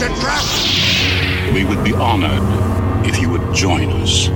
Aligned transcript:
It's 0.00 0.08
a 0.08 0.20
trap! 0.22 1.54
We 1.54 1.62
would 1.62 1.84
be 1.84 1.92
honored 1.92 2.40
if 3.06 3.20
you 3.20 3.28
would 3.28 3.54
join 3.54 3.90
us. 4.00 4.30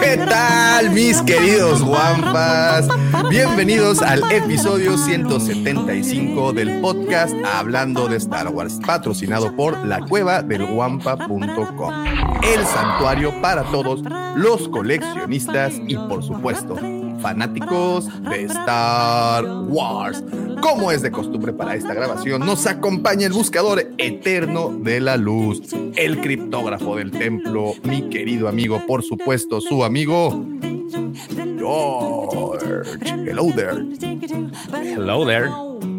¿Qué 0.00 0.16
tal, 0.16 0.90
mis 0.92 1.20
queridos 1.20 1.82
guampas? 1.82 2.88
Bienvenidos 3.28 4.00
al 4.00 4.22
episodio 4.32 4.96
175 4.96 6.54
del 6.54 6.80
podcast 6.80 7.34
Hablando 7.54 8.08
de 8.08 8.16
Star 8.16 8.48
Wars, 8.48 8.80
patrocinado 8.86 9.54
por 9.54 9.84
la 9.84 10.00
cueva 10.00 10.42
del 10.42 10.64
guampa.com, 10.64 12.06
el 12.42 12.64
santuario 12.64 13.38
para 13.42 13.64
todos 13.64 14.00
los 14.36 14.66
coleccionistas 14.70 15.74
y, 15.86 15.94
por 15.94 16.22
supuesto, 16.22 16.78
fanáticos 17.22 18.08
de 18.22 18.42
Star 18.44 19.44
Wars. 19.68 20.22
Como 20.60 20.90
es 20.92 21.02
de 21.02 21.10
costumbre 21.10 21.52
para 21.52 21.74
esta 21.74 21.94
grabación, 21.94 22.44
nos 22.44 22.66
acompaña 22.66 23.26
el 23.26 23.32
buscador 23.32 23.86
eterno 23.96 24.70
de 24.70 25.00
la 25.00 25.16
luz, 25.16 25.62
el 25.96 26.20
criptógrafo 26.20 26.96
del 26.96 27.10
templo, 27.12 27.72
mi 27.84 28.10
querido 28.10 28.48
amigo, 28.48 28.82
por 28.86 29.02
supuesto, 29.02 29.60
su 29.60 29.84
amigo 29.84 30.44
George. 31.58 32.98
Hello 33.04 33.52
there. 33.54 33.86
Hello 34.72 35.24
there. 35.24 35.48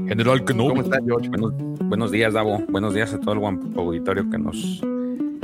General 0.07 0.43
Kenobi. 0.43 0.69
¿Cómo 0.69 0.81
estás, 0.81 1.01
George? 1.05 1.29
Buenos, 1.29 1.53
buenos 1.79 2.11
días, 2.11 2.33
Davo. 2.33 2.59
Buenos 2.67 2.93
días 2.93 3.13
a 3.13 3.19
todo 3.19 3.33
el 3.33 3.39
buen 3.39 3.73
auditorio 3.77 4.29
que 4.29 4.37
nos. 4.37 4.81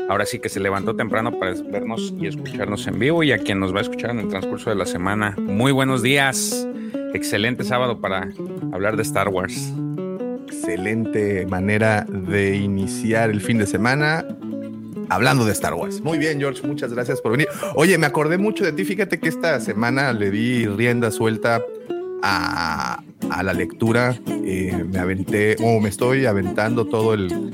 Ahora 0.09 0.25
sí 0.25 0.39
que 0.39 0.49
se 0.49 0.59
levantó 0.59 0.95
temprano 0.95 1.39
para 1.39 1.53
vernos 1.53 2.11
y 2.19 2.25
escucharnos 2.25 2.87
en 2.87 2.97
vivo 2.97 3.21
y 3.21 3.31
a 3.31 3.37
quien 3.37 3.59
nos 3.59 3.73
va 3.73 3.77
a 3.77 3.81
escuchar 3.83 4.09
en 4.09 4.19
el 4.19 4.27
transcurso 4.27 4.71
de 4.71 4.75
la 4.75 4.87
semana. 4.87 5.35
Muy 5.37 5.71
buenos 5.71 6.01
días. 6.01 6.67
Excelente 7.13 7.63
sábado 7.63 8.01
para 8.01 8.27
hablar 8.73 8.97
de 8.97 9.03
Star 9.03 9.29
Wars. 9.29 9.71
Excelente 10.47 11.45
manera 11.45 12.07
de 12.09 12.55
iniciar 12.55 13.29
el 13.29 13.39
fin 13.39 13.59
de 13.59 13.67
semana 13.67 14.25
hablando 15.09 15.45
de 15.45 15.51
Star 15.51 15.75
Wars. 15.75 16.01
Muy 16.01 16.17
bien, 16.17 16.39
George, 16.39 16.65
muchas 16.65 16.91
gracias 16.91 17.21
por 17.21 17.33
venir. 17.33 17.47
Oye, 17.75 17.95
me 17.99 18.07
acordé 18.07 18.39
mucho 18.39 18.63
de 18.63 18.71
ti. 18.71 18.85
Fíjate 18.85 19.19
que 19.19 19.29
esta 19.29 19.59
semana 19.59 20.11
le 20.13 20.31
di 20.31 20.65
rienda 20.65 21.11
suelta 21.11 21.61
a, 22.23 23.03
a 23.31 23.43
la 23.43 23.53
lectura. 23.53 24.19
Eh, 24.27 24.85
me 24.91 24.99
aventé, 24.99 25.55
o 25.61 25.79
me 25.79 25.89
estoy 25.89 26.25
aventando 26.25 26.85
todo 26.85 27.13
el 27.13 27.51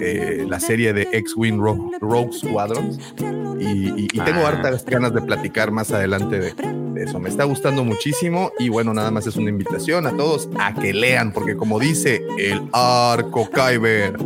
eh, 0.00 0.46
la 0.48 0.60
serie 0.60 0.92
de 0.92 1.08
X-Wing 1.12 1.58
Rogue, 1.58 1.98
Rogue 2.00 2.32
Squadrons. 2.32 2.98
Y, 3.60 3.90
y- 4.02 4.08
y 4.12 4.20
tengo 4.20 4.42
Ah. 4.46 4.50
hartas 4.50 4.84
ganas 4.84 5.12
de 5.12 5.20
platicar 5.22 5.72
más 5.72 5.90
adelante 5.90 6.38
de, 6.38 6.52
de 6.94 7.02
eso. 7.02 7.18
Me 7.18 7.28
está 7.28 7.42
gustando 7.44 7.84
muchísimo. 7.84 8.52
Y 8.60 8.68
bueno, 8.68 8.94
nada 8.94 9.10
más 9.10 9.26
es 9.26 9.34
una 9.36 9.50
invitación 9.50 10.06
a 10.06 10.16
todos 10.16 10.48
a 10.58 10.72
que 10.74 10.92
lean, 10.94 11.32
porque 11.32 11.56
como 11.56 11.80
dice 11.80 12.22
el 12.38 12.62
Arco 12.72 13.50
Kyber, 13.50 14.16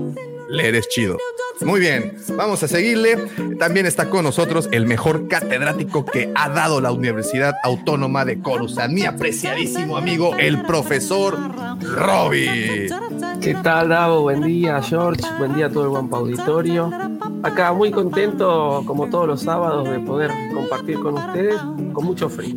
leer 0.51 0.75
es 0.75 0.89
chido. 0.91 1.17
Muy 1.65 1.81
bien, 1.81 2.15
vamos 2.37 2.63
a 2.63 2.69
seguirle. 2.69 3.17
También 3.59 3.87
está 3.87 4.11
con 4.11 4.25
nosotros 4.25 4.69
el 4.73 4.87
mejor 4.87 5.29
catedrático 5.29 6.05
que 6.05 6.33
ha 6.35 6.49
dado 6.49 6.81
la 6.81 6.93
Universidad 6.93 7.55
Autónoma 7.63 8.25
de 8.25 8.41
Coruscant, 8.41 8.93
mi 8.93 9.05
apreciadísimo 9.05 9.97
amigo, 9.97 10.35
el 10.37 10.63
profesor 10.63 11.37
Robbie. 11.81 12.89
¿Qué 13.41 13.55
tal, 13.63 13.89
Davo? 13.91 14.23
Buen 14.23 14.43
día, 14.43 14.81
George. 14.83 15.23
Buen 15.39 15.55
día 15.55 15.67
a 15.67 15.71
todo 15.71 15.85
el 15.85 15.91
Guampa 15.91 16.19
Auditorio. 16.19 16.91
Acá 17.43 17.73
muy 17.73 17.91
contento, 17.91 18.83
como 18.87 19.09
todos 19.09 19.27
los 19.27 19.43
sábados, 19.43 19.89
de 19.89 19.99
poder 20.01 20.31
compartir 20.55 20.99
con 21.01 21.15
ustedes 21.15 21.57
con 21.93 22.05
mucho 22.05 22.29
frío. 22.29 22.57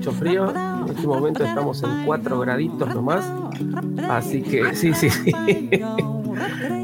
Mucho 0.00 0.12
frío. 0.12 0.50
En 0.50 0.96
este 0.96 1.06
momento 1.06 1.44
estamos 1.44 1.82
en 1.82 2.06
4 2.06 2.40
graditos 2.40 2.94
nomás. 2.94 3.30
Así 4.08 4.40
que 4.40 4.74
sí, 4.74 4.94
sí, 4.94 5.10
sí. 5.10 5.30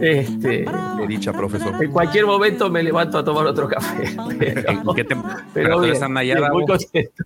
Este, 0.02 0.66
De 0.98 1.06
dicha, 1.08 1.32
profesor. 1.32 1.82
en 1.82 1.90
cualquier 1.90 2.26
momento 2.26 2.68
me 2.68 2.82
levanto 2.82 3.16
a 3.16 3.24
tomar 3.24 3.46
otro 3.46 3.68
café. 3.68 4.14
Pero, 4.38 4.70
¿En 4.70 4.94
qué 4.94 5.04
pero 5.06 5.22
temperatura 5.22 5.80
bien, 5.80 5.94
están 5.94 6.14
allá, 6.18 6.34
bien, 6.34 6.52
muy 6.52 6.66
contento. 6.66 7.24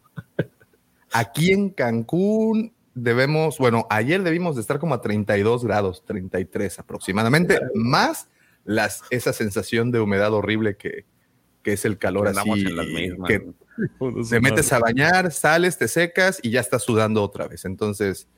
Aquí 1.11 1.51
en 1.51 1.71
Cancún 1.71 2.73
debemos, 2.95 3.59
bueno, 3.59 3.89
ayer 3.91 4.23
debimos 4.23 4.55
de 4.55 4.61
estar 4.61 4.79
como 4.79 4.95
a 4.95 5.01
32 5.01 5.65
grados, 5.65 6.05
33 6.05 6.79
aproximadamente, 6.79 7.59
más 7.75 8.29
las, 8.63 9.03
esa 9.11 9.33
sensación 9.33 9.91
de 9.91 9.99
humedad 9.99 10.33
horrible 10.33 10.77
que, 10.77 11.05
que 11.63 11.73
es 11.73 11.85
el 11.85 11.99
calor 11.99 12.29
Andamos 12.29 12.59
así, 12.59 12.67
en 12.67 12.77
las 12.77 12.87
mismas. 12.87 13.29
que 13.29 13.47
te 14.31 14.41
metes 14.41 14.73
a 14.73 14.79
bañar, 14.79 15.33
sales, 15.33 15.79
te 15.79 15.89
secas 15.89 16.41
y 16.43 16.51
ya 16.51 16.61
estás 16.61 16.83
sudando 16.83 17.23
otra 17.23 17.47
vez. 17.49 17.65
Entonces, 17.65 18.29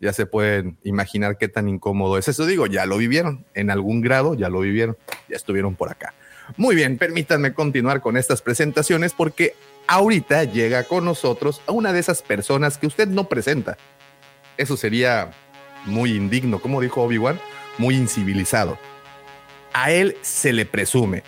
ya 0.00 0.12
se 0.12 0.26
pueden 0.26 0.78
imaginar 0.82 1.36
qué 1.36 1.48
tan 1.48 1.68
incómodo 1.68 2.16
es. 2.16 2.26
Eso 2.28 2.46
digo, 2.46 2.66
ya 2.66 2.86
lo 2.86 2.96
vivieron, 2.96 3.44
en 3.54 3.70
algún 3.70 4.00
grado 4.00 4.34
ya 4.34 4.48
lo 4.48 4.60
vivieron, 4.60 4.96
ya 5.28 5.36
estuvieron 5.36 5.76
por 5.76 5.90
acá. 5.90 6.14
Muy 6.56 6.74
bien, 6.74 6.98
permítanme 6.98 7.54
continuar 7.54 8.00
con 8.00 8.16
estas 8.16 8.42
presentaciones 8.42 9.12
porque 9.12 9.54
ahorita 9.86 10.44
llega 10.44 10.84
con 10.84 11.04
nosotros 11.04 11.60
a 11.66 11.72
una 11.72 11.92
de 11.92 12.00
esas 12.00 12.22
personas 12.22 12.78
que 12.78 12.86
usted 12.86 13.08
no 13.08 13.28
presenta. 13.28 13.76
Eso 14.56 14.76
sería 14.76 15.30
muy 15.84 16.12
indigno, 16.12 16.60
como 16.60 16.80
dijo 16.80 17.02
Obi-Wan, 17.02 17.38
muy 17.78 17.94
incivilizado. 17.94 18.78
A 19.72 19.92
él 19.92 20.16
se 20.22 20.52
le 20.52 20.66
presume, 20.66 21.22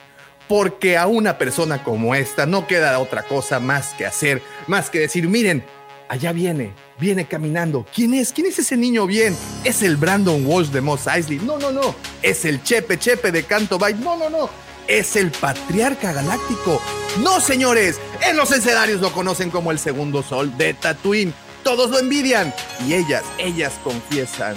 porque 0.49 0.97
a 0.97 1.07
una 1.07 1.39
persona 1.39 1.83
como 1.83 2.15
esta 2.15 2.47
no 2.47 2.67
queda 2.67 2.99
otra 2.99 3.23
cosa 3.23 3.61
más 3.61 3.95
que 3.95 4.07
hacer, 4.07 4.43
más 4.67 4.91
que 4.91 5.01
decir, 5.01 5.29
miren, 5.29 5.65
allá 6.09 6.33
viene, 6.33 6.75
viene 6.99 7.27
caminando. 7.27 7.87
¿Quién 7.95 8.15
es? 8.15 8.33
¿Quién 8.33 8.47
es 8.47 8.59
ese 8.59 8.77
niño 8.77 9.07
bien? 9.07 9.37
¿Es 9.65 9.83
el 9.83 9.97
Brandon 9.97 10.45
Walsh 10.47 10.69
de 10.69 10.81
Moss 10.81 11.07
Eisley? 11.07 11.39
No, 11.39 11.59
no, 11.59 11.73
no. 11.73 11.95
¿Es 12.21 12.45
el 12.45 12.63
Chepe 12.63 12.99
Chepe 12.99 13.33
de 13.33 13.45
Canto 13.45 13.79
Bay? 13.79 13.95
No, 13.95 14.17
no, 14.17 14.29
no. 14.29 14.51
¿Es 14.89 15.17
el 15.17 15.31
Patriarca 15.31 16.13
Galáctico? 16.13 16.83
No, 17.23 17.41
señores. 17.41 17.99
En 18.29 18.37
los 18.37 18.53
escenarios 18.53 19.01
lo 19.01 19.13
conocen 19.13 19.51
como 19.51 19.71
el 19.71 19.79
segundo 19.79 20.23
sol 20.23 20.57
de 20.59 20.75
Tatooine. 20.75 21.33
Todos 21.63 21.91
lo 21.91 21.99
envidian. 21.99 22.53
Y 22.87 22.95
ellas, 22.95 23.23
ellas 23.39 23.73
confiesan 23.83 24.55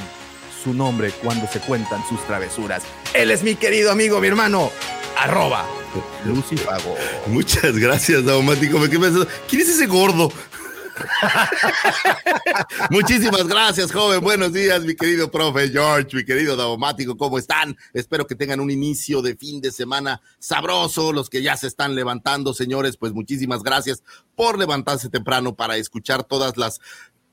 su 0.64 0.74
nombre 0.74 1.12
cuando 1.24 1.48
se 1.48 1.60
cuentan 1.60 2.04
sus 2.10 2.20
travesuras. 2.26 2.84
Él 3.14 3.32
es 3.32 3.44
mi 3.44 3.56
querido 3.56 3.92
amigo, 3.92 4.20
mi 4.20 4.28
hermano. 4.28 4.72
Arroba 5.18 5.66
Lucifago. 6.26 6.96
Muchas 7.28 7.78
gracias, 7.78 8.26
Daumático. 8.26 8.80
¿quién 9.48 9.62
es 9.62 9.70
ese 9.70 9.86
gordo? 9.86 10.32
Muchísimas 12.90 13.48
gracias, 13.48 13.92
joven. 13.92 14.22
Buenos 14.22 14.54
días, 14.54 14.84
mi 14.84 14.96
querido 14.96 15.30
profe 15.30 15.70
George, 15.70 16.16
mi 16.16 16.26
querido 16.26 16.56
Daumático. 16.56 17.18
¿Cómo 17.18 17.38
están? 17.38 17.76
Espero 17.94 18.26
que 18.28 18.36
tengan 18.36 18.60
un 18.60 18.72
inicio 18.72 19.22
de 19.22 19.36
fin 19.36 19.62
de 19.62 19.72
semana 19.72 20.22
sabroso. 20.40 21.14
Los 21.14 21.30
que 21.30 21.42
ya 21.42 21.58
se 21.58 21.68
están 21.68 21.96
levantando, 21.96 22.54
señores, 22.54 22.98
pues 22.98 23.14
muchísimas 23.14 23.64
gracias 23.64 24.04
por 24.36 24.58
levantarse 24.58 25.10
temprano 25.10 25.56
para 25.56 25.78
escuchar 25.78 26.24
todas 26.24 26.58
las 26.58 26.80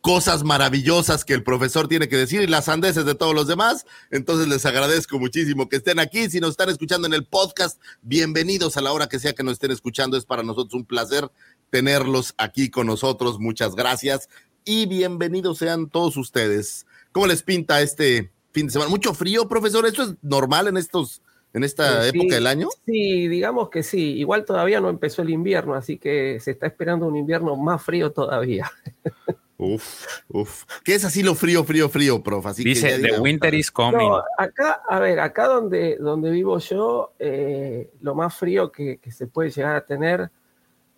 cosas 0.03 0.43
maravillosas 0.43 1.25
que 1.25 1.33
el 1.33 1.45
profesor 1.45 1.87
tiene 1.87 2.09
que 2.09 2.17
decir 2.17 2.43
y 2.43 2.49
las 2.49 2.65
sandeces 2.65 3.07
de 3.07 3.15
todos 3.15 3.35
los 3.35 3.47
demás. 3.47 3.87
Entonces 4.11 4.49
les 4.49 4.67
agradezco 4.67 5.19
muchísimo 5.21 5.69
que 5.69 5.77
estén 5.77 6.01
aquí. 6.01 6.29
Si 6.29 6.41
nos 6.41 6.51
están 6.51 6.69
escuchando 6.69 7.07
en 7.07 7.15
el 7.15 7.25
podcast, 7.25 7.81
bienvenidos 8.03 8.77
a 8.77 8.81
la 8.83 8.93
hora 8.93 9.09
que 9.09 9.21
sea 9.21 9.33
que 9.33 9.45
nos 9.45 9.55
estén 9.55 9.71
escuchando. 9.71 10.17
Es 10.17 10.27
para 10.27 10.43
nosotros 10.43 10.75
un 10.75 10.85
placer 10.85 11.31
tenerlos 11.71 12.35
aquí 12.37 12.69
con 12.69 12.89
nosotros. 12.89 13.39
Muchas 13.39 13.77
gracias 13.77 14.29
y 14.65 14.87
bienvenidos 14.87 15.59
sean 15.59 15.89
todos 15.89 16.17
ustedes. 16.17 16.85
¿Cómo 17.13 17.29
les 17.29 17.45
pinta 17.45 17.81
este 17.81 18.33
fin 18.51 18.67
de 18.67 18.73
semana? 18.73 18.91
Mucho 18.91 19.15
frío, 19.15 19.49
profesor. 19.49 19.87
¿Esto 19.87 20.03
es 20.03 20.15
normal 20.21 20.67
en 20.67 20.79
estos 20.79 21.23
en 21.55 21.63
esta 21.63 22.11
Sí, 22.11 22.19
época 22.19 22.35
del 22.35 22.49
año? 22.49 22.67
Sí, 22.87 23.29
digamos 23.29 23.71
que 23.71 23.85
sí. 23.85 24.15
Igual 24.15 24.47
todavía 24.47 24.81
no 24.81 24.89
empezó 24.89 25.23
el 25.23 25.31
invierno, 25.31 25.75
así 25.75 25.97
que 25.97 26.41
se 26.41 26.51
está 26.51 26.67
esperando 26.67 27.07
un 27.07 27.17
invierno 27.17 27.55
más 27.55 27.81
frío 27.85 28.11
todavía. 28.11 28.69
Uf, 29.65 30.07
uf. 30.29 30.65
¿Qué 30.85 30.95
es 30.95 31.05
así 31.05 31.23
lo 31.23 31.35
frío, 31.35 31.65
frío, 31.65 31.89
frío, 31.89 32.23
prof? 32.23 32.47
Así 32.47 32.63
que 32.63 32.71
Dice, 32.71 32.99
The 32.99 33.21
winter 33.21 33.55
is 33.55 33.71
coming. 33.71 34.09
No, 34.09 34.23
acá, 34.39 34.83
a 34.89 34.99
ver, 34.99 35.21
acá 35.21 35.47
donde, 35.47 35.97
donde 35.99 36.31
vivo 36.31 36.59
yo, 36.59 37.13
eh, 37.19 37.91
lo 38.01 38.15
más 38.15 38.35
frío 38.37 38.73
que, 38.73 38.99
que 38.99 39.11
se 39.11 39.27
puede 39.27 39.51
llegar 39.51 39.77
a 39.77 39.85
tener 39.87 40.31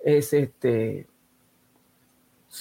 es 0.03 0.33
este 0.33 1.07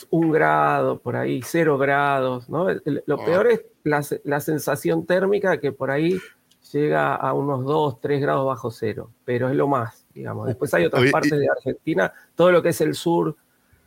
un 0.10 0.32
grado, 0.32 1.00
por 1.00 1.16
ahí, 1.16 1.42
cero 1.44 1.78
grados, 1.78 2.50
¿no? 2.50 2.68
Lo 3.06 3.16
Oh. 3.16 3.26
peor 3.26 3.48
es 3.48 3.62
la, 3.84 4.04
la 4.24 4.40
sensación 4.40 5.06
térmica 5.06 5.60
que 5.60 5.72
por 5.72 5.92
ahí 5.92 6.20
llega 6.72 7.16
a 7.16 7.34
unos 7.34 7.64
2, 7.64 8.02
3 8.02 8.20
grados 8.22 8.46
bajo 8.46 8.72
cero, 8.72 9.12
pero 9.24 9.50
es 9.50 9.56
lo 9.56 9.68
más, 9.68 10.06
digamos. 10.14 10.48
Después 10.48 10.74
hay 10.74 10.86
otras 10.86 11.12
partes 11.12 11.38
de 11.38 11.48
Argentina, 11.48 12.12
todo 12.36 12.52
lo 12.52 12.64
que 12.64 12.70
es 12.70 12.82
el 12.82 12.96
sur 12.96 13.36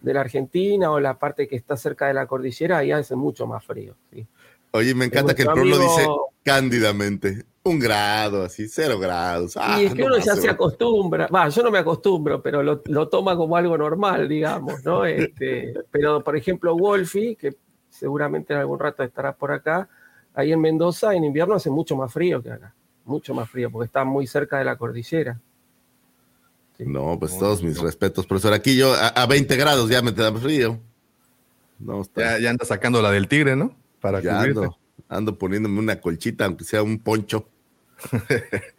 de 0.00 0.14
la 0.14 0.20
Argentina 0.20 0.90
o 0.90 1.00
la 1.00 1.19
parte 1.19 1.48
que 1.48 1.56
está 1.56 1.76
cerca 1.76 2.06
de 2.06 2.14
la 2.14 2.26
cordillera, 2.26 2.78
ahí 2.78 2.93
hace 2.93 3.16
mucho 3.16 3.46
más 3.46 3.64
frío. 3.64 3.94
¿sí? 4.12 4.26
Oye, 4.72 4.94
me 4.94 5.06
encanta 5.06 5.34
que 5.34 5.43
el 5.43 5.48
pueblo 5.48 5.78
dice 5.78 6.06
cándidamente, 6.43 7.44
un 7.64 7.78
grado, 7.78 8.44
así, 8.44 8.69
cero 8.69 8.98
grados. 8.98 9.56
Ah, 9.56 9.81
y 9.81 9.87
es 9.87 9.94
que 9.94 10.02
no 10.02 10.06
uno 10.06 10.19
ya 10.19 10.37
se 10.37 10.48
acostumbra, 10.48 11.26
va, 11.26 11.48
yo 11.48 11.62
no 11.62 11.70
me 11.70 11.78
acostumbro, 11.78 12.40
pero 12.40 12.62
lo, 12.62 12.82
lo 12.87 13.08
toma 13.08 13.37
como 13.37 13.56
algo 13.56 13.76
normal, 13.76 14.28
digamos, 14.28 14.84
¿no? 14.84 15.04
Este, 15.06 15.75
pero, 15.90 16.22
por 16.22 16.37
ejemplo, 16.37 16.76
Wolfi, 16.76 17.37
que 17.37 17.56
seguramente 17.88 18.52
en 18.52 18.60
algún 18.60 18.78
rato 18.78 19.02
estará 19.02 19.34
por 19.34 19.50
acá, 19.50 19.88
ahí 20.34 20.52
en 20.52 20.60
Mendoza 20.60 21.14
en 21.14 21.25
invierno 21.25 21.54
hace 21.54 21.70
mucho 21.70 21.96
más 21.96 22.12
frío 22.12 22.43
que 22.43 22.52
acá, 22.52 22.75
mucho 23.04 23.34
más 23.34 23.48
frío, 23.48 23.70
porque 23.70 23.87
está 23.87 24.04
muy 24.04 24.26
cerca 24.26 24.58
de 24.58 24.64
la 24.64 24.76
cordillera. 24.76 25.40
No, 26.78 27.19
pues 27.19 27.38
todos 27.38 27.62
mis 27.62 27.78
respetos, 27.81 28.26
profesor. 28.26 28.52
Aquí 28.52 28.76
yo 28.76 28.93
a, 28.93 29.08
a 29.08 29.26
20 29.26 29.56
grados 29.56 29.88
ya 29.88 30.02
me 30.02 30.12
da 30.12 30.32
frío. 30.32 30.81
No, 31.78 32.02
está, 32.02 32.20
Ya, 32.20 32.38
ya 32.38 32.50
anda 32.50 32.64
sacando 32.64 33.00
la 33.02 33.11
del 33.11 33.28
tigre, 33.28 33.56
¿no? 33.56 33.76
Para 34.00 34.20
ya 34.20 34.40
ando, 34.40 34.78
ando 35.08 35.38
poniéndome 35.38 35.78
una 35.78 36.00
colchita, 36.00 36.44
aunque 36.44 36.64
sea 36.64 36.82
un 36.82 36.99
poncho. 36.99 37.49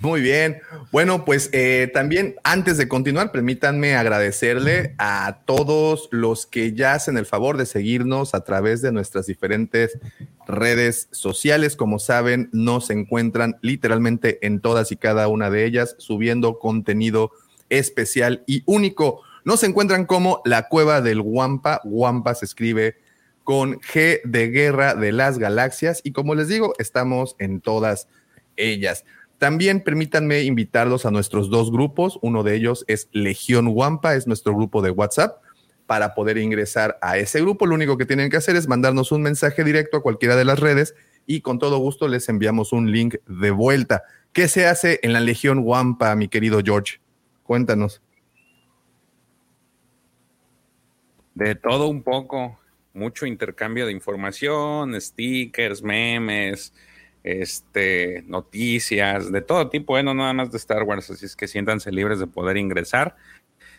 Muy 0.00 0.20
bien. 0.20 0.60
Bueno, 0.92 1.24
pues 1.24 1.50
eh, 1.52 1.90
también 1.92 2.36
antes 2.42 2.78
de 2.78 2.88
continuar, 2.88 3.32
permítanme 3.32 3.94
agradecerle 3.96 4.94
a 4.98 5.40
todos 5.44 6.08
los 6.10 6.46
que 6.46 6.72
ya 6.72 6.94
hacen 6.94 7.18
el 7.18 7.26
favor 7.26 7.56
de 7.56 7.66
seguirnos 7.66 8.34
a 8.34 8.44
través 8.44 8.80
de 8.80 8.92
nuestras 8.92 9.26
diferentes 9.26 9.98
redes 10.46 11.08
sociales. 11.10 11.76
Como 11.76 11.98
saben, 11.98 12.48
nos 12.52 12.90
encuentran 12.90 13.56
literalmente 13.60 14.44
en 14.46 14.60
todas 14.60 14.90
y 14.92 14.96
cada 14.96 15.28
una 15.28 15.50
de 15.50 15.66
ellas, 15.66 15.96
subiendo 15.98 16.58
contenido 16.58 17.30
especial 17.68 18.44
y 18.46 18.62
único. 18.64 19.22
Nos 19.44 19.62
encuentran 19.64 20.06
como 20.06 20.40
la 20.44 20.68
cueva 20.68 21.00
del 21.02 21.20
Guampa. 21.20 21.80
Guampa 21.84 22.34
se 22.34 22.46
escribe 22.46 22.96
con 23.44 23.80
G 23.80 24.20
de 24.24 24.48
Guerra 24.48 24.94
de 24.94 25.12
las 25.12 25.38
Galaxias. 25.38 26.00
Y 26.04 26.12
como 26.12 26.34
les 26.34 26.48
digo, 26.48 26.74
estamos 26.78 27.36
en 27.38 27.60
todas 27.60 28.08
ellas. 28.56 29.04
También 29.38 29.82
permítanme 29.82 30.42
invitarlos 30.42 31.06
a 31.06 31.10
nuestros 31.10 31.48
dos 31.48 31.70
grupos. 31.70 32.18
Uno 32.22 32.42
de 32.42 32.56
ellos 32.56 32.84
es 32.88 33.08
Legión 33.12 33.72
Guampa, 33.72 34.14
es 34.14 34.26
nuestro 34.26 34.54
grupo 34.54 34.82
de 34.82 34.90
WhatsApp. 34.90 35.42
Para 35.86 36.14
poder 36.14 36.36
ingresar 36.38 36.98
a 37.00 37.16
ese 37.16 37.40
grupo, 37.40 37.64
lo 37.64 37.74
único 37.74 37.96
que 37.96 38.04
tienen 38.04 38.30
que 38.30 38.36
hacer 38.36 38.56
es 38.56 38.68
mandarnos 38.68 39.12
un 39.12 39.22
mensaje 39.22 39.64
directo 39.64 39.96
a 39.96 40.02
cualquiera 40.02 40.36
de 40.36 40.44
las 40.44 40.58
redes 40.58 40.94
y 41.24 41.40
con 41.40 41.58
todo 41.58 41.78
gusto 41.78 42.08
les 42.08 42.28
enviamos 42.28 42.72
un 42.72 42.90
link 42.90 43.16
de 43.26 43.50
vuelta. 43.50 44.02
¿Qué 44.32 44.48
se 44.48 44.66
hace 44.66 44.98
en 45.02 45.12
la 45.12 45.20
Legión 45.20 45.62
Guampa, 45.62 46.14
mi 46.16 46.28
querido 46.28 46.60
George? 46.64 47.00
Cuéntanos. 47.42 48.02
De 51.34 51.54
todo 51.54 51.86
un 51.86 52.02
poco, 52.02 52.58
mucho 52.92 53.24
intercambio 53.24 53.86
de 53.86 53.92
información, 53.92 55.00
stickers, 55.00 55.82
memes, 55.82 56.74
este, 57.28 58.22
noticias, 58.26 59.30
de 59.30 59.42
todo 59.42 59.68
tipo, 59.68 59.98
¿eh? 59.98 60.02
no 60.02 60.14
nada 60.14 60.32
más 60.32 60.50
de 60.50 60.56
Star 60.56 60.82
Wars, 60.82 61.10
así 61.10 61.26
es 61.26 61.36
que 61.36 61.46
siéntanse 61.46 61.92
libres 61.92 62.18
de 62.18 62.26
poder 62.26 62.56
ingresar 62.56 63.16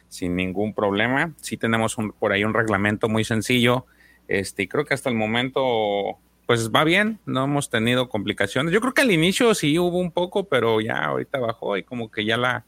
sin 0.07 0.35
ningún 0.35 0.73
problema. 0.73 1.33
Sí 1.41 1.57
tenemos 1.57 1.97
un, 1.97 2.11
por 2.11 2.31
ahí 2.31 2.43
un 2.43 2.53
reglamento 2.53 3.09
muy 3.09 3.23
sencillo, 3.23 3.85
este, 4.27 4.63
y 4.63 4.67
creo 4.67 4.85
que 4.85 4.93
hasta 4.93 5.09
el 5.09 5.15
momento, 5.15 6.19
pues 6.45 6.69
va 6.69 6.83
bien, 6.83 7.19
no 7.25 7.45
hemos 7.45 7.69
tenido 7.69 8.09
complicaciones. 8.09 8.73
Yo 8.73 8.81
creo 8.81 8.93
que 8.93 9.01
al 9.01 9.11
inicio 9.11 9.55
sí 9.55 9.79
hubo 9.79 9.97
un 9.97 10.11
poco, 10.11 10.47
pero 10.47 10.81
ya 10.81 11.03
ahorita 11.05 11.39
bajó 11.39 11.77
y 11.77 11.83
como 11.83 12.11
que 12.11 12.25
ya 12.25 12.37
la, 12.37 12.65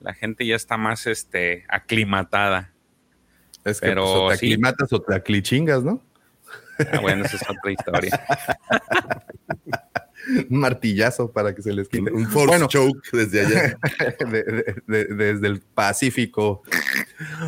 la 0.00 0.12
gente 0.12 0.44
ya 0.46 0.56
está 0.56 0.76
más, 0.76 1.06
este, 1.06 1.64
aclimatada. 1.68 2.72
Es 3.64 3.80
que 3.80 3.88
Pero 3.88 4.02
pues, 4.02 4.16
o 4.16 4.28
te 4.28 4.36
sí. 4.36 4.46
aclimatas 4.52 4.92
o 4.92 5.00
te 5.00 5.14
aclichingas, 5.14 5.82
¿no? 5.82 6.02
Ah, 6.92 7.00
bueno, 7.00 7.24
esa 7.24 7.36
es 7.36 7.42
otra 7.42 7.72
historia. 7.72 8.20
Martillazo 10.48 11.30
para 11.32 11.54
que 11.54 11.62
se 11.62 11.72
les 11.72 11.88
quite. 11.88 12.10
Un 12.10 12.26
force 12.30 12.46
Bueno. 12.48 12.68
choke 12.68 13.00
desde 13.12 13.40
allá. 13.46 13.78
de- 14.30 14.42
de- 14.42 14.76
de- 14.86 15.04
desde 15.14 15.46
el 15.46 15.60
Pacífico. 15.60 16.62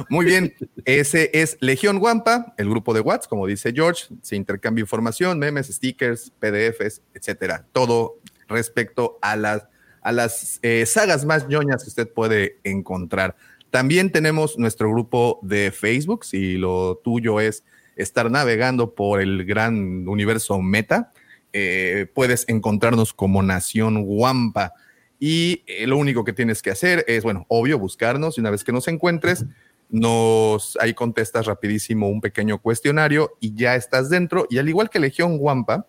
Muy 0.09 0.25
bien, 0.27 0.55
ese 0.85 1.31
es 1.33 1.57
Legión 1.61 1.99
Guampa, 1.99 2.55
el 2.59 2.69
grupo 2.69 2.95
de 2.95 3.01
Watts, 3.01 3.29
como 3.29 3.47
dice 3.47 3.73
George, 3.73 4.07
se 4.23 4.37
intercambia 4.37 4.83
información, 4.83 5.39
memes, 5.39 5.69
stickers, 5.69 6.33
PDFs, 6.41 7.03
etcétera. 7.15 7.67
Todo 7.73 8.19
respecto 8.49 9.19
a 9.23 9.37
las, 9.37 9.67
a 10.03 10.13
las 10.13 10.59
eh, 10.63 10.85
sagas 10.87 11.25
más 11.25 11.47
ñoñas 11.49 11.83
que 11.85 11.89
usted 11.89 12.09
puede 12.13 12.59
encontrar. 12.65 13.37
También 13.71 14.11
tenemos 14.11 14.59
nuestro 14.59 14.91
grupo 14.91 15.39
de 15.43 15.71
Facebook, 15.71 16.25
si 16.25 16.57
lo 16.57 17.01
tuyo 17.05 17.39
es 17.41 17.63
estar 17.95 18.31
navegando 18.31 18.95
por 18.95 19.21
el 19.21 19.45
gran 19.45 20.09
universo 20.09 20.61
meta, 20.61 21.13
eh, 21.53 22.07
puedes 22.15 22.49
encontrarnos 22.49 23.13
como 23.13 23.43
Nación 23.43 24.03
Guampa. 24.05 24.73
Y 25.19 25.63
eh, 25.67 25.87
lo 25.87 25.97
único 25.97 26.25
que 26.25 26.33
tienes 26.33 26.63
que 26.63 26.71
hacer 26.71 27.05
es, 27.09 27.25
bueno, 27.25 27.45
obvio, 27.49 27.79
buscarnos 27.79 28.39
y 28.39 28.41
una 28.41 28.51
vez 28.51 28.65
que 28.65 28.73
nos 28.73 28.89
encuentres, 28.89 29.45
nos 29.91 30.79
ahí 30.81 30.95
contestas 30.95 31.47
rapidísimo 31.47 32.09
un 32.09 32.21
pequeño 32.21 32.59
cuestionario 32.59 33.37
y 33.41 33.55
ya 33.55 33.75
estás 33.75 34.09
dentro. 34.09 34.47
Y 34.49 34.59
al 34.59 34.69
igual 34.69 34.89
que 34.89 35.01
Legión 35.01 35.37
Guampa, 35.37 35.87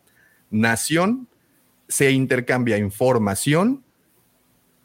Nación 0.50 1.28
se 1.88 2.12
intercambia 2.12 2.78
información. 2.78 3.84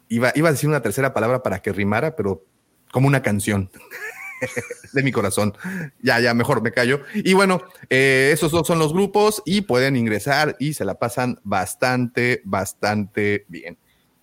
Iba, 0.09 0.31
iba 0.35 0.49
a 0.49 0.51
decir 0.51 0.69
una 0.69 0.81
tercera 0.81 1.13
palabra 1.13 1.43
para 1.43 1.59
que 1.61 1.73
rimara, 1.73 2.15
pero 2.15 2.45
como 2.91 3.07
una 3.07 3.21
canción 3.21 3.69
de 4.93 5.03
mi 5.03 5.11
corazón. 5.11 5.53
Ya, 6.01 6.19
ya, 6.19 6.33
mejor 6.33 6.61
me 6.61 6.71
callo. 6.71 7.01
Y 7.13 7.33
bueno, 7.33 7.61
eh, 7.89 8.31
esos 8.33 8.51
dos 8.51 8.67
son 8.67 8.79
los 8.79 8.93
grupos 8.93 9.41
y 9.45 9.61
pueden 9.61 9.95
ingresar 9.95 10.55
y 10.59 10.73
se 10.73 10.85
la 10.85 10.95
pasan 10.95 11.39
bastante, 11.43 12.41
bastante 12.45 13.45
bien. 13.47 13.77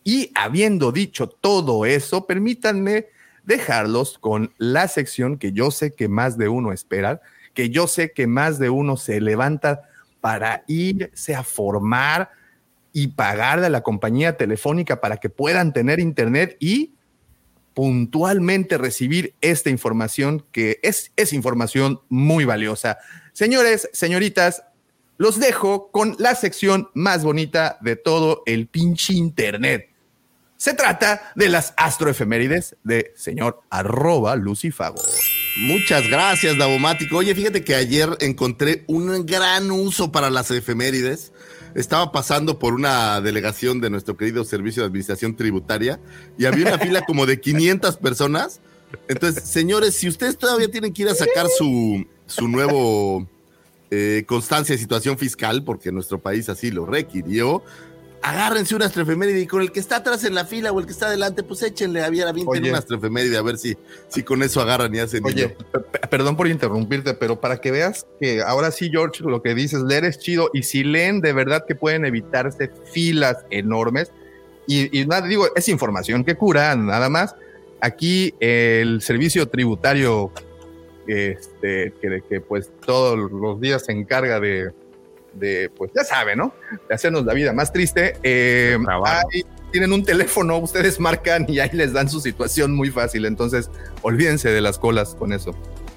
Y 0.04 0.30
habiendo 0.34 0.92
dicho 0.92 1.28
todo 1.28 1.86
eso, 1.86 2.26
permítanme 2.26 3.06
dejarlos 3.44 4.18
con 4.18 4.52
la 4.58 4.88
sección 4.88 5.38
que 5.38 5.52
yo 5.52 5.70
sé 5.70 5.94
que 5.94 6.08
más 6.08 6.36
de 6.36 6.48
uno 6.48 6.72
espera, 6.72 7.20
que 7.52 7.70
yo 7.70 7.86
sé 7.86 8.12
que 8.12 8.26
más 8.26 8.58
de 8.58 8.70
uno 8.70 8.96
se 8.96 9.20
levanta 9.20 9.82
para 10.20 10.64
irse 10.66 11.34
a 11.34 11.42
formar 11.42 12.30
y 12.92 13.08
pagarle 13.08 13.66
a 13.66 13.70
la 13.70 13.82
compañía 13.82 14.36
telefónica 14.36 15.00
para 15.00 15.16
que 15.16 15.28
puedan 15.28 15.72
tener 15.72 16.00
internet 16.00 16.56
y 16.60 16.94
puntualmente 17.74 18.78
recibir 18.78 19.34
esta 19.40 19.68
información 19.68 20.46
que 20.52 20.78
es, 20.82 21.12
es 21.16 21.32
información 21.32 22.00
muy 22.08 22.44
valiosa. 22.44 22.98
Señores, 23.32 23.90
señoritas, 23.92 24.62
los 25.18 25.38
dejo 25.38 25.90
con 25.90 26.16
la 26.18 26.34
sección 26.34 26.88
más 26.94 27.24
bonita 27.24 27.78
de 27.80 27.96
todo 27.96 28.42
el 28.46 28.68
pinche 28.68 29.12
internet. 29.12 29.90
Se 30.56 30.72
trata 30.72 31.32
de 31.34 31.50
las 31.50 31.74
astroefemérides 31.76 32.76
de 32.84 33.12
señor 33.16 33.60
arroba 33.68 34.34
Lucifago. 34.36 35.02
Muchas 35.58 36.08
gracias, 36.08 36.56
Davomático. 36.56 37.18
Oye, 37.18 37.34
fíjate 37.34 37.62
que 37.62 37.74
ayer 37.74 38.08
encontré 38.20 38.84
un 38.86 39.26
gran 39.26 39.70
uso 39.70 40.10
para 40.10 40.30
las 40.30 40.50
efemérides. 40.50 41.33
Estaba 41.74 42.12
pasando 42.12 42.58
por 42.58 42.74
una 42.74 43.20
delegación 43.20 43.80
de 43.80 43.90
nuestro 43.90 44.16
querido 44.16 44.44
Servicio 44.44 44.82
de 44.82 44.86
Administración 44.86 45.34
Tributaria 45.34 46.00
y 46.38 46.44
había 46.44 46.68
una 46.68 46.78
fila 46.78 47.04
como 47.04 47.26
de 47.26 47.40
500 47.40 47.96
personas. 47.96 48.60
Entonces, 49.08 49.44
señores, 49.44 49.94
si 49.94 50.08
ustedes 50.08 50.38
todavía 50.38 50.70
tienen 50.70 50.92
que 50.92 51.02
ir 51.02 51.08
a 51.08 51.14
sacar 51.14 51.48
su, 51.48 52.06
su 52.26 52.46
nuevo 52.46 53.28
eh, 53.90 54.24
constancia 54.26 54.74
de 54.74 54.78
situación 54.80 55.18
fiscal, 55.18 55.64
porque 55.64 55.92
nuestro 55.92 56.20
país 56.20 56.48
así 56.48 56.70
lo 56.70 56.86
requirió, 56.86 57.62
agárrense 58.24 58.74
una 58.74 58.86
astrofeméride 58.86 59.40
y 59.40 59.46
con 59.46 59.60
el 59.60 59.70
que 59.70 59.80
está 59.80 59.96
atrás 59.96 60.24
en 60.24 60.34
la 60.34 60.46
fila 60.46 60.72
o 60.72 60.80
el 60.80 60.86
que 60.86 60.92
está 60.92 61.08
adelante, 61.08 61.42
pues 61.42 61.62
échenle 61.62 62.02
a 62.02 62.08
ver, 62.08 62.26
avienten 62.26 62.62
Oye. 62.62 62.70
una 62.70 62.78
astrofeméride 62.78 63.36
a 63.36 63.42
ver 63.42 63.58
si, 63.58 63.76
si 64.08 64.22
con 64.22 64.42
eso 64.42 64.62
agarran 64.62 64.94
y 64.94 64.98
hacen 64.98 65.22
Oye, 65.26 65.54
perdón 66.08 66.34
por 66.34 66.48
interrumpirte, 66.48 67.12
pero 67.12 67.38
para 67.38 67.58
que 67.58 67.70
veas 67.70 68.06
que 68.18 68.40
ahora 68.40 68.70
sí, 68.70 68.88
George, 68.90 69.22
lo 69.24 69.42
que 69.42 69.54
dices, 69.54 69.82
leer 69.82 70.06
es 70.06 70.18
chido 70.18 70.48
y 70.54 70.62
si 70.62 70.84
leen 70.84 71.20
de 71.20 71.34
verdad 71.34 71.66
que 71.68 71.74
pueden 71.74 72.06
evitarse 72.06 72.70
filas 72.90 73.44
enormes 73.50 74.10
y, 74.66 74.98
y 74.98 75.04
nada, 75.04 75.26
digo, 75.26 75.46
es 75.54 75.68
información 75.68 76.24
que 76.24 76.34
cura, 76.34 76.74
nada 76.76 77.10
más. 77.10 77.36
Aquí 77.82 78.34
el 78.40 79.02
servicio 79.02 79.46
tributario, 79.50 80.32
este, 81.06 81.92
que, 82.00 82.22
que 82.26 82.40
pues 82.40 82.70
todos 82.86 83.30
los 83.30 83.60
días 83.60 83.84
se 83.84 83.92
encarga 83.92 84.40
de, 84.40 84.72
de, 85.34 85.70
pues 85.76 85.90
ya 85.94 86.04
sabe, 86.04 86.36
¿no? 86.36 86.54
De 86.88 86.94
hacernos 86.94 87.24
la 87.24 87.34
vida 87.34 87.52
más 87.52 87.72
triste. 87.72 88.16
eh, 88.22 88.76
ahí 89.04 89.42
tienen 89.72 89.92
un 89.92 90.04
teléfono, 90.04 90.58
ustedes 90.58 91.00
marcan 91.00 91.46
y 91.48 91.58
ahí 91.58 91.70
les 91.72 91.92
dan 91.92 92.08
su 92.08 92.20
situación 92.20 92.74
muy 92.74 92.90
fácil. 92.90 93.24
Entonces, 93.26 93.70
olvídense 94.02 94.50
de 94.50 94.60
las 94.60 94.78
colas 94.78 95.14
con 95.14 95.32
eso. 95.32 95.52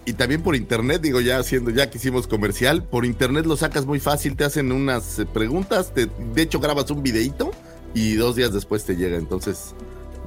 y 0.06 0.13
también 0.13 0.41
por 0.41 0.56
internet, 0.56 1.01
digo, 1.01 1.20
ya 1.20 1.38
haciendo, 1.38 1.70
ya 1.70 1.89
que 1.89 1.98
hicimos 1.98 2.27
comercial, 2.27 2.82
por 2.82 3.06
internet 3.06 3.46
lo 3.46 3.58
sacas 3.58 3.86
muy 3.86 4.00
fácil, 4.00 4.38
te 4.38 4.46
hacen 4.46 4.72
unas 4.72 5.20
eh, 5.20 5.25
preguntas, 5.25 5.94
te- 5.94 6.08
de 6.34 6.41
hecho 6.41 6.62
grabas 6.62 6.89
un 6.91 7.03
videito 7.03 7.51
y 7.94 8.15
dos 8.15 8.38
días 8.38 8.53
después 8.53 8.86
te 8.86 8.96
llega. 8.96 9.17
Entonces, 9.17 9.75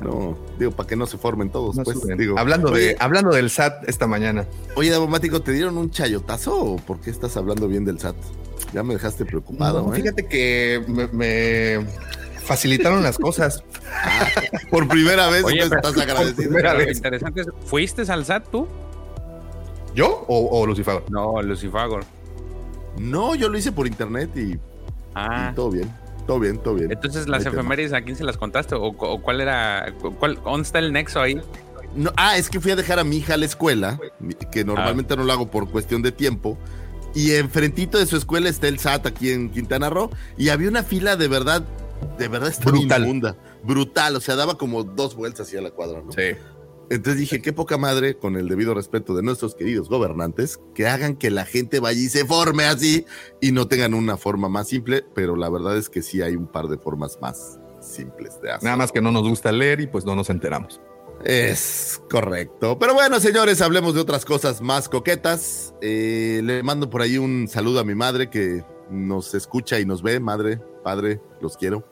no, 0.03 0.39
digo, 0.59 0.71
para 0.73 0.87
que 0.87 0.97
no 0.97 1.07
se 1.07 1.17
formen 1.19 1.49
todos, 1.51 1.77
No 1.77 1.83
pues. 1.83 1.99
Digo, 2.19 2.39
hablando, 2.39 2.71
oye, 2.73 2.89
de, 2.89 2.97
hablando 3.01 3.31
del 3.31 3.49
SAT 3.51 3.89
esta 3.89 4.07
mañana. 4.07 4.47
Oye, 4.77 4.91
Davomático, 4.91 5.41
¿te 5.41 5.53
dieron 5.53 5.77
un 5.79 5.91
chayotazo 5.91 6.59
o 6.63 6.77
por 6.77 7.01
qué 7.01 7.09
estás 7.11 7.37
hablando 7.39 7.67
bien 7.67 7.85
del 7.87 7.99
SAT? 7.99 8.17
Ya 8.73 8.83
me 8.83 8.95
dejaste 8.95 9.25
preocupado, 9.25 9.83
No, 9.87 9.93
¿eh? 9.95 9.97
Fíjate 10.01 10.27
que 10.27 10.83
me, 10.87 11.07
me 11.09 11.87
facilitaron 12.45 13.03
las 13.03 13.19
cosas. 13.19 13.63
Por 14.71 14.87
primera 14.89 15.29
vez 15.29 15.45
Oye, 15.45 15.63
pero- 15.69 15.77
estás 15.77 15.99
agradecido. 15.99 16.51
lo 16.59 16.75
vez. 16.75 16.97
interesante 16.97 17.41
es, 17.43 17.47
¿fuiste 17.67 18.03
al 18.11 18.25
SAT 18.25 18.49
tú? 18.51 18.69
¿Yo 19.95 20.25
o, 20.29 20.61
o 20.61 20.67
Lucifer? 20.67 21.03
No, 21.11 21.43
Lucifagor. 21.43 22.05
No, 22.99 23.35
yo 23.35 23.49
lo 23.49 23.59
hice 23.59 23.73
por 23.73 23.87
internet 23.87 24.31
y, 24.37 24.59
Ah. 25.15 25.51
y 25.51 25.55
todo 25.57 25.71
bien. 25.71 25.91
Todo 26.27 26.39
bien, 26.39 26.59
todo 26.59 26.75
bien. 26.75 26.93
Entonces, 26.93 27.27
No 27.27 27.33
las 27.33 27.43
tema. 27.43 27.57
efemérides, 27.59 27.93
¿a 27.93 28.03
quién 28.03 28.15
se 28.15 28.23
las 28.23 28.37
contaste? 28.37 28.77
¿O, 28.77 28.85
o 28.89 29.21
cuál 29.21 29.41
era? 29.41 29.93
cu- 30.01 30.15
¿Cuál, 30.15 30.39
¿Dónde 30.45 30.63
está 30.63 30.79
el 30.79 30.93
nexo 30.93 31.21
ahí? 31.21 31.41
No, 31.97 32.13
ah, 32.17 32.37
es 32.37 32.49
que 32.49 32.61
fui 32.61 32.71
a 32.71 32.77
dejar 32.77 33.01
a 33.01 33.05
mi 33.05 33.17
hija 33.17 33.35
a 33.35 33.37
la 33.37 33.47
escuela, 33.47 33.99
que 34.53 34.65
normalmente 34.65 35.17
no 35.17 35.25
lo 35.25 35.33
hago 35.33 35.51
por 35.51 35.69
cuestión 35.69 36.03
de 36.03 36.13
tiempo. 36.13 36.57
Y 37.15 37.33
enfrentito 37.33 37.99
de 37.99 38.07
su 38.07 38.17
escuela 38.17 38.49
está 38.49 38.69
el 38.69 38.79
SAT 38.79 39.07
aquí 39.07 39.31
en 39.31 39.51
Quintana 39.51 39.91
Roo. 39.91 40.11
Y 40.37 40.49
había 40.49 40.69
una 40.69 40.83
fila 40.83 41.17
de 41.17 41.29
verdad, 41.29 41.65
de 42.19 42.29
verdad 42.29 42.51
estaba 42.51 42.73
Brutal. 42.73 43.03
inmunda. 43.03 43.37
Brutal. 43.65 44.17
O 44.17 44.21
sea, 44.21 44.37
daba 44.37 44.57
como 44.57 44.85
dos 44.85 45.17
vueltas 45.17 45.49
hacia 45.49 45.61
la 45.61 45.71
cuadra, 45.71 46.03
¿no? 46.03 46.13
Sí. 46.13 46.37
Entonces 46.91 47.21
dije, 47.21 47.41
qué 47.41 47.53
poca 47.53 47.79
madre, 47.79 48.17
con 48.17 48.37
el 48.37 48.49
debido 48.49 48.75
respeto 48.75 49.15
de 49.15 49.23
nuestros 49.23 49.55
queridos 49.55 49.89
gobernantes, 49.89 50.59
que 50.75 50.89
hagan 50.89 51.15
que 51.15 51.31
la 51.31 51.45
gente 51.45 51.79
vaya 51.79 52.01
y 52.01 52.09
se 52.09 52.25
forme 52.25 52.65
así 52.65 53.07
y 53.41 53.53
no 53.53 53.69
tengan 53.69 53.95
una 53.95 54.17
forma 54.17 54.49
más 54.49 54.69
simple, 54.69 55.05
pero 55.15 55.37
la 55.37 55.49
verdad 55.49 55.77
es 55.77 55.89
que 55.89 56.03
sí 56.03 56.21
hay 56.21 56.35
un 56.35 56.49
par 56.49 56.67
de 56.67 56.79
formas 56.79 57.19
más 57.23 57.61
simples 57.81 58.41
de 58.43 58.51
hacer. 58.51 58.65
Nada 58.65 58.77
más 58.77 58.91
que 58.91 59.01
no 59.01 59.13
nos 59.13 59.23
gusta 59.23 59.53
leer 59.53 59.81
y 59.81 59.87
pues 59.87 60.05
no 60.05 60.17
nos 60.17 60.31
enteramos. 60.31 60.81
Es 61.25 62.01
correcto. 62.11 62.79
Pero 62.79 62.95
bueno, 62.95 63.21
señores, 63.21 63.61
hablemos 63.61 63.95
de 63.95 64.01
otras 64.01 64.25
cosas 64.25 64.61
más 64.61 64.89
coquetas. 64.89 65.75
Eh, 65.83 66.41
le 66.43 66.63
mando 66.63 66.89
por 66.89 67.03
ahí 67.03 67.19
un 67.19 67.47
saludo 67.47 67.81
a 67.81 67.85
mi 67.85 67.95
madre 67.95 68.31
que 68.31 68.65
nos 68.91 69.35
escucha 69.35 69.79
y 69.79 69.85
nos 69.85 70.03
ve. 70.03 70.19
Madre, 70.19 70.61
padre, 70.83 71.21
los 71.41 71.57
quiero. 71.57 71.85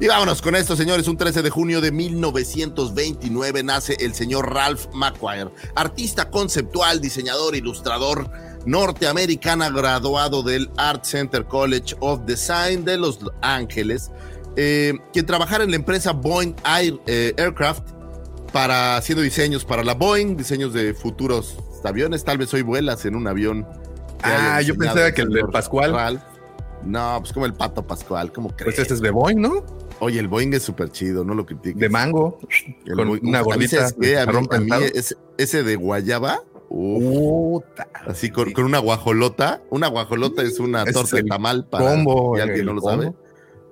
Y 0.00 0.06
vámonos 0.06 0.40
con 0.42 0.54
esto, 0.54 0.76
señores. 0.76 1.08
Un 1.08 1.16
13 1.16 1.42
de 1.42 1.50
junio 1.50 1.80
de 1.80 1.92
1929 1.92 3.62
nace 3.62 3.96
el 4.00 4.14
señor 4.14 4.52
Ralph 4.52 4.86
McQuire, 4.94 5.50
artista 5.74 6.30
conceptual, 6.30 7.00
diseñador, 7.00 7.56
ilustrador 7.56 8.30
norteamericana, 8.64 9.70
graduado 9.70 10.42
del 10.42 10.70
Art 10.76 11.04
Center 11.04 11.44
College 11.44 11.96
of 12.00 12.20
Design 12.26 12.84
de 12.84 12.96
Los 12.96 13.18
Ángeles, 13.42 14.10
eh, 14.56 14.94
quien 15.12 15.26
trabajara 15.26 15.64
en 15.64 15.70
la 15.70 15.76
empresa 15.76 16.12
Boeing 16.12 16.54
eh, 17.06 17.34
Aircraft 17.36 18.01
para 18.52 18.96
haciendo 18.96 19.22
diseños 19.22 19.64
para 19.64 19.82
la 19.82 19.94
Boeing, 19.94 20.36
diseños 20.36 20.72
de 20.72 20.94
futuros 20.94 21.56
aviones. 21.84 22.24
Tal 22.24 22.38
vez 22.38 22.52
hoy 22.54 22.62
vuelas 22.62 23.04
en 23.06 23.16
un 23.16 23.26
avión. 23.26 23.66
Ah, 24.22 24.60
yo 24.62 24.76
pensaba 24.76 25.10
que 25.12 25.22
el 25.22 25.28
señor 25.32 25.50
Pascual. 25.50 26.22
No, 26.84 27.16
pues 27.20 27.32
como 27.32 27.46
el 27.46 27.54
pato 27.54 27.86
Pascual, 27.86 28.32
¿cómo 28.32 28.48
crees? 28.50 28.64
Pues 28.74 28.78
este 28.80 28.94
es 28.94 29.00
de 29.00 29.10
Boeing, 29.10 29.36
¿no? 29.40 29.64
Oye, 30.00 30.18
el 30.18 30.26
Boeing 30.26 30.52
es 30.52 30.64
súper 30.64 30.90
chido, 30.90 31.24
no 31.24 31.34
lo 31.34 31.46
critiques. 31.46 31.78
De 31.80 31.88
mango. 31.88 32.40
El 32.84 32.96
con 32.96 33.08
Boeing- 33.08 33.20
una 33.28 33.40
gordita 33.40 33.88
de 33.96 34.26
mí- 34.26 34.48
a 34.50 34.58
mí 34.58 34.70
ese, 35.38 35.62
de 35.62 35.76
guayaba, 35.76 36.40
uf, 36.68 37.62
así 38.06 38.30
con, 38.30 38.52
con 38.52 38.64
una 38.64 38.78
guajolota. 38.78 39.62
Una 39.70 39.86
guajolota 39.88 40.42
es 40.42 40.58
una 40.58 40.84
torta 40.84 41.16
de 41.16 41.22
tamal 41.24 41.66
para 41.68 41.84
combo, 41.88 42.34
si 42.36 42.42
alguien 42.42 42.66
no 42.66 42.72
lo 42.74 42.80
combo. 42.80 43.02
sabe. 43.02 43.14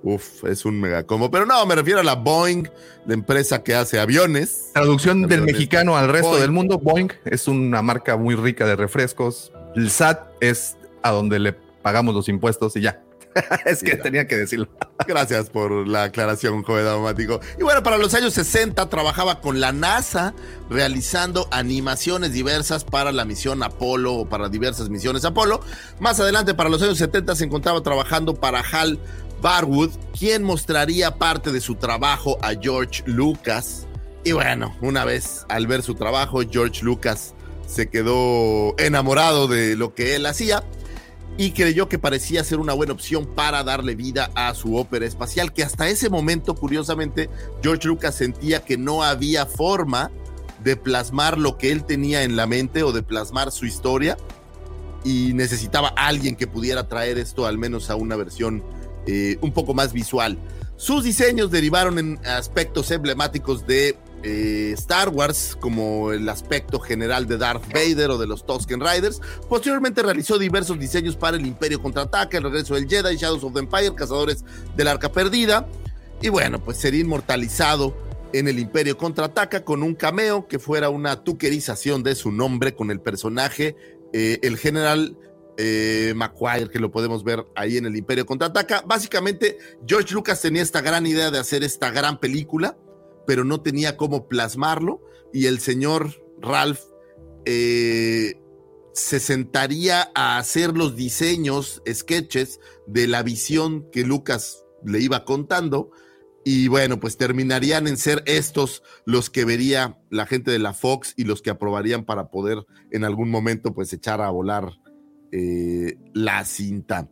Uf, 0.03 0.43
es 0.45 0.65
un 0.65 0.79
mega 0.79 1.03
combo. 1.03 1.29
Pero 1.29 1.45
no, 1.45 1.63
me 1.65 1.75
refiero 1.75 1.99
a 1.99 2.03
la 2.03 2.15
Boeing, 2.15 2.67
la 3.05 3.13
empresa 3.13 3.63
que 3.63 3.75
hace 3.75 3.99
aviones. 3.99 4.71
Traducción 4.73 5.27
del 5.27 5.41
mexicano 5.43 5.95
al 5.95 6.09
resto 6.09 6.29
Boeing. 6.29 6.41
del 6.41 6.51
mundo, 6.51 6.79
Boeing 6.79 7.09
es 7.25 7.47
una 7.47 7.81
marca 7.81 8.17
muy 8.17 8.35
rica 8.35 8.65
de 8.65 8.75
refrescos. 8.75 9.51
El 9.75 9.91
SAT 9.91 10.19
es 10.39 10.77
a 11.03 11.11
donde 11.11 11.39
le 11.39 11.53
pagamos 11.53 12.15
los 12.15 12.29
impuestos 12.29 12.75
y 12.75 12.81
ya. 12.81 13.01
es 13.65 13.79
que 13.79 13.91
Mira. 13.91 14.03
tenía 14.03 14.27
que 14.27 14.35
decirlo. 14.35 14.67
Gracias 15.07 15.49
por 15.49 15.87
la 15.87 16.03
aclaración, 16.03 16.63
joven 16.63 16.85
automático. 16.85 17.39
Y 17.57 17.63
bueno, 17.63 17.81
para 17.81 17.97
los 17.97 18.13
años 18.13 18.33
60 18.33 18.89
trabajaba 18.89 19.39
con 19.39 19.61
la 19.61 19.71
NASA 19.71 20.33
realizando 20.69 21.47
animaciones 21.51 22.33
diversas 22.33 22.83
para 22.83 23.11
la 23.11 23.23
misión 23.23 23.63
Apolo 23.63 24.13
o 24.13 24.25
para 24.27 24.49
diversas 24.49 24.89
misiones 24.89 25.23
Apolo. 25.23 25.61
Más 25.99 26.19
adelante, 26.19 26.53
para 26.53 26.69
los 26.69 26.81
años 26.81 26.97
70, 26.97 27.35
se 27.35 27.45
encontraba 27.45 27.81
trabajando 27.81 28.35
para 28.35 28.59
Hal 28.59 28.99
Barwood, 29.41 29.91
quien 30.17 30.43
mostraría 30.43 31.15
parte 31.15 31.51
de 31.51 31.61
su 31.61 31.75
trabajo 31.75 32.37
a 32.41 32.53
George 32.53 33.03
Lucas. 33.05 33.87
Y 34.23 34.33
bueno, 34.33 34.75
una 34.81 35.03
vez 35.03 35.45
al 35.49 35.65
ver 35.65 35.81
su 35.81 35.95
trabajo, 35.95 36.41
George 36.49 36.83
Lucas 36.83 37.33
se 37.65 37.89
quedó 37.89 38.75
enamorado 38.77 39.47
de 39.47 39.75
lo 39.75 39.95
que 39.95 40.15
él 40.15 40.25
hacía 40.25 40.63
y 41.37 41.51
creyó 41.51 41.89
que 41.89 41.97
parecía 41.97 42.43
ser 42.43 42.59
una 42.59 42.73
buena 42.73 42.93
opción 42.93 43.25
para 43.25 43.63
darle 43.63 43.95
vida 43.95 44.29
a 44.35 44.53
su 44.53 44.75
ópera 44.75 45.05
espacial, 45.05 45.53
que 45.53 45.63
hasta 45.63 45.89
ese 45.89 46.09
momento, 46.09 46.53
curiosamente, 46.53 47.29
George 47.63 47.87
Lucas 47.87 48.15
sentía 48.15 48.63
que 48.63 48.77
no 48.77 49.03
había 49.03 49.45
forma 49.45 50.11
de 50.63 50.75
plasmar 50.75 51.39
lo 51.39 51.57
que 51.57 51.71
él 51.71 51.83
tenía 51.85 52.23
en 52.23 52.35
la 52.35 52.45
mente 52.45 52.83
o 52.83 52.91
de 52.91 53.01
plasmar 53.01 53.51
su 53.51 53.65
historia 53.65 54.17
y 55.03 55.33
necesitaba 55.33 55.87
alguien 55.87 56.35
que 56.35 56.45
pudiera 56.45 56.87
traer 56.87 57.17
esto 57.17 57.47
al 57.47 57.57
menos 57.57 57.89
a 57.89 57.95
una 57.95 58.15
versión 58.15 58.63
eh, 59.07 59.37
un 59.41 59.51
poco 59.51 59.73
más 59.73 59.93
visual. 59.93 60.37
Sus 60.77 61.03
diseños 61.03 61.51
derivaron 61.51 61.99
en 61.99 62.19
aspectos 62.25 62.89
emblemáticos 62.89 63.67
de 63.67 63.97
eh, 64.23 64.71
Star 64.73 65.09
Wars, 65.09 65.57
como 65.59 66.11
el 66.11 66.27
aspecto 66.29 66.79
general 66.79 67.27
de 67.27 67.37
Darth 67.37 67.71
Vader 67.71 68.11
o 68.11 68.17
de 68.17 68.27
los 68.27 68.45
Tusken 68.45 68.79
Riders. 68.79 69.21
Posteriormente 69.49 70.03
realizó 70.03 70.37
diversos 70.37 70.79
diseños 70.79 71.15
para 71.15 71.37
el 71.37 71.45
Imperio 71.45 71.81
Contraataca, 71.81 72.37
el 72.37 72.43
regreso 72.43 72.75
del 72.75 72.87
Jedi, 72.87 73.15
Shadows 73.15 73.43
of 73.43 73.53
the 73.53 73.59
Empire, 73.59 73.93
Cazadores 73.95 74.43
del 74.75 74.87
Arca 74.87 75.11
Perdida. 75.11 75.67
Y 76.21 76.29
bueno, 76.29 76.63
pues 76.63 76.77
sería 76.77 77.01
inmortalizado 77.01 77.95
en 78.33 78.47
el 78.47 78.59
Imperio 78.59 78.97
Contraataca 78.97 79.63
con 79.63 79.83
un 79.83 79.95
cameo 79.95 80.47
que 80.47 80.59
fuera 80.59 80.89
una 80.89 81.23
tuquerización 81.23 82.03
de 82.03 82.15
su 82.15 82.31
nombre 82.31 82.75
con 82.75 82.91
el 82.91 83.01
personaje, 83.01 83.75
eh, 84.13 84.39
el 84.43 84.57
general 84.57 85.17
eh, 85.57 86.13
McQuire, 86.15 86.69
que 86.69 86.79
lo 86.79 86.91
podemos 86.91 87.23
ver 87.23 87.45
ahí 87.55 87.77
en 87.77 87.85
el 87.85 87.95
Imperio 87.95 88.25
Contraataca. 88.25 88.81
Básicamente, 88.81 89.57
George 89.85 90.13
Lucas 90.13 90.41
tenía 90.41 90.61
esta 90.61 90.81
gran 90.81 91.05
idea 91.05 91.31
de 91.31 91.39
hacer 91.39 91.63
esta 91.63 91.91
gran 91.91 92.19
película, 92.19 92.77
pero 93.27 93.43
no 93.43 93.61
tenía 93.61 93.97
cómo 93.97 94.27
plasmarlo. 94.27 95.01
Y 95.33 95.45
el 95.45 95.59
señor 95.59 96.23
Ralph 96.41 96.81
eh, 97.45 98.41
se 98.93 99.19
sentaría 99.19 100.11
a 100.15 100.37
hacer 100.37 100.75
los 100.75 100.95
diseños, 100.95 101.81
sketches 101.91 102.59
de 102.87 103.07
la 103.07 103.23
visión 103.23 103.89
que 103.91 104.03
Lucas 104.03 104.65
le 104.85 104.99
iba 104.99 105.25
contando. 105.25 105.91
Y 106.43 106.67
bueno, 106.67 106.99
pues 106.99 107.17
terminarían 107.17 107.87
en 107.87 107.97
ser 107.97 108.23
estos 108.25 108.81
los 109.05 109.29
que 109.29 109.45
vería 109.45 109.99
la 110.09 110.25
gente 110.25 110.49
de 110.49 110.59
la 110.59 110.73
Fox 110.73 111.13
y 111.15 111.25
los 111.25 111.41
que 111.41 111.51
aprobarían 111.51 112.03
para 112.03 112.31
poder 112.31 112.65
en 112.89 113.03
algún 113.03 113.29
momento 113.29 113.75
pues 113.75 113.93
echar 113.93 114.21
a 114.21 114.31
volar 114.31 114.80
eh, 115.31 115.97
la 116.13 116.43
cinta. 116.45 117.09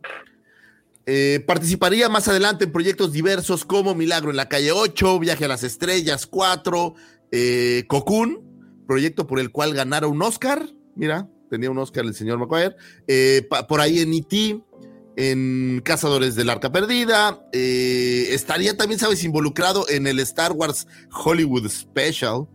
Eh, 1.06 1.42
participaría 1.46 2.08
más 2.08 2.28
adelante 2.28 2.64
en 2.64 2.72
proyectos 2.72 3.12
diversos 3.12 3.64
como 3.64 3.94
Milagro 3.94 4.30
en 4.30 4.36
la 4.36 4.48
calle 4.48 4.70
8, 4.72 5.18
Viaje 5.18 5.46
a 5.46 5.48
las 5.48 5.64
Estrellas 5.64 6.26
4, 6.26 6.94
eh, 7.32 7.84
Cocoon, 7.88 8.40
proyecto 8.86 9.26
por 9.26 9.40
el 9.40 9.50
cual 9.50 9.74
ganara 9.74 10.06
un 10.06 10.22
Oscar. 10.22 10.64
Mira, 10.94 11.28
tenía 11.50 11.70
un 11.70 11.78
Oscar 11.78 12.04
el 12.04 12.14
señor 12.14 12.38
McQuire. 12.38 12.76
Pa- 13.48 13.66
por 13.66 13.80
ahí 13.80 14.00
en 14.00 14.12
E.T., 14.14 14.62
en 15.16 15.82
Cazadores 15.84 16.34
del 16.36 16.48
Arca 16.48 16.70
Perdida. 16.70 17.44
estaría 17.52 18.76
también, 18.76 19.00
sabes, 19.00 19.24
involucrado 19.24 19.86
en 19.88 20.06
el 20.06 20.18
Star 20.20 20.52
Wars 20.52 20.86
Hollywood 21.12 21.68
Special. 21.68 22.46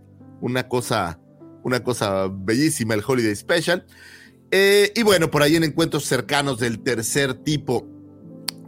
Una 0.41 0.67
cosa, 0.67 1.19
una 1.63 1.83
cosa 1.83 2.27
bellísima, 2.31 2.93
el 2.93 3.03
Holiday 3.05 3.35
Special. 3.35 3.85
Eh, 4.51 4.91
y 4.95 5.03
bueno, 5.03 5.31
por 5.31 5.41
ahí 5.41 5.55
en 5.55 5.63
encuentros 5.63 6.05
cercanos 6.05 6.59
del 6.59 6.79
tercer 6.79 7.33
tipo, 7.33 7.87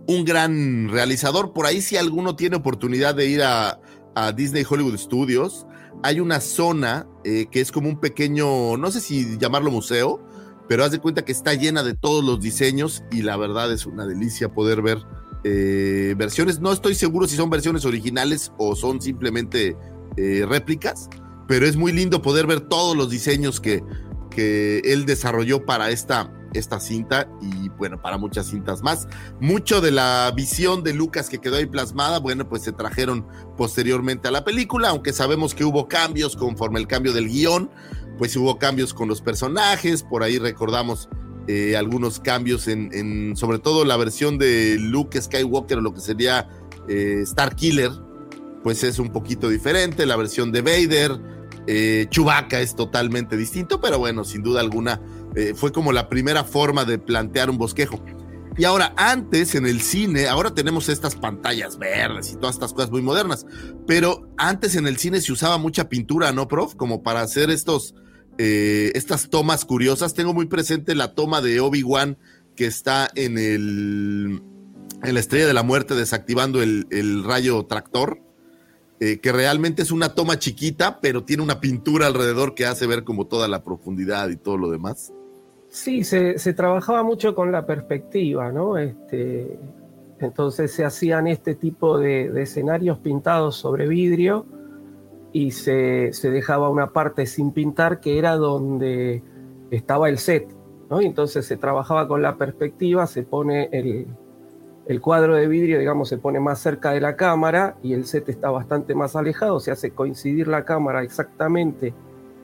un 0.08 0.26
gran 0.26 0.90
realizador. 0.90 1.54
Por 1.54 1.66
ahí, 1.66 1.82
si 1.82 1.98
alguno 1.98 2.36
tiene 2.36 2.56
oportunidad 2.56 3.16
de 3.16 3.28
ir 3.28 3.44
a, 3.44 3.80
Disney 4.36 4.66
Hollywood 4.68 4.98
Studios, 4.98 5.68
hay 6.02 6.20
una 6.20 6.40
zona 6.42 7.08
eh, 7.24 7.46
que 7.52 7.62
es 7.62 7.72
como 7.72 7.88
un 7.88 8.00
pequeño, 8.00 8.76
no 8.76 8.90
sé 8.90 9.00
si 9.00 9.38
llamarlo 9.38 9.70
museo, 9.70 10.26
pero 10.68 10.84
haz 10.84 10.90
de 10.90 10.98
cuenta 10.98 11.24
que 11.24 11.32
está 11.32 11.54
llena 11.54 11.84
de 11.84 11.94
todos 11.94 12.26
los 12.26 12.42
diseños 12.42 13.04
y 13.12 13.22
la 13.22 13.38
verdad 13.38 13.72
es 13.72 13.86
una 13.86 14.08
delicia 14.08 14.50
poder 14.52 14.82
ver 14.82 14.98
eh, 15.44 16.16
versiones. 16.18 16.60
No 16.60 16.72
estoy 16.74 16.96
seguro 16.96 17.28
si 17.28 17.36
son 17.36 17.52
versiones 17.52 17.86
originales 17.86 18.52
o 18.58 18.76
son 18.76 19.04
simplemente 19.04 19.78
réplicas, 20.16 21.10
pero 21.48 21.68
es 21.68 21.78
muy 21.78 21.92
lindo 21.92 22.24
poder 22.24 22.48
ver 22.48 22.62
todos 22.62 22.98
los 22.98 23.12
diseños 23.12 23.62
que, 23.62 23.84
que 24.38 24.82
él 24.86 25.08
desarrolló 25.08 25.66
para 25.66 25.90
esta, 25.90 26.32
esta 26.54 26.80
cinta 26.80 27.28
y 27.42 27.70
bueno, 27.70 28.00
para 28.00 28.20
muchas 28.20 28.46
cintas 28.46 28.84
más. 28.84 29.08
Mucho 29.42 29.82
de 29.82 29.90
la 29.90 30.32
visión 30.36 30.84
de 30.84 30.94
Lucas 30.94 31.28
que 31.28 31.40
quedó 31.40 31.56
ahí 31.56 31.66
plasmada, 31.66 32.20
bueno, 32.20 32.48
pues 32.48 32.62
se 32.62 32.72
trajeron 32.72 33.26
posteriormente 33.58 34.28
a 34.28 34.32
la 34.32 34.46
película, 34.46 34.90
aunque 34.90 35.12
sabemos 35.12 35.56
que 35.56 35.66
hubo 35.66 35.88
cambios 35.88 36.36
conforme 36.36 36.80
el 36.80 36.86
cambio 36.86 37.14
del 37.14 37.30
guion, 37.30 37.72
pues 38.20 38.36
hubo 38.36 38.60
cambios 38.60 38.94
con 38.94 39.08
los 39.08 39.22
personajes, 39.22 40.04
por 40.04 40.22
ahí 40.22 40.38
recordamos 40.38 41.10
eh, 41.48 41.76
algunos 41.76 42.20
cambios 42.20 42.68
en, 42.68 43.36
sobre 43.36 43.58
todo 43.58 43.86
la 43.86 43.98
versión 43.98 44.38
de 44.38 44.78
Luke 44.80 45.20
Skywalker 45.20 45.80
lo 45.80 45.96
que 45.96 46.02
sería 46.02 46.48
eh, 46.88 47.22
Star 47.24 47.56
Killer, 47.56 47.90
pues 48.62 48.84
es 48.84 49.00
un 49.00 49.10
poquito 49.10 49.50
diferente, 49.50 50.06
la 50.06 50.16
versión 50.16 50.52
de 50.52 50.62
Vader, 50.62 51.37
eh, 51.68 52.08
Chewbacca 52.10 52.62
es 52.62 52.76
totalmente 52.76 53.36
distinto, 53.36 53.82
pero 53.82 54.00
bueno, 54.00 54.24
sin 54.24 54.42
duda 54.42 54.62
alguna 54.62 55.02
eh, 55.36 55.54
fue 55.54 55.74
como 55.74 55.92
la 55.92 56.08
primera 56.08 56.46
forma 56.46 56.86
de 56.86 56.98
plantear 56.98 57.50
un 57.50 57.58
bosquejo. 57.58 58.02
Y 58.58 58.64
ahora, 58.64 58.94
antes 58.98 59.54
en 59.54 59.68
el 59.68 59.82
cine, 59.82 60.28
ahora 60.28 60.52
tenemos 60.52 60.90
estas 60.90 61.16
pantallas 61.16 61.78
verdes 61.78 62.32
y 62.32 62.38
todas 62.38 62.56
estas 62.56 62.74
cosas 62.74 62.90
muy 62.90 63.02
modernas, 63.02 63.46
pero 63.86 64.28
antes 64.38 64.76
en 64.76 64.88
el 64.88 64.98
cine 64.98 65.22
se 65.22 65.32
usaba 65.32 65.58
mucha 65.58 65.90
pintura, 65.90 66.32
¿no, 66.32 66.48
prof? 66.48 66.74
Como 66.76 67.04
para 67.04 67.22
hacer 67.22 67.52
estos, 67.52 67.94
eh, 68.40 68.92
estas 68.96 69.30
tomas 69.30 69.64
curiosas. 69.64 70.16
Tengo 70.16 70.34
muy 70.34 70.48
presente 70.48 70.96
la 70.96 71.14
toma 71.14 71.42
de 71.42 71.60
Obi-Wan 71.60 72.18
que 72.56 72.66
está 72.66 73.10
en 73.14 73.38
el 73.38 74.42
en 75.04 75.14
la 75.14 75.20
estrella 75.20 75.46
de 75.46 75.54
la 75.54 75.62
muerte 75.62 75.94
desactivando 75.94 76.64
el 76.64 77.24
rayo 77.24 77.68
tractor, 77.68 78.20
eh, 79.00 79.20
que 79.20 79.32
realmente 79.32 79.84
es 79.84 79.92
una 79.92 80.16
toma 80.16 80.40
chiquita, 80.40 81.00
pero 81.00 81.24
tiene 81.24 81.44
una 81.44 81.60
pintura 81.60 82.08
alrededor 82.08 82.56
que 82.56 82.66
hace 82.66 82.88
ver 82.88 83.04
como 83.04 83.28
toda 83.28 83.48
la 83.48 83.64
profundidad 83.64 84.30
y 84.30 84.38
todo 84.38 84.58
lo 84.58 84.72
demás. 84.72 85.14
Sí, 85.70 86.04
se, 86.04 86.40
se 86.40 86.54
trabajaba 86.54 87.04
mucho 87.04 87.36
con 87.36 87.52
la 87.52 87.66
perspectiva, 87.66 88.52
¿no? 88.52 88.78
Este, 88.78 89.60
entonces 90.20 90.72
se 90.72 90.84
hacían 90.84 91.28
este 91.28 91.54
tipo 91.54 92.00
de, 92.00 92.32
de 92.32 92.42
escenarios 92.42 92.98
pintados 92.98 93.56
sobre 93.56 93.88
vidrio 93.88 94.46
y 95.32 95.52
se, 95.52 96.14
se, 96.14 96.32
dejaba 96.32 96.70
una 96.70 96.92
parte 96.92 97.28
sin 97.28 97.52
pintar 97.52 98.00
que 98.00 98.18
era 98.18 98.36
donde 98.36 99.22
estaba 99.70 100.10
el 100.10 100.18
set, 100.18 100.48
¿no? 100.90 101.02
Y 101.02 101.06
entonces 101.06 101.46
se 101.46 101.58
trabajaba 101.58 102.08
con 102.08 102.24
la 102.24 102.38
perspectiva, 102.38 103.06
se 103.06 103.22
pone 103.22 103.70
el, 103.72 104.08
el 104.88 105.02
cuadro 105.02 105.36
de 105.36 105.48
vidrio, 105.48 105.80
digamos, 105.80 106.08
se 106.08 106.18
pone 106.18 106.40
más 106.40 106.60
cerca 106.60 106.92
de 106.92 107.02
la 107.02 107.16
cámara 107.18 107.76
y 107.84 107.94
el 107.94 108.06
set 108.06 108.30
está 108.30 108.50
bastante 108.50 108.96
más 108.96 109.16
alejado, 109.16 109.60
se 109.60 109.72
hace 109.72 109.92
coincidir 109.92 110.48
la 110.48 110.64
cámara 110.64 111.04
exactamente 111.04 111.94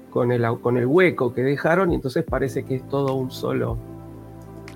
con 0.10 0.32
el, 0.32 0.46
con 0.60 0.78
el 0.78 0.86
hueco 0.86 1.34
que 1.34 1.42
dejaron 1.42 1.92
y 1.92 1.96
entonces 1.96 2.26
parece 2.26 2.66
que 2.66 2.76
es 2.76 2.88
todo 2.90 3.16
un 3.16 3.32
solo, 3.32 3.78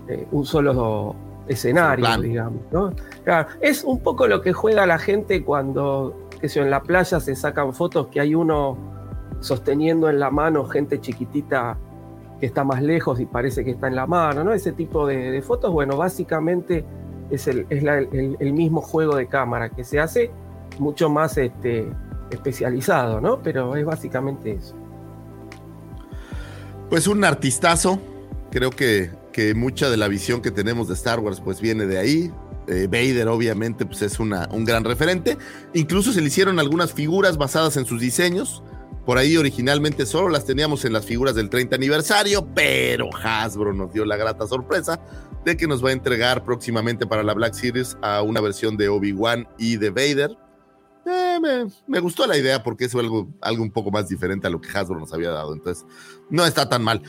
eh, 0.08 0.26
un 0.32 0.46
solo 0.46 1.16
escenario, 1.48 2.06
Plan. 2.06 2.22
digamos. 2.22 2.62
¿no? 2.72 2.94
Claro, 3.26 3.50
es 3.60 3.84
un 3.84 4.00
poco 4.00 4.28
lo 4.28 4.42
que 4.42 4.54
juega 4.54 4.86
la 4.86 4.98
gente 4.98 5.44
cuando, 5.44 6.30
que 6.40 6.48
en 6.60 6.70
la 6.70 6.82
playa 6.82 7.20
se 7.20 7.36
sacan 7.36 7.74
fotos 7.74 8.08
que 8.08 8.22
hay 8.22 8.34
uno 8.34 8.78
sosteniendo 9.42 10.10
en 10.10 10.20
la 10.20 10.32
mano 10.32 10.66
gente 10.66 11.00
chiquitita 11.02 11.78
que 12.40 12.46
está 12.46 12.64
más 12.64 12.82
lejos 12.82 13.20
y 13.20 13.26
parece 13.26 13.66
que 13.66 13.72
está 13.72 13.88
en 13.88 13.96
la 13.96 14.08
mano, 14.08 14.44
¿no? 14.44 14.54
Ese 14.54 14.72
tipo 14.72 15.06
de, 15.06 15.32
de 15.32 15.42
fotos, 15.42 15.72
bueno, 15.72 15.98
básicamente 15.98 16.86
es, 17.30 17.48
el, 17.48 17.66
el, 17.70 18.54
mismo 18.54 18.82
juego 18.82 19.16
de 19.16 19.28
cámara 19.28 19.70
que 19.70 19.84
se 19.84 20.00
hace 20.00 20.32
mucho 20.80 21.10
más 21.10 21.38
este, 21.38 21.88
especializado, 22.32 23.22
¿no? 23.22 23.42
Pero 23.42 23.76
es 23.76 23.86
básicamente 23.86 24.54
eso. 24.54 24.76
Pues 26.90 27.08
un 27.08 27.24
artistazo, 27.24 28.00
creo 28.52 28.70
que, 28.70 29.12
que 29.34 29.54
mucha 29.54 29.90
de 29.90 29.98
la 29.98 30.08
visión 30.08 30.42
que 30.42 30.52
tenemos 30.52 30.88
de 30.88 30.94
Star 30.94 31.20
Wars 31.20 31.42
pues 31.42 31.60
viene 31.60 31.86
de 31.86 31.98
ahí. 31.98 32.32
Eh, 32.68 32.88
Vader 32.88 33.30
obviamente 33.30 33.86
pues 33.86 34.02
es 34.02 34.20
una, 34.20 34.48
un 34.52 34.64
gran 34.64 34.84
referente. 34.84 35.38
Incluso 35.74 36.12
se 36.12 36.22
le 36.22 36.28
hicieron 36.28 36.60
algunas 36.60 36.94
figuras 36.94 37.38
basadas 37.38 37.78
en 37.78 37.86
sus 37.86 38.00
diseños. 38.00 38.64
Por 39.06 39.18
ahí 39.18 39.38
originalmente 39.38 40.06
solo 40.06 40.28
las 40.28 40.46
teníamos 40.46 40.84
en 40.84 40.92
las 40.92 41.06
figuras 41.06 41.34
del 41.34 41.50
30 41.50 41.78
aniversario, 41.78 42.46
pero 42.54 43.10
Hasbro 43.24 43.74
nos 43.74 43.94
dio 43.94 44.04
la 44.04 44.18
grata 44.18 44.48
sorpresa 44.48 45.00
de 45.46 45.58
que 45.58 45.68
nos 45.68 45.84
va 45.84 45.90
a 45.90 45.94
entregar 45.94 46.44
próximamente 46.44 47.06
para 47.06 47.24
la 47.24 47.34
Black 47.34 47.54
Series 47.54 47.98
a 48.02 48.22
una 48.22 48.42
versión 48.42 48.78
de 48.78 48.90
Obi-Wan 48.90 49.48
y 49.58 49.78
de 49.78 49.90
Vader. 49.90 50.38
Eh, 51.06 51.40
me, 51.42 51.72
me, 51.88 52.00
gustó 52.00 52.28
la 52.28 52.38
idea 52.38 52.62
porque 52.64 52.86
es 52.86 52.96
algo, 52.96 53.30
algo 53.42 53.64
un 53.64 53.72
poco 53.72 53.92
más 53.92 54.10
diferente 54.10 54.48
a 54.48 54.50
lo 54.50 54.60
que 54.60 54.70
Hasbro 54.70 55.00
nos 55.00 55.14
había 55.14 55.32
dado. 55.32 55.54
Entonces, 55.54 55.86
no 56.30 56.46
está 56.46 56.68
tan 56.68 56.84
mal. 56.84 57.02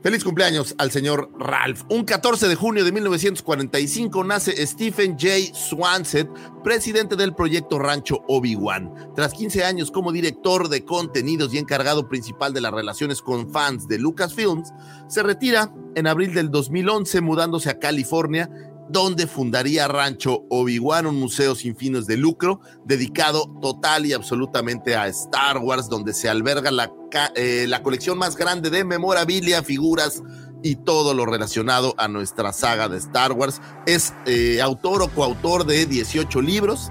Feliz 0.00 0.22
cumpleaños 0.22 0.76
al 0.78 0.92
señor 0.92 1.28
Ralph. 1.40 1.82
Un 1.88 2.04
14 2.04 2.46
de 2.46 2.54
junio 2.54 2.84
de 2.84 2.92
1945 2.92 4.22
nace 4.22 4.64
Stephen 4.64 5.18
J. 5.18 5.52
Swansett, 5.52 6.28
presidente 6.62 7.16
del 7.16 7.34
proyecto 7.34 7.80
Rancho 7.80 8.22
Obi-Wan. 8.28 9.12
Tras 9.16 9.34
15 9.34 9.64
años 9.64 9.90
como 9.90 10.12
director 10.12 10.68
de 10.68 10.84
contenidos 10.84 11.52
y 11.52 11.58
encargado 11.58 12.08
principal 12.08 12.54
de 12.54 12.60
las 12.60 12.72
relaciones 12.72 13.20
con 13.20 13.50
fans 13.50 13.88
de 13.88 13.98
Lucasfilms, 13.98 14.72
se 15.08 15.24
retira 15.24 15.74
en 15.96 16.06
abril 16.06 16.32
del 16.32 16.52
2011 16.52 17.20
mudándose 17.20 17.68
a 17.68 17.80
California 17.80 18.48
donde 18.88 19.26
fundaría 19.26 19.86
Rancho 19.86 20.44
Obi-Wan, 20.48 21.06
un 21.06 21.20
museo 21.20 21.54
sin 21.54 21.76
fines 21.76 22.06
de 22.06 22.16
lucro, 22.16 22.60
dedicado 22.84 23.50
total 23.60 24.06
y 24.06 24.12
absolutamente 24.12 24.96
a 24.96 25.06
Star 25.08 25.58
Wars, 25.58 25.88
donde 25.88 26.14
se 26.14 26.28
alberga 26.28 26.70
la, 26.70 26.90
eh, 27.34 27.70
colección 27.82 28.18
más 28.18 28.36
grande 28.36 28.70
de 28.70 28.84
memorabilia, 28.84 29.62
figuras 29.62 30.22
y 30.62 30.76
todo 30.76 31.14
lo 31.14 31.26
relacionado 31.26 31.94
a 31.98 32.08
nuestra 32.08 32.52
saga 32.52 32.88
de 32.88 32.98
Star 32.98 33.32
Wars. 33.32 33.60
Es 33.86 34.14
eh, 34.26 34.60
autor 34.62 35.02
o 35.02 35.08
coautor 35.08 35.66
de 35.66 35.86
18 35.86 36.40
libros, 36.40 36.90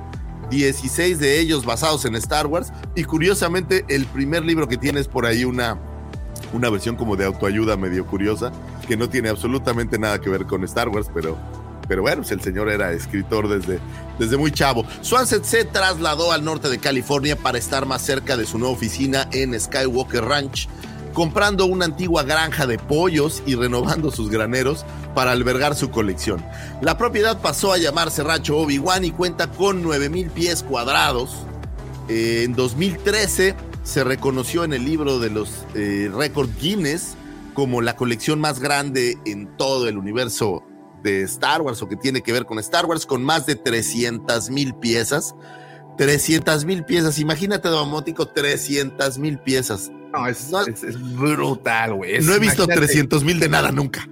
16 0.51 1.19
de 1.19 1.39
ellos 1.39 1.65
basados 1.65 2.05
en 2.05 2.15
Star 2.15 2.47
Wars, 2.47 2.71
y 2.95 3.03
curiosamente 3.03 3.85
el 3.89 4.05
primer 4.05 4.45
libro 4.45 4.67
que 4.67 4.77
tiene 4.77 4.99
es 4.99 5.07
por 5.07 5.25
ahí 5.25 5.43
una, 5.43 5.79
una 6.53 6.69
versión 6.69 6.95
como 6.95 7.15
de 7.15 7.25
autoayuda 7.25 7.75
medio 7.75 8.05
curiosa, 8.05 8.51
que 8.87 8.95
no 8.95 9.09
tiene 9.09 9.29
absolutamente 9.29 9.97
nada 9.97 10.21
que 10.21 10.29
ver 10.29 10.45
con 10.45 10.63
Star 10.63 10.89
Wars, 10.89 11.09
pero 11.13 11.37
pero 11.87 12.01
bueno, 12.01 12.17
pues 12.17 12.31
el 12.31 12.41
señor 12.41 12.69
era 12.69 12.91
escritor 12.91 13.47
desde, 13.47 13.79
desde 14.19 14.37
muy 14.37 14.51
chavo. 14.51 14.85
Swansett 15.01 15.43
se 15.43 15.65
trasladó 15.65 16.31
al 16.31 16.43
norte 16.43 16.69
de 16.69 16.79
California 16.79 17.35
para 17.35 17.57
estar 17.57 17.85
más 17.85 18.01
cerca 18.01 18.37
de 18.37 18.45
su 18.45 18.57
nueva 18.57 18.73
oficina 18.73 19.27
en 19.31 19.59
Skywalker 19.59 20.25
Ranch, 20.25 20.67
comprando 21.13 21.65
una 21.65 21.85
antigua 21.85 22.23
granja 22.23 22.67
de 22.67 22.77
pollos 22.77 23.41
y 23.45 23.55
renovando 23.55 24.11
sus 24.11 24.29
graneros 24.29 24.85
para 25.15 25.31
albergar 25.31 25.75
su 25.75 25.89
colección. 25.89 26.45
La 26.81 26.97
propiedad 26.97 27.41
pasó 27.41 27.73
a 27.73 27.77
llamarse 27.77 28.23
Rancho 28.23 28.57
Obi-Wan 28.57 29.05
y 29.05 29.11
cuenta 29.11 29.49
con 29.49 29.81
9000 29.81 30.29
pies 30.29 30.63
cuadrados. 30.63 31.37
Eh, 32.09 32.43
en 32.43 32.53
2013 32.53 33.55
se 33.83 34.03
reconoció 34.03 34.63
en 34.63 34.73
el 34.73 34.85
libro 34.85 35.19
de 35.19 35.29
los 35.29 35.65
eh, 35.73 36.11
récord 36.13 36.49
Guinness 36.59 37.15
como 37.53 37.81
la 37.81 37.95
colección 37.95 38.39
más 38.39 38.59
grande 38.59 39.17
en 39.25 39.47
todo 39.57 39.87
el 39.87 39.97
universo 39.97 40.63
de 41.07 41.21
Star 41.23 41.61
Wars 41.61 41.81
o 41.81 41.87
que 41.87 41.95
tiene 41.95 42.21
que 42.21 42.33
ver 42.33 42.45
con 42.45 42.59
Star 42.59 42.85
Wars 42.85 43.05
con 43.05 43.23
más 43.23 43.45
de 43.45 43.55
300 43.55 44.49
mil 44.49 44.75
piezas. 44.75 45.35
300 45.97 46.65
mil 46.65 46.83
piezas, 46.83 47.17
imagínate, 47.17 47.69
Domótico, 47.69 48.27
300 48.27 49.17
mil 49.17 49.39
piezas. 49.39 49.91
No, 50.13 50.27
es, 50.27 50.51
no, 50.51 50.61
es, 50.61 50.83
es 50.83 51.15
brutal, 51.15 51.95
güey. 51.95 52.21
No 52.21 52.33
he 52.33 52.39
visto 52.39 52.67
300 52.67 53.23
mil 53.23 53.39
de 53.39 53.49
nada 53.49 53.71
nunca. 53.71 54.07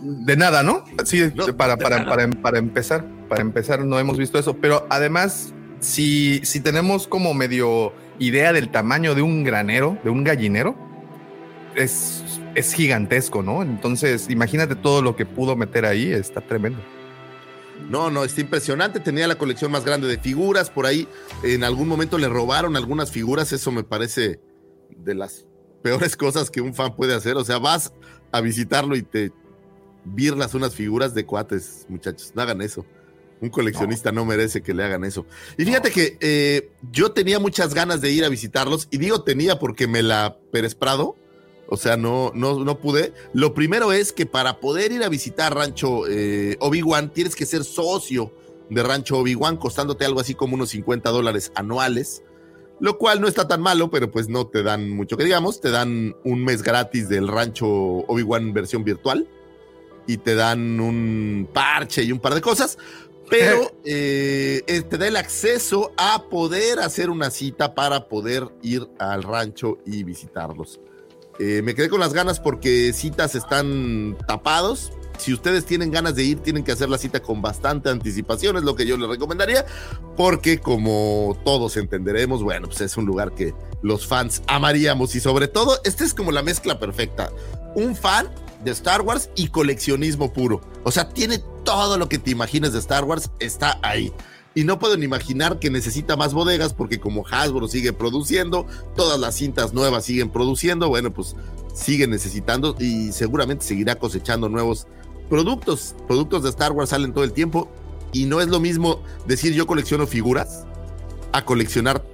De 0.00 0.36
nada, 0.36 0.62
¿no? 0.62 0.84
Sí, 1.04 1.32
no, 1.34 1.46
para, 1.56 1.78
para, 1.78 2.04
para, 2.04 2.28
para, 2.28 2.58
empezar, 2.58 3.06
para 3.28 3.40
empezar 3.40 3.84
no 3.84 3.98
hemos 3.98 4.18
visto 4.18 4.38
eso, 4.38 4.54
pero 4.58 4.86
además, 4.90 5.54
si, 5.80 6.40
si 6.44 6.60
tenemos 6.60 7.08
como 7.08 7.32
medio 7.32 7.94
idea 8.18 8.52
del 8.52 8.70
tamaño 8.70 9.14
de 9.14 9.22
un 9.22 9.44
granero, 9.44 9.96
de 10.04 10.10
un 10.10 10.24
gallinero, 10.24 10.76
es 11.74 12.23
es 12.54 12.72
gigantesco, 12.72 13.42
¿no? 13.42 13.62
Entonces, 13.62 14.28
imagínate 14.30 14.76
todo 14.76 15.02
lo 15.02 15.16
que 15.16 15.26
pudo 15.26 15.56
meter 15.56 15.84
ahí, 15.84 16.12
está 16.12 16.40
tremendo. 16.40 16.78
No, 17.88 18.10
no, 18.10 18.24
está 18.24 18.40
impresionante. 18.40 19.00
Tenía 19.00 19.26
la 19.26 19.36
colección 19.36 19.70
más 19.70 19.84
grande 19.84 20.06
de 20.06 20.18
figuras. 20.18 20.70
Por 20.70 20.86
ahí, 20.86 21.08
en 21.42 21.64
algún 21.64 21.88
momento 21.88 22.18
le 22.18 22.28
robaron 22.28 22.76
algunas 22.76 23.10
figuras. 23.10 23.52
Eso 23.52 23.70
me 23.72 23.84
parece 23.84 24.40
de 24.96 25.14
las 25.14 25.46
peores 25.82 26.16
cosas 26.16 26.50
que 26.50 26.60
un 26.60 26.74
fan 26.74 26.94
puede 26.96 27.14
hacer. 27.14 27.36
O 27.36 27.44
sea, 27.44 27.58
vas 27.58 27.92
a 28.32 28.40
visitarlo 28.40 28.96
y 28.96 29.02
te 29.02 29.32
virlas 30.04 30.54
unas 30.54 30.74
figuras 30.74 31.14
de 31.14 31.26
cuates, 31.26 31.86
muchachos. 31.88 32.32
No 32.34 32.42
hagan 32.42 32.62
eso. 32.62 32.86
Un 33.40 33.50
coleccionista 33.50 34.12
no, 34.12 34.20
no 34.20 34.26
merece 34.26 34.62
que 34.62 34.72
le 34.72 34.84
hagan 34.84 35.04
eso. 35.04 35.26
Y 35.58 35.64
fíjate 35.64 35.88
no. 35.88 35.94
que 35.94 36.16
eh, 36.20 36.70
yo 36.90 37.12
tenía 37.12 37.38
muchas 37.38 37.74
ganas 37.74 38.00
de 38.00 38.10
ir 38.10 38.24
a 38.24 38.28
visitarlos. 38.28 38.88
Y 38.90 38.98
digo 38.98 39.22
tenía 39.22 39.58
porque 39.58 39.86
me 39.86 40.02
la 40.02 40.38
Pérez 40.50 40.74
Prado 40.74 41.16
o 41.68 41.76
sea, 41.76 41.96
no, 41.96 42.32
no, 42.34 42.64
no 42.64 42.78
pude. 42.78 43.12
Lo 43.32 43.54
primero 43.54 43.92
es 43.92 44.12
que 44.12 44.26
para 44.26 44.60
poder 44.60 44.92
ir 44.92 45.02
a 45.02 45.08
visitar 45.08 45.54
Rancho 45.54 46.06
eh, 46.08 46.56
Obi-Wan 46.60 47.12
tienes 47.12 47.34
que 47.34 47.46
ser 47.46 47.64
socio 47.64 48.32
de 48.70 48.82
Rancho 48.82 49.18
Obi-Wan, 49.18 49.56
costándote 49.56 50.04
algo 50.04 50.20
así 50.20 50.34
como 50.34 50.54
unos 50.54 50.70
50 50.70 51.10
dólares 51.10 51.52
anuales. 51.54 52.22
lo 52.80 52.98
cual 52.98 53.20
no 53.20 53.28
está 53.28 53.46
tan 53.46 53.60
malo, 53.60 53.90
pero 53.90 54.10
pues 54.10 54.28
no 54.28 54.46
te 54.46 54.62
dan 54.62 54.90
mucho 54.90 55.16
que 55.16 55.24
digamos, 55.24 55.60
te 55.60 55.70
dan 55.70 56.16
un 56.24 56.44
mes 56.44 56.62
gratis 56.62 57.08
del 57.08 57.28
rancho 57.28 57.66
Obi-Wan 57.68 58.52
versión 58.52 58.82
virtual 58.84 59.28
y 60.06 60.18
te 60.18 60.34
dan 60.34 60.80
un 60.80 61.48
parche 61.52 62.02
y 62.02 62.12
un 62.12 62.18
par 62.18 62.34
de 62.34 62.40
cosas, 62.40 62.76
pero 63.30 63.70
eh, 63.84 64.62
eh, 64.66 64.82
te 64.82 64.98
da 64.98 65.06
el 65.06 65.16
acceso 65.16 65.92
a 65.96 66.24
poder 66.28 66.80
hacer 66.80 67.10
una 67.10 67.30
cita 67.30 67.74
para 67.74 68.08
poder 68.08 68.48
ir 68.60 68.88
al 68.98 69.22
rancho 69.22 69.78
y 69.86 70.02
visitarlos. 70.04 70.80
Eh, 71.38 71.62
me 71.62 71.74
quedé 71.74 71.88
con 71.88 72.00
las 72.00 72.12
ganas 72.12 72.40
porque 72.40 72.92
citas 72.92 73.34
están 73.34 74.16
tapados. 74.26 74.92
Si 75.18 75.32
ustedes 75.32 75.64
tienen 75.64 75.90
ganas 75.90 76.16
de 76.16 76.24
ir, 76.24 76.40
tienen 76.40 76.64
que 76.64 76.72
hacer 76.72 76.88
la 76.88 76.98
cita 76.98 77.20
con 77.20 77.40
bastante 77.40 77.88
anticipación, 77.88 78.56
es 78.56 78.64
lo 78.64 78.74
que 78.74 78.84
yo 78.84 78.96
les 78.96 79.08
recomendaría, 79.08 79.64
porque 80.16 80.58
como 80.58 81.38
todos 81.44 81.76
entenderemos, 81.76 82.42
bueno, 82.42 82.66
pues 82.66 82.80
es 82.80 82.96
un 82.96 83.06
lugar 83.06 83.32
que 83.32 83.54
los 83.80 84.06
fans 84.06 84.42
amaríamos 84.48 85.14
y 85.14 85.20
sobre 85.20 85.46
todo, 85.46 85.78
esta 85.84 86.04
es 86.04 86.14
como 86.14 86.32
la 86.32 86.42
mezcla 86.42 86.80
perfecta. 86.80 87.30
Un 87.76 87.94
fan 87.94 88.28
de 88.64 88.72
Star 88.72 89.02
Wars 89.02 89.30
y 89.36 89.48
coleccionismo 89.48 90.32
puro. 90.32 90.60
O 90.82 90.90
sea, 90.90 91.08
tiene 91.10 91.38
todo 91.64 91.96
lo 91.96 92.08
que 92.08 92.18
te 92.18 92.32
imagines 92.32 92.72
de 92.72 92.80
Star 92.80 93.04
Wars, 93.04 93.30
está 93.38 93.78
ahí. 93.82 94.12
Y 94.54 94.64
no 94.64 94.78
pueden 94.78 95.02
imaginar 95.02 95.58
que 95.58 95.68
necesita 95.68 96.16
más 96.16 96.32
bodegas 96.32 96.74
porque 96.74 97.00
como 97.00 97.26
Hasbro 97.28 97.66
sigue 97.66 97.92
produciendo, 97.92 98.66
todas 98.94 99.18
las 99.18 99.34
cintas 99.34 99.74
nuevas 99.74 100.04
siguen 100.04 100.30
produciendo, 100.30 100.88
bueno, 100.88 101.12
pues 101.12 101.34
sigue 101.74 102.06
necesitando 102.06 102.76
y 102.78 103.12
seguramente 103.12 103.64
seguirá 103.64 103.96
cosechando 103.96 104.48
nuevos 104.48 104.86
productos. 105.28 105.96
Productos 106.06 106.44
de 106.44 106.50
Star 106.50 106.72
Wars 106.72 106.90
salen 106.90 107.12
todo 107.12 107.24
el 107.24 107.32
tiempo 107.32 107.68
y 108.12 108.26
no 108.26 108.40
es 108.40 108.48
lo 108.48 108.60
mismo 108.60 109.02
decir 109.26 109.52
yo 109.54 109.66
colecciono 109.66 110.06
figuras 110.06 110.64
a 111.32 111.44
coleccionar 111.44 112.04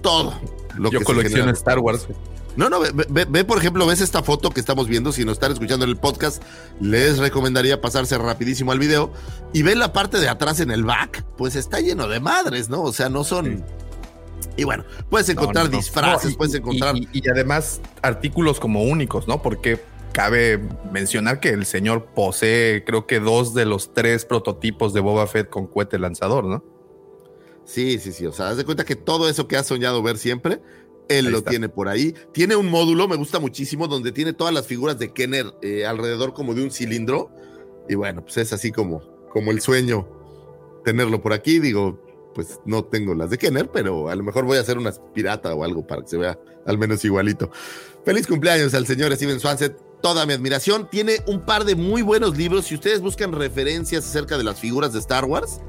todo 0.00 0.32
lo 0.76 0.90
yo 0.90 1.00
que 1.00 1.04
colecciono 1.04 1.52
Star 1.52 1.78
Wars. 1.80 2.08
No, 2.56 2.68
no, 2.68 2.80
ve, 2.80 2.92
ve, 3.28 3.44
por 3.44 3.58
ejemplo, 3.58 3.86
ves 3.86 4.00
esta 4.00 4.22
foto 4.22 4.50
que 4.50 4.60
estamos 4.60 4.88
viendo, 4.88 5.12
si 5.12 5.24
nos 5.24 5.34
están 5.34 5.52
escuchando 5.52 5.84
en 5.84 5.90
el 5.90 5.96
podcast, 5.96 6.42
les 6.80 7.18
recomendaría 7.18 7.80
pasarse 7.80 8.18
rapidísimo 8.18 8.72
al 8.72 8.78
video 8.78 9.12
y 9.52 9.62
ven 9.62 9.78
la 9.78 9.92
parte 9.92 10.18
de 10.18 10.28
atrás 10.28 10.60
en 10.60 10.70
el 10.70 10.84
back, 10.84 11.24
pues 11.38 11.54
está 11.56 11.80
lleno 11.80 12.08
de 12.08 12.18
madres, 12.20 12.68
¿no? 12.68 12.82
O 12.82 12.92
sea, 12.92 13.08
no 13.08 13.22
son... 13.24 13.64
Y 14.56 14.64
bueno, 14.64 14.84
puedes 15.08 15.28
encontrar 15.28 15.66
No, 15.66 15.70
no, 15.70 15.76
no. 15.76 15.78
disfraces, 15.78 16.24
No, 16.24 16.30
y- 16.30 16.36
puedes 16.36 16.54
encontrar... 16.54 16.96
Y, 16.96 17.08
y 17.12 17.28
además 17.30 17.80
artículos 18.02 18.58
como 18.58 18.82
únicos, 18.82 19.28
¿no? 19.28 19.40
Porque 19.42 19.80
cabe 20.12 20.60
mencionar 20.90 21.38
que 21.38 21.50
el 21.50 21.64
señor 21.66 22.06
posee, 22.16 22.82
creo 22.84 23.06
que 23.06 23.20
dos 23.20 23.54
de 23.54 23.64
los 23.64 23.94
tres 23.94 24.24
prototipos 24.24 24.92
de 24.92 25.00
Boba 25.00 25.26
Fett 25.28 25.48
con 25.48 25.68
cohete 25.68 26.00
lanzador, 26.00 26.44
¿no? 26.46 26.64
Sí, 27.64 28.00
sí, 28.00 28.12
sí. 28.12 28.26
O 28.26 28.32
sea, 28.32 28.48
haz 28.48 28.56
de 28.56 28.64
cuenta 28.64 28.84
que 28.84 28.96
todo 28.96 29.28
eso 29.28 29.46
que 29.46 29.56
has 29.56 29.66
soñado 29.68 30.02
ver 30.02 30.18
siempre, 30.18 30.60
él 31.10 31.26
Ahí 31.26 31.32
lo 31.32 31.38
está. 31.38 31.50
tiene 31.50 31.68
por 31.68 31.88
ahí. 31.88 32.14
Tiene 32.32 32.56
un 32.56 32.70
módulo, 32.70 33.08
me 33.08 33.16
gusta 33.16 33.38
muchísimo, 33.38 33.88
donde 33.88 34.12
tiene 34.12 34.32
todas 34.32 34.54
las 34.54 34.66
figuras 34.66 34.98
de 34.98 35.12
Kenner 35.12 35.46
eh, 35.60 35.84
alrededor 35.84 36.32
como 36.32 36.54
de 36.54 36.62
un 36.62 36.70
cilindro. 36.70 37.30
Y 37.88 37.96
bueno, 37.96 38.22
pues 38.22 38.36
es 38.38 38.52
así 38.52 38.70
como, 38.72 39.02
como 39.32 39.50
el 39.50 39.60
sueño 39.60 40.08
tenerlo 40.84 41.20
por 41.20 41.32
aquí. 41.32 41.58
Digo, 41.58 42.00
pues 42.34 42.60
no 42.64 42.84
tengo 42.84 43.14
las 43.14 43.30
de 43.30 43.38
Kenner, 43.38 43.70
pero 43.70 44.08
a 44.08 44.14
lo 44.14 44.22
mejor 44.22 44.44
voy 44.44 44.58
a 44.58 44.60
hacer 44.60 44.78
una 44.78 44.92
pirata 45.12 45.54
o 45.54 45.64
algo 45.64 45.86
para 45.86 46.02
que 46.02 46.08
se 46.08 46.16
vea 46.16 46.38
al 46.66 46.78
menos 46.78 47.04
igualito. 47.04 47.50
Feliz 48.04 48.26
cumpleaños 48.26 48.72
al 48.74 48.86
señor 48.86 49.14
Steven 49.14 49.40
Swanset. 49.40 49.76
Toda 50.00 50.24
mi 50.24 50.32
admiración. 50.32 50.88
Tiene 50.90 51.16
un 51.26 51.44
par 51.44 51.64
de 51.64 51.74
muy 51.74 52.00
buenos 52.00 52.38
libros. 52.38 52.66
Si 52.66 52.74
ustedes 52.74 53.00
buscan 53.00 53.32
referencias 53.32 54.06
acerca 54.06 54.38
de 54.38 54.44
las 54.44 54.58
figuras 54.58 54.94
de 54.94 54.98
Star 54.98 55.26
Wars, 55.26 55.60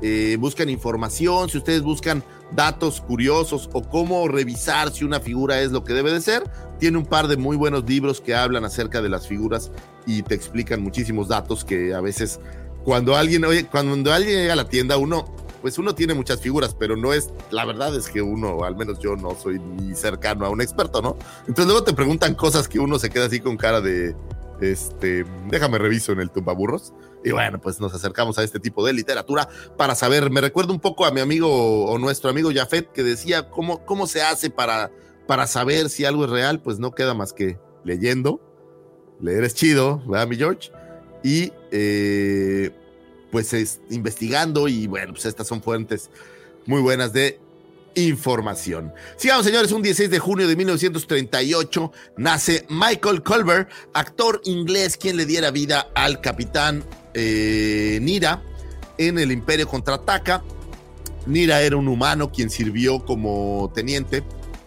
eh, 0.00 0.36
buscan 0.38 0.68
información, 0.70 1.48
si 1.48 1.58
ustedes 1.58 1.82
buscan 1.82 2.22
datos 2.54 3.00
curiosos 3.00 3.68
o 3.72 3.82
cómo 3.82 4.28
revisar 4.28 4.90
si 4.92 5.04
una 5.04 5.20
figura 5.20 5.60
es 5.60 5.72
lo 5.72 5.84
que 5.84 5.92
debe 5.92 6.12
de 6.12 6.20
ser, 6.20 6.44
tiene 6.78 6.98
un 6.98 7.06
par 7.06 7.28
de 7.28 7.36
muy 7.36 7.56
buenos 7.56 7.84
libros 7.88 8.20
que 8.20 8.34
hablan 8.34 8.64
acerca 8.64 9.02
de 9.02 9.08
las 9.08 9.26
figuras 9.26 9.70
y 10.06 10.22
te 10.22 10.34
explican 10.34 10.82
muchísimos 10.82 11.28
datos 11.28 11.64
que 11.64 11.94
a 11.94 12.00
veces 12.00 12.40
cuando 12.84 13.16
alguien, 13.16 13.44
oye, 13.44 13.66
cuando 13.66 14.12
alguien 14.12 14.36
llega 14.36 14.52
a 14.52 14.56
la 14.56 14.68
tienda, 14.68 14.96
uno, 14.98 15.24
pues 15.62 15.78
uno 15.78 15.94
tiene 15.94 16.12
muchas 16.14 16.40
figuras, 16.40 16.74
pero 16.78 16.96
no 16.96 17.14
es, 17.14 17.30
la 17.50 17.64
verdad 17.64 17.96
es 17.96 18.08
que 18.08 18.20
uno, 18.20 18.64
al 18.64 18.76
menos 18.76 18.98
yo 18.98 19.16
no 19.16 19.34
soy 19.34 19.58
ni 19.58 19.94
cercano 19.94 20.44
a 20.44 20.50
un 20.50 20.60
experto, 20.60 21.00
¿no? 21.00 21.16
Entonces 21.40 21.64
luego 21.64 21.82
te 21.84 21.94
preguntan 21.94 22.34
cosas 22.34 22.68
que 22.68 22.78
uno 22.78 22.98
se 22.98 23.08
queda 23.08 23.26
así 23.26 23.40
con 23.40 23.56
cara 23.56 23.80
de, 23.80 24.14
este, 24.60 25.24
déjame 25.48 25.78
reviso 25.78 26.12
en 26.12 26.20
el 26.20 26.30
tumbaburros. 26.30 26.92
Y 27.24 27.32
bueno, 27.32 27.58
pues 27.58 27.80
nos 27.80 27.94
acercamos 27.94 28.36
a 28.38 28.44
este 28.44 28.60
tipo 28.60 28.84
de 28.86 28.92
literatura 28.92 29.48
para 29.78 29.94
saber. 29.94 30.30
Me 30.30 30.42
recuerda 30.42 30.72
un 30.72 30.80
poco 30.80 31.06
a 31.06 31.10
mi 31.10 31.20
amigo 31.20 31.86
o 31.86 31.98
nuestro 31.98 32.28
amigo 32.28 32.50
Jafet 32.54 32.92
que 32.92 33.02
decía 33.02 33.48
cómo, 33.48 33.84
cómo 33.86 34.06
se 34.06 34.20
hace 34.20 34.50
para, 34.50 34.90
para 35.26 35.46
saber 35.46 35.88
si 35.88 36.04
algo 36.04 36.26
es 36.26 36.30
real. 36.30 36.60
Pues 36.60 36.78
no 36.78 36.94
queda 36.94 37.14
más 37.14 37.32
que 37.32 37.58
leyendo. 37.82 38.40
Leer 39.20 39.44
es 39.44 39.54
chido, 39.54 40.02
¿verdad, 40.06 40.28
mi 40.28 40.36
George? 40.36 40.70
Y 41.22 41.50
eh, 41.70 42.70
pues 43.32 43.54
es, 43.54 43.80
investigando. 43.88 44.68
Y 44.68 44.86
bueno, 44.86 45.14
pues 45.14 45.24
estas 45.24 45.46
son 45.46 45.62
fuentes 45.62 46.10
muy 46.66 46.82
buenas 46.82 47.14
de 47.14 47.40
información. 47.94 48.92
Sigamos, 49.16 49.44
señores, 49.46 49.72
un 49.72 49.82
16 49.82 50.10
de 50.10 50.18
junio 50.18 50.48
de 50.48 50.56
1938 50.56 51.92
nace 52.16 52.66
Michael 52.68 53.22
Culver, 53.22 53.68
actor 53.92 54.40
inglés 54.44 54.96
quien 54.96 55.16
le 55.16 55.26
diera 55.26 55.50
vida 55.50 55.88
al 55.94 56.20
capitán 56.20 56.84
eh, 57.14 57.98
Nira 58.02 58.42
en 58.98 59.18
el 59.18 59.32
Imperio 59.32 59.68
Contraataca. 59.68 60.42
Nira 61.26 61.62
era 61.62 61.76
un 61.76 61.88
humano 61.88 62.30
quien 62.30 62.50
sirvió 62.50 63.04
como 63.04 63.72
teniente 63.74 64.22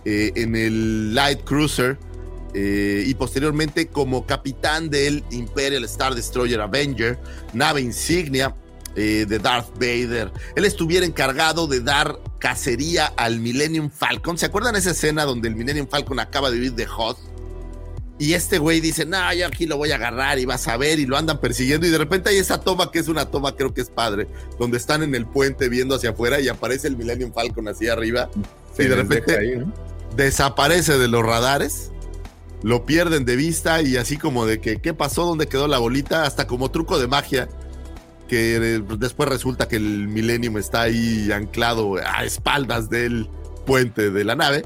eh, 0.05 0.31
en 0.35 0.55
el 0.55 1.13
Light 1.13 1.43
Cruiser 1.43 1.97
eh, 2.53 3.03
y 3.05 3.13
posteriormente 3.13 3.87
como 3.87 4.25
capitán 4.25 4.89
del 4.89 5.23
Imperial 5.31 5.83
Star 5.83 6.15
Destroyer 6.15 6.61
Avenger, 6.61 7.19
nave 7.53 7.81
insignia 7.81 8.55
de 8.95 9.37
Darth 9.37 9.73
Vader. 9.75 10.31
Él 10.55 10.65
estuviera 10.65 11.05
encargado 11.05 11.67
de 11.67 11.81
dar 11.81 12.17
cacería 12.39 13.07
al 13.17 13.39
Millennium 13.39 13.89
Falcon. 13.89 14.37
¿Se 14.37 14.45
acuerdan 14.45 14.75
esa 14.75 14.91
escena 14.91 15.25
donde 15.25 15.47
el 15.47 15.55
Millennium 15.55 15.87
Falcon 15.87 16.19
acaba 16.19 16.51
de 16.51 16.59
huir 16.59 16.73
de 16.73 16.87
Hoth? 16.87 17.17
Y 18.19 18.33
este 18.33 18.57
güey 18.57 18.79
dice, 18.79 19.05
no, 19.05 19.31
yo 19.33 19.45
aquí 19.45 19.67
lo 19.67 19.77
voy 19.77 19.91
a 19.91 19.95
agarrar 19.95 20.39
y 20.39 20.45
vas 20.45 20.67
a 20.67 20.75
ver, 20.75 20.97
y 20.97 21.05
lo 21.05 21.17
andan 21.17 21.39
persiguiendo. 21.39 21.85
Y 21.85 21.91
de 21.91 21.99
repente 21.99 22.29
hay 22.29 22.37
esa 22.37 22.59
toma 22.59 22.91
que 22.91 22.97
es 22.97 23.07
una 23.07 23.25
toma, 23.25 23.55
creo 23.55 23.73
que 23.73 23.81
es 23.81 23.89
padre, 23.89 24.27
donde 24.59 24.77
están 24.77 25.03
en 25.03 25.13
el 25.13 25.27
puente 25.27 25.69
viendo 25.69 25.95
hacia 25.95 26.11
afuera 26.11 26.39
y 26.39 26.47
aparece 26.47 26.87
el 26.87 26.97
Millennium 26.97 27.31
Falcon 27.31 27.67
así 27.67 27.87
arriba. 27.87 28.29
Se 28.75 28.83
y 28.83 28.87
de 28.87 28.95
repente 28.95 29.37
ahí, 29.37 29.57
¿no? 29.57 29.71
desaparece 30.15 30.97
de 30.97 31.07
los 31.07 31.23
radares, 31.23 31.91
lo 32.63 32.85
pierden 32.85 33.23
de 33.23 33.35
vista 33.35 33.81
y 33.81 33.97
así 33.97 34.17
como 34.17 34.45
de 34.45 34.59
que, 34.59 34.81
¿qué 34.81 34.93
pasó? 34.93 35.25
¿Dónde 35.25 35.47
quedó 35.47 35.67
la 35.67 35.77
bolita? 35.77 36.23
Hasta 36.23 36.47
como 36.47 36.71
truco 36.71 36.99
de 36.99 37.07
magia, 37.07 37.47
que 38.27 38.59
después 38.99 39.29
resulta 39.29 39.67
que 39.67 39.77
el 39.77 40.07
Millennium 40.07 40.57
está 40.57 40.81
ahí 40.81 41.31
anclado 41.31 41.95
a 41.95 42.23
espaldas 42.23 42.89
del 42.89 43.29
puente 43.65 44.11
de 44.11 44.23
la 44.23 44.35
nave. 44.35 44.63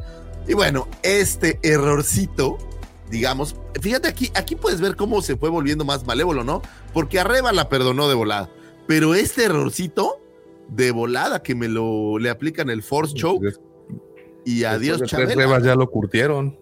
Y 0.48 0.54
bueno, 0.54 0.88
este 1.04 1.60
errorcito, 1.64 2.58
digamos, 3.10 3.56
fíjate 3.80 4.08
aquí, 4.08 4.32
aquí 4.36 4.56
puedes 4.56 4.82
ver 4.82 4.96
cómo 4.96 5.22
se 5.22 5.38
fue 5.38 5.50
volviendo 5.50 5.86
más 5.86 6.06
malévolo, 6.06 6.44
¿no? 6.44 6.62
Porque 6.94 7.20
Arreba 7.20 7.52
la 7.52 7.70
perdonó 7.70 8.10
de 8.10 8.16
volada, 8.16 8.50
pero 8.88 9.14
este 9.16 9.46
errorcito 9.46 10.20
de 10.68 10.92
volada 10.92 11.44
que 11.44 11.54
me 11.54 11.68
lo 11.68 12.18
le 12.18 12.30
aplican 12.30 12.70
el 12.70 12.82
Force 12.82 13.14
Choke 13.14 13.54
y 14.46 14.64
adiós, 14.64 15.04
Chabela. 15.04 15.36
rebas 15.36 15.64
ya 15.64 15.76
lo 15.76 15.90
curtieron. 15.90 16.58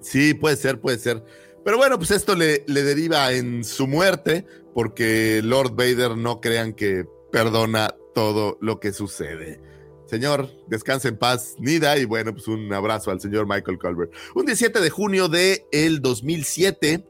Sí, 0.00 0.34
puede 0.34 0.56
ser, 0.56 0.80
puede 0.80 0.98
ser. 0.98 1.22
Pero 1.66 1.78
bueno, 1.78 1.98
pues 1.98 2.12
esto 2.12 2.36
le, 2.36 2.60
deriva 2.60 3.32
en 3.32 3.64
su 3.64 3.88
muerte, 3.88 4.46
porque 4.72 5.40
Lord 5.42 5.72
Vader 5.72 6.16
no 6.16 6.40
crean 6.40 6.74
que 6.74 7.06
perdona 7.32 7.92
todo 8.14 8.56
lo 8.60 8.78
que 8.78 8.92
sucede. 8.92 9.60
Señor, 10.08 10.48
descanse 10.68 11.08
en 11.08 11.18
paz, 11.18 11.56
Nida, 11.58 11.98
y 11.98 12.04
bueno, 12.04 12.32
pues 12.32 12.46
un 12.46 12.72
abrazo 12.72 13.10
al 13.10 13.20
señor 13.20 13.48
Michael 13.48 13.78
Colbert. 13.80 14.14
Un 14.36 14.46
17 14.46 14.78
de 14.78 14.90
junio 14.90 15.26
de 15.26 15.66
el 15.72 16.00
2007 16.02 17.04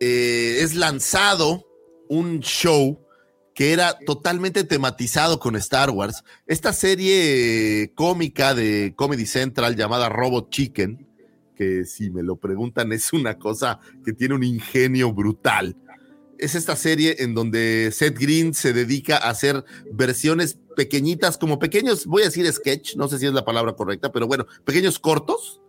eh, 0.00 0.58
es 0.60 0.74
lanzado 0.74 1.64
un 2.08 2.40
show 2.40 3.06
que 3.54 3.72
era 3.72 4.00
totalmente 4.04 4.64
tematizado 4.64 5.38
con 5.38 5.54
Star 5.54 5.90
Wars. 5.90 6.24
Esta 6.48 6.72
serie 6.72 7.92
cómica 7.94 8.52
de 8.52 8.94
Comedy 8.96 9.26
Central 9.26 9.76
llamada 9.76 10.08
Robot 10.08 10.50
Chicken, 10.50 11.05
que 11.56 11.84
si 11.84 12.10
me 12.10 12.22
lo 12.22 12.36
preguntan 12.36 12.92
es 12.92 13.12
una 13.12 13.38
cosa 13.38 13.80
que 14.04 14.12
tiene 14.12 14.34
un 14.34 14.44
ingenio 14.44 15.12
brutal. 15.12 15.76
Es 16.38 16.54
esta 16.54 16.76
serie 16.76 17.16
en 17.20 17.34
donde 17.34 17.90
Seth 17.92 18.18
Green 18.18 18.52
se 18.52 18.72
dedica 18.74 19.16
a 19.16 19.30
hacer 19.30 19.64
versiones 19.90 20.58
pequeñitas, 20.76 21.38
como 21.38 21.58
pequeños, 21.58 22.04
voy 22.04 22.22
a 22.22 22.26
decir 22.26 22.46
sketch, 22.52 22.96
no 22.96 23.08
sé 23.08 23.18
si 23.18 23.24
es 23.26 23.32
la 23.32 23.46
palabra 23.46 23.72
correcta, 23.72 24.12
pero 24.12 24.26
bueno, 24.26 24.46
pequeños 24.64 24.98
cortos, 24.98 25.62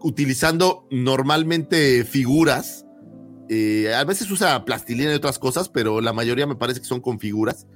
utilizando 0.00 0.86
normalmente 0.90 2.04
figuras. 2.04 2.86
eh, 3.50 3.94
a 3.94 4.04
veces 4.04 4.30
usa 4.30 4.64
plastilina 4.64 5.12
y 5.12 5.16
otras 5.16 5.38
cosas, 5.38 5.68
pero 5.68 6.00
la 6.00 6.12
mayoría 6.12 6.46
me 6.46 6.56
parece 6.56 6.80
que 6.80 6.86
son 6.86 7.00
con 7.00 7.18
figuras. 7.20 7.66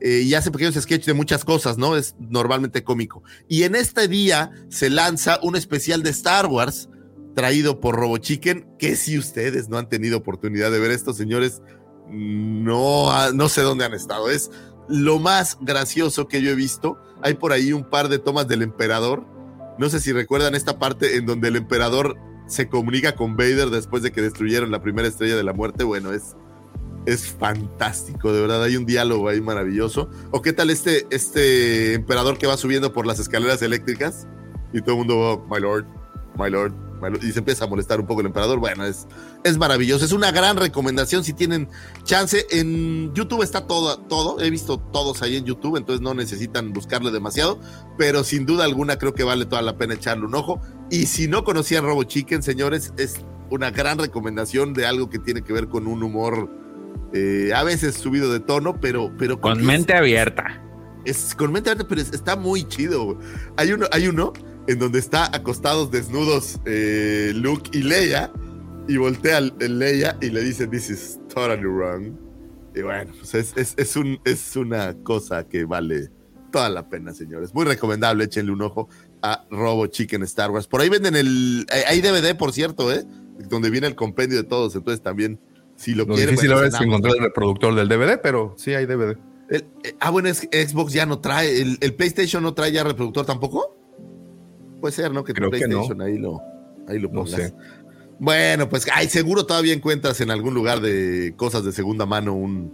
eh, 0.00 0.22
y 0.22 0.34
hace 0.34 0.50
pequeños 0.50 0.74
sketches 0.74 1.06
de 1.06 1.14
muchas 1.14 1.44
cosas, 1.44 1.78
¿no? 1.78 1.96
Es 1.96 2.16
normalmente 2.18 2.82
cómico. 2.82 3.22
Y 3.48 3.62
en 3.62 3.76
este 3.76 4.08
día 4.08 4.50
se 4.68 4.90
lanza 4.90 5.38
un 5.42 5.54
especial 5.54 6.02
de 6.02 6.10
Star 6.10 6.46
Wars 6.46 6.88
traído 7.34 7.80
por 7.80 7.96
Robo 7.96 8.18
Chicken, 8.18 8.76
que 8.78 8.96
si 8.96 9.18
ustedes 9.18 9.68
no 9.68 9.78
han 9.78 9.88
tenido 9.88 10.18
oportunidad 10.18 10.70
de 10.70 10.78
ver 10.78 10.90
esto, 10.90 11.12
señores, 11.12 11.62
no, 12.08 13.32
no 13.32 13.48
sé 13.48 13.62
dónde 13.62 13.84
han 13.84 13.94
estado. 13.94 14.30
Es 14.30 14.50
lo 14.88 15.18
más 15.18 15.58
gracioso 15.60 16.28
que 16.28 16.42
yo 16.42 16.50
he 16.50 16.54
visto. 16.54 16.98
Hay 17.22 17.34
por 17.34 17.52
ahí 17.52 17.72
un 17.72 17.88
par 17.88 18.08
de 18.08 18.18
tomas 18.18 18.48
del 18.48 18.62
emperador. 18.62 19.24
No 19.78 19.88
sé 19.88 20.00
si 20.00 20.12
recuerdan 20.12 20.54
esta 20.54 20.78
parte 20.78 21.16
en 21.16 21.26
donde 21.26 21.48
el 21.48 21.56
emperador 21.56 22.16
se 22.46 22.68
comunica 22.68 23.14
con 23.14 23.36
Vader 23.36 23.70
después 23.70 24.02
de 24.02 24.12
que 24.12 24.20
destruyeron 24.20 24.70
la 24.70 24.82
primera 24.82 25.08
estrella 25.08 25.36
de 25.36 25.44
la 25.44 25.52
muerte. 25.52 25.84
Bueno, 25.84 26.12
es, 26.12 26.36
es 27.06 27.26
fantástico, 27.26 28.32
de 28.32 28.42
verdad. 28.42 28.62
Hay 28.62 28.76
un 28.76 28.84
diálogo 28.84 29.28
ahí 29.28 29.40
maravilloso. 29.40 30.10
¿O 30.30 30.42
qué 30.42 30.52
tal 30.52 30.70
este, 30.70 31.06
este 31.10 31.94
emperador 31.94 32.36
que 32.36 32.46
va 32.46 32.56
subiendo 32.56 32.92
por 32.92 33.06
las 33.06 33.18
escaleras 33.18 33.62
eléctricas? 33.62 34.26
Y 34.72 34.80
todo 34.80 34.92
el 34.92 34.98
mundo 34.98 35.46
va, 35.50 35.58
lord, 35.58 35.86
my 36.38 36.50
lord, 36.50 36.74
my 36.74 36.80
lord", 36.80 36.91
Y 37.22 37.32
se 37.32 37.38
empieza 37.40 37.64
a 37.64 37.68
molestar 37.68 38.00
un 38.00 38.06
poco 38.06 38.20
el 38.20 38.26
emperador. 38.28 38.58
Bueno, 38.58 38.84
es, 38.84 39.06
es 39.44 39.58
maravilloso. 39.58 40.04
Es 40.04 40.12
una 40.12 40.30
gran 40.30 40.56
recomendación 40.56 41.24
si 41.24 41.32
tienen 41.32 41.68
chance. 42.04 42.46
En 42.50 43.12
YouTube 43.14 43.42
está 43.42 43.66
todo, 43.66 43.98
todo. 43.98 44.40
He 44.40 44.50
visto 44.50 44.78
todos 44.78 45.22
ahí 45.22 45.36
en 45.36 45.44
YouTube, 45.44 45.76
entonces 45.76 46.00
no 46.00 46.14
necesitan 46.14 46.72
buscarle 46.72 47.10
demasiado. 47.10 47.58
Pero 47.98 48.24
sin 48.24 48.46
duda 48.46 48.64
alguna 48.64 48.96
creo 48.98 49.14
que 49.14 49.24
vale 49.24 49.46
toda 49.46 49.62
la 49.62 49.76
pena 49.76 49.94
echarle 49.94 50.24
un 50.26 50.34
ojo. 50.34 50.60
Y 50.90 51.06
si 51.06 51.28
no 51.28 51.44
conocían 51.44 51.84
Robo 51.84 52.04
Chicken, 52.04 52.42
señores, 52.42 52.92
es 52.98 53.16
una 53.50 53.70
gran 53.70 53.98
recomendación 53.98 54.72
de 54.74 54.86
algo 54.86 55.10
que 55.10 55.18
tiene 55.18 55.42
que 55.42 55.52
ver 55.52 55.68
con 55.68 55.86
un 55.86 56.02
humor 56.02 56.48
eh, 57.14 57.52
a 57.54 57.62
veces 57.62 57.94
subido 57.96 58.32
de 58.32 58.40
tono, 58.40 58.80
pero, 58.80 59.12
pero 59.18 59.40
Con 59.40 59.58
que 59.58 59.64
mente 59.64 59.92
es- 59.92 59.98
abierta. 59.98 60.62
es 61.04 61.34
con 61.34 61.52
mente 61.52 61.68
abierta, 61.70 61.88
pero 61.88 62.00
es- 62.00 62.12
está 62.12 62.36
muy 62.36 62.64
chido. 62.64 63.18
Hay 63.56 63.72
uno, 63.72 63.86
hay 63.92 64.08
uno 64.08 64.32
en 64.68 64.78
donde 64.78 64.98
está 64.98 65.26
acostados 65.34 65.90
desnudos 65.90 66.60
eh, 66.66 67.32
Luke 67.34 67.70
y 67.72 67.82
Leia 67.82 68.32
y 68.88 68.96
voltea 68.96 69.38
el 69.38 69.78
Leia 69.78 70.16
y 70.20 70.30
le 70.30 70.42
dice 70.42 70.66
this 70.66 70.90
is 70.90 71.20
totally 71.32 71.64
wrong. 71.64 72.12
Y 72.74 72.82
bueno, 72.82 73.12
pues 73.18 73.34
es, 73.34 73.52
es- 73.56 73.74
es 73.76 73.96
un, 73.96 74.18
es 74.24 74.56
una 74.56 74.94
cosa 75.02 75.46
que 75.46 75.64
vale 75.64 76.10
toda 76.50 76.68
la 76.70 76.88
pena, 76.88 77.12
señores. 77.12 77.54
Muy 77.54 77.64
recomendable, 77.64 78.24
échenle 78.24 78.52
un 78.52 78.62
ojo 78.62 78.88
a 79.22 79.44
Robo 79.50 79.86
Chicken 79.86 80.22
Star 80.24 80.50
Wars. 80.50 80.66
Por 80.66 80.80
ahí 80.80 80.88
venden 80.88 81.14
el, 81.16 81.66
eh, 81.72 81.84
hay 81.86 82.00
DVD, 82.00 82.36
por 82.36 82.52
cierto, 82.52 82.92
¿eh? 82.92 83.04
Donde 83.48 83.70
viene 83.70 83.86
el 83.86 83.94
compendio 83.94 84.36
de 84.38 84.44
todos, 84.44 84.74
entonces 84.74 85.02
también, 85.02 85.38
si 85.76 85.94
lo, 85.94 86.04
Lo 86.04 86.14
quieren... 86.14 86.34
difícil 86.34 86.50
bueno, 86.52 86.66
es 86.66 86.74
es 86.74 86.80
en 86.80 86.86
Amazon. 86.86 86.88
encontrar 86.88 87.16
el 87.16 87.22
reproductor 87.24 87.74
del 87.74 87.88
DVD, 87.88 88.20
pero 88.22 88.54
sí 88.58 88.74
hay 88.74 88.86
DVD. 88.86 89.16
El- 89.50 89.64
eh, 89.84 89.94
ah, 90.00 90.10
bueno, 90.10 90.28
es, 90.28 90.40
Xbox 90.50 90.92
ya 90.92 91.06
no 91.06 91.18
trae. 91.20 91.60
El, 91.60 91.78
el 91.80 91.94
PlayStation 91.94 92.42
no 92.42 92.54
trae 92.54 92.72
ya 92.72 92.84
reproductor 92.84 93.24
tampoco? 93.26 93.76
Puede 94.82 94.92
ser, 94.92 95.12
¿no? 95.12 95.24
Que 95.24 95.32
tu 95.32 95.38
Creo 95.38 95.50
que 95.50 95.58
PlayStation 95.58 96.02
ahí 96.02 96.18
lo, 96.18 96.40
ahí 96.88 96.98
lo 96.98 97.08
No 97.08 97.22
pongas. 97.24 97.40
sé. 97.40 97.54
Bueno, 98.18 98.68
pues 98.68 98.86
ay, 98.92 99.08
seguro 99.08 99.46
todavía 99.46 99.72
encuentras 99.72 100.20
en 100.20 100.30
algún 100.30 100.52
lugar 100.52 100.80
de 100.80 101.32
cosas 101.36 101.64
de 101.64 101.72
segunda 101.72 102.04
mano 102.04 102.34
un, 102.34 102.72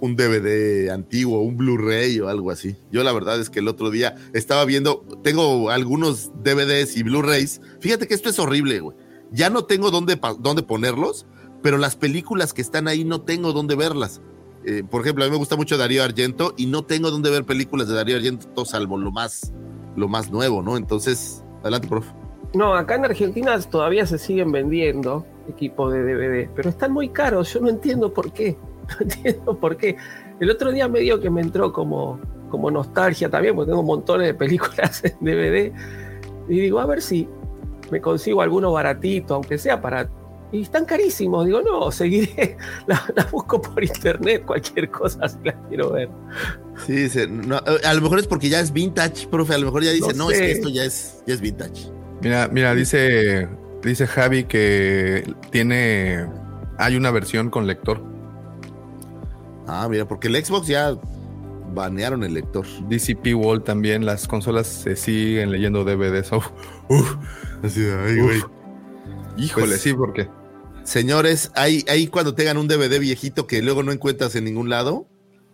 un 0.00 0.16
DVD 0.16 0.90
antiguo, 0.90 1.42
un 1.42 1.56
Blu-ray 1.56 2.20
o 2.20 2.28
algo 2.28 2.50
así. 2.50 2.76
Yo 2.90 3.04
la 3.04 3.12
verdad 3.12 3.38
es 3.40 3.50
que 3.50 3.58
el 3.58 3.68
otro 3.68 3.90
día 3.90 4.14
estaba 4.32 4.64
viendo, 4.64 5.04
tengo 5.22 5.70
algunos 5.70 6.30
DVDs 6.42 6.96
y 6.96 7.02
Blu-rays. 7.02 7.60
Fíjate 7.80 8.08
que 8.08 8.14
esto 8.14 8.30
es 8.30 8.38
horrible, 8.38 8.80
güey. 8.80 8.96
Ya 9.32 9.50
no 9.50 9.64
tengo 9.64 9.90
dónde, 9.90 10.18
dónde 10.38 10.62
ponerlos, 10.62 11.26
pero 11.62 11.76
las 11.76 11.96
películas 11.96 12.52
que 12.52 12.62
están 12.62 12.88
ahí 12.88 13.04
no 13.04 13.20
tengo 13.22 13.52
dónde 13.52 13.74
verlas. 13.76 14.20
Eh, 14.64 14.82
por 14.88 15.02
ejemplo, 15.02 15.24
a 15.24 15.26
mí 15.26 15.32
me 15.32 15.38
gusta 15.38 15.56
mucho 15.56 15.78
Darío 15.78 16.02
Argento 16.04 16.54
y 16.56 16.66
no 16.66 16.84
tengo 16.84 17.10
dónde 17.10 17.30
ver 17.30 17.44
películas 17.44 17.88
de 17.88 17.94
Darío 17.94 18.16
Argento 18.16 18.64
salvo 18.64 18.98
lo 18.98 19.10
más, 19.10 19.52
lo 19.96 20.08
más 20.08 20.30
nuevo, 20.30 20.62
¿no? 20.62 20.76
Entonces, 20.76 21.44
adelante, 21.62 21.88
profe. 21.88 22.12
No, 22.54 22.74
acá 22.74 22.96
en 22.96 23.04
Argentina 23.04 23.58
todavía 23.60 24.06
se 24.06 24.18
siguen 24.18 24.50
vendiendo 24.50 25.24
equipos 25.48 25.92
de 25.92 26.02
DVD, 26.02 26.50
pero 26.54 26.70
están 26.70 26.92
muy 26.92 27.08
caros. 27.08 27.52
Yo 27.52 27.60
no 27.60 27.68
entiendo 27.68 28.12
por 28.12 28.32
qué. 28.32 28.56
No 28.90 28.96
entiendo 29.02 29.56
por 29.56 29.76
qué. 29.76 29.96
El 30.40 30.50
otro 30.50 30.72
día 30.72 30.88
medio 30.88 31.20
que 31.20 31.30
me 31.30 31.40
entró 31.40 31.72
como, 31.72 32.18
como 32.48 32.72
nostalgia 32.72 33.30
también, 33.30 33.54
porque 33.54 33.70
tengo 33.70 33.84
montones 33.84 34.26
de 34.26 34.34
películas 34.34 35.04
en 35.04 35.16
DVD. 35.20 35.72
Y 36.48 36.58
digo, 36.58 36.80
a 36.80 36.86
ver 36.86 37.00
si 37.00 37.28
me 37.92 38.00
consigo 38.00 38.42
alguno 38.42 38.72
baratito, 38.72 39.34
aunque 39.34 39.58
sea 39.58 39.80
para. 39.80 40.10
Y 40.52 40.62
están 40.62 40.84
carísimos. 40.84 41.46
Digo, 41.46 41.62
no, 41.62 41.92
seguiré. 41.92 42.56
La, 42.86 43.04
la 43.14 43.24
busco 43.26 43.60
por 43.62 43.82
internet, 43.84 44.44
cualquier 44.44 44.90
cosa 44.90 45.28
si 45.28 45.38
la 45.44 45.52
quiero 45.68 45.92
ver. 45.92 46.08
Sí, 46.86 46.92
dice, 46.94 47.26
no, 47.28 47.56
eh, 47.58 47.80
a 47.84 47.94
lo 47.94 48.00
mejor 48.00 48.18
es 48.18 48.26
porque 48.26 48.48
ya 48.48 48.58
es 48.60 48.72
vintage, 48.72 49.28
profe. 49.28 49.54
A 49.54 49.58
lo 49.58 49.66
mejor 49.66 49.84
ya 49.84 49.92
dice, 49.92 50.12
no, 50.14 50.24
No 50.24 50.30
es 50.30 50.38
que 50.38 50.50
esto 50.52 50.68
ya 50.68 50.84
es, 50.84 51.22
ya 51.26 51.34
es 51.34 51.40
vintage. 51.40 51.90
Mira, 52.22 52.48
mira, 52.52 52.74
dice, 52.74 53.48
dice 53.82 54.06
Javi 54.06 54.44
que 54.44 55.32
tiene, 55.50 56.26
hay 56.78 56.96
una 56.96 57.10
versión 57.12 57.48
con 57.50 57.66
lector. 57.66 58.02
Ah, 59.66 59.86
mira, 59.88 60.06
porque 60.08 60.28
el 60.28 60.44
Xbox 60.44 60.66
ya 60.66 60.96
banearon 61.72 62.24
el 62.24 62.34
lector. 62.34 62.66
DCP 62.88 63.34
Wall 63.36 63.62
también, 63.62 64.04
las 64.04 64.26
consolas 64.26 64.66
se 64.66 64.96
siguen 64.96 65.52
leyendo 65.52 65.84
DVDs. 65.84 66.32
Uf, 66.32 66.48
uf, 66.88 67.16
Así 67.62 67.80
de, 67.82 67.94
ay, 67.94 68.18
Uf. 68.20 68.24
güey. 68.26 68.40
híjole, 69.36 69.66
Pues- 69.68 69.80
sí, 69.80 69.94
porque 69.94 70.28
Señores, 70.84 71.50
ahí, 71.54 71.84
ahí 71.88 72.06
cuando 72.08 72.34
tengan 72.34 72.56
un 72.56 72.66
DVD 72.68 72.98
viejito 72.98 73.46
que 73.46 73.62
luego 73.62 73.82
no 73.82 73.92
encuentras 73.92 74.34
en 74.36 74.44
ningún 74.44 74.68
lado, 74.70 75.06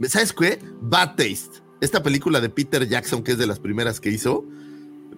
¿sabes 0.08 0.32
qué? 0.32 0.58
Bad 0.80 1.10
Taste. 1.16 1.60
Esta 1.80 2.02
película 2.02 2.40
de 2.40 2.48
Peter 2.48 2.88
Jackson, 2.88 3.22
que 3.22 3.32
es 3.32 3.38
de 3.38 3.46
las 3.46 3.58
primeras 3.60 4.00
que 4.00 4.08
hizo, 4.10 4.44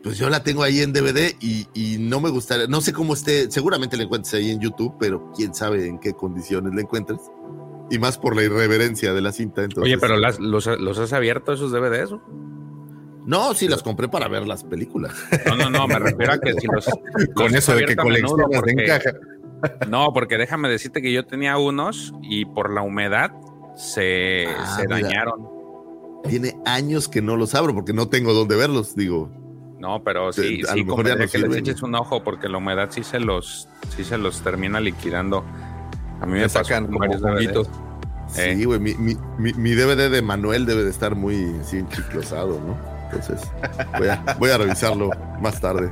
pues 0.02 0.18
yo 0.18 0.28
la 0.28 0.42
tengo 0.42 0.62
ahí 0.62 0.80
en 0.80 0.92
DVD 0.92 1.34
y, 1.40 1.66
y 1.74 1.98
no 1.98 2.20
me 2.20 2.30
gustaría, 2.30 2.66
no 2.66 2.80
sé 2.80 2.92
cómo 2.92 3.14
esté, 3.14 3.50
seguramente 3.50 3.96
la 3.96 4.04
encuentres 4.04 4.34
ahí 4.34 4.50
en 4.50 4.60
YouTube, 4.60 4.94
pero 4.98 5.32
quién 5.36 5.54
sabe 5.54 5.86
en 5.86 5.98
qué 6.00 6.12
condiciones 6.14 6.74
la 6.74 6.80
encuentres. 6.80 7.18
Y 7.90 7.98
más 7.98 8.18
por 8.18 8.36
la 8.36 8.42
irreverencia 8.42 9.14
de 9.14 9.20
la 9.22 9.32
cinta. 9.32 9.62
Entonces, 9.62 9.84
Oye, 9.84 9.98
pero 9.98 10.16
las- 10.18 10.38
los, 10.40 10.66
los 10.66 10.98
has 10.98 11.12
abierto 11.12 11.52
esos 11.52 11.70
DVDs? 11.72 12.12
o? 12.12 12.22
No, 13.24 13.54
sí, 13.54 13.66
las 13.68 13.82
compré 13.82 14.08
para 14.08 14.26
ver 14.28 14.46
las 14.46 14.64
películas. 14.64 15.12
No, 15.46 15.56
no, 15.56 15.70
no, 15.70 15.86
me 15.88 15.98
refiero 15.98 16.32
a 16.32 16.38
que 16.38 16.52
si 16.54 16.66
los. 16.66 16.84
con 17.34 17.46
los 17.46 17.54
eso 17.54 17.74
de 17.74 17.84
que 17.86 17.96
coleccionas 17.96 18.62
en 18.66 18.86
caja. 18.86 19.10
No, 19.88 20.12
porque 20.12 20.36
déjame 20.38 20.68
decirte 20.68 21.02
que 21.02 21.12
yo 21.12 21.26
tenía 21.26 21.56
unos 21.58 22.12
y 22.22 22.44
por 22.44 22.72
la 22.72 22.82
humedad 22.82 23.32
se, 23.76 24.46
Ah, 24.48 24.76
se 24.80 24.86
dañaron. 24.86 25.48
Tiene 26.28 26.54
años 26.66 27.08
que 27.08 27.22
no 27.22 27.36
los 27.36 27.54
abro 27.54 27.74
porque 27.74 27.92
no 27.92 28.08
tengo 28.08 28.32
dónde 28.34 28.56
verlos, 28.56 28.94
digo. 28.96 29.30
No, 29.78 30.02
pero 30.02 30.32
sí, 30.32 30.62
A 30.68 30.72
sí, 30.72 30.80
lo 30.80 30.86
mejor 30.86 31.06
ya 31.06 31.14
no 31.14 31.28
que 31.28 31.38
les 31.38 31.56
eches 31.56 31.82
un 31.82 31.94
ojo 31.94 32.24
porque 32.24 32.48
la 32.48 32.58
humedad 32.58 32.88
sí 32.90 33.04
se 33.04 33.20
los, 33.20 33.68
sí 33.96 34.02
se 34.04 34.18
los 34.18 34.40
termina 34.42 34.80
liquidando. 34.80 35.44
A 36.20 36.26
mí 36.26 36.32
me 36.32 36.48
sacan 36.48 36.86
como 36.86 36.98
varios 36.98 37.20
DVDs. 37.20 37.32
juguitos. 37.34 37.68
Eh. 38.36 38.56
Sí, 38.56 38.64
güey, 38.64 38.80
mi, 38.80 38.94
mi, 38.96 39.16
mi- 39.38 39.52
mi 39.54 39.70
DVD 39.74 40.10
de 40.10 40.20
Manuel 40.20 40.66
debe 40.66 40.82
de 40.84 40.90
estar 40.90 41.14
muy 41.14 41.54
así 41.60 41.78
enchiclosado, 41.78 42.60
¿no? 42.60 42.76
Entonces, 43.04 43.40
voy 43.98 44.08
a, 44.08 44.36
voy 44.38 44.50
a 44.50 44.58
revisarlo 44.58 45.10
más 45.40 45.60
tarde. 45.60 45.90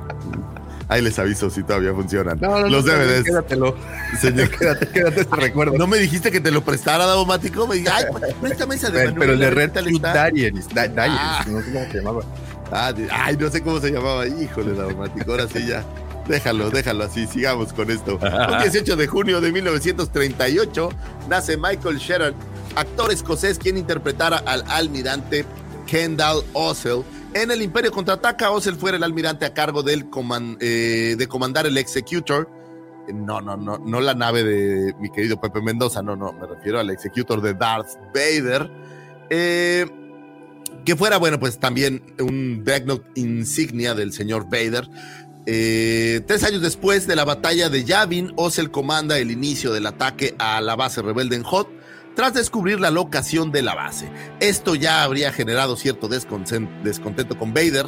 Ahí 0.89 1.03
les 1.03 1.19
aviso 1.19 1.51
si 1.51 1.63
todavía 1.65 1.93
funcionan. 1.93 2.39
No, 2.41 2.51
no, 2.51 2.61
no, 2.61 2.69
Los 2.69 2.85
DVDs. 2.85 3.25
Quédatelo. 3.25 3.75
Señor. 4.21 4.49
quédate, 4.59 4.87
quédate 4.89 5.21
ese 5.23 5.35
recuerdo. 5.37 5.77
¿No 5.77 5.87
me 5.89 5.99
dijiste 5.99 6.31
que 6.31 6.41
te 6.41 6.51
lo 6.53 6.63
prestara, 6.63 7.07
Daumático? 7.07 7.67
Me 7.67 7.77
dije, 7.77 7.89
ay, 7.93 8.05
pues, 8.13 8.35
préstame 8.35 8.75
esa 8.77 8.91
de 8.91 9.01
pero, 9.01 9.15
pero 9.19 9.33
el 9.33 9.39
de 9.41 9.47
a 9.47 9.49
ver 9.49 9.57
Red 9.59 9.69
qué 9.71 9.75
tal 9.75 9.85
Shoe 9.87 9.97
está. 9.97 10.13
Diaries, 10.31 10.69
Di- 10.69 10.75
Diaries, 10.75 11.19
Ah. 11.21 11.45
no 11.49 11.61
sé 11.61 11.73
cómo 11.73 11.85
se 11.91 11.99
llamaba. 11.99 12.21
Ah, 12.73 12.95
ay, 13.11 13.37
no 13.37 13.51
sé 13.51 13.63
cómo 13.63 13.81
se 13.81 13.91
llamaba. 13.91 14.27
Híjole, 14.29 14.75
Daumático. 14.75 15.31
Ahora 15.33 15.49
sí 15.49 15.67
ya. 15.67 15.85
Déjalo, 16.29 16.71
déjalo 16.71 17.05
así. 17.05 17.27
Sigamos 17.27 17.73
con 17.73 17.91
esto. 17.91 18.19
Un 18.21 18.59
18 18.63 18.97
de 18.97 19.07
junio 19.09 19.41
de 19.41 19.51
1938 19.53 20.89
nace 21.29 21.57
Michael 21.57 21.99
Sheridan, 21.99 22.35
actor 22.77 23.11
escocés 23.13 23.59
quien 23.59 23.77
interpretara 23.77 24.39
al 24.39 24.65
almirante 24.69 25.45
Kendall 25.87 26.43
Ossel. 26.53 27.03
En 27.37 27.51
el 27.51 27.61
Imperio 27.61 27.93
Contraataca, 27.93 28.51
Ossel 28.51 28.77
fuera 28.77 28.97
el 28.97 29.03
almirante 29.03 29.45
a 29.45 29.53
cargo 29.53 29.85
eh, 29.87 31.17
de 31.19 31.29
comandar 31.29 31.67
el 31.67 31.77
Executor. 31.77 32.49
No, 33.13 33.43
no, 33.43 33.59
no, 33.59 33.77
no 33.77 34.01
la 34.01 34.15
nave 34.15 34.43
de 34.43 34.95
mi 34.99 35.11
querido 35.11 35.39
Pepe 35.39 35.61
Mendoza, 35.61 36.01
no, 36.03 36.17
no, 36.17 36.33
me 36.33 36.47
refiero 36.47 36.81
al 36.81 36.89
Executor 36.89 37.43
de 37.43 37.53
Darth 37.53 37.91
Vader. 38.15 38.71
Eh, 39.29 39.87
que 40.87 40.97
fuera, 40.97 41.19
bueno, 41.19 41.39
pues 41.39 41.59
también 41.59 42.03
un 42.21 42.65
Dreadnought 42.65 43.05
insignia 43.19 43.95
del 43.95 44.15
señor 44.15 44.45
Vader. 44.45 44.89
Eh, 45.45 46.23
tres 46.27 46.43
años 46.43 46.63
después 46.63 47.07
de 47.07 47.17
la 47.17 47.27
batalla 47.27 47.69
de 47.69 47.85
Yavin, 47.85 48.33
Ossel 48.37 48.71
comanda 48.71 49.19
el 49.19 49.31
inicio 49.31 49.75
del 49.75 49.85
ataque 49.85 50.35
a 50.39 50.63
la 50.63 50.75
base 50.75 51.03
rebelde 51.03 51.37
en 51.37 51.43
Hot 51.43 51.69
tras 52.17 52.33
descubrir 52.33 52.81
la 52.81 52.91
locación 52.91 53.53
de 53.53 53.63
la 53.63 53.75
base. 53.75 54.11
Esto 54.41 54.75
ya 54.75 55.05
habría 55.05 55.33
generado 55.33 55.77
cierto 55.77 56.09
descontento 56.09 57.39
con 57.39 57.53
Vader, 57.53 57.87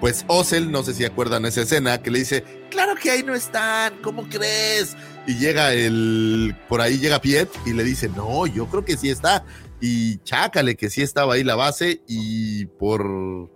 pues 0.00 0.24
Ossel, 0.28 0.70
no 0.70 0.82
sé 0.82 0.92
si 0.92 1.04
acuerdan 1.04 1.46
esa 1.46 1.62
escena, 1.62 2.02
que 2.02 2.10
le 2.10 2.20
dice, 2.20 2.44
claro 2.70 2.94
que 2.94 3.10
ahí 3.10 3.22
no 3.22 3.34
están, 3.34 3.94
¿cómo 4.02 4.28
crees? 4.28 4.96
Y 5.26 5.36
llega 5.36 5.72
el, 5.72 6.54
por 6.68 6.82
ahí 6.82 6.98
llega 6.98 7.22
Piet 7.22 7.48
y 7.66 7.72
le 7.72 7.82
dice, 7.82 8.08
no, 8.10 8.46
yo 8.46 8.66
creo 8.66 8.84
que 8.84 8.98
sí 8.98 9.08
está. 9.08 9.44
Y 9.80 10.18
chácale 10.18 10.76
que 10.76 10.90
sí 10.90 11.00
estaba 11.00 11.34
ahí 11.34 11.42
la 11.42 11.54
base 11.54 12.02
y 12.06 12.66
por, 12.66 13.50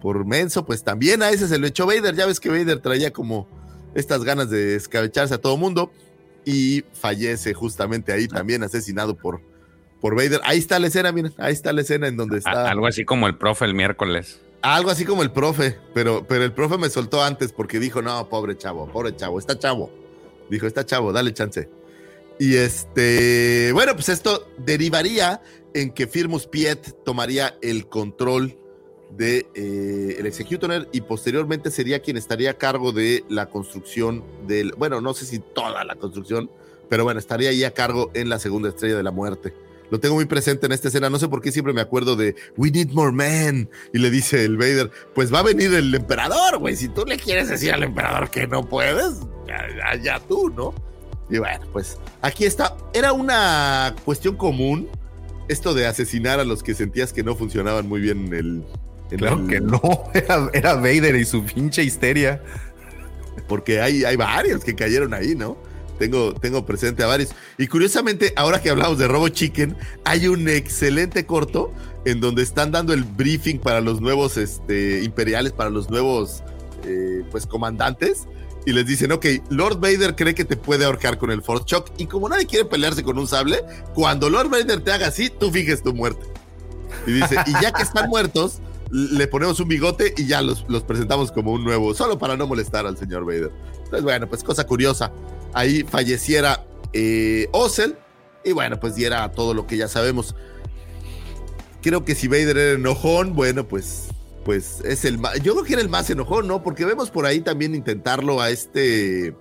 por 0.00 0.26
menso, 0.26 0.66
pues 0.66 0.82
también 0.82 1.22
a 1.22 1.30
ese 1.30 1.46
se 1.46 1.58
lo 1.58 1.68
echó 1.68 1.86
Vader. 1.86 2.16
Ya 2.16 2.26
ves 2.26 2.40
que 2.40 2.48
Vader 2.48 2.80
traía 2.80 3.12
como 3.12 3.48
estas 3.94 4.24
ganas 4.24 4.50
de 4.50 4.74
escabecharse 4.74 5.34
a 5.34 5.38
todo 5.38 5.56
mundo 5.56 5.92
y 6.46 6.84
fallece 6.92 7.52
justamente 7.52 8.12
ahí 8.12 8.28
también 8.28 8.62
asesinado 8.62 9.16
por, 9.16 9.42
por 10.00 10.14
Vader. 10.14 10.40
Ahí 10.44 10.58
está 10.58 10.78
la 10.78 10.86
escena, 10.86 11.10
miren, 11.10 11.34
ahí 11.36 11.52
está 11.52 11.72
la 11.72 11.82
escena 11.82 12.06
en 12.06 12.16
donde 12.16 12.38
está. 12.38 12.70
Algo 12.70 12.86
así 12.86 13.04
como 13.04 13.26
el 13.26 13.36
profe 13.36 13.64
el 13.64 13.74
miércoles. 13.74 14.40
Algo 14.62 14.90
así 14.90 15.04
como 15.04 15.24
el 15.24 15.32
profe, 15.32 15.76
pero, 15.92 16.24
pero 16.26 16.44
el 16.44 16.52
profe 16.52 16.78
me 16.78 16.88
soltó 16.88 17.22
antes 17.22 17.52
porque 17.52 17.80
dijo, 17.80 18.00
no, 18.00 18.28
pobre 18.28 18.56
chavo, 18.56 18.86
pobre 18.90 19.14
chavo, 19.16 19.40
está 19.40 19.58
chavo. 19.58 19.92
Dijo, 20.48 20.68
está 20.68 20.86
chavo, 20.86 21.12
dale 21.12 21.34
chance. 21.34 21.68
Y 22.38 22.54
este, 22.54 23.72
bueno, 23.72 23.94
pues 23.94 24.08
esto 24.08 24.48
derivaría 24.58 25.42
en 25.74 25.90
que 25.90 26.06
Firmus 26.06 26.46
Piet 26.46 27.02
tomaría 27.04 27.58
el 27.60 27.88
control 27.88 28.56
de 29.10 29.46
eh, 29.54 30.16
el 30.18 30.26
Executioner 30.26 30.88
y 30.92 31.00
posteriormente 31.02 31.70
sería 31.70 32.00
quien 32.00 32.16
estaría 32.16 32.50
a 32.50 32.54
cargo 32.54 32.92
de 32.92 33.24
la 33.28 33.46
construcción 33.46 34.24
del, 34.46 34.72
bueno, 34.76 35.00
no 35.00 35.14
sé 35.14 35.26
si 35.26 35.38
toda 35.38 35.84
la 35.84 35.94
construcción, 35.94 36.50
pero 36.88 37.04
bueno, 37.04 37.20
estaría 37.20 37.50
ahí 37.50 37.64
a 37.64 37.72
cargo 37.72 38.10
en 38.14 38.28
la 38.28 38.38
segunda 38.38 38.68
estrella 38.68 38.96
de 38.96 39.02
la 39.02 39.10
muerte. 39.10 39.54
Lo 39.88 40.00
tengo 40.00 40.16
muy 40.16 40.24
presente 40.24 40.66
en 40.66 40.72
esta 40.72 40.88
escena, 40.88 41.08
no 41.08 41.18
sé 41.18 41.28
por 41.28 41.40
qué 41.40 41.52
siempre 41.52 41.72
me 41.72 41.80
acuerdo 41.80 42.16
de 42.16 42.34
We 42.56 42.70
need 42.72 42.90
more 42.90 43.12
men 43.12 43.70
y 43.92 43.98
le 43.98 44.10
dice 44.10 44.44
el 44.44 44.56
Vader, 44.56 44.90
pues 45.14 45.32
va 45.32 45.38
a 45.38 45.42
venir 45.44 45.72
el 45.74 45.94
emperador, 45.94 46.58
güey, 46.58 46.74
si 46.74 46.88
tú 46.88 47.04
le 47.06 47.16
quieres 47.16 47.48
decir 47.48 47.72
al 47.72 47.84
emperador 47.84 48.28
que 48.30 48.48
no 48.48 48.68
puedes, 48.68 49.20
ya 50.02 50.20
tú, 50.26 50.50
¿no? 50.50 50.74
Y 51.28 51.38
bueno, 51.38 51.66
pues 51.72 51.98
aquí 52.22 52.44
está. 52.44 52.76
Era 52.92 53.12
una 53.12 53.94
cuestión 54.04 54.36
común 54.36 54.88
esto 55.48 55.74
de 55.74 55.86
asesinar 55.86 56.40
a 56.40 56.44
los 56.44 56.62
que 56.62 56.74
sentías 56.74 57.12
que 57.12 57.22
no 57.22 57.34
funcionaban 57.36 57.88
muy 57.88 58.00
bien 58.00 58.26
en 58.26 58.34
el. 58.34 58.64
Claro 59.10 59.46
que 59.46 59.60
no, 59.60 59.80
era, 60.14 60.50
era 60.52 60.74
Vader 60.74 61.16
y 61.16 61.24
su 61.24 61.44
pinche 61.44 61.82
histeria. 61.84 62.42
Porque 63.48 63.80
hay, 63.80 64.04
hay 64.04 64.16
varios 64.16 64.64
que 64.64 64.74
cayeron 64.74 65.14
ahí, 65.14 65.34
¿no? 65.34 65.56
Tengo, 65.98 66.34
tengo 66.34 66.66
presente 66.66 67.02
a 67.02 67.06
varios. 67.06 67.30
Y 67.58 67.68
curiosamente, 67.68 68.32
ahora 68.36 68.60
que 68.60 68.70
hablamos 68.70 68.98
de 68.98 69.08
Robo 69.08 69.28
Chicken, 69.28 69.76
hay 70.04 70.28
un 70.28 70.48
excelente 70.48 71.24
corto 71.26 71.72
en 72.04 72.20
donde 72.20 72.42
están 72.42 72.70
dando 72.70 72.92
el 72.92 73.04
briefing 73.04 73.58
para 73.58 73.80
los 73.80 74.00
nuevos 74.00 74.36
este, 74.36 75.02
imperiales, 75.02 75.52
para 75.52 75.70
los 75.70 75.90
nuevos 75.90 76.42
eh, 76.84 77.22
pues 77.30 77.46
comandantes. 77.46 78.26
Y 78.66 78.72
les 78.72 78.84
dicen, 78.84 79.12
ok, 79.12 79.24
Lord 79.48 79.78
Vader 79.78 80.16
cree 80.16 80.34
que 80.34 80.44
te 80.44 80.56
puede 80.56 80.84
ahorcar 80.84 81.18
con 81.18 81.30
el 81.30 81.40
Force 81.40 81.64
Shock. 81.66 81.92
Y 81.98 82.06
como 82.06 82.28
nadie 82.28 82.46
quiere 82.46 82.64
pelearse 82.64 83.02
con 83.02 83.18
un 83.18 83.28
sable, 83.28 83.62
cuando 83.94 84.28
Lord 84.28 84.50
Vader 84.50 84.80
te 84.80 84.92
haga 84.92 85.06
así, 85.06 85.30
tú 85.30 85.50
fijes 85.50 85.82
tu 85.82 85.94
muerte. 85.94 86.26
Y 87.06 87.12
dice, 87.12 87.36
y 87.46 87.52
ya 87.62 87.72
que 87.72 87.82
están 87.82 88.08
muertos, 88.08 88.60
le 88.90 89.26
ponemos 89.26 89.58
un 89.60 89.68
bigote 89.68 90.14
y 90.16 90.26
ya 90.26 90.42
los, 90.42 90.64
los 90.68 90.82
presentamos 90.84 91.32
como 91.32 91.52
un 91.52 91.64
nuevo, 91.64 91.94
solo 91.94 92.18
para 92.18 92.36
no 92.36 92.46
molestar 92.46 92.86
al 92.86 92.96
señor 92.96 93.24
Vader. 93.24 93.50
Entonces, 93.78 94.02
bueno, 94.02 94.28
pues 94.28 94.42
cosa 94.44 94.66
curiosa. 94.66 95.12
Ahí 95.52 95.82
falleciera 95.84 96.64
eh, 96.92 97.48
Ozel 97.52 97.96
y 98.44 98.52
bueno, 98.52 98.78
pues 98.78 98.94
diera 98.94 99.30
todo 99.32 99.54
lo 99.54 99.66
que 99.66 99.76
ya 99.76 99.88
sabemos. 99.88 100.34
Creo 101.82 102.04
que 102.04 102.14
si 102.14 102.28
Vader 102.28 102.56
era 102.56 102.72
enojón, 102.72 103.34
bueno, 103.34 103.66
pues, 103.66 104.08
pues 104.44 104.80
es 104.84 105.04
el 105.04 105.18
más, 105.18 105.40
yo 105.42 105.52
creo 105.54 105.64
que 105.64 105.72
era 105.74 105.82
el 105.82 105.88
más 105.88 106.10
enojón, 106.10 106.46
¿no? 106.48 106.62
Porque 106.62 106.84
vemos 106.84 107.10
por 107.10 107.26
ahí 107.26 107.40
también 107.40 107.74
intentarlo 107.74 108.40
a 108.40 108.50
este, 108.50 109.34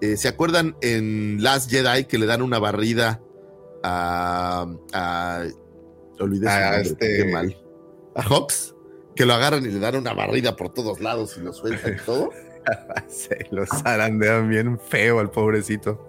eh, 0.00 0.16
¿se 0.16 0.28
acuerdan 0.28 0.76
en 0.82 1.42
Last 1.42 1.70
Jedi 1.70 2.04
que 2.04 2.18
le 2.18 2.26
dan 2.26 2.42
una 2.42 2.58
barrida 2.58 3.20
a, 3.82 4.66
a 4.92 5.44
olvidé 6.18 6.46
su 6.46 6.52
A 6.52 6.80
este- 6.80 7.16
qué 7.16 7.24
mal, 7.32 7.56
a 8.14 8.22
Hawks? 8.22 8.74
Que 9.14 9.26
lo 9.26 9.34
agarran 9.34 9.64
y 9.64 9.68
le 9.68 9.78
dan 9.78 9.96
una 9.96 10.14
barrida 10.14 10.56
por 10.56 10.72
todos 10.72 11.00
lados 11.00 11.36
y 11.36 11.40
lo 11.42 11.52
sueltan 11.52 11.94
y 12.00 12.04
todo. 12.06 12.30
Se 13.08 13.46
los 13.50 13.68
zarandean 13.68 14.48
bien 14.48 14.78
feo 14.78 15.18
al 15.18 15.30
pobrecito. 15.30 16.08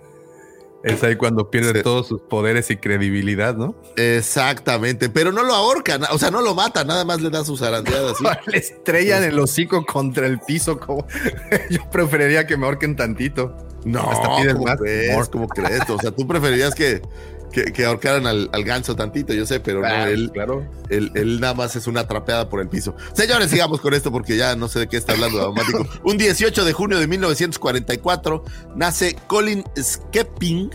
Es 0.83 1.01
ahí 1.01 1.15
cuando 1.15 1.49
pierde 1.49 1.75
Sí. 1.75 1.81
todos 1.81 2.07
sus 2.09 2.21
poderes 2.23 2.69
y 2.69 2.75
credibilidad, 2.75 3.55
¿no? 3.55 3.73
Exactamente, 3.95 5.09
pero 5.09 5.31
no 5.31 5.43
lo 5.43 5.53
ahorcan, 5.55 6.01
o 6.11 6.17
sea, 6.17 6.29
no 6.29 6.41
lo 6.41 6.53
matan, 6.55 6.87
nada 6.87 7.05
más 7.05 7.21
le 7.21 7.29
dan 7.29 7.45
sus 7.45 7.59
zarandeadas. 7.61 8.17
¿sí? 8.17 8.25
Le 8.51 8.57
estrellan 8.57 9.23
el 9.23 9.39
hocico 9.39 9.85
contra 9.85 10.27
el 10.27 10.39
piso. 10.41 10.77
Como... 10.79 11.07
Yo 11.69 11.89
preferiría 11.89 12.45
que 12.45 12.57
me 12.57 12.65
ahorquen 12.65 12.97
tantito. 12.97 13.55
No, 13.85 14.01
Hasta 14.11 14.35
pides 14.37 14.53
¿cómo 14.55 14.65
más. 14.65 14.77
crees? 14.77 15.29
¿Cómo 15.29 15.47
crees? 15.47 15.89
O 15.89 15.97
sea, 15.99 16.11
tú 16.11 16.27
preferirías 16.27 16.75
que, 16.75 17.01
que, 17.53 17.71
que 17.71 17.85
ahorcaran 17.85 18.25
al, 18.25 18.49
al 18.51 18.63
ganso 18.63 18.95
tantito, 18.95 19.31
yo 19.33 19.45
sé, 19.45 19.59
pero 19.59 19.81
no, 19.81 20.05
él, 20.05 20.31
claro. 20.33 20.67
él, 20.89 21.11
él 21.13 21.39
nada 21.39 21.53
más 21.53 21.75
es 21.75 21.87
una 21.87 22.07
trapeada 22.07 22.49
por 22.49 22.59
el 22.59 22.67
piso. 22.67 22.95
Señores, 23.13 23.51
sigamos 23.51 23.79
con 23.79 23.93
esto 23.93 24.11
porque 24.11 24.35
ya 24.35 24.55
no 24.55 24.67
sé 24.67 24.79
de 24.79 24.87
qué 24.87 24.97
está 24.97 25.13
hablando 25.13 25.37
Daumático. 25.37 25.87
Un 26.03 26.17
18 26.17 26.65
de 26.65 26.73
junio 26.73 26.99
de 26.99 27.07
1944 27.07 28.43
nace 28.75 29.15
Colin 29.27 29.63
Skepping, 29.79 30.71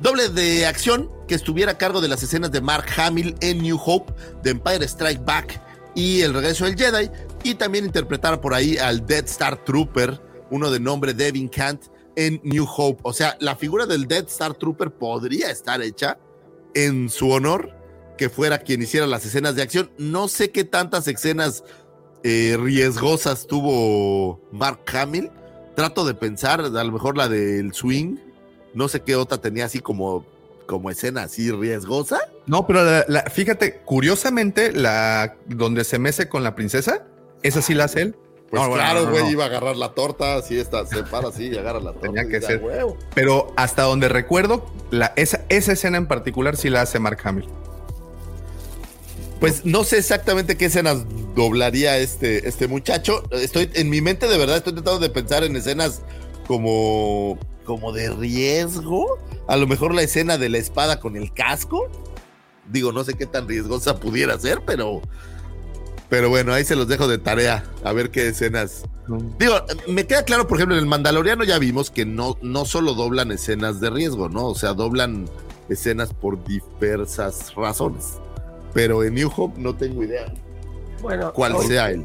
doble 0.00 0.30
de 0.30 0.66
acción 0.66 1.10
que 1.28 1.34
estuviera 1.34 1.72
a 1.72 1.78
cargo 1.78 2.00
de 2.00 2.08
las 2.08 2.22
escenas 2.22 2.50
de 2.50 2.62
Mark 2.62 2.86
Hamill 2.96 3.36
en 3.40 3.62
New 3.62 3.78
Hope, 3.84 4.12
de 4.42 4.50
Empire 4.50 4.84
Strike 4.86 5.24
Back 5.24 5.60
y 5.94 6.22
El 6.22 6.32
regreso 6.32 6.64
del 6.64 6.76
Jedi, 6.76 7.10
y 7.44 7.54
también 7.54 7.84
interpretar 7.84 8.40
por 8.40 8.54
ahí 8.54 8.78
al 8.78 9.06
Dead 9.06 9.24
Star 9.26 9.62
Trooper, 9.62 10.20
uno 10.50 10.70
de 10.70 10.80
nombre 10.80 11.12
Devin 11.12 11.48
Kant, 11.48 11.82
en 12.16 12.40
New 12.44 12.66
Hope. 12.76 13.00
O 13.04 13.12
sea, 13.12 13.36
la 13.40 13.56
figura 13.56 13.86
del 13.86 14.06
Dead 14.06 14.24
Star 14.28 14.54
Trooper 14.54 14.90
podría 14.90 15.50
estar 15.50 15.82
hecha 15.82 16.18
en 16.74 17.08
su 17.08 17.30
honor 17.30 17.72
que 18.18 18.28
fuera 18.28 18.58
quien 18.58 18.82
hiciera 18.82 19.06
las 19.06 19.24
escenas 19.26 19.56
de 19.56 19.62
acción. 19.62 19.90
No 19.98 20.28
sé 20.28 20.50
qué 20.50 20.64
tantas 20.64 21.08
escenas 21.08 21.64
eh, 22.22 22.56
riesgosas 22.60 23.46
tuvo 23.46 24.40
Mark 24.52 24.80
Hamill. 24.92 25.30
Trato 25.74 26.04
de 26.04 26.14
pensar, 26.14 26.60
a 26.60 26.68
lo 26.84 26.92
mejor 26.92 27.16
la 27.16 27.28
del 27.28 27.74
swing. 27.74 28.16
No 28.74 28.88
sé 28.88 29.00
qué 29.02 29.16
otra 29.16 29.38
tenía 29.38 29.64
así 29.64 29.80
como, 29.80 30.24
como 30.66 30.90
escena 30.90 31.24
así 31.24 31.50
riesgosa. 31.50 32.20
No, 32.46 32.66
pero 32.66 32.84
la- 32.84 33.04
la- 33.08 33.22
fíjate, 33.24 33.80
curiosamente, 33.84 34.72
la 34.72 35.36
donde 35.46 35.82
se 35.84 35.98
mece 35.98 36.28
con 36.28 36.44
la 36.44 36.54
princesa, 36.54 37.04
esa 37.42 37.60
sí 37.62 37.74
la 37.74 37.84
hace 37.84 38.02
él. 38.02 38.16
Pues 38.54 38.68
No, 38.68 38.74
claro, 38.74 39.02
no, 39.04 39.10
güey, 39.10 39.24
no. 39.24 39.30
iba 39.30 39.44
a 39.44 39.46
agarrar 39.48 39.76
la 39.76 39.94
torta, 39.94 40.36
así 40.36 40.58
está, 40.58 40.86
se 40.86 41.02
para 41.04 41.28
así 41.28 41.48
y 41.48 41.56
agarra 41.58 41.80
la 41.80 41.92
torta. 41.92 42.06
Tenía 42.08 42.28
que 42.28 42.40
ser. 42.40 42.60
"Ah, 42.62 42.66
huevo". 42.66 42.96
Pero 43.14 43.52
hasta 43.56 43.82
donde 43.82 44.08
recuerdo, 44.08 44.64
la, 44.90 45.12
esa, 45.16 45.44
esa 45.48 45.72
escena 45.72 45.96
en 45.98 46.06
particular 46.06 46.56
sí 46.56 46.70
la 46.70 46.82
hace 46.82 46.98
Mark 46.98 47.18
Hamill. 47.24 47.48
Pues 49.40 49.64
no 49.66 49.84
sé 49.84 49.98
exactamente 49.98 50.56
qué 50.56 50.66
escenas 50.66 51.04
doblaría 51.34 51.98
este, 51.98 52.48
este 52.48 52.68
muchacho. 52.68 53.24
Estoy 53.30 53.70
en 53.74 53.90
mi 53.90 54.00
mente 54.00 54.26
de 54.28 54.38
verdad 54.38 54.56
estoy 54.56 54.72
tratando 54.72 55.00
de 55.00 55.10
pensar 55.10 55.44
en 55.44 55.54
escenas 55.56 56.02
como 56.46 57.38
como 57.64 57.92
de 57.92 58.10
riesgo. 58.10 59.18
A 59.48 59.56
lo 59.56 59.66
mejor 59.66 59.94
la 59.94 60.02
escena 60.02 60.38
de 60.38 60.48
la 60.48 60.58
espada 60.58 61.00
con 61.00 61.16
el 61.16 61.32
casco. 61.32 61.88
Digo, 62.70 62.92
no 62.92 63.04
sé 63.04 63.14
qué 63.14 63.26
tan 63.26 63.46
riesgosa 63.48 63.98
pudiera 64.00 64.38
ser, 64.38 64.62
pero 64.64 65.02
pero 66.14 66.28
bueno, 66.28 66.52
ahí 66.52 66.64
se 66.64 66.76
los 66.76 66.86
dejo 66.86 67.08
de 67.08 67.18
tarea 67.18 67.64
a 67.82 67.92
ver 67.92 68.10
qué 68.10 68.28
escenas. 68.28 68.84
Digo, 69.36 69.54
me 69.88 70.06
queda 70.06 70.22
claro, 70.22 70.46
por 70.46 70.58
ejemplo, 70.58 70.76
en 70.76 70.80
el 70.84 70.86
Mandaloriano 70.88 71.42
ya 71.42 71.58
vimos 71.58 71.90
que 71.90 72.06
no 72.06 72.36
no 72.40 72.64
solo 72.66 72.94
doblan 72.94 73.32
escenas 73.32 73.80
de 73.80 73.90
riesgo, 73.90 74.28
¿no? 74.28 74.46
O 74.46 74.54
sea, 74.54 74.74
doblan 74.74 75.28
escenas 75.68 76.14
por 76.14 76.38
diversas 76.44 77.52
razones. 77.56 78.12
Pero 78.72 79.02
en 79.02 79.14
New 79.14 79.28
Hope 79.36 79.60
no 79.60 79.74
tengo 79.74 80.04
idea 80.04 80.32
Bueno, 81.02 81.32
cuál 81.32 81.56
hoy- 81.56 81.66
sea 81.66 81.90
él. 81.90 82.04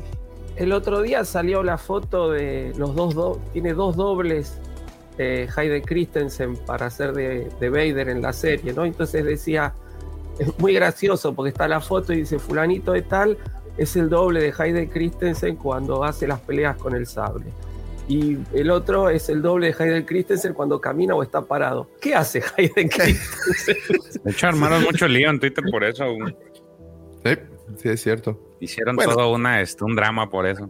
El 0.56 0.72
otro 0.74 1.04
día 1.04 1.24
salió 1.24 1.62
la 1.62 1.78
foto 1.78 2.32
de 2.32 2.74
los 2.78 2.96
dos, 2.96 3.14
do- 3.14 3.40
tiene 3.54 3.74
dos 3.76 3.96
dobles 3.96 4.54
eh, 5.20 5.48
Hayden 5.56 5.84
Christensen 5.84 6.58
para 6.66 6.88
hacer 6.88 7.14
de, 7.14 7.48
de 7.60 7.70
Vader 7.70 8.10
en 8.10 8.24
la 8.24 8.34
serie, 8.34 8.74
¿no? 8.74 8.86
Entonces 8.86 9.24
decía, 9.24 9.76
es 10.40 10.58
muy 10.58 10.74
gracioso 10.74 11.36
porque 11.36 11.50
está 11.50 11.68
la 11.68 11.80
foto 11.80 12.12
y 12.12 12.18
dice, 12.22 12.40
fulanito 12.40 12.92
de 12.94 13.04
tal 13.04 13.38
es 13.80 13.96
el 13.96 14.10
doble 14.10 14.42
de 14.42 14.54
Hayden 14.58 14.88
Christensen 14.90 15.56
cuando 15.56 16.04
hace 16.04 16.28
las 16.28 16.40
peleas 16.42 16.78
con 16.78 16.94
el 16.96 17.08
sable. 17.08 17.46
Y 18.08 18.38
el 18.54 18.72
otro 18.72 19.10
es 19.10 19.30
el 19.30 19.42
doble 19.42 19.68
de 19.68 19.76
Hayden 19.84 20.04
Christensen 20.04 20.54
cuando 20.54 20.82
camina 20.82 21.16
o 21.16 21.24
está 21.24 21.42
parado. 21.42 21.88
¿Qué 22.02 22.14
hace 22.16 22.44
Hayden 22.58 22.90
Christensen? 22.90 23.78
De 24.24 24.32
hecho, 24.32 24.48
armaron 24.48 24.84
mucho 24.84 25.08
lío 25.08 25.30
en 25.30 25.40
Twitter 25.40 25.64
por 25.72 25.84
eso. 25.84 26.06
Sí, 27.24 27.32
sí, 27.78 27.90
es 27.90 28.02
cierto. 28.02 28.40
Hicieron 28.60 28.96
Bueno. 28.96 29.16
todo 29.16 29.32
una, 29.34 29.62
este, 29.62 29.84
un 29.84 29.96
drama 29.96 30.30
por 30.30 30.46
eso. 30.48 30.70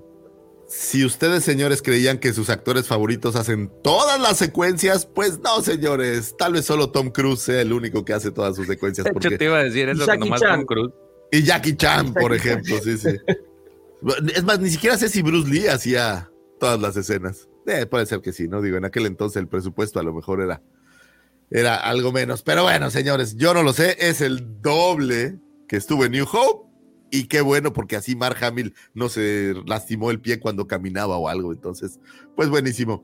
Si 0.68 1.03
ustedes, 1.03 1.43
señores, 1.43 1.82
creían 1.82 2.20
que 2.20 2.32
sus 2.32 2.51
actores 2.51 2.88
favoritos 2.88 3.36
hacen 3.36 3.72
todas 3.82 4.20
las 4.22 4.38
secuencias, 4.38 5.07
pues 5.07 5.39
no, 5.39 5.62
señores. 5.62 6.36
Tal 6.38 6.53
vez 6.53 6.66
solo 6.66 6.91
Tom 6.91 7.10
Cruise 7.10 7.39
sea 7.39 7.62
el 7.62 7.74
único 7.74 8.05
que 8.05 8.14
hace 8.14 8.30
todas 8.30 8.55
sus 8.55 8.68
secuencias. 8.68 9.05
De 9.05 9.12
hecho, 9.16 9.36
te 9.36 9.45
iba 9.45 9.57
a 9.57 9.64
decir 9.64 9.89
eso, 9.89 10.05
nomás 10.16 10.41
Chan. 10.41 10.57
Tom 10.60 10.66
Cruise. 10.68 10.93
Y 11.32 11.43
Jackie 11.43 11.75
Chan, 11.75 12.13
por 12.13 12.34
ejemplo, 12.34 12.80
sí, 12.84 12.97
sí. 12.97 13.17
Es 14.34 14.43
más, 14.43 14.59
ni 14.59 14.69
siquiera 14.69 14.97
sé 14.97 15.09
si 15.09 15.21
Bruce 15.21 15.49
Lee 15.49 15.67
hacía 15.67 16.32
todas 16.59 16.80
las 16.80 16.95
escenas. 16.97 17.47
Eh, 17.67 17.86
puede 17.86 18.05
ser 18.05 18.21
que 18.21 18.34
sí, 18.34 18.47
¿no? 18.47 18.61
Digo, 18.61 18.77
en 18.77 18.86
aquel 18.86 19.05
entonces 19.05 19.38
el 19.38 19.47
presupuesto 19.47 19.99
a 19.99 20.03
lo 20.03 20.13
mejor 20.13 20.41
era, 20.41 20.61
era 21.51 21.75
algo 21.75 22.11
menos. 22.11 22.41
Pero 22.41 22.63
bueno, 22.63 22.89
señores, 22.89 23.36
yo 23.36 23.53
no 23.53 23.61
lo 23.61 23.73
sé, 23.73 23.97
es 23.99 24.21
el 24.21 24.61
doble 24.61 25.39
que 25.67 25.77
estuvo 25.77 26.05
en 26.05 26.13
New 26.13 26.25
Hope. 26.32 26.67
Y 27.11 27.25
qué 27.25 27.41
bueno, 27.41 27.73
porque 27.73 27.95
así 27.95 28.15
Mark 28.15 28.38
Hamill 28.43 28.75
no 28.93 29.09
se 29.09 29.55
lastimó 29.65 30.11
el 30.11 30.19
pie 30.19 30.39
cuando 30.39 30.67
caminaba 30.67 31.17
o 31.17 31.27
algo. 31.27 31.51
Entonces, 31.51 31.99
pues 32.36 32.49
buenísimo. 32.49 33.03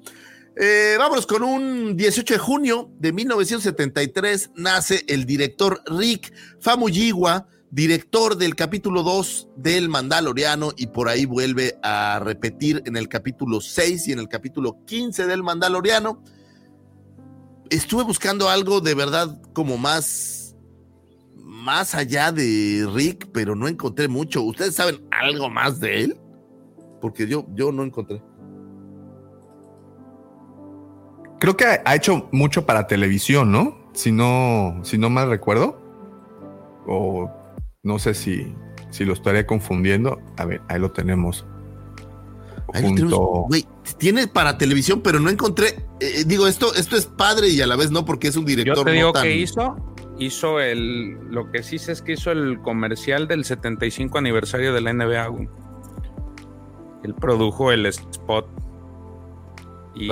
Eh, 0.58 0.96
vámonos 0.98 1.28
con 1.28 1.44
un 1.44 1.98
18 1.98 2.36
de 2.36 2.38
junio 2.38 2.90
de 2.98 3.12
1973 3.12 4.52
nace 4.56 5.04
el 5.08 5.26
director 5.26 5.82
Rick 5.86 6.34
Famuyiwa, 6.62 7.48
director 7.76 8.38
del 8.38 8.56
capítulo 8.56 9.04
2 9.04 9.50
del 9.58 9.90
Mandaloriano 9.90 10.72
y 10.78 10.88
por 10.88 11.10
ahí 11.10 11.26
vuelve 11.26 11.78
a 11.84 12.22
repetir 12.24 12.82
en 12.86 12.96
el 12.96 13.10
capítulo 13.10 13.60
6 13.60 14.08
y 14.08 14.14
en 14.14 14.20
el 14.20 14.30
capítulo 14.30 14.78
15 14.86 15.28
del 15.28 15.44
Mandaloriano. 15.44 16.24
Estuve 17.70 18.04
buscando 18.04 18.48
algo 18.48 18.80
de 18.80 18.96
verdad 18.96 19.42
como 19.52 19.78
más 19.78 20.56
más 21.36 21.96
allá 21.96 22.32
de 22.32 22.88
Rick, 22.94 23.28
pero 23.34 23.56
no 23.56 23.68
encontré 23.68 24.08
mucho. 24.08 24.42
¿Ustedes 24.44 24.74
saben 24.76 25.06
algo 25.12 25.50
más 25.50 25.82
de 25.82 26.06
él? 26.06 26.18
Porque 27.02 27.28
yo, 27.28 27.46
yo 27.56 27.74
no 27.74 27.84
encontré. 27.84 28.24
Creo 31.42 31.58
que 31.58 31.66
ha 31.84 31.96
hecho 31.96 32.30
mucho 32.32 32.66
para 32.66 32.88
televisión, 32.88 33.52
¿no? 33.52 33.90
Si 33.94 34.14
no, 34.14 34.80
si 34.84 34.98
no 34.98 35.10
mal 35.10 35.30
recuerdo. 35.30 35.82
O 36.88 37.35
no 37.86 38.00
sé 38.00 38.16
si, 38.16 38.54
si 38.90 39.06
lo 39.06 39.14
estaré 39.14 39.46
confundiendo. 39.46 40.20
A 40.38 40.46
ver, 40.46 40.62
ahí 40.68 40.80
lo 40.80 40.92
tenemos. 40.92 41.46
Junto... 42.68 43.46
tiene 43.98 44.28
para 44.28 44.58
televisión, 44.58 45.02
pero 45.02 45.20
no 45.20 45.30
encontré. 45.30 45.76
Eh, 46.00 46.24
digo, 46.26 46.48
esto, 46.48 46.74
esto 46.74 46.98
es 46.98 47.06
padre 47.06 47.50
y 47.50 47.62
a 47.62 47.68
la 47.68 47.76
vez 47.78 47.92
no, 47.92 48.04
porque 48.04 48.28
es 48.28 48.36
un 48.36 48.46
director. 48.46 48.78
Yo 48.78 48.84
te 48.84 48.92
digo 48.92 49.14
que 49.14 49.38
hizo. 49.38 49.78
Hizo 50.18 50.60
el. 50.60 51.12
Lo 51.30 51.52
que 51.52 51.62
sí 51.62 51.78
sé 51.78 51.92
es 51.92 52.02
que 52.02 52.14
hizo 52.14 52.32
el 52.32 52.60
comercial 52.62 53.28
del 53.28 53.46
75 53.46 54.18
aniversario 54.18 54.74
de 54.74 54.82
la 54.82 54.92
NBA. 54.92 55.30
Él 57.04 57.14
produjo 57.14 57.72
el 57.72 57.86
spot 57.86 58.48
y 59.94 60.10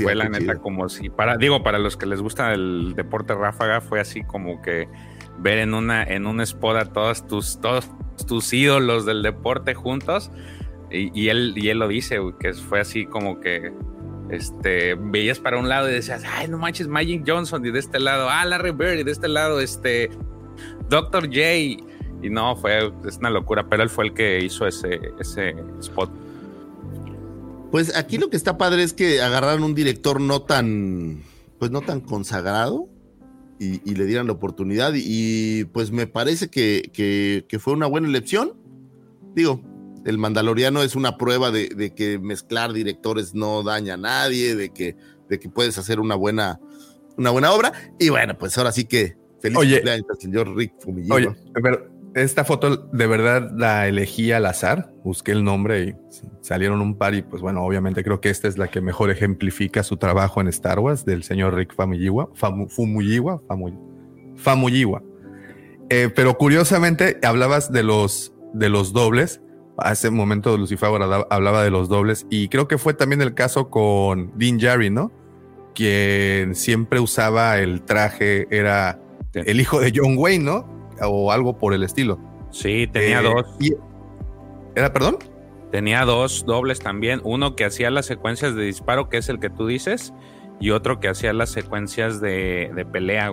fue 0.00 0.14
la 0.14 0.28
neta 0.28 0.58
como 0.58 0.88
si 0.88 1.08
para, 1.08 1.36
digo, 1.38 1.62
para 1.62 1.78
los 1.78 1.96
que 1.96 2.06
les 2.06 2.20
gusta 2.20 2.52
el 2.52 2.92
deporte 2.94 3.34
ráfaga, 3.34 3.80
fue 3.80 3.98
así 3.98 4.22
como 4.22 4.60
que 4.62 4.88
ver 5.38 5.58
en 5.58 5.74
una, 5.74 6.02
en 6.02 6.26
un 6.26 6.40
spot 6.40 6.76
a 6.76 6.84
todos 6.86 7.26
tus, 7.26 7.60
todos 7.60 7.88
tus 8.26 8.52
ídolos 8.52 9.06
del 9.06 9.22
deporte 9.22 9.74
juntos. 9.74 10.30
Y, 10.90 11.28
él, 11.28 11.52
y 11.56 11.68
él 11.68 11.78
lo 11.80 11.88
dice, 11.88 12.18
que 12.40 12.54
fue 12.54 12.80
así 12.80 13.04
como 13.04 13.40
que 13.40 13.72
este, 14.30 14.94
veías 14.94 15.38
para 15.38 15.58
un 15.58 15.68
lado 15.68 15.88
y 15.90 15.92
decías, 15.92 16.22
ay, 16.26 16.48
no 16.48 16.56
manches, 16.56 16.88
Magic 16.88 17.24
Johnson, 17.26 17.64
y 17.66 17.70
de 17.70 17.78
este 17.78 18.00
lado, 18.00 18.28
ah, 18.30 18.44
Larry 18.46 18.70
Bird, 18.70 18.98
y 18.98 19.04
de 19.04 19.12
este 19.12 19.28
lado, 19.28 19.60
este, 19.60 20.08
Dr. 20.88 21.26
J. 21.26 21.54
Y 22.22 22.30
no, 22.30 22.56
fue, 22.56 22.90
es 23.06 23.18
una 23.18 23.28
locura, 23.28 23.68
pero 23.68 23.82
él 23.82 23.90
fue 23.90 24.06
el 24.06 24.14
que 24.14 24.42
hizo 24.42 24.66
ese, 24.66 24.98
ese 25.20 25.54
spot. 25.80 26.10
Pues 27.70 27.94
aquí 27.94 28.16
lo 28.16 28.30
que 28.30 28.36
está 28.38 28.56
padre 28.56 28.82
es 28.82 28.94
que 28.94 29.20
agarraron 29.20 29.62
un 29.62 29.74
director 29.74 30.22
no 30.22 30.40
tan, 30.40 31.22
pues 31.58 31.70
no 31.70 31.82
tan 31.82 32.00
consagrado 32.00 32.88
y, 33.58 33.94
le 33.94 34.04
dieran 34.06 34.26
la 34.26 34.32
oportunidad 34.34 34.92
y, 34.94 35.64
pues 35.66 35.90
me 35.90 36.06
parece 36.06 36.48
que, 36.48 37.44
fue 37.60 37.72
una 37.72 37.86
buena 37.86 38.08
elección. 38.08 38.54
Digo, 39.34 39.62
el 40.04 40.18
Mandaloriano 40.18 40.82
es 40.82 40.94
una 40.96 41.18
prueba 41.18 41.50
de, 41.50 41.92
que 41.94 42.18
mezclar 42.18 42.72
directores 42.72 43.34
no 43.34 43.62
daña 43.62 43.94
a 43.94 43.98
nadie, 43.98 44.54
de 44.54 44.70
que, 44.70 44.96
de 45.28 45.38
que 45.38 45.48
puedes 45.48 45.76
hacer 45.78 46.00
una 46.00 46.14
buena, 46.14 46.60
una 47.16 47.30
buena 47.30 47.52
obra. 47.52 47.72
Y 47.98 48.08
bueno, 48.08 48.36
pues 48.38 48.56
ahora 48.58 48.72
sí 48.72 48.84
que 48.84 49.16
feliz 49.40 49.58
cumpleaños 49.58 50.06
señor 50.18 50.54
Rick 50.56 50.74
Fumillo. 50.80 51.14
Oye, 51.14 51.28
pero 51.62 51.97
esta 52.14 52.44
foto 52.44 52.76
de 52.76 53.06
verdad 53.06 53.50
la 53.56 53.86
elegí 53.86 54.32
al 54.32 54.46
azar, 54.46 54.92
busqué 55.04 55.32
el 55.32 55.44
nombre 55.44 55.82
y 55.82 55.94
salieron 56.40 56.80
un 56.80 56.96
par 56.96 57.14
y 57.14 57.22
pues 57.22 57.42
bueno, 57.42 57.64
obviamente 57.64 58.02
creo 58.02 58.20
que 58.20 58.30
esta 58.30 58.48
es 58.48 58.58
la 58.58 58.68
que 58.68 58.80
mejor 58.80 59.10
ejemplifica 59.10 59.82
su 59.82 59.96
trabajo 59.96 60.40
en 60.40 60.48
Star 60.48 60.78
Wars 60.78 61.04
del 61.04 61.22
señor 61.22 61.54
Rick 61.54 61.74
Famuyiwa, 61.74 62.30
Fumuyiwa, 62.34 63.42
Famuyiwa. 64.36 65.02
Eh, 65.90 66.10
pero 66.14 66.36
curiosamente 66.36 67.18
hablabas 67.22 67.72
de 67.72 67.82
los, 67.82 68.34
de 68.52 68.68
los 68.68 68.92
dobles. 68.92 69.40
Hace 69.78 70.08
un 70.08 70.16
momento 70.16 70.56
Lucifer 70.56 70.90
hablaba 71.30 71.62
de 71.62 71.70
los 71.70 71.88
dobles 71.88 72.26
y 72.30 72.48
creo 72.48 72.66
que 72.68 72.78
fue 72.78 72.94
también 72.94 73.22
el 73.22 73.34
caso 73.34 73.70
con 73.70 74.32
Dean 74.36 74.58
Jarry, 74.58 74.90
¿no? 74.90 75.12
Quien 75.74 76.56
siempre 76.56 76.98
usaba 76.98 77.58
el 77.58 77.82
traje, 77.82 78.48
era 78.50 79.00
el 79.34 79.60
hijo 79.60 79.80
de 79.80 79.92
John 79.94 80.16
Wayne, 80.18 80.44
¿no? 80.44 80.77
O 81.02 81.32
algo 81.32 81.58
por 81.58 81.74
el 81.74 81.82
estilo. 81.82 82.18
Sí, 82.50 82.86
tenía 82.86 83.20
eh, 83.20 83.24
dos. 83.24 83.46
¿Era, 84.74 84.92
perdón? 84.92 85.18
Tenía 85.70 86.04
dos 86.04 86.44
dobles 86.46 86.78
también. 86.78 87.20
Uno 87.24 87.54
que 87.54 87.64
hacía 87.64 87.90
las 87.90 88.06
secuencias 88.06 88.54
de 88.54 88.64
disparo, 88.64 89.08
que 89.08 89.18
es 89.18 89.28
el 89.28 89.38
que 89.38 89.50
tú 89.50 89.66
dices, 89.66 90.14
y 90.60 90.70
otro 90.70 91.00
que 91.00 91.08
hacía 91.08 91.32
las 91.32 91.50
secuencias 91.50 92.20
de, 92.20 92.86
pelea. 92.90 93.32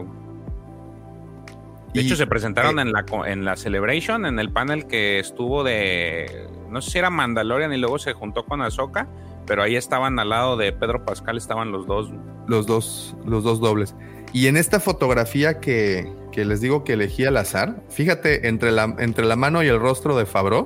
De 1.94 2.02
hecho, 2.02 2.16
se 2.16 2.28
presentaron 2.28 2.78
eh, 2.78 2.82
en, 2.82 2.92
la, 2.92 3.06
en 3.26 3.46
la 3.46 3.56
Celebration, 3.56 4.26
en 4.26 4.40
el 4.40 4.52
panel 4.52 4.86
que 4.88 5.20
estuvo 5.20 5.64
de. 5.64 6.48
No 6.70 6.82
sé 6.82 6.92
si 6.92 6.98
era 6.98 7.10
Mandalorian 7.10 7.72
y 7.72 7.78
luego 7.78 8.00
se 8.00 8.12
juntó 8.12 8.46
con 8.46 8.62
Ahsoka, 8.62 9.08
pero 9.46 9.64
ahí 9.64 9.78
estaban 9.78 10.20
al 10.20 10.30
lado 10.30 10.58
de 10.58 10.74
Pedro 10.74 11.06
Pascal, 11.06 11.38
estaban 11.38 11.72
los 11.72 11.88
dos. 11.88 12.12
Los 12.48 12.66
dos, 12.66 13.16
los 13.26 13.44
dos 13.44 13.62
dobles. 13.62 13.96
Y 14.34 14.48
en 14.48 14.58
esta 14.58 14.82
fotografía 14.82 15.62
que, 15.62 16.12
les 16.44 16.60
digo 16.60 16.84
que 16.84 16.94
elegí 16.94 17.24
al 17.24 17.38
azar, 17.38 17.82
fíjate 17.90 18.50
entre 18.50 18.72
la, 18.72 18.96
entre 19.00 19.26
la 19.26 19.38
mano 19.38 19.64
y 19.64 19.68
el 19.68 19.80
rostro 19.80 20.18
de 20.18 20.26
Fabro, 20.26 20.66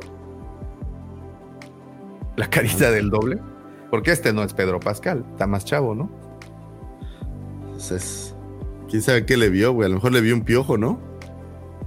la 2.38 2.50
carita 2.50 2.90
del 2.90 3.12
doble, 3.12 3.40
porque 3.92 4.12
este 4.12 4.34
no 4.34 4.42
es 4.42 4.54
Pedro 4.54 4.80
Pascal, 4.80 5.26
está 5.32 5.46
más 5.46 5.66
chavo, 5.66 5.94
¿no? 5.94 6.10
Entonces, 7.66 8.36
quién 8.90 9.02
sabe 9.02 9.26
qué 9.26 9.38
le 9.38 9.50
vio, 9.50 9.74
güey. 9.74 9.86
A 9.86 9.90
lo 9.90 9.96
mejor 9.96 10.12
le 10.14 10.22
vio 10.22 10.34
un 10.34 10.44
piojo, 10.44 10.78
¿no? 10.78 11.00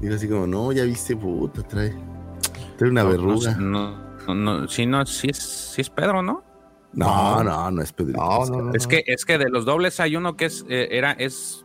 Digo 0.00 0.14
así 0.14 0.28
como, 0.28 0.46
no, 0.46 0.72
ya 0.72 0.84
viste, 0.84 1.16
puta, 1.16 1.62
trae, 1.62 1.94
trae 2.76 2.90
una 2.90 3.04
verruga. 3.04 3.56
No, 3.56 3.96
no, 4.26 4.34
no, 4.34 4.68
sí, 4.68 4.86
no, 4.86 5.04
sí 5.06 5.28
es, 5.30 5.38
sí 5.38 5.80
es 5.80 5.90
Pedro, 5.90 6.22
¿no? 6.22 6.44
No, 6.92 7.42
no, 7.42 7.70
no 7.70 7.82
es 7.82 7.92
Pedro. 7.92 8.12
No, 8.46 8.74
es 8.74 8.86
que 8.86 9.04
es 9.06 9.24
que 9.24 9.38
de 9.38 9.48
los 9.48 9.64
dobles 9.64 9.98
hay 10.00 10.16
uno 10.16 10.36
que 10.36 10.46
es 10.46 10.64
eh, 10.68 10.88
era 10.90 11.12
es 11.12 11.61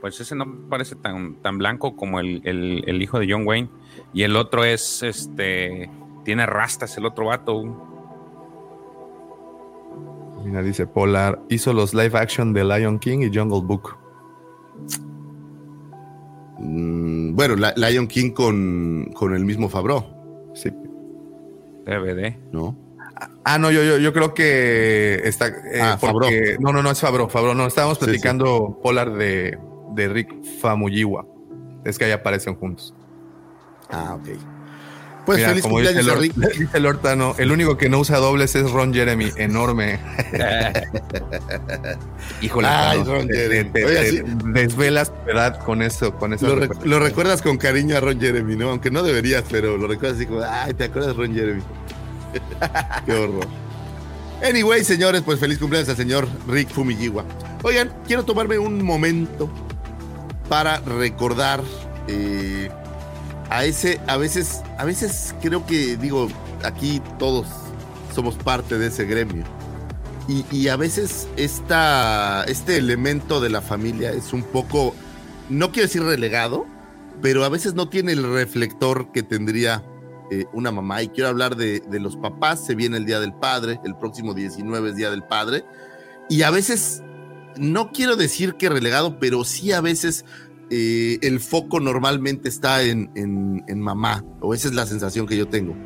pues 0.00 0.20
ese 0.20 0.34
no 0.34 0.68
parece 0.68 0.94
tan, 0.96 1.36
tan 1.42 1.58
blanco 1.58 1.96
como 1.96 2.20
el, 2.20 3.02
hijo 3.02 3.18
de 3.18 3.26
John 3.30 3.46
Wayne. 3.46 3.68
Y 4.12 4.22
el 4.22 4.36
otro 4.36 4.64
es, 4.64 5.02
este, 5.02 5.90
tiene 6.24 6.46
rastas, 6.46 6.96
el 6.98 7.06
otro 7.06 7.26
vato. 7.26 7.64
Mira, 10.44 10.62
dice 10.62 10.86
Polar, 10.86 11.40
hizo 11.48 11.72
los 11.72 11.94
live 11.94 12.18
action 12.18 12.52
de 12.52 12.64
Lion 12.64 12.98
King 12.98 13.20
y 13.20 13.36
Jungle 13.36 13.62
Book. 13.62 13.96
Mm, 16.58 17.34
bueno, 17.34 17.56
Lion 17.76 18.06
King 18.06 18.30
con, 18.30 19.10
con 19.14 19.34
el 19.34 19.44
mismo 19.44 19.68
Fabro. 19.68 20.06
Sí. 20.54 20.70
DVD. 21.84 22.36
¿No? 22.52 22.76
Ah, 23.44 23.58
no, 23.58 23.70
yo, 23.70 23.82
yo, 23.82 23.98
yo 23.98 24.12
creo 24.12 24.34
que 24.34 25.20
está. 25.24 25.48
Eh, 25.48 25.80
ah, 25.80 25.98
No, 26.60 26.72
no, 26.72 26.82
no 26.82 26.90
es 26.90 27.00
Fabro, 27.00 27.28
Fabro, 27.28 27.54
no. 27.54 27.66
Estábamos 27.66 27.98
platicando 27.98 28.78
Polar 28.82 29.14
de, 29.14 29.58
de 29.96 30.08
Rick 30.08 30.32
Famuyiwa. 30.60 31.26
Es 31.84 31.98
que 31.98 32.04
ahí 32.04 32.12
aparecen 32.12 32.54
juntos. 32.54 32.94
Ah, 33.90 34.16
ok. 34.20 34.28
Pues 35.24 35.44
feliz 35.44 35.62
como 35.62 35.80
dice 35.80 35.98
el, 35.98 36.18
Rick. 36.18 36.34
dice 36.58 36.76
el 36.78 36.86
Hortano, 36.86 37.34
el 37.38 37.50
único 37.50 37.76
que 37.76 37.88
no 37.88 37.98
usa 37.98 38.18
dobles 38.18 38.54
es 38.54 38.70
Ron 38.70 38.94
Jeremy, 38.94 39.32
enorme. 39.36 39.98
Híjole, 42.40 42.68
Ay, 42.68 43.02
Ron 43.02 43.28
Jeremy. 43.28 43.70
desvelas 44.52 45.12
verdad 45.26 45.58
con 45.64 45.82
eso, 45.82 46.14
con 46.14 46.32
eso. 46.32 46.46
Lo, 46.84 47.00
recuerdas 47.00 47.42
con 47.42 47.56
cariño 47.56 47.96
a 47.96 48.00
Ron 48.00 48.20
Jeremy, 48.20 48.54
¿no? 48.54 48.70
Aunque 48.70 48.92
no 48.92 49.02
deberías, 49.02 49.44
pero 49.50 49.76
lo 49.76 49.88
recuerdas 49.88 50.18
así 50.18 50.26
como, 50.26 50.42
ay, 50.42 50.74
¿te 50.74 50.84
acuerdas 50.84 51.16
de 51.16 51.22
Ron 51.22 51.34
Jeremy? 51.34 51.62
Qué 53.06 53.12
horror. 53.12 53.46
Anyway, 54.48 54.84
señores, 54.84 55.22
pues 55.22 55.40
feliz 55.40 55.58
cumpleaños 55.58 55.88
al 55.88 55.96
señor 55.96 56.28
Rick 56.46 56.68
Fumiyiwa. 56.68 57.24
Oigan, 57.64 57.90
quiero 58.06 58.24
tomarme 58.24 58.58
un 58.58 58.84
momento 58.84 59.50
para 60.48 60.78
recordar 60.80 61.62
eh, 62.08 62.70
a 63.50 63.64
ese, 63.64 64.00
a 64.06 64.16
veces, 64.16 64.62
a 64.78 64.84
veces 64.84 65.34
creo 65.40 65.66
que 65.66 65.96
digo, 65.96 66.28
aquí 66.64 67.00
todos 67.18 67.46
somos 68.14 68.36
parte 68.36 68.78
de 68.78 68.88
ese 68.88 69.04
gremio. 69.04 69.44
Y, 70.28 70.66
a 70.66 70.76
veces 70.76 71.28
esta, 71.36 72.42
este 72.48 72.78
elemento 72.78 73.40
de 73.40 73.48
la 73.48 73.60
familia 73.60 74.10
es 74.10 74.32
un 74.32 74.42
poco, 74.42 74.92
no 75.48 75.70
quiero 75.70 75.86
decir 75.86 76.02
relegado, 76.02 76.66
pero 77.22 77.44
a 77.44 77.48
veces 77.48 77.74
no 77.74 77.88
tiene 77.88 78.10
el 78.10 78.24
reflector 78.32 79.12
que 79.12 79.22
tendría 79.22 79.84
eh, 80.32 80.46
una 80.52 80.72
mamá. 80.72 81.00
Y 81.04 81.10
quiero 81.10 81.28
hablar 81.28 81.54
de, 81.54 81.78
de, 81.78 82.00
los 82.00 82.16
papás. 82.16 82.66
Se 82.66 82.74
viene 82.74 82.96
el 82.96 83.06
Día 83.06 83.20
del 83.20 83.34
Padre, 83.34 83.78
el 83.84 83.94
próximo 83.94 84.34
19 84.34 84.88
es 84.88 84.96
Día 84.96 85.10
del 85.10 85.22
Padre. 85.22 85.64
Y 86.28 86.42
a 86.42 86.50
veces 86.50 87.04
no 87.58 87.92
quiero 87.92 88.16
decir 88.16 88.54
que 88.54 88.68
relegado, 88.68 89.18
pero 89.18 89.44
sí 89.44 89.72
a 89.72 89.80
veces 89.80 90.24
eh, 90.70 91.18
el 91.22 91.40
foco 91.40 91.80
normalmente 91.80 92.48
está 92.48 92.82
en, 92.82 93.10
en, 93.14 93.64
en 93.68 93.80
mamá, 93.80 94.24
o 94.40 94.54
esa 94.54 94.68
es 94.68 94.74
la 94.74 94.86
sensación 94.86 95.26
que 95.26 95.36
yo 95.36 95.48
tengo. 95.48 95.76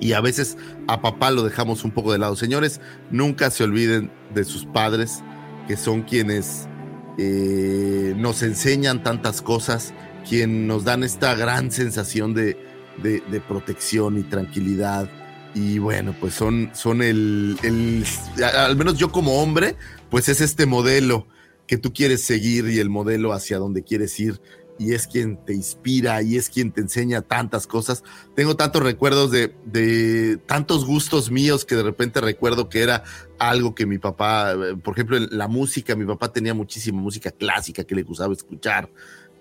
Y 0.00 0.12
a 0.12 0.20
veces 0.20 0.56
a 0.88 1.00
papá 1.00 1.30
lo 1.30 1.44
dejamos 1.44 1.84
un 1.84 1.92
poco 1.92 2.12
de 2.12 2.18
lado. 2.18 2.36
Señores, 2.36 2.80
nunca 3.10 3.50
se 3.50 3.64
olviden 3.64 4.10
de 4.34 4.44
sus 4.44 4.66
padres, 4.66 5.22
que 5.68 5.76
son 5.76 6.02
quienes 6.02 6.68
eh, 7.16 8.12
nos 8.16 8.42
enseñan 8.42 9.02
tantas 9.02 9.40
cosas, 9.40 9.94
quienes 10.28 10.66
nos 10.66 10.84
dan 10.84 11.04
esta 11.04 11.34
gran 11.34 11.70
sensación 11.70 12.34
de, 12.34 12.58
de, 13.02 13.22
de 13.30 13.40
protección 13.40 14.18
y 14.18 14.24
tranquilidad. 14.24 15.08
Y 15.54 15.78
bueno, 15.78 16.14
pues 16.18 16.34
son, 16.34 16.70
son 16.74 17.00
el, 17.00 17.56
el, 17.62 18.04
al 18.44 18.76
menos 18.76 18.98
yo 18.98 19.12
como 19.12 19.40
hombre, 19.40 19.76
pues 20.10 20.28
es 20.28 20.40
este 20.40 20.66
modelo 20.66 21.26
que 21.66 21.78
tú 21.78 21.92
quieres 21.92 22.22
seguir 22.22 22.68
y 22.68 22.78
el 22.78 22.90
modelo 22.90 23.32
hacia 23.32 23.58
donde 23.58 23.82
quieres 23.82 24.18
ir 24.20 24.40
y 24.78 24.92
es 24.92 25.06
quien 25.06 25.36
te 25.36 25.54
inspira 25.54 26.20
y 26.22 26.36
es 26.36 26.50
quien 26.50 26.72
te 26.72 26.80
enseña 26.80 27.22
tantas 27.22 27.66
cosas. 27.66 28.02
Tengo 28.34 28.56
tantos 28.56 28.82
recuerdos 28.82 29.30
de, 29.30 29.54
de, 29.64 30.38
tantos 30.46 30.84
gustos 30.84 31.30
míos 31.30 31.64
que 31.64 31.76
de 31.76 31.82
repente 31.82 32.20
recuerdo 32.20 32.68
que 32.68 32.82
era 32.82 33.04
algo 33.38 33.74
que 33.74 33.86
mi 33.86 33.98
papá, 33.98 34.54
por 34.82 34.94
ejemplo, 34.94 35.18
la 35.30 35.48
música, 35.48 35.94
mi 35.94 36.04
papá 36.04 36.32
tenía 36.32 36.54
muchísima 36.54 37.00
música 37.00 37.30
clásica 37.30 37.84
que 37.84 37.94
le 37.94 38.02
gustaba 38.02 38.32
escuchar. 38.32 38.90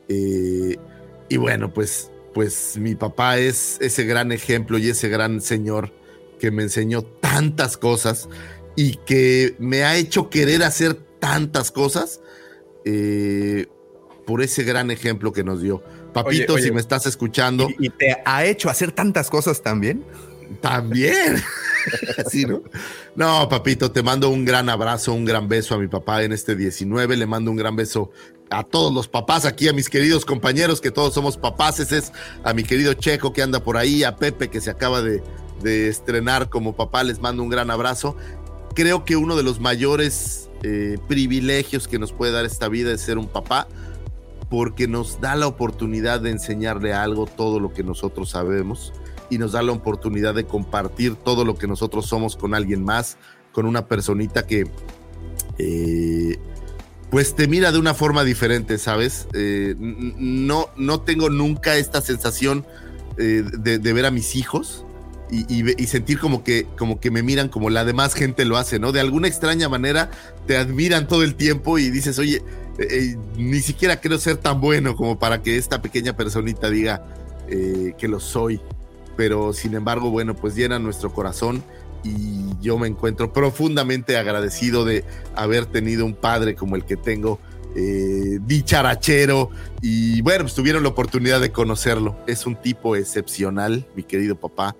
Eh, 0.07 0.78
y 1.30 1.38
bueno, 1.38 1.74
pues, 1.74 2.11
pues 2.34 2.78
mi 2.78 2.95
papá 2.95 3.38
es 3.38 3.78
ese 3.82 4.03
gran 4.03 4.32
ejemplo 4.32 4.78
y 4.78 4.89
ese 4.89 5.09
gran 5.09 5.41
señor 5.41 5.91
que 6.39 6.51
me 6.51 6.64
enseñó 6.64 7.01
tantas 7.01 7.78
cosas 7.78 8.30
y 8.76 8.95
que 9.05 9.55
me 9.59 9.84
ha 9.84 9.95
hecho 9.95 10.30
querer 10.30 10.63
hacer 10.63 10.95
tantas 11.19 11.71
cosas. 11.71 12.21
Eh, 12.86 13.67
por 14.26 14.41
ese 14.41 14.63
gran 14.63 14.91
ejemplo 14.91 15.32
que 15.32 15.43
nos 15.43 15.61
dio. 15.61 15.84
Papito, 16.13 16.53
oye, 16.53 16.61
oye, 16.61 16.63
si 16.63 16.71
me 16.71 16.82
estás 16.82 17.05
escuchando. 17.05 17.67
¿Y, 17.80 17.89
te 17.89 18.15
ha 18.26 18.45
hecho 18.45 18.69
hacer 18.69 18.91
tantas 18.91 19.30
cosas 19.30 19.61
también? 19.61 20.03
También. 20.61 21.41
sí, 22.30 22.45
¿no? 22.45 22.61
No, 23.15 23.49
papito, 23.49 23.91
te 23.91 24.03
mando 24.03 24.30
un 24.30 24.45
gran 24.45 24.69
abrazo, 24.69 25.13
un 25.13 25.26
gran 25.26 25.47
beso 25.47 25.76
a 25.76 25.80
mi 25.80 25.88
papá 25.88 26.24
en 26.24 26.32
este 26.32 26.55
19. 26.55 27.17
Le 27.17 27.26
mando 27.26 27.51
un 27.51 27.57
gran 27.57 27.76
beso 27.76 28.11
a 28.49 28.63
todos 28.63 28.93
los 28.93 29.07
papás 29.07 29.45
aquí, 29.45 29.67
a 29.67 29.74
mis 29.74 29.89
queridos 29.89 30.26
compañeros, 30.26 30.82
que 30.82 30.91
todos 30.91 31.13
somos 31.13 31.38
papás. 31.38 31.80
Ese 31.80 31.97
es 31.97 32.11
a 32.43 32.53
mi 32.53 32.63
querido 32.63 32.93
Checo 32.93 33.34
que 33.34 33.41
anda 33.41 33.63
por 33.63 33.78
ahí, 33.78 34.03
a 34.03 34.15
Pepe 34.15 34.49
que 34.49 34.61
se 34.61 34.69
acaba 34.69 35.01
de, 35.01 35.24
de 35.61 35.88
estrenar 35.88 36.49
como 36.49 36.76
papá. 36.76 37.03
Les 37.03 37.19
mando 37.19 37.41
un 37.41 37.49
gran 37.49 37.71
abrazo. 37.71 38.15
Creo 38.74 39.05
que 39.05 39.15
uno 39.15 39.36
de 39.36 39.43
los 39.43 39.59
mayores 39.59 40.49
eh, 40.63 40.97
privilegios 41.09 41.88
que 41.88 41.99
nos 41.99 42.13
puede 42.13 42.32
dar 42.32 42.45
esta 42.45 42.69
vida 42.69 42.93
es 42.93 43.01
ser 43.01 43.17
un 43.17 43.28
papá 43.28 43.67
porque 44.49 44.88
nos 44.88 45.19
da 45.19 45.36
la 45.36 45.47
oportunidad 45.47 46.21
de 46.21 46.30
enseñarle 46.30 46.93
algo, 46.93 47.26
todo 47.26 47.59
lo 47.59 47.74
que 47.74 47.84
nosotros 47.84 48.30
sabemos, 48.30 48.93
y 49.30 49.39
nos 49.39 49.53
da 49.53 49.63
la 49.63 49.71
oportunidad 49.71 50.36
de 50.36 50.45
compartir 50.45 51.15
todo 51.15 51.43
lo 51.43 51.55
que 51.55 51.67
nosotros 51.67 52.05
somos 52.05 52.36
con 52.36 52.53
alguien 52.53 52.84
más, 52.84 53.17
con 53.51 53.65
una 53.65 53.88
personita 53.88 54.45
que, 54.45 54.67
eh, 55.57 56.38
pues 57.09 57.36
te 57.36 57.47
mira 57.47 57.71
de 57.71 57.80
una 57.80 57.93
forma 57.93 58.24
diferente, 58.24 58.78
¿sabes? 58.78 59.28
Eh, 59.34 59.76
no, 59.78 60.69
no 60.78 61.01
tengo 61.01 61.30
nunca 61.30 61.76
esta 61.78 62.01
sensación 62.01 62.65
de, 63.17 63.93
ver 63.93 64.05
a 64.05 64.11
mis 64.11 64.36
hijos. 64.36 64.86
Y, 65.36 65.88
sentir 65.88 66.19
como 66.19 66.43
que, 66.43 66.67
como 66.77 66.99
que 66.99 67.09
me 67.09 67.23
miran 67.23 67.49
como 67.49 67.71
la 67.71 67.86
demás 67.86 68.13
gente 68.13 68.45
lo 68.45 68.57
hace, 68.57 68.77
¿no? 68.77 68.91
De 68.91 68.99
alguna 68.99 69.27
extraña 69.27 69.67
manera 69.67 70.11
te 70.45 70.57
admiran 70.57 71.07
todo 71.07 71.23
el 71.23 71.34
tiempo 71.34 71.79
y 71.79 71.89
dices, 71.89 72.19
oye, 72.19 72.43
eh, 72.77 73.15
ni 73.36 73.59
siquiera 73.61 73.99
creo 73.99 74.19
ser 74.19 74.38
tan 74.38 74.61
bueno 74.61 74.95
como 74.95 75.17
para 75.17 75.41
que 75.41 75.57
esta 75.57 75.81
pequeña 75.81 76.15
personita 76.15 76.69
diga 76.69 77.03
eh, 77.49 77.93
que 77.97 78.07
lo 78.07 78.19
soy. 78.19 78.61
Pero 79.17 79.53
sin 79.53 79.73
embargo, 79.73 80.11
bueno, 80.11 80.36
pues 80.36 80.55
llena 80.55 80.77
nuestro 80.77 81.11
corazón 81.11 81.63
y 82.03 82.55
yo 82.61 82.77
me 82.77 82.88
encuentro 82.88 83.34
profundamente 83.34 84.17
agradecido 84.17 84.86
de 84.86 85.03
haber 85.36 85.65
tenido 85.65 86.05
un 86.05 86.13
padre 86.13 86.53
como 86.53 86.75
el 86.75 86.86
que 86.86 86.97
tengo, 86.97 87.39
eh, 87.75 88.39
dicharachero 88.45 89.49
y 89.81 90.21
bueno, 90.21 90.43
pues 90.43 90.53
tuvieron 90.53 90.84
la 90.84 90.89
oportunidad 90.89 91.41
de 91.41 91.51
conocerlo. 91.51 92.15
Es 92.27 92.45
un 92.45 92.55
tipo 92.55 92.95
excepcional, 92.95 93.88
mi 93.95 94.03
querido 94.03 94.36
papá 94.36 94.75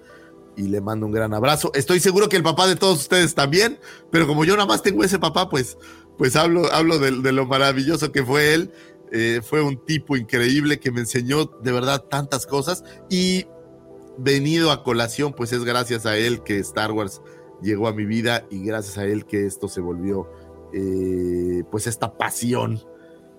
y 0.56 0.64
le 0.64 0.82
mando 0.82 1.06
un 1.06 1.12
gran 1.12 1.34
abrazo. 1.34 1.72
Estoy 1.74 2.00
seguro 2.00 2.30
que 2.30 2.38
el 2.38 2.44
papá 2.44 2.68
de 2.68 2.76
todos 2.76 3.00
ustedes 3.00 3.36
también, 3.36 3.80
pero 4.12 4.28
como 4.28 4.46
yo 4.46 4.56
nada 4.56 4.68
más 4.68 4.84
tengo 4.84 5.04
ese 5.04 5.20
papá, 5.20 5.50
pues, 5.50 5.78
pues 6.18 6.36
hablo, 6.36 6.72
hablo 6.72 7.00
de, 7.00 7.12
lo 7.12 7.46
maravilloso 7.46 8.12
que 8.12 8.24
fue 8.24 8.54
él. 8.54 8.72
Eh, 9.12 9.42
fue 9.44 9.62
un 9.62 9.84
tipo 9.86 10.16
increíble 10.16 10.80
que 10.80 10.92
me 10.92 11.02
enseñó 11.02 11.46
de 11.46 11.72
verdad 11.72 12.06
tantas 12.10 12.48
cosas 12.48 12.84
y 13.10 13.46
venido 14.18 14.72
a 14.72 14.84
colación, 14.84 15.34
pues 15.34 15.54
es 15.54 15.64
gracias 15.64 16.06
a 16.06 16.18
él 16.18 16.42
que 16.44 16.58
Star 16.60 16.92
Wars 16.92 17.22
llegó 17.62 17.88
a 17.88 17.94
mi 17.94 18.06
vida 18.06 18.46
y 18.50 18.64
gracias 18.64 18.98
a 18.98 19.06
él 19.06 19.26
que 19.26 19.46
esto 19.46 19.68
se 19.68 19.82
volvió, 19.82 20.30
eh, 20.74 21.64
pues 21.72 21.86
esta 21.88 22.18
pasión 22.18 22.84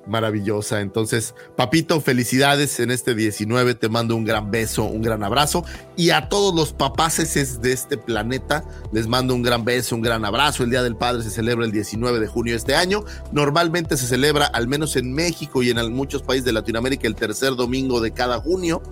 maravillosa. 0.07 0.81
Entonces, 0.81 1.35
papito, 1.57 2.01
felicidades 2.01 2.81
en 2.81 2.91
este 2.91 3.15
19. 3.15 3.75
Te 3.75 3.89
mando 3.89 4.17
un 4.17 4.25
gran 4.25 4.51
beso, 4.51 4.85
un 4.85 5.03
gran 5.03 5.23
abrazo. 5.23 5.65
Y 5.97 6.11
a 6.11 6.29
todos 6.29 6.55
los 6.55 6.73
papaces 6.73 7.61
de 7.61 7.73
este 7.73 7.97
planeta, 7.97 8.65
les 8.93 9.07
mando 9.07 9.35
un 9.35 9.43
gran 9.43 9.65
beso, 9.65 9.95
un 9.97 10.03
gran 10.03 10.25
abrazo. 10.25 10.65
El 10.65 10.71
Día 10.71 10.83
del 10.83 10.97
Padre 10.97 11.23
se 11.23 11.31
celebra 11.31 11.65
el 11.65 11.73
19 11.73 12.21
de 12.21 12.27
junio 12.27 12.53
de 12.53 12.59
este 12.59 12.75
año. 12.75 13.05
Normalmente 13.33 13.97
se 13.97 14.07
celebra, 14.07 14.47
al 14.47 14.69
menos 14.69 14.97
en 14.97 15.13
México 15.13 15.63
y 15.63 15.71
en 15.71 15.93
muchos 15.93 16.23
países 16.23 16.45
de 16.45 16.53
Latinoamérica, 16.53 17.07
el 17.07 17.15
tercer 17.15 17.55
domingo 17.57 18.01
de 18.01 18.13
cada 18.13 18.41
junio. 18.41 18.83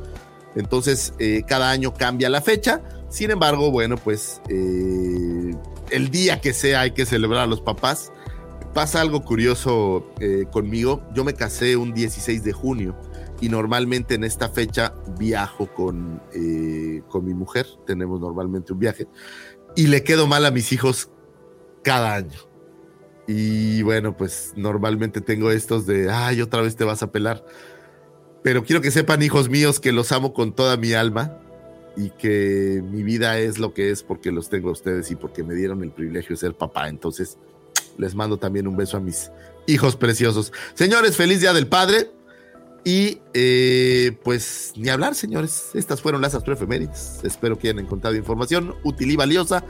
Entonces, 0.55 1.15
eh, 1.19 1.43
cada 1.47 1.71
año 1.71 1.95
cambia 1.95 2.29
la 2.29 2.41
fecha. 2.41 2.83
Sin 3.09 3.31
embargo, 3.31 3.71
bueno, 3.71 3.97
pues 3.97 4.41
eh, 4.49 5.55
el 5.91 6.11
día 6.11 6.41
que 6.41 6.53
sea 6.53 6.81
hay 6.81 6.93
que 6.93 7.07
celebrar 7.07 7.43
a 7.43 7.47
los 7.47 7.61
papás 7.61 8.13
pasa 8.73 9.01
algo 9.01 9.23
curioso 9.23 10.13
eh, 10.21 10.47
conmigo. 10.51 11.03
Yo 11.15 11.25
me 11.25 11.35
casé 11.35 11.77
un 11.77 11.93
16 11.93 12.43
de 12.45 12.53
junio 12.53 12.97
y 13.41 13.49
normalmente 13.49 14.15
en 14.15 14.25
esta 14.25 14.49
fecha 14.49 14.95
viajo 15.19 15.67
con, 15.73 16.23
eh, 16.35 17.03
con 17.09 17.25
mi 17.25 17.35
mujer. 17.35 17.67
Tenemos 17.87 18.21
normalmente 18.21 18.73
un 18.73 18.79
viaje 18.79 19.09
y 19.77 19.87
le 19.89 20.03
quedo 20.03 20.27
mal 20.27 20.45
a 20.47 20.51
mis 20.51 20.73
hijos 20.73 21.11
cada 21.83 22.15
año. 22.15 22.39
Y 23.27 23.83
bueno, 23.83 24.17
pues 24.17 24.53
normalmente 24.57 25.21
tengo 25.21 25.51
estos 25.51 25.87
de, 25.87 26.11
ay, 26.11 26.43
otra 26.43 26.61
vez 26.63 26.77
te 26.77 26.85
vas 26.85 27.03
a 27.03 27.13
pelar. 27.13 27.45
Pero 28.43 28.65
quiero 28.65 28.83
que 28.83 28.91
sepan, 28.91 29.23
hijos 29.23 29.49
míos, 29.49 29.79
que 29.79 29.93
los 29.93 30.11
amo 30.11 30.33
con 30.33 30.55
toda 30.55 30.77
mi 30.77 30.93
alma 30.95 31.39
y 31.97 32.11
que 32.11 32.83
mi 32.91 33.03
vida 33.03 33.39
es 33.39 33.59
lo 33.59 33.73
que 33.75 33.91
es 33.91 34.03
porque 34.03 34.33
los 34.33 34.49
tengo 34.49 34.71
a 34.71 34.73
ustedes 34.73 35.11
y 35.11 35.17
porque 35.17 35.45
me 35.45 35.55
dieron 35.55 35.83
el 35.85 35.93
privilegio 35.93 36.31
de 36.31 36.41
ser 36.41 36.55
papá. 36.55 36.89
Entonces, 36.89 37.39
les 37.99 38.15
mando 38.15 38.39
también 38.39 38.67
un 38.67 38.77
beso 38.77 38.97
a 38.97 39.01
mis 39.01 39.31
hijos 39.67 39.97
preciosos. 39.97 40.53
Señores, 40.75 41.17
feliz 41.17 41.41
Día 41.41 41.53
del 41.53 41.67
Padre. 41.67 42.11
Y 42.85 43.21
eh, 43.33 44.19
pues 44.25 44.73
ni 44.77 44.89
hablar, 44.89 45.15
señores. 45.15 45.71
Estas 45.75 46.01
fueron 46.01 46.21
las 46.21 46.35
astroefemérides. 46.35 47.21
Espero 47.23 47.57
que 47.59 47.69
hayan 47.69 47.85
encontrado 47.85 48.17
información 48.17 48.75
útil 48.83 49.11
y 49.11 49.17
valiosa 49.17 49.65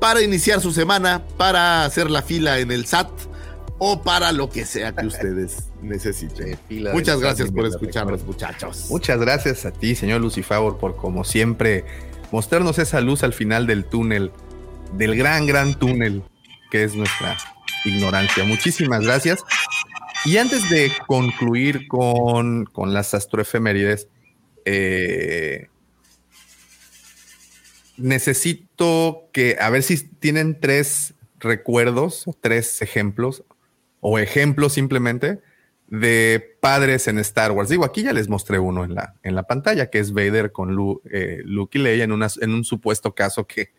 para 0.00 0.20
iniciar 0.20 0.60
su 0.60 0.72
semana, 0.72 1.22
para 1.38 1.84
hacer 1.84 2.10
la 2.10 2.22
fila 2.22 2.58
en 2.58 2.70
el 2.70 2.84
SAT 2.84 3.08
o 3.78 4.02
para 4.02 4.32
lo 4.32 4.50
que 4.50 4.66
sea 4.66 4.94
que 4.94 5.06
ustedes 5.06 5.70
necesiten. 5.82 6.58
Muchas 6.92 7.20
gracias 7.20 7.50
por 7.50 7.66
escucharnos, 7.66 8.22
muchachos. 8.24 8.86
Muchas 8.90 9.18
gracias 9.18 9.64
a 9.64 9.72
ti, 9.72 9.94
señor 9.94 10.20
Lucifavor, 10.20 10.78
por 10.78 10.96
como 10.96 11.24
siempre 11.24 11.84
mostrarnos 12.32 12.78
esa 12.78 13.00
luz 13.00 13.22
al 13.22 13.32
final 13.32 13.66
del 13.66 13.84
túnel, 13.84 14.30
del 14.96 15.16
gran, 15.16 15.46
gran 15.46 15.78
túnel 15.78 16.22
que 16.72 16.84
es 16.84 16.94
nuestra 16.94 17.36
ignorancia. 17.84 18.44
Muchísimas 18.44 19.02
gracias. 19.02 19.44
Y 20.24 20.38
antes 20.38 20.70
de 20.70 20.90
concluir 21.06 21.86
con, 21.86 22.64
con 22.64 22.94
las 22.94 23.12
astroefemérides, 23.12 24.08
eh, 24.64 25.68
necesito 27.98 29.28
que, 29.34 29.58
a 29.60 29.68
ver 29.68 29.82
si 29.82 29.98
tienen 29.98 30.60
tres 30.60 31.12
recuerdos 31.40 32.24
tres 32.40 32.80
ejemplos, 32.80 33.44
o 34.00 34.18
ejemplos 34.18 34.72
simplemente, 34.72 35.40
de 35.88 36.56
padres 36.60 37.06
en 37.06 37.18
Star 37.18 37.52
Wars. 37.52 37.68
Digo, 37.68 37.84
aquí 37.84 38.02
ya 38.02 38.14
les 38.14 38.30
mostré 38.30 38.58
uno 38.58 38.82
en 38.82 38.94
la, 38.94 39.14
en 39.22 39.34
la 39.34 39.42
pantalla, 39.42 39.90
que 39.90 39.98
es 39.98 40.14
Vader 40.14 40.52
con 40.52 40.74
Luke, 40.74 41.06
eh, 41.12 41.42
Luke 41.44 41.78
y 41.78 41.82
Leia 41.82 42.04
en, 42.04 42.12
una, 42.12 42.28
en 42.40 42.54
un 42.54 42.64
supuesto 42.64 43.14
caso 43.14 43.46
que 43.46 43.72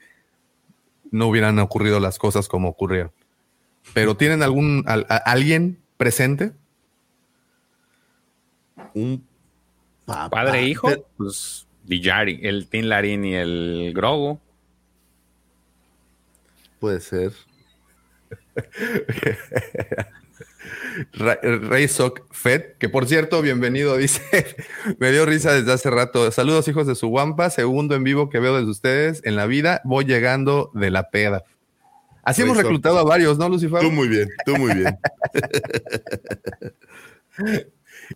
no 1.14 1.28
hubieran 1.28 1.60
ocurrido 1.60 2.00
las 2.00 2.18
cosas 2.18 2.48
como 2.50 2.70
ocurrieron. 2.70 3.12
Pero 3.94 4.18
¿tienen 4.18 4.42
algún 4.42 4.84
a, 4.88 4.94
a, 4.94 5.18
alguien 5.18 5.80
presente? 5.96 6.54
Un 8.96 9.26
papá. 10.06 10.30
padre 10.30 10.62
e 10.62 10.68
hijo, 10.68 10.90
pues 11.16 11.68
Villari, 11.84 12.40
el 12.42 12.68
Tin 12.68 12.90
Larín 12.90 13.24
y 13.26 13.36
el 13.36 13.92
Grogu. 13.94 14.40
Puede 16.80 17.00
ser. 17.00 17.34
Ra- 21.14 21.40
Rey 21.42 21.88
Soc 21.88 22.22
Fed, 22.32 22.78
que 22.80 22.90
por 22.90 23.08
cierto, 23.08 23.42
bienvenido, 23.42 23.98
dice, 23.98 24.22
me 25.00 25.12
dio 25.12 25.26
risa 25.26 25.54
desde 25.54 25.74
hace 25.74 25.90
rato. 25.90 26.30
Saludos, 26.32 26.68
hijos 26.68 26.88
de 26.88 26.96
su 26.96 27.08
guampa, 27.08 27.50
segundo 27.50 27.96
en 27.96 28.04
vivo 28.04 28.30
que 28.30 28.40
veo 28.40 28.58
desde 28.58 28.72
ustedes 28.72 29.22
en 29.24 29.36
la 29.36 29.46
vida, 29.46 29.82
voy 29.84 30.06
llegando 30.06 30.72
de 30.74 30.92
la 30.92 31.10
peda. 31.10 31.44
Así 32.24 32.42
hemos 32.42 32.56
reclutado 32.56 32.98
a 33.00 33.04
varios, 33.04 33.38
¿no, 33.38 33.50
Lucifer? 33.50 33.82
Tú 33.82 33.92
muy 33.92 34.08
bien, 34.08 34.30
tú 34.46 34.56
muy 34.56 34.74
bien. 34.74 34.98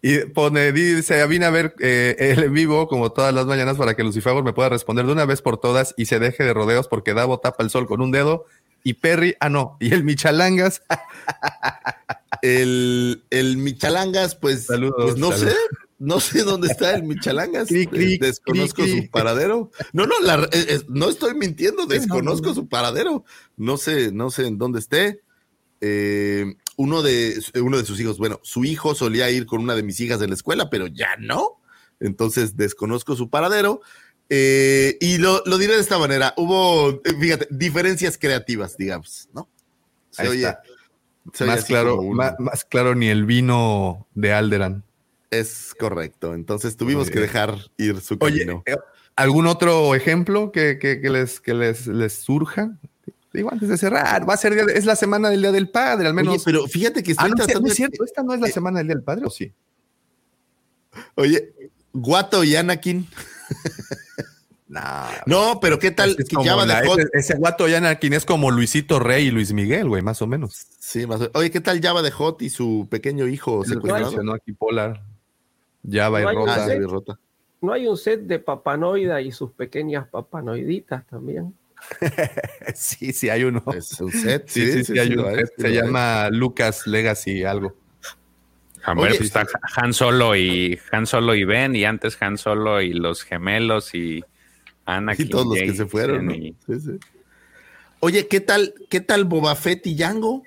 Y 0.02 0.20
pone, 0.26 0.72
dice, 0.74 1.26
vine 1.28 1.46
a 1.46 1.50
ver 1.50 1.74
eh, 1.80 2.16
el 2.20 2.44
en 2.44 2.54
vivo 2.54 2.88
como 2.88 3.12
todas 3.12 3.34
las 3.34 3.46
mañanas 3.46 3.78
para 3.78 3.96
que 3.96 4.04
Lucifer 4.04 4.44
me 4.44 4.54
pueda 4.54 4.70
responder 4.70 5.06
de 5.06 5.12
una 5.14 5.26
vez 5.26 5.42
por 5.42 5.58
todas 5.60 5.94
y 5.98 6.06
se 6.06 6.20
deje 6.20 6.44
de 6.44 6.54
rodeos 6.54 6.88
porque 6.88 7.14
Davo 7.14 7.40
tapa 7.40 7.64
el 7.64 7.70
sol 7.70 7.88
con 7.88 8.02
un 8.02 8.12
dedo 8.12 8.46
y 8.84 8.96
Perry, 8.96 9.36
ah 9.40 9.50
no, 9.50 9.78
y 9.80 9.94
el 9.94 10.04
Michalangas, 10.04 10.84
El, 12.42 13.24
el 13.30 13.58
Michalangas, 13.58 14.36
pues, 14.36 14.66
Saludos, 14.66 14.96
pues 14.98 15.18
no 15.18 15.32
saludos. 15.32 15.54
sé, 15.54 15.58
no 16.00 16.20
sé 16.20 16.44
dónde 16.44 16.68
está 16.68 16.94
el 16.96 17.04
Michalangas. 17.04 17.68
Cri, 17.68 17.88
cri, 17.88 18.14
Eh, 18.14 18.18
desconozco 18.22 18.84
cri, 18.84 19.02
su 19.04 19.10
paradero. 19.10 19.72
No, 19.94 20.06
no, 20.06 20.20
la- 20.22 20.44
eh, 20.52 20.66
eh, 20.70 20.82
no 20.90 21.10
estoy 21.10 21.34
mintiendo, 21.36 21.86
desconozco 21.86 22.54
su 22.54 22.68
paradero. 22.68 23.24
No 23.56 23.78
sé, 23.78 24.12
no 24.12 24.30
sé 24.32 24.48
en 24.48 24.58
dónde 24.58 24.80
esté. 24.80 25.22
Eh, 25.82 26.56
uno 26.76 27.02
de 27.04 27.40
uno 27.62 27.78
de 27.78 27.86
sus 27.86 28.00
hijos, 28.00 28.18
bueno, 28.18 28.40
su 28.44 28.66
hijo 28.66 28.96
solía 28.96 29.30
ir 29.32 29.46
con 29.46 29.62
una 29.62 29.76
de 29.76 29.84
mis 29.84 30.00
hijas 30.00 30.20
de 30.20 30.28
la 30.28 30.34
escuela, 30.36 30.70
pero 30.70 30.88
ya 30.88 31.16
no. 31.20 31.62
Entonces 32.00 32.56
desconozco 32.56 33.16
su 33.16 33.30
paradero. 33.30 33.82
Eh, 34.30 34.98
y 35.00 35.18
lo, 35.20 35.42
lo 35.46 35.58
diré 35.58 35.74
de 35.76 35.80
esta 35.82 35.98
manera: 35.98 36.34
hubo, 36.38 37.02
fíjate, 37.20 37.48
diferencias 37.50 38.18
creativas, 38.18 38.76
digamos, 38.78 39.30
¿no? 39.34 39.50
Se 40.12 40.24
Ahí 40.24 40.28
oye, 40.30 40.40
está. 40.48 40.62
Más 41.46 41.66
claro, 41.66 42.02
más, 42.04 42.34
más 42.40 42.66
claro 42.66 42.96
ni 42.96 43.08
el 43.10 43.26
vino 43.26 44.08
de 44.16 44.34
Alderan. 44.34 44.84
Es 45.30 45.74
correcto. 45.78 46.34
Entonces 46.34 46.78
tuvimos 46.78 47.10
que 47.10 47.20
dejar 47.20 47.56
ir 47.78 48.00
su 48.02 48.18
camino. 48.18 48.64
eh, 48.66 48.78
¿algún 49.16 49.48
otro 49.48 49.94
ejemplo 49.96 50.52
que, 50.52 50.80
que- 50.80 51.02
que 51.02 51.10
les, 51.10 51.40
que 51.42 51.54
les, 51.54 51.88
les 51.88 52.14
surja? 52.14 52.78
Digo, 53.34 53.52
antes 53.52 53.68
de 53.70 53.78
cerrar, 53.78 54.28
va 54.28 54.34
a 54.34 54.38
ser, 54.38 54.54
día 54.54 54.66
de- 54.66 54.74
es 54.78 54.86
la 54.86 54.96
semana 54.96 55.30
del 55.30 55.42
Día 55.42 55.52
del 55.52 55.70
Padre, 55.70 56.08
al 56.08 56.14
menos. 56.14 56.36
Oye, 56.36 56.42
pero 56.46 56.66
fíjate 56.66 57.04
que 57.04 57.12
ah, 57.12 57.14
estoy 57.14 57.30
no, 57.32 57.36
tratando 57.36 57.60
no 57.62 57.66
de- 57.66 57.72
es 57.72 57.76
cierto, 57.76 58.04
esta 58.06 58.24
no 58.24 58.34
es 58.34 58.40
la 58.40 58.48
eh, 58.48 58.52
semana 58.52 58.78
del 58.80 58.88
Día 58.88 58.96
del 58.96 59.04
Padre, 59.04 59.26
¿o 59.26 59.30
sí? 59.30 59.52
Oye, 61.16 61.54
Guato 61.94 62.44
y 62.44 62.56
Anakin. 62.56 63.08
No, 64.70 64.82
No, 65.26 65.60
pero 65.62 65.80
¿qué 65.80 65.92
tal? 65.92 66.10
Es 66.20 66.28
que 66.28 66.36
como 66.36 66.46
ya 66.46 66.56
va 66.56 66.64
de 66.66 66.74
la- 66.74 66.82
ese, 66.82 67.08
ese 67.14 67.36
guato 67.36 67.68
Yanakin 67.70 68.12
es 68.14 68.26
como 68.26 68.52
Luisito 68.52 69.00
Rey 69.00 69.28
y 69.28 69.32
Luis 69.32 69.54
Miguel, 69.54 69.88
güey, 69.88 70.02
más 70.02 70.22
o 70.22 70.28
menos. 70.28 70.68
Sí, 70.80 71.08
más 71.08 71.22
o- 71.22 71.32
Oye, 71.36 71.52
¿qué 71.52 71.62
tal 71.62 71.80
Java 71.82 72.02
de 72.02 72.12
Hot 72.12 72.42
y 72.42 72.50
su 72.50 72.88
pequeño 72.92 73.28
hijo 73.28 73.64
Se 73.64 73.76
secuestrado? 73.76 74.08
mencionó 74.08 74.34
aquí 74.34 74.52
Polar, 74.52 75.02
Java 75.90 76.22
y 76.22 76.26
No 76.26 76.32
Rota. 76.34 76.56
Ah, 76.56 76.66
set. 76.68 76.78
sí, 76.82 76.84
rota. 76.86 77.20
¿No 77.62 77.74
hay 77.74 77.88
un 77.88 77.98
set 77.98 78.22
de 78.22 78.40
papanoida 78.40 79.22
y 79.22 79.32
sus 79.32 79.52
pequeñas 79.52 80.08
papanoiditas 80.10 81.06
también? 81.08 81.56
Sí, 82.76 83.14
sí, 83.14 83.30
hay 83.30 83.44
uno. 83.46 83.64
Es 83.76 84.00
un 84.02 84.12
set. 84.12 84.48
Sí, 84.48 84.70
sí, 84.72 84.84
sí, 84.84 85.00
hay 85.00 85.10
lo 85.10 85.28
un 85.28 85.32
es, 85.32 85.38
set, 85.38 85.54
sí 85.56 85.62
se 85.62 85.68
es. 85.70 85.74
llama 85.76 86.30
Lucas 86.30 86.86
Legacy 86.88 87.44
algo. 87.46 87.74
A 88.84 88.94
ver, 88.94 89.04
Oye, 89.12 89.18
pues 89.18 89.22
está 89.28 89.46
Han 89.78 89.94
Solo 89.94 90.36
y 90.36 90.80
Han 90.92 91.06
Solo 91.08 91.36
y 91.36 91.44
Ben, 91.46 91.76
y 91.76 91.84
antes 91.86 92.18
Han 92.22 92.38
Solo 92.38 92.82
y 92.82 92.94
los 92.94 93.24
gemelos 93.24 93.94
y 93.96 94.24
Anakin. 94.88 95.26
Y 95.28 95.30
todos 95.30 95.46
los 95.46 95.58
que 95.60 95.74
se 95.76 95.86
fueron. 95.86 96.26
¿no? 96.26 96.34
y- 96.34 96.56
Sí, 96.66 96.80
sí. 96.80 96.92
Oye, 98.00 98.28
¿qué 98.28 98.40
tal, 98.40 98.74
qué 98.90 99.02
tal 99.02 99.26
Boba 99.26 99.56
Fett 99.56 99.86
y 99.88 99.96
Django? 99.96 100.44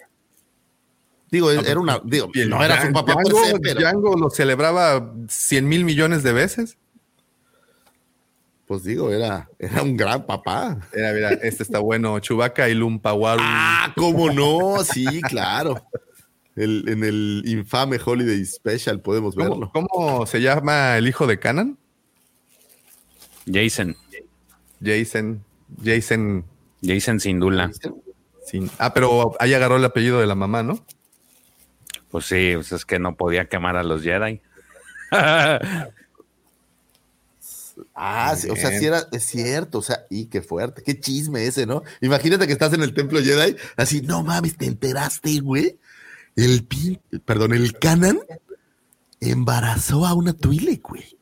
Digo, 1.31 1.51
era 1.53 1.79
una, 1.79 2.01
digo, 2.05 2.29
no 2.49 2.65
era 2.65 2.81
su 2.81 2.89
Django- 2.89 2.93
papá 2.95 3.15
per 3.17 3.25
Django, 3.27 3.45
se, 3.45 3.61
pero 3.61 3.81
Django 3.81 4.17
lo 4.17 4.31
celebraba 4.31 5.13
100 5.29 5.69
mil 5.69 5.85
millones 5.85 6.23
de 6.25 6.33
veces. 6.33 6.77
pues 8.67 8.85
digo, 8.85 9.11
era, 9.11 9.49
era 9.59 9.83
un 9.83 9.97
gran 9.97 10.25
papá. 10.27 10.79
Mira, 10.95 11.31
este 11.43 11.65
está 11.65 11.81
bueno. 11.81 12.19
Chubaca 12.21 12.69
y 12.69 12.75
Lumpawaru. 12.75 13.43
Ah, 13.45 13.93
cómo 13.97 14.31
no, 14.33 14.85
sí, 14.85 15.21
claro. 15.23 15.85
El- 16.55 16.85
en 16.89 17.03
el 17.03 17.43
infame 17.47 17.99
Holiday 18.05 18.45
Special 18.45 19.01
podemos 19.01 19.35
verlo. 19.35 19.71
¿Cómo, 19.73 19.89
cómo 19.89 20.27
se 20.27 20.41
llama 20.41 20.97
el 20.99 21.09
hijo 21.09 21.27
de 21.27 21.41
Canan? 21.41 21.79
Jason. 23.53 23.97
Jason. 24.83 25.45
Jason. 25.83 26.45
Jason 26.83 27.21
Sindula. 27.21 27.71
Sin, 28.45 28.71
ah, 28.79 28.93
pero 28.95 29.37
ahí 29.39 29.55
agarró 29.55 29.77
el 29.77 29.85
apellido 29.85 30.21
de 30.21 30.27
la 30.27 30.35
mamá, 30.35 30.63
¿no? 30.63 30.85
Pues 32.11 32.27
sí, 32.27 32.53
pues 32.55 32.73
es 32.73 32.85
que 32.85 32.99
no 32.99 33.17
podía 33.17 33.49
quemar 33.49 33.77
a 33.77 33.83
los 33.83 34.03
Jedi. 34.03 34.41
Ah, 37.95 38.35
sí, 38.37 38.49
o 38.51 38.57
sea, 38.57 38.79
sí 38.79 38.87
era, 38.87 39.07
es 39.13 39.25
cierto, 39.25 39.79
o 39.79 39.83
sea, 39.83 40.07
y 40.11 40.27
qué 40.27 40.43
fuerte, 40.43 40.83
qué 40.83 40.99
chisme 40.99 41.47
ese, 41.47 41.67
¿no? 41.67 41.83
Imagínate 42.01 42.47
que 42.47 42.53
estás 42.53 42.73
en 42.73 42.83
el 42.83 42.95
templo 42.95 43.21
Jedi, 43.21 43.57
así, 43.77 44.03
no 44.03 44.23
mames, 44.23 44.57
¿te 44.57 44.67
enteraste, 44.67 45.41
güey? 45.41 45.79
El 46.37 46.65
pin, 46.65 47.01
perdón, 47.25 47.53
el 47.53 47.79
Canan 47.79 48.21
embarazó 49.21 50.07
a 50.07 50.15
una 50.15 50.33
Twi'lek, 50.33 50.83
güey. 50.83 51.19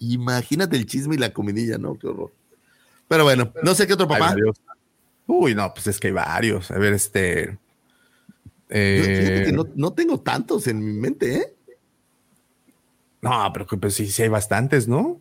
Imagínate 0.00 0.76
el 0.76 0.86
chisme 0.86 1.14
y 1.14 1.18
la 1.18 1.32
comidilla, 1.32 1.78
¿no? 1.78 1.98
Qué 1.98 2.08
horror. 2.08 2.32
Pero 3.08 3.24
bueno, 3.24 3.52
no 3.62 3.74
sé 3.74 3.86
qué 3.86 3.94
otro 3.94 4.08
papá. 4.08 4.34
Uy, 5.26 5.54
no, 5.54 5.72
pues 5.72 5.86
es 5.86 6.00
que 6.00 6.08
hay 6.08 6.12
varios. 6.12 6.70
A 6.70 6.78
ver, 6.78 6.92
este. 6.92 7.58
Yo- 8.68 8.76
eh, 8.76 9.42
que 9.46 9.52
no, 9.52 9.68
no 9.74 9.92
tengo 9.92 10.20
tantos 10.20 10.66
en 10.66 10.84
mi 10.84 10.92
mente, 10.92 11.36
¿eh? 11.36 11.54
No, 13.22 13.50
pero 13.52 13.66
que, 13.66 13.76
pues 13.76 13.94
sí, 13.94 14.10
sí 14.10 14.22
hay 14.22 14.28
bastantes, 14.28 14.88
¿no? 14.88 15.20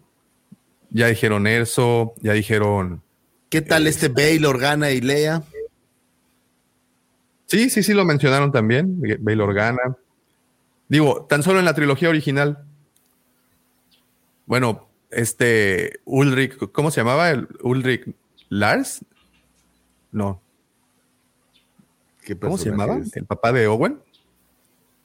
Ya 0.89 1.07
dijeron 1.07 1.47
Erso, 1.47 2.13
ya 2.21 2.33
dijeron. 2.33 3.01
¿Qué 3.49 3.61
tal 3.61 3.87
este 3.87 4.09
Bail, 4.09 4.45
Organa 4.45 4.91
y 4.91 5.01
Lea? 5.01 5.43
Sí, 7.45 7.69
sí, 7.69 7.83
sí 7.83 7.93
lo 7.93 8.03
mencionaron 8.05 8.51
también. 8.51 8.99
Bail 9.19 9.41
Organa. 9.41 9.95
Digo, 10.89 11.25
tan 11.25 11.43
solo 11.43 11.59
en 11.59 11.65
la 11.65 11.73
trilogía 11.73 12.09
original. 12.09 12.65
Bueno, 14.45 14.89
este 15.15 15.99
Ulrich, 16.05 16.57
¿cómo 16.71 16.91
se 16.91 17.01
llamaba? 17.01 17.29
El 17.31 17.47
Ulrich 17.61 18.13
Lars? 18.49 19.05
No. 20.11 20.41
¿Qué 22.23 22.37
¿Cómo 22.37 22.57
se 22.57 22.69
llamaba? 22.69 22.97
es? 22.97 23.15
El 23.15 23.25
papá 23.25 23.51
de 23.51 23.67
Owen. 23.67 23.99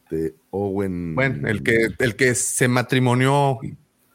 Este, 0.04 0.34
Owen. 0.50 1.14
Bueno, 1.14 1.48
el 1.48 1.62
que, 1.62 1.88
el 1.98 2.16
que 2.16 2.34
se 2.34 2.68
matrimonió 2.68 3.58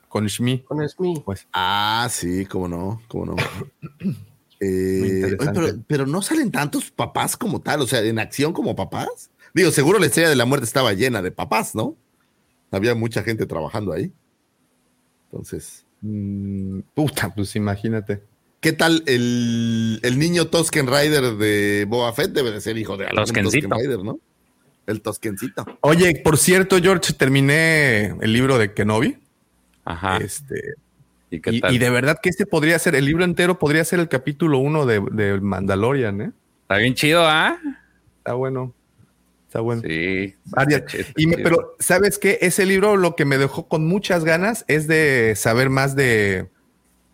con 0.07 0.27
Shmi. 0.27 0.59
Con 0.63 0.87
Smith. 0.87 1.21
Pues 1.25 1.47
Ah, 1.53 2.07
sí, 2.09 2.45
cómo 2.45 2.67
no, 2.67 3.01
cómo 3.07 3.25
no. 3.25 3.35
Eh, 4.65 5.25
oye, 5.25 5.51
pero, 5.53 5.67
pero 5.87 6.05
no 6.05 6.21
salen 6.21 6.49
tantos 6.49 6.89
papás 6.89 7.35
como 7.35 7.59
tal, 7.59 7.81
o 7.81 7.87
sea, 7.87 7.99
en 7.99 8.17
acción 8.17 8.53
como 8.53 8.77
papás. 8.77 9.29
Digo, 9.53 9.71
seguro 9.71 9.99
la 9.99 10.05
estrella 10.05 10.29
de 10.29 10.37
la 10.37 10.45
muerte 10.45 10.63
estaba 10.65 10.93
llena 10.93 11.21
de 11.21 11.31
papás, 11.31 11.75
¿no? 11.75 11.97
Había 12.71 12.95
mucha 12.95 13.23
gente 13.23 13.45
trabajando 13.45 13.91
ahí. 13.91 14.13
Entonces, 15.25 15.82
mm, 16.03 16.79
puta, 16.93 17.33
pues 17.33 17.55
imagínate. 17.55 18.21
¿qué 18.63 18.71
tal 18.71 19.03
el, 19.07 19.99
el 20.01 20.17
niño 20.17 20.47
Tosken 20.47 20.87
Rider 20.87 21.35
de 21.35 21.85
Boba 21.87 22.13
Fett? 22.13 22.31
Debe 22.31 22.51
de 22.51 22.61
ser 22.61 22.77
hijo 22.77 22.95
de 22.95 23.05
algún. 23.05 23.25
Tosken 23.25 23.69
Rider, 23.69 23.99
¿no? 23.99 24.19
El 24.87 25.01
Toskencito. 25.01 25.65
Oye, 25.81 26.21
por 26.23 26.37
cierto, 26.37 26.77
George, 26.81 27.13
terminé 27.13 28.07
el 28.21 28.33
libro 28.33 28.57
de 28.57 28.73
Kenobi. 28.73 29.17
Ajá. 29.85 30.17
Este, 30.17 30.75
¿Y 31.29 31.39
qué 31.39 31.59
tal? 31.59 31.73
y 31.73 31.77
de 31.77 31.89
verdad 31.89 32.19
que 32.21 32.29
este 32.29 32.45
podría 32.45 32.77
ser, 32.79 32.95
el 32.95 33.05
libro 33.05 33.23
entero 33.23 33.59
podría 33.59 33.83
ser 33.85 33.99
el 33.99 34.09
capítulo 34.09 34.57
uno 34.57 34.85
de, 34.85 35.01
de 35.11 35.39
Mandalorian, 35.39 36.21
¿eh? 36.21 36.31
Está 36.63 36.77
bien 36.77 36.95
chido, 36.95 37.25
¿ah? 37.25 37.57
Está 38.17 38.33
bueno. 38.33 38.73
Está 39.53 39.61
bueno. 39.61 39.83
Sí. 39.85 40.33
Varias- 40.45 40.81
Y 41.15 41.27
me- 41.27 41.37
pero, 41.37 41.75
¿sabes 41.77 42.17
qué? 42.17 42.39
Ese 42.41 42.65
libro 42.65 42.97
lo 42.97 43.15
que 43.15 43.23
me 43.23 43.37
dejó 43.37 43.67
con 43.67 43.85
muchas 43.85 44.25
ganas 44.25 44.65
es 44.67 44.87
de 44.87 45.33
saber 45.35 45.69
más 45.69 45.95
de, 45.95 46.49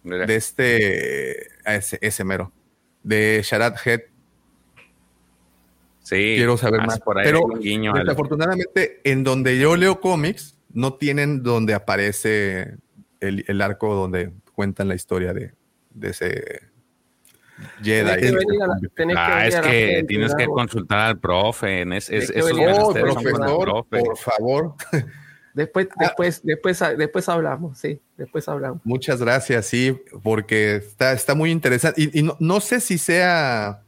Mira, 0.03 0.25
de 0.25 0.35
este, 0.37 1.47
ese, 1.65 1.97
ese 1.99 2.23
mero, 2.23 2.53
de 3.03 3.41
Sharad 3.43 3.75
Head. 3.83 4.03
sí. 6.01 6.15
Quiero 6.37 6.55
saber 6.55 6.79
más. 6.85 7.01
Por 7.01 7.17
ahí 7.17 7.25
pero 7.25 7.41
al- 7.93 8.05
desafortunadamente, 8.05 9.01
en 9.03 9.25
donde 9.25 9.59
yo 9.59 9.75
leo 9.75 9.99
cómics, 9.99 10.55
no 10.73 10.93
tienen 10.93 11.43
donde 11.43 11.73
aparece 11.73 12.75
el, 13.19 13.43
el 13.49 13.61
arco 13.61 13.93
donde 13.95 14.31
cuentan 14.53 14.87
la 14.87 14.95
historia 14.95 15.33
de, 15.33 15.51
de 15.93 16.09
ese 16.11 16.61
Jedi. 17.81 18.21
Tenés 18.21 18.31
que 18.31 18.37
venir 18.37 18.63
a 18.63 18.67
la- 18.67 18.75
tenés 18.95 19.15
que 19.15 19.21
Ah, 19.21 19.29
venir 19.35 19.47
es 19.47 19.55
a 19.55 19.61
la 19.61 19.69
que 19.71 19.87
gente, 19.87 20.03
tienes 20.05 20.35
que 20.35 20.45
consultar 20.45 20.99
al 20.99 21.19
profe. 21.19 21.81
En 21.81 21.93
es, 21.93 22.09
es- 22.09 22.31
que 22.31 22.39
esos 22.39 22.51
Oh, 22.59 22.93
profesor, 22.93 23.63
profe. 23.65 23.99
por 23.99 24.17
favor. 24.17 24.75
Después, 25.53 25.87
Ah. 25.91 25.95
después, 25.99 26.41
después, 26.43 26.79
después 26.97 27.29
hablamos, 27.29 27.77
sí, 27.77 27.99
después 28.17 28.47
hablamos. 28.47 28.79
Muchas 28.85 29.21
gracias, 29.21 29.65
sí, 29.65 29.97
porque 30.23 30.77
está, 30.77 31.11
está 31.13 31.35
muy 31.35 31.51
interesante. 31.51 32.01
Y, 32.01 32.19
y 32.19 32.23
no, 32.23 32.35
no 32.39 32.59
sé 32.61 32.79
si 32.79 32.97
sea 32.97 33.81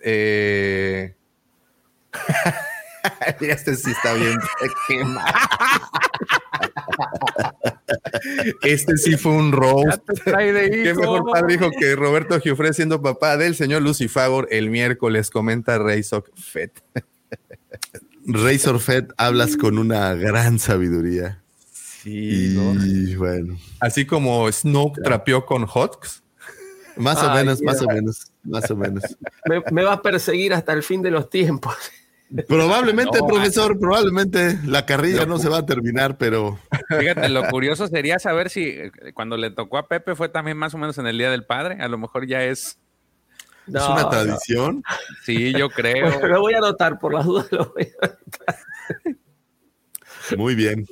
eh, 0.00 1.14
este 3.40 3.74
sí 3.76 3.90
está 3.92 4.12
bien. 4.14 4.34
este 8.62 8.96
sí 8.96 9.16
fue 9.16 9.32
un 9.32 9.52
roast. 9.52 10.02
Qué 10.24 10.94
mejor 10.96 11.30
padre 11.30 11.54
hijo 11.54 11.70
que 11.78 11.94
Roberto 11.96 12.40
Giuffre 12.40 12.72
siendo 12.72 13.02
papá 13.02 13.36
del 13.36 13.54
señor 13.54 13.82
Lucifagor 13.82 14.48
el 14.50 14.70
miércoles, 14.70 15.30
comenta 15.30 15.78
Razor 15.78 16.24
Fett. 16.34 16.82
Razor 18.26 18.80
Fett, 18.80 19.12
hablas 19.16 19.56
con 19.56 19.78
una 19.78 20.14
gran 20.14 20.58
sabiduría. 20.58 21.42
Sí, 22.02 22.56
y 22.56 23.14
bueno. 23.16 23.58
Así 23.80 24.06
como 24.06 24.50
Snoke 24.50 25.02
trapeó 25.02 25.44
con 25.44 25.66
Hawks. 25.66 26.22
Más 26.96 27.22
o 27.22 27.34
menos, 27.34 27.60
más 27.62 27.82
o 27.82 27.86
menos, 27.86 28.32
más 28.42 28.70
o 28.70 28.76
menos. 28.76 29.02
Me, 29.70 29.82
va 29.82 29.94
a 29.94 30.02
perseguir 30.02 30.54
hasta 30.54 30.72
el 30.72 30.82
fin 30.82 31.02
de 31.02 31.10
los 31.10 31.28
tiempos. 31.28 31.74
Probablemente, 32.48 33.20
profesor, 33.26 33.78
probablemente 33.78 34.58
la 34.64 34.84
carrilla 34.84 35.26
no 35.26 35.38
se 35.38 35.48
va 35.48 35.58
a 35.58 35.66
terminar, 35.66 36.18
pero. 36.18 36.58
Fíjate, 36.98 37.28
lo 37.28 37.46
curioso 37.48 37.86
sería 37.86 38.18
saber 38.18 38.50
si 38.50 38.64
eh, 38.64 38.90
cuando 39.14 39.36
le 39.36 39.50
tocó 39.50 39.78
a 39.78 39.86
Pepe 39.86 40.16
fue 40.16 40.28
también 40.28 40.56
más 40.56 40.74
o 40.74 40.78
menos 40.78 40.98
en 40.98 41.06
el 41.06 41.18
Día 41.18 41.30
del 41.30 41.44
Padre. 41.44 41.76
A 41.80 41.88
lo 41.88 41.98
mejor 41.98 42.26
ya 42.26 42.42
es. 42.42 42.78
¿Es 43.68 43.82
una 43.82 44.08
tradición? 44.08 44.82
Sí, 45.24 45.52
yo 45.52 45.68
creo. 45.70 46.26
lo 46.26 46.40
voy 46.40 46.54
a 46.54 46.58
anotar, 46.58 46.98
por 46.98 47.14
las 47.14 47.24
dudas 47.24 47.46
lo 47.52 47.72
voy 47.72 47.88
a 48.02 48.06
anotar. 48.06 48.56
Muy 50.36 50.54
bien. 50.56 50.86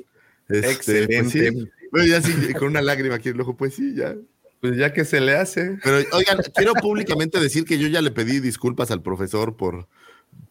Este, 0.49 1.07
pues 1.07 1.35
Excelente. 1.35 1.71
Bueno, 1.91 2.07
ya 2.07 2.23
sí, 2.23 2.53
con 2.55 2.69
una 2.69 2.83
lágrima 2.83 3.17
aquí 3.17 3.31
en 3.31 3.37
el 3.37 3.41
ojo, 3.41 3.57
pues 3.57 3.75
sí, 3.75 3.95
ya. 3.97 4.15
Pues 4.61 4.77
ya 4.77 4.93
que 4.93 5.05
se 5.05 5.21
le 5.21 5.37
hace. 5.37 5.79
Pero 5.83 5.99
oigan, 6.13 6.39
quiero 6.55 6.75
públicamente 6.75 7.41
decir 7.41 7.65
que 7.65 7.79
yo 7.79 7.89
ya 7.89 8.01
le 8.01 8.11
pedí 8.11 8.41
disculpas 8.41 8.91
al 8.91 9.03
profesor 9.03 9.57
por, 9.57 9.89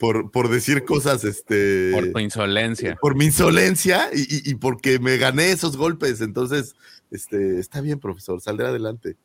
por, 0.03 0.31
por 0.31 0.49
decir 0.49 0.83
cosas, 0.83 1.23
este. 1.23 1.91
Por 1.93 2.11
tu 2.11 2.19
insolencia. 2.19 2.97
Por 2.99 3.15
mi 3.15 3.23
insolencia 3.23 4.09
y, 4.13 4.51
y, 4.51 4.55
porque 4.55 4.99
me 4.99 5.15
gané 5.15 5.53
esos 5.53 5.77
golpes. 5.77 6.19
Entonces, 6.19 6.75
este, 7.09 7.57
está 7.57 7.79
bien, 7.79 8.01
profesor, 8.01 8.41
saldré 8.41 8.67
adelante. 8.67 9.15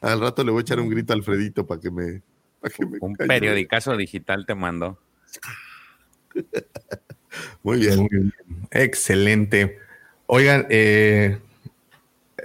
Al 0.00 0.22
rato 0.22 0.42
le 0.42 0.50
voy 0.50 0.60
a 0.60 0.62
echar 0.62 0.80
un 0.80 0.88
grito 0.88 1.12
a 1.12 1.16
Alfredito 1.16 1.66
para 1.66 1.78
que 1.78 1.90
me. 1.90 2.22
que 2.74 2.86
me 2.86 2.96
un 3.02 3.14
periodicazo 3.16 3.98
digital 3.98 4.46
te 4.46 4.54
mando. 4.54 4.98
Muy 7.62 7.80
bien. 7.80 7.98
Muy 7.98 8.08
bien. 8.10 8.32
Excelente. 8.70 9.78
Oigan, 10.24 10.66
eh, 10.70 11.38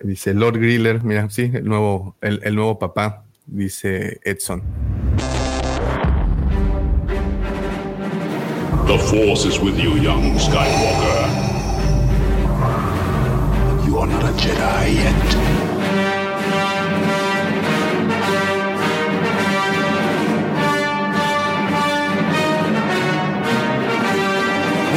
Dice 0.03 0.33
Lord 0.33 0.59
Griller, 0.59 1.01
mira, 1.01 1.29
sí, 1.29 1.49
el 1.53 1.63
nuevo, 1.63 2.17
el, 2.19 2.41
el 2.43 2.55
nuevo 2.55 2.77
papá, 2.77 3.23
dice 3.45 4.19
Edson. 4.25 4.63
The 8.89 8.97
Force 8.97 9.45
is 9.45 9.59
with 9.59 9.77
you, 9.77 9.97
young 9.97 10.33
Skywalker. 10.39 11.21
You 13.85 13.99
are 13.99 14.07
not 14.07 14.23
a 14.23 14.33
Jedi 14.33 14.95
yet. 14.95 15.13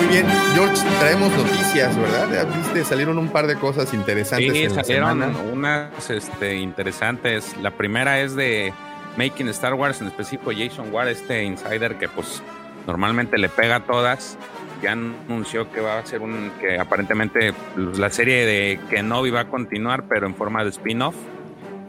bien, 0.09 0.27
George, 0.55 0.81
traemos 0.99 1.31
noticias, 1.37 1.95
¿verdad? 1.99 2.47
Viste, 2.57 2.85
salieron 2.87 3.19
un 3.19 3.29
par 3.29 3.47
de 3.47 3.57
cosas 3.57 3.93
interesantes. 3.93 4.53
Sí, 4.55 4.71
salieron 4.71 5.23
unas 5.53 6.09
este, 6.09 6.57
interesantes. 6.57 7.55
La 7.59 7.73
primera 7.73 8.21
es 8.21 8.35
de 8.35 8.73
Making 9.19 9.49
Star 9.51 9.75
Wars, 9.75 10.01
en 10.01 10.07
específico 10.07 10.51
Jason 10.51 10.91
Ward, 10.95 11.09
este 11.09 11.45
insider 11.45 11.99
que 11.99 12.09
pues 12.09 12.43
normalmente 12.87 13.39
le 13.39 13.49
pega 13.49 13.77
a 13.77 13.81
todas. 13.81 14.39
Ya 14.83 14.93
anunció 14.93 15.71
que 15.71 15.81
va 15.81 15.99
a 15.99 16.07
ser 16.07 16.23
un, 16.23 16.51
que 16.61 16.79
aparentemente 16.79 17.55
la 17.77 18.11
serie 18.11 18.45
de 18.45 18.81
Kenobi 18.91 19.31
va 19.31 19.41
a 19.41 19.49
continuar, 19.49 20.09
pero 20.09 20.27
en 20.27 20.35
forma 20.35 20.65
de 20.65 20.71
spin-off. 20.71 21.15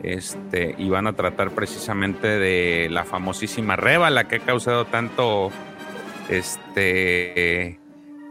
Este, 0.04 0.76
y 0.78 0.90
van 0.90 1.08
a 1.08 1.14
tratar 1.14 1.52
precisamente 1.52 2.28
de 2.28 2.90
la 2.92 3.06
famosísima 3.06 3.78
Reba, 3.78 4.10
la 4.10 4.26
que 4.26 4.36
ha 4.36 4.40
causado 4.40 4.84
tanto 4.84 5.50
este 6.30 7.80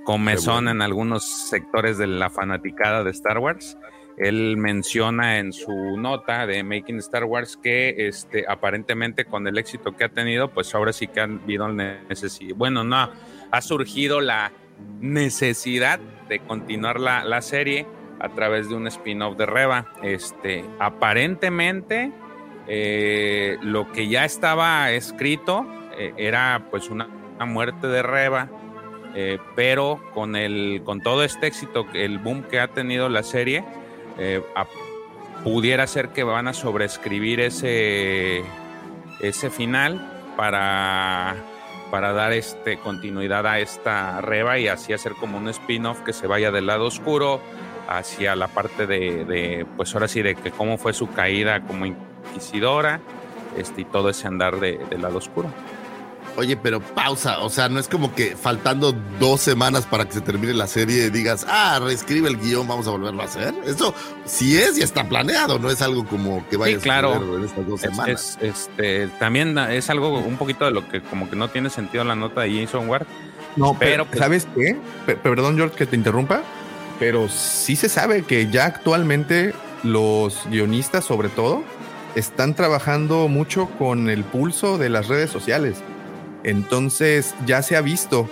comezón 0.04 0.68
en 0.68 0.82
algunos 0.82 1.24
sectores 1.24 1.96
de 1.96 2.06
la 2.06 2.28
fanaticada 2.28 3.04
de 3.04 3.10
Star 3.10 3.38
Wars. 3.38 3.78
Él 4.22 4.56
menciona 4.56 5.38
en 5.38 5.52
su 5.52 5.96
nota 5.96 6.46
de 6.46 6.62
Making 6.62 6.98
Star 6.98 7.24
Wars 7.24 7.56
que 7.56 8.08
este, 8.08 8.44
aparentemente 8.48 9.24
con 9.24 9.46
el 9.46 9.58
éxito 9.58 9.96
que 9.96 10.04
ha 10.04 10.08
tenido, 10.08 10.48
pues 10.48 10.74
ahora 10.74 10.92
sí 10.92 11.06
que 11.06 11.20
han 11.20 11.40
habido. 11.42 11.68
Bueno, 12.56 12.84
no, 12.84 13.10
ha 13.50 13.60
surgido 13.60 14.20
la 14.20 14.52
necesidad 15.00 16.00
de 16.28 16.40
continuar 16.40 17.00
la, 17.00 17.24
la 17.24 17.42
serie 17.42 17.86
a 18.20 18.28
través 18.28 18.68
de 18.68 18.74
un 18.74 18.86
spin-off 18.86 19.36
de 19.36 19.46
Reba. 19.46 19.92
Este, 20.02 20.64
aparentemente, 20.78 22.12
eh, 22.68 23.58
lo 23.62 23.90
que 23.92 24.08
ya 24.08 24.24
estaba 24.24 24.90
escrito 24.92 25.66
eh, 25.98 26.14
era 26.16 26.68
pues 26.70 26.90
una, 26.90 27.08
una 27.36 27.46
muerte 27.46 27.86
de 27.88 28.02
Reba 28.02 28.48
eh, 29.14 29.38
pero 29.54 30.00
con, 30.14 30.36
el, 30.36 30.82
con 30.84 31.00
todo 31.00 31.22
este 31.22 31.46
éxito, 31.46 31.86
el 31.92 32.18
boom 32.18 32.44
que 32.44 32.60
ha 32.60 32.68
tenido 32.68 33.08
la 33.08 33.22
serie, 33.22 33.64
eh, 34.18 34.42
pudiera 35.44 35.86
ser 35.86 36.10
que 36.10 36.22
van 36.22 36.48
a 36.48 36.52
sobreescribir 36.52 37.40
ese, 37.40 38.42
ese 39.20 39.50
final 39.50 40.34
para, 40.36 41.36
para 41.90 42.12
dar 42.12 42.32
este, 42.32 42.78
continuidad 42.78 43.46
a 43.46 43.58
esta 43.58 44.20
reba 44.20 44.58
y 44.58 44.68
así 44.68 44.92
hacer 44.92 45.12
como 45.12 45.38
un 45.38 45.48
spin-off 45.48 46.00
que 46.00 46.12
se 46.12 46.26
vaya 46.26 46.50
del 46.50 46.66
lado 46.66 46.86
oscuro 46.86 47.40
hacia 47.88 48.36
la 48.36 48.48
parte 48.48 48.86
de, 48.86 49.66
pues 49.76 49.94
ahora 49.94 50.08
sí, 50.08 50.22
de 50.22 50.34
que 50.34 50.50
cómo 50.50 50.78
fue 50.78 50.92
su 50.92 51.10
caída 51.10 51.60
como 51.62 51.86
inquisidora 51.86 53.00
este, 53.56 53.82
y 53.82 53.84
todo 53.84 54.10
ese 54.10 54.28
andar 54.28 54.58
del 54.60 55.02
lado 55.02 55.18
oscuro. 55.18 55.50
Oye, 56.36 56.56
pero 56.56 56.80
pausa, 56.80 57.40
o 57.40 57.50
sea, 57.50 57.68
no 57.68 57.78
es 57.78 57.88
como 57.88 58.14
que 58.14 58.36
faltando 58.36 58.92
dos 59.20 59.40
semanas 59.40 59.84
para 59.84 60.06
que 60.06 60.12
se 60.12 60.20
termine 60.22 60.54
la 60.54 60.66
serie 60.66 61.10
digas, 61.10 61.44
ah, 61.48 61.78
reescribe 61.82 62.28
el 62.28 62.38
guion, 62.38 62.66
vamos 62.66 62.86
a 62.86 62.90
volverlo 62.90 63.20
a 63.20 63.26
hacer. 63.26 63.54
Eso 63.66 63.94
sí 64.24 64.56
es 64.56 64.78
y 64.78 64.82
está 64.82 65.06
planeado, 65.08 65.58
no 65.58 65.70
es 65.70 65.82
algo 65.82 66.06
como 66.06 66.46
que 66.48 66.56
vaya 66.56 66.76
sí, 66.76 66.82
claro. 66.82 67.12
a 67.12 67.36
en 67.36 67.44
estas 67.44 67.66
dos 67.66 67.80
semanas. 67.80 68.38
este, 68.40 69.08
también 69.18 69.58
es 69.58 69.90
algo 69.90 70.18
un 70.20 70.36
poquito 70.38 70.64
de 70.64 70.70
lo 70.70 70.88
que 70.88 71.02
como 71.02 71.28
que 71.28 71.36
no 71.36 71.48
tiene 71.48 71.68
sentido 71.68 72.02
la 72.04 72.14
nota 72.14 72.42
de 72.42 72.64
Jason 72.64 72.88
Ward. 72.88 73.06
No, 73.56 73.76
pero, 73.78 74.06
pues 74.06 74.18
¿sabes 74.18 74.48
qué? 74.54 74.78
perdón, 75.22 75.56
George, 75.56 75.76
que 75.76 75.84
te 75.84 75.96
interrumpa, 75.96 76.42
pero 76.98 77.28
sí 77.28 77.76
se 77.76 77.90
sabe 77.90 78.22
que 78.22 78.50
ya 78.50 78.64
actualmente 78.64 79.52
los 79.82 80.46
guionistas, 80.48 81.04
sobre 81.04 81.28
todo, 81.28 81.62
están 82.14 82.54
trabajando 82.54 83.28
mucho 83.28 83.68
con 83.78 84.08
el 84.08 84.24
pulso 84.24 84.78
de 84.78 84.88
las 84.88 85.08
redes 85.08 85.30
sociales. 85.30 85.82
Entonces 86.44 87.34
ya 87.46 87.62
se 87.62 87.76
ha 87.76 87.80
visto, 87.80 88.28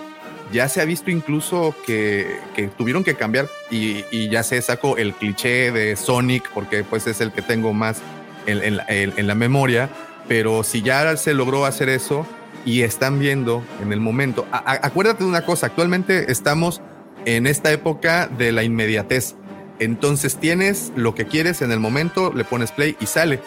ya 0.51 0.67
se 0.67 0.81
ha 0.81 0.85
visto 0.85 1.11
incluso 1.11 1.75
que, 1.85 2.39
tuvieron 2.77 3.03
que 3.03 3.15
cambiar 3.15 3.47
y, 3.69 4.29
ya 4.29 4.43
se 4.43 4.61
sacó 4.61 4.97
el 4.97 5.13
cliché 5.13 5.71
de 5.71 5.95
Sonic 5.95 6.49
porque 6.53 6.83
pues 6.83 7.07
es 7.07 7.21
el 7.21 7.31
que 7.31 7.41
tengo 7.41 7.73
más 7.73 8.01
en, 8.45 9.27
la 9.27 9.35
memoria, 9.35 9.89
pero 10.27 10.63
si 10.63 10.81
ya 10.81 11.15
se 11.17 11.33
logró 11.33 11.65
hacer 11.65 11.89
eso 11.89 12.25
y 12.65 12.81
están 12.81 13.19
viendo 13.19 13.63
en 13.81 13.93
el 13.93 13.99
momento, 13.99 14.45
acuérdate 14.51 15.23
de 15.23 15.29
una 15.29 15.45
cosa, 15.45 15.67
actualmente 15.67 16.31
estamos 16.31 16.81
en 17.25 17.47
esta 17.47 17.71
época 17.71 18.27
de 18.27 18.51
la 18.51 18.63
inmediatez. 18.63 19.35
Entonces 19.79 20.37
tienes 20.37 20.91
lo 20.95 21.15
que 21.15 21.25
quieres 21.25 21.61
en 21.61 21.71
el 21.71 21.79
momento, 21.79 22.31
le 22.33 22.43
pones 22.43 22.71
play 22.71 22.95
y 22.99 23.07
sale. 23.07 23.39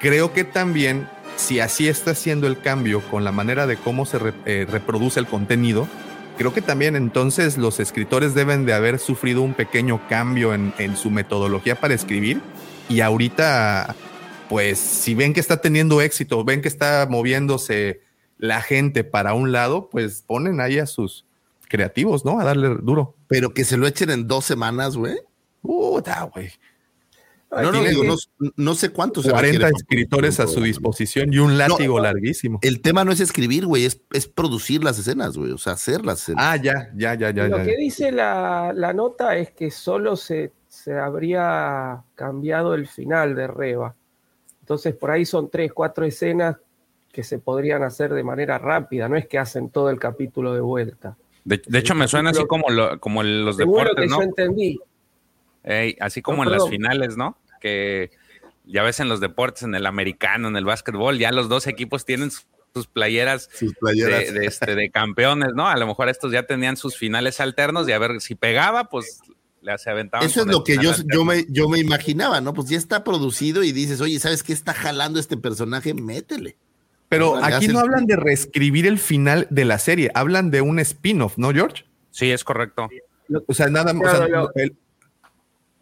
Creo 0.00 0.32
que 0.32 0.44
también 0.44 1.06
si 1.36 1.60
así 1.60 1.88
está 1.88 2.12
haciendo 2.12 2.46
el 2.46 2.58
cambio 2.58 3.00
con 3.10 3.24
la 3.24 3.32
manera 3.32 3.66
de 3.66 3.76
cómo 3.76 4.06
se 4.06 4.18
eh, 4.44 4.66
reproduce 4.68 5.20
el 5.20 5.26
contenido, 5.26 5.86
creo 6.36 6.52
que 6.52 6.62
también 6.62 6.96
entonces 6.96 7.56
los 7.56 7.80
escritores 7.80 8.34
deben 8.34 8.66
de 8.66 8.74
haber 8.74 8.98
sufrido 8.98 9.42
un 9.42 9.54
pequeño 9.54 10.00
cambio 10.08 10.54
en, 10.54 10.96
su 10.96 11.10
metodología 11.10 11.76
para 11.76 11.94
escribir 11.94 12.40
y 12.88 13.00
ahorita, 13.00 13.94
pues 14.48 14.78
si 14.78 15.14
ven 15.14 15.34
que 15.34 15.40
está 15.40 15.60
teniendo 15.60 16.00
éxito, 16.00 16.44
ven 16.44 16.62
que 16.62 16.68
está 16.68 17.06
moviéndose 17.08 18.00
la 18.38 18.60
gente 18.60 19.04
para 19.04 19.34
un 19.34 19.52
lado, 19.52 19.88
pues 19.90 20.22
ponen 20.26 20.60
ahí 20.60 20.78
a 20.78 20.86
sus 20.86 21.24
creativos, 21.68 22.24
¿no? 22.24 22.38
A 22.38 22.44
darle 22.44 22.76
duro. 22.80 23.14
Pero 23.28 23.52
que 23.54 23.64
se 23.64 23.76
lo 23.76 23.86
echen 23.86 24.10
en 24.10 24.28
dos 24.28 24.44
semanas, 24.44 24.96
güey. 24.96 25.16
Puta, 25.62 26.30
güey. 26.32 26.50
No, 27.50 27.72
no, 27.72 27.82
digo, 27.84 28.02
no, 28.56 28.74
sé 28.74 28.90
cuántos. 28.90 29.26
40 29.28 29.68
escritores 29.68 30.40
a 30.40 30.46
su 30.46 30.60
disposición 30.60 31.32
y 31.32 31.38
un 31.38 31.56
látigo 31.56 32.00
larguísimo. 32.00 32.58
El 32.62 32.80
tema 32.80 33.04
no 33.04 33.12
es 33.12 33.20
escribir, 33.20 33.66
güey, 33.66 33.84
es, 33.84 34.00
es, 34.12 34.26
producir 34.26 34.82
las 34.82 34.98
escenas, 34.98 35.36
güey, 35.38 35.52
o 35.52 35.58
sea, 35.58 35.74
hacer 35.74 36.04
las 36.04 36.22
escenas. 36.22 36.44
Ah, 36.44 36.56
ya, 36.56 36.90
ya, 36.96 37.14
ya, 37.14 37.30
ya. 37.30 37.46
Lo 37.48 37.62
que 37.62 37.76
dice 37.76 38.10
la, 38.10 38.72
nota 38.94 39.36
es 39.36 39.52
que 39.52 39.70
solo 39.70 40.16
se, 40.16 40.52
se 40.68 40.94
habría 40.98 42.02
cambiado 42.14 42.74
el 42.74 42.88
final 42.88 43.34
de 43.36 43.46
Reba. 43.46 43.94
Entonces, 44.60 44.94
por 44.94 45.12
ahí 45.12 45.24
son 45.24 45.48
tres, 45.48 45.72
cuatro 45.72 46.04
escenas 46.04 46.56
que 47.12 47.22
se 47.22 47.38
podrían 47.38 47.82
hacer 47.84 48.12
de 48.12 48.24
manera 48.24 48.58
rápida, 48.58 49.08
no 49.08 49.16
es 49.16 49.26
que 49.26 49.38
hacen 49.38 49.70
todo 49.70 49.88
el 49.88 49.98
capítulo 49.98 50.52
de 50.52 50.60
vuelta. 50.60 51.16
De, 51.44 51.62
de 51.64 51.78
hecho, 51.78 51.94
me 51.94 52.08
suena 52.08 52.30
así 52.30 52.44
como, 52.46 52.68
lo- 52.70 52.98
como 52.98 53.22
los 53.22 53.56
Según 53.56 53.74
lo 53.74 53.80
deportes, 53.84 54.04
que 54.04 54.10
¿no? 54.10 54.16
yo 54.18 54.22
entendí. 54.22 54.80
Ey, 55.66 55.96
así 56.00 56.22
como 56.22 56.44
No, 56.44 56.50
en 56.50 56.58
las 56.58 56.68
finales, 56.68 57.16
¿no? 57.18 57.36
Que 57.60 58.10
ya 58.64 58.82
ves 58.82 59.00
en 59.00 59.08
los 59.10 59.20
deportes, 59.20 59.62
en 59.64 59.74
el 59.74 59.84
americano, 59.84 60.48
en 60.48 60.56
el 60.56 60.64
básquetbol, 60.64 61.18
ya 61.18 61.30
los 61.32 61.48
dos 61.50 61.66
equipos 61.66 62.04
tienen 62.06 62.30
su- 62.30 62.42
sus 62.72 62.86
playeras, 62.86 63.48
Sus 63.52 63.74
playeras. 63.74 64.32
De, 64.32 64.40
de, 64.40 64.46
este, 64.46 64.74
de 64.74 64.90
campeones, 64.90 65.54
¿no? 65.54 65.66
A 65.68 65.76
lo 65.76 65.86
mejor 65.86 66.08
estos 66.08 66.30
ya 66.32 66.44
tenían 66.46 66.76
sus 66.76 66.96
finales 66.96 67.40
alternos 67.40 67.88
y 67.88 67.92
a 67.92 67.98
ver 67.98 68.20
si 68.20 68.34
pegaba, 68.34 68.88
pues 68.90 69.20
le 69.62 69.76
se 69.78 69.90
aventaban. 69.90 70.26
Eso 70.26 70.42
es 70.42 70.46
lo 70.46 70.62
que 70.62 70.74
final 70.76 70.94
yo, 70.94 71.02
yo, 71.12 71.24
me, 71.24 71.44
yo 71.48 71.68
me 71.68 71.78
imaginaba, 71.78 72.40
¿no? 72.40 72.52
Pues 72.54 72.68
ya 72.68 72.76
está 72.78 73.02
producido 73.02 73.64
y 73.64 73.72
dices, 73.72 74.00
oye, 74.00 74.20
¿sabes 74.20 74.42
qué 74.42 74.52
está 74.52 74.74
jalando 74.74 75.18
este 75.18 75.36
personaje? 75.36 75.94
Métele. 75.94 76.56
Pero 77.08 77.36
aquí 77.36 77.68
no 77.68 77.78
hablan 77.80 78.04
de 78.06 78.16
reescribir 78.16 78.86
el 78.86 78.98
final 78.98 79.46
de 79.50 79.64
la 79.64 79.78
serie, 79.78 80.10
hablan 80.14 80.50
de 80.50 80.60
un 80.60 80.78
spin-off, 80.80 81.38
¿no, 81.38 81.52
George? 81.52 81.84
Sí, 82.10 82.30
es 82.30 82.44
correcto. 82.44 82.88
O 83.46 83.54
sea, 83.54 83.68
nada 83.68 83.92
más. 83.94 84.14
o 84.14 84.16
sea, 84.54 84.66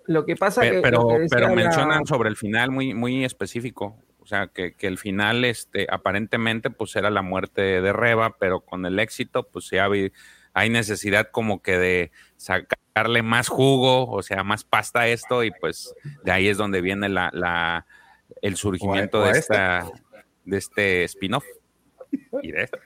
lo- 0.07 0.24
que 0.26 0.36
pasa 0.36 0.62
que. 0.62 0.80
pero 0.80 1.07
que 1.09 1.26
pero 1.30 1.48
la- 1.48 1.55
mencionan 1.55 2.07
sobre 2.07 2.28
el 2.28 2.36
final 2.36 2.70
muy, 2.70 2.94
muy 2.94 3.24
específico. 3.24 3.96
O 4.20 4.26
sea, 4.26 4.46
que, 4.46 4.72
que 4.74 4.86
el 4.86 4.96
final, 4.96 5.44
este, 5.44 5.86
aparentemente, 5.90 6.70
pues 6.70 6.96
era 6.96 7.11
la 7.11 7.20
muerte 7.20 7.61
de 7.61 7.92
Reba, 7.92 8.36
pero 8.38 8.61
con 8.61 8.86
el 8.86 8.98
éxito, 8.98 9.48
pues 9.48 9.68
ya 9.70 9.84
hay, 9.84 10.12
hay 10.55 10.70
necesidad 10.70 11.28
como 11.30 11.61
que 11.61 11.76
de 11.78 12.11
sacarle 12.38 13.22
más 13.22 13.48
jugo, 13.48 14.11
o 14.11 14.22
sea, 14.22 14.42
más 14.42 14.64
pasta 14.64 15.00
a 15.00 15.09
esto, 15.09 15.44
y 15.44 15.50
pues 15.50 15.94
de 16.22 16.32
ahí 16.32 16.48
es 16.48 16.57
donde 16.57 16.80
viene 16.80 17.11
la, 17.11 17.28
la 17.34 17.86
el 18.40 18.57
surgimiento 18.57 19.18
O 19.18 19.24
a- 19.24 19.26
o 19.26 19.28
a 19.28 19.32
de 19.32 19.38
esta, 19.38 19.86
de 20.46 20.57
este 20.57 21.05
spin-off. 21.05 21.44
Y 22.42 22.52
de 22.52 22.62
esto. 22.62 22.78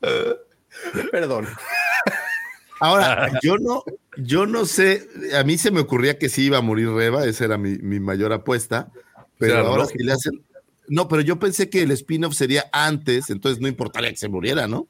Perdón. 1.10 1.48
Ahora, 2.82 3.38
yo 3.42 3.58
no, 3.58 3.84
yo 4.16 4.44
no 4.44 4.66
sé, 4.66 5.08
a 5.38 5.44
mí 5.44 5.56
se 5.56 5.70
me 5.70 5.78
ocurría 5.78 6.18
que 6.18 6.28
sí 6.28 6.46
iba 6.46 6.58
a 6.58 6.62
morir 6.62 6.88
Reba, 6.88 7.24
esa 7.26 7.44
era 7.44 7.56
mi, 7.56 7.78
mi 7.78 8.00
mayor 8.00 8.32
apuesta, 8.32 8.90
pero 9.38 9.58
ahora 9.58 9.86
si 9.86 9.98
le 9.98 10.12
hacen... 10.12 10.42
No, 10.88 11.06
pero 11.06 11.22
yo 11.22 11.38
pensé 11.38 11.70
que 11.70 11.82
el 11.82 11.92
spin-off 11.92 12.34
sería 12.34 12.64
antes, 12.72 13.30
entonces 13.30 13.60
no 13.62 13.68
importaría 13.68 14.10
que 14.10 14.16
se 14.16 14.28
muriera, 14.28 14.66
¿no? 14.66 14.88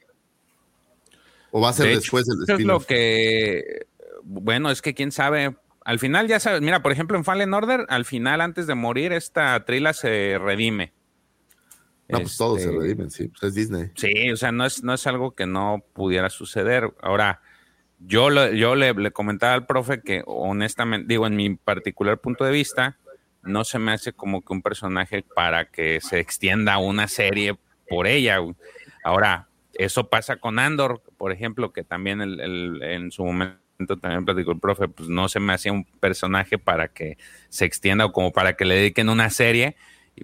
O 1.50 1.60
va 1.60 1.68
a 1.68 1.72
ser 1.74 1.86
De 1.86 1.92
hecho, 1.92 2.00
después 2.00 2.28
el 2.28 2.34
Eso 2.34 2.42
es 2.42 2.48
lo 2.48 2.54
spin-off. 2.54 2.86
que, 2.86 3.86
bueno, 4.22 4.70
es 4.70 4.80
que 4.80 4.94
quién 4.94 5.12
sabe. 5.12 5.54
Al 5.84 5.98
final 5.98 6.28
ya 6.28 6.40
sabes, 6.40 6.62
mira, 6.62 6.82
por 6.82 6.92
ejemplo, 6.92 7.18
en 7.18 7.24
Fallen 7.24 7.52
Order, 7.52 7.84
al 7.90 8.06
final, 8.06 8.40
antes 8.40 8.66
de 8.66 8.74
morir, 8.74 9.12
esta 9.12 9.62
Trila 9.66 9.92
se 9.92 10.38
redime. 10.38 10.94
No, 12.08 12.20
pues 12.20 12.38
todos 12.38 12.62
se 12.62 12.68
Este, 12.68 12.78
redimen, 12.78 13.10
sí, 13.10 13.28
pues 13.28 13.42
es 13.42 13.54
Disney. 13.54 13.90
Sí, 13.96 14.30
o 14.30 14.36
sea, 14.36 14.50
no 14.50 14.64
es, 14.64 14.82
no 14.82 14.94
es 14.94 15.06
algo 15.06 15.34
que 15.34 15.46
no 15.46 15.84
pudiera 15.92 16.30
suceder. 16.30 16.90
Ahora, 17.02 17.42
yo, 18.06 18.30
lo- 18.30 18.52
yo 18.52 18.74
le, 18.74 19.10
comentaba 19.12 19.54
al 19.54 19.66
profe 19.66 20.00
que 20.02 20.22
honestamente, 20.26 21.06
digo, 21.08 21.26
en 21.26 21.36
mi 21.36 21.54
particular 21.54 22.18
punto 22.18 22.44
de 22.44 22.52
vista, 22.52 22.98
no 23.42 23.64
se 23.64 23.78
me 23.78 23.92
hace 23.92 24.12
como 24.12 24.42
que 24.42 24.52
un 24.52 24.62
personaje 24.62 25.24
para 25.34 25.66
que 25.66 26.00
se 26.00 26.20
extienda 26.20 26.78
una 26.78 27.08
serie 27.08 27.56
por 27.88 28.06
ella. 28.06 28.38
Ahora, 29.04 29.48
eso 29.74 30.08
pasa 30.08 30.36
con 30.36 30.58
Andor, 30.58 31.02
por 31.16 31.32
ejemplo, 31.32 31.72
que 31.72 31.82
también 31.84 32.20
en 32.22 33.10
su 33.10 33.24
momento 33.24 33.58
también 34.00 34.24
platicó 34.24 34.52
el 34.52 34.60
profe, 34.60 34.88
pues 34.88 35.08
no 35.08 35.28
se 35.28 35.40
me 35.40 35.52
hacía 35.52 35.72
un 35.72 35.84
personaje 35.84 36.58
para 36.58 36.88
que 36.88 37.18
se 37.48 37.64
extienda 37.64 38.04
o 38.06 38.12
como 38.12 38.32
para 38.32 38.54
que 38.54 38.64
le 38.64 38.76
dediquen 38.76 39.08
una 39.08 39.28
serie, 39.30 39.76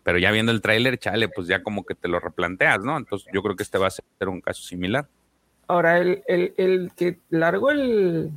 pero 0.04 0.18
ya 0.18 0.30
viendo 0.30 0.52
el 0.52 0.60
tráiler, 0.60 0.98
chale, 0.98 1.28
pues 1.28 1.48
ya 1.48 1.62
como 1.62 1.84
que 1.84 1.94
te 1.94 2.08
lo 2.08 2.20
replanteas, 2.20 2.80
¿no? 2.84 2.96
Entonces 2.96 3.28
yo 3.32 3.42
creo 3.42 3.56
que 3.56 3.62
este 3.64 3.78
va 3.78 3.88
a 3.88 3.90
ser 3.90 4.04
un 4.28 4.40
caso 4.40 4.62
similar. 4.62 5.08
Ahora, 5.68 5.98
el, 5.98 6.22
el- 6.26 6.54
el 6.56 6.90
que 6.96 7.18
largó 7.30 7.70
el, 7.70 8.30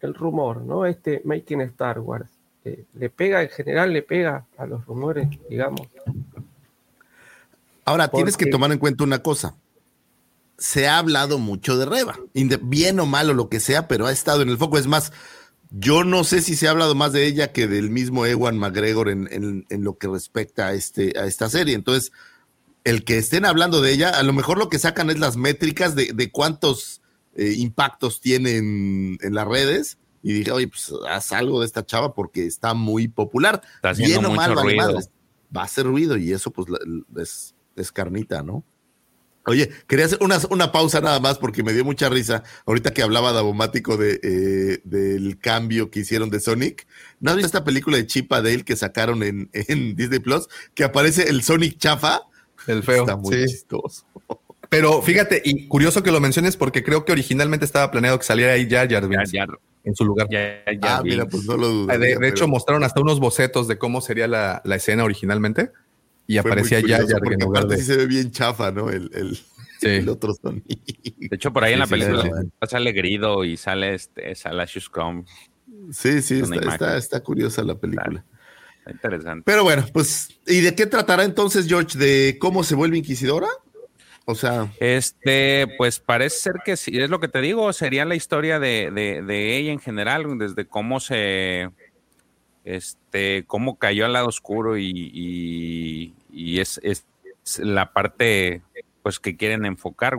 el 0.00 0.14
rumor, 0.14 0.62
¿no? 0.62 0.86
Este 0.86 1.20
Making 1.24 1.60
Star 1.62 1.98
Wars, 2.00 2.30
eh, 2.64 2.84
le 2.94 3.10
pega, 3.10 3.42
en 3.42 3.48
general 3.50 3.92
le 3.92 4.02
pega 4.02 4.46
a 4.56 4.66
los 4.66 4.86
rumores, 4.86 5.28
digamos. 5.50 5.88
Ahora, 7.84 8.08
tienes 8.08 8.36
que 8.36 8.44
tomar 8.52 8.70
en 8.72 8.78
cuenta 8.78 9.02
una 9.04 9.22
cosa. 9.22 9.54
Se 10.56 10.86
ha 10.86 10.98
hablado 10.98 11.38
mucho 11.38 11.76
de 11.76 11.86
Reba, 11.86 12.16
bien 12.62 13.00
o 13.00 13.06
mal 13.06 13.28
o 13.30 13.34
lo 13.34 13.48
que 13.48 13.58
sea, 13.58 13.88
pero 13.88 14.06
ha 14.06 14.12
estado 14.12 14.42
en 14.42 14.48
el 14.48 14.58
foco. 14.58 14.78
Es 14.78 14.86
más, 14.86 15.12
yo 15.70 16.04
no 16.04 16.22
sé 16.22 16.40
si 16.42 16.54
se 16.54 16.68
ha 16.68 16.70
hablado 16.70 16.94
más 16.94 17.12
de 17.12 17.26
ella 17.26 17.50
que 17.52 17.66
del 17.66 17.90
mismo 17.90 18.24
Ewan 18.26 18.56
McGregor 18.58 19.08
en, 19.08 19.28
en- 19.32 19.66
en 19.68 19.82
lo 19.82 19.98
que 19.98 20.06
respecta 20.06 20.68
a, 20.68 20.72
este, 20.74 21.18
a 21.18 21.24
esta 21.26 21.48
serie. 21.50 21.74
Entonces, 21.74 22.12
el 22.84 23.04
que 23.04 23.18
estén 23.18 23.44
hablando 23.44 23.80
de 23.80 23.92
ella, 23.92 24.10
a 24.10 24.22
lo 24.22 24.32
mejor 24.32 24.58
lo 24.58 24.68
que 24.68 24.78
sacan 24.78 25.10
es 25.10 25.18
las 25.18 25.36
métricas 25.36 25.94
de, 25.94 26.12
de 26.12 26.30
cuántos 26.30 27.02
eh, 27.34 27.54
impactos 27.56 28.20
tiene 28.20 28.56
en, 28.56 29.18
las 29.34 29.46
redes. 29.46 29.98
Y 30.22 30.32
dije, 30.32 30.52
oye, 30.52 30.68
pues 30.68 30.92
haz 31.08 31.32
algo 31.32 31.60
de 31.60 31.66
esta 31.66 31.84
chava 31.84 32.14
porque 32.14 32.46
está 32.46 32.74
muy 32.74 33.08
popular. 33.08 33.62
Está 33.76 33.90
haciendo 33.90 34.20
Bien 34.20 34.32
o 34.32 34.34
mal, 34.34 34.50
mucho 34.50 34.60
vale 34.60 34.72
ruido. 34.74 34.86
madres. 34.86 35.10
Va 35.54 35.62
a 35.62 35.64
hacer 35.64 35.86
ruido 35.86 36.16
y 36.16 36.32
eso 36.32 36.50
pues 36.50 36.68
es, 37.16 37.54
es 37.76 37.92
carnita, 37.92 38.42
¿no? 38.42 38.64
Oye, 39.44 39.70
quería 39.88 40.06
hacer 40.06 40.18
una, 40.20 40.38
una 40.50 40.70
pausa 40.70 41.00
nada 41.00 41.18
más 41.18 41.38
porque 41.38 41.64
me 41.64 41.72
dio 41.72 41.84
mucha 41.84 42.08
risa 42.08 42.44
ahorita 42.64 42.92
que 42.92 43.02
hablaba 43.02 43.32
Davomático 43.32 43.96
de, 43.96 44.20
eh, 44.22 44.80
del 44.84 45.38
cambio 45.40 45.90
que 45.90 46.00
hicieron 46.00 46.30
de 46.30 46.38
Sonic. 46.38 46.86
¿No 47.18 47.30
has 47.30 47.36
visto 47.36 47.46
esta 47.48 47.64
película 47.64 47.96
de 47.96 48.06
Chip 48.06 48.30
Dale 48.30 48.64
que 48.64 48.76
sacaron 48.76 49.24
en, 49.24 49.50
en 49.52 49.96
Disney 49.96 50.20
Plus? 50.20 50.48
Que 50.74 50.84
aparece 50.84 51.28
el 51.28 51.42
Sonic 51.42 51.78
chafa. 51.78 52.22
El 52.66 52.82
feo. 52.82 53.02
Está 53.02 53.16
muy 53.16 53.34
sí. 53.34 53.46
chistoso. 53.46 54.04
Pero 54.68 55.02
fíjate, 55.02 55.42
y 55.44 55.68
curioso 55.68 56.02
que 56.02 56.10
lo 56.10 56.18
menciones 56.20 56.56
porque 56.56 56.82
creo 56.82 57.04
que 57.04 57.12
originalmente 57.12 57.64
estaba 57.66 57.90
planeado 57.90 58.18
que 58.18 58.24
saliera 58.24 58.52
ahí 58.52 58.66
Jar 58.70 58.90
Jar 58.90 59.06
Ya, 59.10 59.22
ya, 59.30 59.46
en 59.84 59.94
su 59.94 60.04
lugar. 60.04 60.28
ya, 60.30 60.62
ya 60.72 60.96
Ah, 60.98 61.02
mira, 61.04 61.26
pues 61.26 61.44
no 61.44 61.56
lo 61.58 61.68
dudo. 61.68 61.98
De, 61.98 62.16
de 62.16 62.28
hecho, 62.28 62.48
mostraron 62.48 62.82
hasta 62.82 63.00
unos 63.02 63.20
bocetos 63.20 63.68
de 63.68 63.76
cómo 63.76 64.00
sería 64.00 64.26
la, 64.28 64.62
la 64.64 64.76
escena 64.76 65.04
originalmente 65.04 65.72
y 66.26 66.38
aparecía 66.38 66.80
Jar 66.80 67.02
Jar 67.06 67.18
en 67.18 67.18
Porque 67.18 67.36
lugar 67.44 67.64
aparte 67.64 67.74
de. 67.76 67.80
sí 67.82 67.86
se 67.86 67.96
ve 67.98 68.06
bien 68.06 68.30
chafa, 68.30 68.70
¿no? 68.72 68.88
El, 68.88 69.10
el, 69.14 69.38
Sí. 69.80 69.88
el 69.88 70.08
otro 70.08 70.32
Sonic. 70.32 70.64
De 70.64 71.34
hecho, 71.36 71.52
por 71.52 71.64
ahí 71.64 71.72
en 71.72 71.80
la 71.80 71.86
Sí, 71.86 71.94
sí, 71.94 72.00
película 72.00 72.22
sí, 72.22 72.30
sí. 72.62 72.66
sale 72.70 72.92
Grido 72.92 73.44
y 73.44 73.56
sale 73.56 73.94
este 73.94 74.34
Salacious 74.36 74.88
Crumb. 74.88 75.26
Sí, 75.90 76.22
sí, 76.22 76.40
está, 76.40 76.72
está, 76.72 76.96
está 76.96 77.20
curiosa 77.20 77.62
la 77.64 77.74
película. 77.74 78.24
Interesante. 78.86 79.42
Pero 79.46 79.62
bueno, 79.62 79.84
pues, 79.92 80.28
¿y 80.46 80.60
de 80.60 80.74
qué 80.74 80.86
tratará 80.86 81.24
entonces, 81.24 81.66
George? 81.68 81.96
¿De 81.98 82.36
cómo 82.40 82.64
se 82.64 82.74
vuelve 82.74 82.98
inquisidora? 82.98 83.46
O 84.24 84.34
sea, 84.34 84.72
Este, 84.78 85.66
pues 85.78 85.98
parece 85.98 86.36
ser 86.38 86.54
que 86.64 86.76
sí, 86.76 86.96
es 86.98 87.10
lo 87.10 87.18
que 87.20 87.28
te 87.28 87.40
digo, 87.40 87.72
sería 87.72 88.04
la 88.04 88.14
historia 88.14 88.58
de, 88.60 88.90
de- 88.92 89.22
de 89.22 89.56
ella 89.56 89.72
en 89.72 89.80
general, 89.80 90.38
desde 90.38 90.64
cómo 90.66 91.00
se, 91.00 91.70
este, 92.64 93.44
cómo 93.46 93.78
cayó 93.78 94.04
al 94.06 94.12
lado 94.12 94.28
oscuro 94.28 94.76
y, 94.78 94.90
y- 95.12 96.14
y 96.32 96.60
es, 96.60 96.80
es 96.82 97.04
la 97.58 97.92
parte, 97.92 98.62
pues, 99.02 99.18
que 99.18 99.36
quieren 99.36 99.64
enfocar. 99.64 100.16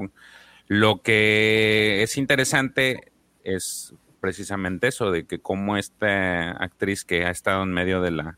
Lo 0.68 1.02
que 1.02 2.04
es 2.04 2.18
interesante 2.18 3.12
es 3.44 3.94
precisamente 4.20 4.88
eso, 4.88 5.12
de 5.12 5.26
que 5.26 5.40
cómo 5.40 5.78
esta 5.78 6.52
actriz 6.52 7.04
que 7.06 7.26
ha 7.26 7.30
estado 7.32 7.64
en 7.64 7.72
medio 7.74 8.02
de 8.02 8.12
la, 8.12 8.38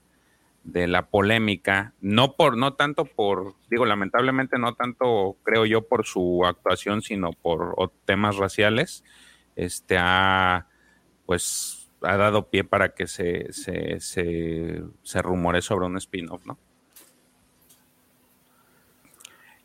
de 0.66 0.88
la 0.88 1.08
polémica, 1.08 1.94
no 2.02 2.36
por, 2.36 2.58
no 2.58 2.74
tanto 2.74 3.06
por, 3.06 3.54
digo, 3.70 3.86
lamentablemente 3.86 4.58
no 4.58 4.74
tanto 4.74 5.38
creo 5.44 5.66
yo 5.66 5.88
por 5.88 6.06
su 6.06 6.44
actuación, 6.46 7.02
sino 7.02 7.32
por 7.32 7.92
temas 8.06 8.38
raciales, 8.38 9.04
este 9.56 9.98
ha 10.00 10.68
pues 11.26 11.90
ha 12.02 12.18
dado 12.18 12.50
pie 12.50 12.64
para 12.64 12.94
que 12.94 13.08
se, 13.08 13.52
se, 13.54 14.00
se, 14.00 14.84
se 15.02 15.22
rumore 15.22 15.62
sobre 15.62 15.86
un 15.86 15.98
spin-off, 15.98 16.46
¿no? 16.46 16.58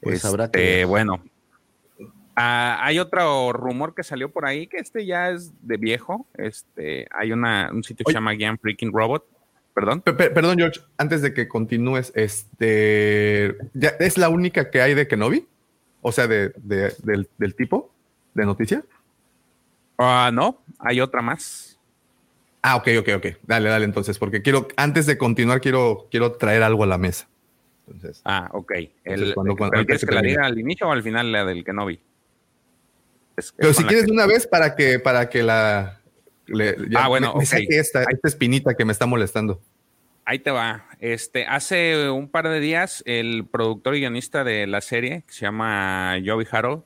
Pues 0.00 0.24
habrá 0.24 0.50
que 0.50 0.58
Este, 0.58 0.76
ver. 0.76 0.86
Bueno, 0.86 1.22
ah, 2.36 2.78
hay 2.80 2.98
otro 2.98 3.52
rumor 3.52 3.94
que 3.94 4.02
salió 4.02 4.30
por 4.30 4.46
ahí 4.46 4.66
que 4.66 4.78
este 4.78 5.04
ya 5.04 5.30
es 5.30 5.52
de 5.66 5.76
viejo. 5.76 6.26
Este, 6.34 7.06
hay 7.10 7.32
una, 7.32 7.70
un 7.72 7.82
sitio 7.82 8.04
que 8.04 8.12
se 8.12 8.16
llama 8.16 8.34
Game 8.34 8.56
Freaking 8.56 8.92
Robot. 8.92 9.26
Perdón. 9.74 10.00
Pe- 10.02 10.12
pe- 10.12 10.30
perdón, 10.30 10.58
George, 10.58 10.80
antes 10.98 11.22
de 11.22 11.32
que 11.32 11.48
continúes, 11.48 12.12
este 12.14 13.56
¿ya 13.74 13.90
¿es 14.00 14.18
la 14.18 14.28
única 14.28 14.70
que 14.70 14.82
hay 14.82 14.94
de 14.94 15.06
Kenobi? 15.08 15.46
O 16.02 16.12
sea, 16.12 16.26
de, 16.26 16.52
de- 16.56 16.94
del, 17.02 17.28
del 17.38 17.54
tipo 17.54 17.92
de 18.34 18.44
noticia. 18.46 18.82
Ah, 19.98 20.30
no, 20.32 20.60
hay 20.78 21.00
otra 21.00 21.22
más. 21.22 21.78
Ah, 22.62 22.76
ok, 22.76 22.88
ok, 23.00 23.08
ok. 23.16 23.26
Dale, 23.46 23.68
dale, 23.70 23.84
entonces, 23.84 24.18
porque 24.18 24.42
quiero, 24.42 24.68
antes 24.76 25.06
de 25.06 25.16
continuar, 25.16 25.60
quiero, 25.60 26.08
quiero 26.10 26.32
traer 26.32 26.62
algo 26.62 26.84
a 26.84 26.86
la 26.86 26.98
mesa. 26.98 27.28
Entonces, 27.86 28.20
Ah, 28.24 28.48
ok. 28.52 28.70
El, 28.72 28.90
Entonces, 29.04 29.34
cuando- 29.34 29.56
cuando- 29.56 29.70
¿pero 29.72 29.78
ahorita 29.80 29.86
¿Quieres 29.86 30.00
que 30.02 30.06
que 30.06 30.14
la 30.14 30.22
diga 30.22 30.46
al 30.46 30.58
inicio 30.58 30.88
o 30.88 30.92
al 30.92 31.02
final 31.02 31.32
la 31.32 31.44
del 31.44 31.64
Kenobi? 31.64 32.00
Es- 33.36 33.52
pero 33.56 33.72
si 33.72 33.84
quieres 33.84 34.06
de 34.06 34.12
una 34.12 34.26
vez 34.26 34.46
para 34.46 34.74
que, 34.76 34.98
para 34.98 35.28
que 35.30 35.42
la. 35.42 35.99
Le- 36.50 36.76
Ah, 36.96 37.08
bueno, 37.08 37.28
me, 37.28 37.38
me 37.38 37.44
ok. 37.44 37.46
saque 37.46 37.78
esta, 37.78 38.02
esta 38.04 38.28
espinita 38.28 38.74
que 38.74 38.84
me 38.84 38.92
está 38.92 39.06
molestando. 39.06 39.60
ahí 40.24 40.38
te 40.38 40.50
va. 40.50 40.86
Este, 41.00 41.44
hace 41.46 42.08
un 42.10 42.28
par 42.28 42.48
de 42.48 42.60
días, 42.60 43.02
el 43.06 43.46
productor 43.50 43.96
y 43.96 44.00
guionista 44.00 44.44
de 44.44 44.66
la 44.66 44.80
serie, 44.80 45.24
que 45.26 45.32
se 45.32 45.40
llama 45.40 46.16
Joey 46.24 46.46
Harold, 46.50 46.82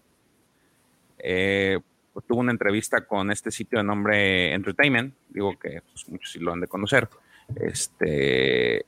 eh, 1.18 1.78
pues, 2.12 2.24
tuvo 2.26 2.40
una 2.40 2.52
entrevista 2.52 3.06
con 3.06 3.30
este 3.30 3.50
sitio 3.50 3.78
de 3.78 3.84
nombre 3.84 4.52
Entertainment, 4.54 5.14
digo 5.30 5.58
que 5.58 5.82
pues, 5.92 6.08
muchos 6.08 6.30
sí 6.32 6.38
lo 6.38 6.52
han 6.52 6.60
de 6.60 6.68
conocer. 6.68 7.08
Este, 7.56 8.84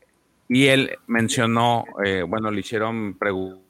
y 0.49 0.67
él 0.69 0.97
mencionó, 1.07 1.85
eh, 2.05 2.23
bueno, 2.23 2.51
le 2.51 2.61
hicieron 2.61 3.19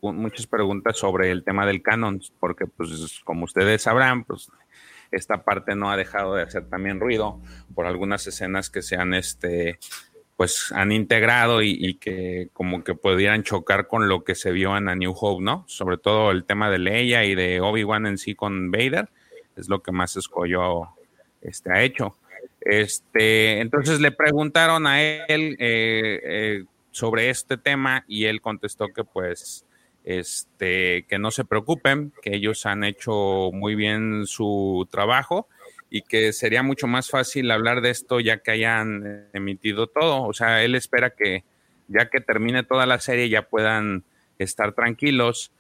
muchas 0.03 0.47
preguntas 0.47 0.97
sobre 0.99 1.31
el 1.31 1.43
tema 1.43 1.67
del 1.67 1.83
canon, 1.83 2.21
porque 2.39 2.67
pues 2.67 3.21
como 3.25 3.45
ustedes 3.45 3.83
sabrán, 3.83 4.25
pues 4.25 4.51
esta 5.11 5.43
parte 5.45 5.75
no 5.75 5.91
ha 5.91 5.97
dejado 5.97 6.35
de 6.35 6.43
hacer 6.43 6.69
también 6.69 7.01
ruido 7.01 7.41
por 7.75 7.87
algunas 7.87 8.27
escenas 8.27 8.71
que 8.71 8.83
se 8.83 8.97
han, 8.97 9.15
este, 9.15 9.79
pues 10.37 10.73
han 10.73 10.93
integrado 10.93 11.63
y, 11.63 11.95
que 11.95 12.49
como 12.53 12.85
que 12.85 12.95
pudieran 12.95 13.43
chocar 13.43 13.87
con 13.87 14.09
lo 14.09 14.25
que 14.25 14.35
se 14.35 14.53
vio 14.53 14.77
en 14.77 14.89
A 14.89 14.95
New 14.95 15.15
Hope, 15.19 15.43
¿no? 15.43 15.65
Sobre 15.67 15.97
todo 15.97 16.31
el 16.31 16.45
tema 16.45 16.71
de 16.71 16.79
Leia 16.79 17.25
y 17.25 17.35
de 17.35 17.61
Obi-Wan 17.61 18.07
en 18.07 18.19
sí 18.19 18.35
con 18.35 18.71
Vader, 18.71 19.09
es 19.57 19.69
lo 19.69 19.83
que 19.83 19.93
más 19.93 20.17
escogió, 20.17 20.91
este, 21.41 21.73
ha 21.73 21.83
hecho. 21.83 22.17
Este, 22.61 23.61
entonces 23.61 24.01
le 24.01 24.11
preguntaron 24.11 24.87
a 24.87 25.03
él 25.03 25.57
eh, 25.59 26.21
eh, 26.25 26.65
sobre 26.91 27.31
este 27.31 27.57
tema 27.57 28.05
y 28.09 28.25
él 28.25 28.41
contestó 28.41 28.89
que 28.89 29.05
pues 29.05 29.65
este, 30.07 31.05
que 31.09 31.19
no 31.19 31.31
se 31.31 31.45
preocupen, 31.45 32.13
que 32.23 32.35
ellos 32.35 32.65
han 32.65 32.85
hecho 32.85 33.51
muy 33.53 33.75
bien 33.75 34.27
su 34.27 34.89
trabajo 34.91 35.49
y 35.91 36.03
que 36.03 36.33
sería 36.33 36.63
mucho 36.63 36.87
más 36.87 37.11
fácil 37.11 37.51
hablar 37.51 37.83
de 37.83 37.91
esto 37.91 38.21
ya 38.21 38.39
que 38.39 38.53
hayan 38.53 39.29
emitido 39.35 39.89
todo. 39.89 40.23
O 40.23 40.33
sea, 40.33 40.65
él 40.65 40.75
espera 40.75 41.11
que 41.11 41.45
ya 41.89 42.09
que 42.09 42.21
termine 42.21 42.63
toda 42.63 42.87
la 42.87 42.99
serie 43.01 43.29
ya 43.29 43.43
puedan 43.43 44.05
estar 44.39 44.73
tranquilos 44.73 45.53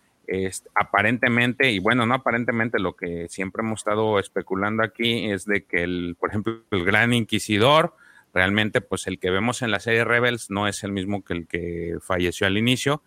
aparentemente, 0.74 1.70
y 1.70 1.78
bueno, 1.78 2.04
no 2.04 2.14
aparentemente, 2.14 2.80
lo 2.80 2.96
que 2.96 3.28
siempre 3.28 3.62
hemos 3.62 3.80
estado 3.80 4.18
especulando 4.18 4.82
aquí 4.82 5.30
es 5.30 5.44
de 5.44 5.64
que, 5.64 5.84
el, 5.84 6.16
por 6.18 6.30
ejemplo, 6.30 6.62
el 6.72 6.84
gran 6.84 7.12
inquisidor, 7.12 7.94
realmente, 8.34 8.80
pues 8.80 9.06
el 9.06 9.20
que 9.20 9.30
vemos 9.30 9.62
en 9.62 9.70
la 9.70 9.78
serie 9.78 10.04
Rebels 10.04 10.50
no 10.50 10.66
es 10.66 10.82
el 10.82 10.90
mismo 10.90 11.24
que 11.24 11.32
el 11.32 11.46
que 11.46 11.98
falleció 12.00 12.48
al 12.48 12.58
inicio. 12.58 13.02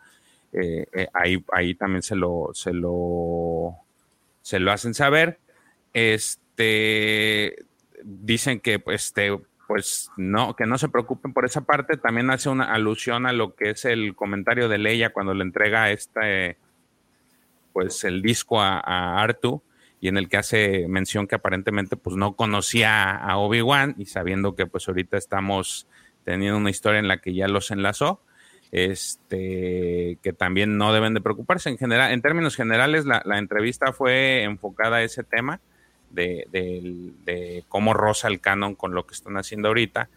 Eh, 0.54 0.86
eh, 0.93 1.08
ahí, 1.14 1.43
ahí 1.52 1.76
también 1.76 2.02
se 2.02 2.16
lo, 2.16 2.50
se 2.54 2.74
lo, 2.74 3.76
se 4.41 4.60
lo 4.60 4.72
hacen 4.72 4.93
saber. 4.93 5.39
Este, 5.93 7.56
dicen 8.04 8.60
que, 8.60 8.82
este, 8.88 9.38
pues 9.68 10.10
no, 10.18 10.56
que 10.56 10.66
no 10.66 10.78
se 10.78 10.89
preocupen 10.89 11.34
por 11.34 11.45
esa 11.45 11.62
parte. 11.62 11.97
También 11.97 12.32
hace 12.32 12.50
una 12.50 12.74
alusión 12.74 13.26
a 13.26 13.34
lo 13.34 13.56
que 13.56 13.72
es 13.72 13.86
el 13.86 14.16
comentario 14.16 14.68
de 14.68 14.80
Leia 14.80 15.12
cuando 15.12 15.34
le 15.34 15.43
entrega 15.43 15.91
este 15.91 16.58
pues 17.74 18.04
el 18.04 18.22
disco 18.22 18.60
a, 18.62 19.22
Artu 19.22 19.62
y 20.02 20.08
en 20.08 20.18
el 20.18 20.30
que 20.30 20.38
hace 20.38 20.88
mención 20.88 21.28
que 21.28 21.36
aparentemente 21.36 21.97
pues 21.97 22.16
no 22.16 22.36
conocía 22.36 23.16
a 23.16 23.38
Obi-Wan 23.38 23.95
y 23.97 24.06
sabiendo 24.06 24.56
que 24.56 24.66
pues 24.66 24.88
ahorita 24.88 25.18
estamos 25.18 25.88
teniendo 26.24 26.58
una 26.58 26.70
historia 26.70 27.00
en 27.00 27.08
la 27.08 27.22
que 27.22 27.34
ya 27.34 27.47
los 27.47 27.72
enlazó, 27.72 28.22
este, 28.72 30.17
que 30.22 30.34
también 30.34 30.78
no 30.78 30.93
deben 30.93 31.13
de 31.13 31.22
preocuparse. 31.22 31.70
En 31.70 31.78
general, 31.78 32.11
en 32.11 32.22
términos 32.22 32.55
generales, 32.55 33.05
la, 33.05 33.38
entrevista 33.38 33.93
fue 33.93 34.43
enfocada 34.43 34.97
a 34.97 35.03
ese 35.03 35.24
tema 35.24 35.59
de, 36.11 36.47
de, 36.51 37.63
cómo 37.67 37.93
rosa 37.93 38.28
el 38.28 38.39
canon 38.39 38.76
con 38.76 38.93
lo 38.93 39.05
que 39.05 39.13
están 39.13 39.38
haciendo 39.38 39.67
ahorita 39.70 40.09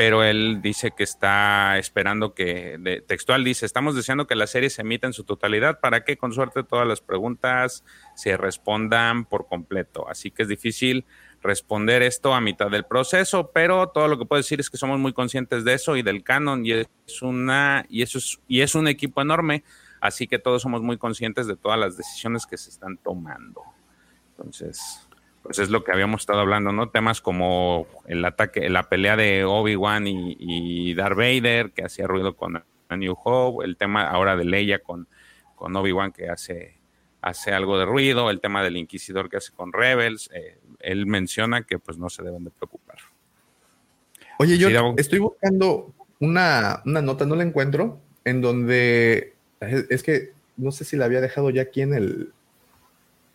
pero 0.00 0.24
él 0.24 0.60
dice 0.62 0.92
que 0.92 1.02
está 1.02 1.76
esperando 1.76 2.32
que, 2.32 3.02
textual 3.06 3.44
dice, 3.44 3.66
estamos 3.66 3.94
deseando 3.94 4.26
que 4.26 4.34
la 4.34 4.46
serie 4.46 4.70
se 4.70 4.80
emita 4.80 5.06
en 5.06 5.12
su 5.12 5.24
totalidad 5.24 5.78
para 5.78 6.04
que 6.04 6.16
con 6.16 6.32
suerte 6.32 6.62
todas 6.62 6.88
las 6.88 7.02
preguntas 7.02 7.84
se 8.14 8.38
respondan 8.38 9.26
por 9.26 9.46
completo. 9.46 10.08
Así 10.08 10.30
que 10.30 10.44
es 10.44 10.48
difícil 10.48 11.04
responder 11.42 12.02
esto 12.02 12.34
a 12.34 12.40
mitad 12.40 12.70
del 12.70 12.84
proceso, 12.84 13.50
pero 13.52 13.88
todo 13.88 14.08
lo 14.08 14.18
que 14.18 14.26
puedo 14.26 14.40
decir 14.40 14.60
es 14.60 14.68
que 14.68 14.76
somos 14.76 14.98
muy 14.98 15.12
conscientes 15.12 15.64
de 15.64 15.74
eso 15.74 15.96
y 15.96 16.02
del 16.02 16.22
canon 16.22 16.66
y 16.66 16.72
es 16.72 17.22
una 17.22 17.86
y 17.88 18.02
eso 18.02 18.18
es, 18.18 18.40
y 18.46 18.60
es 18.60 18.74
un 18.74 18.88
equipo 18.88 19.22
enorme, 19.22 19.64
así 20.00 20.26
que 20.26 20.38
todos 20.38 20.62
somos 20.62 20.82
muy 20.82 20.98
conscientes 20.98 21.46
de 21.46 21.56
todas 21.56 21.78
las 21.78 21.96
decisiones 21.96 22.46
que 22.46 22.56
se 22.56 22.70
están 22.70 22.98
tomando. 22.98 23.62
Entonces, 24.36 25.08
pues 25.42 25.58
es 25.58 25.70
lo 25.70 25.84
que 25.84 25.92
habíamos 25.92 26.22
estado 26.22 26.40
hablando, 26.40 26.72
¿no? 26.72 26.90
Temas 26.90 27.20
como 27.20 27.86
el 28.06 28.24
ataque, 28.24 28.68
la 28.68 28.88
pelea 28.88 29.16
de 29.16 29.44
Obi-Wan 29.44 30.04
y, 30.06 30.94
Darth 30.94 31.16
Vader, 31.16 31.72
que 31.72 31.84
hacía 31.84 32.06
ruido 32.06 32.36
con 32.36 32.56
A 32.88 32.96
New 32.96 33.16
Hope, 33.22 33.64
el 33.64 33.76
tema 33.76 34.04
ahora 34.04 34.36
de 34.36 34.44
Leia 34.44 34.80
con, 34.80 35.08
con 35.56 35.74
Obi-Wan, 35.74 36.12
que 36.12 36.28
hace, 36.28 36.79
hace 37.22 37.52
algo 37.52 37.78
de 37.78 37.84
ruido, 37.84 38.30
el 38.30 38.40
tema 38.40 38.62
del 38.62 38.76
Inquisidor 38.76 39.28
que 39.28 39.36
hace 39.36 39.52
con 39.52 39.72
Rebels, 39.72 40.30
eh, 40.32 40.58
él 40.80 41.06
menciona 41.06 41.62
que 41.62 41.78
pues 41.78 41.98
no 41.98 42.08
se 42.08 42.22
deben 42.22 42.44
de 42.44 42.50
preocupar. 42.50 42.98
Oye, 44.38 44.56
yo 44.56 44.68
estoy 44.96 45.18
buscando 45.18 45.92
una, 46.18 46.82
una 46.86 47.02
nota, 47.02 47.26
no 47.26 47.36
la 47.36 47.42
encuentro, 47.42 48.00
en 48.24 48.40
donde 48.40 49.34
es 49.60 50.02
que 50.02 50.32
no 50.56 50.72
sé 50.72 50.84
si 50.84 50.96
la 50.96 51.04
había 51.04 51.20
dejado 51.20 51.50
ya 51.50 51.62
aquí 51.62 51.82
en 51.82 51.94
el, 51.94 52.32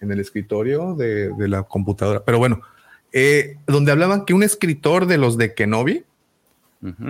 en 0.01 0.11
el 0.11 0.19
escritorio 0.19 0.95
de, 0.95 1.31
la 1.47 1.63
computadora. 1.63 2.23
Pero 2.23 2.39
bueno, 2.39 2.61
eh, 3.11 3.57
donde 3.67 3.91
hablaban 3.91 4.25
que 4.25 4.33
un 4.33 4.43
escritor 4.43 5.05
de 5.05 5.17
los 5.17 5.37
de 5.37 5.53
Kenobi 5.53 6.03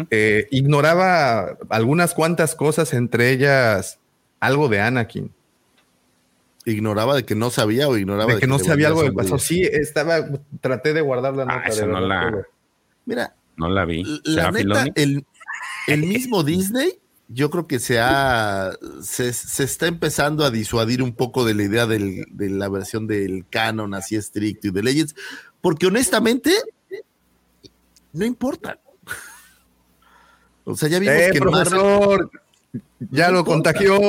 eh, 0.09 0.47
ignoraba 0.51 1.57
algunas 1.69 2.13
cuantas 2.13 2.55
cosas, 2.55 2.93
entre 2.93 3.31
ellas 3.31 3.99
algo 4.39 4.69
de 4.69 4.79
Anakin. 4.79 5.31
¿Ignoraba 6.65 7.15
de 7.15 7.25
que 7.25 7.35
no 7.35 7.51
sabía 7.51 7.87
o 7.87 7.97
ignoraba 7.97 8.33
de, 8.33 8.39
que, 8.39 8.47
no 8.47 8.57
sabía 8.57 8.87
algo 8.87 9.03
del 9.03 9.13
pasado? 9.13 9.37
Sí, 9.37 9.61
estaba, 9.61 10.25
traté 10.61 10.93
de 10.93 11.01
guardar 11.01 11.35
la 11.35 11.43
ah, 11.43 11.63
nota. 11.67 11.85
no 11.85 11.99
la, 12.01 12.45
Mira, 13.05 13.35
no 13.55 13.69
la 13.69 13.85
vi. 13.85 14.03
La 14.23 14.51
neta, 14.51 14.85
el, 14.95 15.25
el 15.87 16.01
mismo 16.07 16.43
Disney 16.43 16.99
yo 17.27 17.49
creo 17.49 17.67
que 17.67 17.79
se, 17.79 17.99
ha, 17.99 18.73
se, 19.01 19.29
está 19.63 19.87
empezando 19.87 20.45
a 20.45 20.51
disuadir 20.51 21.01
un 21.01 21.13
poco 21.13 21.43
de 21.43 21.55
la 21.55 21.63
idea 21.63 21.87
de 21.87 22.25
la 22.49 22.69
versión 22.69 23.07
del 23.07 23.45
canon 23.49 23.93
así 23.93 24.15
estricto 24.15 24.67
y 24.67 24.71
de 24.71 24.83
Legends, 24.83 25.15
porque 25.61 25.87
honestamente 25.87 26.51
no 28.13 28.25
importa. 28.25 28.79
O 30.67 30.75
sea, 30.75 30.89
ya 30.89 30.97
vimos 30.97 31.15
eh, 31.15 31.29
que 31.31 31.39
profesor, 31.39 32.31
ya 33.11 33.29
lo 33.31 33.43
contagió. 33.45 33.99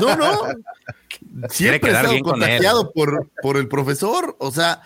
No, 0.00 0.16
no. 0.16 0.40
Siempre 1.50 1.92
ha 1.94 2.00
estado 2.02 2.20
contagiado 2.20 2.92
por, 2.92 3.30
por 3.42 3.56
el 3.56 3.68
profesor. 3.68 4.36
O 4.38 4.50
sea, 4.50 4.82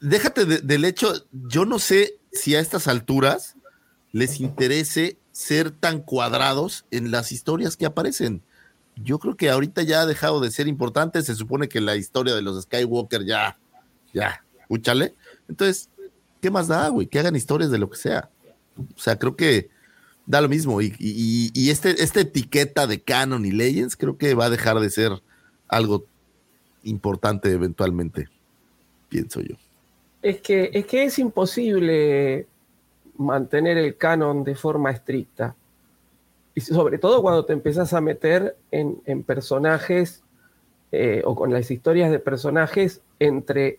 déjate 0.00 0.44
del 0.44 0.84
hecho, 0.84 1.12
yo 1.32 1.64
no 1.64 1.78
sé 1.78 2.18
si 2.32 2.54
a 2.54 2.60
estas 2.60 2.88
alturas 2.88 3.56
les 4.12 4.40
interese 4.40 5.18
ser 5.32 5.70
tan 5.70 6.00
cuadrados 6.00 6.86
en 6.90 7.10
las 7.10 7.32
historias 7.32 7.76
que 7.76 7.86
aparecen. 7.86 8.42
Yo 8.96 9.18
creo 9.18 9.36
que 9.36 9.50
ahorita 9.50 9.82
ya 9.82 10.00
ha 10.00 10.06
dejado 10.06 10.40
de 10.40 10.50
ser 10.50 10.68
importante. 10.68 11.20
Se 11.22 11.34
supone 11.34 11.68
que 11.68 11.80
la 11.80 11.96
historia 11.96 12.34
de 12.34 12.42
los 12.42 12.62
Skywalker 12.62 13.24
ya, 13.26 13.58
ya, 14.14 14.42
escúchale. 14.60 15.14
Entonces, 15.48 15.90
¿qué 16.40 16.50
más 16.50 16.68
da, 16.68 16.88
güey? 16.88 17.06
Que 17.06 17.18
hagan 17.18 17.36
historias 17.36 17.70
de 17.70 17.78
lo 17.78 17.90
que 17.90 17.98
sea. 17.98 18.30
O 18.78 18.98
sea, 18.98 19.18
creo 19.18 19.36
que 19.36 19.68
da 20.26 20.40
lo 20.40 20.48
mismo. 20.48 20.80
Y, 20.82 21.70
este, 21.70 22.02
esta 22.02 22.20
etiqueta 22.20 22.86
de 22.86 23.00
canon 23.00 23.46
y 23.46 23.52
legends 23.52 23.96
creo 23.96 24.18
que 24.18 24.34
va 24.34 24.46
a 24.46 24.50
dejar 24.50 24.80
de 24.80 24.90
ser 24.90 25.12
algo 25.68 26.04
importante 26.82 27.50
eventualmente, 27.50 28.28
pienso 29.08 29.40
yo. 29.40 29.56
Es 30.22 30.40
que, 30.40 30.70
es 30.72 30.86
que 30.86 31.04
es 31.04 31.18
imposible 31.18 32.46
mantener 33.16 33.78
el 33.78 33.96
canon 33.96 34.44
de 34.44 34.54
forma 34.54 34.90
estricta. 34.90 35.54
Y 36.54 36.60
sobre 36.60 36.98
todo 36.98 37.22
cuando 37.22 37.44
te 37.44 37.52
empezás 37.52 37.92
a 37.92 38.00
meter 38.00 38.56
en, 38.70 39.22
personajes 39.24 40.22
eh, 40.90 41.22
o 41.24 41.34
con 41.34 41.52
las 41.52 41.70
historias 41.70 42.10
de 42.10 42.18
personajes 42.18 43.02
entre 43.18 43.78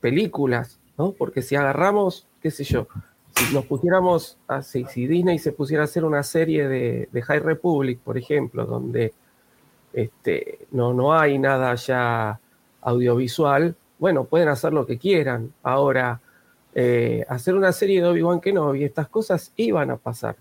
películas, 0.00 0.78
¿no? 0.96 1.12
Porque 1.12 1.42
si 1.42 1.56
agarramos, 1.56 2.26
qué 2.40 2.50
sé 2.50 2.62
yo, 2.62 2.86
si 3.34 3.52
nos 3.52 3.66
pusiéramos 3.66 4.38
así, 4.46 4.84
si 4.84 5.06
Disney 5.06 5.38
se 5.38 5.52
pusiera 5.52 5.82
a 5.82 5.84
hacer 5.84 6.04
una 6.04 6.22
serie 6.22 6.68
de, 6.68 7.22
High 7.22 7.40
Republic, 7.40 7.98
por 7.98 8.16
ejemplo, 8.16 8.64
donde 8.64 9.12
este, 9.92 10.66
no, 10.70 10.92
no 10.92 11.12
hay 11.12 11.38
nada 11.38 11.74
ya 11.74 12.38
audiovisual, 12.80 13.74
bueno, 13.98 14.24
pueden 14.24 14.48
hacer 14.48 14.72
lo 14.72 14.86
que 14.86 14.98
quieran. 14.98 15.52
Ahora, 15.62 16.20
eh, 16.74 17.24
hacer 17.28 17.54
una 17.54 17.72
serie 17.72 18.00
de 18.02 18.08
Obi-Wan 18.08 18.40
Kenobi, 18.40 18.84
estas 18.84 19.08
cosas 19.08 19.52
iban 19.56 19.90
a 19.90 19.96
pasar. 19.96 20.36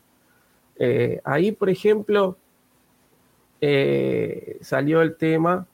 Eh, 0.78 1.20
ahí, 1.24 1.52
por 1.52 1.70
ejemplo, 1.70 2.38
eh, 3.62 4.58
salió 4.62 5.02
el 5.02 5.16
tema 5.16 5.66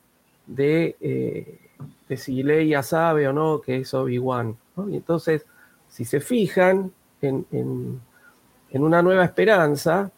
de, 0.45 1.59
si 2.15 2.43
Leia 2.43 2.83
sabe 2.83 3.27
o 3.27 3.33
no 3.33 3.61
que 3.61 3.77
es 3.77 3.93
Obi-Wan. 3.93 4.57
Y 4.89 4.97
entonces, 4.97 5.45
si 5.89 6.05
se 6.05 6.19
fijan 6.19 6.91
en, 7.21 7.45
en 8.71 8.83
Una 8.83 9.01
Nueva 9.01 9.25
Esperanza, 9.25 10.11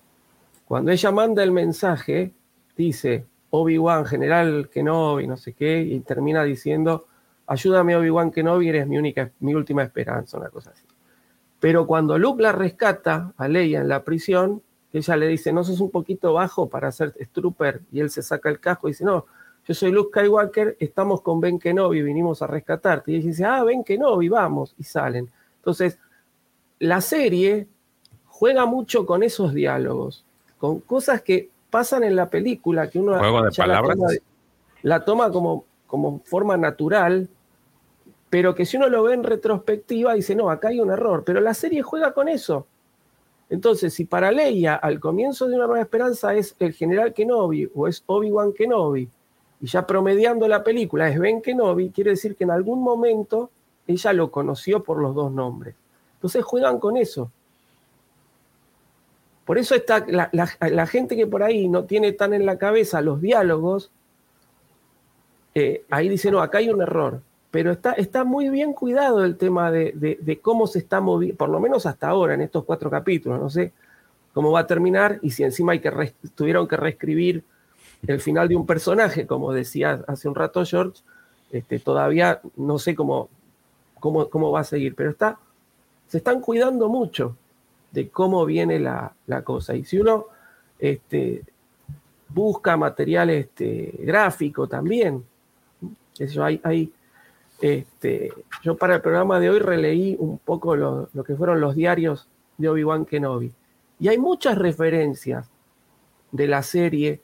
cuando 0.65 0.91
ella 0.91 1.11
manda 1.11 1.43
el 1.43 1.51
mensaje, 1.51 2.31
dice 2.75 3.25
Obi-Wan, 3.49 4.05
general 4.05 4.69
Kenobi, 4.69 5.27
no 5.27 5.37
sé 5.37 5.53
qué, 5.53 5.81
y 5.81 5.99
termina 6.01 6.43
diciendo, 6.43 7.07
ayúdame 7.47 7.95
Obi-Wan 7.95 8.31
Kenobi, 8.31 8.69
eres 8.69 8.87
mi, 8.87 8.97
única, 8.97 9.31
mi 9.39 9.53
última 9.53 9.83
esperanza, 9.83 10.37
una 10.37 10.49
cosa 10.49 10.71
así. 10.71 10.85
Pero 11.59 11.85
cuando 11.85 12.17
Luke 12.17 12.41
la 12.41 12.51
rescata 12.51 13.33
a 13.37 13.47
Leia 13.47 13.81
en 13.81 13.87
la 13.87 14.03
prisión, 14.03 14.61
ella 14.93 15.15
le 15.15 15.27
dice, 15.27 15.53
no 15.53 15.63
sos 15.63 15.79
un 15.79 15.91
poquito 15.91 16.33
bajo 16.33 16.69
para 16.69 16.91
ser 16.91 17.13
Trooper, 17.31 17.81
y 17.91 17.99
él 17.99 18.09
se 18.09 18.21
saca 18.21 18.49
el 18.49 18.59
casco 18.59 18.87
y 18.87 18.91
dice, 18.91 19.05
no, 19.05 19.25
yo 19.67 19.73
soy 19.73 19.91
Luke 19.91 20.17
Skywalker, 20.17 20.77
estamos 20.79 21.21
con 21.21 21.39
Ben 21.39 21.59
Kenobi, 21.59 22.01
vinimos 22.01 22.41
a 22.41 22.47
rescatarte. 22.47 23.11
Y 23.11 23.15
ella 23.17 23.27
dice, 23.27 23.45
ah, 23.45 23.63
Ben 23.63 23.83
Kenobi, 23.83 24.27
vamos, 24.27 24.73
y 24.77 24.83
salen. 24.83 25.29
Entonces, 25.57 25.99
la 26.81 26.99
serie 26.99 27.67
juega 28.25 28.65
mucho 28.65 29.05
con 29.05 29.21
esos 29.21 29.53
diálogos, 29.53 30.25
con 30.57 30.79
cosas 30.79 31.21
que 31.21 31.49
pasan 31.69 32.03
en 32.03 32.15
la 32.15 32.29
película, 32.29 32.89
que 32.89 32.97
uno 32.97 33.17
Juego 33.19 33.43
de 33.43 33.51
ya 33.51 33.67
la 33.67 33.81
toma, 33.81 34.07
la 34.81 35.05
toma 35.05 35.31
como, 35.31 35.65
como 35.85 36.21
forma 36.25 36.57
natural, 36.57 37.29
pero 38.31 38.55
que 38.55 38.65
si 38.65 38.77
uno 38.77 38.89
lo 38.89 39.03
ve 39.03 39.13
en 39.13 39.23
retrospectiva 39.23 40.15
dice, 40.15 40.33
no, 40.35 40.49
acá 40.49 40.69
hay 40.69 40.79
un 40.79 40.89
error, 40.89 41.23
pero 41.23 41.39
la 41.39 41.53
serie 41.53 41.83
juega 41.83 42.13
con 42.13 42.27
eso. 42.27 42.65
Entonces, 43.51 43.93
si 43.93 44.05
para 44.05 44.31
Leia 44.31 44.73
al 44.73 44.99
comienzo 44.99 45.47
de 45.47 45.57
Una 45.57 45.67
Nueva 45.67 45.81
Esperanza 45.81 46.33
es 46.33 46.55
el 46.57 46.73
general 46.73 47.13
Kenobi 47.13 47.69
o 47.75 47.87
es 47.87 48.03
Obi-Wan 48.07 48.53
Kenobi, 48.53 49.07
y 49.59 49.67
ya 49.67 49.85
promediando 49.85 50.47
la 50.47 50.63
película 50.63 51.07
es 51.09 51.19
Ben 51.19 51.43
Kenobi, 51.43 51.91
quiere 51.91 52.11
decir 52.11 52.35
que 52.35 52.45
en 52.45 52.51
algún 52.51 52.81
momento 52.81 53.51
ella 53.85 54.13
lo 54.13 54.31
conoció 54.31 54.81
por 54.81 54.99
los 54.99 55.13
dos 55.13 55.31
nombres. 55.31 55.75
Entonces 56.21 56.43
juegan 56.43 56.77
con 56.77 56.97
eso. 56.97 57.31
Por 59.43 59.57
eso 59.57 59.73
está 59.73 60.05
la, 60.07 60.85
gente 60.85 61.15
que 61.15 61.25
por 61.25 61.41
ahí 61.41 61.67
no 61.67 61.85
tiene 61.85 62.11
tan 62.11 62.35
en 62.35 62.45
la 62.45 62.59
cabeza 62.59 63.01
los 63.01 63.19
diálogos, 63.19 63.89
eh, 65.55 65.83
ahí 65.89 66.07
dice, 66.09 66.29
no, 66.29 66.41
acá 66.41 66.59
hay 66.59 66.69
un 66.69 66.79
error. 66.79 67.21
Pero 67.49 67.71
está, 67.71 67.93
está 67.93 68.23
muy 68.23 68.49
bien 68.49 68.73
cuidado 68.73 69.25
el 69.25 69.35
tema 69.35 69.71
de, 69.71 69.93
de- 69.95 70.19
de 70.21 70.39
cómo 70.39 70.67
se 70.67 70.77
está 70.77 71.01
moviendo, 71.01 71.37
por 71.37 71.49
lo 71.49 71.59
menos 71.59 71.87
hasta 71.87 72.07
ahora, 72.07 72.35
en 72.35 72.41
estos 72.41 72.63
cuatro 72.65 72.91
capítulos. 72.91 73.39
No 73.39 73.49
sé 73.49 73.73
cómo 74.31 74.51
va 74.51 74.59
a 74.59 74.67
terminar 74.67 75.17
y 75.23 75.31
si 75.31 75.43
encima 75.43 75.71
hay 75.71 75.79
que 75.79 76.13
tuvieron 76.35 76.67
que 76.67 76.77
reescribir 76.77 77.43
el 78.05 78.21
final 78.21 78.47
de 78.47 78.55
un 78.55 78.67
personaje, 78.67 79.25
como 79.25 79.51
decía 79.53 80.03
hace 80.07 80.29
un 80.29 80.35
rato 80.35 80.63
George, 80.63 81.01
este, 81.51 81.79
todavía 81.79 82.41
no 82.55 82.77
sé 82.77 82.93
cómo, 82.95 83.27
cómo, 83.99 84.29
cómo 84.29 84.51
va 84.51 84.61
a 84.61 84.63
seguir, 84.63 84.95
pero 84.95 85.09
está, 85.09 85.37
se 86.11 86.17
están 86.17 86.41
cuidando 86.41 86.89
mucho 86.89 87.37
de 87.89 88.09
cómo 88.09 88.45
viene 88.45 88.81
la, 88.81 89.13
la 89.27 89.45
cosa. 89.45 89.75
Y 89.75 89.85
si 89.85 89.97
uno 89.97 90.25
este, 90.77 91.41
busca 92.27 92.75
material 92.75 93.29
este, 93.29 93.93
gráfico 93.99 94.67
también, 94.67 95.23
yo, 96.19 96.43
hay, 96.43 96.59
hay, 96.65 96.91
este, 97.61 98.33
yo 98.61 98.75
para 98.75 98.95
el 98.95 99.01
programa 99.01 99.39
de 99.39 99.51
hoy 99.51 99.59
releí 99.59 100.17
un 100.19 100.37
poco 100.39 100.75
lo, 100.75 101.07
lo 101.13 101.23
que 101.23 101.33
fueron 101.33 101.61
los 101.61 101.75
diarios 101.75 102.27
de 102.57 102.67
Obi-Wan 102.67 103.05
Kenobi. 103.05 103.53
Y 103.97 104.09
hay 104.09 104.17
muchas 104.17 104.57
referencias 104.57 105.49
de 106.33 106.47
la 106.47 106.61
serie 106.61 107.21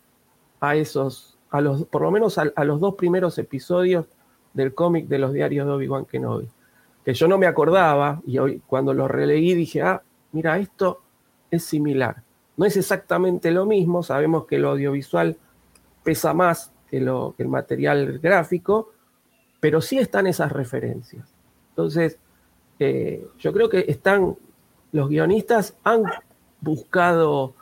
a 0.61 0.77
esos, 0.77 1.37
a 1.49 1.59
los, 1.59 1.83
por 1.83 2.03
lo 2.03 2.11
menos 2.11 2.37
a 2.37 2.63
los 2.63 2.79
dos 2.79 2.95
primeros 2.95 3.37
episodios 3.37 4.05
del 4.53 4.73
cómic 4.73 5.09
de 5.09 5.19
los 5.19 5.33
diarios 5.33 5.67
de 5.67 5.73
Obi-Wan 5.73 6.05
Kenobi. 6.05 6.47
Que 7.07 7.13
yo 7.13 7.29
no 7.29 7.37
me 7.37 7.47
acordaba 7.47 8.21
y 8.27 8.37
hoy 8.37 8.61
cuando 8.67 8.93
lo 8.93 9.07
releí 9.07 9.53
dije, 9.53 9.81
ah, 9.81 10.01
mira, 10.33 10.59
esto 10.59 11.03
es 11.49 11.63
similar. 11.63 12.21
No 12.57 12.65
es 12.65 12.75
exactamente 12.75 13.49
lo 13.51 13.65
mismo, 13.65 14.03
sabemos 14.03 14.45
que 14.45 14.57
lo 14.57 14.71
audiovisual 14.71 15.37
pesa 16.03 16.33
más 16.33 16.73
que, 16.91 16.99
lo, 16.99 17.33
que 17.37 17.43
el 17.43 17.47
material 17.47 18.19
gráfico, 18.19 18.91
pero 19.61 19.79
sí 19.79 19.97
están 19.97 20.27
esas 20.27 20.51
referencias. 20.51 21.33
Entonces, 21.69 22.19
eh, 22.77 23.25
yo 23.39 23.53
creo 23.53 23.69
que 23.69 23.85
están, 23.87 24.35
los 24.91 25.07
guionistas 25.07 25.77
han 25.85 26.03
buscado 26.59 27.53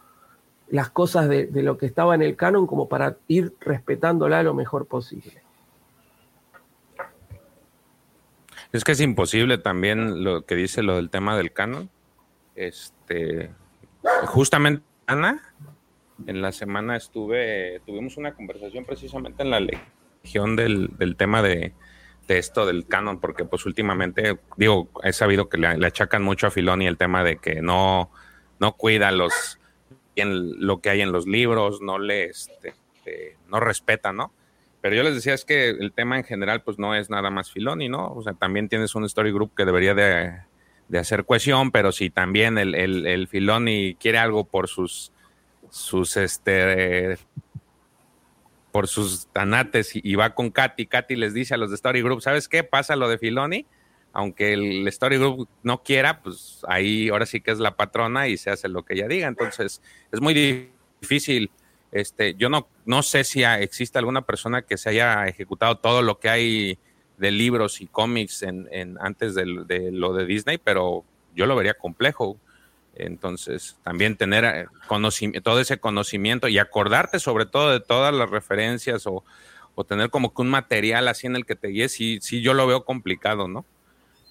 las 0.69 0.89
cosas 0.89 1.29
de 1.29 1.61
lo 1.61 1.77
que 1.77 1.85
estaba 1.85 2.15
en 2.15 2.23
el 2.23 2.35
canon 2.35 2.65
como 2.65 2.89
para 2.89 3.17
ir 3.27 3.53
respetándola 3.59 4.41
lo 4.41 4.55
mejor 4.55 4.87
posible. 4.87 5.44
Es 8.75 8.83
que 8.83 8.91
es 8.91 8.99
imposible 8.99 9.57
también 9.57 10.25
lo 10.25 10.45
que 10.45 10.53
dice 10.53 10.83
lo 10.83 10.97
del 10.97 11.09
tema 11.09 11.37
del 11.37 11.53
canon. 11.53 11.89
Este, 12.55 13.49
justamente 14.25 14.83
Ana, 15.07 15.41
en 16.27 16.41
la 16.41 16.51
semana 16.51 16.97
estuve, 16.97 17.81
tuvimos 17.85 18.17
una 18.17 18.33
conversación 18.33 18.83
precisamente 18.83 19.43
en 19.43 19.51
la 19.51 19.61
legión 19.61 20.57
del, 20.57 20.89
del 20.97 21.15
tema 21.15 21.41
de, 21.41 21.71
esto 22.27 22.65
del 22.65 22.85
canon, 22.85 23.21
porque 23.21 23.45
pues 23.45 23.65
últimamente, 23.65 24.39
digo, 24.57 24.89
he 25.03 25.13
sabido 25.13 25.47
que 25.47 25.57
le, 25.57 25.77
le 25.77 25.87
achacan 25.87 26.21
mucho 26.21 26.47
a 26.47 26.51
Filoni 26.51 26.85
el 26.85 26.97
tema 26.97 27.23
de 27.23 27.37
que 27.37 27.61
no, 27.61 28.11
no 28.59 28.73
cuida 28.73 29.09
los 29.11 29.57
en 30.17 30.65
lo 30.67 30.81
que 30.81 30.89
hay 30.89 30.99
en 30.99 31.13
los 31.13 31.27
libros, 31.27 31.79
no 31.79 31.97
le 31.97 32.25
este, 32.25 32.73
eh, 33.05 33.37
no 33.47 33.61
respeta, 33.61 34.11
¿no? 34.11 34.33
Pero 34.85 34.97
yo 34.97 35.01
les 35.01 35.15
decía 35.15 35.33
es 35.33 35.45
que 35.45 35.69
el 35.69 35.93
tema 35.93 36.15
en 36.15 36.23
general 36.23 36.61
pues 36.61 36.77
no 36.77 36.93
es 36.93 37.09
nada 37.09 37.31
más 37.31 37.51
Filoni, 37.51 37.89
¿no? 37.89 38.13
O 38.13 38.21
sea, 38.21 38.33
también 38.33 38.69
tienes 38.69 38.93
un 38.93 39.03
story 39.05 39.31
group 39.31 39.51
que 39.57 39.65
debería 39.65 39.95
de, 39.95 40.41
de 40.89 40.99
hacer 40.99 41.25
cohesión, 41.25 41.71
pero 41.71 41.91
si 41.91 42.11
también 42.11 42.59
el, 42.59 42.75
el, 42.75 43.27
Filoni 43.27 43.95
quiere 43.95 44.19
algo 44.19 44.43
por 44.43 44.67
sus 44.67 45.11
sus 45.71 46.17
este 46.17 47.17
por 48.71 48.87
sus 48.87 49.25
tanates 49.33 49.89
y 49.95 50.13
va 50.13 50.35
con 50.35 50.51
Katy, 50.51 50.85
Katy 50.85 51.15
les 51.15 51.33
dice 51.33 51.55
a 51.55 51.57
los 51.57 51.71
de 51.71 51.77
Story 51.77 52.03
Group, 52.03 52.21
¿sabes 52.21 52.47
qué? 52.47 52.63
Pasa 52.63 52.95
lo 52.95 53.09
de 53.09 53.17
Filoni, 53.17 53.65
aunque 54.13 54.53
el 54.53 54.87
Story 54.89 55.17
Group 55.17 55.49
no 55.63 55.81
quiera, 55.81 56.21
pues 56.21 56.63
ahí 56.67 57.09
ahora 57.09 57.25
sí 57.25 57.41
que 57.41 57.49
es 57.49 57.57
la 57.57 57.75
patrona 57.75 58.27
y 58.27 58.37
se 58.37 58.51
hace 58.51 58.69
lo 58.69 58.85
que 58.85 58.93
ella 58.93 59.07
diga. 59.07 59.27
Entonces, 59.27 59.81
es 60.11 60.21
muy 60.21 60.69
difícil. 61.01 61.49
Este, 61.95 62.35
yo 62.35 62.49
no, 62.49 62.67
no 62.85 63.03
sé 63.03 63.23
si 63.23 63.45
existe 63.45 63.97
alguna 63.97 64.23
persona 64.23 64.63
que 64.63 64.75
se 64.77 64.89
haya 64.89 65.27
ejecutado 65.27 65.77
todo 65.77 66.01
lo 66.01 66.19
que 66.19 66.27
hay 66.27 66.77
de 67.17 67.31
libros 67.31 67.79
y 67.79 67.87
cómics 67.87 68.43
en, 68.43 68.67
en- 68.69 68.97
antes 68.99 69.33
de, 69.33 69.45
lo 69.45 70.11
de 70.13 70.25
Disney, 70.25 70.57
pero 70.57 71.05
yo 71.33 71.45
lo 71.45 71.55
vería 71.55 71.73
complejo. 71.75 72.37
Entonces, 72.95 73.77
también 73.81 74.17
tener 74.17 74.43
eh, 74.43 74.67
todo 75.41 75.61
ese 75.61 75.77
conocimiento 75.79 76.49
y 76.49 76.57
acordarte 76.57 77.19
sobre 77.21 77.45
todo 77.45 77.71
de 77.71 77.79
todas 77.79 78.13
las 78.13 78.29
referencias 78.29 79.07
o, 79.07 79.23
o 79.75 79.83
tener 79.85 80.09
como 80.09 80.33
que 80.33 80.41
un 80.41 80.49
material 80.49 81.07
así 81.07 81.27
en 81.27 81.37
el 81.37 81.45
que 81.45 81.55
te 81.55 81.69
guíes, 81.69 81.93
sí, 81.93 82.19
sí 82.21 82.41
yo 82.41 82.53
lo 82.53 82.67
veo 82.67 82.83
complicado, 82.83 83.47
¿no? 83.47 83.63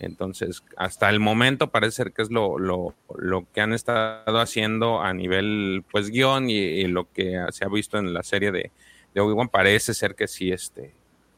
Entonces, 0.05 0.63
hasta 0.77 1.11
el 1.11 1.21
momento 1.21 1.71
parece 1.71 1.97
ser 1.97 2.13
que 2.13 2.23
es 2.23 2.31
lo, 2.31 2.59
lo, 2.59 2.95
lo 3.19 3.47
que 3.53 3.61
han 3.61 3.73
estado 3.73 4.39
haciendo 4.39 5.01
a 5.03 5.13
nivel, 5.13 5.85
pues, 5.91 6.11
guion 6.11 6.51
y, 6.51 6.85
lo 6.85 7.11
que 7.13 7.39
se 7.51 7.65
ha 7.65 7.69
visto 7.69 7.99
en 7.99 8.13
la 8.15 8.23
serie 8.23 8.53
de, 8.53 8.71
de 9.15 9.21
Obi-Wan, 9.21 9.49
parece 9.49 9.95
ser 9.95 10.15
que 10.15 10.29
sí, 10.29 10.53
este, 10.53 10.95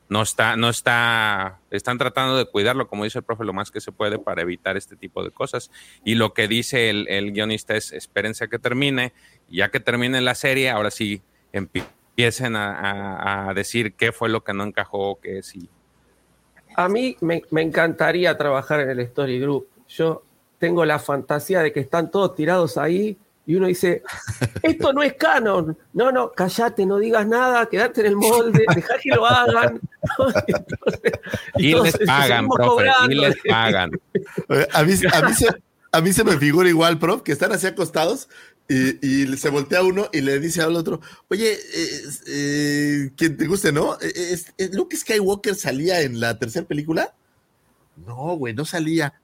no 0.08 0.22
está, 0.22 0.56
no 0.56 0.68
está, 0.68 1.60
están 1.70 1.98
tratando 1.98 2.36
de 2.36 2.44
cuidarlo, 2.46 2.88
como 2.88 3.04
dice 3.04 3.18
el 3.18 3.24
profe, 3.24 3.44
lo 3.44 3.52
más 3.52 3.70
que 3.70 3.80
se 3.80 3.92
puede 3.92 4.18
para 4.18 4.42
evitar 4.42 4.76
este 4.76 4.96
tipo 4.96 5.24
de 5.24 5.30
cosas. 5.30 5.70
Y 6.04 6.14
lo 6.14 6.32
que 6.34 6.46
dice 6.48 6.90
el, 6.90 7.08
el 7.08 7.32
guionista 7.32 7.74
es, 7.76 7.92
espérense 7.92 8.44
a 8.44 8.48
que 8.48 8.58
termine, 8.58 9.12
ya 9.48 9.70
que 9.70 9.80
termine 9.80 10.20
la 10.20 10.34
serie, 10.34 10.70
ahora 10.70 10.90
sí 10.90 11.22
empiecen 11.52 12.56
a, 12.56 12.72
a- 12.78 13.50
a 13.50 13.54
decir 13.54 13.94
qué 13.94 14.12
fue 14.12 14.28
lo 14.28 14.44
que 14.44 14.52
no 14.54 14.64
encajó, 14.64 15.18
qué 15.20 15.42
sí. 15.42 15.68
A 16.76 16.88
mí 16.88 17.16
me, 17.20 17.42
me 17.50 17.62
encantaría 17.62 18.36
trabajar 18.36 18.80
en 18.80 18.90
el 18.90 19.00
Story 19.00 19.40
Group. 19.40 19.66
Yo 19.88 20.22
tengo 20.58 20.84
la 20.84 20.98
fantasía 20.98 21.60
de 21.60 21.72
que 21.72 21.80
están 21.80 22.10
todos 22.10 22.34
tirados 22.34 22.76
ahí 22.78 23.16
y 23.46 23.54
uno 23.54 23.68
dice, 23.68 24.02
esto 24.62 24.92
no 24.92 25.02
es 25.02 25.14
canon. 25.14 25.78
No, 25.92 26.10
no, 26.10 26.32
callate, 26.32 26.84
no 26.84 26.98
digas 26.98 27.26
nada, 27.26 27.66
quédate 27.66 28.00
en 28.00 28.06
el 28.08 28.16
molde, 28.16 28.64
dejá 28.74 28.98
que 28.98 29.10
lo 29.10 29.24
hagan. 29.24 29.80
Entonces, 30.48 31.12
Y 31.56 31.74
les 31.74 31.98
pagan, 31.98 32.48
profe, 32.48 32.84
y 33.08 33.14
les 33.14 33.36
pagan. 33.48 33.90
Eh, 34.48 34.66
A 34.72 34.82
mí, 34.82 34.94
a, 35.12 35.22
mí 35.22 35.34
se, 35.34 35.48
a 35.92 36.00
mí 36.00 36.12
se 36.12 36.24
me 36.24 36.36
figura 36.38 36.68
igual, 36.68 36.98
prof, 36.98 37.22
que 37.22 37.32
están 37.32 37.52
así 37.52 37.66
acostados 37.68 38.28
y, 38.68 39.36
se 39.36 39.48
voltea 39.50 39.82
uno 39.82 40.08
y 40.12 40.20
le 40.20 40.40
dice 40.40 40.62
al 40.62 40.76
otro, 40.76 41.00
oye, 41.28 41.52
eh, 41.52 42.02
eh, 42.26 43.10
quien 43.16 43.36
te 43.36 43.46
guste, 43.46 43.72
¿no? 43.72 43.94
Eh, 44.00 44.12
es- 44.32 44.52
es- 44.58 44.74
¿Luke 44.74 44.96
Skywalker 44.96 45.54
salía 45.54 46.00
en 46.02 46.18
la 46.20 46.38
tercera 46.38 46.66
película? 46.66 47.14
No, 48.06 48.36
güey, 48.36 48.54
no 48.54 48.64
salía. 48.64 49.14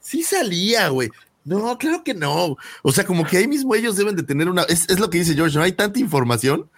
Sí 0.00 0.22
salía, 0.22 0.88
güey. 0.88 1.10
No, 1.44 1.78
claro 1.78 2.02
que 2.04 2.12
no. 2.14 2.56
O 2.82 2.92
sea, 2.92 3.06
como 3.06 3.24
que 3.26 3.38
ahí 3.38 3.48
mismo 3.48 3.74
ellos 3.74 3.96
deben 3.96 4.16
de 4.16 4.22
tener 4.22 4.48
una... 4.48 4.62
Es 4.64 4.98
lo 4.98 5.08
que 5.08 5.18
dice 5.18 5.34
George, 5.34 5.56
no 5.56 5.64
hay 5.64 5.72
tanta 5.72 5.98
información 5.98 6.68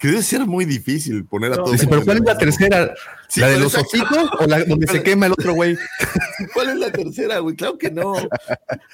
Que 0.00 0.08
debe 0.08 0.22
ser 0.22 0.46
muy 0.46 0.64
difícil 0.64 1.26
poner 1.26 1.52
a 1.52 1.56
No, 1.56 1.64
todos. 1.64 1.72
Dice, 1.72 1.86
pero 1.86 2.02
¿cuál 2.02 2.16
es 2.16 2.24
la 2.24 2.38
tercera? 2.38 2.94
Sí, 3.28 3.40
¿La 3.40 3.48
de 3.48 3.58
los 3.58 3.74
ositos 3.74 4.30
o 4.40 4.46
la 4.46 4.64
donde 4.64 4.86
se 4.86 5.02
quema 5.02 5.26
el 5.26 5.32
otro 5.32 5.52
güey? 5.52 5.76
¿Cuál 6.54 6.70
es 6.70 6.76
la 6.76 6.90
tercera, 6.90 7.38
güey? 7.40 7.54
Claro 7.54 7.76
que 7.76 7.90
no. 7.90 8.14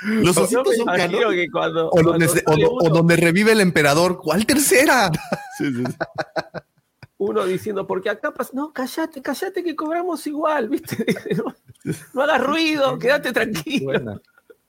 Los 0.02 0.36
me 0.36 0.46
son 0.48 0.86
que 1.30 1.46
cuando, 1.52 1.90
O 1.90 2.02
donde, 2.02 2.26
cuando 2.42 2.66
se- 2.66 2.66
o 2.68 2.90
donde 2.90 3.14
revive 3.16 3.52
el 3.52 3.60
emperador. 3.60 4.18
¿Cuál 4.18 4.44
tercera? 4.46 5.10
Sí, 5.58 5.72
sí, 5.72 5.84
sí. 5.86 5.94
uno 7.18 7.46
diciendo, 7.46 7.86
porque 7.86 8.10
acá 8.10 8.34
pasa, 8.34 8.50
no, 8.52 8.72
callate, 8.72 9.22
callate 9.22 9.62
que 9.62 9.74
cobramos 9.74 10.26
igual, 10.26 10.68
¿viste? 10.68 11.06
No, 11.36 11.54
no 12.14 12.22
hagas 12.22 12.42
ruido, 12.42 12.98
quédate 12.98 13.32
tranquilo. 13.32 13.92
Suena. 13.92 14.20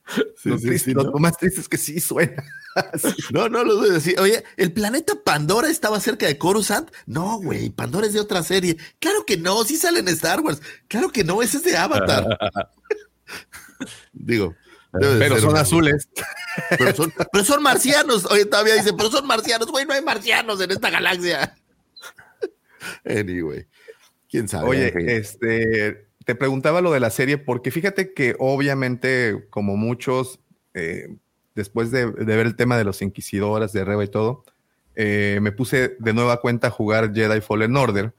Sí, 0.38 0.50
lo, 0.50 0.58
sí, 0.58 0.68
triste- 0.68 0.86
sí, 0.92 0.94
lo 0.94 1.04
¿no? 1.04 1.12
más 1.14 1.38
triste 1.38 1.60
es 1.62 1.68
que 1.68 1.78
sí 1.78 2.00
suena. 2.00 2.44
No, 3.34 3.50
no 3.50 3.64
lo 3.64 3.82
a 3.82 3.88
decir. 3.88 4.20
Oye, 4.20 4.44
¿el 4.56 4.72
planeta 4.72 5.14
Pandora 5.24 5.68
estaba 5.68 6.00
cerca 6.00 6.28
de 6.28 6.38
Coruscant? 6.38 6.92
No, 7.08 7.40
güey, 7.40 7.72
Pandora 7.72 8.06
es 8.06 8.14
de 8.14 8.20
otra 8.20 8.44
serie. 8.44 8.78
Claro 9.00 9.26
que 9.26 9.36
no, 9.36 9.64
sí 9.64 9.78
sale 9.78 10.00
en 10.00 10.08
Star 10.10 10.42
Wars. 10.42 10.62
Claro 10.88 11.10
que 11.10 11.24
no, 11.24 11.42
ese 11.42 11.58
es 11.58 11.64
de 11.64 11.76
Avatar. 11.76 12.26
Digo, 14.14 14.56
de 14.94 15.18
Pero 15.18 15.40
son 15.40 15.58
azules. 15.58 16.08
Pero 16.78 16.96
son, 16.96 17.14
pero 17.32 17.44
son 17.44 17.64
marcianos. 17.64 18.26
Oye, 18.26 18.46
todavía 18.46 18.76
dice, 18.76 18.94
pero 18.94 19.10
son 19.10 19.26
marcianos. 19.26 19.72
Güey, 19.72 19.86
no 19.86 19.94
hay 19.94 20.04
marcianos 20.04 20.62
en 20.62 20.70
esta 20.72 20.90
galaxia. 20.92 21.58
Anyway, 23.06 23.68
quién 24.30 24.48
sabe. 24.48 24.70
Oye, 24.70 25.18
este, 25.18 26.07
te 26.28 26.36
preguntaba 26.36 26.82
lo 26.82 26.92
de 26.92 27.00
la 27.00 27.10
serie 27.10 27.38
porque 27.38 27.72
fíjate 27.72 28.14
que 28.14 28.36
obviamente, 28.38 29.48
como 29.50 29.78
muchos, 29.78 30.42
eh, 30.74 31.08
después 31.56 31.90
de, 31.90 32.12
de 32.12 32.36
ver 32.36 32.46
el 32.46 32.58
tema 32.58 32.78
de 32.78 32.84
los 32.84 33.02
inquisidoras, 33.02 33.72
de 33.72 33.86
Reba 33.86 34.04
y 34.04 34.10
todo, 34.10 34.44
eh, 34.98 35.40
me 35.42 35.54
puse 35.54 35.96
de 36.00 36.14
nueva 36.14 36.42
cuenta 36.42 36.68
a 36.68 36.70
jugar 36.70 37.14
Jedi 37.14 37.40
Fallen 37.40 37.78
Order 37.78 38.12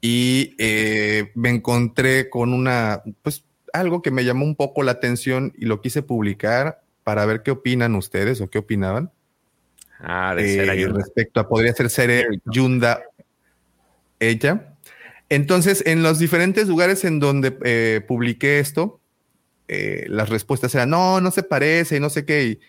y 0.00 0.56
eh, 0.58 1.30
me 1.36 1.50
encontré 1.50 2.28
con 2.28 2.52
una, 2.52 3.04
pues 3.22 3.44
algo 3.72 4.02
que 4.02 4.10
me 4.10 4.24
llamó 4.24 4.44
un 4.44 4.56
poco 4.56 4.82
la 4.82 4.90
atención 4.90 5.52
y 5.56 5.66
lo 5.66 5.80
quise 5.80 6.02
publicar 6.02 6.82
para 7.04 7.24
ver 7.24 7.44
qué 7.44 7.52
opinan 7.52 7.94
ustedes 7.94 8.40
o 8.40 8.50
qué 8.50 8.58
opinaban. 8.58 9.12
Ah, 10.00 10.34
de 10.34 10.54
ser 10.54 10.70
eh, 10.70 10.88
respecto 10.88 11.38
a 11.38 11.48
podría 11.48 11.72
ser 11.72 11.88
Sere 11.88 12.26
Yunda 12.46 13.00
ella. 14.18 14.74
Entonces, 15.28 15.82
en 15.86 16.02
los 16.02 16.18
diferentes 16.18 16.68
lugares 16.68 17.04
en 17.04 17.20
donde 17.20 17.56
eh, 17.64 18.00
publiqué 18.06 18.60
esto, 18.60 19.00
eh, 19.68 20.06
las 20.08 20.30
respuestas 20.30 20.74
eran 20.74 20.90
no, 20.90 21.20
no 21.20 21.30
se 21.30 21.42
parece 21.42 21.96
y 21.96 22.00
no 22.00 22.10
sé 22.10 22.24
qué. 22.24 22.44
y- 22.44 22.60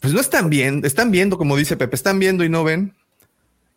pues 0.00 0.12
no 0.12 0.20
están 0.20 0.50
viendo, 0.50 0.86
están 0.86 1.12
viendo, 1.12 1.38
como 1.38 1.56
dice 1.56 1.76
Pepe, 1.76 1.94
están 1.94 2.18
viendo 2.18 2.42
y 2.44 2.48
no 2.48 2.64
ven. 2.64 2.94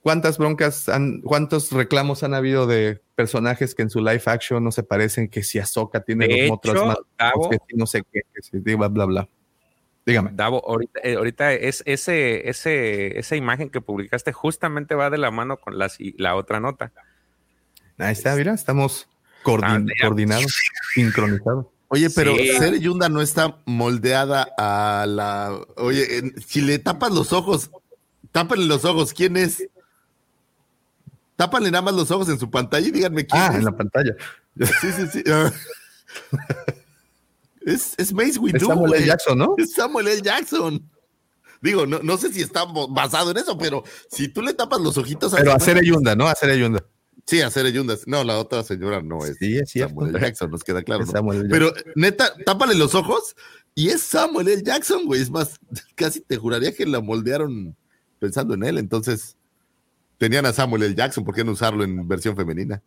¿Cuántas 0.01 0.37
broncas, 0.37 0.87
han, 0.89 1.21
cuántos 1.21 1.71
reclamos 1.71 2.23
han 2.23 2.33
habido 2.33 2.67
de 2.67 3.01
personajes 3.15 3.75
que 3.75 3.81
en 3.83 3.89
su 3.89 3.99
live 3.99 4.21
action 4.25 4.63
no 4.63 4.71
se 4.71 4.83
parecen? 4.83 5.27
Que 5.29 5.43
si 5.43 5.59
Ahsoka 5.59 6.01
tiene 6.01 6.27
De 6.27 6.47
los 6.47 6.59
hecho, 6.63 6.85
más, 6.85 6.97
Davo, 7.17 7.49
que 7.49 7.57
si 7.67 7.75
no 7.75 7.85
sé 7.85 8.03
qué, 8.11 8.21
que 8.33 8.41
si 8.41 8.57
bla, 8.59 8.87
bla, 8.87 9.05
bla. 9.05 9.29
Dígame. 10.05 10.31
Davo, 10.33 10.63
ahorita, 10.67 10.99
eh, 11.03 11.15
ahorita 11.15 11.53
es 11.53 11.81
ese, 11.85 12.47
ese, 12.49 13.17
esa 13.17 13.35
imagen 13.35 13.69
que 13.69 13.81
publicaste 13.81 14.31
justamente 14.33 14.93
va 14.95 15.09
de 15.09 15.17
la 15.17 15.31
mano 15.31 15.57
con 15.57 15.77
la, 15.79 15.91
la 16.17 16.35
otra 16.35 16.59
nota. 16.59 16.91
Ahí 17.97 18.11
está, 18.13 18.35
mira, 18.35 18.53
estamos 18.53 19.07
coordin- 19.43 19.89
Ah, 19.91 19.93
coordinados, 20.01 20.53
sincronizados. 20.93 21.67
Oye, 21.87 22.09
pero 22.09 22.35
Sí. 22.35 22.49
Ser 22.57 22.79
Yunda 22.79 23.09
no 23.09 23.21
está 23.21 23.57
moldeada 23.65 24.47
a 24.57 25.05
la. 25.07 25.59
Oye, 25.77 26.17
en- 26.17 26.41
si 26.41 26.61
le 26.61 26.77
tapas 26.79 27.11
los 27.11 27.31
ojos, 27.33 27.71
tápenle 28.31 28.65
los 28.65 28.85
ojos, 28.85 29.13
¿quién 29.13 29.37
es? 29.37 29.67
Tápanle 31.35 31.71
nada 31.71 31.81
más 31.83 31.93
los 31.95 32.11
ojos 32.11 32.29
en 32.29 32.39
su 32.39 32.49
pantalla 32.51 32.87
y 32.87 32.91
díganme 32.91 33.25
quién 33.25 33.41
Ah, 33.41 33.49
es. 33.51 33.55
en 33.59 33.65
la 33.65 33.71
pantalla. 33.71 34.15
Sí, 34.81 34.91
sí, 34.91 35.07
sí. 35.11 35.23
Es, 37.65 37.95
es 37.97 38.13
Mace 38.13 38.39
Windu, 38.39 38.57
Es 38.57 38.67
Samuel 38.67 38.93
L. 38.93 39.05
Jackson, 39.05 39.37
¿no? 39.37 39.55
Es 39.57 39.73
Samuel 39.73 40.07
L. 40.07 40.21
Jackson. 40.21 40.89
Digo, 41.61 41.87
no, 41.87 41.99
no 42.03 42.17
sé 42.17 42.31
si 42.31 42.41
está 42.41 42.65
basado 42.89 43.31
en 43.31 43.37
eso, 43.37 43.57
pero 43.57 43.83
si 44.09 44.27
tú 44.27 44.43
le 44.43 44.53
tapas 44.53 44.79
los 44.79 44.97
ojitos 44.97 45.33
Pero 45.33 45.51
a 45.51 45.55
hacer 45.55 45.83
Yunda, 45.83 46.15
¿no? 46.15 46.27
Hacer 46.27 46.55
Yunda. 46.57 46.85
Sí, 47.25 47.41
hacer 47.41 47.71
Yunda. 47.71 47.95
No, 48.05 48.23
la 48.23 48.37
otra 48.37 48.61
señora 48.61 49.01
no 49.01 49.25
es. 49.25 49.37
Sí, 49.39 49.57
es 49.57 49.71
cierto. 49.71 49.95
Samuel 49.95 50.15
L. 50.15 50.19
Jackson, 50.19 50.51
nos 50.51 50.63
queda 50.63 50.83
claro. 50.83 51.05
¿no? 51.05 51.11
Samuel 51.11 51.39
L. 51.39 51.49
Pero 51.49 51.73
neta, 51.95 52.33
tápale 52.45 52.75
los 52.75 52.93
ojos 52.93 53.35
y 53.73 53.89
es 53.89 54.01
Samuel 54.01 54.47
L. 54.47 54.61
Jackson, 54.63 55.05
güey. 55.05 55.21
Es 55.21 55.31
más, 55.31 55.59
casi 55.95 56.21
te 56.21 56.37
juraría 56.37 56.71
que 56.71 56.85
la 56.85 57.01
moldearon 57.01 57.75
pensando 58.19 58.53
en 58.53 58.63
él. 58.63 58.77
Entonces, 58.77 59.37
tenían 60.19 60.45
a 60.45 60.53
Samuel 60.53 60.83
L. 60.83 60.93
Jackson, 60.93 61.25
¿por 61.25 61.33
qué 61.33 61.43
no 61.43 61.53
usarlo 61.53 61.83
en 61.83 62.07
versión 62.07 62.35
femenina? 62.35 62.83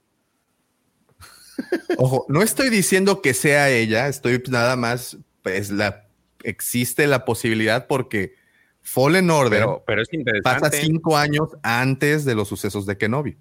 Ojo, 1.97 2.24
no 2.28 2.43
estoy 2.43 2.70
diciendo 2.70 3.20
que 3.22 3.35
sea 3.35 3.70
ella, 3.70 4.09
estoy 4.09 4.43
nada 4.48 4.76
más, 4.76 5.16
pues 5.43 5.70
la 5.70 6.05
existe 6.44 7.06
la 7.06 7.24
posibilidad 7.24 7.86
porque 7.89 8.35
Fallen 8.82 9.28
Order 9.30 9.60
Pero, 9.60 9.82
pero 9.86 10.02
es 10.02 10.12
interesante. 10.12 10.60
pasa 10.60 10.70
cinco 10.76 11.16
años 11.16 11.48
antes 11.62 12.24
de 12.24 12.35
los 12.35 12.48
sucesos 12.48 12.86
de 12.86 12.97
Kenobi. 12.97 13.36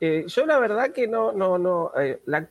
Eh, 0.00 0.24
yo 0.28 0.46
la 0.46 0.58
verdad 0.58 0.92
que 0.92 1.08
no, 1.08 1.32
no, 1.32 1.58
no. 1.58 1.90
eh, 1.98 2.20
la, 2.26 2.48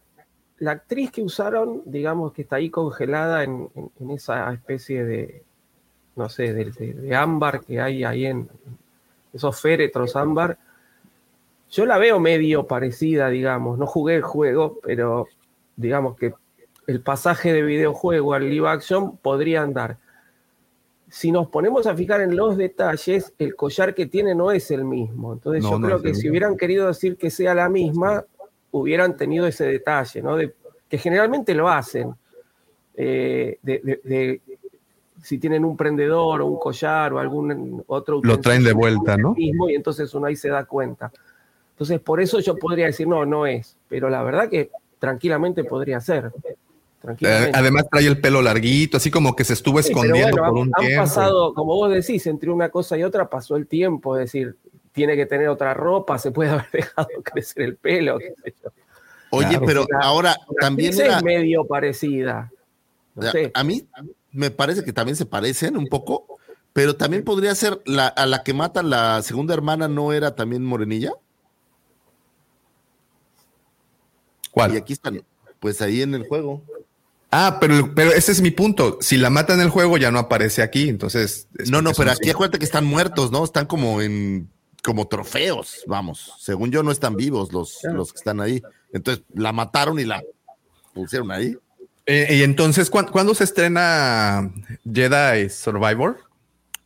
la 0.57 0.71
actriz 0.71 1.11
que 1.11 1.21
usaron, 1.21 1.83
digamos 1.85 2.33
que 2.33 2.41
está 2.41 2.55
ahí 2.57 2.69
congelada 2.69 3.43
en, 3.43 3.69
en- 3.75 3.91
en 3.99 4.11
esa 4.11 4.51
especie 4.51 5.05
de, 5.05 5.43
no 6.15 6.27
sé, 6.29 6.53
de, 6.53 6.71
de- 6.71 6.93
de 6.93 7.15
ámbar 7.15 7.61
que 7.61 7.79
hay 7.79 8.03
ahí 8.03 8.25
en 8.25 8.49
esos 9.33 9.61
féretros 9.61 10.15
ámbar. 10.15 10.57
Yo 11.71 11.85
la 11.85 11.97
veo 11.97 12.19
medio 12.19 12.67
parecida, 12.67 13.29
digamos. 13.29 13.77
No 13.77 13.85
jugué 13.87 14.15
el 14.15 14.21
juego, 14.21 14.79
pero 14.83 15.27
digamos 15.75 16.15
que 16.15 16.33
el 16.87 17.01
pasaje 17.01 17.51
de 17.51 17.63
videojuego 17.63 18.33
al 18.33 18.49
live 18.49 18.67
action 18.69 19.17
podría 19.17 19.61
andar. 19.61 19.97
Si 21.09 21.31
nos 21.31 21.47
ponemos 21.47 21.87
a 21.87 21.95
fijar 21.95 22.21
en 22.21 22.35
los 22.35 22.57
detalles, 22.57 23.33
el 23.37 23.55
collar 23.55 23.93
que 23.93 24.05
tiene 24.07 24.35
no 24.35 24.51
es 24.51 24.69
el 24.71 24.83
mismo. 24.85 25.33
Entonces 25.33 25.63
No, 25.63 25.71
yo 25.71 25.79
no 25.79 25.87
creo 25.87 26.01
que 26.01 26.13
si 26.13 26.29
hubieran 26.29 26.57
querido 26.57 26.87
decir 26.87 27.15
que 27.17 27.29
sea 27.29 27.53
la 27.53 27.69
misma, 27.69 28.23
hubieran 28.71 29.15
tenido 29.15 29.47
ese 29.47 29.65
detalle, 29.65 30.21
¿no? 30.21 30.35
De, 30.35 30.53
que 30.89 30.97
generalmente 30.97 31.53
lo 31.53 31.69
hacen. 31.69 32.13
eh, 32.97 33.59
de, 33.61 33.81
de- 33.83 34.01
de- 34.03 34.41
si 35.21 35.37
tienen 35.39 35.65
un 35.65 35.75
prendedor 35.75 36.41
o 36.41 36.45
un 36.45 36.59
collar 36.59 37.11
o 37.13 37.19
algún 37.19 37.83
otro 37.87 38.19
Lo 38.23 38.39
traen 38.39 38.63
de 38.63 38.73
vuelta, 38.73 39.17
¿no? 39.17 39.33
mismo 39.33 39.69
y 39.69 39.75
entonces 39.75 40.13
uno 40.13 40.27
ahí 40.27 40.35
se 40.35 40.49
da 40.49 40.65
cuenta. 40.65 41.11
Entonces, 41.75 41.99
por 41.99 42.21
eso 42.21 42.39
yo 42.39 42.55
podría 42.55 42.85
decir, 42.85 43.07
no, 43.07 43.25
no 43.25 43.45
es. 43.45 43.75
Pero 43.89 44.09
la 44.09 44.23
verdad 44.23 44.49
que 44.49 44.69
tranquilamente 44.99 45.63
podría 45.63 45.99
ser. 46.01 46.31
Eh, 46.43 46.55
Tranquilamente. 47.01 47.57
además 47.59 47.85
trae 47.91 48.07
el 48.07 48.19
pelo 48.19 48.41
larguito, 48.41 48.97
así 48.97 49.11
como 49.11 49.35
que 49.35 49.43
se 49.43 49.53
estuvo 49.53 49.79
Sí, 49.81 49.89
escondiendo 49.89 50.31
bueno, 50.31 50.37
por 50.37 50.47
han, 50.47 50.53
un 50.67 50.71
han 50.75 50.85
tiempo. 50.85 51.03
pasado, 51.03 51.53
como 51.53 51.75
vos 51.75 51.91
decís, 51.93 52.25
entre 52.27 52.49
una 52.49 52.69
cosa 52.69 52.97
y 52.97 53.03
otra 53.03 53.29
pasó 53.29 53.55
el 53.57 53.67
tiempo, 53.67 54.17
es 54.17 54.25
decir, 54.31 54.55
tiene 54.91 55.15
que 55.15 55.25
tener 55.27 55.49
otra 55.49 55.73
ropa, 55.73 56.17
se 56.17 56.31
puede 56.31 56.49
haber 56.51 56.71
dejado 56.71 57.09
crecer 57.23 57.63
el 57.63 57.75
pelo. 57.75 58.17
qué 58.17 58.33
sé 58.43 58.55
yo. 58.63 58.69
Oye, 59.31 59.49
Claro. 59.49 59.65
pero 59.65 59.85
ahora 60.01 60.35
también 60.59 60.99
era. 60.99 61.17
es 61.17 61.23
medio 61.23 61.65
parecida. 61.65 62.49
No 63.13 63.27
a- 63.27 63.31
sé. 63.31 63.51
A 63.53 63.63
mí 63.63 63.85
me 64.31 64.49
parece 64.49 64.83
que 64.83 64.93
también 64.93 65.15
se 65.17 65.25
parecen 65.25 65.77
un 65.77 65.87
poco, 65.87 66.25
pero 66.73 66.95
también 66.95 67.23
podría 67.23 67.53
ser 67.53 67.81
la, 67.85 68.07
a 68.07 68.25
la 68.25 68.41
que 68.43 68.53
mata 68.53 68.81
la 68.81 69.21
segunda 69.21 69.53
hermana, 69.53 69.87
¿no 69.87 70.11
era 70.13 70.33
también 70.35 70.63
Morenilla? 70.65 71.11
Y 74.73 74.77
aquí 74.77 74.93
están, 74.93 75.21
pues 75.59 75.81
ahí 75.81 76.01
en 76.01 76.13
el 76.15 76.27
juego. 76.27 76.63
Ah, 77.31 77.57
pero, 77.59 77.93
pero 77.93 78.11
ese 78.11 78.31
es 78.31 78.41
mi 78.41 78.51
punto. 78.51 78.97
Si 79.01 79.17
la 79.17 79.29
matan 79.29 79.59
en 79.59 79.65
el 79.65 79.69
juego, 79.69 79.97
ya 79.97 80.11
no 80.11 80.19
aparece 80.19 80.61
aquí. 80.61 80.87
Entonces. 80.87 81.47
es 81.57 81.69
No, 81.69 81.81
no, 81.81 81.91
pero 81.97 82.11
aquí 82.11 82.29
acuérdate 82.29 82.59
que 82.59 82.65
están 82.65 82.85
muertos, 82.85 83.31
¿no? 83.31 83.43
Están 83.43 83.65
como 83.65 84.01
en 84.01 84.49
como 84.83 85.07
trofeos, 85.07 85.83
vamos. 85.87 86.33
Según 86.39 86.69
yo 86.71 86.83
no 86.83 86.91
están 86.91 87.15
vivos 87.15 87.51
los, 87.51 87.79
los 87.83 88.13
que 88.13 88.17
están 88.17 88.39
ahí. 88.39 88.61
Entonces 88.93 89.23
la 89.33 89.51
mataron 89.51 89.99
y 89.99 90.05
la 90.05 90.21
pusieron 90.93 91.31
ahí. 91.31 91.57
Eh, 92.05 92.35
y 92.37 92.43
entonces, 92.43 92.91
¿cuán- 92.91 93.07
¿cuándo, 93.07 93.33
se 93.33 93.43
estrena 93.45 94.53
Jedi 94.89 95.49
Survivor? 95.49 96.19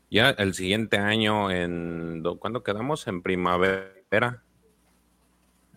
Ya 0.09 0.29
el 0.29 0.53
siguiente 0.53 0.97
año, 0.97 1.51
en 1.51 2.23
do- 2.23 2.39
¿cuándo 2.39 2.63
quedamos? 2.63 3.05
En 3.07 3.21
primavera. 3.21 4.41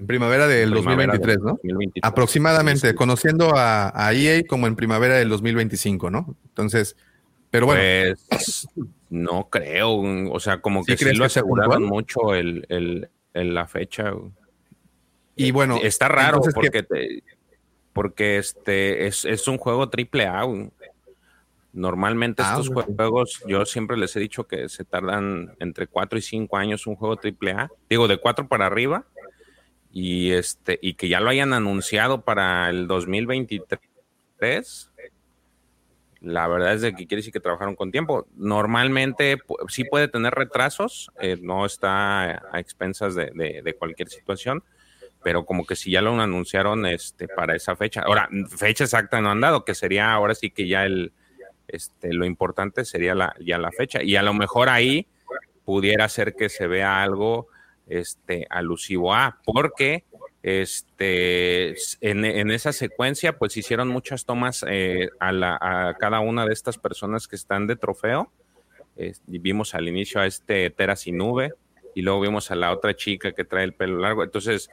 En 0.03 0.07
primavera 0.09 0.49
del 0.49 0.73
Primavera 0.73 1.13
2023, 1.13 1.37
del 1.37 1.45
¿no? 1.45 1.51
2023. 1.53 2.03
Aproximadamente, 2.03 2.89
Sí, 2.91 2.95
conociendo 2.97 3.57
a, 3.57 3.93
a 3.95 4.13
EA 4.13 4.43
como 4.49 4.67
en 4.67 4.75
primavera 4.75 5.15
del 5.15 5.29
2025, 5.29 6.11
¿no? 6.11 6.35
Entonces, 6.49 6.97
pero 7.51 7.67
bueno, 7.67 7.81
Pues 8.29 8.67
no 9.11 9.49
creo, 9.49 9.93
o 10.33 10.41
sea, 10.41 10.61
como 10.61 10.83
¿Sí 10.83 10.97
que 10.97 11.05
sí 11.05 11.15
lo 11.15 11.29
puntual? 11.29 11.81
mucho 11.83 12.35
el, 12.35 12.67
el- 12.69 13.09
el- 13.33 13.55
la 13.55 13.69
fecha. 13.69 14.13
y 15.37 15.53
bueno. 15.53 15.79
Está 15.81 16.09
raro 16.09 16.39
entonces, 16.39 16.55
¿qué- 16.55 16.61
porque 16.61 16.83
te- 16.83 17.23
porque 17.93 18.39
este 18.39 19.07
es, 19.07 19.25
es 19.25 19.47
un 19.47 19.57
juego 19.59 19.89
triple 19.89 20.27
A. 20.27 20.45
Normalmente 21.75 22.43
Ah, 22.45 22.57
estos 22.59 22.69
juegos, 22.75 23.41
yo 23.47 23.65
siempre 23.65 23.97
les 23.97 24.15
he 24.17 24.21
dicho 24.21 24.45
que 24.49 24.69
se 24.69 24.85
tardan 24.85 25.55
entre 25.59 25.87
4 25.87 26.19
y 26.19 26.23
5 26.23 26.57
años 26.59 26.87
un 26.87 26.97
juego 26.97 27.17
AAA. 27.23 27.71
Digo, 27.89 28.09
de 28.09 28.19
4 28.19 28.47
para 28.49 28.67
arriba. 28.67 29.07
Y 29.93 30.33
este, 30.33 30.79
y 30.81 30.95
que 30.95 31.09
ya 31.09 31.21
lo 31.21 31.31
hayan 31.31 31.53
anunciado 31.53 32.23
para 32.23 32.71
el 32.71 32.87
2023. 32.87 34.91
La 36.21 36.47
verdad 36.47 36.75
es 36.75 36.83
de 36.83 36.93
que 36.95 37.07
quiere 37.09 37.17
decir 37.21 37.33
que 37.33 37.41
trabajaron 37.41 37.75
con 37.75 37.91
tiempo. 37.91 38.27
Normalmente 38.37 39.39
sí 39.69 39.85
puede 39.85 40.07
tener 40.09 40.33
retrasos, 40.35 41.11
eh, 41.21 41.37
no 41.43 41.67
está 41.67 42.43
a 42.55 42.61
expensas 42.61 43.15
de, 43.17 43.33
de- 43.35 43.61
de 43.63 43.75
cualquier 43.75 44.09
situación, 44.09 44.63
pero 45.25 45.45
como 45.45 45.67
que 45.67 45.75
si 45.75 45.91
ya 45.91 46.01
lo 46.01 46.19
anunciaron 46.21 46.87
este, 46.87 47.27
para 47.29 47.57
esa 47.57 47.75
fecha. 47.77 48.03
Ahora, 48.03 48.29
fecha 48.57 48.85
exacta 48.85 49.21
no 49.21 49.31
han 49.31 49.41
dado, 49.41 49.65
que 49.65 49.75
sería 49.75 50.13
ahora 50.13 50.35
sí 50.37 50.51
que 50.51 50.69
ya 50.69 50.85
el, 50.87 51.13
este, 51.67 52.13
lo 52.15 52.25
importante 52.25 52.85
sería 52.85 53.15
la, 53.17 53.35
ya 53.41 53.59
la 53.59 53.73
fecha. 53.73 54.01
Y 54.03 54.15
a 54.17 54.23
lo 54.23 54.33
mejor 54.33 54.69
ahí 54.69 55.07
pudiera 55.65 56.09
ser 56.09 56.35
que 56.35 56.49
se 56.49 56.67
vea 56.69 57.03
algo 57.03 57.49
este, 57.87 58.47
alusivo 58.51 59.15
a, 59.15 59.41
porque 59.45 60.05
este, 60.43 61.75
en, 62.01 62.25
en 62.25 62.51
esa 62.51 62.73
secuencia 62.73 63.39
pues 63.39 63.57
hicieron 63.57 63.89
muchas 63.89 64.25
tomas 64.25 64.65
eh, 64.69 65.09
a, 65.21 65.33
la- 65.33 65.59
a 65.61 65.95
cada 65.99 66.21
una 66.21 66.47
de 66.47 66.53
estas 66.53 66.79
personas 66.79 67.29
que 67.29 67.37
están 67.37 67.67
de 67.67 67.77
trofeo. 67.77 68.31
Vimos 69.27 69.75
al 69.75 69.89
inicio 69.89 70.21
a 70.21 70.27
este 70.27 70.69
Tera 70.71 70.97
sin 70.97 71.17
nube 71.17 71.55
y 71.95 72.03
luego 72.03 72.21
vimos 72.21 72.51
a 72.51 72.55
la 72.57 72.73
otra 72.73 72.95
chica 72.95 73.33
que 73.33 73.45
trae 73.45 73.65
el 73.65 73.73
pelo 73.73 73.99
largo. 73.99 74.23
Entonces, 74.23 74.69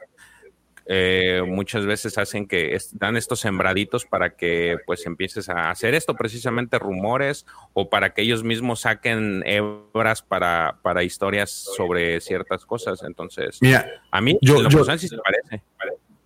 eh, 0.86 1.42
muchas 1.46 1.86
veces 1.86 2.18
hacen 2.18 2.46
que 2.46 2.74
es- 2.74 2.98
dan 2.98 3.16
estos 3.16 3.40
sembraditos 3.40 4.04
para 4.06 4.30
que 4.36 4.76
pues 4.86 5.06
empieces 5.06 5.48
a 5.48 5.70
hacer 5.70 5.94
esto, 5.94 6.14
precisamente 6.14 6.78
rumores 6.78 7.46
o 7.72 7.88
para 7.90 8.12
que 8.14 8.22
ellos 8.22 8.42
mismos 8.44 8.80
saquen 8.80 9.42
hebras 9.46 10.22
para, 10.22 10.78
para 10.82 11.02
historias 11.02 11.50
sobre 11.50 12.20
ciertas 12.20 12.64
cosas. 12.66 13.02
Entonces, 13.02 13.58
Mira, 13.60 13.86
a 14.10 14.20
mí 14.20 14.38
yo- 14.40 14.62
lo 14.62 14.68
yo- 14.68 14.84
sí 14.98 15.08
se 15.08 15.16
parece. 15.18 15.62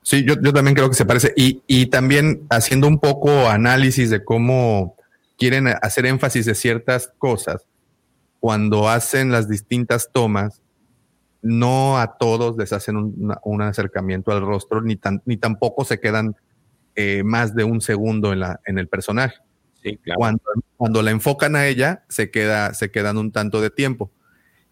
Sí, 0.02 0.22
yo, 0.26 0.34
yo 0.42 0.52
también 0.52 0.74
creo 0.74 0.88
que 0.90 0.94
se 0.96 1.06
parece. 1.06 1.32
Y, 1.34 1.62
y 1.66 1.86
también 1.86 2.46
haciendo 2.50 2.86
un 2.86 2.98
poco 2.98 3.48
análisis 3.48 4.10
de 4.10 4.22
cómo 4.22 4.96
quieren 5.38 5.66
hacer 5.80 6.04
énfasis 6.06 6.44
de 6.46 6.54
ciertas 6.54 7.10
cosas, 7.18 7.66
cuando 8.38 8.88
hacen 8.90 9.32
las 9.32 9.48
distintas 9.48 10.10
tomas, 10.12 10.60
no 11.44 11.98
a 11.98 12.16
todos 12.16 12.56
les 12.56 12.72
hacen 12.72 12.96
un, 12.96 13.62
acercamiento 13.62 14.32
al 14.32 14.40
rostro, 14.40 14.80
ni, 14.80 14.96
tan, 14.96 15.22
ni 15.26 15.36
tampoco 15.36 15.84
se 15.84 16.00
quedan 16.00 16.34
eh, 16.96 17.22
más 17.22 17.54
de 17.54 17.64
un 17.64 17.82
segundo 17.82 18.32
en, 18.32 18.40
la, 18.40 18.60
en 18.64 18.78
el 18.78 18.88
personaje. 18.88 19.36
Sí, 19.82 19.98
claro. 19.98 20.18
Cuando, 20.18 20.42
cuando 20.78 21.02
la 21.02 21.10
enfocan 21.10 21.54
a 21.54 21.66
ella, 21.66 22.04
se, 22.08 22.30
queda, 22.30 22.72
se 22.72 22.90
quedan 22.90 23.18
un 23.18 23.30
tanto 23.30 23.60
de 23.60 23.68
tiempo. 23.68 24.10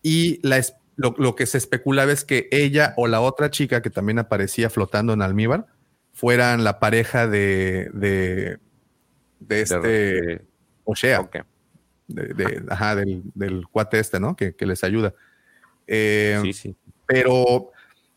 Y 0.01 0.41
la, 0.47 0.65
lo, 0.97 1.15
lo 1.19 1.35
que 1.35 1.45
se 1.45 1.59
especulaba 1.59 2.11
es 2.11 2.25
que 2.25 2.49
ella 2.51 2.95
o 2.97 3.07
la 3.07 3.21
otra 3.21 3.51
chica 3.51 3.83
que 3.83 3.91
también 3.91 4.19
aparecía 4.19 4.71
flotando 4.71 5.13
en 5.13 5.21
almíbar 5.21 5.67
fueran 6.15 6.65
la 6.65 6.81
pareja 6.81 7.27
de, 7.27 7.91
de, 7.93 8.59
de 9.41 9.61
este 9.61 9.79
De- 9.79 10.45
O'Shea, 10.85 11.21
ok. 11.21 11.37
de- 12.09 12.33
de- 12.33 12.65
ajá, 12.71 12.97
del, 12.97 13.23
del 13.35 13.67
cuate 13.69 13.99
este, 13.99 14.21
¿no? 14.21 14.37
Que, 14.37 14.55
que 14.57 14.65
les 14.65 14.83
ayuda. 14.85 15.13
Eh, 15.87 16.39
Sí, 16.43 16.53
sí. 16.53 16.77
pero 17.07 17.71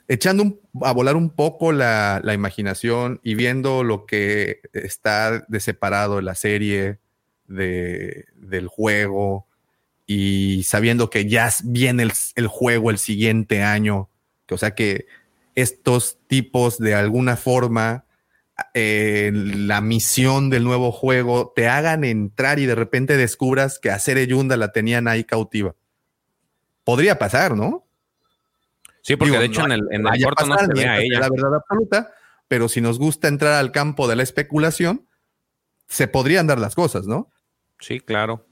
echando 0.08 0.44
un- 0.44 0.60
a 0.84 0.92
volar 0.92 1.16
un 1.16 1.30
poco 1.30 1.72
la, 1.72 2.22
la 2.24 2.34
imaginación 2.34 3.20
y 3.24 3.36
viendo 3.36 3.84
lo 3.84 4.06
que 4.06 4.60
está 4.74 5.46
de 5.48 5.60
separado 5.60 6.22
la 6.22 6.36
serie 6.36 7.00
de, 7.48 8.26
del 8.36 8.68
juego 8.68 9.48
y 10.08 10.64
sabiendo 10.66 11.10
que 11.10 11.28
ya 11.28 11.50
viene 11.64 12.04
el, 12.04 12.12
el 12.36 12.48
juego 12.48 12.92
el 12.92 12.98
siguiente 13.00 13.64
año, 13.64 14.10
que 14.46 14.54
o 14.54 14.58
sea 14.58 14.76
que 14.76 15.06
estos 15.56 16.18
tipos 16.28 16.78
de 16.78 16.94
alguna 16.96 17.36
forma 17.38 18.06
eh, 18.74 19.32
la 19.34 19.82
misión 19.82 20.50
del 20.50 20.64
nuevo 20.64 20.92
juego 20.92 21.52
te 21.56 21.68
hagan 21.68 22.04
entrar 22.04 22.60
y 22.60 22.66
de 22.66 22.76
repente 22.76 23.18
descubras 23.18 23.80
que 23.80 23.90
a 23.90 24.00
Sere 24.00 24.28
Yunda 24.28 24.56
la 24.58 24.72
tenían 24.72 25.08
ahí 25.08 25.24
cautiva. 25.24 25.76
Podría 26.86 27.20
pasar, 27.20 27.58
¿no? 27.58 27.86
Sí, 29.02 29.18
porque 29.18 29.32
Digo, 29.32 29.42
de 29.42 29.48
hecho 29.48 29.68
no 29.68 29.68
en 29.68 29.72
el, 29.74 29.88
en 29.92 30.08
el 30.08 30.22
no 30.48 30.58
se 30.58 30.74
ve 30.74 30.88
a 30.88 31.00
ella. 31.00 31.20
la 31.20 31.30
verdad 31.30 31.56
absoluta, 31.56 32.14
pero 32.48 32.70
si 32.70 32.80
nos 32.80 32.98
gusta 32.98 33.28
entrar 33.28 33.54
al 33.54 33.74
campo 33.74 34.08
de 34.08 34.16
la 34.16 34.24
especulación, 34.24 35.08
se 35.88 36.08
podrían 36.08 36.48
dar 36.48 36.60
las 36.60 36.74
cosas, 36.74 37.06
¿no? 37.06 37.30
Sí, 37.80 38.00
claro. 38.00 38.48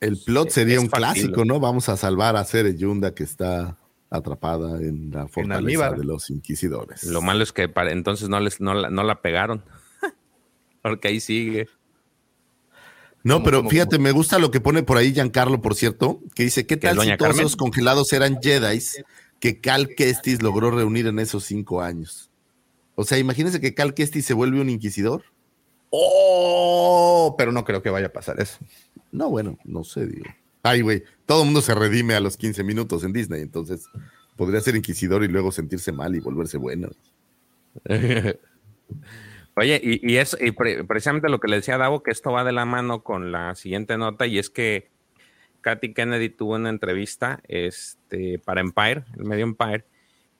El 0.00 0.18
plot 0.18 0.50
sería 0.50 0.80
un 0.80 0.88
factible. 0.88 1.12
clásico, 1.12 1.44
¿no? 1.44 1.60
Vamos 1.60 1.88
a 1.88 1.96
salvar 1.96 2.34
a 2.36 2.44
Sere 2.44 2.74
Yunda 2.76 3.14
que 3.14 3.22
está 3.22 3.78
atrapada 4.10 4.80
en 4.80 5.10
la 5.10 5.28
fortaleza 5.28 5.92
de 5.92 6.04
los 6.04 6.28
inquisidores. 6.30 7.04
Lo 7.04 7.22
malo 7.22 7.42
es 7.42 7.52
que 7.52 7.68
para 7.68 7.92
entonces 7.92 8.28
no 8.28 8.40
les 8.40 8.60
no 8.60 8.74
la, 8.74 8.90
no 8.90 9.04
la 9.04 9.22
pegaron. 9.22 9.64
Porque 10.82 11.08
ahí 11.08 11.20
sigue. 11.20 11.68
No, 13.24 13.34
¿Cómo, 13.34 13.44
pero 13.44 13.68
fíjate, 13.68 13.98
me 13.98 14.10
gusta 14.10 14.38
lo 14.38 14.50
que 14.50 14.60
pone 14.60 14.82
por 14.82 14.96
ahí 14.96 15.12
Giancarlo, 15.12 15.60
por 15.60 15.74
cierto, 15.74 16.20
que 16.34 16.44
dice, 16.44 16.66
¿qué 16.66 16.78
¿Que 16.78 16.88
es 16.88 16.94
tal 16.96 17.04
si 17.04 17.16
todos 17.16 17.36
Carmen? 17.36 17.56
congelados 17.56 18.12
eran 18.12 18.40
Jedi 18.42 18.80
que 19.38 19.60
Cal 19.60 19.88
Kestis 19.96 20.42
logró 20.42 20.70
reunir 20.70 21.06
en 21.06 21.18
esos 21.18 21.44
cinco 21.44 21.82
años? 21.82 22.30
O 22.94 23.04
sea, 23.04 23.18
imagínense 23.18 23.60
que 23.60 23.74
Cal 23.74 23.94
Kestis 23.94 24.26
se 24.26 24.34
vuelve 24.34 24.60
un 24.60 24.70
inquisidor. 24.70 25.24
Oh, 25.90 27.34
pero 27.36 27.52
no 27.52 27.64
creo 27.64 27.82
que 27.82 27.90
vaya 27.90 28.06
a 28.06 28.12
pasar 28.12 28.40
eso. 28.40 28.58
No, 29.10 29.30
bueno, 29.30 29.58
no 29.64 29.84
sé, 29.84 30.06
digo. 30.06 30.26
Ay, 30.62 30.80
güey, 30.80 31.02
todo 31.26 31.40
el 31.40 31.46
mundo 31.46 31.60
se 31.60 31.74
redime 31.74 32.14
a 32.14 32.20
los 32.20 32.36
15 32.36 32.62
minutos 32.64 33.04
en 33.04 33.12
Disney, 33.12 33.42
entonces 33.42 33.86
podría 34.36 34.60
ser 34.60 34.76
inquisidor 34.76 35.24
y 35.24 35.28
luego 35.28 35.52
sentirse 35.52 35.92
mal 35.92 36.14
y 36.14 36.20
volverse 36.20 36.56
bueno. 36.56 36.88
Oye, 39.54 39.80
y, 39.82 40.12
y 40.12 40.16
es 40.16 40.36
y 40.40 40.52
pre- 40.52 40.84
precisamente 40.84 41.28
lo 41.28 41.38
que 41.38 41.48
le 41.48 41.56
decía 41.56 41.74
a 41.74 41.78
Davo, 41.78 42.02
que 42.02 42.10
esto 42.10 42.32
va 42.32 42.44
de 42.44 42.52
la 42.52 42.64
mano 42.64 43.02
con 43.02 43.32
la 43.32 43.54
siguiente 43.54 43.98
nota, 43.98 44.26
y 44.26 44.38
es 44.38 44.48
que 44.48 44.90
Kathy 45.60 45.92
Kennedy 45.92 46.30
tuvo 46.30 46.54
una 46.54 46.70
entrevista 46.70 47.40
este, 47.48 48.38
para 48.38 48.62
Empire, 48.62 49.04
el 49.16 49.24
medio 49.24 49.44
Empire, 49.44 49.84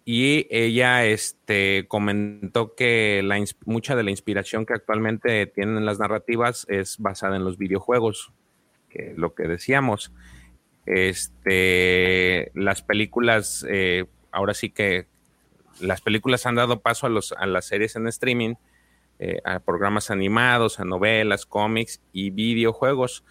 y 0.05 0.49
ella 0.51 1.05
este, 1.05 1.85
comentó 1.87 2.75
que 2.75 3.23
la, 3.23 3.39
mucha 3.67 3.95
de 3.95 4.03
la 4.03 4.11
inspiración 4.11 4.67
que 4.67 4.73
actualmente 4.75 5.47
tienen 5.47 5.85
las 5.85 5.99
narrativas 6.01 6.67
es 6.69 6.99
basada 6.99 7.37
en 7.37 7.45
los 7.45 7.59
videojuegos, 7.59 8.33
que 8.89 9.15
lo 9.17 9.35
que 9.35 9.45
decíamos. 9.45 10.13
Este, 10.87 12.51
las 12.55 12.83
películas, 12.83 13.65
eh, 13.69 14.07
ahora 14.33 14.55
sí 14.55 14.71
que 14.71 15.07
las 15.81 16.01
películas 16.01 16.47
han 16.47 16.57
dado 16.57 16.81
paso 16.81 17.07
a, 17.07 17.11
los, 17.11 17.33
a 17.33 17.47
las 17.47 17.67
series 17.67 17.95
en 17.95 18.09
streaming, 18.09 18.55
eh, 19.25 19.41
a 19.45 19.61
programas 19.61 20.11
animados, 20.11 20.81
a 20.81 20.85
novelas, 20.85 21.47
cómics 21.47 22.01
y 22.13 22.31
videojuegos. 22.31 23.23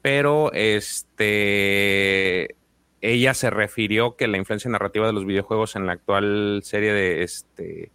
Pero 0.00 0.52
este 0.52 2.54
ella 3.00 3.34
se 3.34 3.50
refirió 3.50 4.14
que 4.14 4.28
la 4.28 4.38
influencia 4.38 4.70
narrativa 4.70 5.08
de 5.08 5.12
los 5.12 5.26
videojuegos 5.26 5.74
en 5.74 5.86
la 5.86 5.94
actual 5.94 6.60
serie 6.62 6.92
de 6.92 7.24
este 7.24 7.90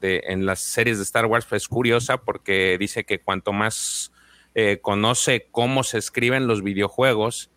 de, 0.00 0.22
en 0.28 0.46
las 0.46 0.60
series 0.60 0.96
de 0.96 1.04
Star 1.04 1.26
Wars 1.26 1.46
es 1.52 1.68
curiosa 1.68 2.16
porque 2.16 2.78
dice 2.78 3.04
que 3.04 3.20
cuanto 3.20 3.52
más 3.52 4.10
eh, 4.54 4.78
conoce 4.80 5.48
cómo 5.50 5.82
se 5.82 5.98
escriben 5.98 6.46
los 6.46 6.62
videojuegos 6.62 7.50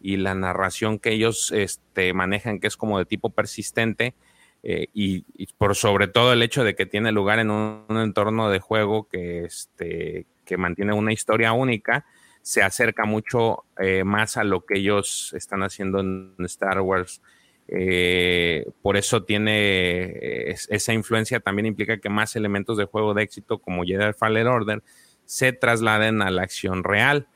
y 0.00 0.16
la 0.16 0.36
narración 0.36 1.00
que 1.00 1.10
ellos 1.10 1.50
este, 1.50 2.14
manejan, 2.14 2.60
que 2.60 2.68
es 2.68 2.76
como 2.76 2.98
de 2.98 3.04
tipo 3.04 3.30
persistente, 3.30 4.14
eh, 4.62 4.88
y, 4.92 5.24
por 5.58 5.74
sobre 5.74 6.08
todo 6.08 6.32
el 6.32 6.42
hecho 6.42 6.64
de 6.64 6.74
que 6.74 6.86
tiene 6.86 7.12
lugar 7.12 7.38
en 7.38 7.50
un, 7.50 7.84
entorno 7.88 8.50
de 8.50 8.60
juego 8.60 9.08
que, 9.08 9.44
este, 9.44 10.26
que 10.44 10.56
mantiene 10.56 10.92
una 10.92 11.12
historia 11.12 11.52
única, 11.52 12.04
se 12.42 12.62
acerca 12.62 13.04
mucho 13.04 13.64
eh, 13.78 14.04
más 14.04 14.36
a 14.36 14.44
lo 14.44 14.64
que 14.64 14.78
ellos 14.78 15.32
están 15.34 15.62
haciendo 15.62 16.00
en 16.00 16.34
Star 16.40 16.80
Wars. 16.80 17.22
Eh, 17.68 18.66
por 18.82 18.96
eso 18.96 19.22
tiene 19.22 20.50
es- 20.50 20.66
esa 20.70 20.92
influencia, 20.92 21.40
también 21.40 21.66
implica 21.66 21.98
que 21.98 22.08
más 22.08 22.34
elementos 22.36 22.76
de 22.76 22.84
juego 22.84 23.14
de 23.14 23.22
éxito 23.22 23.58
como 23.58 23.84
Jedi 23.84 24.12
Fallen 24.12 24.48
Order 24.48 24.82
se 25.24 25.52
trasladen 25.52 26.22
a 26.22 26.30
la 26.30 26.42
acción 26.42 26.82
real. 26.82 27.28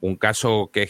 Un 0.00 0.16
caso 0.16 0.70
que 0.72 0.86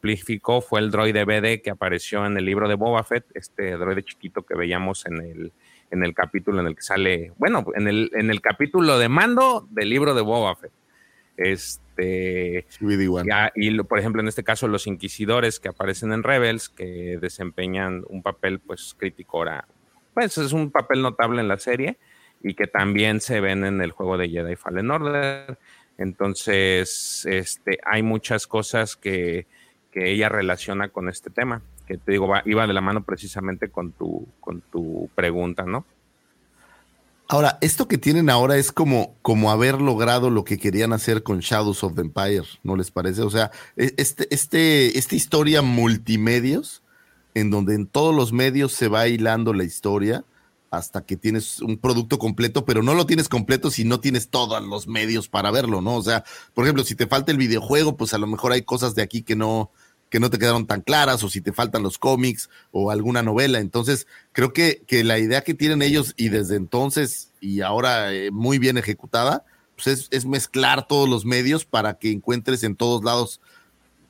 ejemplificó 0.00 0.60
fue 0.60 0.80
el 0.80 0.90
droide 0.90 1.24
BD 1.24 1.62
que 1.62 1.70
apareció 1.70 2.24
en 2.24 2.36
el 2.36 2.44
libro 2.44 2.68
de 2.68 2.74
Boba 2.74 3.04
Fett, 3.04 3.26
este 3.34 3.72
droide 3.72 4.02
chiquito 4.02 4.42
que 4.42 4.54
veíamos 4.54 5.04
en 5.06 5.20
el, 5.20 5.52
en 5.90 6.02
el 6.02 6.14
capítulo 6.14 6.60
en 6.60 6.66
el 6.68 6.74
que 6.74 6.82
sale, 6.82 7.32
bueno, 7.36 7.66
en 7.74 7.86
el, 7.86 8.10
en 8.14 8.30
el 8.30 8.40
capítulo 8.40 8.98
de 8.98 9.08
mando 9.08 9.68
del 9.70 9.90
libro 9.90 10.14
de 10.14 10.22
Boba 10.22 10.56
Fett. 10.56 10.72
Este, 11.36 12.66
BD-1. 12.80 13.26
ya, 13.26 13.52
y 13.54 13.78
por 13.82 13.98
ejemplo, 13.98 14.20
en 14.20 14.28
este 14.28 14.44
caso, 14.44 14.68
los 14.68 14.86
inquisidores 14.86 15.58
que 15.58 15.68
aparecen 15.68 16.12
en 16.12 16.22
Rebels, 16.22 16.68
que 16.68 17.18
desempeñan 17.20 18.04
un 18.08 18.22
papel, 18.22 18.58
pues, 18.58 18.94
crítico 18.98 19.38
ahora, 19.38 19.66
pues 20.12 20.36
es 20.36 20.52
un 20.52 20.70
papel 20.70 21.00
notable 21.00 21.40
en 21.40 21.48
la 21.48 21.58
serie 21.58 21.98
y 22.42 22.54
que 22.54 22.66
también 22.66 23.20
se 23.20 23.40
ven 23.40 23.64
en 23.64 23.80
el 23.80 23.90
juego 23.92 24.18
de 24.18 24.28
Jedi 24.28 24.56
Fallen 24.56 24.90
Order. 24.90 25.58
Entonces, 25.96 27.26
este, 27.26 27.78
hay 27.84 28.02
muchas 28.02 28.46
cosas 28.46 28.96
que, 28.96 29.46
que 29.92 30.12
ella 30.12 30.28
relaciona 30.28 30.88
con 30.88 31.08
este 31.08 31.30
tema, 31.30 31.62
que 31.86 31.98
te 31.98 32.12
digo, 32.12 32.28
va, 32.28 32.42
iba 32.46 32.66
de 32.66 32.72
la 32.72 32.80
mano 32.80 33.02
precisamente 33.02 33.68
con 33.70 33.92
tu, 33.92 34.26
con 34.40 34.60
tu 34.60 35.10
pregunta, 35.14 35.64
¿no? 35.64 35.84
Ahora, 37.28 37.58
esto 37.60 37.86
que 37.86 37.96
tienen 37.96 38.28
ahora 38.28 38.56
es 38.56 38.72
como, 38.72 39.14
como 39.22 39.52
haber 39.52 39.80
logrado 39.80 40.30
lo 40.30 40.44
que 40.44 40.58
querían 40.58 40.92
hacer 40.92 41.22
con 41.22 41.38
Shadows 41.38 41.84
of 41.84 41.94
the 41.94 42.00
Empire, 42.00 42.42
¿no 42.64 42.74
les 42.74 42.90
parece? 42.90 43.22
O 43.22 43.30
sea, 43.30 43.52
e- 43.76 43.94
este, 43.98 44.26
este, 44.34 44.98
esta 44.98 45.14
historia 45.14 45.62
multimedios, 45.62 46.82
en 47.34 47.50
donde 47.50 47.76
en 47.76 47.86
todos 47.86 48.12
los 48.14 48.32
medios 48.32 48.72
se 48.72 48.88
va 48.88 49.06
hilando 49.06 49.54
la 49.54 49.62
historia 49.62 50.24
hasta 50.70 51.04
que 51.04 51.16
tienes 51.16 51.60
un 51.60 51.78
producto 51.78 52.18
completo, 52.18 52.64
pero 52.64 52.82
no 52.82 52.94
lo 52.94 53.04
tienes 53.04 53.28
completo 53.28 53.70
si 53.70 53.84
no 53.84 54.00
tienes 54.00 54.28
todos 54.28 54.62
los 54.62 54.86
medios 54.86 55.28
para 55.28 55.50
verlo, 55.50 55.80
¿no? 55.80 55.96
O 55.96 56.02
sea, 56.02 56.24
por 56.54 56.64
ejemplo, 56.64 56.84
si 56.84 56.94
te 56.94 57.08
falta 57.08 57.32
el 57.32 57.38
videojuego, 57.38 57.96
pues 57.96 58.14
a 58.14 58.18
lo 58.18 58.28
mejor 58.28 58.52
hay 58.52 58.62
cosas 58.62 58.94
de 58.94 59.02
aquí 59.02 59.22
que 59.22 59.34
no, 59.34 59.72
que 60.10 60.20
no 60.20 60.30
te 60.30 60.38
quedaron 60.38 60.66
tan 60.66 60.80
claras, 60.82 61.22
o 61.24 61.28
si 61.28 61.40
te 61.40 61.52
faltan 61.52 61.82
los 61.82 61.98
cómics 61.98 62.50
o 62.70 62.90
alguna 62.90 63.22
novela. 63.22 63.58
Entonces, 63.58 64.06
creo 64.32 64.52
que, 64.52 64.82
que 64.86 65.02
la 65.02 65.18
idea 65.18 65.42
que 65.42 65.54
tienen 65.54 65.82
ellos 65.82 66.14
y 66.16 66.28
desde 66.28 66.56
entonces 66.56 67.32
y 67.40 67.62
ahora 67.62 68.12
eh, 68.12 68.30
muy 68.30 68.58
bien 68.58 68.78
ejecutada, 68.78 69.44
pues 69.74 69.86
es, 69.86 70.08
es 70.10 70.26
mezclar 70.26 70.86
todos 70.86 71.08
los 71.08 71.24
medios 71.24 71.64
para 71.64 71.94
que 71.94 72.12
encuentres 72.12 72.62
en 72.62 72.76
todos 72.76 73.02
lados 73.02 73.40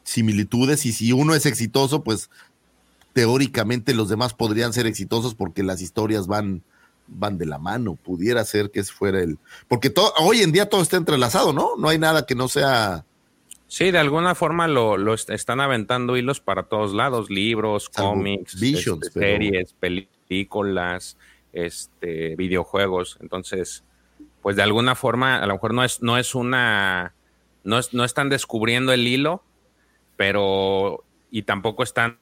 similitudes 0.03 0.85
y 0.87 0.93
si 0.93 1.12
uno 1.12 1.35
es 1.35 1.47
exitoso, 1.47 2.03
pues 2.03 2.31
teóricamente 3.12 3.95
los 3.95 4.09
demás 4.09 4.35
podrían 4.35 4.73
ser 4.73 4.87
exitosos 4.87 5.35
porque 5.35 5.62
las 5.62 5.81
historias 5.82 6.27
van 6.27 6.62
van 7.12 7.39
de 7.39 7.47
la 7.47 7.59
mano, 7.59 7.97
pudiera 7.97 8.45
ser 8.45 8.70
que 8.70 8.81
ese 8.81 8.93
fuera 8.93 9.20
el 9.20 9.39
porque 9.66 9.91
todo 9.91 10.12
hoy 10.20 10.43
en 10.43 10.53
día 10.53 10.69
todo 10.69 10.81
está 10.81 10.97
entrelazado, 10.97 11.53
¿no? 11.53 11.70
No 11.77 11.89
hay 11.89 11.99
nada 11.99 12.24
que 12.24 12.35
no 12.37 12.47
sea 12.49 13.05
Sí, 13.66 13.91
de 13.93 13.99
alguna 13.99 14.35
forma 14.35 14.66
lo, 14.66 14.97
lo 14.97 15.15
est- 15.15 15.31
están 15.31 15.61
aventando 15.61 16.16
hilos 16.16 16.41
para 16.41 16.65
todos 16.65 16.93
lados, 16.93 17.31
libros, 17.31 17.89
cómics, 17.89 18.59
Visions, 18.61 19.07
este, 19.07 19.20
pero- 19.20 19.32
series, 19.32 19.73
películas, 19.74 21.16
este, 21.53 22.35
videojuegos. 22.35 23.16
Entonces, 23.20 23.85
pues 24.43 24.57
de 24.57 24.62
alguna 24.65 24.97
forma, 24.97 25.37
a 25.39 25.47
lo 25.47 25.55
mejor 25.55 25.73
no 25.74 25.85
es, 25.85 26.03
no 26.03 26.19
es 26.19 26.35
una, 26.35 27.15
no, 27.62 27.78
es- 27.78 27.95
no 27.95 28.05
están 28.05 28.28
descubriendo 28.28 28.93
el 28.93 29.07
hilo, 29.07 29.43
pero, 30.16 31.05
y 31.31 31.43
tampoco 31.43 31.82
están 31.85 32.19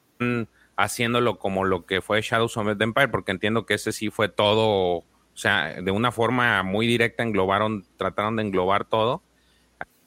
haciéndolo 0.78 1.40
como 1.40 1.64
lo 1.64 1.86
que 1.86 2.00
fue 2.00 2.22
Shadows 2.22 2.56
of 2.56 2.78
the 2.78 2.84
Empire, 2.84 3.08
porque 3.08 3.32
entiendo 3.32 3.66
que 3.66 3.74
ese 3.74 3.90
sí 3.90 4.10
fue 4.10 4.28
todo, 4.28 4.98
o 4.98 5.04
sea, 5.34 5.82
de 5.82 5.90
una 5.90 6.12
forma 6.12 6.62
muy 6.62 6.86
directa 6.86 7.24
englobaron, 7.24 7.84
trataron 7.96 8.36
de 8.36 8.44
englobar 8.44 8.84
todo. 8.84 9.20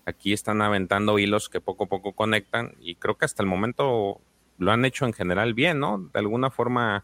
Aquí 0.06 0.32
están 0.32 0.62
aventando 0.62 1.20
hilos 1.20 1.50
que 1.50 1.60
poco 1.60 1.84
a 1.84 1.90
poco 1.90 2.14
conectan 2.14 2.76
y 2.80 2.96
creo 2.96 3.18
que 3.18 3.26
hasta 3.26 3.44
el 3.44 3.50
momento 3.50 4.22
lo 4.58 4.72
han 4.72 4.86
hecho 4.86 5.06
en 5.06 5.12
general 5.12 5.54
bien, 5.54 5.82
¿no? 5.82 6.10
De 6.14 6.20
alguna 6.20 6.50
forma, 6.50 7.04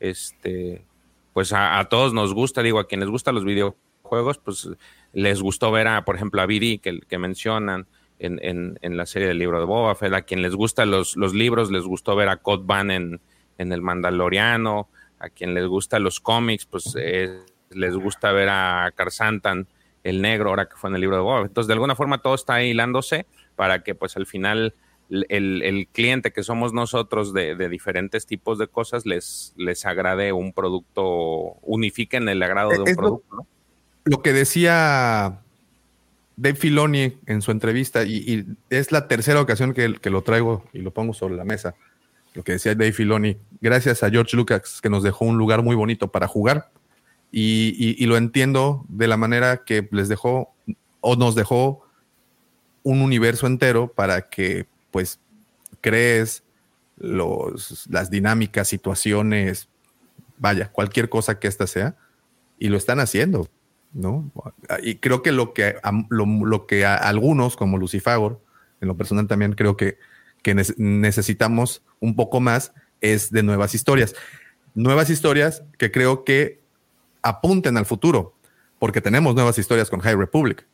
este, 0.00 0.86
pues 1.34 1.52
a, 1.52 1.86
todos 1.90 2.14
nos 2.14 2.32
gusta, 2.32 2.62
digo, 2.62 2.78
a 2.78 2.88
quienes 2.88 3.10
gustan 3.10 3.34
los 3.34 3.44
videojuegos, 3.44 4.38
pues 4.38 4.70
les 5.12 5.42
gustó 5.42 5.70
ver 5.70 5.86
a, 5.86 6.06
por 6.06 6.16
ejemplo, 6.16 6.40
a 6.40 6.46
Viri, 6.46 6.78
que, 6.78 7.00
que 7.00 7.18
mencionan 7.18 7.86
en, 8.18 8.38
en, 8.42 8.78
en 8.82 8.96
la 8.96 9.06
serie 9.06 9.28
del 9.28 9.38
libro 9.38 9.58
de 9.58 9.66
Boba 9.66 9.94
Fett, 9.94 10.12
a 10.14 10.22
quien 10.22 10.42
les 10.42 10.54
gustan 10.54 10.90
los, 10.90 11.16
los 11.16 11.34
libros, 11.34 11.70
les 11.70 11.84
gustó 11.84 12.14
ver 12.16 12.28
a 12.28 12.36
Cod 12.36 12.64
Van 12.64 12.90
en, 12.90 13.20
en 13.58 13.72
El 13.72 13.82
Mandaloriano, 13.82 14.88
a 15.18 15.28
quien 15.28 15.54
les 15.54 15.66
gustan 15.66 16.02
los 16.02 16.20
cómics, 16.20 16.66
pues 16.66 16.94
eh, 16.98 17.38
les 17.70 17.94
gusta 17.96 18.32
ver 18.32 18.48
a 18.50 18.92
Carsantan, 18.94 19.66
el 20.04 20.20
negro, 20.20 20.50
ahora 20.50 20.66
que 20.68 20.76
fue 20.76 20.90
en 20.90 20.96
el 20.96 21.00
libro 21.00 21.16
de 21.16 21.22
Boba 21.22 21.42
Fett. 21.42 21.50
Entonces, 21.50 21.68
de 21.68 21.74
alguna 21.74 21.94
forma 21.94 22.18
todo 22.22 22.34
está 22.34 22.62
hilándose 22.62 23.26
para 23.56 23.82
que, 23.84 23.94
pues, 23.94 24.16
al 24.16 24.26
final 24.26 24.74
el, 25.10 25.62
el 25.62 25.88
cliente 25.92 26.32
que 26.32 26.42
somos 26.42 26.72
nosotros 26.72 27.32
de, 27.34 27.54
de 27.54 27.68
diferentes 27.68 28.26
tipos 28.26 28.58
de 28.58 28.66
cosas 28.66 29.04
les, 29.04 29.52
les 29.56 29.84
agrade 29.84 30.32
un 30.32 30.52
producto, 30.54 31.04
unifiquen 31.62 32.28
el 32.28 32.42
agrado 32.42 32.70
de 32.70 32.80
un 32.80 32.88
Es 32.88 32.96
lo- 32.96 33.02
producto, 33.02 33.36
¿no? 33.36 33.46
lo 34.04 34.22
que 34.22 34.32
decía 34.32 35.41
Dave 36.36 36.56
Filoni 36.56 37.18
en 37.26 37.42
su 37.42 37.50
entrevista, 37.50 38.04
y, 38.04 38.46
es 38.70 38.92
la 38.92 39.08
tercera 39.08 39.40
ocasión 39.40 39.74
que, 39.74 40.10
lo 40.10 40.22
traigo 40.22 40.64
y 40.72 40.78
lo 40.78 40.92
pongo 40.92 41.14
sobre 41.14 41.36
la 41.36 41.44
mesa. 41.44 41.74
Lo 42.34 42.42
que 42.42 42.52
decía 42.52 42.74
Dave 42.74 42.92
Filoni, 42.92 43.36
gracias 43.60 44.02
a 44.02 44.10
George 44.10 44.36
Lucas, 44.36 44.80
que 44.80 44.88
nos 44.88 45.02
dejó 45.02 45.24
un 45.24 45.36
lugar 45.36 45.62
muy 45.62 45.76
bonito 45.76 46.10
para 46.10 46.26
jugar. 46.26 46.70
Y, 47.30 48.04
lo 48.06 48.16
entiendo 48.16 48.84
de 48.88 49.08
la 49.08 49.16
manera 49.16 49.64
que 49.64 49.88
les 49.90 50.08
dejó 50.08 50.54
o 51.00 51.16
nos 51.16 51.34
dejó 51.34 51.86
un 52.82 53.00
universo 53.00 53.46
entero 53.46 53.92
para 53.92 54.28
que 54.28 54.66
pues 54.90 55.20
crees 55.80 56.42
los, 56.96 57.86
las 57.88 58.10
dinámicas, 58.10 58.68
situaciones, 58.68 59.68
vaya, 60.38 60.70
cualquier 60.70 61.08
cosa 61.08 61.38
que 61.38 61.48
ésta 61.48 61.66
sea, 61.66 61.96
y 62.58 62.68
lo 62.68 62.76
están 62.76 63.00
haciendo, 63.00 63.48
¿no? 63.92 64.30
Y 64.82 64.96
creo 64.96 65.22
que 65.22 65.32
lo 65.32 65.54
que 65.54 65.76
a, 65.82 65.92
lo, 66.08 66.66
que 66.66 66.84
algunos, 66.86 67.56
como 67.56 67.78
Lucifagor, 67.78 68.40
en 68.80 68.88
lo 68.88 68.96
personal 68.96 69.26
también 69.28 69.52
creo 69.54 69.76
que, 69.76 69.98
que 70.42 70.54
nece- 70.56 70.74
necesitamos 70.76 71.82
un 72.00 72.16
poco 72.16 72.40
más 72.40 72.72
es 73.00 73.30
de 73.30 73.42
nuevas 73.42 73.74
historias. 73.74 74.14
Nuevas 74.74 75.10
historias 75.10 75.62
que 75.78 75.90
creo 75.90 76.24
que 76.24 76.60
apunten 77.22 77.76
al 77.76 77.86
futuro, 77.86 78.34
porque 78.78 79.00
tenemos 79.00 79.34
nuevas 79.34 79.58
historias 79.58 79.90
con 79.90 80.00
High 80.00 80.16
Republic, 80.16 80.66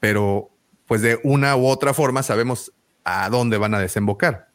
pero 0.00 0.50
pues 0.86 1.02
de 1.02 1.20
una 1.24 1.56
u 1.56 1.66
otra 1.66 1.92
forma 1.94 2.22
sabemos 2.22 2.72
a 3.04 3.28
dónde 3.28 3.58
van 3.58 3.74
a 3.74 3.78
desembocar. 3.78 4.48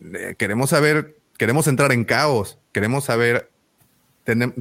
Eh, 0.00 0.34
queremos 0.38 0.70
saber, 0.70 1.18
queremos 1.36 1.66
entrar 1.66 1.92
en 1.92 2.04
caos, 2.04 2.58
queremos 2.72 3.04
saber, 3.04 3.50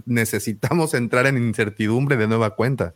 necesitamos 0.06 0.94
entrar 0.94 1.28
en 1.28 1.38
incertidumbre 1.38 2.18
de 2.18 2.28
nueva 2.28 2.56
cuenta. 2.56 2.94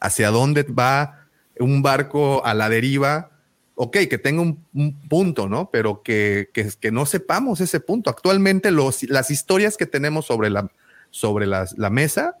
¿Hacia 0.00 0.30
dónde 0.30 0.62
va 0.62 1.26
un 1.58 1.82
barco 1.82 2.44
a 2.44 2.54
la 2.54 2.68
deriva? 2.68 3.30
Ok, 3.74 3.96
que 4.08 4.18
tenga 4.18 4.42
un, 4.42 4.64
un 4.74 4.98
punto, 5.08 5.48
¿no? 5.48 5.70
Pero 5.70 6.02
que, 6.02 6.50
que, 6.52 6.90
no 6.90 7.06
sepamos 7.06 7.60
ese 7.60 7.80
punto. 7.80 8.10
Actualmente 8.10 8.70
los, 8.70 9.02
las 9.04 9.30
historias 9.30 9.76
que 9.76 9.86
tenemos 9.86 10.26
sobre 10.26 10.50
la, 10.50 10.70
sobre 11.10 11.46
la 11.46 11.90
mesa, 11.90 12.36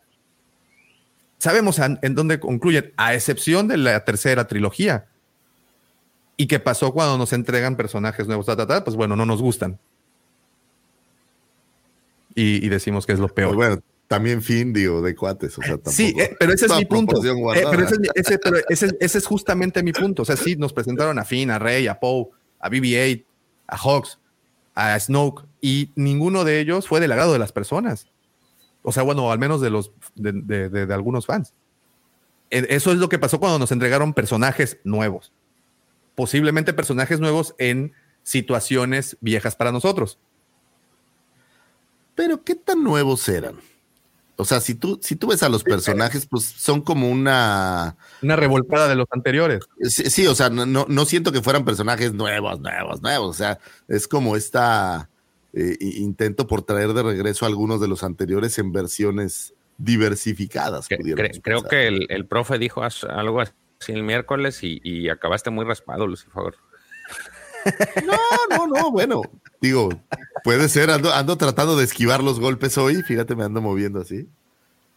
sabemos 1.38 1.78
en, 1.78 2.14
dónde 2.14 2.40
concluyen, 2.40 2.92
a 2.96 3.14
excepción 3.14 3.68
de 3.68 3.76
la 3.76 4.04
tercera 4.04 4.46
trilogía. 4.46 5.06
¿Y 6.36 6.46
qué 6.46 6.60
pasó 6.60 6.92
cuando 6.92 7.18
nos 7.18 7.32
entregan 7.32 7.76
personajes 7.76 8.26
nuevos? 8.26 8.46
Pues 8.46 8.96
bueno, 8.96 9.16
no 9.16 9.24
nos 9.24 9.40
gustan. 9.40 9.78
Y, 12.40 12.64
y 12.64 12.68
decimos 12.68 13.04
que 13.06 13.12
es 13.12 13.18
lo 13.18 13.28
peor. 13.28 13.54
Pues 13.54 13.68
bueno, 13.68 13.82
también 14.06 14.42
fin, 14.42 14.72
digo, 14.72 15.02
de 15.02 15.14
cuates. 15.16 15.58
O 15.58 15.62
sea, 15.62 15.72
tampoco, 15.72 15.90
Sí, 15.90 16.14
eh, 16.18 16.36
pero 16.38 16.52
ese 16.52 16.66
es 16.66 16.76
mi 16.76 16.84
punto. 16.84 17.20
Eh, 17.24 17.64
pero 17.70 17.84
ese 17.84 17.96
ese- 18.14 18.38
pero 18.38 18.56
ese- 18.68 18.96
ese 19.00 19.18
es 19.18 19.26
justamente 19.26 19.82
mi 19.82 19.92
punto. 19.92 20.22
O 20.22 20.24
sea, 20.24 20.36
sí, 20.36 20.54
nos 20.56 20.72
presentaron 20.72 21.18
a 21.18 21.24
Finn, 21.24 21.50
a 21.50 21.58
Rey, 21.58 21.88
a 21.88 21.98
Poe, 21.98 22.28
a 22.60 22.68
BB-8, 22.70 23.24
a 23.66 23.76
Hawks, 23.76 24.18
a 24.74 24.98
Snoke, 25.00 25.44
y 25.60 25.90
ninguno 25.96 26.44
de 26.44 26.60
ellos 26.60 26.86
fue 26.86 27.00
del 27.00 27.10
agrado 27.12 27.32
de 27.32 27.38
las 27.40 27.50
personas. 27.52 28.06
O 28.82 28.92
sea, 28.92 29.02
bueno, 29.02 29.30
al 29.32 29.38
menos 29.40 29.60
de 29.60 29.70
los 29.70 29.90
de, 30.14 30.30
de- 30.32 30.68
de- 30.68 30.86
de 30.86 30.94
algunos 30.94 31.26
fans. 31.26 31.52
Eh, 32.50 32.66
Eso 32.70 32.92
es 32.92 32.98
lo 32.98 33.08
que 33.08 33.18
pasó 33.18 33.40
cuando 33.40 33.58
nos 33.58 33.72
entregaron 33.72 34.14
personajes 34.14 34.78
nuevos. 34.84 35.32
Posiblemente 36.14 36.72
personajes 36.72 37.20
nuevos 37.20 37.54
en 37.58 37.92
situaciones 38.22 39.16
viejas 39.20 39.56
para 39.56 39.72
nosotros. 39.72 40.18
Pero 42.18 42.42
¿qué 42.42 42.56
tan 42.56 42.82
nuevos 42.82 43.28
eran? 43.28 43.54
O 44.34 44.44
sea, 44.44 44.60
si 44.60 44.74
tú, 44.74 44.98
si 45.00 45.14
tú 45.14 45.28
ves 45.28 45.44
a 45.44 45.48
los 45.48 45.62
personajes, 45.62 46.26
pues 46.26 46.42
son 46.46 46.80
como 46.80 47.08
una... 47.08 47.96
Una 48.22 48.34
revolcada 48.34 48.88
de 48.88 48.96
los 48.96 49.06
anteriores. 49.12 49.60
Sí, 49.82 50.10
sí, 50.10 50.26
o 50.26 50.34
sea, 50.34 50.50
no, 50.50 50.66
no, 50.66 51.04
siento 51.04 51.30
que 51.30 51.42
fueran 51.42 51.64
personajes 51.64 52.12
nuevos, 52.12 52.58
nuevos, 52.58 53.00
nuevos. 53.02 53.28
O 53.30 53.34
sea, 53.34 53.60
es 53.86 54.08
como 54.08 54.34
esta 54.34 55.08
eh, 55.52 55.76
intento 55.80 56.48
por 56.48 56.62
traer 56.62 56.92
de 56.92 57.04
regreso 57.04 57.44
a 57.44 57.48
algunos 57.48 57.80
de 57.80 57.86
los 57.86 58.02
anteriores 58.02 58.58
en 58.58 58.72
versiones 58.72 59.54
diversificadas. 59.76 60.90
Cre- 60.90 61.40
creo 61.40 61.62
pensar. 61.62 61.70
que 61.70 61.86
el, 61.86 62.06
el 62.10 62.26
profe 62.26 62.58
dijo 62.58 62.82
algo 63.08 63.40
así 63.40 63.52
el 63.86 64.02
miércoles 64.02 64.64
y, 64.64 64.80
y 64.82 65.08
acabaste 65.08 65.50
muy 65.50 65.64
raspado, 65.64 66.08
Lucifer. 66.08 66.54
No, 68.04 68.16
no, 68.56 68.66
no, 68.66 68.90
bueno. 68.90 69.20
Digo, 69.60 69.88
puede 70.44 70.68
ser, 70.68 70.90
ando, 70.90 71.12
ando 71.12 71.36
tratando 71.36 71.76
de 71.76 71.84
esquivar 71.84 72.22
los 72.22 72.38
golpes 72.40 72.78
hoy. 72.78 73.02
Fíjate, 73.02 73.34
me 73.34 73.44
ando 73.44 73.60
moviendo 73.60 74.00
así. 74.00 74.28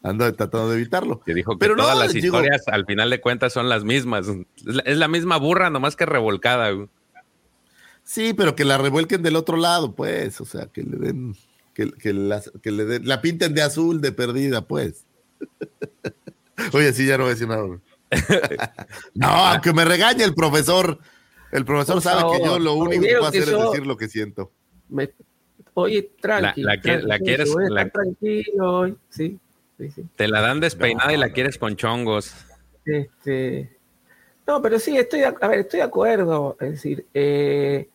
Ando 0.04 0.32
tratando 0.34 0.70
de 0.70 0.76
evitarlo. 0.78 1.20
Que 1.22 1.34
dijo 1.34 1.54
que 1.54 1.58
Pero 1.60 1.76
no, 1.76 1.84
todas 1.84 1.98
las 1.98 2.14
digo- 2.14 2.26
historias 2.38 2.68
al 2.68 2.86
final 2.86 3.10
de 3.10 3.22
cuentas 3.22 3.54
son 3.54 3.70
las 3.70 3.84
mismas. 3.84 4.28
Es 4.28 4.36
la, 4.76 4.82
es 4.84 4.98
la 4.98 5.08
misma 5.08 5.38
burra, 5.38 5.70
nomás 5.70 5.96
que 5.96 6.06
revolcada. 6.06 6.70
güey. 6.72 6.90
Sí, 8.04 8.34
pero 8.34 8.56
que 8.56 8.66
la 8.66 8.78
revuelquen 8.78 9.22
del 9.24 9.36
otro 9.36 9.58
lado, 9.58 9.94
pues. 9.96 10.42
O 10.42 10.46
sea, 10.46 10.66
que 10.68 10.84
le 10.84 10.98
den, 10.98 11.36
que, 11.74 11.92
que 11.92 12.14
las- 12.14 12.52
que 12.62 12.72
le 12.72 12.86
den, 12.86 13.08
la 13.08 13.22
pinten 13.22 13.54
de 13.54 13.62
azul 13.62 14.02
de 14.02 14.12
perdida, 14.12 14.62
pues. 14.68 15.06
Oye, 16.74 16.94
sí, 16.94 17.06
ya 17.06 17.18
no 17.18 17.24
voy 17.24 17.32
a 17.32 17.34
decir 17.34 17.48
nada. 17.48 17.66
no, 19.16 19.28
aunque 19.28 19.74
me 19.74 19.86
regañe 19.86 20.24
el 20.24 20.36
profesor. 20.36 21.00
El 21.52 21.66
profesor 21.66 21.96
Por 21.96 22.04
sabe 22.04 22.38
que 22.38 22.46
yo 22.46 22.60
lo 22.60 22.74
único 22.76 23.02
que 23.04 23.10
puedo 23.10 23.22
que 23.32 23.40
hacer 23.40 23.54
es 23.54 23.60
decir 23.72 23.86
lo 23.88 23.98
que 23.98 24.08
siento. 24.08 24.52
Me- 24.90 25.12
oye, 25.74 26.12
tranqui. 26.22 26.62
La- 26.62 26.76
la 26.76 26.82
que- 26.82 26.90
tranqui, 26.90 27.08
la 27.08 27.20
quieres- 27.20 27.54
voy 27.54 27.66
a 27.66 27.70
la- 27.70 27.82
estar 27.84 28.02
tranquilo 28.04 28.80
hoy. 28.80 28.96
Sí, 29.10 29.40
sí, 29.78 29.92
sí. 29.92 30.04
Te 30.16 30.28
la 30.28 30.42
dan 30.42 30.60
despeinada 30.60 31.14
y 31.14 31.18
la 31.18 31.28
no. 31.28 31.34
quieres 31.34 31.58
con 31.58 31.76
chongos. 31.76 32.34
Este, 32.86 33.78
no, 34.48 34.62
pero 34.62 34.80
sí, 34.80 34.98
estoy, 34.98 35.20
de- 35.20 35.26
a 35.40 35.48
ver, 35.48 35.60
estoy 35.60 35.80
de 35.80 35.86
acuerdo. 35.86 36.58
Es 36.60 36.72
decir, 36.72 37.06
eh, 37.14 37.88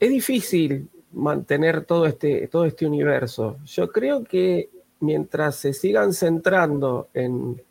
es 0.00 0.10
difícil 0.10 0.88
mantener 1.12 1.84
todo 1.84 2.06
este, 2.06 2.48
todo 2.48 2.64
este 2.64 2.86
universo. 2.86 3.58
Yo 3.66 3.88
creo 3.90 4.24
que 4.24 4.68
mientras 5.00 5.56
se 5.56 5.72
sigan 5.72 6.12
centrando 6.12 7.08
en, 7.14 7.62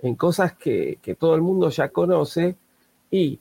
en 0.00 0.14
cosas 0.14 0.54
que, 0.54 0.98
que 1.02 1.14
todo 1.14 1.34
el 1.34 1.40
mundo 1.42 1.70
ya 1.70 1.88
conoce, 1.88 2.56
y 3.10 3.38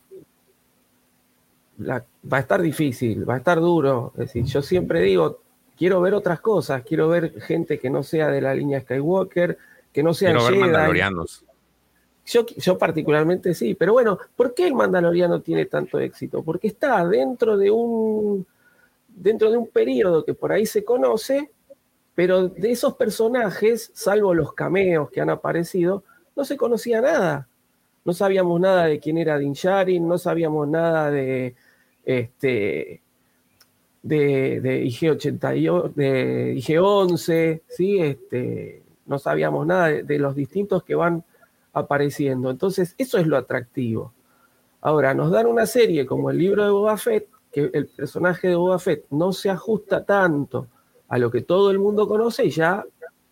la- 1.83 2.05
va 2.31 2.37
a 2.37 2.41
estar 2.41 2.61
difícil, 2.61 3.27
va 3.29 3.35
a 3.35 3.37
estar 3.37 3.59
duro. 3.59 4.11
Es 4.15 4.19
decir, 4.33 4.45
yo 4.45 4.61
siempre 4.61 5.01
digo, 5.01 5.39
quiero 5.77 6.01
ver 6.01 6.13
otras 6.13 6.39
cosas, 6.41 6.83
quiero 6.83 7.09
ver 7.09 7.39
gente 7.41 7.79
que 7.79 7.89
no 7.89 8.03
sea 8.03 8.29
de 8.29 8.41
la 8.41 8.53
línea 8.53 8.81
Skywalker, 8.81 9.57
que 9.91 10.03
no 10.03 10.13
sea 10.13 10.31
Quiero 10.31 10.45
ver 10.45 10.55
mandalorianos. 10.59 11.45
Yo, 12.25 12.45
yo 12.45 12.77
particularmente 12.77 13.53
sí, 13.53 13.75
pero 13.75 13.93
bueno, 13.93 14.17
¿por 14.35 14.53
qué 14.53 14.65
el 14.65 14.75
Mandaloriano 14.75 15.41
tiene 15.41 15.65
tanto 15.65 15.99
éxito? 15.99 16.41
Porque 16.41 16.67
está 16.67 17.05
dentro 17.05 17.57
de 17.57 17.69
un 17.69 18.45
dentro 19.09 19.51
de 19.51 19.57
un 19.57 19.67
periodo 19.67 20.23
que 20.23 20.33
por 20.33 20.51
ahí 20.51 20.65
se 20.65 20.83
conoce, 20.83 21.51
pero 22.15 22.47
de 22.47 22.71
esos 22.71 22.95
personajes, 22.95 23.91
salvo 23.93 24.33
los 24.33 24.53
cameos 24.53 25.11
que 25.11 25.21
han 25.21 25.29
aparecido, 25.29 26.03
no 26.35 26.45
se 26.45 26.57
conocía 26.57 27.01
nada. 27.01 27.47
No 28.05 28.13
sabíamos 28.13 28.59
nada 28.59 28.85
de 28.85 28.99
quién 28.99 29.17
era 29.17 29.37
Din 29.37 29.53
Djarin, 29.53 30.07
no 30.07 30.17
sabíamos 30.17 30.67
nada 30.67 31.11
de 31.11 31.55
este 32.05 33.01
de, 34.01 34.59
de 34.61 34.83
IG88, 34.83 35.93
de 35.93 36.55
IG11, 36.55 37.61
¿sí? 37.67 37.99
este, 37.99 38.83
no 39.05 39.17
sabíamos 39.17 39.65
nada 39.65 39.87
de, 39.87 40.03
de 40.03 40.19
los 40.19 40.35
distintos 40.35 40.83
que 40.83 40.95
van 40.95 41.23
apareciendo. 41.71 42.49
Entonces, 42.49 42.95
eso 42.97 43.17
es 43.17 43.25
lo 43.27 43.37
atractivo. 43.37 44.13
Ahora, 44.81 45.13
nos 45.13 45.31
dan 45.31 45.47
una 45.47 45.65
serie 45.65 46.05
como 46.05 46.29
el 46.29 46.37
libro 46.37 46.63
de 46.63 46.69
Boba 46.69 46.97
Fett, 46.97 47.27
que 47.51 47.69
el 47.73 47.87
personaje 47.87 48.49
de 48.49 48.55
Boba 48.55 48.79
Fett 48.79 49.05
no 49.11 49.31
se 49.31 49.49
ajusta 49.49 50.03
tanto 50.03 50.67
a 51.07 51.17
lo 51.17 51.31
que 51.31 51.41
todo 51.41 51.71
el 51.71 51.79
mundo 51.79 52.07
conoce, 52.07 52.45
y 52.45 52.49
ya 52.49 52.85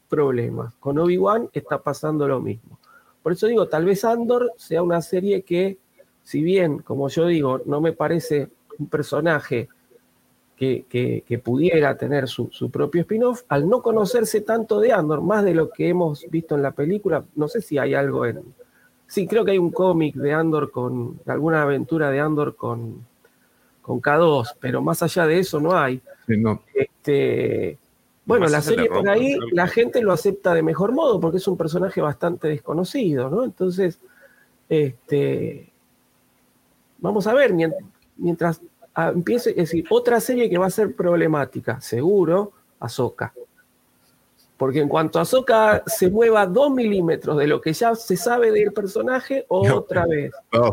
problemas. 0.08 0.74
Con 0.76 0.98
Obi-Wan 0.98 1.50
está 1.54 1.82
pasando 1.82 2.28
lo 2.28 2.40
mismo. 2.40 2.80
Por 3.22 3.34
eso 3.34 3.48
digo, 3.48 3.68
tal 3.68 3.86
vez 3.86 4.04
Andor 4.06 4.52
sea 4.58 4.82
una 4.82 5.02
serie 5.02 5.44
que, 5.44 5.78
si 6.24 6.42
bien, 6.42 6.80
como 6.80 7.10
yo 7.10 7.28
digo, 7.28 7.62
no 7.66 7.82
me 7.82 7.94
parece 7.94 8.50
un 8.80 8.88
personaje 8.88 9.70
que, 10.56 10.86
que- 10.88 11.24
que 11.28 11.40
pudiera 11.40 11.98
tener 11.98 12.28
su, 12.28 12.50
su 12.52 12.70
propio 12.70 13.02
spin-off, 13.02 13.44
al 13.48 13.68
no 13.68 13.82
conocerse 13.82 14.42
tanto 14.42 14.80
de 14.80 14.92
Andor, 14.94 15.22
más 15.22 15.44
de 15.44 15.54
lo 15.56 15.70
que 15.72 15.90
hemos 15.90 16.26
visto 16.30 16.56
en 16.56 16.62
la 16.62 16.72
película, 16.72 17.24
no 17.36 17.48
sé 17.48 17.62
si 17.62 17.78
hay 17.78 17.94
algo 17.96 18.26
en... 18.26 18.42
Sí, 19.08 19.28
creo 19.28 19.44
que 19.44 19.52
hay 19.52 19.58
un 19.58 19.72
cómic 19.72 20.16
de 20.16 20.34
Andor 20.34 20.72
con 20.72 21.20
alguna 21.26 21.64
aventura 21.64 22.10
de 22.12 22.20
Andor 22.20 22.56
con, 22.56 23.06
con 23.82 24.00
K2, 24.02 24.56
pero 24.60 24.82
más 24.82 25.02
allá 25.04 25.26
de 25.26 25.40
eso 25.40 25.60
no 25.60 25.76
hay. 25.78 26.00
Sí, 26.28 26.38
no. 26.38 26.62
Este, 26.74 27.78
bueno, 28.24 28.46
la 28.48 28.62
serie 28.62 28.88
por 28.88 29.10
ahí 29.10 29.34
la 29.52 29.68
gente 29.68 30.02
lo 30.02 30.14
acepta 30.14 30.54
de 30.54 30.62
mejor 30.64 30.92
modo 30.94 31.20
porque 31.20 31.38
es 31.38 31.48
un 31.48 31.58
personaje 31.58 32.00
bastante 32.02 32.48
desconocido, 32.48 33.30
¿no? 33.30 33.44
Entonces, 33.44 34.00
este, 34.70 35.70
vamos 37.00 37.28
a 37.28 37.34
ver, 37.34 37.54
mientras 38.18 38.62
ah, 38.96 39.12
empiece, 39.14 39.52
es 39.52 39.56
decir, 39.56 39.86
otra 39.90 40.20
serie 40.20 40.50
que 40.50 40.58
va 40.58 40.68
a 40.68 40.72
ser 40.72 40.96
problemática, 40.96 41.80
seguro, 41.82 42.52
Ahsoka. 42.80 43.34
Porque 44.58 44.80
en 44.80 44.90
cuanto 44.90 45.18
a 45.18 45.24
Ahsoka 45.24 45.84
se 45.88 46.10
mueva 46.12 46.46
dos 46.46 46.72
milímetros 46.72 47.36
de 47.38 47.48
lo 47.48 47.60
que 47.60 47.74
ya 47.74 47.96
se 47.96 48.16
sabe 48.16 48.52
del 48.52 48.72
personaje, 48.72 49.44
otra 49.48 50.06
vez. 50.06 50.32
No, 50.54 50.72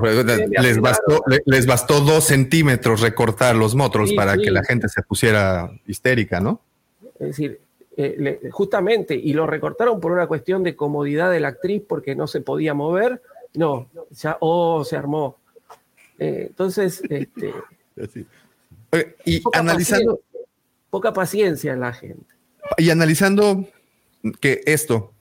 les, 0.61 0.79
bastó, 0.79 1.23
le- 1.27 1.43
les 1.47 1.67
bastó 1.67 2.01
dos 2.01 2.25
centímetros 2.25 3.01
recortar 3.01 3.57
los 3.57 3.75
motros 3.75 4.11
Sí, 4.11 4.15
para 4.15 4.35
sí. 4.35 4.43
que 4.43 4.51
la 4.51 4.63
gente 4.63 4.91
se 4.91 5.01
pusiera 5.03 5.71
histérica, 5.87 6.39
¿no? 6.39 6.61
Es 7.19 7.29
decir, 7.29 7.61
eh, 7.97 8.51
justamente, 8.53 9.15
y 9.15 9.33
lo 9.33 9.47
recortaron 9.47 10.01
por 10.01 10.13
una 10.13 10.27
cuestión 10.27 10.63
de 10.63 10.77
comodidad 10.77 11.31
de 11.31 11.41
la 11.41 11.49
actriz 11.49 11.83
porque 11.89 12.15
no 12.15 12.27
se 12.27 12.43
podía 12.43 12.75
mover. 12.75 13.23
No, 13.55 13.89
ya, 14.11 14.37
oh, 14.41 14.85
se 14.85 14.97
armó. 14.97 15.38
Eh, 16.19 16.47
entonces, 16.49 17.03
este, 17.09 17.53
Y 19.25 19.41
poca 19.41 19.59
analizando, 19.61 20.17
paciencia, 20.17 20.49
poca 20.91 21.13
paciencia 21.13 21.73
en 21.73 21.81
la 21.81 21.93
gente. 21.93 22.27
y 22.77 22.91
analizando 22.91 23.67
que 24.41 24.61
esto, 24.67 25.13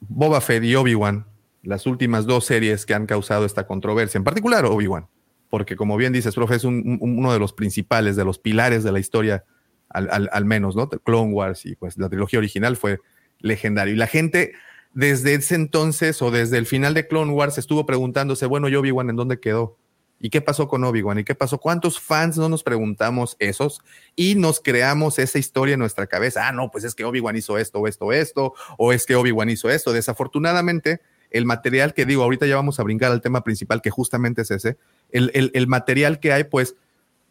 Boba 0.00 0.40
Fett 0.40 0.64
y 0.64 0.74
Obi-Wan, 0.74 1.26
las 1.62 1.86
últimas 1.86 2.26
dos 2.26 2.44
series 2.46 2.86
que 2.86 2.94
han 2.94 3.06
causado 3.06 3.44
esta 3.44 3.66
controversia, 3.66 4.18
en 4.18 4.24
particular 4.24 4.64
Obi-Wan, 4.64 5.06
porque 5.50 5.76
como 5.76 5.96
bien 5.96 6.12
dices, 6.12 6.34
profe, 6.34 6.56
es 6.56 6.64
un- 6.64 6.98
un- 7.00 7.18
uno 7.18 7.32
de 7.32 7.38
los 7.38 7.52
principales, 7.52 8.16
de 8.16 8.24
los 8.24 8.38
pilares 8.38 8.84
de 8.84 8.92
la 8.92 8.98
historia, 9.00 9.44
al, 9.88 10.08
al- 10.10 10.28
al 10.32 10.44
menos, 10.44 10.76
¿no? 10.76 10.88
Clone 10.88 11.32
Wars 11.32 11.64
y 11.66 11.74
pues 11.74 11.96
la 11.98 12.08
trilogía 12.08 12.38
original 12.38 12.76
fue 12.76 12.98
legendario. 13.40 13.94
Y 13.94 13.96
la 13.96 14.06
gente 14.06 14.52
desde 14.92 15.34
ese 15.34 15.54
entonces 15.54 16.20
o 16.22 16.30
desde 16.30 16.58
el 16.58 16.66
final 16.66 16.92
de 16.94 17.06
Clone 17.06 17.32
Wars 17.32 17.56
estuvo 17.58 17.86
preguntándose, 17.86 18.46
bueno, 18.46 18.68
¿y 18.68 18.74
Obi-Wan 18.76 19.10
en 19.10 19.16
dónde 19.16 19.40
quedó? 19.40 19.76
¿Y 20.20 20.30
qué 20.30 20.40
pasó 20.40 20.66
con 20.66 20.82
Obi-Wan? 20.84 21.20
¿Y 21.20 21.24
qué 21.24 21.34
pasó? 21.34 21.58
¿Cuántos 21.58 22.00
fans 22.00 22.36
no 22.36 22.48
nos 22.48 22.62
preguntamos 22.64 23.36
esos 23.38 23.80
y 24.16 24.34
nos 24.34 24.60
creamos 24.60 25.18
esa 25.18 25.38
historia 25.38 25.74
en 25.74 25.80
nuestra 25.80 26.06
cabeza? 26.08 26.48
Ah, 26.48 26.52
no, 26.52 26.70
pues 26.70 26.84
es 26.84 26.94
que 26.94 27.04
Obi-Wan 27.04 27.36
hizo 27.36 27.56
esto, 27.58 27.86
esto, 27.86 28.12
esto, 28.12 28.54
o 28.78 28.92
es 28.92 29.06
que 29.06 29.14
Obi-Wan 29.14 29.48
hizo 29.50 29.70
esto. 29.70 29.92
Desafortunadamente, 29.92 31.00
el 31.30 31.44
material 31.44 31.94
que 31.94 32.04
digo, 32.06 32.22
ahorita 32.24 32.46
ya 32.46 32.56
vamos 32.56 32.80
a 32.80 32.82
brincar 32.82 33.12
al 33.12 33.20
tema 33.20 33.44
principal, 33.44 33.80
que 33.82 33.90
justamente 33.90 34.42
es 34.42 34.50
ese, 34.50 34.76
el, 35.10 35.30
el- 35.34 35.50
el 35.54 35.66
material 35.68 36.18
que 36.20 36.32
hay, 36.32 36.44
pues 36.44 36.74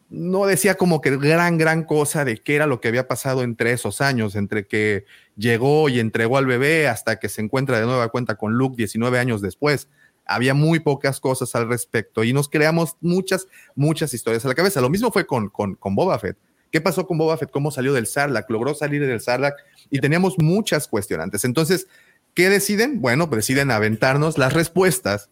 no 0.10 0.46
decía 0.46 0.76
como 0.76 1.02
que 1.02 1.18
gran, 1.18 1.58
gran 1.58 1.84
cosa 1.84 2.24
de 2.24 2.38
qué 2.38 2.56
era 2.56 2.66
lo 2.66 2.80
que 2.80 2.88
había 2.88 3.10
pasado 3.10 3.44
entre 3.44 3.74
esos 3.74 4.00
años, 4.00 4.36
entre 4.36 4.66
que 4.66 5.04
llegó 5.36 5.90
y 5.90 6.00
entregó 6.00 6.38
al 6.38 6.46
bebé 6.46 6.88
hasta 6.88 7.20
que 7.20 7.28
se 7.28 7.42
encuentra 7.42 7.78
de 7.80 7.86
nueva 7.86 8.08
cuenta 8.08 8.36
con 8.36 8.54
Luke 8.54 8.78
19 8.78 9.20
años 9.20 9.42
después. 9.42 9.90
Había 10.28 10.54
muy 10.54 10.80
pocas 10.80 11.20
cosas 11.20 11.56
al 11.56 11.68
respecto 11.70 12.24
y 12.24 12.34
nos 12.34 12.50
creamos 12.50 12.98
muchas, 13.02 13.48
muchas 13.76 14.14
historias 14.14 14.46
a 14.46 14.50
la 14.50 14.56
cabeza. 14.56 14.82
Lo 14.82 14.90
mismo 14.90 15.12
fue 15.12 15.26
con, 15.26 15.50
con, 15.50 15.76
con 15.76 15.96
Boba 15.96 16.20
Fett. 16.20 16.38
¿Qué 16.72 16.82
pasó 16.82 17.08
con 17.08 17.18
Boba 17.18 17.38
Fett? 17.38 17.52
¿Cómo 17.52 17.72
salió 17.72 17.94
del 17.94 18.08
Sarlacc? 18.08 18.50
Logró 18.50 18.74
salir 18.76 19.06
del 19.06 19.22
Sarlacc 19.22 19.56
y 19.90 20.00
teníamos 20.00 20.38
muchas 20.38 20.88
cuestionantes. 20.88 21.46
Entonces, 21.46 21.88
¿qué 22.34 22.50
deciden? 22.50 23.02
Bueno, 23.02 23.30
pues 23.30 23.48
deciden 23.48 23.72
aventarnos 23.72 24.38
las 24.38 24.54
respuestas, 24.54 25.30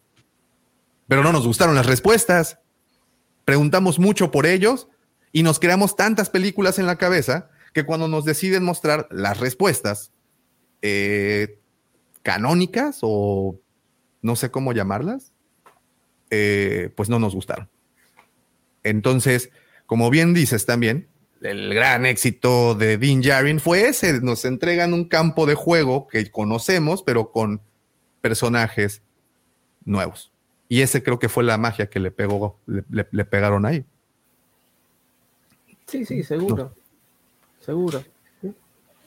pero 1.08 1.22
no 1.22 1.32
nos 1.32 1.46
gustaron 1.46 1.74
las 1.74 1.86
respuestas 1.86 2.58
preguntamos 3.46 3.98
mucho 3.98 4.30
por 4.30 4.44
ellos 4.44 4.88
y 5.32 5.42
nos 5.42 5.58
creamos 5.58 5.96
tantas 5.96 6.28
películas 6.28 6.78
en 6.78 6.86
la 6.86 6.96
cabeza 6.96 7.48
que 7.72 7.86
cuando 7.86 8.08
nos 8.08 8.26
deciden 8.26 8.64
mostrar 8.64 9.06
las 9.10 9.38
respuestas 9.38 10.10
eh, 10.82 11.58
canónicas 12.22 12.98
o 13.02 13.56
no 14.22 14.36
sé 14.36 14.50
cómo 14.50 14.72
llamarlas, 14.72 15.32
eh, 16.30 16.90
pues 16.96 17.08
no 17.08 17.18
nos 17.18 17.34
gustaron. 17.34 17.68
Entonces, 18.82 19.50
como 19.86 20.10
bien 20.10 20.34
dices 20.34 20.66
también, 20.66 21.08
el 21.42 21.74
gran 21.74 22.06
éxito 22.06 22.74
de 22.74 22.98
Dean 22.98 23.20
Djarin 23.20 23.60
fue 23.60 23.88
ese, 23.88 24.20
nos 24.20 24.44
entregan 24.44 24.92
un 24.94 25.04
campo 25.04 25.46
de 25.46 25.54
juego 25.54 26.06
que 26.08 26.30
conocemos, 26.30 27.02
pero 27.02 27.30
con 27.30 27.60
personajes 28.20 29.02
nuevos. 29.84 30.32
Y 30.68 30.80
ese 30.80 31.02
creo 31.02 31.18
que 31.18 31.28
fue 31.28 31.44
la 31.44 31.58
magia 31.58 31.88
que 31.88 32.00
le 32.00 32.10
pegó, 32.10 32.58
le, 32.66 32.84
le- 32.90 33.06
le 33.10 33.24
pegaron 33.24 33.64
ahí. 33.66 33.84
Sí, 35.86 36.04
sí, 36.04 36.22
seguro. 36.24 36.74
Seguro. 37.60 38.02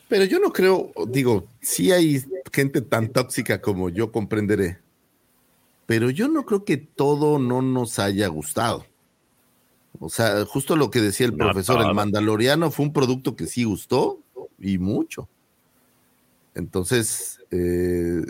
Pero 0.08 0.24
yo 0.26 0.40
no 0.40 0.52
creo, 0.52 0.92
digo, 1.08 1.48
sí 1.62 1.92
hay 1.92 2.24
gente 2.52 2.82
tan 2.82 3.10
tóxica 3.10 3.62
como 3.62 3.90
yo 3.90 4.12
comprenderé, 4.12 4.80
pero 5.90 6.12
yo 6.12 6.28
no 6.28 6.46
creo 6.46 6.66
que 6.66 6.78
todo 6.78 7.40
no 7.40 7.64
nos 7.64 7.98
haya 7.98 8.28
gustado. 8.28 8.86
O 10.00 10.08
sea, 10.08 10.46
justo 10.46 10.76
lo 10.76 10.92
que 10.92 11.02
decía 11.02 11.26
el 11.26 11.36
No 11.36 11.46
profesor, 11.46 11.82
el. 11.82 11.96
Mandaloriano 11.96 12.70
fue 12.70 12.86
un 12.86 12.94
producto 12.94 13.36
que 13.36 13.48
sí 13.48 13.64
gustó 13.64 14.20
y 14.60 14.78
mucho. 14.78 15.28
Entonces, 16.54 17.40
eh, 17.50 18.22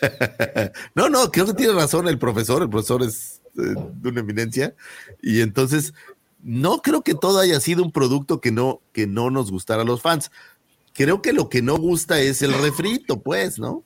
no, 0.94 1.10
no, 1.10 1.30
creo 1.30 1.44
que 1.44 1.52
tiene 1.52 1.74
razón 1.74 2.08
el 2.08 2.18
profesor, 2.18 2.62
el 2.62 2.70
profesor 2.70 3.02
es 3.02 3.42
eh, 3.58 3.74
de 3.96 4.08
una 4.08 4.20
eminencia, 4.20 4.74
y 5.20 5.42
entonces 5.42 5.92
no 6.42 6.80
creo 6.80 7.02
que 7.02 7.12
todo 7.12 7.38
haya 7.38 7.60
sido 7.60 7.82
un 7.82 7.92
producto 7.92 8.40
que 8.40 8.50
no, 8.50 8.80
que 8.94 9.06
no 9.06 9.30
nos 9.30 9.50
gustara 9.50 9.82
a 9.82 9.84
los 9.84 10.00
fans. 10.00 10.30
Creo 10.94 11.20
que 11.20 11.34
lo 11.34 11.50
que 11.50 11.60
no 11.60 11.76
gusta 11.76 12.18
es 12.20 12.40
el 12.40 12.54
refrito, 12.54 13.20
pues, 13.20 13.58
¿no? 13.58 13.84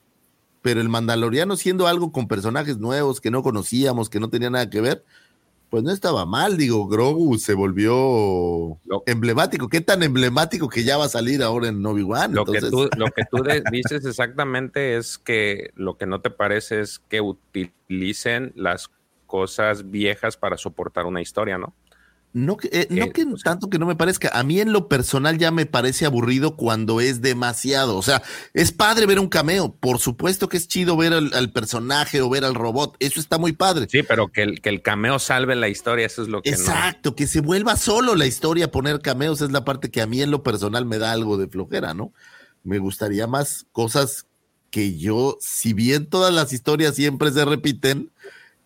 Pero 0.61 0.81
el 0.81 0.89
Mandaloriano 0.89 1.55
siendo 1.55 1.87
algo 1.87 2.11
con 2.11 2.27
personajes 2.27 2.77
nuevos 2.77 3.21
que 3.21 3.31
no 3.31 3.43
conocíamos, 3.43 4.09
que 4.09 4.19
no 4.19 4.29
tenía 4.29 4.49
nada 4.49 4.69
que 4.69 4.81
ver, 4.81 5.03
pues 5.69 5.83
no 5.83 5.91
estaba 5.91 6.25
mal, 6.25 6.57
digo, 6.57 6.87
Grogu 6.87 7.37
se 7.37 7.53
volvió 7.53 8.79
emblemático, 9.05 9.69
qué 9.69 9.81
tan 9.81 10.01
emblemático 10.01 10.67
que 10.67 10.83
ya 10.83 10.97
va 10.97 11.05
a 11.05 11.09
salir 11.09 11.43
ahora 11.43 11.67
en 11.67 11.85
Obi-Wan. 11.85 12.33
Lo, 12.33 12.43
lo 12.43 12.51
que 12.51 13.23
tú 13.29 13.43
dices 13.71 14.03
exactamente 14.03 14.97
es 14.97 15.19
que 15.19 15.71
lo 15.75 15.95
que 15.95 16.07
no 16.07 16.21
te 16.21 16.31
parece 16.31 16.81
es 16.81 16.99
que 16.99 17.21
utilicen 17.21 18.51
las 18.55 18.89
cosas 19.27 19.91
viejas 19.91 20.37
para 20.37 20.57
soportar 20.57 21.05
una 21.05 21.21
historia, 21.21 21.59
¿no? 21.59 21.75
No 22.31 22.57
que, 22.57 22.69
eh, 22.71 22.87
no 22.91 23.09
que 23.11 23.25
tanto 23.43 23.71
que 23.71 23.79
no 23.79 23.87
me 23.87 23.95
parezca, 23.95 24.29
a 24.31 24.43
mí 24.43 24.59
en 24.59 24.71
lo 24.71 24.87
personal 24.87 25.39
ya 25.39 25.49
me 25.49 25.65
parece 25.65 26.05
aburrido 26.05 26.55
cuando 26.55 27.01
es 27.01 27.21
demasiado. 27.21 27.97
O 27.97 28.03
sea, 28.03 28.21
es 28.53 28.71
padre 28.71 29.07
ver 29.07 29.19
un 29.19 29.29
cameo, 29.29 29.75
por 29.75 29.97
supuesto 29.97 30.47
que 30.47 30.57
es 30.57 30.67
chido 30.67 30.95
ver 30.95 31.13
al, 31.13 31.51
personaje 31.51 32.21
o 32.21 32.29
ver 32.29 32.45
al 32.45 32.53
robot, 32.53 32.95
eso 32.99 33.19
está 33.19 33.39
muy 33.39 33.53
padre. 33.53 33.87
Sí, 33.89 34.03
pero 34.03 34.27
que 34.27 34.43
el, 34.43 34.61
que 34.61 34.69
el 34.69 34.83
cameo 34.83 35.17
salve 35.17 35.55
la 35.55 35.69
historia, 35.69 36.05
eso 36.05 36.21
es 36.21 36.27
lo 36.27 36.43
que. 36.43 36.51
Exacto, 36.51 37.15
que 37.15 37.25
se 37.25 37.41
vuelva 37.41 37.75
solo 37.75 38.13
la 38.15 38.27
historia, 38.27 38.69
poner 38.69 39.01
cameos 39.01 39.41
es 39.41 39.51
la 39.51 39.65
parte 39.65 39.89
que 39.89 40.01
a 40.01 40.05
mí 40.05 40.21
en 40.21 40.29
lo 40.29 40.43
personal 40.43 40.85
me 40.85 40.99
da 40.99 41.11
algo 41.11 41.37
de 41.37 41.47
flojera, 41.47 41.95
¿no? 41.95 42.13
Me 42.63 42.77
gustaría 42.77 43.25
más 43.25 43.65
cosas 43.71 44.27
que 44.69 44.99
yo, 44.99 45.37
si 45.41 45.73
bien 45.73 46.05
todas 46.05 46.31
las 46.31 46.53
historias 46.53 46.93
siempre 46.93 47.31
se 47.31 47.43
repiten, 47.43 48.11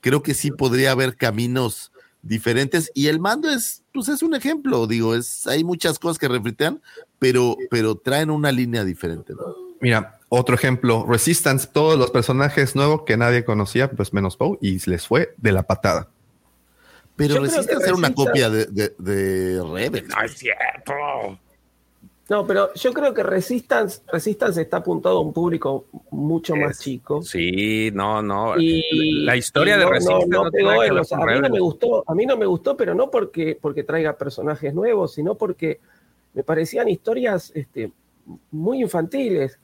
creo 0.01 0.21
que 0.21 0.33
sí 0.33 0.51
podría 0.51 0.91
haber 0.91 1.15
caminos 1.15 1.92
diferentes 2.23 2.91
y 2.95 3.07
el 3.07 3.19
mando 3.19 3.49
es 3.49 3.83
pues 3.93 4.07
es 4.07 4.23
un 4.23 4.33
ejemplo 4.33 4.87
digo 4.87 5.13
es 5.13 5.45
hay 5.45 5.63
muchas 5.63 5.99
cosas 5.99 6.17
que 6.17 6.27
refritean 6.27 6.81
pero 7.19 7.55
pero 7.69 7.95
traen 7.95 8.31
una 8.31 8.51
línea 8.51 8.83
diferente 8.83 9.33
mira 9.81 10.19
otro 10.35 10.55
ejemplo 10.55 11.05
Resistance 11.07 11.67
todos 11.71 11.99
los 11.99 12.09
personajes 12.09 12.75
nuevos 12.75 13.03
que 13.05 13.17
nadie 13.17 13.45
conocía 13.45 13.91
pues 13.91 14.13
menos 14.13 14.35
Poe 14.35 14.57
y 14.61 14.79
les 14.89 15.05
fue 15.05 15.35
de 15.37 15.51
la 15.51 15.61
patada. 15.61 16.09
Pero 17.15 17.39
Resistance 17.39 17.85
era 17.85 17.93
una 17.93 18.15
copia 18.15 18.49
de, 18.49 18.65
de, 18.65 18.95
de 18.97 19.61
Rebels. 19.61 20.09
No 20.09 20.23
es 20.23 20.33
cierto 20.33 21.37
no, 22.33 22.47
pero 22.47 22.73
yo 22.73 22.91
creo 22.91 23.13
que 23.13 23.21
Resistance, 23.21 24.01
Resistance 24.11 24.59
está 24.59 24.77
apuntado 24.77 25.17
a 25.17 25.21
un 25.21 25.31
público 25.31 25.85
mucho 26.09 26.55
más 26.55 26.79
chico. 26.79 27.21
Sí, 27.21 27.91
no, 27.93 28.23
no. 28.23 28.55
la 28.55 29.37
historia 29.37 29.77
de 29.77 29.85
Resistance 29.85 30.27
no, 30.27 30.45
a 30.45 30.49
mí 30.49 31.39
no 31.41 31.49
me 31.51 31.59
gustó, 31.59 32.03
a 32.07 32.15
mí 32.15 32.25
no 32.25 32.35
me 32.35 32.47
gustó, 32.47 32.75
pero 32.75 32.95
no 32.95 33.11
porque, 33.11 33.55
porque 33.61 33.83
traiga 33.83 34.17
personajes 34.17 34.73
nuevos, 34.73 35.13
sino 35.13 35.35
porque 35.35 35.79
me 36.33 36.41
parecían 36.43 36.89
historias 36.89 37.51
este, 37.53 37.91
muy 38.49 38.81
infantiles. 38.81 39.59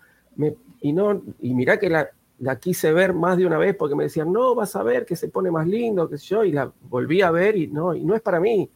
y 0.80 0.94
no, 0.94 1.24
y 1.42 1.56
mirá 1.56 1.80
que 1.80 1.90
la, 1.90 2.08
la 2.38 2.60
quise 2.60 2.94
ver 2.94 3.16
más 3.16 3.40
de 3.40 3.48
una 3.48 3.58
vez 3.58 3.76
porque 3.76 3.96
me 3.96 4.04
decían, 4.04 4.32
no, 4.32 4.54
vas 4.54 4.76
a 4.76 4.84
ver 4.84 5.08
que 5.08 5.16
se 5.16 5.30
pone 5.30 5.50
más 5.50 5.66
lindo, 5.66 6.08
sé 6.08 6.18
yo, 6.18 6.44
y 6.44 6.52
la 6.52 6.72
volví 6.84 7.24
a 7.24 7.32
ver 7.32 7.56
y 7.56 7.66
no, 7.66 7.96
y 7.96 8.04
no 8.04 8.14
es 8.14 8.22
para 8.22 8.40
mí. 8.40 8.70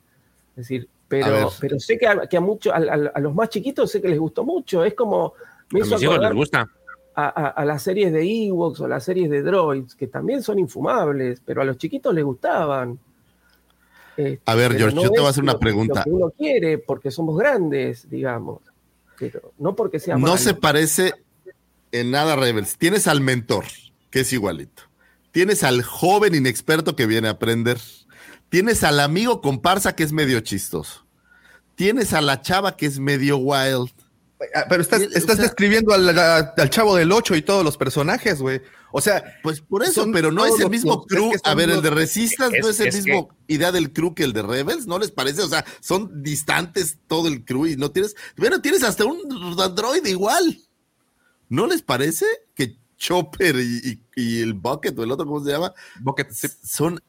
Es 0.56 0.68
decir, 0.68 0.90
pero, 1.22 1.52
pero 1.60 1.80
sé 1.80 1.98
que 1.98 2.08
a, 2.08 2.28
que 2.28 2.38
a, 2.38 2.42
a, 3.14 3.20
los 3.20 3.36
más 3.36 3.50
chiquitos 3.50 3.92
sé 3.92 4.02
que 4.02 4.08
les 4.08 4.20
gustó 4.20 4.44
mucho. 4.44 4.84
Es 4.84 4.94
como. 4.94 5.34
Me 5.72 5.82
a 5.82 5.86
mis 5.86 6.02
hijos 6.02 6.20
les 6.20 6.34
gusta. 6.34 6.70
A, 7.16 7.64
las 7.66 7.84
series 7.84 8.12
de 8.12 8.24
Ewoks 8.24 8.80
o 8.80 8.88
las 8.88 9.04
series 9.04 9.30
de 9.30 9.44
Droids, 9.44 9.94
que 9.94 10.08
también 10.08 10.42
son 10.42 10.58
infumables, 10.58 11.42
pero 11.46 11.62
a 11.62 11.66
los 11.66 11.78
chiquitos 11.78 12.14
les 12.14 12.24
gustaban. 12.24 12.98
a 14.46 14.56
ver, 14.56 14.76
George, 14.76 14.96
yo 14.96 15.12
te 15.12 15.20
voy 15.20 15.28
a 15.28 15.30
hacer 15.30 15.44
una 15.44 15.60
pregunta. 15.60 16.00
Lo 16.00 16.04
que 16.04 16.10
uno 16.10 16.30
quiere, 16.32 16.80
porque 16.80 17.12
somos 17.12 17.38
grandes, 17.38 18.10
digamos. 18.10 18.62
Pero 19.20 19.54
no 19.60 19.76
porque 19.76 20.00
sea 20.00 20.18
No 20.18 20.38
se 20.38 20.56
parece 20.56 21.14
en 21.92 22.10
nada 22.10 22.36
Rebels. 22.36 22.78
Tienes 22.78 23.08
al 23.08 23.22
mentor, 23.22 23.66
que 24.10 24.22
es 24.22 24.34
igualito. 24.34 24.84
Tienes 25.32 25.64
al 25.64 25.84
joven 25.84 26.34
inexperto 26.34 26.96
que 26.96 27.06
viene 27.06 27.28
a 27.28 27.32
aprender. 27.32 27.78
Tienes 28.50 28.84
al 28.84 29.00
amigo 29.00 29.42
comparsa 29.42 29.96
que 29.96 30.04
es 30.04 30.12
medio 30.12 30.40
chistoso 30.40 31.03
tienes 31.76 32.14
a 32.14 32.22
la 32.22 32.42
chava 32.42 32.76
que 32.76 32.86
es 32.86 33.00
medio 33.00 33.38
wild. 33.38 33.92
Ah, 34.54 34.66
pero 34.68 34.82
estás, 34.82 35.02
estás 35.02 35.38
describiendo 35.38 35.94
al, 35.94 36.70
chavo 36.70 36.96
del 36.96 37.12
8 37.12 37.36
y 37.36 37.42
todos 37.42 37.64
los 37.64 37.78
personajes, 37.78 38.42
güey. 38.42 38.62
O 38.92 39.02
sea, 39.02 39.24
pues 39.42 39.62
por 39.62 39.84
eso, 39.84 40.06
pero 40.14 40.32
no 40.32 40.46
es 40.46 40.60
el 40.60 40.70
mismo 40.70 41.06
crew. 41.06 41.32
a 41.44 41.56
ver, 41.56 41.70
el 41.70 41.82
de 41.82 41.90
Resistance 41.90 42.60
no 42.60 42.70
es 42.70 42.80
el 42.80 42.94
mismo 42.94 43.30
idea 43.48 43.72
del 43.72 43.92
crew 43.92 44.14
que 44.14 44.24
el 44.24 44.34
de 44.34 44.44
Rebels, 44.44 44.86
¿no 44.86 45.00
les 45.00 45.12
parece? 45.12 45.42
O 45.42 45.48
sea, 45.48 45.66
son 45.80 46.22
distantes 46.22 47.00
todo 47.08 47.28
el 47.28 47.44
crew 47.44 47.66
y 47.68 47.76
no 47.76 47.92
tienes. 47.92 48.16
Bueno, 48.38 48.62
tienes 48.62 48.84
hasta 48.84 49.06
un 49.06 49.20
android 49.60 50.06
igual. 50.06 50.60
¿No 51.50 51.68
les 51.68 51.82
parece 51.82 52.26
que 52.54 52.78
Chopper 52.98 53.56
y, 53.58 54.42
el 54.42 54.54
Bucket 54.54 54.98
o 54.98 55.04
el 55.04 55.12
otro, 55.12 55.26
¿cómo 55.26 55.44
se 55.44 55.52
llama? 55.52 55.74
Bucket, 56.00 56.32
son. 56.32 57.02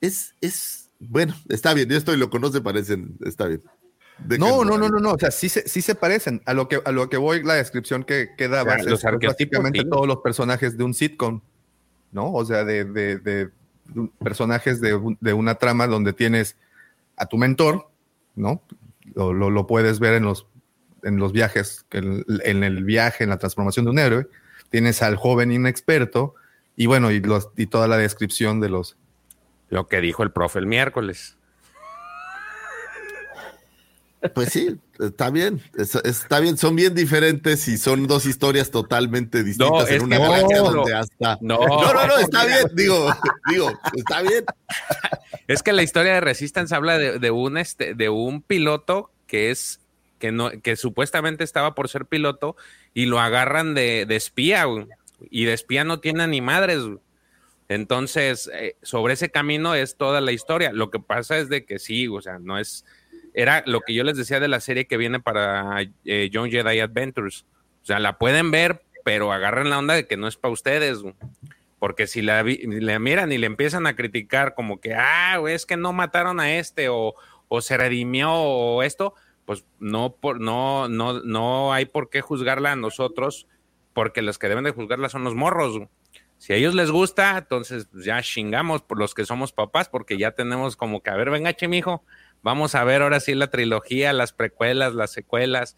Es, 0.00 0.34
es 0.40 0.83
bueno, 1.08 1.34
está 1.48 1.74
bien, 1.74 1.90
esto 1.92 2.12
y 2.14 2.16
lo 2.16 2.30
conoce, 2.30 2.60
parecen, 2.60 3.16
está 3.24 3.46
bien. 3.46 3.62
No, 4.38 4.64
no, 4.64 4.78
no, 4.78 4.88
no, 4.88 5.00
no, 5.00 5.12
o 5.12 5.18
sea, 5.18 5.30
sí 5.30 5.48
se, 5.48 5.68
sí 5.68 5.82
se 5.82 5.94
parecen. 5.94 6.40
A 6.46 6.54
lo 6.54 6.68
que, 6.68 6.80
a 6.84 6.92
lo 6.92 7.08
que 7.08 7.16
voy, 7.16 7.42
la 7.42 7.54
descripción 7.54 8.04
que, 8.04 8.30
que 8.36 8.48
dabas 8.48 8.84
los 8.84 9.04
es 9.04 9.10
prácticamente 9.18 9.84
todos 9.84 10.06
los 10.06 10.18
personajes 10.18 10.76
de 10.76 10.84
un 10.84 10.94
sitcom, 10.94 11.40
¿no? 12.12 12.32
O 12.32 12.44
sea, 12.44 12.64
de, 12.64 12.84
de, 12.84 13.18
de, 13.18 13.50
personajes 14.22 14.80
de, 14.80 14.98
de, 15.20 15.32
una 15.32 15.56
trama 15.56 15.86
donde 15.86 16.12
tienes 16.12 16.56
a 17.16 17.26
tu 17.26 17.38
mentor, 17.38 17.88
¿no? 18.36 18.62
Lo, 19.14 19.32
lo, 19.32 19.66
puedes 19.66 19.98
ver 19.98 20.14
en 20.14 20.24
los, 20.24 20.46
en 21.02 21.16
los 21.16 21.32
viajes, 21.32 21.84
en, 21.90 22.24
en, 22.44 22.64
el 22.64 22.84
viaje, 22.84 23.24
en 23.24 23.30
la 23.30 23.38
transformación 23.38 23.84
de 23.84 23.90
un 23.90 23.98
héroe. 23.98 24.28
Tienes 24.70 25.02
al 25.02 25.16
joven 25.16 25.52
inexperto 25.52 26.34
y 26.76 26.86
bueno, 26.86 27.10
y, 27.10 27.20
los, 27.20 27.50
y 27.56 27.66
toda 27.66 27.88
la 27.88 27.96
descripción 27.96 28.60
de 28.60 28.68
los, 28.68 28.96
lo 29.68 29.86
que 29.88 30.00
dijo 30.00 30.22
el 30.22 30.30
profe 30.30 30.58
el 30.58 30.66
miércoles. 30.66 31.36
Pues 34.32 34.50
sí, 34.50 34.78
está 35.00 35.28
bien, 35.28 35.60
está 35.76 36.40
bien, 36.40 36.56
son 36.56 36.74
bien 36.76 36.94
diferentes 36.94 37.68
y 37.68 37.76
son 37.76 38.06
dos 38.06 38.24
historias 38.24 38.70
totalmente 38.70 39.44
distintas 39.44 39.90
en 39.90 40.02
una 40.02 40.18
no, 40.18 40.70
donde 40.72 40.94
hasta. 40.94 41.36
No, 41.42 41.58
no, 41.58 42.06
no, 42.06 42.18
está 42.18 42.46
bien, 42.46 42.64
digo, 42.74 43.12
digo, 43.50 43.70
está 43.94 44.22
bien. 44.22 44.44
Es 45.46 45.62
que 45.62 45.74
la 45.74 45.82
historia 45.82 46.14
de 46.14 46.20
Resistance 46.22 46.74
habla 46.74 46.96
de, 46.96 47.30
un 47.30 47.58
este, 47.58 47.94
de 47.94 48.08
un 48.08 48.40
piloto 48.40 49.10
que 49.26 49.50
es 49.50 49.80
que 50.18 50.32
no, 50.32 50.50
que 50.62 50.76
supuestamente 50.76 51.44
estaba 51.44 51.74
por 51.74 51.90
ser 51.90 52.06
piloto 52.06 52.56
y 52.94 53.04
lo 53.04 53.20
agarran 53.20 53.74
de, 53.74 54.06
de 54.06 54.16
espía, 54.16 54.64
y 55.28 55.44
de 55.44 55.52
espía 55.52 55.84
no 55.84 56.00
tiene 56.00 56.26
ni 56.28 56.40
madres. 56.40 56.80
Entonces, 57.68 58.50
eh, 58.52 58.76
sobre 58.82 59.14
ese 59.14 59.30
camino 59.30 59.74
es 59.74 59.96
toda 59.96 60.20
la 60.20 60.32
historia. 60.32 60.72
Lo 60.72 60.90
que 60.90 60.98
pasa 60.98 61.38
es 61.38 61.48
de 61.48 61.64
que 61.64 61.78
sí, 61.78 62.08
o 62.08 62.20
sea, 62.20 62.38
no 62.38 62.58
es, 62.58 62.84
era 63.32 63.62
lo 63.66 63.80
que 63.80 63.94
yo 63.94 64.04
les 64.04 64.16
decía 64.16 64.40
de 64.40 64.48
la 64.48 64.60
serie 64.60 64.86
que 64.86 64.96
viene 64.96 65.20
para 65.20 65.82
eh, 66.04 66.28
Young 66.30 66.50
Jedi 66.50 66.80
Adventures. 66.80 67.46
O 67.82 67.86
sea, 67.86 67.98
la 67.98 68.18
pueden 68.18 68.50
ver, 68.50 68.82
pero 69.04 69.32
agarren 69.32 69.70
la 69.70 69.78
onda 69.78 69.94
de 69.94 70.06
que 70.06 70.16
no 70.16 70.28
es 70.28 70.36
para 70.36 70.52
ustedes. 70.52 71.02
Porque 71.78 72.06
si 72.06 72.22
la, 72.22 72.42
le 72.42 72.98
miran 72.98 73.32
y 73.32 73.38
le 73.38 73.46
empiezan 73.46 73.86
a 73.86 73.96
criticar 73.96 74.54
como 74.54 74.80
que, 74.80 74.94
ah, 74.94 75.40
es 75.48 75.66
que 75.66 75.76
no 75.76 75.92
mataron 75.92 76.40
a 76.40 76.56
este 76.56 76.88
o, 76.88 77.14
o 77.48 77.60
se 77.60 77.76
redimió 77.76 78.32
o 78.32 78.82
esto, 78.82 79.14
pues 79.44 79.64
no, 79.78 80.16
por, 80.16 80.40
no, 80.40 80.88
no, 80.88 81.20
no 81.20 81.72
hay 81.72 81.84
por 81.84 82.08
qué 82.08 82.20
juzgarla 82.20 82.72
a 82.72 82.76
nosotros, 82.76 83.46
porque 83.92 84.22
los 84.22 84.38
que 84.38 84.48
deben 84.48 84.64
de 84.64 84.70
juzgarla 84.70 85.08
son 85.08 85.24
los 85.24 85.34
morros. 85.34 85.80
Si 86.38 86.52
a 86.52 86.56
ellos 86.56 86.74
les 86.74 86.90
gusta, 86.90 87.38
entonces 87.38 87.86
pues, 87.90 88.04
ya 88.04 88.20
chingamos 88.22 88.82
por 88.82 88.98
los 88.98 89.14
que 89.14 89.24
somos 89.24 89.52
papás, 89.52 89.88
porque 89.88 90.18
ya 90.18 90.32
tenemos 90.32 90.76
como 90.76 91.02
que, 91.02 91.10
a 91.10 91.16
ver, 91.16 91.30
venga, 91.30 91.54
mijo, 91.68 92.04
vamos 92.42 92.74
a 92.74 92.84
ver 92.84 93.02
ahora 93.02 93.20
sí 93.20 93.34
la 93.34 93.48
trilogía, 93.48 94.12
las 94.12 94.32
precuelas, 94.32 94.94
las 94.94 95.12
secuelas, 95.12 95.76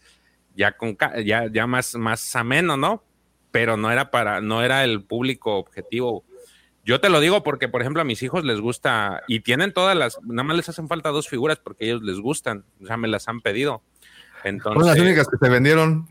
ya 0.55 0.73
con 0.73 0.97
ya, 1.23 1.47
ya 1.51 1.67
más, 1.67 1.95
más 1.95 2.35
ameno, 2.35 2.75
¿no? 2.75 3.03
Pero 3.51 3.77
no 3.77 3.91
era 3.91 4.11
para, 4.11 4.41
no 4.41 4.61
era 4.63 4.83
el 4.83 5.03
público 5.03 5.55
objetivo. 5.55 6.25
Yo 6.83 7.01
te 7.01 7.09
lo 7.09 7.19
digo 7.19 7.43
porque, 7.43 7.67
por 7.67 7.81
ejemplo, 7.81 8.01
a 8.01 8.05
mis 8.05 8.23
hijos 8.23 8.43
les 8.43 8.59
gusta 8.59 9.23
y 9.27 9.41
tienen 9.41 9.73
todas 9.73 9.95
las, 9.95 10.19
nada 10.23 10.43
más 10.43 10.57
les 10.57 10.69
hacen 10.69 10.87
falta 10.87 11.09
dos 11.09 11.27
figuras 11.27 11.57
porque 11.57 11.85
ellos 11.85 12.01
les 12.01 12.19
gustan, 12.19 12.65
o 12.81 12.85
sea, 12.85 12.97
me 12.97 13.07
las 13.07 13.27
han 13.27 13.41
pedido. 13.41 13.83
Entonces, 14.43 14.81
Son 14.81 14.95
las 14.95 14.99
únicas 14.99 15.27
que 15.27 15.37
se 15.37 15.49
vendieron. 15.49 16.07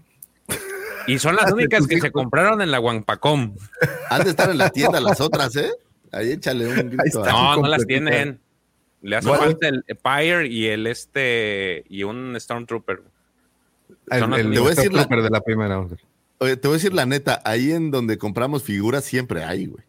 Y 1.06 1.18
son 1.18 1.36
las 1.36 1.52
únicas 1.52 1.86
que 1.86 2.00
se 2.00 2.10
compraron 2.10 2.60
en 2.62 2.70
la 2.70 2.80
Wampacom. 2.80 3.54
Han 4.10 4.24
de 4.24 4.30
estar 4.30 4.50
en 4.50 4.58
la 4.58 4.70
tienda 4.70 5.00
las 5.00 5.20
otras, 5.20 5.54
¿eh? 5.56 5.70
Ahí 6.12 6.32
échale 6.32 6.66
un 6.66 6.90
grito. 6.90 7.24
No, 7.24 7.56
no 7.56 7.68
las 7.68 7.86
tienen. 7.86 8.40
Le 9.02 9.16
hace 9.16 9.28
falta 9.28 9.68
el 9.68 9.84
Empire 9.86 10.48
y 10.48 10.66
el 10.66 10.86
este 10.86 11.84
y 11.88 12.02
un 12.02 12.34
Stormtrooper. 12.38 13.02
El, 14.10 14.32
el, 14.34 14.52
te 14.52 14.58
voy 14.58 14.72
a 14.72 14.74
decir 14.74 14.92
la, 14.92 15.04
de 15.04 15.30
la 15.30 15.40
primera 15.40 15.86
Oye, 16.38 16.56
te 16.56 16.68
voy 16.68 16.74
a 16.74 16.78
decir 16.78 16.92
la 16.92 17.06
neta, 17.06 17.40
ahí 17.44 17.72
en 17.72 17.90
donde 17.90 18.18
compramos 18.18 18.62
figuras 18.62 19.04
siempre 19.04 19.44
hay, 19.44 19.66
güey. 19.66 19.84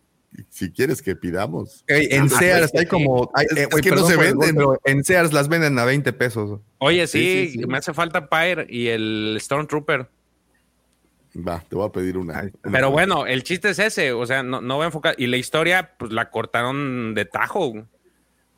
Si 0.49 0.71
quieres 0.71 1.01
que 1.01 1.15
pidamos. 1.15 1.83
en 1.87 2.29
Sears 2.29 2.71
hay 2.75 2.85
como. 2.85 3.31
es, 3.35 3.67
que 3.81 3.91
no 3.91 4.05
se 4.05 4.17
venden. 4.17 4.57
en 4.83 5.03
Sears 5.03 5.33
las 5.33 5.47
venden 5.47 5.79
a 5.79 5.85
20 5.85 6.13
pesos. 6.13 6.59
Oye, 6.77 7.07
sí, 7.07 7.59
me 7.67 7.77
hace 7.77 7.93
falta 7.93 8.19
Empire 8.19 8.67
y 8.69 8.87
el 8.87 9.37
Stormtrooper. 9.41 10.07
Va, 11.37 11.59
te 11.67 11.75
voy 11.75 11.87
a 11.87 11.91
pedir 11.91 12.17
una. 12.17 12.39
Ay, 12.39 12.51
una 12.63 12.71
Pero 12.71 12.91
bueno, 12.91 13.25
el 13.25 13.43
chiste 13.43 13.69
es 13.69 13.79
ese, 13.79 14.13
o 14.13 14.25
sea, 14.25 14.43
no, 14.43 14.61
no 14.61 14.77
va 14.77 14.85
a 14.85 14.87
enfocar. 14.87 15.15
Y 15.17 15.27
la 15.27 15.37
historia, 15.37 15.93
pues 15.97 16.11
la 16.11 16.29
cortaron 16.29 17.13
de 17.13 17.25
tajo. 17.25 17.87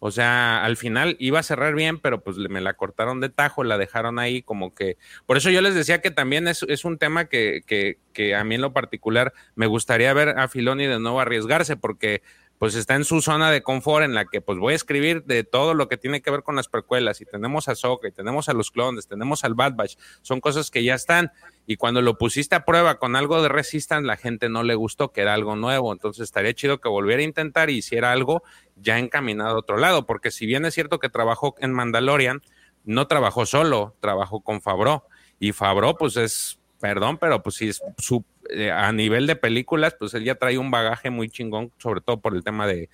O 0.01 0.11
sea, 0.11 0.63
al 0.63 0.77
final 0.77 1.17
iba 1.19 1.39
a 1.39 1.43
cerrar 1.43 1.75
bien, 1.75 1.99
pero 1.99 2.23
pues 2.23 2.37
me 2.37 2.61
la 2.61 2.73
cortaron 2.75 3.19
de 3.19 3.27
tajo, 3.27 3.65
la 3.65 3.77
dejaron 3.77 4.17
ahí 4.17 4.41
como 4.41 4.73
que... 4.73 4.97
Por 5.25 5.35
eso 5.35 5.49
yo 5.49 5.61
les 5.61 5.75
decía 5.75 5.99
que 5.99 6.09
también 6.09 6.47
es, 6.47 6.63
es 6.69 6.85
un 6.85 6.97
tema 6.97 7.25
que, 7.25 7.63
que, 7.67 7.97
que 8.13 8.33
a 8.33 8.45
mí 8.45 8.55
en 8.55 8.61
lo 8.61 8.71
particular 8.71 9.33
me 9.55 9.67
gustaría 9.67 10.13
ver 10.13 10.39
a 10.39 10.47
Filoni 10.47 10.85
de 10.85 11.01
nuevo 11.01 11.19
arriesgarse, 11.19 11.75
porque 11.75 12.21
pues 12.59 12.75
está 12.75 12.95
en 12.95 13.05
su 13.05 13.21
zona 13.21 13.49
de 13.51 13.63
confort 13.63 14.03
en 14.03 14.13
la 14.13 14.25
que 14.25 14.41
pues 14.41 14.59
voy 14.59 14.73
a 14.73 14.75
escribir 14.75 15.23
de 15.23 15.45
todo 15.45 15.73
lo 15.73 15.87
que 15.87 15.95
tiene 15.97 16.21
que 16.21 16.29
ver 16.29 16.43
con 16.43 16.57
las 16.57 16.67
precuelas 16.67 17.21
y 17.21 17.25
tenemos 17.25 17.69
a 17.69 17.75
Soka 17.75 18.09
y 18.09 18.11
tenemos 18.11 18.49
a 18.49 18.53
los 18.53 18.69
clones, 18.69 19.07
tenemos 19.07 19.45
al 19.45 19.53
Bad 19.55 19.75
Batch, 19.75 19.95
son 20.21 20.41
cosas 20.41 20.69
que 20.69 20.83
ya 20.83 20.93
están 20.93 21.31
y 21.65 21.77
cuando 21.77 22.01
lo 22.01 22.17
pusiste 22.17 22.55
a 22.55 22.65
prueba 22.65 22.99
con 22.99 23.15
algo 23.15 23.41
de 23.41 23.47
Resistance 23.47 24.05
la 24.05 24.17
gente 24.17 24.49
no 24.49 24.63
le 24.63 24.75
gustó 24.75 25.13
que 25.13 25.21
era 25.21 25.33
algo 25.33 25.55
nuevo, 25.55 25.93
entonces 25.93 26.23
estaría 26.23 26.53
chido 26.53 26.81
que 26.81 26.89
volviera 26.89 27.21
a 27.21 27.25
intentar 27.25 27.69
y 27.69 27.77
hiciera 27.77 28.11
algo 28.11 28.43
ya 28.75 28.99
encaminado 28.99 29.55
a 29.55 29.59
otro 29.59 29.77
lado, 29.77 30.05
porque 30.05 30.29
si 30.29 30.45
bien 30.45 30.65
es 30.65 30.73
cierto 30.73 30.99
que 30.99 31.09
trabajó 31.09 31.55
en 31.59 31.71
Mandalorian, 31.71 32.41
no 32.83 33.07
trabajó 33.07 33.45
solo, 33.45 33.95
trabajó 34.01 34.41
con 34.41 34.61
Fabro 34.61 35.05
y 35.39 35.53
Fabro 35.53 35.95
pues 35.95 36.17
es, 36.17 36.59
perdón, 36.81 37.17
pero 37.19 37.41
pues 37.41 37.55
sí 37.55 37.69
es 37.69 37.81
su 37.97 38.25
eh, 38.51 38.71
a 38.71 38.91
nivel 38.91 39.27
de 39.27 39.35
películas, 39.35 39.95
pues 39.97 40.13
él 40.13 40.23
ya 40.23 40.35
trae 40.35 40.57
un 40.57 40.71
bagaje 40.71 41.09
muy 41.09 41.29
chingón, 41.29 41.71
sobre 41.77 42.01
todo 42.01 42.19
por 42.21 42.35
el 42.35 42.43
tema 42.43 42.67
de, 42.67 42.89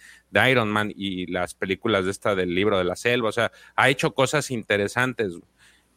Iron 0.49 0.69
Man 0.69 0.91
y 0.95 1.27
las 1.27 1.53
películas 1.53 2.05
de 2.05 2.11
esta 2.11 2.35
del 2.35 2.53
libro 2.53 2.77
de 2.77 2.83
la 2.83 2.95
selva. 2.95 3.29
O 3.29 3.31
sea, 3.31 3.51
ha 3.75 3.89
hecho 3.89 4.13
cosas 4.13 4.51
interesantes, 4.51 5.33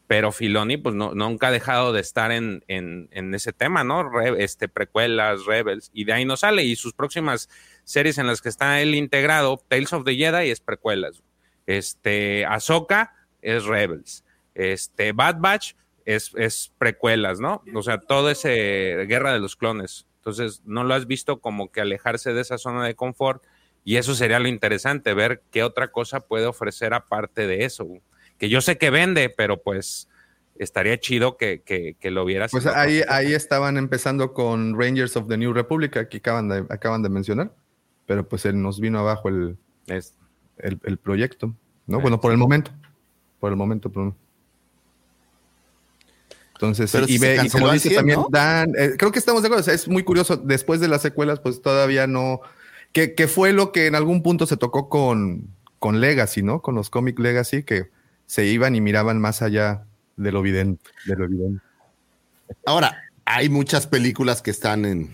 pero 0.06 0.32
Filoni, 0.32 0.76
pues 0.76 0.94
no, 0.94 1.14
nunca 1.14 1.48
ha 1.48 1.51
dejado 1.51 1.93
de 1.93 2.01
estar 2.01 2.30
en, 2.30 2.64
en, 2.68 3.35
ese 3.35 3.52
tema, 3.52 3.85
¿no? 3.85 4.20
Este, 4.39 4.68
precuelas, 4.68 5.44
Rebels, 5.44 5.90
y 5.93 6.05
de 6.05 6.12
ahí 6.12 6.24
no 6.24 6.36
sale. 6.36 6.62
Y 6.64 6.76
sus 6.76 6.93
próximas 6.93 7.48
series 7.85 8.18
en 8.18 8.26
las 8.26 8.40
que 8.40 8.48
está 8.48 8.80
él 8.80 8.94
integrado, 8.94 9.62
Tales 9.68 9.93
of 9.93 10.05
the 10.05 10.14
Jedi 10.14 10.51
es 10.51 10.60
precuelas. 10.60 11.22
Este, 11.66 12.47
Ahsoka 12.47 13.12
es 13.43 13.64
Rebels. 13.64 14.24
Este, 14.55 15.12
Bad 15.12 15.36
Batch 15.40 15.74
es, 16.14 16.32
es 16.36 16.72
precuelas, 16.78 17.39
¿no? 17.40 17.62
O 17.74 17.82
sea, 17.82 17.98
todo 17.98 18.30
ese 18.30 19.05
Guerra 19.06 19.32
de 19.32 19.40
los 19.40 19.56
Clones. 19.56 20.06
Entonces, 20.18 20.62
no 20.64 20.85
lo 20.85 20.94
has 20.94 21.06
visto 21.06 21.40
como 21.40 21.70
que 21.70 21.80
alejarse 21.82 22.32
de 22.32 22.40
esa 22.40 22.56
zona 22.59 22.85
de 22.86 22.94
confort. 22.94 23.43
Y 23.85 23.97
eso 23.97 24.14
sería 24.14 24.39
lo 24.39 24.48
interesante, 24.48 25.14
ver 25.14 25.43
qué 25.51 25.62
otra 25.62 25.89
cosa 25.89 26.20
puede 26.20 26.47
ofrecer 26.47 26.93
aparte 26.94 27.47
de 27.47 27.64
eso. 27.64 27.86
Que 28.39 28.48
yo 28.48 28.60
sé 28.60 28.76
que 28.78 28.90
vende, 28.90 29.28
pero 29.30 29.62
pues 29.62 30.09
estaría 30.59 30.98
chido 30.98 31.36
que, 31.36 31.62
que, 31.62 31.94
que 32.01 32.10
lo 32.10 32.24
vieras. 32.24 32.51
Pues 32.51 32.66
ahí, 32.66 33.02
ahí 33.09 33.32
estaban 33.32 33.76
empezando 33.78 34.32
con 34.32 34.78
Rangers 34.78 35.16
of 35.16 35.28
the 35.28 35.36
New 35.39 35.52
Republic, 35.52 36.09
que 36.09 36.16
acaban 36.18 36.48
de, 36.48 36.64
acaban 36.68 37.02
de 37.02 37.09
mencionar, 37.09 37.52
pero 38.06 38.28
pues 38.28 38.44
él 38.47 38.60
nos 38.60 38.80
vino 38.80 38.98
abajo 38.98 39.28
el, 39.28 39.56
Es- 39.86 40.14
el, 40.59 40.78
el 40.85 40.98
proyecto, 40.98 41.55
¿no? 41.86 41.97
Sí. 41.98 42.02
Bueno, 42.02 42.20
por 42.20 42.32
el 42.32 42.39
momento, 42.39 42.70
por 43.40 43.51
el 43.52 43.56
momento. 43.56 43.90
por- 43.90 44.14
Entonces, 46.59 46.90
Pero 46.90 47.06
sí, 47.06 47.18
si 47.18 47.24
y, 47.24 47.28
ve- 47.36 47.40
y 47.44 47.48
como 47.51 47.70
dice 47.72 47.89
100, 47.90 47.97
también 48.01 48.18
¿no? 48.18 48.26
Dan, 48.30 48.72
eh, 48.76 48.94
creo 48.98 49.12
que 49.12 49.20
estamos 49.20 49.43
de 49.43 49.47
acuerdo, 49.47 49.60
o 49.60 49.64
sea, 49.64 49.74
es 49.74 49.86
muy 49.86 50.02
curioso, 50.02 50.36
después 50.36 50.80
de 50.80 50.89
las 50.89 51.02
secuelas, 51.02 51.39
pues 51.39 51.62
todavía 51.62 52.09
no, 52.09 52.40
que, 52.93 53.14
que 53.14 53.28
fue 53.28 53.52
lo 53.52 53.70
que 53.70 53.86
en 53.86 53.94
algún 53.94 54.24
punto 54.24 54.44
se 54.44 54.56
tocó 54.56 54.89
con, 54.89 55.47
con 55.78 56.01
Legacy, 56.01 56.43
¿no? 56.43 56.60
Con 56.60 56.74
los 56.74 56.90
Comic 56.90 57.16
Legacy, 57.20 57.62
que 57.62 57.90
se 58.26 58.44
iban 58.47 58.74
y 58.74 58.80
miraban 58.80 59.20
más 59.20 59.40
allá 59.40 59.85
de 60.16 60.32
lo 60.32 60.40
evidente. 60.40 60.90
De 61.06 61.14
lo 61.14 61.26
evidente. 61.26 61.62
Ahora, 62.66 63.05
hay 63.24 63.48
muchas 63.48 63.86
películas 63.86 64.43
que 64.43 64.51
están 64.51 64.85
en, 64.85 65.10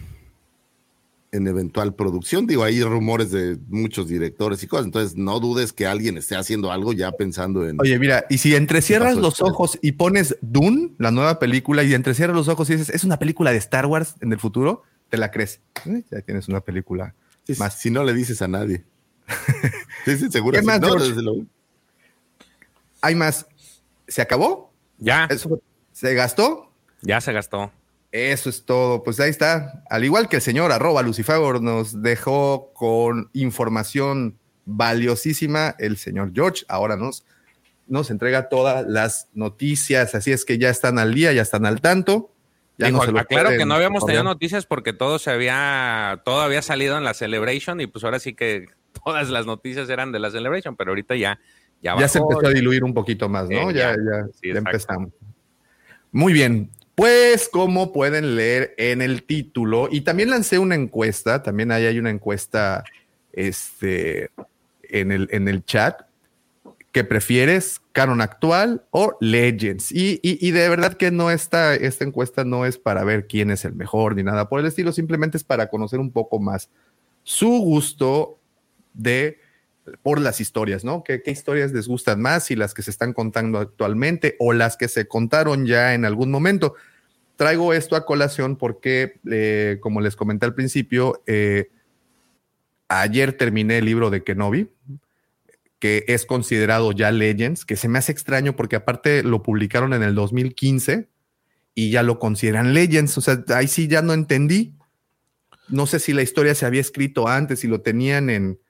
en 1.34 1.46
eventual 1.48 1.94
producción. 1.94 2.46
Digo, 2.46 2.62
hay 2.64 2.82
rumores 2.82 3.30
de 3.30 3.58
muchos 3.68 4.08
directores 4.08 4.62
y 4.62 4.66
cosas. 4.66 4.86
Entonces, 4.86 5.16
no 5.16 5.40
dudes 5.40 5.72
que 5.72 5.86
alguien 5.86 6.16
esté 6.16 6.36
haciendo 6.36 6.70
algo 6.72 6.92
ya 6.92 7.10
pensando 7.12 7.68
en. 7.68 7.80
Oye, 7.80 7.98
mira, 7.98 8.24
y 8.30 8.38
si 8.38 8.54
entrecierras 8.54 9.16
los 9.16 9.34
después? 9.34 9.52
ojos 9.52 9.78
y 9.82 9.92
pones 9.92 10.36
Dune, 10.40 10.92
la 10.98 11.10
nueva 11.10 11.38
película, 11.38 11.82
y 11.82 11.92
entrecierras 11.92 12.36
los 12.36 12.48
ojos 12.48 12.70
y 12.70 12.76
dices, 12.76 12.90
es 12.94 13.04
una 13.04 13.18
película 13.18 13.50
de 13.50 13.58
Star 13.58 13.86
Wars 13.86 14.14
en 14.20 14.32
el 14.32 14.38
futuro, 14.38 14.82
te 15.10 15.16
la 15.16 15.30
crees. 15.30 15.60
Eh, 15.86 16.02
Ya 16.10 16.20
tienes 16.22 16.48
una 16.48 16.60
película. 16.60 17.14
Sí, 17.46 17.54
más. 17.58 17.74
Si 17.78 17.90
no 17.90 18.04
le 18.04 18.14
dices 18.14 18.40
a 18.40 18.48
nadie. 18.48 18.84
sí, 20.04 20.16
sí, 20.16 20.30
seguro. 20.30 20.56
¿Qué 20.58 20.64
más, 20.64 20.80
No, 20.80 20.94
desde. 20.94 21.22
Hay 23.00 23.14
más. 23.14 23.46
¿Se 24.08 24.22
acabó? 24.22 24.72
ya, 24.98 25.26
¿Eso 25.30 25.60
¿Se 25.92 26.14
gastó? 26.14 26.70
ya 27.02 27.20
se 27.20 27.32
gastó. 27.32 27.70
Eso 28.14 28.48
es 28.48 28.64
todo. 28.64 29.02
Pues 29.02 29.18
ahí 29.18 29.28
está. 29.28 29.82
Al 29.90 30.04
igual 30.04 30.28
que 30.28 30.36
el 30.36 30.42
señor 30.42 30.70
arroba 30.70 31.02
Lucifagor 31.02 31.60
nos 31.60 32.00
dejó 32.00 32.70
con 32.72 33.28
información 33.32 34.38
valiosísima, 34.66 35.74
el 35.80 35.96
señor 35.96 36.30
George 36.32 36.64
ahora 36.68 36.96
nos, 36.96 37.26
nos 37.88 38.12
entrega 38.12 38.48
todas 38.48 38.86
las 38.86 39.26
noticias. 39.34 40.14
Así 40.14 40.30
es 40.30 40.44
que 40.44 40.58
ya 40.58 40.70
están 40.70 41.00
al 41.00 41.12
día, 41.12 41.32
ya 41.32 41.42
están 41.42 41.66
al 41.66 41.80
tanto. 41.80 42.30
Ya 42.78 42.86
Dijo, 42.86 43.04
no 43.04 43.18
aclaro 43.18 43.50
que 43.50 43.66
no 43.66 43.74
habíamos 43.74 44.06
tenido 44.06 44.22
noticias 44.22 44.64
porque 44.64 44.92
todo 44.92 45.18
se 45.18 45.32
había, 45.32 46.22
todo 46.24 46.40
había 46.40 46.62
salido 46.62 46.96
en 46.96 47.02
la 47.02 47.14
Celebration 47.14 47.80
y 47.80 47.88
pues 47.88 48.04
ahora 48.04 48.20
sí 48.20 48.34
que 48.34 48.66
todas 49.04 49.28
las 49.28 49.44
noticias 49.44 49.90
eran 49.90 50.12
de 50.12 50.20
la 50.20 50.30
Celebration, 50.30 50.76
pero 50.76 50.92
ahorita 50.92 51.16
ya, 51.16 51.40
ya, 51.82 51.98
ya 51.98 52.06
se 52.06 52.20
empezó 52.20 52.46
a 52.46 52.50
diluir 52.50 52.84
un 52.84 52.94
poquito 52.94 53.28
más, 53.28 53.50
¿no? 53.50 53.70
Eh, 53.70 53.74
ya, 53.74 53.90
ya. 53.90 53.96
ya, 53.96 54.26
Sí, 54.40 54.52
ya 54.52 54.58
empezamos. 54.58 55.10
Muy 56.12 56.32
bien. 56.32 56.70
Pues 56.94 57.48
como 57.48 57.92
pueden 57.92 58.36
leer 58.36 58.74
en 58.78 59.02
el 59.02 59.24
título, 59.24 59.88
y 59.90 60.02
también 60.02 60.30
lancé 60.30 60.58
una 60.58 60.76
encuesta, 60.76 61.42
también 61.42 61.72
ahí 61.72 61.86
hay 61.86 61.98
una 61.98 62.10
encuesta 62.10 62.84
este, 63.32 64.30
en, 64.84 65.10
el, 65.10 65.28
en 65.32 65.48
el 65.48 65.64
chat, 65.64 66.02
¿qué 66.92 67.02
prefieres, 67.02 67.80
canon 67.90 68.20
actual 68.20 68.84
o 68.92 69.16
Legends? 69.20 69.90
Y, 69.90 70.20
y- 70.22 70.38
y 70.46 70.52
de 70.52 70.68
verdad 70.68 70.94
que 70.94 71.10
no 71.10 71.32
está, 71.32 71.74
esta 71.74 72.04
encuesta 72.04 72.44
no 72.44 72.64
es 72.64 72.78
para 72.78 73.02
ver 73.02 73.26
quién 73.26 73.50
es 73.50 73.64
el 73.64 73.74
mejor 73.74 74.14
ni 74.14 74.22
nada 74.22 74.48
por 74.48 74.60
el 74.60 74.66
estilo, 74.66 74.92
simplemente 74.92 75.36
es 75.36 75.42
para 75.42 75.68
conocer 75.68 75.98
un 75.98 76.12
poco 76.12 76.38
más 76.38 76.70
su 77.24 77.48
gusto 77.48 78.38
de 78.92 79.38
por 80.02 80.20
las 80.20 80.40
historias, 80.40 80.84
¿no? 80.84 81.04
¿Qué, 81.04 81.22
historias 81.26 81.72
les 81.72 81.88
gustan 81.88 82.20
más? 82.20 82.44
Si 82.44 82.56
las 82.56 82.74
que 82.74 82.82
se 82.82 82.90
están 82.90 83.12
contando 83.12 83.58
actualmente 83.58 84.36
o 84.38 84.52
las 84.52 84.76
que 84.76 84.88
se 84.88 85.06
contaron 85.06 85.66
ya 85.66 85.94
en 85.94 86.04
algún 86.04 86.30
momento. 86.30 86.74
Traigo 87.36 87.72
esto 87.72 87.96
a 87.96 88.06
colación 88.06 88.56
porque, 88.56 89.20
eh, 89.30 89.78
como 89.80 90.00
les 90.00 90.16
comenté 90.16 90.46
al 90.46 90.54
principio, 90.54 91.22
eh, 91.26 91.70
ayer 92.88 93.36
terminé 93.36 93.78
el 93.78 93.84
libro 93.84 94.10
de 94.10 94.22
Kenobi, 94.22 94.70
que 95.78 96.04
es 96.08 96.24
considerado 96.26 96.92
ya 96.92 97.10
Legends, 97.10 97.64
que 97.64 97.76
se 97.76 97.88
me 97.88 97.98
hace 97.98 98.12
extraño 98.12 98.56
porque 98.56 98.76
aparte 98.76 99.22
lo 99.22 99.42
publicaron 99.42 99.92
en 99.92 100.02
el 100.02 100.14
2015 100.14 101.08
y 101.74 101.90
ya 101.90 102.02
lo 102.02 102.18
consideran 102.18 102.72
Legends. 102.72 103.18
O 103.18 103.20
sea, 103.20 103.44
ahí 103.48 103.68
sí 103.68 103.88
ya 103.88 104.00
no 104.00 104.14
entendí. 104.14 104.74
No 105.68 105.86
sé 105.86 105.98
si 105.98 106.12
la 106.12 106.22
historia 106.22 106.54
se 106.54 106.66
había 106.66 106.80
escrito 106.80 107.26
antes, 107.26 107.60
si 107.60 107.68
lo 107.68 107.80
tenían 107.80 108.30
en, 108.30 108.60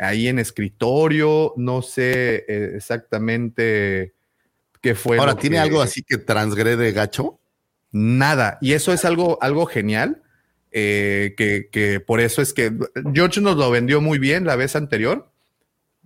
ahí 0.00 0.28
en 0.28 0.38
escritorio, 0.38 1.52
no 1.56 1.82
sé 1.82 2.44
eh, 2.48 2.72
exactamente 2.76 4.14
qué 4.80 4.94
fue. 4.94 5.18
Ahora, 5.18 5.34
¿tiene 5.36 5.56
que- 5.56 5.60
algo 5.62 5.80
así 5.82 6.02
que 6.02 6.18
transgrede 6.18 6.92
gacho? 6.92 7.38
Nada. 7.92 8.58
Y 8.60 8.72
eso 8.72 8.92
es 8.92 9.04
algo, 9.04 9.38
algo 9.42 9.66
genial. 9.66 10.22
eh, 10.78 11.34
que, 11.38 11.70
que 11.72 12.00
por 12.00 12.20
eso 12.20 12.42
es 12.42 12.52
que 12.52 12.70
George 13.14 13.40
nos 13.40 13.56
lo 13.56 13.70
vendió 13.70 14.02
muy 14.02 14.18
bien 14.18 14.44
la 14.44 14.56
vez 14.56 14.76
anterior. 14.76 15.30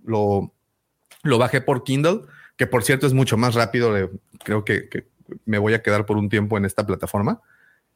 Lo, 0.05 0.53
lo 1.23 1.37
bajé 1.37 1.59
por 1.59 1.83
Kindle, 1.83 2.21
que 2.55 2.67
por 2.67 2.83
cierto 2.83 3.05
es 3.05 3.11
mucho 3.13 3.35
más 3.35 3.53
rápido. 3.55 4.11
Creo 4.45 4.63
que, 4.63 4.87
que 4.87 5.07
me 5.45 5.57
voy 5.57 5.73
a 5.73 5.81
quedar 5.81 6.05
por 6.05 6.15
un 6.15 6.29
tiempo 6.29 6.57
en 6.57 6.63
esta 6.63 6.85
plataforma. 6.85 7.41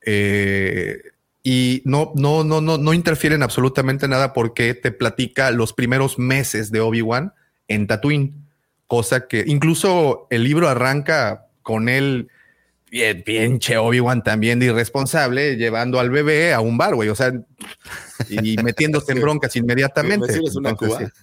Eh, 0.01 1.01
y 1.47 1.83
no, 1.85 2.11
no, 2.15 2.43
no, 2.43 2.59
no, 2.59 2.79
no 2.79 2.93
interfiere 2.95 3.35
en 3.35 3.43
absolutamente 3.43 4.07
nada 4.07 4.33
porque 4.33 4.73
te 4.73 4.91
platica 4.91 5.51
los 5.51 5.73
primeros 5.73 6.17
meses 6.17 6.71
de 6.71 6.79
Obi-Wan 6.79 7.33
en 7.67 7.85
Tatooine. 7.85 8.33
Cosa 8.87 9.27
que 9.27 9.43
incluso 9.45 10.25
el 10.31 10.43
libro 10.43 10.67
arranca 10.67 11.45
con 11.61 11.87
él 11.87 12.29
bien, 12.89 13.23
pinche 13.23 13.77
Obi-Wan 13.77 14.23
también 14.23 14.57
de 14.57 14.65
irresponsable, 14.65 15.55
llevando 15.55 15.99
al 15.99 16.09
bebé 16.09 16.51
a 16.51 16.61
un 16.61 16.79
bar, 16.79 16.95
güey. 16.95 17.09
O 17.09 17.15
sea, 17.15 17.31
y 18.27 18.57
metiéndose 18.63 19.11
en 19.11 19.21
broncas 19.21 19.55
inmediatamente. 19.55 20.25
Recibes 20.25 20.55
una 20.55 20.71
Entonces, 20.71 20.97
cuba. 20.97 21.11
sí. 21.13 21.21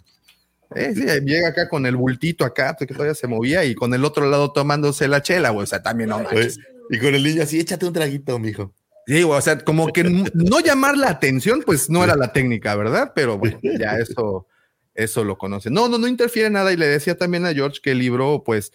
Eh, 0.76 0.94
sí, 0.94 1.02
llega 1.24 1.48
acá 1.48 1.68
con 1.68 1.84
el 1.84 1.96
bultito 1.96 2.44
acá, 2.44 2.76
que 2.78 2.86
todavía 2.86 3.16
se 3.16 3.26
movía, 3.26 3.64
y 3.64 3.74
con 3.74 3.92
el 3.92 4.04
otro 4.04 4.30
lado 4.30 4.52
tomándose 4.52 5.08
la 5.08 5.20
chela, 5.20 5.50
güey. 5.50 5.64
O 5.64 5.66
sea, 5.66 5.82
también 5.82 6.10
no 6.10 6.20
manches. 6.20 6.60
Y 6.90 6.98
con 7.00 7.12
el 7.12 7.24
niño 7.24 7.42
así, 7.42 7.58
échate 7.58 7.86
un 7.86 7.92
traguito, 7.92 8.38
mijo. 8.38 8.72
Sí, 9.06 9.22
o 9.22 9.40
sea, 9.40 9.58
como 9.58 9.92
que 9.92 10.04
no 10.34 10.60
llamar 10.60 10.96
la 10.96 11.10
atención, 11.10 11.62
pues 11.64 11.90
no 11.90 12.04
era 12.04 12.16
la 12.16 12.32
técnica, 12.32 12.74
¿verdad? 12.76 13.12
Pero 13.14 13.38
bueno, 13.38 13.58
ya 13.80 13.96
eso, 13.96 14.46
eso 14.94 15.24
lo 15.24 15.38
conoce. 15.38 15.70
No, 15.70 15.88
no, 15.88 15.98
no 15.98 16.06
interfiere 16.06 16.50
nada. 16.50 16.72
Y 16.72 16.76
le 16.76 16.86
decía 16.86 17.16
también 17.16 17.46
a 17.46 17.54
George 17.54 17.80
que 17.82 17.92
el 17.92 17.98
libro, 17.98 18.42
pues, 18.44 18.72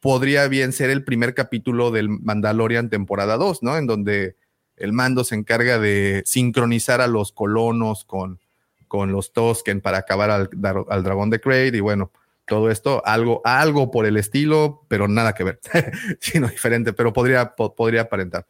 podría 0.00 0.46
bien 0.48 0.72
ser 0.72 0.90
el 0.90 1.04
primer 1.04 1.34
capítulo 1.34 1.90
del 1.90 2.08
Mandalorian 2.08 2.90
temporada 2.90 3.36
2, 3.36 3.62
¿no? 3.62 3.76
En 3.76 3.86
donde 3.86 4.36
el 4.76 4.92
mando 4.92 5.24
se 5.24 5.34
encarga 5.34 5.78
de 5.78 6.22
sincronizar 6.24 7.00
a 7.00 7.08
los 7.08 7.32
colonos 7.32 8.04
con, 8.04 8.38
con 8.86 9.12
los 9.12 9.32
Tosken 9.32 9.80
para 9.80 9.98
acabar 9.98 10.30
al, 10.30 10.50
al 10.88 11.02
dragón 11.02 11.30
de 11.30 11.40
Kraid 11.40 11.74
y 11.74 11.80
bueno, 11.80 12.12
todo 12.48 12.70
esto, 12.70 13.02
algo, 13.04 13.42
algo 13.44 13.90
por 13.90 14.06
el 14.06 14.16
estilo, 14.16 14.84
pero 14.88 15.06
nada 15.06 15.34
que 15.34 15.44
ver, 15.44 15.60
sino 16.20 16.48
diferente, 16.48 16.92
pero 16.92 17.12
podría, 17.12 17.54
podría 17.54 18.02
aparentar. 18.02 18.46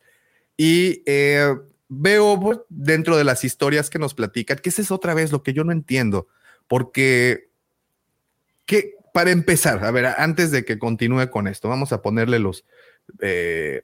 Y 0.61 1.05
eh, 1.07 1.55
veo 1.89 2.39
pues, 2.39 2.59
dentro 2.69 3.17
de 3.17 3.25
las 3.25 3.45
historias 3.45 3.89
que 3.89 4.01
nos 4.01 4.13
platican, 4.13 4.59
que 4.59 4.69
esa 4.69 4.83
es 4.83 4.91
otra 4.91 5.15
vez 5.15 5.33
lo 5.33 5.43
que 5.43 5.55
yo 5.55 5.63
no 5.65 5.73
entiendo, 5.73 6.27
porque, 6.67 7.49
que, 8.67 8.97
para 9.15 9.31
empezar, 9.31 9.83
a 9.85 9.91
ver, 9.93 10.07
antes 10.07 10.51
de 10.51 10.65
que 10.65 10.79
continúe 10.79 11.31
con 11.31 11.47
esto, 11.47 11.69
vamos 11.69 11.93
a 11.93 12.03
ponerle 12.03 12.41
los, 12.41 12.65
eh, 13.21 13.83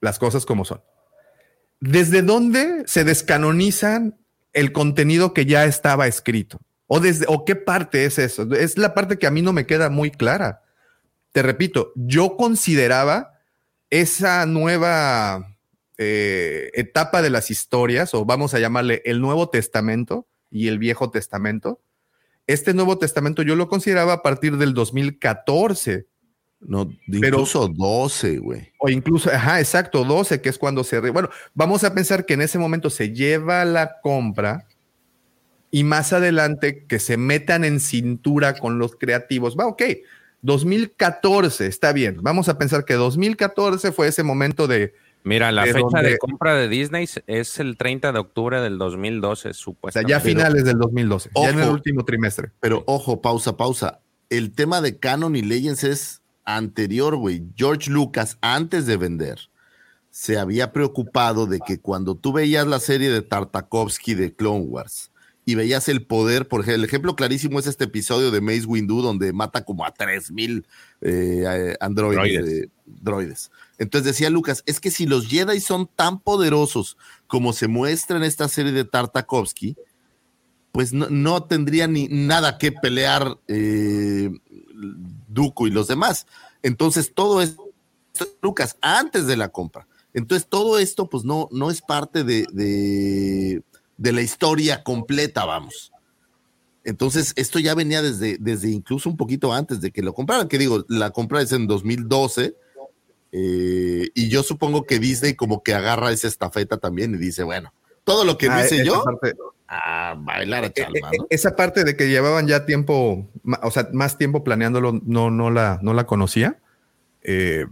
las 0.00 0.18
cosas 0.18 0.46
como 0.46 0.64
son. 0.64 0.80
¿Desde 1.78 2.22
dónde 2.22 2.84
se 2.86 3.04
descanonizan 3.04 4.16
el 4.54 4.72
contenido 4.72 5.34
que 5.34 5.44
ya 5.44 5.66
estaba 5.66 6.06
escrito? 6.06 6.58
¿O, 6.86 7.00
desde, 7.00 7.26
¿O 7.28 7.44
qué 7.44 7.54
parte 7.54 8.06
es 8.06 8.18
eso? 8.18 8.50
Es 8.54 8.78
la 8.78 8.94
parte 8.94 9.18
que 9.18 9.26
a 9.26 9.30
mí 9.30 9.42
no 9.42 9.52
me 9.52 9.66
queda 9.66 9.90
muy 9.90 10.10
clara. 10.10 10.62
Te 11.32 11.42
repito, 11.42 11.92
yo 11.96 12.36
consideraba 12.36 13.31
esa 13.92 14.46
nueva 14.46 15.54
eh, 15.98 16.70
etapa 16.72 17.20
de 17.20 17.28
las 17.28 17.50
historias, 17.50 18.14
o 18.14 18.24
vamos 18.24 18.54
a 18.54 18.58
llamarle 18.58 19.02
el 19.04 19.20
Nuevo 19.20 19.50
Testamento 19.50 20.26
y 20.50 20.68
el 20.68 20.78
Viejo 20.78 21.10
Testamento. 21.10 21.78
Este 22.46 22.72
Nuevo 22.72 22.96
Testamento 22.96 23.42
yo 23.42 23.54
lo 23.54 23.68
consideraba 23.68 24.14
a 24.14 24.22
partir 24.22 24.56
del 24.56 24.72
2014. 24.72 26.06
No, 26.60 26.90
incluso 27.06 27.68
12, 27.68 28.38
güey. 28.38 28.72
O 28.78 28.88
incluso, 28.88 29.30
ajá, 29.30 29.60
exacto, 29.60 30.04
12, 30.04 30.40
que 30.40 30.48
es 30.48 30.56
cuando 30.56 30.84
se... 30.84 30.98
Bueno, 31.10 31.28
vamos 31.52 31.84
a 31.84 31.92
pensar 31.92 32.24
que 32.24 32.32
en 32.32 32.40
ese 32.40 32.58
momento 32.58 32.88
se 32.88 33.12
lleva 33.12 33.62
la 33.66 34.00
compra 34.00 34.66
y 35.70 35.84
más 35.84 36.14
adelante 36.14 36.86
que 36.86 36.98
se 36.98 37.18
metan 37.18 37.62
en 37.64 37.78
cintura 37.78 38.54
con 38.54 38.78
los 38.78 38.96
creativos. 38.96 39.54
Va, 39.54 39.66
ok, 39.66 39.82
2014, 40.42 41.66
está 41.66 41.92
bien. 41.92 42.18
Vamos 42.20 42.48
a 42.48 42.58
pensar 42.58 42.84
que 42.84 42.94
2014 42.94 43.92
fue 43.92 44.08
ese 44.08 44.22
momento 44.22 44.66
de... 44.66 44.94
Mira, 45.24 45.52
la 45.52 45.64
fecha 45.64 46.02
de 46.02 46.18
compra 46.18 46.56
de 46.56 46.68
Disney 46.68 47.08
es 47.28 47.58
el 47.60 47.76
30 47.76 48.10
de 48.10 48.18
octubre 48.18 48.60
del 48.60 48.76
2012, 48.76 49.54
supuestamente. 49.54 50.12
O 50.12 50.18
sea, 50.18 50.18
ya 50.18 50.24
finales 50.24 50.64
del 50.64 50.78
2012, 50.78 51.30
ya 51.34 51.50
en 51.50 51.60
el 51.60 51.68
último 51.68 52.04
trimestre. 52.04 52.50
Pero 52.58 52.82
ojo, 52.86 53.22
pausa, 53.22 53.56
pausa. 53.56 54.00
El 54.30 54.52
tema 54.52 54.80
de 54.80 54.98
Canon 54.98 55.36
y 55.36 55.42
Legends 55.42 55.84
es 55.84 56.22
anterior, 56.44 57.14
güey. 57.14 57.44
George 57.54 57.88
Lucas, 57.88 58.36
antes 58.40 58.86
de 58.86 58.96
vender, 58.96 59.38
se 60.10 60.38
había 60.38 60.72
preocupado 60.72 61.46
de 61.46 61.60
que 61.60 61.78
cuando 61.78 62.16
tú 62.16 62.32
veías 62.32 62.66
la 62.66 62.80
serie 62.80 63.10
de 63.10 63.22
Tartakovsky 63.22 64.14
de 64.14 64.34
Clone 64.34 64.64
Wars, 64.64 65.11
y 65.52 65.54
veías 65.54 65.86
el 65.90 66.06
poder, 66.06 66.48
por 66.48 66.62
ejemplo, 66.62 66.76
el 66.76 66.84
ejemplo 66.84 67.14
clarísimo 67.14 67.58
es 67.58 67.66
este 67.66 67.84
episodio 67.84 68.30
de 68.30 68.40
Maze 68.40 68.64
Windu 68.64 69.02
donde 69.02 69.34
mata 69.34 69.66
como 69.66 69.84
a 69.84 69.92
3000 69.92 70.66
eh, 71.02 71.76
androides, 71.78 72.48
eh, 72.48 72.68
droides. 72.86 73.50
Entonces 73.76 74.06
decía 74.06 74.30
Lucas, 74.30 74.62
es 74.64 74.80
que 74.80 74.90
si 74.90 75.04
los 75.04 75.28
Jedi 75.28 75.60
son 75.60 75.90
tan 75.94 76.20
poderosos 76.20 76.96
como 77.26 77.52
se 77.52 77.68
muestra 77.68 78.16
en 78.16 78.22
esta 78.22 78.48
serie 78.48 78.72
de 78.72 78.86
Tartakovsky, 78.86 79.76
pues 80.72 80.94
no, 80.94 81.42
tendría 81.42 81.86
ni 81.86 82.08
nada 82.08 82.56
que 82.56 82.72
pelear 82.72 83.38
eh, 83.46 84.30
y 85.28 85.70
los 85.70 85.86
demás. 85.86 86.26
Entonces 86.62 87.12
todo 87.14 87.42
es 87.42 87.56
Lucas 88.40 88.78
antes 88.80 89.26
de 89.26 89.36
la 89.36 89.50
compra. 89.50 89.86
Entonces 90.14 90.48
todo 90.48 90.78
esto 90.78 91.10
pues 91.10 91.24
no, 91.24 91.50
no 91.52 91.70
es 91.70 91.82
parte 91.82 92.24
de 92.24 92.46
de 92.52 93.62
la 94.10 94.22
historia 94.22 94.82
completa, 94.82 95.44
vamos. 95.44 95.92
Entonces, 96.84 97.32
esto 97.36 97.60
ya 97.60 97.76
venía 97.76 98.02
desde, 98.02 98.38
desde 98.40 98.70
incluso 98.70 99.08
un 99.08 99.16
poquito 99.16 99.52
antes 99.52 99.80
de 99.80 99.92
que 99.92 100.02
lo 100.02 100.14
compraran, 100.14 100.48
que 100.48 100.58
digo, 100.58 100.84
la 100.88 101.10
compra 101.10 101.40
es 101.40 101.52
en 101.52 101.68
2012, 101.68 102.56
eh, 103.32 104.08
y 104.14 104.28
yo 104.28 104.42
supongo 104.42 104.84
que 104.84 104.98
Disney 104.98 105.34
como 105.34 105.62
que 105.62 105.74
agarra 105.74 106.10
esa 106.10 106.28
estafeta 106.28 106.78
también 106.78 107.14
y 107.14 107.18
dice, 107.18 107.44
bueno, 107.44 107.72
todo 108.04 108.24
lo 108.24 108.36
que 108.36 108.48
ah, 108.48 108.64
hice 108.64 108.84
yo, 108.84 109.04
a 109.68 110.14
bailar 110.18 110.64
a 110.64 110.66
e, 110.66 110.72
chalma, 110.72 111.10
e, 111.12 111.16
Esa 111.30 111.56
parte 111.56 111.84
de 111.84 111.96
que 111.96 112.08
llevaban 112.08 112.46
ya 112.46 112.66
tiempo, 112.66 113.26
o 113.62 113.70
sea, 113.70 113.88
más 113.92 114.18
tiempo 114.18 114.44
planeándolo, 114.44 115.00
no, 115.04 115.30
no, 115.30 115.50
la, 115.50 115.78
no 115.82 115.94
la 115.94 116.04
conocía. 116.04 116.58
Eh, 117.22 117.64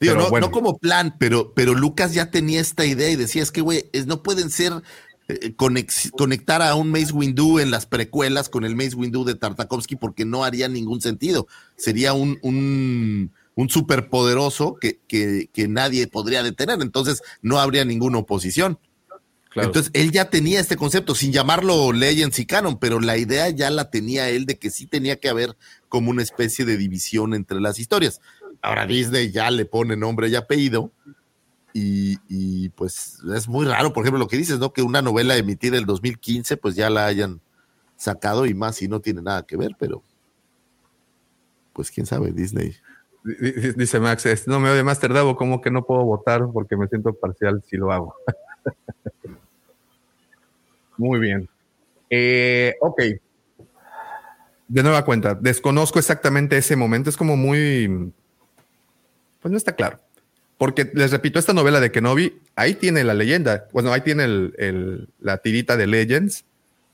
digo, 0.00 0.14
no, 0.14 0.30
no, 0.40 0.50
como 0.50 0.78
plan, 0.78 1.14
pero, 1.18 1.52
pero 1.54 1.74
Lucas 1.74 2.14
ya 2.14 2.30
tenía 2.30 2.60
esta 2.60 2.86
idea 2.86 3.10
y 3.10 3.16
decía, 3.16 3.42
es 3.42 3.52
que, 3.52 3.60
güey, 3.60 3.90
no 4.06 4.22
pueden 4.22 4.50
ser 4.50 4.72
eh, 5.28 5.54
conectar 5.54 6.62
a 6.62 6.74
un 6.74 6.90
Mace 6.90 7.12
Windu 7.12 7.58
en 7.58 7.70
las 7.70 7.84
precuelas 7.84 8.48
con 8.48 8.64
el 8.64 8.74
Mace 8.74 8.96
Windu 8.96 9.24
de 9.24 9.34
Tartakovsky 9.34 9.96
porque 9.96 10.24
no 10.24 10.42
haría 10.42 10.68
ningún 10.68 11.02
sentido. 11.02 11.46
Sería 11.76 12.14
un, 12.14 12.38
un, 12.40 13.30
un 13.54 13.68
superpoderoso 13.68 14.76
que, 14.80 15.00
que, 15.06 15.68
nadie 15.68 16.06
podría 16.06 16.42
detener, 16.42 16.80
entonces 16.80 17.22
no 17.42 17.58
habría 17.58 17.84
ninguna 17.84 18.18
oposición. 18.18 18.78
Entonces 19.54 19.90
él 19.92 20.12
ya 20.12 20.30
tenía 20.30 20.60
este 20.60 20.76
concepto, 20.76 21.14
sin 21.14 21.32
llamarlo 21.32 21.92
Legends 21.92 22.38
y 22.38 22.46
Canon, 22.46 22.78
pero 22.78 22.98
la 23.00 23.18
idea 23.18 23.50
ya 23.50 23.70
la 23.70 23.90
tenía 23.90 24.30
él 24.30 24.46
de 24.46 24.58
que 24.58 24.70
sí 24.70 24.86
tenía 24.86 25.16
que 25.16 25.28
haber 25.28 25.56
como 25.88 26.10
una 26.10 26.22
especie 26.22 26.64
de 26.64 26.76
división 26.78 27.34
entre 27.34 27.60
las 27.60 27.78
historias. 27.78 28.20
Ahora 28.62 28.86
Disney 28.86 29.30
ya 29.30 29.50
le 29.50 29.66
pone 29.66 29.96
nombre 29.96 30.28
y 30.28 30.36
apellido, 30.36 30.92
y, 32.28 32.68
pues 32.70 33.18
es 33.34 33.48
muy 33.48 33.66
raro, 33.66 33.92
por 33.92 34.02
ejemplo, 34.02 34.18
lo 34.18 34.28
que 34.28 34.36
dices, 34.36 34.58
¿no? 34.58 34.72
Que 34.72 34.82
una 34.82 35.02
novela 35.02 35.36
emitida 35.36 35.76
en 35.76 35.82
el 35.82 35.86
2015, 35.86 36.56
pues 36.56 36.74
ya 36.74 36.90
la 36.90 37.06
hayan 37.06 37.40
sacado 37.96 38.46
y 38.46 38.54
más 38.54 38.76
si 38.76 38.88
no 38.88 39.00
tiene 39.00 39.22
nada 39.22 39.44
que 39.44 39.56
ver, 39.56 39.72
pero 39.78 40.02
pues 41.72 41.90
quién 41.90 42.06
sabe, 42.06 42.32
Disney. 42.32 42.74
Dice 43.76 44.00
Max, 44.00 44.26
no 44.46 44.60
me 44.60 44.70
oye 44.70 44.82
más 44.82 45.00
tardado, 45.00 45.36
como 45.36 45.60
que 45.60 45.70
no 45.70 45.84
puedo 45.84 46.04
votar 46.04 46.48
porque 46.52 46.76
me 46.76 46.88
siento 46.88 47.12
parcial 47.12 47.62
si 47.66 47.76
lo 47.76 47.92
hago. 47.92 48.14
Muy 50.96 51.20
bien. 51.20 51.48
Eh, 52.10 52.74
ok. 52.80 53.02
De 54.68 54.82
nueva 54.82 55.04
cuenta, 55.04 55.34
desconozco 55.34 55.98
exactamente 55.98 56.56
ese 56.56 56.76
momento, 56.76 57.08
es 57.08 57.16
como 57.16 57.36
muy, 57.38 58.12
pues 59.40 59.50
no 59.50 59.56
está 59.56 59.74
claro. 59.74 59.98
Porque 60.58 60.90
les 60.92 61.12
repito, 61.12 61.38
esta 61.38 61.52
novela 61.52 61.78
de 61.78 61.92
Kenobi, 61.92 62.40
ahí 62.56 62.74
tiene 62.74 63.04
la 63.04 63.14
leyenda. 63.14 63.68
Bueno, 63.72 63.92
ahí 63.92 64.00
tiene 64.00 64.26
la 65.20 65.38
tirita 65.38 65.76
de 65.76 65.86
Legends. 65.86 66.44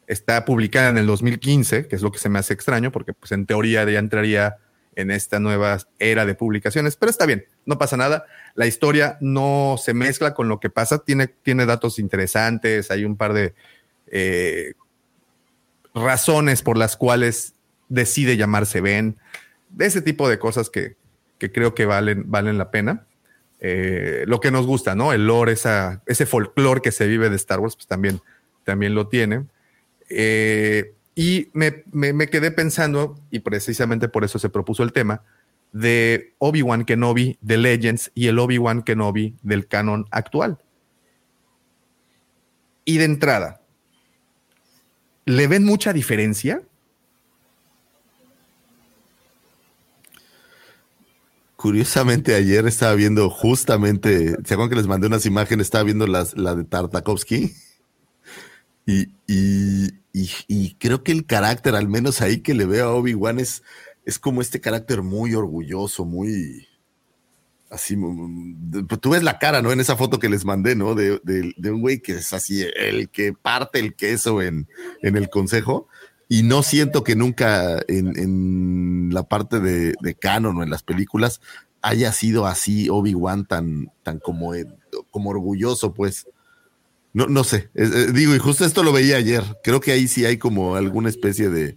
Está 0.06 0.44
publicada 0.44 0.90
en 0.90 0.98
el 0.98 1.06
2015, 1.06 1.88
que 1.88 1.96
es 1.96 2.02
lo 2.02 2.12
que 2.12 2.18
se 2.18 2.28
me 2.28 2.38
hace 2.38 2.52
extraño, 2.52 2.92
porque 2.92 3.14
pues 3.14 3.32
en 3.32 3.46
teoría 3.46 3.90
ya 3.90 3.98
entraría 3.98 4.58
en 4.96 5.10
esta 5.10 5.40
nueva 5.40 5.78
era 5.98 6.26
de 6.26 6.34
publicaciones. 6.34 6.96
Pero 6.96 7.08
está 7.08 7.24
bien, 7.24 7.46
no 7.64 7.78
pasa 7.78 7.96
nada. 7.96 8.26
La 8.54 8.66
historia 8.66 9.16
no 9.22 9.76
se 9.82 9.94
mezcla 9.94 10.34
con 10.34 10.48
lo 10.48 10.60
que 10.60 10.68
pasa. 10.68 10.98
Tiene, 10.98 11.28
tiene 11.28 11.64
datos 11.64 11.98
interesantes. 11.98 12.90
Hay 12.90 13.06
un 13.06 13.16
par 13.16 13.32
de 13.32 13.54
eh, 14.08 14.74
razones 15.94 16.60
por 16.60 16.76
las 16.76 16.98
cuales 16.98 17.54
decide 17.88 18.36
llamarse 18.36 18.82
Ben. 18.82 19.16
De 19.70 19.86
ese 19.86 20.02
tipo 20.02 20.28
de 20.28 20.38
cosas 20.38 20.68
que, 20.68 20.96
que 21.38 21.50
creo 21.50 21.74
que 21.74 21.86
valen, 21.86 22.30
valen 22.30 22.58
la 22.58 22.70
pena. 22.70 23.06
Eh, 23.66 24.24
lo 24.26 24.40
que 24.40 24.50
nos 24.50 24.66
gusta, 24.66 24.94
¿no? 24.94 25.14
El 25.14 25.26
lore, 25.26 25.54
ese 25.54 26.26
folclore 26.26 26.82
que 26.82 26.92
se 26.92 27.06
vive 27.06 27.30
de 27.30 27.36
Star 27.36 27.60
Wars, 27.60 27.76
pues 27.76 27.86
también, 27.86 28.20
también 28.62 28.94
lo 28.94 29.08
tiene. 29.08 29.46
Eh, 30.10 30.92
y 31.14 31.48
me, 31.54 31.82
me, 31.90 32.28
quedé 32.28 32.50
pensando, 32.50 33.18
y 33.30 33.38
precisamente 33.38 34.10
por 34.10 34.22
eso 34.22 34.38
se 34.38 34.50
propuso 34.50 34.82
el 34.82 34.92
tema, 34.92 35.22
de 35.72 36.34
Obi-Wan 36.40 36.84
Kenobi 36.84 37.38
de 37.40 37.56
Legends 37.56 38.12
y 38.14 38.26
el 38.26 38.38
Obi-Wan 38.38 38.82
Kenobi 38.82 39.34
del 39.42 39.66
canon 39.66 40.04
actual. 40.10 40.58
Y 42.84 42.98
de 42.98 43.04
entrada, 43.04 43.62
¿le 45.24 45.46
ven 45.46 45.64
mucha 45.64 45.94
diferencia? 45.94 46.60
Curiosamente, 51.64 52.34
ayer 52.34 52.66
estaba 52.66 52.94
viendo 52.94 53.30
justamente, 53.30 54.36
¿se 54.44 54.52
acuerdan 54.52 54.68
que 54.68 54.76
les 54.76 54.86
mandé 54.86 55.06
unas 55.06 55.24
imágenes? 55.24 55.68
Estaba 55.68 55.82
viendo 55.82 56.06
la 56.06 56.54
de 56.54 56.64
Tartakovsky. 56.64 57.54
Y, 58.84 60.74
creo 60.78 61.02
que 61.02 61.12
el 61.12 61.24
carácter, 61.24 61.74
al 61.74 61.88
menos 61.88 62.20
ahí 62.20 62.42
que 62.42 62.52
le 62.52 62.66
veo 62.66 62.88
a 62.88 62.94
Obi-Wan, 62.94 63.40
es, 63.40 63.62
es 64.04 64.18
como 64.18 64.42
este 64.42 64.60
carácter 64.60 65.00
muy 65.00 65.34
orgulloso, 65.34 66.04
muy 66.04 66.68
así. 67.70 67.96
Pues 67.96 69.00
tú 69.00 69.12
ves 69.12 69.22
la 69.22 69.38
cara, 69.38 69.62
¿no? 69.62 69.72
En 69.72 69.80
esa 69.80 69.96
foto 69.96 70.18
que 70.18 70.28
les 70.28 70.44
mandé, 70.44 70.76
¿no? 70.76 70.94
De, 70.94 71.18
un 71.64 71.80
güey 71.80 72.00
que 72.00 72.16
es 72.16 72.34
así, 72.34 72.62
el 72.76 73.08
que 73.08 73.32
parte 73.32 73.78
el 73.78 73.94
queso 73.94 74.42
en, 74.42 74.68
en 75.00 75.16
el 75.16 75.30
consejo 75.30 75.88
y 76.28 76.42
no 76.42 76.62
siento 76.62 77.04
que 77.04 77.16
nunca 77.16 77.82
en, 77.88 79.10
la 79.12 79.24
parte 79.24 79.60
de, 79.60 80.14
canon 80.14 80.56
o 80.58 80.62
en 80.62 80.70
las 80.70 80.82
películas 80.82 81.40
haya 81.82 82.12
sido 82.12 82.46
así 82.46 82.88
Obi-Wan 82.88 83.46
tan, 83.46 83.92
tan 84.02 84.18
como, 84.18 84.52
como 85.10 85.30
orgulloso, 85.30 85.92
pues. 85.92 86.26
No, 87.12 87.26
no 87.26 87.44
sé, 87.44 87.70
eh, 87.74 87.88
eh, 87.94 88.12
digo, 88.12 88.34
y 88.34 88.38
justo 88.38 88.64
esto 88.64 88.82
lo 88.82 88.92
veía 88.92 89.16
ayer. 89.16 89.44
Creo 89.62 89.80
que 89.80 89.92
ahí 89.92 90.08
sí 90.08 90.24
hay 90.24 90.36
como 90.36 90.74
alguna 90.74 91.08
especie 91.08 91.48
de, 91.48 91.76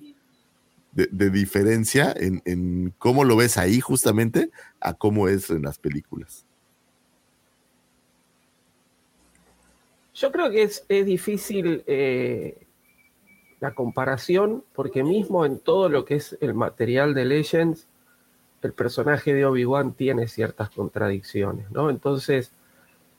de, 0.93 1.07
de 1.11 1.29
diferencia 1.29 2.11
en, 2.17 2.41
en 2.45 2.91
cómo 2.97 3.23
lo 3.23 3.35
ves 3.35 3.57
ahí 3.57 3.79
justamente 3.79 4.49
a 4.79 4.93
cómo 4.95 5.27
es 5.27 5.51
en 5.51 5.61
las 5.61 5.77
películas. 5.77 6.47
Yo 10.17 10.31
creo 10.31 10.49
que 10.49 10.63
es, 10.63 10.83
es 10.89 11.05
difícil 11.05 11.83
eh, 11.85 12.66
la 13.59 13.73
comparación, 13.73 14.63
porque 14.73 15.03
mismo 15.03 15.45
en 15.45 15.59
todo 15.59 15.89
lo 15.89 16.05
que 16.05 16.15
es 16.15 16.37
el 16.41 16.53
material 16.53 17.13
de 17.13 17.25
Legends, 17.25 17.87
el 18.61 18.73
personaje 18.73 19.33
de 19.33 19.45
Obi-Wan 19.45 19.93
tiene 19.93 20.27
ciertas 20.27 20.69
contradicciones, 20.69 21.69
¿no? 21.71 21.89
Entonces, 21.89 22.51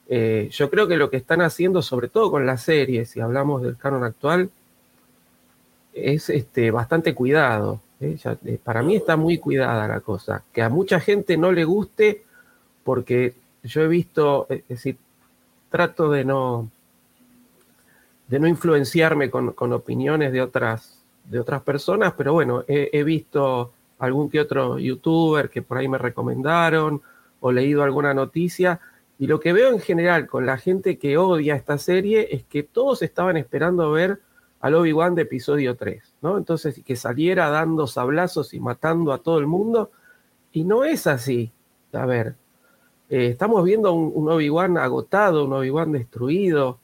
eh, 0.07 0.49
yo 0.51 0.69
creo 0.69 0.87
que 0.87 0.97
lo 0.97 1.09
que 1.09 1.17
están 1.17 1.41
haciendo, 1.41 1.81
sobre 1.81 2.07
todo 2.07 2.31
con 2.31 2.45
la 2.45 2.57
serie, 2.57 3.05
si 3.05 3.19
hablamos 3.19 3.61
del 3.61 3.77
canon 3.77 4.03
actual, 4.03 4.49
es 5.93 6.29
este, 6.29 6.71
bastante 6.71 7.13
cuidado. 7.13 7.81
¿eh? 7.99 8.17
Eh, 8.45 8.59
para 8.63 8.81
mí 8.81 8.95
está 8.95 9.17
muy 9.17 9.37
cuidada 9.37 9.87
la 9.87 9.99
cosa. 10.01 10.43
Que 10.53 10.61
a 10.61 10.69
mucha 10.69 10.99
gente 10.99 11.37
no 11.37 11.51
le 11.51 11.63
guste, 11.63 12.23
porque 12.83 13.35
yo 13.63 13.81
he 13.81 13.87
visto, 13.87 14.47
es 14.49 14.67
decir, 14.67 14.97
trato 15.69 16.09
de 16.09 16.25
no, 16.25 16.69
de 18.29 18.39
no 18.39 18.47
influenciarme 18.47 19.29
con, 19.29 19.53
con 19.53 19.73
opiniones 19.73 20.31
de 20.31 20.41
otras, 20.41 21.03
de 21.25 21.39
otras 21.39 21.63
personas, 21.63 22.13
pero 22.15 22.31
bueno, 22.33 22.63
he, 22.67 23.03
visto 23.03 23.73
algún 23.97 24.29
que 24.29 24.39
otro 24.39 24.77
youtuber 24.77 25.49
que 25.49 25.63
por 25.63 25.79
ahí 25.79 25.87
me 25.87 25.97
recomendaron 25.97 27.01
o 27.39 27.51
leído 27.51 27.81
alguna 27.83 28.13
noticia, 28.13 28.79
y 29.17 29.27
lo 29.27 29.39
que 29.39 29.51
veo 29.51 29.71
en 29.71 29.79
general 29.79 30.27
con 30.27 30.45
la 30.45 30.57
gente 30.57 30.97
que 30.97 31.17
odia 31.17 31.55
esta 31.55 31.77
serie 31.77 32.27
es 32.31 32.43
que 32.45 32.63
todos 32.63 33.01
estaban 33.01 33.35
esperando 33.35 33.91
ver 33.91 34.21
al 34.61 34.75
Obi-Wan 34.75 35.15
de 35.15 35.23
episodio 35.23 35.75
3, 35.75 36.15
¿no? 36.21 36.37
Entonces, 36.37 36.81
que 36.85 36.95
saliera 36.95 37.49
dando 37.49 37.87
sablazos 37.87 38.53
y 38.53 38.59
matando 38.59 39.11
a 39.11 39.17
todo 39.17 39.39
el 39.39 39.47
mundo, 39.47 39.91
y 40.51 40.63
no 40.65 40.83
es 40.83 41.07
así. 41.07 41.51
A 41.93 42.05
ver, 42.05 42.35
eh, 43.09 43.27
estamos 43.27 43.63
viendo 43.63 43.91
un, 43.91 44.11
un 44.13 44.29
Obi-Wan 44.29 44.77
agotado, 44.77 45.45
un 45.45 45.53
Obi-Wan 45.53 45.93
destruido, 45.93 46.79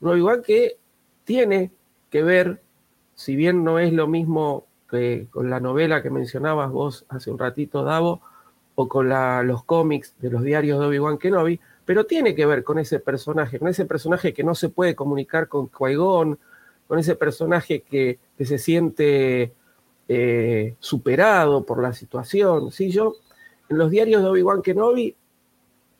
un 0.00 0.10
Obi-Wan 0.10 0.42
que 0.42 0.79
tiene 1.30 1.70
que 2.10 2.24
ver, 2.24 2.60
si 3.14 3.36
bien 3.36 3.62
no 3.62 3.78
es 3.78 3.92
lo 3.92 4.08
mismo 4.08 4.66
que 4.90 5.28
con 5.30 5.48
la 5.48 5.60
novela 5.60 6.02
que 6.02 6.10
mencionabas 6.10 6.72
vos 6.72 7.06
hace 7.08 7.30
un 7.30 7.38
ratito, 7.38 7.84
Davo, 7.84 8.20
o 8.74 8.88
con 8.88 9.08
los 9.08 9.62
cómics 9.62 10.16
de 10.18 10.28
los 10.28 10.42
diarios 10.42 10.80
de 10.80 10.86
Obi-Wan 10.86 11.18
Kenobi, 11.18 11.60
pero 11.84 12.04
tiene 12.04 12.34
que 12.34 12.46
ver 12.46 12.64
con 12.64 12.80
ese 12.80 12.98
personaje, 12.98 13.60
con 13.60 13.68
ese 13.68 13.84
personaje 13.84 14.34
que 14.34 14.42
no 14.42 14.56
se 14.56 14.70
puede 14.70 14.96
comunicar 14.96 15.46
con 15.46 15.70
Qui-Gon, 15.70 16.36
con 16.88 16.98
ese 16.98 17.14
personaje 17.14 17.82
que, 17.82 18.18
que 18.36 18.44
se 18.44 18.58
siente 18.58 19.54
eh, 20.08 20.74
superado 20.80 21.64
por 21.64 21.80
la 21.80 21.92
situación. 21.92 22.72
¿sí? 22.72 22.90
Yo, 22.90 23.14
en 23.68 23.78
los 23.78 23.92
diarios 23.92 24.20
de 24.20 24.30
Obi-Wan 24.30 24.62
Kenobi 24.62 25.14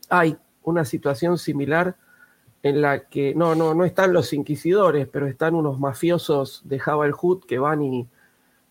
hay 0.08 0.36
una 0.64 0.84
situación 0.84 1.38
similar 1.38 1.94
en 2.62 2.82
la 2.82 3.08
que 3.08 3.34
no, 3.34 3.54
no, 3.54 3.74
no 3.74 3.84
están 3.84 4.12
los 4.12 4.32
inquisidores, 4.32 5.08
pero 5.08 5.26
están 5.26 5.54
unos 5.54 5.78
mafiosos 5.78 6.62
de 6.64 6.78
Jabal 6.78 7.12
Hood 7.12 7.44
que 7.44 7.58
van 7.58 7.82
y, 7.82 8.08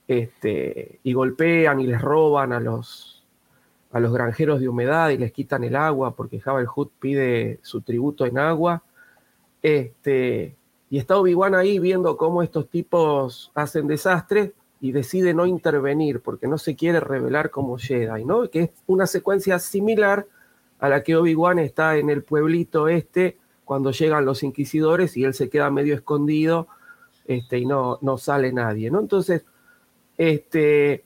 este, 0.07 0.99
y 1.03 1.13
golpean 1.13 1.79
y 1.79 1.87
les 1.87 2.01
roban 2.01 2.53
a 2.53 2.59
los, 2.59 3.23
a 3.91 3.99
los 3.99 4.13
granjeros 4.13 4.59
de 4.59 4.69
humedad 4.69 5.09
y 5.09 5.17
les 5.17 5.31
quitan 5.31 5.63
el 5.63 5.75
agua 5.75 6.15
porque 6.15 6.39
Jabal 6.39 6.67
Hood 6.67 6.89
pide 6.99 7.59
su 7.63 7.81
tributo 7.81 8.25
en 8.25 8.37
agua. 8.37 8.83
Este, 9.61 10.55
y 10.89 10.97
está 10.99 11.17
Obi-Wan 11.17 11.55
ahí 11.55 11.79
viendo 11.79 12.15
cómo 12.15 12.43
estos 12.43 12.69
tipos 12.69 13.51
hacen 13.55 13.87
desastre 13.87 14.53
y 14.81 14.91
decide 14.91 15.33
no 15.33 15.45
intervenir 15.45 16.21
porque 16.21 16.47
no 16.47 16.57
se 16.57 16.75
quiere 16.75 16.99
revelar 16.99 17.49
como 17.49 17.77
Jedi, 17.77 18.23
¿no? 18.23 18.49
Que 18.49 18.61
es 18.61 18.69
una 18.87 19.07
secuencia 19.07 19.59
similar 19.59 20.27
a 20.79 20.89
la 20.89 21.03
que 21.03 21.15
Obi-Wan 21.15 21.59
está 21.59 21.97
en 21.97 22.09
el 22.09 22.23
pueblito 22.23 22.87
este 22.87 23.37
cuando 23.69 23.91
llegan 23.91 24.25
los 24.25 24.41
inquisidores 24.41 25.15
y 25.15 25.25
él 25.25 25.35
se 25.35 25.47
queda 25.47 25.69
medio 25.69 25.93
escondido 25.93 26.67
este, 27.27 27.59
y 27.59 27.67
no, 27.67 27.99
no 28.01 28.17
sale 28.17 28.51
nadie, 28.51 28.89
¿no? 28.89 28.99
Entonces, 28.99 29.45
este, 30.17 31.03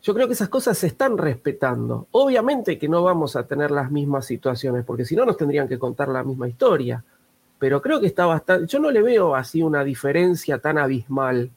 yo 0.00 0.14
creo 0.14 0.28
que 0.28 0.34
esas 0.34 0.48
cosas 0.48 0.78
se 0.78 0.86
están 0.86 1.18
respetando. 1.18 2.06
Obviamente 2.12 2.78
que 2.78 2.88
no 2.88 3.02
vamos 3.02 3.34
a 3.34 3.48
tener 3.48 3.72
las 3.72 3.90
mismas 3.90 4.26
situaciones, 4.26 4.84
porque 4.84 5.04
si 5.04 5.16
no 5.16 5.26
nos 5.26 5.36
tendrían 5.36 5.66
que 5.66 5.76
contar 5.76 6.08
la 6.08 6.22
misma 6.22 6.46
historia. 6.46 7.02
Pero 7.58 7.82
creo 7.82 8.00
que 8.00 8.06
está 8.06 8.26
bastante. 8.26 8.68
Yo 8.68 8.78
no 8.78 8.92
le 8.92 9.02
veo 9.02 9.34
así 9.34 9.64
una 9.64 9.82
diferencia 9.82 10.60
tan 10.60 10.78
abismal. 10.78 11.50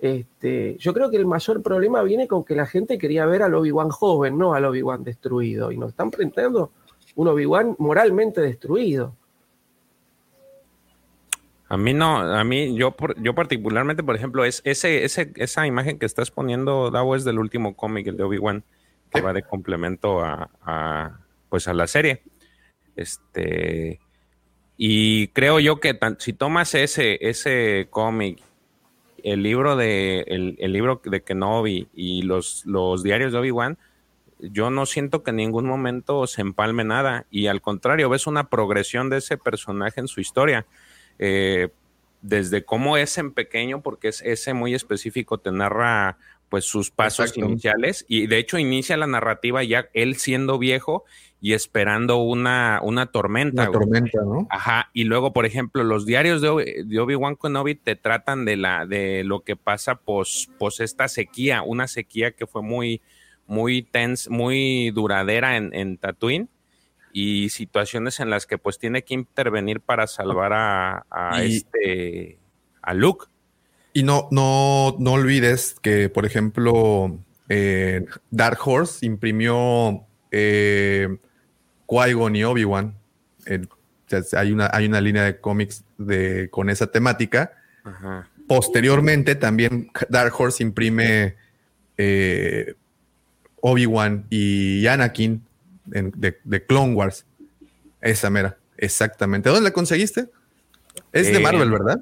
Este, 0.00 0.76
yo 0.80 0.92
creo 0.92 1.08
que 1.08 1.18
el 1.18 1.26
mayor 1.26 1.62
problema 1.62 2.02
viene 2.02 2.26
con 2.26 2.42
que 2.42 2.56
la 2.56 2.66
gente 2.66 2.98
quería 2.98 3.26
ver 3.26 3.44
al 3.44 3.54
Obi-Wan 3.54 3.90
joven, 3.90 4.36
no 4.36 4.54
al 4.54 4.64
Obi-Wan 4.64 5.04
destruido. 5.04 5.70
Y 5.70 5.78
nos 5.78 5.90
están 5.90 6.10
presentando 6.10 6.72
un 7.14 7.28
Obi-Wan 7.28 7.76
moralmente 7.78 8.40
destruido. 8.40 9.14
A 11.68 11.76
mí 11.76 11.94
no, 11.94 12.18
a 12.18 12.42
mí, 12.42 12.74
yo, 12.74 12.96
yo 13.18 13.34
particularmente, 13.34 14.02
por 14.02 14.16
ejemplo, 14.16 14.44
es 14.44 14.60
ese, 14.64 15.04
esa 15.04 15.66
imagen 15.68 16.00
que 16.00 16.06
estás 16.06 16.32
poniendo, 16.32 16.90
Davo, 16.90 17.14
es 17.14 17.24
del 17.24 17.38
último 17.38 17.76
cómic, 17.76 18.08
el 18.08 18.16
de 18.16 18.24
Obi-Wan, 18.24 18.64
que 19.08 19.20
va 19.20 19.32
de 19.32 19.44
complemento 19.44 20.20
a, 20.20 20.50
a, 20.62 21.20
pues 21.48 21.68
a 21.68 21.74
la 21.74 21.86
serie. 21.86 22.22
Este, 22.96 24.00
y 24.76 25.28
creo 25.28 25.60
yo 25.60 25.78
que 25.78 25.94
tan, 25.94 26.18
si 26.18 26.32
tomas 26.32 26.74
ese, 26.74 27.18
ese 27.20 27.86
cómic, 27.90 28.42
el 29.22 29.42
libro 29.42 29.76
de, 29.76 30.24
el, 30.26 30.56
el, 30.58 30.72
libro 30.72 31.00
de 31.04 31.22
Kenobi 31.22 31.88
y 31.94 32.22
los, 32.22 32.64
los 32.66 33.02
diarios 33.02 33.32
de 33.32 33.38
Obi-Wan, 33.38 33.78
yo 34.42 34.70
no 34.70 34.86
siento 34.86 35.22
que 35.22 35.30
en 35.30 35.36
ningún 35.36 35.66
momento 35.66 36.26
se 36.26 36.40
empalme 36.40 36.84
nada. 36.84 37.26
Y 37.30 37.46
al 37.46 37.60
contrario, 37.60 38.08
ves 38.08 38.26
una 38.26 38.48
progresión 38.48 39.10
de 39.10 39.18
ese 39.18 39.36
personaje 39.36 40.00
en 40.00 40.08
su 40.08 40.20
historia. 40.20 40.66
Eh, 41.18 41.68
desde 42.22 42.64
cómo 42.64 42.96
es 42.96 43.16
en 43.18 43.32
pequeño, 43.32 43.82
porque 43.82 44.08
es 44.08 44.22
ese 44.22 44.54
muy 44.54 44.74
específico, 44.74 45.38
te 45.38 45.52
narra 45.52 46.18
pues 46.50 46.64
sus 46.64 46.90
pasos 46.90 47.28
Exacto. 47.28 47.48
iniciales 47.48 48.04
y 48.08 48.26
de 48.26 48.38
hecho 48.38 48.58
inicia 48.58 48.96
la 48.96 49.06
narrativa 49.06 49.62
ya 49.62 49.88
él 49.94 50.16
siendo 50.16 50.58
viejo 50.58 51.04
y 51.40 51.54
esperando 51.54 52.18
una, 52.18 52.80
una 52.82 53.06
tormenta. 53.06 53.70
Una 53.70 53.72
tormenta, 53.72 54.20
¿no? 54.22 54.46
Ajá. 54.50 54.90
Y 54.92 55.04
luego, 55.04 55.32
por 55.32 55.46
ejemplo, 55.46 55.84
los 55.84 56.04
diarios 56.04 56.42
de, 56.42 56.82
de 56.84 57.00
Obi-Wan 57.00 57.36
Kenobi 57.36 57.76
te 57.76 57.96
tratan 57.96 58.44
de, 58.44 58.56
la, 58.56 58.84
de 58.84 59.22
lo 59.24 59.40
que 59.40 59.56
pasa 59.56 59.94
pos, 59.94 60.50
pos 60.58 60.80
esta 60.80 61.08
sequía, 61.08 61.62
una 61.62 61.86
sequía 61.86 62.32
que 62.32 62.46
fue 62.46 62.62
muy, 62.62 63.00
muy 63.50 63.82
tense, 63.82 64.30
muy 64.30 64.90
duradera 64.92 65.56
en, 65.56 65.74
en 65.74 65.98
Tatooine 65.98 66.48
y 67.12 67.48
situaciones 67.50 68.20
en 68.20 68.30
las 68.30 68.46
que 68.46 68.56
pues 68.58 68.78
tiene 68.78 69.02
que 69.02 69.14
intervenir 69.14 69.80
para 69.80 70.06
salvar 70.06 70.52
a, 70.52 71.04
a 71.10 71.44
Y- 71.44 71.56
este 71.56 72.38
a 72.80 72.94
Luke. 72.94 73.26
Y 73.92 74.04
no, 74.04 74.28
no, 74.30 74.94
no 75.00 75.14
olvides 75.14 75.74
que, 75.82 76.08
por 76.08 76.24
ejemplo, 76.24 77.18
eh, 77.48 78.06
Dark 78.30 78.60
Horse 78.64 79.04
imprimió 79.04 80.06
eh, 80.30 81.08
Qui-Gon 81.88 82.36
y 82.36 82.44
Obi-Wan. 82.44 82.94
Eh, 83.46 83.66
hay, 84.36 84.52
una, 84.52 84.70
hay 84.72 84.86
una 84.86 85.00
línea 85.00 85.24
de 85.24 85.40
cómics 85.40 85.82
de, 85.98 86.48
con 86.50 86.70
esa 86.70 86.86
temática. 86.86 87.52
Ajá. 87.82 88.28
Posteriormente, 88.46 89.34
también 89.34 89.90
Dark 90.08 90.32
Horse 90.38 90.62
imprime 90.62 91.34
eh, 91.98 92.74
Obi-Wan 93.62 94.26
y 94.30 94.86
Anakin 94.86 95.42
en- 95.92 96.12
de, 96.16 96.38
de 96.44 96.64
Clone 96.64 96.94
Wars. 96.94 97.24
Esa 98.00 98.30
mera, 98.30 98.56
exactamente. 98.76 99.48
¿Dónde 99.50 99.64
la 99.68 99.72
conseguiste? 99.72 100.28
Es 101.12 101.26
de 101.30 101.36
Eh, 101.38 101.40
Marvel, 101.40 101.70
¿verdad? 101.70 102.00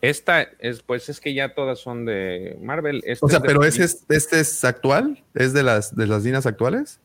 Esta 0.00 0.42
es, 0.60 0.80
pues 0.82 1.10
es 1.10 1.20
que 1.20 1.34
ya 1.34 1.54
todas 1.54 1.78
son 1.78 2.06
de 2.06 2.56
Marvel. 2.62 3.02
Esta 3.04 3.26
O 3.26 3.28
sea, 3.28 3.38
es 3.38 3.44
pero 3.44 3.62
ese 3.64 3.84
es, 3.84 4.04
este 4.08 4.40
es 4.40 4.64
actual, 4.64 5.22
es 5.34 5.52
de 5.52 5.62
las 5.62 5.94
de 5.94 6.06
las 6.06 6.24
líneas 6.24 6.46
actuales. 6.46 7.00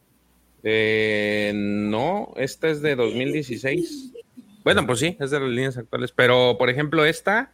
Eh, 0.63 1.51
no, 1.53 2.33
esta 2.37 2.69
es 2.69 2.81
de 2.81 2.95
2016. 2.95 4.13
Bueno, 4.63 4.87
pues 4.87 4.99
sí, 4.99 5.15
es 5.19 5.29
de 5.29 5.39
las 5.39 5.49
líneas 5.49 5.77
actuales. 5.77 6.11
Pero, 6.11 6.55
por 6.57 6.69
ejemplo, 6.69 7.05
esta, 7.05 7.51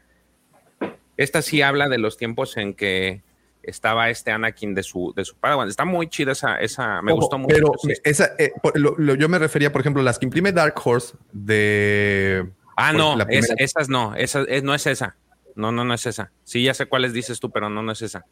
esta 1.17 1.41
sí 1.41 1.61
habla 1.61 1.89
de 1.89 1.97
los 1.97 2.17
tiempos 2.17 2.55
en 2.57 2.73
que 2.73 3.21
estaba 3.63 4.09
este 4.09 4.31
Anakin 4.31 4.73
de 4.73 4.83
su, 4.83 5.13
de 5.15 5.23
su 5.25 5.35
Padawan. 5.35 5.67
Está 5.69 5.85
muy 5.85 6.07
chida 6.07 6.31
esa, 6.31 6.57
esa 6.59 7.01
me 7.01 7.11
Ojo, 7.11 7.21
gustó 7.21 7.37
mucho. 7.37 7.55
Pero 7.55 7.71
Sí. 7.81 7.93
esa, 8.03 8.31
eh, 8.37 8.51
por- 8.61 8.77
lo- 8.79 8.95
lo- 8.97 9.15
yo 9.15 9.29
me 9.29 9.37
refería, 9.39 9.71
por 9.71 9.81
ejemplo, 9.81 10.01
las 10.03 10.17
que 10.19 10.25
imprime 10.25 10.51
Dark 10.51 10.75
Horse 10.83 11.15
de. 11.31 12.49
Ah, 12.77 12.93
no, 12.93 13.15
es- 13.29 13.53
esas 13.57 13.89
no, 13.89 14.15
esa, 14.15 14.41
es- 14.47 14.63
no 14.63 14.73
es 14.73 14.87
esa. 14.87 15.15
No, 15.55 15.71
no, 15.71 15.83
no 15.83 15.93
es 15.93 16.05
esa. 16.05 16.31
Sí, 16.43 16.63
ya 16.63 16.73
sé 16.73 16.85
cuáles 16.85 17.13
dices 17.13 17.39
tú, 17.39 17.51
pero 17.51 17.69
no, 17.69 17.83
no 17.83 17.91
es 17.91 18.01
esa. 18.01 18.25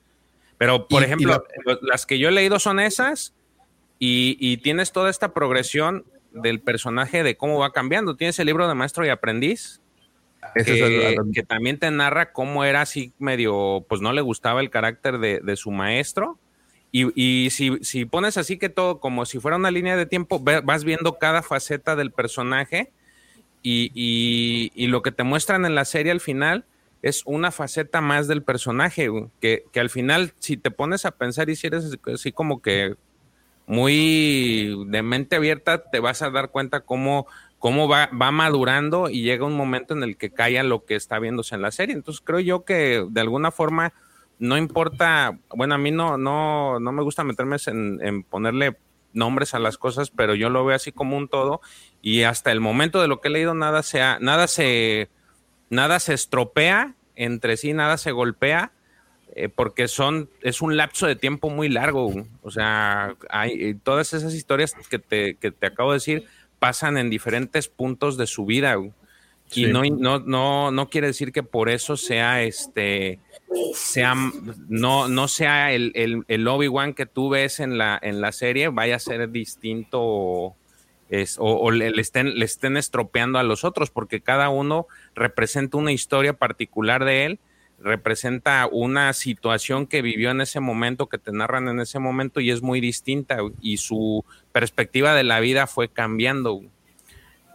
Pero, 0.57 0.87
por 0.87 1.01
Y- 1.01 1.03
y 1.03 1.07
ejemplo, 1.07 1.43
lo- 1.65 1.79
las 1.81 2.05
que 2.05 2.17
yo 2.19 2.29
he 2.29 2.31
leído 2.31 2.59
son 2.59 2.79
esas 2.79 3.33
y, 3.99 4.37
y 4.39 4.57
tienes 4.57 4.91
toda 4.91 5.09
esta 5.09 5.33
progresión 5.33 6.05
del 6.31 6.61
personaje 6.61 7.23
de 7.23 7.35
cómo 7.37 7.59
va 7.59 7.71
cambiando. 7.71 8.15
Tienes 8.15 8.39
el 8.39 8.45
libro 8.45 8.67
de 8.67 8.73
Maestro 8.75 9.05
y 9.05 9.09
Aprendiz, 9.09 9.81
que, 10.53 10.71
el- 11.09 11.15
que 11.33 11.43
también 11.43 11.77
te 11.79 11.89
narra 11.91 12.31
cómo 12.31 12.63
era 12.63 12.81
así 12.81 13.13
medio, 13.19 13.85
pues 13.87 14.01
no 14.01 14.13
le 14.13 14.21
gustaba 14.21 14.61
el 14.61 14.69
carácter 14.69 15.19
de, 15.19 15.39
de 15.41 15.55
su 15.55 15.71
maestro. 15.71 16.37
Y, 16.91 17.11
y 17.15 17.51
si, 17.51 17.77
si 17.83 18.05
pones 18.05 18.37
así 18.37 18.57
que 18.57 18.69
todo 18.69 18.99
como 18.99 19.25
si 19.25 19.39
fuera 19.39 19.57
una 19.57 19.69
línea 19.71 19.95
de 19.95 20.05
tiempo, 20.07 20.39
vas 20.39 20.83
viendo 20.83 21.19
cada 21.19 21.43
faceta 21.43 21.95
del 21.95 22.11
personaje 22.11 22.91
y, 23.61 23.91
y- 23.93 24.71
y 24.73 24.87
lo 24.87 25.01
que 25.01 25.11
te 25.11 25.23
muestran 25.23 25.65
en 25.65 25.75
la 25.75 25.85
serie 25.85 26.11
al 26.11 26.19
final 26.21 26.65
es 27.01 27.21
una 27.25 27.51
faceta 27.51 28.01
más 28.01 28.27
del 28.27 28.41
personaje, 28.43 29.09
que, 29.39 29.63
que 29.71 29.79
al 29.79 29.89
final 29.89 30.33
si 30.39 30.57
te 30.57 30.71
pones 30.71 31.05
a 31.05 31.11
pensar 31.11 31.49
y 31.49 31.55
si 31.55 31.67
eres 31.67 31.97
así 32.13 32.31
como 32.31 32.61
que 32.61 32.95
muy 33.67 34.75
de 34.87 35.01
mente 35.03 35.35
abierta, 35.35 35.83
te 35.91 35.99
vas 35.99 36.21
a 36.21 36.31
dar 36.31 36.49
cuenta 36.49 36.81
cómo, 36.81 37.27
cómo 37.59 37.87
va, 37.87 38.09
va 38.19 38.31
madurando 38.31 39.09
y 39.09 39.21
llega 39.21 39.45
un 39.45 39.55
momento 39.55 39.93
en 39.93 40.03
el 40.03 40.17
que 40.17 40.31
calla 40.31 40.63
lo 40.63 40.85
que 40.85 40.95
está 40.95 41.19
viéndose 41.19 41.55
en 41.55 41.61
la 41.61 41.71
serie. 41.71 41.93
Entonces 41.93 42.21
creo 42.25 42.39
yo 42.39 42.65
que 42.65 43.05
de 43.07 43.21
alguna 43.21 43.51
forma 43.51 43.93
no 44.39 44.57
importa, 44.57 45.37
bueno, 45.53 45.75
a 45.75 45.77
mí 45.77 45.91
no, 45.91 46.17
no, 46.17 46.79
no 46.79 46.91
me 46.93 47.03
gusta 47.03 47.25
meterme 47.25 47.57
en, 47.67 47.99
en 48.01 48.23
ponerle 48.23 48.77
nombres 49.11 49.53
a 49.53 49.59
las 49.59 49.77
cosas, 49.77 50.11
pero 50.11 50.33
yo 50.33 50.49
lo 50.49 50.63
veo 50.65 50.75
así 50.75 50.91
como 50.91 51.17
un 51.17 51.27
todo 51.27 51.61
y 52.01 52.23
hasta 52.23 52.51
el 52.51 52.61
momento 52.61 53.01
de 53.01 53.07
lo 53.07 53.19
que 53.19 53.27
he 53.27 53.31
leído 53.31 53.53
nada 53.53 53.83
se, 53.83 53.99
nada 54.21 54.47
se, 54.47 55.09
nada 55.69 55.99
se 55.99 56.13
estropea 56.13 56.95
entre 57.15 57.57
sí, 57.57 57.73
nada 57.73 57.97
se 57.97 58.11
golpea 58.11 58.71
eh, 59.35 59.49
porque 59.49 59.87
son, 59.87 60.29
es 60.41 60.61
un 60.61 60.77
lapso 60.77 61.05
de 61.05 61.15
tiempo 61.15 61.49
muy 61.49 61.69
largo. 61.69 62.11
O 62.41 62.51
sea, 62.51 63.15
hay, 63.29 63.51
eh, 63.51 63.77
todas 63.81 64.13
esas 64.13 64.33
historias 64.33 64.73
que 64.89 64.99
te, 64.99 65.35
que 65.35 65.51
te 65.51 65.67
acabo 65.67 65.91
de 65.91 65.97
decir 65.97 66.25
pasan 66.59 66.97
en 66.97 67.09
diferentes 67.09 67.67
puntos 67.67 68.17
de 68.17 68.27
su 68.27 68.45
vida. 68.45 68.75
Y 69.51 69.65
no, 69.65 69.83
no, 69.83 70.19
no, 70.19 70.71
no 70.71 70.89
quiere 70.89 71.07
decir 71.07 71.31
que 71.31 71.41
por 71.41 71.69
eso 71.69 71.97
sea 71.97 72.43
este 72.43 73.19
sea 73.73 74.13
no, 74.67 75.07
no 75.07 75.27
sea 75.27 75.73
el, 75.73 75.91
el, 75.95 76.23
el 76.27 76.47
Obi-Wan 76.47 76.93
que 76.93 77.07
tú 77.07 77.29
ves 77.29 77.59
en 77.59 77.77
la, 77.77 77.97
en 78.01 78.21
la 78.21 78.31
serie, 78.31 78.67
vaya 78.67 78.97
a 78.97 78.99
ser 78.99 79.31
distinto 79.31 79.99
o, 80.01 80.55
es, 81.09 81.39
o, 81.39 81.45
o 81.45 81.71
le, 81.71 81.89
le 81.89 82.01
estén, 82.01 82.37
le 82.37 82.45
estén 82.45 82.77
estropeando 82.77 83.39
a 83.39 83.43
los 83.43 83.63
otros, 83.63 83.89
porque 83.89 84.21
cada 84.21 84.49
uno 84.49 84.87
representa 85.15 85.77
una 85.77 85.91
historia 85.91 86.33
particular 86.33 87.03
de 87.05 87.25
él, 87.25 87.39
representa 87.81 88.67
una 88.71 89.13
situación 89.13 89.87
que 89.87 90.01
vivió 90.01 90.31
en 90.31 90.41
ese 90.41 90.59
momento, 90.59 91.07
que 91.07 91.17
te 91.17 91.31
narran 91.31 91.67
en 91.67 91.79
ese 91.79 91.99
momento 91.99 92.39
y 92.39 92.51
es 92.51 92.61
muy 92.61 92.81
distinta 92.81 93.37
y 93.61 93.77
su 93.77 94.25
perspectiva 94.51 95.13
de 95.13 95.23
la 95.23 95.39
vida 95.39 95.67
fue 95.67 95.89
cambiando. 95.89 96.61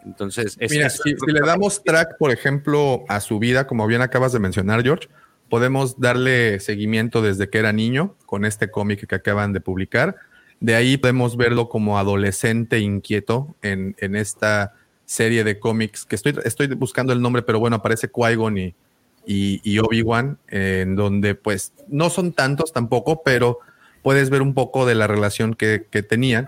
Entonces, 0.05 0.57
es, 0.61 0.71
Mira, 0.71 0.91
si 0.91 1.15
le 1.27 1.41
damos 1.41 1.83
track, 1.83 2.19
por 2.19 2.31
ejemplo, 2.31 3.05
a 3.09 3.21
su 3.21 3.39
vida, 3.39 3.67
como 3.67 3.87
bien 3.87 4.03
acabas 4.03 4.33
de 4.33 4.39
mencionar, 4.39 4.83
George, 4.83 5.09
podemos 5.49 5.99
darle 5.99 6.61
seguimiento 6.61 7.23
desde 7.23 7.49
que 7.49 7.59
era 7.59 7.73
niño 7.73 8.15
con 8.27 8.45
este 8.45 8.71
cómic 8.71 9.07
que 9.07 9.15
acaban 9.15 9.53
de 9.53 9.61
publicar. 9.61 10.17
De 10.61 10.75
ahí 10.75 10.97
podemos 10.97 11.37
verlo 11.37 11.69
como 11.69 11.99
adolescente 11.99 12.81
inquieto 12.81 13.55
en, 13.63 13.97
en 13.99 14.17
esta 14.17 14.75
serie 15.07 15.45
de 15.45 15.59
cómics 15.59 16.05
que 16.07 16.17
estoy, 16.17 16.35
estoy 16.45 16.69
buscando 16.69 17.13
el 17.13 17.21
nombre, 17.21 17.43
pero 17.43 17.59
bueno, 17.59 17.77
aparece 17.77 18.11
Qui-Gon 18.11 18.59
y, 18.59 18.75
y, 19.27 19.79
Obi-Wan, 19.79 20.39
en 20.49 20.97
donde 20.97 21.35
pues 21.35 21.73
no 21.89 22.11
son 22.11 22.33
tantos 22.33 22.73
tampoco, 22.73 23.23
pero 23.25 23.59
puedes 24.03 24.31
ver 24.31 24.43
un 24.43 24.55
poco 24.55 24.87
de 24.87 24.95
la 24.95 25.07
relación 25.07 25.55
que, 25.55 25.79
tenían. 26.09 26.47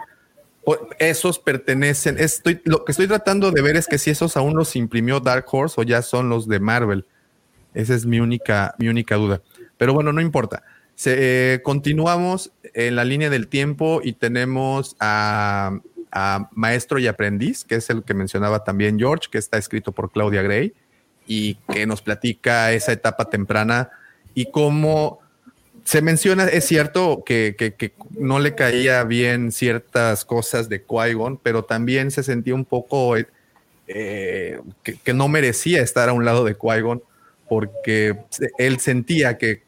Esos 0.98 1.38
pertenecen, 1.38 2.18
estoy, 2.18 2.60
lo 2.64 2.84
que 2.84 2.92
estoy 2.92 3.06
tratando 3.06 3.52
de 3.52 3.62
ver 3.62 3.76
es 3.76 3.86
que 3.86 3.98
si 3.98 4.10
esos 4.10 4.36
aún 4.36 4.56
los 4.56 4.74
imprimió 4.76 5.20
Dark 5.20 5.46
Horse 5.50 5.80
o 5.80 5.84
ya 5.84 6.02
son 6.02 6.28
los 6.28 6.48
de 6.48 6.60
Marvel. 6.60 7.06
Esa 7.72 7.94
es 7.94 8.06
mi 8.06 8.20
única, 8.20 8.74
mi 8.78 8.88
única 8.88 9.16
duda. 9.16 9.42
Pero 9.76 9.94
bueno, 9.94 10.12
no 10.12 10.20
importa. 10.20 10.62
Eh, 11.04 11.60
continuamos 11.62 12.52
en 12.74 12.96
la 12.96 13.04
línea 13.04 13.30
del 13.30 13.48
tiempo 13.48 14.00
y 14.02 14.14
tenemos 14.14 14.96
a, 14.98 15.78
a 16.10 16.48
Maestro 16.52 16.98
y 16.98 17.06
Aprendiz, 17.06 17.64
que 17.64 17.76
es 17.76 17.90
el 17.90 18.02
que 18.02 18.14
mencionaba 18.14 18.64
también 18.64 18.98
George, 18.98 19.28
que 19.30 19.38
está 19.38 19.58
escrito 19.58 19.92
por 19.92 20.10
Claudia 20.10 20.42
Gray 20.42 20.74
y 21.26 21.54
que 21.72 21.86
nos 21.86 22.02
platica 22.02 22.72
esa 22.72 22.92
etapa 22.92 23.28
temprana 23.30 23.90
y 24.34 24.50
cómo 24.50 25.20
se 25.84 26.02
menciona, 26.02 26.44
es 26.46 26.64
cierto 26.64 27.22
que, 27.24 27.54
que- 27.56 27.92
no 28.18 28.38
le 28.40 28.54
caía 28.54 29.04
bien 29.04 29.52
ciertas 29.52 30.24
cosas 30.24 30.68
de 30.68 30.84
Qui-Gon, 30.84 31.38
pero 31.42 31.64
también 31.64 32.10
se 32.10 32.22
sentía 32.24 32.54
un 32.54 32.64
poco 32.64 33.14
eh, 33.86 34.60
que, 34.82 35.14
no 35.14 35.28
merecía 35.28 35.82
estar 35.82 36.08
a 36.08 36.12
un 36.12 36.24
lado 36.24 36.44
de 36.44 36.56
Qui-Gon 36.56 37.02
porque 37.48 38.16
él 38.58 38.80
sentía 38.80 39.38
que 39.38 39.62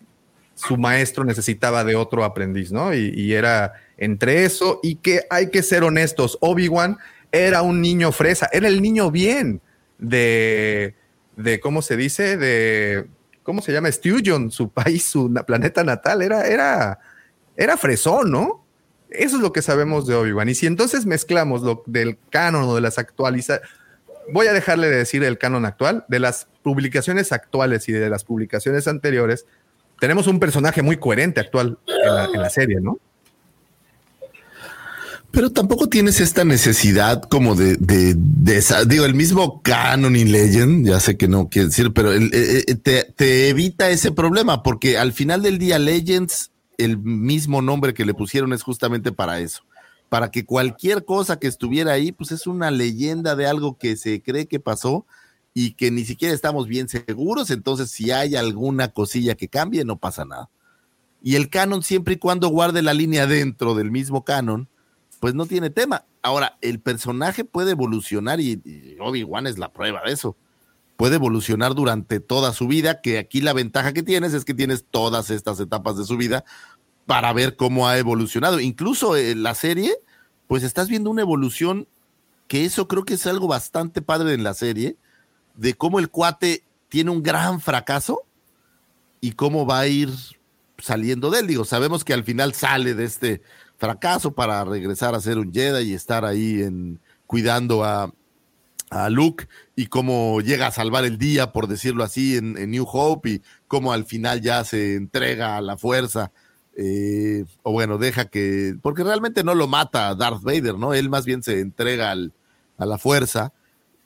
su 0.56 0.76
maestro 0.76 1.24
necesitaba 1.24 1.84
de 1.84 1.94
otro 1.94 2.24
aprendiz, 2.24 2.72
¿no? 2.72 2.92
Y, 2.92 3.12
y 3.14 3.34
era 3.34 3.74
entre 3.96 4.44
eso 4.44 4.80
y 4.82 4.96
que 4.96 5.22
hay 5.30 5.50
que 5.50 5.62
ser 5.62 5.84
honestos, 5.84 6.36
Obi-Wan 6.40 6.98
era 7.30 7.62
un 7.62 7.80
niño 7.80 8.10
fresa, 8.10 8.48
era 8.52 8.66
el 8.66 8.82
niño 8.82 9.12
bien 9.12 9.60
de, 9.98 10.94
de 11.38 11.60
¿cómo 11.60 11.82
se 11.82 11.96
dice? 11.96 12.36
De, 12.36 13.06
¿cómo 13.42 13.62
se 13.62 13.72
llama? 13.72 13.90
Sturgeon, 13.90 14.50
su 14.50 14.70
país, 14.70 15.04
su 15.04 15.32
planeta 15.46 15.84
natal, 15.84 16.20
era, 16.20 16.46
era, 16.46 16.98
era 17.56 17.76
fresón, 17.76 18.30
¿no? 18.30 18.64
Eso 19.08 19.36
es 19.36 19.42
lo 19.42 19.52
que 19.52 19.62
sabemos 19.62 20.06
de 20.06 20.14
Obi-Wan. 20.14 20.50
Y 20.50 20.54
si 20.54 20.66
entonces 20.66 21.06
mezclamos 21.06 21.62
lo 21.62 21.82
del 21.86 22.18
canon 22.28 22.64
o 22.64 22.74
de 22.74 22.82
las 22.82 22.98
actualizaciones, 22.98 23.66
voy 24.32 24.48
a 24.48 24.52
dejarle 24.52 24.88
de 24.88 24.96
decir 24.96 25.24
el 25.24 25.38
canon 25.38 25.64
actual, 25.64 26.04
de 26.08 26.18
las 26.18 26.48
publicaciones 26.62 27.32
actuales 27.32 27.88
y 27.88 27.92
de 27.92 28.10
las 28.10 28.24
publicaciones 28.24 28.86
anteriores, 28.86 29.46
tenemos 29.98 30.26
un 30.26 30.40
personaje 30.40 30.82
muy 30.82 30.98
coherente 30.98 31.40
actual 31.40 31.78
en 31.86 32.14
la, 32.14 32.24
en 32.26 32.42
la 32.42 32.50
serie, 32.50 32.80
¿no? 32.80 32.98
Pero 35.38 35.52
tampoco 35.52 35.88
tienes 35.88 36.18
esta 36.20 36.44
necesidad 36.44 37.22
como 37.22 37.54
de, 37.54 37.76
de, 37.76 38.14
de 38.16 38.60
digo, 38.88 39.04
el 39.04 39.14
mismo 39.14 39.62
canon 39.62 40.16
y 40.16 40.24
legend, 40.24 40.84
ya 40.84 40.98
sé 40.98 41.16
que 41.16 41.28
no 41.28 41.48
quiere 41.48 41.68
decir, 41.68 41.92
pero 41.92 42.10
el- 42.10 42.34
eh, 42.34 42.64
eh, 42.66 42.74
te, 42.74 43.04
te 43.04 43.48
evita 43.48 43.88
ese 43.88 44.10
problema, 44.10 44.64
porque 44.64 44.98
al 44.98 45.12
final 45.12 45.40
del 45.42 45.58
día 45.58 45.78
Legends, 45.78 46.50
el 46.76 46.98
mismo 46.98 47.62
nombre 47.62 47.94
que 47.94 48.04
le 48.04 48.14
pusieron 48.14 48.52
es 48.52 48.64
justamente 48.64 49.12
para 49.12 49.38
eso, 49.38 49.62
para 50.08 50.32
que 50.32 50.44
cualquier 50.44 51.04
cosa 51.04 51.38
que 51.38 51.46
estuviera 51.46 51.92
ahí, 51.92 52.10
pues 52.10 52.32
es 52.32 52.48
una 52.48 52.72
leyenda 52.72 53.36
de 53.36 53.46
algo 53.46 53.78
que 53.78 53.96
se 53.96 54.20
cree 54.20 54.46
que 54.46 54.58
pasó 54.58 55.06
y 55.54 55.74
que 55.74 55.92
ni 55.92 56.04
siquiera 56.04 56.34
estamos 56.34 56.66
bien 56.66 56.88
seguros, 56.88 57.52
entonces 57.52 57.92
si 57.92 58.10
hay 58.10 58.34
alguna 58.34 58.88
cosilla 58.88 59.36
que 59.36 59.46
cambie, 59.46 59.84
no 59.84 59.98
pasa 59.98 60.24
nada. 60.24 60.50
Y 61.22 61.36
el 61.36 61.48
canon, 61.48 61.84
siempre 61.84 62.14
y 62.14 62.18
cuando 62.18 62.48
guarde 62.48 62.82
la 62.82 62.92
línea 62.92 63.28
dentro 63.28 63.76
del 63.76 63.92
mismo 63.92 64.24
canon, 64.24 64.68
pues 65.20 65.34
no 65.34 65.46
tiene 65.46 65.70
tema. 65.70 66.04
Ahora, 66.22 66.58
el 66.60 66.80
personaje 66.80 67.44
puede 67.44 67.72
evolucionar 67.72 68.40
y, 68.40 68.96
Obi-Wan 69.00 69.46
es 69.46 69.58
la 69.58 69.72
prueba 69.72 70.02
de 70.04 70.12
eso. 70.12 70.36
Puede 70.96 71.16
evolucionar 71.16 71.74
durante 71.74 72.20
toda 72.20 72.52
su 72.52 72.66
vida, 72.66 73.00
que 73.00 73.18
aquí 73.18 73.40
la 73.40 73.52
ventaja 73.52 73.92
que 73.92 74.02
tienes 74.02 74.34
es 74.34 74.44
que 74.44 74.54
tienes 74.54 74.84
todas 74.90 75.30
estas 75.30 75.60
etapas 75.60 75.96
de 75.96 76.04
su 76.04 76.16
vida 76.16 76.44
para 77.06 77.32
ver 77.32 77.56
cómo 77.56 77.88
ha 77.88 77.98
evolucionado. 77.98 78.60
Incluso 78.60 79.16
en 79.16 79.42
la 79.42 79.54
serie, 79.54 79.94
pues 80.46 80.62
estás 80.62 80.88
viendo 80.88 81.10
una 81.10 81.22
evolución 81.22 81.88
que 82.48 82.64
eso 82.64 82.88
creo 82.88 83.04
que 83.04 83.14
es 83.14 83.26
algo 83.26 83.46
bastante 83.46 84.02
padre 84.02 84.34
en 84.34 84.42
la 84.42 84.54
serie, 84.54 84.96
de 85.54 85.74
cómo 85.74 85.98
el 85.98 86.08
cuate 86.08 86.64
tiene 86.88 87.10
un 87.10 87.22
gran 87.22 87.60
fracaso 87.60 88.22
y 89.20 89.32
cómo 89.32 89.66
va 89.66 89.80
a 89.80 89.86
ir 89.86 90.10
saliendo 90.78 91.30
de 91.30 91.40
él. 91.40 91.46
Digo, 91.46 91.64
sabemos 91.64 92.04
que 92.04 92.14
al 92.14 92.24
final 92.24 92.54
sale 92.54 92.94
de 92.94 93.04
este 93.04 93.42
fracaso 93.78 94.32
para 94.32 94.64
regresar 94.64 95.14
a 95.14 95.20
ser 95.20 95.38
un 95.38 95.52
Jedi 95.52 95.90
y 95.90 95.94
estar 95.94 96.24
ahí 96.24 96.62
en 96.62 97.00
cuidando 97.26 97.84
a, 97.84 98.12
a 98.90 99.10
Luke 99.10 99.48
y 99.76 99.86
cómo 99.86 100.40
llega 100.40 100.66
a 100.66 100.70
salvar 100.72 101.04
el 101.04 101.18
día, 101.18 101.52
por 101.52 101.66
decirlo 101.68 102.04
así, 102.04 102.36
en, 102.36 102.54
New 102.70 102.86
Hope 102.90 103.30
y 103.30 103.42
cómo 103.68 103.92
al 103.92 104.04
final 104.04 104.40
ya 104.40 104.64
se 104.64 104.94
entrega 104.96 105.56
a 105.56 105.60
la 105.60 105.76
fuerza. 105.76 106.32
eh, 106.80 107.44
o 107.64 107.72
bueno, 107.72 107.98
deja 107.98 108.26
que, 108.26 108.74
porque 108.82 109.02
realmente 109.04 109.42
no 109.44 109.54
lo 109.54 109.66
mata 109.66 110.14
Darth 110.14 110.42
Vader, 110.42 110.76
¿no? 110.78 110.94
Él 110.94 111.08
más 111.10 111.24
bien 111.24 111.42
se 111.42 111.60
entrega 111.60 112.10
al- 112.12 112.32
a 112.78 112.86
la 112.86 112.98
fuerza 112.98 113.52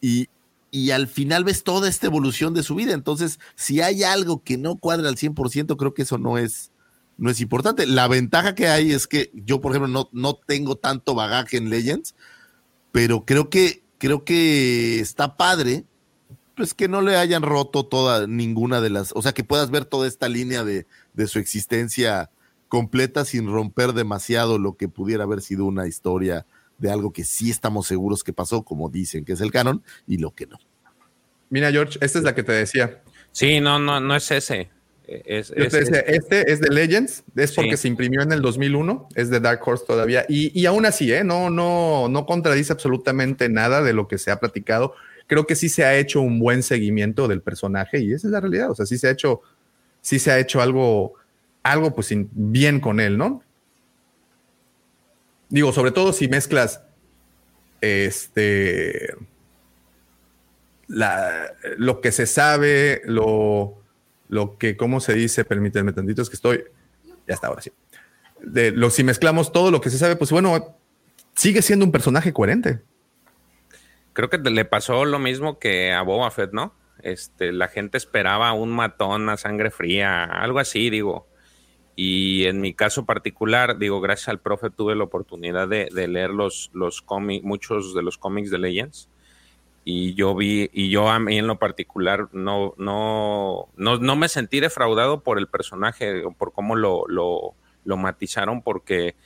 y, 0.01 0.29
y 0.71 0.91
al 0.91 1.07
final 1.07 1.45
ves 1.45 1.65
toda 1.65 1.87
esta 1.89 2.07
evolución 2.07 2.55
de 2.55 2.63
su 2.63 2.75
vida. 2.75 2.95
Entonces, 2.95 3.39
si 3.57 3.83
hay 3.83 4.03
algo 4.05 4.43
que 4.43 4.57
no 4.57 4.77
cuadra 4.77 5.09
al 5.11 5.17
100%, 5.17 5.77
creo 5.77 5.93
que 5.93 6.03
eso 6.03 6.17
no 6.17 6.39
es, 6.39 6.71
no 7.19 7.31
es 7.31 7.41
importante. 7.41 7.87
La 7.87 8.09
ventaja 8.09 8.55
que 8.55 8.69
hay 8.69 8.93
es 8.93 9.07
que 9.07 9.31
yo, 9.35 9.61
por 9.61 9.73
ejemplo, 9.73 9.89
no, 9.89 10.09
no 10.13 10.35
tengo 10.35 10.77
tanto 10.77 11.15
bagaje 11.15 11.57
en 11.57 11.71
Legends, 11.71 12.15
pero 12.91 13.25
creo 13.25 13.51
que, 13.51 13.83
creo 13.99 14.25
que 14.25 15.01
está 15.01 15.37
padre, 15.37 15.85
pues 16.57 16.75
que 16.75 16.89
no 16.89 17.01
le 17.01 17.17
hayan 17.17 17.43
roto 17.43 17.87
toda 17.87 18.27
ninguna 18.27 18.81
de 18.81 18.91
las, 18.91 19.13
o 19.15 19.23
sea, 19.23 19.33
que 19.33 19.45
puedas 19.45 19.71
ver 19.71 19.85
toda 19.85 20.07
esta 20.07 20.29
línea 20.29 20.65
de, 20.65 20.87
de 21.15 21.27
su 21.27 21.39
existencia 21.39 22.31
completa 22.69 23.25
sin 23.25 23.49
romper 23.49 23.93
demasiado 23.93 24.59
lo 24.59 24.77
que 24.77 24.89
pudiera 24.89 25.25
haber 25.25 25.43
sido 25.43 25.65
una 25.65 25.87
historia 25.87 26.47
de 26.79 26.91
algo 26.91 27.13
que 27.13 27.25
sí 27.25 27.51
estamos 27.51 27.87
seguros 27.87 28.25
que 28.25 28.33
pasó, 28.33 28.63
como 28.63 28.89
dicen 28.89 29.25
que 29.25 29.35
es 29.35 29.41
el 29.41 29.53
canon, 29.53 29.83
y 30.07 30.19
lo 30.19 30.35
que 30.35 30.47
no. 30.47 30.59
Mira, 31.51 31.71
George, 31.71 31.99
esta 32.01 32.19
es 32.19 32.25
la 32.25 32.35
que 32.35 32.43
te 32.43 32.53
decía. 32.53 33.03
Sí, 33.31 33.61
no, 33.61 33.79
no, 33.79 34.01
no 34.01 34.17
es 34.17 34.31
ese. 34.31 34.71
Es, 35.07 35.49
Yo 35.49 35.65
es- 35.65 35.73
te 35.73 35.81
decía, 35.81 35.99
es- 36.01 36.19
este 36.23 36.53
es 36.53 36.61
de 36.61 36.71
Legends, 36.71 37.25
es 37.37 37.53
porque 37.53 37.73
Sí. 37.77 37.83
se 37.83 37.89
imprimió 37.89 38.23
en 38.23 38.33
el 38.33 38.41
2001, 38.41 39.09
es 39.15 39.31
de 39.31 39.41
Dark 39.41 39.61
Horse 39.67 39.85
todavía, 39.87 40.25
y, 40.29 40.59
y 40.59 40.67
aún 40.67 40.87
así, 40.87 41.13
¿eh? 41.13 41.25
no, 41.25 41.51
no, 41.51 42.09
no 42.09 42.25
contradice 42.25 42.73
absolutamente 42.73 43.49
nada 43.49 43.83
de 43.83 43.93
lo 43.93 44.07
que 44.09 44.17
se 44.19 44.31
ha 44.31 44.39
platicado. 44.41 44.95
Creo 45.27 45.47
que 45.47 45.55
sí 45.57 45.69
se 45.69 45.85
ha 45.85 45.97
hecho 45.97 46.21
un 46.21 46.39
buen 46.39 46.63
seguimiento 46.63 47.27
del 47.29 47.43
personaje 47.43 47.99
y 48.01 48.13
esa 48.13 48.29
es 48.29 48.33
la 48.33 48.41
realidad. 48.41 48.71
O 48.71 48.75
sea, 48.75 48.87
sí 48.87 48.97
se 48.99 49.09
ha 49.09 49.11
hecho, 49.11 49.41
sí 50.01 50.19
se 50.19 50.31
ha 50.31 50.39
hecho 50.39 50.61
algo, 50.63 51.15
algo 51.63 51.95
pues 51.95 52.09
bien 52.33 52.81
con 52.81 53.01
él, 53.01 53.19
¿no? 53.19 53.43
Digo, 55.49 55.73
sobre 55.73 55.91
todo 55.91 56.13
si 56.13 56.29
mezclas 56.29 56.83
este 57.81 59.15
la, 60.89 61.55
lo 61.79 62.01
que 62.01 62.13
se 62.13 62.27
sabe, 62.27 63.03
lo, 63.05 63.82
lo 64.33 64.57
que, 64.57 64.79
¿cómo 64.79 65.01
se 65.01 65.13
dice? 65.13 65.45
Permítanme 65.45 65.93
tantito, 65.93 66.23
es 66.23 66.31
que 66.31 66.37
estoy, 66.37 66.65
ya 67.29 67.35
está, 67.35 67.49
ahora 67.49 67.61
sí. 67.61 67.71
De 68.41 68.71
lo, 68.71 68.89
si 68.89 69.05
mezclamos 69.05 69.53
todo 69.53 69.71
lo 69.71 69.83
que 69.83 69.91
se 69.91 69.99
sabe, 69.99 70.17
pues 70.17 70.31
bueno, 70.31 70.75
sigue 71.35 71.61
siendo 71.61 71.85
un 71.85 71.93
personaje 71.93 72.33
coherente. 72.33 72.81
Creo 74.15 74.31
que 74.31 74.39
le 74.39 74.65
pasó 74.65 75.05
lo 75.05 75.19
mismo 75.19 75.59
que 75.59 75.93
a 75.93 76.01
Boba 76.01 76.31
Fett, 76.31 76.55
¿no? 76.55 76.75
Este, 77.03 77.53
la 77.53 77.69
gente 77.69 77.99
esperaba 77.99 78.55
un 78.55 78.71
matón 78.71 79.29
a 79.29 79.37
sangre 79.37 79.71
fría, 79.71 80.25
algo 80.25 80.61
así, 80.61 80.89
digo. 80.89 81.29
Y 81.95 82.47
en 82.47 82.63
mi 82.63 82.73
caso 82.73 83.05
particular, 83.05 83.77
digo, 83.77 84.01
gracias 84.01 84.29
al 84.29 84.41
profe 84.41 84.71
tuve 84.71 84.97
la 84.97 85.05
oportunidad 85.05 85.69
de, 85.69 85.91
de 85.93 86.09
leer 86.09 86.31
los, 86.31 86.71
los 86.73 87.03
cómics, 87.03 87.45
muchos 87.45 87.95
de 87.95 88.03
los 88.03 88.17
cómics 88.17 88.51
de 88.51 88.57
Legends. 88.57 89.11
Y 89.85 90.15
yo 90.15 90.35
vi, 90.35 90.71
y 90.73 90.91
yo 90.91 91.09
a 91.09 91.19
mí 91.19 91.39
en 91.39 91.47
lo 91.49 91.59
particular 91.59 92.29
no, 92.33 92.75
no, 92.79 93.69
no, 93.77 93.97
no 93.99 94.17
me 94.17 94.29
sentí 94.29 94.61
defraudado 94.61 95.23
por 95.23 95.39
el 95.39 95.49
personaje, 95.49 96.23
por 96.39 96.53
cómo 96.53 96.77
lo, 96.77 97.05
lo, 97.09 97.55
lo 97.85 97.97
matizaron, 97.97 98.63
porque 98.63 99.17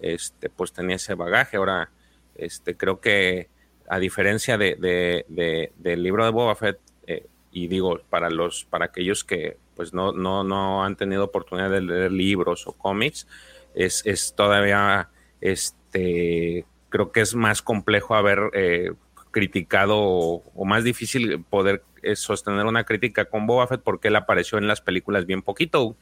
este, 0.00 0.48
pues 0.48 0.72
tenía 0.72 0.96
ese 0.96 1.14
bagaje. 1.14 1.58
Ahora, 1.58 1.90
este, 2.36 2.74
creo 2.76 3.00
que 3.00 3.48
a 3.88 3.98
diferencia 3.98 4.56
de, 4.56 4.76
de- 4.76 5.26
de- 5.28 5.72
del 5.76 6.02
libro 6.02 6.24
de 6.24 6.30
Boba 6.30 6.54
Fett, 6.54 6.78
eh, 7.06 7.26
y 7.52 7.66
digo, 7.68 8.00
para 8.08 8.30
los, 8.30 8.64
para 8.64 8.86
aquellos 8.86 9.24
que 9.24 9.58
pues 9.74 9.92
no, 9.94 10.12
no, 10.12 10.42
no 10.42 10.84
han 10.84 10.96
tenido 10.96 11.24
oportunidad 11.24 11.70
de 11.70 11.80
leer 11.82 12.12
libros 12.12 12.66
o 12.66 12.72
cómics, 12.72 13.26
es, 13.74 14.04
es 14.06 14.34
todavía 14.34 15.10
este 15.40 16.64
creo 16.88 17.12
que 17.12 17.20
es 17.20 17.34
más 17.34 17.62
complejo 17.62 18.14
haber 18.14 18.50
eh, 18.54 18.92
criticado 19.30 19.96
o, 19.98 20.42
o 20.54 20.64
más 20.64 20.84
difícil 20.84 21.44
poder 21.44 21.82
eh, 22.02 22.16
sostener 22.16 22.66
una 22.66 22.84
crítica 22.84 23.24
con 23.24 23.46
Boba 23.46 23.66
Fett 23.66 23.82
porque 23.82 24.08
él 24.08 24.16
apareció 24.16 24.58
en 24.58 24.68
las 24.68 24.80
películas 24.80 25.26
bien 25.26 25.42
poquito. 25.42 25.82
O 25.84 25.96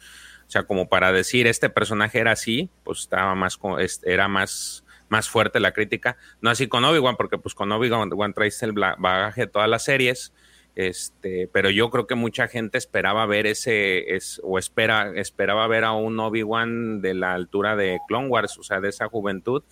sea, 0.50 0.64
como 0.64 0.88
para 0.88 1.12
decir 1.12 1.46
este 1.46 1.70
personaje 1.70 2.18
era 2.20 2.32
así, 2.32 2.70
pues 2.84 3.00
estaba 3.00 3.34
más, 3.34 3.58
era 4.04 4.28
más, 4.28 4.84
más 5.08 5.28
fuerte 5.28 5.58
la 5.58 5.72
crítica. 5.72 6.16
No 6.40 6.50
así 6.50 6.68
con 6.68 6.84
Obi-Wan, 6.84 7.16
porque 7.16 7.38
pues 7.38 7.54
con 7.54 7.72
Obi-Wan 7.72 8.32
traes 8.32 8.62
el 8.62 8.72
bagaje 8.72 9.42
de 9.42 9.46
todas 9.48 9.68
las 9.68 9.84
series. 9.84 10.32
Este, 10.76 11.48
pero 11.52 11.70
yo 11.70 11.90
creo 11.90 12.06
que 12.06 12.14
mucha 12.14 12.48
gente 12.48 12.76
esperaba 12.76 13.24
ver 13.24 13.46
ese, 13.46 14.14
es, 14.14 14.40
o 14.44 14.58
espera, 14.58 15.10
esperaba 15.16 15.66
ver 15.66 15.84
a 15.84 15.92
un 15.92 16.20
Obi-Wan 16.20 17.00
de 17.00 17.14
la 17.14 17.32
altura 17.32 17.74
de 17.74 17.98
Clone 18.06 18.28
Wars, 18.28 18.58
o 18.58 18.62
sea, 18.62 18.80
de 18.80 18.90
esa 18.90 19.08
juventud. 19.08 19.64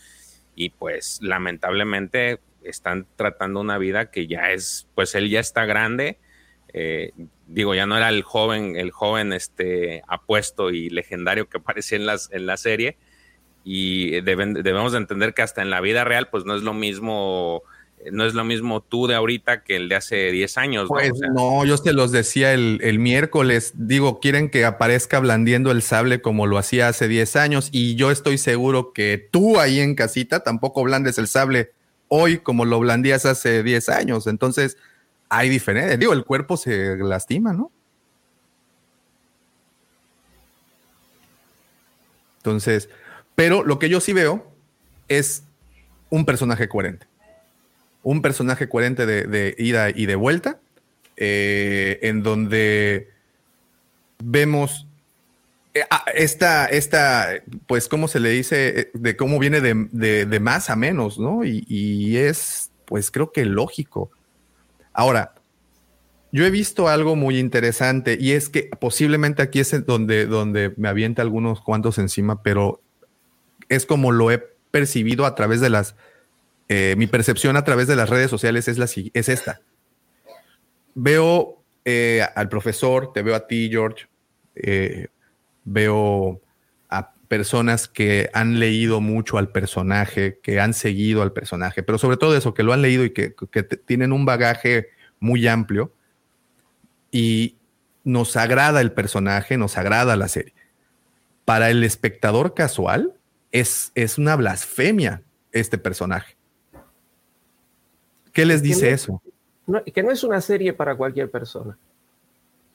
Y 0.57 0.71
pues 0.71 1.19
lamentablemente 1.21 2.41
están 2.65 3.07
tratando 3.17 3.61
una 3.61 3.79
vida 3.79 4.11
que 4.11 4.27
ya 4.27 4.51
es, 4.51 4.89
pues 4.95 5.15
él 5.15 5.31
ya 5.31 5.41
está 5.41 5.65
grande. 5.65 6.19
Eh, 6.73 7.13
digo, 7.47 7.75
ya 7.75 7.87
no 7.87 7.97
era 7.97 8.09
el 8.09 8.23
joven, 8.23 8.77
el 8.77 8.91
joven 8.91 9.33
este 9.33 10.03
apuesto 10.09 10.71
y 10.71 10.91
legendario 10.91 11.49
que 11.49 11.59
aparecía 11.59 11.99
en 11.99 12.07
las, 12.07 12.31
en 12.33 12.47
la 12.47 12.57
serie. 12.57 12.97
Y 13.63 14.21
deben, 14.23 14.55
debemos 14.55 14.93
de 14.93 14.99
entender 14.99 15.33
que 15.35 15.43
hasta 15.43 15.63
en 15.63 15.71
la 15.71 15.81
vida 15.81 16.05
real, 16.05 16.29
pues 16.29 16.45
no 16.45 16.55
es 16.55 16.63
lo 16.63 16.75
mismo, 16.75 17.63
no 18.11 18.27
es 18.27 18.35
lo 18.35 18.45
mismo 18.45 18.83
tú 18.83 19.07
de 19.07 19.15
ahorita 19.15 19.63
que 19.63 19.77
el 19.77 19.89
de 19.89 19.95
hace 19.95 20.33
10 20.33 20.59
años. 20.59 20.83
¿no? 20.85 20.89
Pues 20.89 21.13
O 21.13 21.15
sea, 21.15 21.29
no, 21.31 21.65
yo 21.65 21.77
se 21.77 21.93
los 21.93 22.13
decía 22.13 22.53
el, 22.53 22.81
el 22.83 22.99
miércoles. 22.99 23.73
Digo, 23.77 24.21
quieren 24.21 24.51
que 24.51 24.65
aparezca 24.65 25.19
blandiendo 25.21 25.71
el 25.71 25.81
sable 25.81 26.21
como 26.21 26.47
lo 26.47 26.59
hacía 26.59 26.89
hace 26.89 27.09
10 27.09 27.37
años. 27.37 27.69
Y 27.73 27.95
yo 27.95 28.11
estoy 28.11 28.37
seguro 28.37 28.93
que 28.93 29.29
tú 29.31 29.61
ahí 29.61 29.81
en 29.81 29.95
casita 29.95 30.43
tampoco 30.43 30.83
blandes 30.83 31.19
el 31.19 31.29
sable 31.29 31.73
hoy 32.09 32.39
como 32.39 32.65
lo 32.65 32.81
blandías 32.81 33.27
hace 33.27 33.63
10 33.63 33.89
años. 33.89 34.27
Entonces, 34.27 34.77
hay 35.29 35.49
diferencia. 35.49 35.97
Digo, 35.97 36.13
el 36.13 36.25
cuerpo 36.25 36.57
se 36.57 36.97
lastima, 36.97 37.53
¿no? 37.53 37.71
Entonces, 42.39 42.91
pero 43.35 43.65
lo 43.65 43.79
que 43.79 43.89
yo 43.89 44.01
sí 44.01 44.13
veo 44.13 44.47
es 45.09 45.45
un 46.11 46.25
personaje 46.25 46.69
coherente. 46.69 47.07
Un 48.03 48.21
personaje 48.21 48.69
coherente 48.69 49.07
de, 49.07 49.55
ida 49.59 49.89
y 49.91 50.07
de 50.07 50.15
vuelta, 50.15 50.61
eh, 51.17 51.99
en 52.03 52.23
donde 52.23 53.11
vemos 54.23 54.84
esta, 56.15 56.67
esta, 56.67 57.31
pues, 57.67 57.89
¿cómo 57.89 58.07
se 58.09 58.21
le 58.21 58.31
dice? 58.31 58.81
Eh, 58.81 58.91
De 58.95 59.17
cómo 59.17 59.39
viene 59.39 59.61
de, 59.61 59.89
de- 59.91 60.27
de 60.27 60.41
más 60.41 60.71
a 60.71 60.77
menos, 60.77 61.19
¿no? 61.19 61.45
Y, 61.45 61.65
y 61.69 62.17
es, 62.17 62.71
pues, 62.85 63.11
creo 63.11 63.33
que 63.33 63.45
lógico. 63.45 64.11
Ahora, 64.93 65.35
yo 66.31 66.45
he 66.45 66.51
visto 66.51 66.89
algo 66.89 67.17
muy 67.17 67.39
interesante 67.39 68.17
y 68.21 68.33
es 68.33 68.49
que 68.49 68.71
posiblemente 68.81 69.43
aquí 69.43 69.61
es 69.61 69.85
donde, 69.87 70.27
donde 70.27 70.73
me 70.77 70.89
avienta 70.89 71.23
algunos 71.23 71.61
cuantos 71.61 71.99
encima, 71.99 72.43
pero 72.43 72.81
es 73.69 73.87
como 73.87 74.13
lo 74.13 74.31
he 74.31 74.39
percibido 74.71 75.27
a 75.27 75.35
través 75.35 75.61
de 75.61 75.71
las, 75.71 75.95
eh, 76.69 76.95
mi 76.99 77.07
percepción 77.07 77.57
a 77.57 77.65
través 77.65 77.87
de 77.89 77.97
las 77.97 78.09
redes 78.11 78.31
sociales 78.31 78.67
es, 78.69 78.79
la, 78.79 78.87
es 78.87 79.29
esta. 79.29 79.61
Veo 80.95 81.63
eh, 81.85 82.25
al 82.35 82.49
profesor, 82.49 83.13
te 83.13 83.23
veo 83.23 83.35
a 83.35 83.47
ti, 83.47 83.69
George, 83.71 84.07
eh, 84.57 85.09
veo 85.65 86.41
a 86.89 87.13
personas 87.29 87.89
que 87.89 88.31
han 88.33 88.59
leído 88.61 89.01
mucho 89.01 89.39
al 89.39 89.51
personaje, 89.51 90.39
que 90.43 90.61
han 90.61 90.75
seguido 90.75 91.23
al 91.23 91.33
personaje, 91.33 91.83
pero 91.83 91.99
sobre 91.99 92.17
todo 92.17 92.37
eso, 92.37 92.55
que 92.55 92.63
lo 92.63 92.73
han 92.73 92.83
leído 92.83 93.05
y 93.05 93.11
que, 93.11 93.35
tienen 93.87 94.13
un 94.13 94.25
bagaje 94.25 94.89
muy 95.21 95.47
amplio 95.47 95.93
y 97.11 97.57
nos 98.05 98.37
agrada 98.37 98.81
el 98.81 98.93
personaje, 98.93 99.57
nos 99.57 99.79
agrada 99.79 100.17
la 100.17 100.29
serie. 100.29 100.55
Para 101.45 101.71
el 101.71 101.85
espectador 101.85 102.55
casual 102.55 103.15
es, 103.53 103.93
es 103.95 104.19
una 104.19 104.37
blasfemia 104.37 105.23
este 105.53 105.79
personaje. 105.79 106.37
¿Qué 108.33 108.45
les 108.45 108.63
dice 108.63 108.91
eso? 108.91 109.23
No, 109.67 109.83
que 109.83 110.03
no 110.03 110.11
es 110.11 110.25
una 110.25 110.41
serie 110.41 110.73
para 110.73 110.97
cualquier 110.97 111.31
persona. 111.31 111.79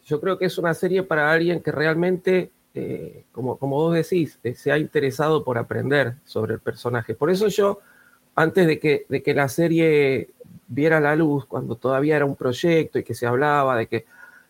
Yo 0.05 0.19
creo 0.19 0.39
que 0.39 0.45
es 0.45 0.57
una 0.57 0.73
serie 0.73 1.03
para 1.03 1.31
alguien 1.31 1.61
que 1.61 1.71
realmente, 1.71 2.49
eh, 2.75 3.25
como, 3.31 3.57
como 3.57 3.77
vos 3.77 3.95
decís, 3.95 4.39
eh, 4.43 4.53
se 4.53 4.71
ha 4.71 4.77
interesado 4.77 5.43
por 5.43 5.57
aprender 5.57 6.15
sobre 6.25 6.55
el 6.55 6.59
personaje. 6.59 7.15
Por 7.15 7.29
eso 7.29 7.47
yo, 7.47 7.79
antes 8.35 8.67
de 8.67 8.79
que, 8.79 9.05
de 9.09 9.23
que 9.23 9.33
la 9.33 9.49
serie 9.49 10.29
viera 10.67 10.99
la 10.99 11.15
luz, 11.15 11.45
cuando 11.45 11.75
todavía 11.75 12.15
era 12.15 12.25
un 12.25 12.35
proyecto 12.35 12.99
y 12.99 13.03
que 13.03 13.15
se 13.15 13.25
hablaba 13.25 13.75
de 13.75 13.87
que 13.87 14.05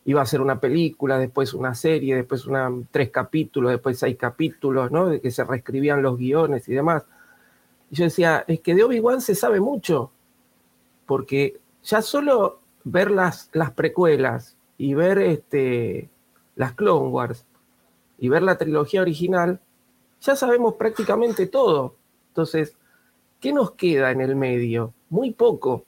iba 0.05 0.21
a 0.21 0.25
ser 0.25 0.41
una 0.41 0.59
película, 0.59 1.17
después 1.17 1.53
una 1.53 1.75
serie, 1.75 2.15
después 2.15 2.45
una, 2.45 2.71
tres 2.91 3.09
capítulos, 3.09 3.71
después 3.71 3.99
seis 3.99 4.17
capítulos, 4.17 4.91
¿no? 4.91 5.07
De 5.07 5.21
que 5.21 5.31
se 5.31 5.43
reescribían 5.43 6.01
los 6.01 6.17
guiones 6.17 6.67
y 6.67 6.73
demás. 6.73 7.05
Yo 7.91 8.03
decía, 8.03 8.43
es 8.47 8.59
que 8.59 8.75
de 8.75 8.83
Obi-Wan 8.83 9.21
se 9.21 9.35
sabe 9.35 9.59
mucho, 9.59 10.11
porque 11.05 11.59
ya 11.83 12.01
solo 12.01 12.59
ver 12.83 13.11
las, 13.11 13.49
las 13.53 13.71
precuelas 13.71 14.57
y 14.77 14.93
ver 14.93 15.19
este, 15.19 16.09
las 16.55 16.73
Clone 16.73 17.09
Wars 17.09 17.45
y 18.19 18.29
ver 18.29 18.43
la 18.43 18.57
trilogía 18.57 19.01
original, 19.01 19.59
ya 20.21 20.35
sabemos 20.35 20.75
prácticamente 20.75 21.47
todo. 21.47 21.95
Entonces, 22.29 22.75
¿qué 23.39 23.53
nos 23.53 23.71
queda 23.71 24.11
en 24.11 24.21
el 24.21 24.35
medio? 24.35 24.93
Muy 25.09 25.31
poco. 25.31 25.85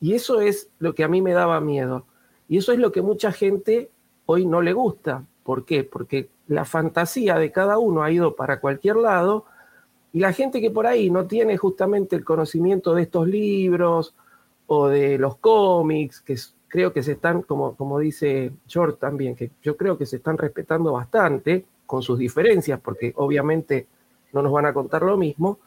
Y 0.00 0.14
eso 0.14 0.40
es 0.40 0.70
lo 0.78 0.94
que 0.94 1.04
a 1.04 1.08
mí 1.08 1.22
me 1.22 1.32
daba 1.32 1.60
miedo. 1.60 2.06
Y 2.48 2.58
eso 2.58 2.72
es 2.72 2.78
lo 2.78 2.92
que 2.92 3.02
mucha 3.02 3.32
gente 3.32 3.90
hoy 4.26 4.46
no 4.46 4.62
le 4.62 4.72
gusta. 4.72 5.24
¿Por 5.42 5.64
qué? 5.64 5.84
Porque 5.84 6.30
la 6.46 6.64
fantasía 6.64 7.36
de 7.36 7.52
cada 7.52 7.78
uno 7.78 8.02
ha 8.02 8.10
ido 8.10 8.34
para 8.34 8.60
cualquier 8.60 8.96
lado 8.96 9.46
y 10.12 10.20
la 10.20 10.32
gente 10.32 10.60
que 10.60 10.70
por 10.70 10.86
ahí 10.86 11.10
no 11.10 11.26
tiene 11.26 11.56
justamente 11.56 12.16
el 12.16 12.24
conocimiento 12.24 12.94
de 12.94 13.02
estos 13.02 13.28
libros 13.28 14.14
o 14.66 14.88
de 14.88 15.18
los 15.18 15.36
cómics, 15.36 16.20
que 16.20 16.36
creo 16.70 16.92
que 16.94 17.02
se 17.02 17.12
están, 17.12 17.42
como, 17.42 17.74
como 17.76 17.98
dice 17.98 18.52
George 18.66 18.96
también, 18.98 19.36
que 19.36 19.50
yo 19.62 19.76
creo 19.76 19.98
que 19.98 20.06
se 20.06 20.16
están 20.16 20.38
respetando 20.38 20.92
bastante 20.92 21.66
con 21.84 22.00
sus 22.02 22.18
diferencias, 22.18 22.80
porque 22.80 23.12
obviamente 23.16 23.86
no 24.32 24.40
nos 24.40 24.52
van 24.52 24.64
a 24.64 24.72
contar 24.72 25.02
lo 25.02 25.18
mismo, 25.18 25.58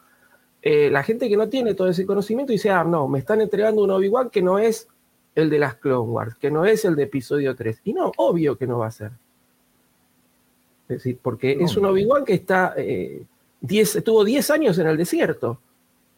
eh, 0.62 0.88
la 0.90 1.02
gente 1.02 1.28
que 1.28 1.36
no 1.36 1.48
tiene 1.48 1.74
todo 1.74 1.88
ese 1.88 2.06
conocimiento 2.06 2.50
dice, 2.52 2.70
ah, 2.70 2.82
no, 2.82 3.06
me 3.06 3.18
están 3.18 3.42
entregando 3.42 3.84
un 3.84 3.90
Obi-Wan 3.90 4.30
que 4.30 4.40
no 4.42 4.58
es 4.58 4.88
el 5.34 5.50
de 5.50 5.58
las 5.58 5.74
Clone 5.74 6.10
Wars, 6.10 6.34
que 6.36 6.50
no 6.50 6.64
es 6.64 6.84
el 6.86 6.96
de 6.96 7.02
episodio 7.02 7.54
3. 7.54 7.82
Y 7.84 7.92
no, 7.92 8.10
obvio 8.16 8.56
que 8.56 8.66
no 8.66 8.78
va 8.78 8.86
a 8.86 8.90
ser. 8.90 9.10
Es 10.88 10.96
decir, 10.98 11.18
porque 11.20 11.52
es 11.60 11.76
un 11.76 11.84
Obi-Wan 11.86 12.24
que 12.24 12.34
está, 12.34 12.72
eh, 12.76 13.24
diez- 13.60 13.96
estuvo 13.96 14.24
10 14.24 14.50
años 14.50 14.78
en 14.78 14.86
el 14.86 14.96
desierto, 14.96 15.60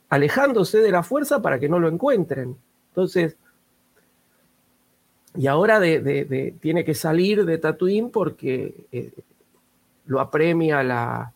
alejándose 0.08 0.78
de 0.78 0.92
la 0.92 1.02
fuerza 1.02 1.42
para 1.42 1.58
que 1.58 1.68
no 1.68 1.78
lo 1.80 1.88
encuentren. 1.88 2.56
Entonces, 2.90 3.36
y 5.36 5.46
ahora 5.46 5.80
tiene 5.80 6.84
que 6.84 6.94
salir 6.94 7.44
de 7.44 7.58
Tatooine 7.58 8.10
porque 8.10 8.86
eh, 8.92 9.12
lo 10.06 10.20
apremia 10.20 10.82
la, 10.82 11.32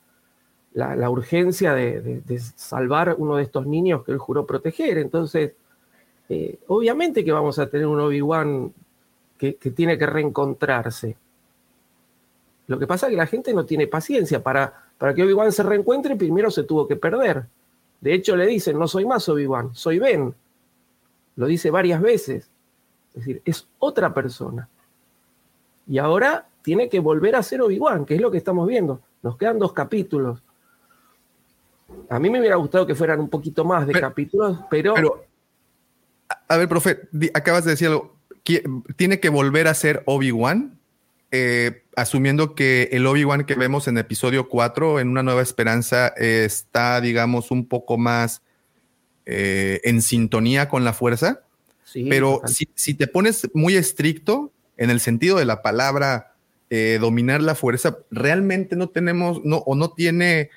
urgencia 1.11 1.75
de 1.75 2.23
salvar 2.57 3.17
uno 3.19 3.37
de 3.37 3.43
estos 3.43 3.67
niños 3.67 4.05
que 4.05 4.13
él 4.13 4.19
juró 4.19 4.47
proteger. 4.47 4.99
Entonces, 4.99 5.53
eh, 6.31 6.61
obviamente 6.69 7.25
que 7.25 7.33
vamos 7.33 7.59
a 7.59 7.69
tener 7.69 7.89
un 7.89 7.99
Obi-Wan 7.99 8.73
que, 9.37 9.57
que 9.57 9.73
tiene 9.73 9.99
que 9.99 10.07
reencontrarse. 10.07 11.17
Lo 12.69 12.79
que 12.79 12.87
pasa 12.87 13.07
es 13.07 13.11
que 13.11 13.17
la 13.17 13.27
gente 13.27 13.53
no 13.53 13.67
tiene 13.67 13.89
paciencia. 13.89 14.41
Para, 14.43 14.73
para 14.97 15.13
que 15.13 15.25
Obi-Wan 15.25 15.51
se 15.51 15.65
reencuentre, 15.65 16.15
primero 16.15 16.51
se 16.53 16.63
tuvo 16.63 16.87
que 16.87 16.95
perder. 16.95 17.47
De 18.01 18.15
hecho, 18.15 18.37
le 18.37 18.47
dicen, 18.47 18.79
no 18.79 18.87
soy 18.87 19.05
más 19.07 19.29
Obi-Wan, 19.29 19.75
soy 19.75 19.99
Ben. 19.99 20.33
Lo 21.37 21.47
dice 21.47 21.71
varias 21.71 22.01
veces. 22.01 22.50
Es 23.11 23.17
decir, 23.25 23.43
es 23.45 23.67
otra 23.79 24.13
persona. 24.15 24.69
Y 25.87 25.99
ahora 25.99 26.47
tiene 26.63 26.89
que 26.89 27.01
volver 27.01 27.35
a 27.37 27.43
ser 27.43 27.61
Obi-Wan, 27.63 28.05
que 28.05 28.15
es 28.15 28.21
lo 28.21 28.31
que 28.31 28.39
estamos 28.39 28.67
viendo. 28.69 29.01
Nos 29.23 29.37
quedan 29.37 29.59
dos 29.59 29.73
capítulos. 29.73 30.43
A 32.09 32.19
mí 32.19 32.31
me 32.31 32.39
hubiera 32.39 32.57
gustado 32.57 32.87
que 32.87 32.95
fueran 32.95 33.21
un 33.21 33.29
poquito 33.29 33.65
más 33.65 33.87
de 33.87 33.93
Pero- 33.93 34.09
capítulos, 34.09 34.59
pero, 34.71 34.95
Pero, 34.95 35.25
a- 36.49 36.57
ver, 36.57 36.69
profe, 36.69 37.09
acabas 37.35 37.65
de 37.65 37.73
decir 37.73 37.89
algo. 37.89 38.17
Tiene 38.97 39.21
que 39.21 39.29
volver 39.29 39.69
a 39.69 39.75
ser 39.75 40.03
Obi-Wan, 40.07 40.79
eh, 41.33 41.83
asumiendo 41.97 42.55
que 42.55 42.89
el 42.93 43.07
Obi-Wan 43.07 43.45
que 43.45 43.55
vemos 43.55 43.87
en 43.89 43.99
episodio 43.99 44.49
4, 44.49 44.99
en 45.01 45.09
Una 45.09 45.23
Nueva 45.23 45.43
Esperanza, 45.43 46.09
eh, 46.17 46.45
está, 46.45 47.01
digamos, 47.01 47.51
un 47.51 47.67
poco 47.67 47.99
más 47.99 48.43
eh, 49.27 49.81
en 49.85 50.03
sintonía 50.03 50.69
con 50.69 50.83
la 50.85 50.93
fuerza. 50.93 51.43
Sí, 51.91 52.07
Pero 52.09 52.41
si, 52.47 52.69
si 52.75 52.95
te 52.95 53.07
pones 53.07 53.49
muy 53.55 53.77
estricto 53.77 54.53
en 54.77 54.91
el 54.91 55.01
sentido 55.01 55.39
de 55.39 55.45
la 55.45 55.63
palabra 55.63 56.35
eh, 56.71 56.99
dominar 57.01 57.43
la 57.43 57.55
fuerza, 57.55 57.99
realmente 58.11 58.77
no 58.77 58.89
tenemos, 58.89 59.41
no, 59.45 59.59
o 59.59 59.75
no 59.75 59.91
tiene 59.91 60.51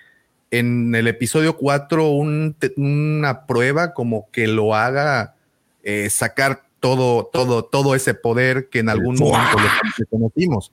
en 0.52 0.94
el 0.94 1.08
episodio 1.08 1.58
4 1.58 2.10
un 2.12 2.56
te- 2.58 2.74
una 2.78 3.46
prueba 3.48 3.94
como 3.94 4.30
que 4.32 4.48
lo 4.48 4.76
haga 4.76 5.36
eh, 5.84 6.10
sacar 6.12 6.64
todo, 6.80 7.26
todo, 7.34 7.64
todo 7.66 7.96
ese 7.96 8.14
poder 8.14 8.70
que 8.70 8.80
en 8.80 8.90
algún 8.90 9.16
momento 9.18 9.58
le, 9.58 9.70
le 9.98 10.06
conocimos. 10.06 10.72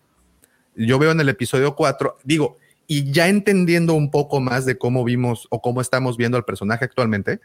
Yo 0.76 0.98
veo 0.98 1.10
en 1.12 1.20
el 1.20 1.28
episodio 1.28 1.74
4, 1.74 2.18
digo, 2.24 2.56
y 2.86 3.10
ya 3.12 3.28
entendiendo 3.28 3.94
un 3.94 4.10
poco 4.10 4.40
más 4.40 4.66
de 4.66 4.76
cómo 4.76 5.04
vimos 5.04 5.46
o 5.50 5.62
cómo 5.62 5.80
estamos 5.80 6.16
viendo 6.16 6.36
al 6.36 6.44
personaje 6.44 6.84
actualmente, 6.84 7.40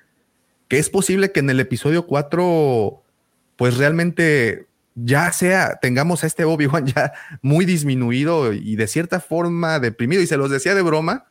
que 0.68 0.80
es 0.80 0.90
posible 0.90 1.32
que 1.32 1.40
en 1.42 1.50
el 1.52 1.60
episodio 1.60 2.08
4, 2.08 3.04
pues 3.56 3.78
realmente 3.78 4.68
ya 4.96 5.32
sea, 5.34 5.78
tengamos 5.82 6.24
a 6.24 6.28
este 6.28 6.46
Obi-Wan 6.46 6.86
ya 6.96 7.14
muy 7.42 7.66
disminuido 7.66 8.54
y 8.54 8.76
de 8.76 8.88
cierta 8.88 9.20
forma 9.20 9.80
deprimido, 9.80 10.22
y 10.22 10.28
se 10.28 10.38
los 10.38 10.50
decía 10.50 10.74
de 10.74 10.82
broma, 10.82 11.26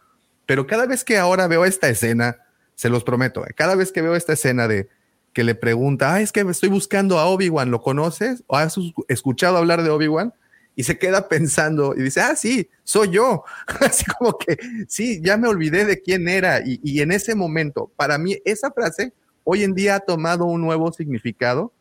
pero 0.47 0.67
cada 0.67 0.87
vez 0.87 1.05
que 1.05 1.19
ahora 1.19 1.47
veo 1.47 1.65
esta 1.65 1.89
escena, 1.89 2.39
se 2.75 2.91
los 2.91 3.05
prometo, 3.05 3.47
eh, 3.47 3.55
cada 3.57 3.75
vez 3.75 3.93
que 3.93 4.03
veo 4.03 4.15
esta 4.15 4.35
escena 4.35 4.69
de 4.69 4.89
que 5.33 5.45
le 5.45 5.55
pregunta, 5.55 6.15
ah, 6.15 6.21
es 6.21 6.31
que 6.31 6.41
estoy 6.41 6.69
buscando 6.69 7.19
a 7.19 7.27
Obi-Wan, 7.27 7.71
¿lo 7.71 7.81
conoces? 7.81 8.45
¿O 8.47 8.57
has 8.57 8.77
escuchado 9.09 9.57
hablar 9.57 9.83
de 9.83 9.91
Obi-Wan? 9.91 10.33
Y 10.77 10.85
se 10.85 10.99
queda 10.99 11.29
pensando 11.29 11.95
y 11.97 12.03
dice, 12.03 12.21
ah, 12.21 12.37
sí, 12.37 12.69
soy 12.85 13.11
yo. 13.11 13.45
Así 13.81 14.05
como 14.17 14.39
que, 14.39 14.57
sí, 14.89 15.21
ya 15.23 15.37
me 15.37 15.49
olvidé 15.49 15.85
de 15.85 16.01
quién 16.01 16.29
era. 16.29 16.61
Y, 16.65 16.81
y 16.85 17.01
en 17.01 17.11
ese 17.11 17.35
momento, 17.35 17.91
para 17.97 18.17
mí, 18.17 18.39
esa 18.45 18.71
frase 18.71 19.13
hoy 19.43 19.63
en 19.63 19.75
día 19.75 19.97
ha 19.97 20.01
tomado 20.01 20.45
un 20.47 20.61
nuevo 20.61 20.93
significado, 20.93 21.73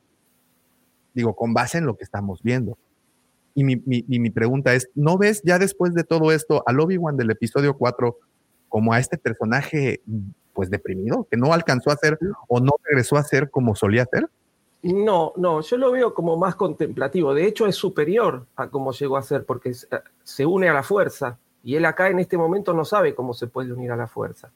digo, 1.13 1.35
con 1.35 1.53
base 1.53 1.77
en 1.77 1.85
lo 1.85 1.95
que 1.97 2.03
estamos 2.03 2.41
viendo. 2.43 2.77
Y 3.55 3.63
mi, 3.63 3.75
mi, 3.85 4.03
y 4.07 4.19
mi 4.19 4.29
pregunta 4.31 4.73
es, 4.73 4.89
¿no 4.95 5.17
ves 5.17 5.41
ya 5.43 5.59
después 5.59 5.93
de 5.93 6.03
todo 6.03 6.31
esto 6.31 6.63
al 6.65 6.79
Obi-Wan 6.79 7.17
del 7.17 7.29
episodio 7.31 7.75
4 7.77 8.17
como 8.69 8.93
a 8.93 8.99
este 8.99 9.17
personaje 9.17 10.01
pues 10.53 10.69
deprimido, 10.69 11.27
que 11.29 11.37
no 11.37 11.53
alcanzó 11.53 11.91
a 11.91 11.95
ser 11.97 12.17
o 12.47 12.59
no 12.59 12.71
regresó 12.83 13.15
a 13.17 13.23
ser 13.23 13.49
como 13.51 13.75
solía 13.75 14.05
ser? 14.05 14.27
No, 14.81 15.33
no, 15.37 15.61
yo 15.61 15.77
lo 15.77 15.91
veo 15.91 16.13
como 16.13 16.35
más 16.35 16.55
contemplativo. 16.55 17.33
De 17.33 17.45
hecho, 17.45 17.67
es 17.67 17.75
superior 17.75 18.45
a 18.55 18.67
cómo 18.69 18.91
llegó 18.91 19.17
a 19.17 19.21
ser, 19.21 19.45
porque 19.45 19.73
se- 19.73 19.87
se 20.23 20.45
une 20.45 20.67
a 20.67 20.73
la 20.73 20.83
fuerza. 20.83 21.37
Y 21.63 21.75
él 21.75 21.85
acá 21.85 22.09
en 22.09 22.19
este 22.19 22.37
momento 22.37 22.73
no 22.73 22.83
sabe 22.83 23.15
cómo 23.15 23.33
se 23.33 23.47
puede 23.47 23.71
unir 23.71 23.91
a 23.91 23.95
la 23.95 24.07
fuerza. 24.07 24.51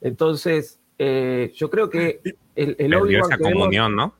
Entonces, 0.00 0.78
eh, 0.98 1.52
yo 1.54 1.70
creo 1.70 1.90
que 1.90 2.20
el, 2.56 2.70
el 2.70 2.76
Perdió 2.76 3.02
Obi-Wan 3.02 3.24
esa 3.30 3.36
que 3.36 3.44
vemos- 3.44 3.58
comunión, 3.60 3.94
¿no? 3.96 4.14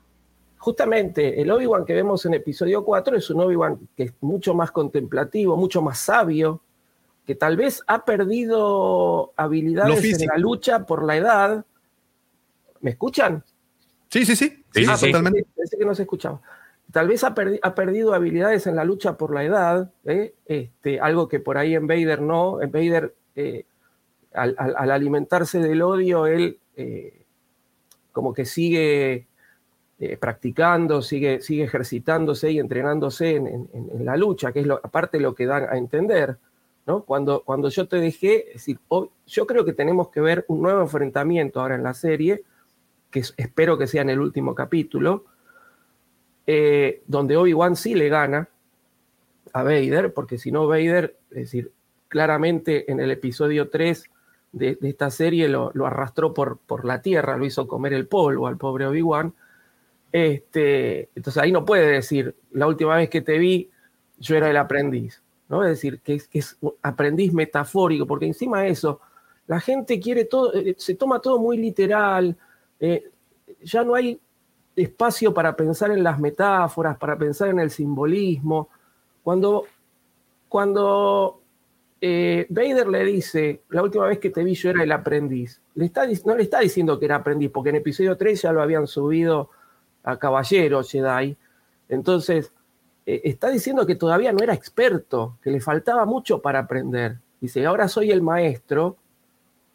Justamente 0.61 1.41
el 1.41 1.49
Obi-Wan 1.49 1.85
que 1.85 1.93
vemos 1.95 2.23
en 2.27 2.35
episodio 2.35 2.85
4 2.85 3.17
es 3.17 3.29
un 3.31 3.41
Obi-Wan 3.41 3.79
que 3.97 4.03
es 4.03 4.13
mucho 4.21 4.53
más 4.53 4.71
contemplativo, 4.71 5.57
mucho 5.57 5.81
más 5.81 5.97
sabio, 5.99 6.61
que 7.25 7.33
tal 7.35 7.57
vez 7.57 7.81
ha 7.87 8.05
perdido 8.05 9.33
habilidades 9.35 10.03
en 10.21 10.27
la 10.27 10.37
lucha 10.37 10.85
por 10.85 11.03
la 11.03 11.17
edad. 11.17 11.65
¿Me 12.79 12.91
escuchan? 12.91 13.43
Sí, 14.09 14.23
sí, 14.25 14.35
sí, 14.35 14.63
Sí, 14.73 14.85
sí. 14.85 15.05
totalmente. 15.07 15.41
Pensé, 15.43 15.53
pensé 15.55 15.77
que 15.77 15.85
no 15.85 15.95
se 15.95 16.03
escuchaba. 16.03 16.41
Tal 16.91 17.07
vez 17.07 17.23
ha, 17.23 17.33
perdi- 17.33 17.59
ha 17.61 17.73
perdido 17.73 18.13
habilidades 18.13 18.67
en 18.67 18.75
la 18.75 18.83
lucha 18.83 19.17
por 19.17 19.33
la 19.33 19.43
edad, 19.43 19.91
¿eh? 20.05 20.33
este, 20.45 20.99
algo 20.99 21.27
que 21.27 21.39
por 21.39 21.57
ahí 21.57 21.73
en 21.73 21.87
Vader 21.87 22.21
no. 22.21 22.61
En 22.61 22.71
Vader, 22.71 23.15
eh, 23.35 23.65
al, 24.33 24.55
al- 24.57 24.75
al 24.77 24.91
alimentarse 24.91 25.59
del 25.59 25.81
odio, 25.81 26.25
él 26.27 26.59
eh, 26.75 27.25
como 28.11 28.33
que 28.33 28.45
sigue 28.45 29.27
eh, 30.03 30.17
practicando, 30.17 31.01
sigue, 31.03 31.41
sigue 31.41 31.63
ejercitándose 31.63 32.51
y 32.51 32.57
entrenándose 32.57 33.35
en, 33.35 33.69
la 34.03 34.17
lucha, 34.17 34.51
que 34.51 34.61
es 34.61 34.65
lo, 34.65 34.81
aparte 34.83 35.19
lo 35.19 35.35
que 35.35 35.45
dan 35.45 35.67
a 35.69 35.77
entender. 35.77 36.37
¿no? 36.87 37.03
Cuando, 37.03 37.43
cuando 37.43 37.69
yo 37.69 37.87
te 37.87 37.97
dejé, 37.97 38.47
es 38.47 38.53
decir, 38.55 38.79
ob- 38.89 39.11
yo 39.27 39.45
creo 39.45 39.63
que 39.63 39.73
tenemos 39.73 40.09
que 40.09 40.19
ver 40.19 40.43
un 40.47 40.63
nuevo 40.63 40.81
enfrentamiento 40.81 41.61
ahora 41.61 41.75
en 41.75 41.83
la 41.83 41.93
serie, 41.93 42.43
que 43.11 43.19
es- 43.19 43.35
espero 43.37 43.77
que 43.77 43.85
sea 43.85 44.01
en 44.01 44.09
el 44.09 44.19
último 44.19 44.55
capítulo, 44.55 45.25
eh, 46.47 47.03
donde 47.05 47.37
Obi-Wan 47.37 47.75
sí 47.75 47.93
le 47.93 48.09
gana 48.09 48.49
a 49.53 49.63
Vader, 49.63 50.13
porque 50.13 50.37
si 50.39 50.51
no 50.51 50.65
Vader, 50.67 51.17
es 51.29 51.35
decir, 51.37 51.71
claramente 52.07 52.91
en 52.91 52.99
el 52.99 53.11
episodio 53.11 53.69
3 53.69 54.05
de, 54.51 54.75
de 54.81 54.89
esta 54.89 55.11
serie 55.11 55.47
lo, 55.47 55.71
lo 55.75 55.85
arrastró 55.85 56.33
por, 56.33 56.57
por 56.57 56.85
la 56.85 57.01
tierra, 57.01 57.37
lo 57.37 57.45
hizo 57.45 57.67
comer 57.67 57.93
el 57.93 58.07
polvo 58.07 58.47
al 58.47 58.57
pobre 58.57 58.87
Obi-Wan. 58.87 59.33
Este, 60.11 61.09
entonces 61.15 61.41
ahí 61.41 61.51
no 61.51 61.65
puede 61.65 61.87
decir, 61.87 62.35
la 62.51 62.67
última 62.67 62.95
vez 62.95 63.09
que 63.09 63.21
te 63.21 63.37
vi, 63.37 63.69
yo 64.19 64.35
era 64.35 64.49
el 64.49 64.57
aprendiz, 64.57 65.21
¿no? 65.47 65.63
Es 65.63 65.69
decir, 65.69 65.99
que 66.01 66.15
es, 66.15 66.27
que 66.27 66.43
aprendiz 66.81 67.33
metafórico, 67.33 68.05
porque 68.05 68.25
encima 68.25 68.61
de 68.61 68.69
eso, 68.69 68.99
la 69.47 69.59
gente 69.59 69.99
quiere 69.99 70.25
todo, 70.25 70.53
eh, 70.53 70.75
se 70.77 70.95
toma 70.95 71.19
todo 71.19 71.39
muy 71.39 71.57
literal, 71.57 72.37
eh, 72.79 73.09
ya 73.63 73.83
no 73.83 73.95
hay 73.95 74.19
espacio 74.75 75.33
para 75.33 75.55
pensar 75.55 75.91
en 75.91 76.03
las 76.03 76.19
metáforas, 76.19 76.97
para 76.97 77.17
pensar 77.17 77.49
en 77.49 77.59
el 77.59 77.69
simbolismo. 77.69 78.69
Cuando, 79.23 79.65
cuando 80.49 81.41
eh, 81.99 82.47
Vader 82.49 82.87
le 82.87 83.05
dice, 83.05 83.61
la 83.69 83.83
última 83.83 84.07
vez 84.07 84.19
que 84.19 84.29
te 84.29 84.43
vi 84.43 84.55
yo 84.55 84.69
era 84.71 84.83
el 84.83 84.91
aprendiz, 84.91 85.61
no 85.75 86.35
le 86.35 86.43
está 86.43 86.59
diciendo 86.59 86.99
que 86.99 87.05
era 87.05 87.17
aprendiz, 87.17 87.49
porque 87.51 87.69
en 87.69 87.77
episodio 87.77 88.17
3 88.17 88.41
ya 88.41 88.51
lo 88.51 88.61
habían 88.61 88.87
subido 88.87 89.49
a 90.03 90.17
caballero 90.17 90.83
Jedi. 90.83 91.37
Entonces, 91.89 92.51
eh, 93.05 93.21
está 93.25 93.49
diciendo 93.49 93.85
que 93.85 93.95
todavía 93.95 94.31
no 94.31 94.43
era 94.43 94.53
experto, 94.53 95.37
que 95.41 95.51
le 95.51 95.59
faltaba 95.59 96.05
mucho 96.05 96.41
para 96.41 96.59
aprender. 96.59 97.17
Dice, 97.39 97.65
ahora 97.65 97.87
soy 97.87 98.11
el 98.11 98.21
maestro, 98.21 98.97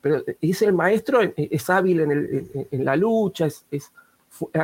pero 0.00 0.18
eh, 0.26 0.36
dice 0.40 0.66
el 0.66 0.72
maestro 0.72 1.22
eh, 1.22 1.34
es 1.36 1.68
hábil 1.68 2.00
en, 2.00 2.84
la 2.84 2.96
lucha, 2.96 3.46
es, 3.46 3.92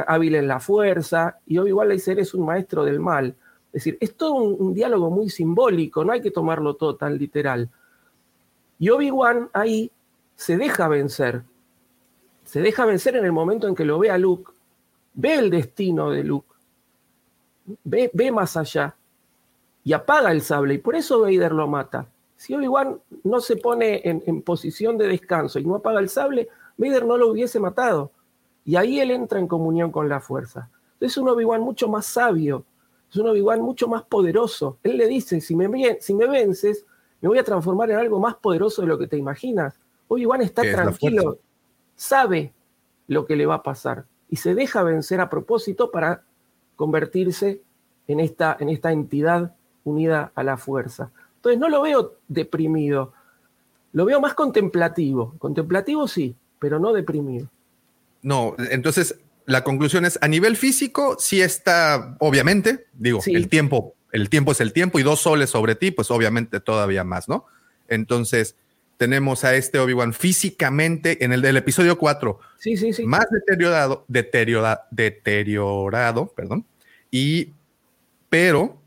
hábil 0.06 0.36
en 0.36 0.47
la 0.47 0.60
fuerza, 0.60 1.39
y 1.47 1.59
Obi-Wan 1.59 1.89
le 1.89 1.94
dice, 1.94 2.12
eres 2.12 2.34
un 2.34 2.47
maestro 2.47 2.84
del 2.84 3.01
mal. 3.01 3.34
Es 3.72 3.84
decir, 3.84 3.98
es 4.01 4.14
todo 4.16 4.34
un 4.34 4.74
diálogo 4.74 5.10
muy 5.10 5.30
simbólico, 5.30 6.05
no 6.05 6.12
hay 6.12 6.20
que 6.20 6.30
tomarlo 6.30 6.74
todo 6.74 6.97
tan 6.97 7.16
literal. 7.16 7.70
Y 8.78 8.90
Obi-Wan 8.90 9.48
ahí 9.52 9.90
se 10.36 10.56
deja 10.56 10.89
vencer. 10.89 11.43
Se 12.44 12.60
deja 12.60 12.84
vencer 12.84 13.16
en 13.16 13.24
el 13.24 13.32
momento 13.32 13.66
en 13.66 13.74
que 13.74 13.84
lo 13.84 13.98
ve 13.98 14.10
a 14.10 14.18
Luke, 14.18 14.52
ve 15.14 15.34
el 15.34 15.51
destino 15.51 16.10
de 16.10 16.24
Luke, 16.24 16.55
ve, 17.84 18.10
ve 18.12 18.30
más 18.30 18.56
allá 18.56 18.97
y 19.84 19.93
apaga 19.93 20.32
el 20.32 20.43
sable. 20.43 20.74
Y 20.74 20.78
por 20.78 20.94
eso 20.94 21.20
Vader 21.20 21.52
lo 21.52 21.66
mata. 21.68 22.06
Si 22.36 22.55
Obi-Wan 22.55 23.01
no 23.24 23.40
se 23.40 23.56
pone 23.56 24.01
en, 24.05 24.22
en 24.26 24.43
posición 24.43 24.98
de 24.98 25.06
descanso 25.06 25.59
y 25.59 25.64
no 25.64 25.76
apaga 25.76 26.01
el 26.01 26.09
sable, 26.09 26.48
Vader 26.76 27.05
no 27.05 27.16
lo 27.16 27.28
hubiese 27.28 27.60
matado. 27.60 28.10
Y 28.64 28.76
ahí 28.76 29.01
él 29.01 29.10
entra 29.10 29.39
en 29.39 29.47
comunión 29.47 29.90
con 29.90 30.09
la 30.09 30.20
fuerza. 30.20 30.68
Es 31.01 31.16
un 31.16 31.28
Obi-Wan 31.28 31.60
mucho 31.60 31.89
más 31.89 32.06
sabio, 32.06 32.64
es 33.10 33.16
un 33.16 33.28
Obi-Wan 33.28 33.60
mucho 33.60 33.89
más 33.89 34.02
poderoso. 34.05 34.78
Él 34.82 34.97
le 34.97 35.06
dice, 35.06 35.40
si 35.40 35.55
me, 35.56 35.98
si 36.01 36.14
me 36.14 36.26
vences, 36.26 36.86
me 37.20 37.28
voy 37.28 37.39
a 37.39 37.44
transformar 37.44 37.90
en 37.90 37.98
algo 37.98 38.18
más 38.20 38.36
poderoso 38.36 38.82
de 38.82 38.89
lo 38.89 38.98
que 38.98 39.09
te 39.09 39.16
imaginas. 39.16 39.78
Obi-Wan 40.09 40.43
está 40.43 40.62
tranquilo, 40.62 41.39
sabe 41.97 42.52
lo 43.09 43.26
que 43.26 43.36
le 43.36 43.47
va 43.47 43.56
a 43.56 43.62
pasar 43.62 44.05
y 44.32 44.36
se 44.36 44.54
deja 44.54 44.82
vencer 44.82 45.20
a 45.20 45.28
propósito 45.28 45.90
para 45.90 46.22
convertirse 46.74 47.60
en 48.09 48.18
esta, 48.18 48.56
en 48.59 48.70
esta 48.70 48.90
entidad 48.90 49.54
unida 49.84 50.32
a 50.34 50.42
la 50.42 50.56
fuerza. 50.56 51.10
Entonces 51.36 51.60
no 51.60 51.68
lo 51.68 51.82
veo 51.82 52.14
deprimido, 52.28 53.12
lo 53.92 54.06
veo 54.06 54.22
más 54.22 54.32
contemplativo. 54.32 55.34
Contemplativo 55.38 56.09
sí, 56.09 56.34
pero 56.59 56.78
no 56.78 56.94
deprimido. 56.94 57.46
No, 58.22 58.56
entonces 58.70 59.20
la 59.44 59.64
conclusión 59.64 60.06
es, 60.06 60.18
a 60.22 60.28
nivel 60.28 60.56
físico, 60.56 61.16
sí 61.18 61.42
está, 61.42 62.16
obviamente, 62.18 62.86
digo, 62.94 63.20
el 63.26 63.50
tiempo, 63.50 63.92
el 64.12 64.30
tiempo 64.30 64.52
es 64.52 64.62
el 64.62 64.72
tiempo 64.72 64.98
y 64.98 65.02
dos 65.02 65.20
soles 65.20 65.50
sobre 65.50 65.74
ti, 65.74 65.90
pues 65.90 66.10
obviamente 66.10 66.59
todavía 66.60 67.04
más, 67.04 67.28
¿no? 67.28 67.44
Entonces, 67.86 68.56
tenemos 69.02 69.42
a 69.42 69.56
este 69.56 69.80
Obi-Wan 69.80 70.12
físicamente 70.12 71.24
en 71.24 71.32
el 71.32 71.42
del 71.42 71.56
episodio 71.56 71.98
4. 71.98 72.38
Sí, 72.56 72.76
sí, 72.76 72.92
sí. 72.92 73.04
Más 73.04 73.26
deteriorado, 73.32 74.04
deteriorado, 74.06 74.82
deteriorado, 74.92 76.28
perdón, 76.28 76.64
y, 77.10 77.52
pero 78.30 78.80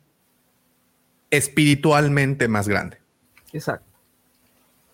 espiritualmente 1.29 2.47
más 2.47 2.69
grande. 2.69 2.97
Exacto. 3.51 3.85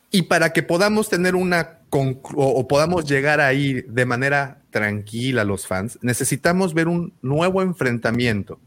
Y 0.10 0.24
para 0.24 0.54
que 0.54 0.64
podamos 0.64 1.08
tener 1.08 1.36
una 1.36 1.82
o, 1.92 2.68
podamos 2.68 3.06
llegar 3.06 3.42
ahí 3.42 3.84
de 3.88 4.08
manera 4.08 4.64
tranquila 4.72 5.44
los 5.44 5.68
fans, 5.68 6.00
necesitamos 6.02 6.74
ver 6.74 6.88
un 6.88 7.14
nuevo 7.22 7.62
enfrentamiento 7.62 8.60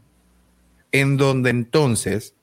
en 0.93 1.17
donde 1.17 1.49
entonces 1.49 2.33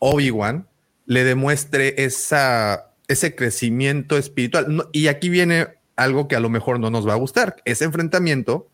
Obi-Wan 0.00 0.66
le 1.06 1.22
demuestre 1.22 1.94
esa, 2.04 2.91
ese 3.12 3.34
crecimiento 3.34 4.16
espiritual. 4.16 4.88
y 4.92 5.08
aquí 5.08 5.28
viene 5.28 5.68
algo 5.96 6.28
que 6.28 6.36
a 6.36 6.40
lo 6.40 6.50
mejor 6.50 6.80
no 6.80 6.90
nos 6.90 7.06
va 7.06 7.12
a 7.12 7.16
gustar. 7.16 7.56
Ese 7.64 7.84
enfrentamiento 7.84 8.68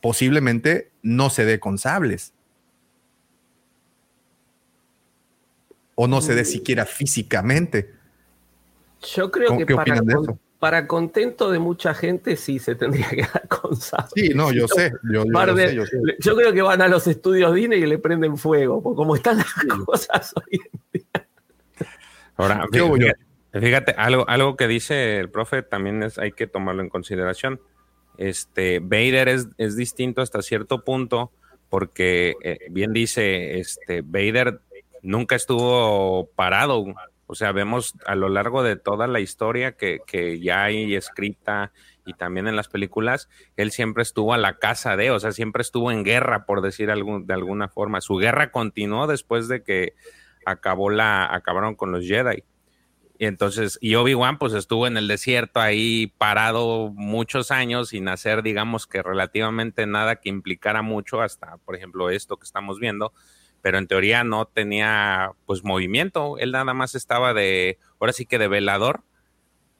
posiblemente 0.00 0.90
no 1.02 1.30
se 1.30 1.44
dé 1.44 1.60
con 1.60 1.78
sables. 1.78 2.32
O 5.94 6.06
no 6.06 6.20
se 6.20 6.34
dé 6.34 6.42
mm. 6.42 6.46
siquiera 6.46 6.86
físicamente. 6.86 7.90
Yo 9.14 9.30
creo 9.30 9.56
que 9.58 9.74
para, 9.74 10.00
para 10.58 10.86
contento 10.86 11.50
de 11.50 11.58
mucha 11.58 11.94
gente 11.94 12.36
sí 12.36 12.58
se 12.58 12.74
tendría 12.74 13.08
que 13.08 13.22
dar 13.22 13.48
con 13.48 13.76
sables. 13.76 14.12
Sí, 14.14 14.30
no, 14.34 14.52
yo 14.52 14.68
sé. 14.68 14.92
Yo, 15.10 15.24
yo, 16.18 16.36
creo 16.36 16.52
que 16.52 16.62
van 16.62 16.82
a 16.82 16.88
los 16.88 17.06
estudios 17.06 17.54
DINE 17.54 17.76
y 17.76 17.86
le 17.86 17.98
prenden 17.98 18.36
fuego, 18.36 18.82
porque 18.82 18.96
como 18.96 19.16
están 19.16 19.38
las 19.38 19.52
cosas 19.86 20.32
hoy 20.36 20.60
en 20.62 20.80
día. 20.92 21.28
Ahora, 22.36 22.66
fíjate, 22.72 23.29
fíjate, 23.52 23.94
algo, 23.96 24.28
algo 24.28 24.56
que 24.56 24.68
dice 24.68 25.18
el 25.18 25.30
profe 25.30 25.62
también 25.62 26.02
es, 26.02 26.18
hay 26.18 26.32
que 26.32 26.46
tomarlo 26.46 26.82
en 26.82 26.88
consideración. 26.88 27.60
Este, 28.18 28.80
Vader 28.80 29.28
es, 29.28 29.48
es 29.58 29.76
distinto 29.76 30.22
hasta 30.22 30.42
cierto 30.42 30.84
punto, 30.84 31.32
porque 31.68 32.34
eh, 32.42 32.58
bien 32.70 32.92
dice, 32.92 33.58
este, 33.58 34.02
Vader 34.02 34.60
nunca 35.02 35.36
estuvo 35.36 36.28
parado 36.34 36.84
o 37.32 37.36
sea, 37.36 37.52
vemos 37.52 37.94
a 38.06 38.16
lo 38.16 38.28
largo 38.28 38.64
de 38.64 38.74
toda 38.74 39.06
la 39.06 39.20
historia 39.20 39.76
que, 39.76 40.00
ya 40.42 40.64
hay 40.64 40.96
escrita 40.96 41.70
y 42.04 42.14
también 42.14 42.48
en 42.48 42.56
las 42.56 42.66
películas, 42.66 43.28
él 43.56 43.70
siempre 43.70 44.02
estuvo 44.02 44.34
a 44.34 44.36
la 44.36 44.58
casa 44.58 44.96
de, 44.96 45.12
o 45.12 45.20
sea, 45.20 45.30
siempre 45.30 45.62
estuvo 45.62 45.92
en 45.92 46.02
guerra, 46.02 46.44
por 46.44 46.60
decir 46.60 46.88
de 46.88 47.32
alguna 47.32 47.68
forma. 47.68 48.00
Su 48.00 48.16
guerra 48.16 48.50
continuó 48.50 49.06
después 49.06 49.46
de 49.46 49.62
que 49.62 49.94
acabó 50.44 50.90
la, 50.90 51.32
acabaron 51.32 51.76
con 51.76 51.92
los 51.92 52.04
Jedi. 52.04 52.42
Y 53.20 53.26
entonces, 53.26 53.76
y 53.82 53.96
Obi-Wan 53.96 54.38
pues 54.38 54.54
estuvo 54.54 54.86
en 54.86 54.96
el 54.96 55.06
desierto 55.06 55.60
ahí 55.60 56.14
parado 56.16 56.90
muchos 56.94 57.50
años 57.50 57.90
sin 57.90 58.08
hacer, 58.08 58.42
digamos 58.42 58.86
que 58.86 59.02
relativamente 59.02 59.84
nada 59.84 60.16
que 60.16 60.30
implicara 60.30 60.80
mucho 60.80 61.20
hasta, 61.20 61.58
por 61.58 61.76
ejemplo, 61.76 62.08
esto 62.08 62.38
que 62.38 62.44
estamos 62.44 62.80
viendo 62.80 63.12
pero 63.62 63.76
en 63.76 63.86
teoría 63.86 64.24
no 64.24 64.46
tenía 64.46 65.32
pues 65.44 65.64
movimiento, 65.64 66.38
él 66.38 66.52
nada 66.52 66.72
más 66.72 66.94
estaba 66.94 67.34
de, 67.34 67.78
ahora 67.98 68.14
sí 68.14 68.24
que 68.24 68.38
de 68.38 68.48
velador. 68.48 69.02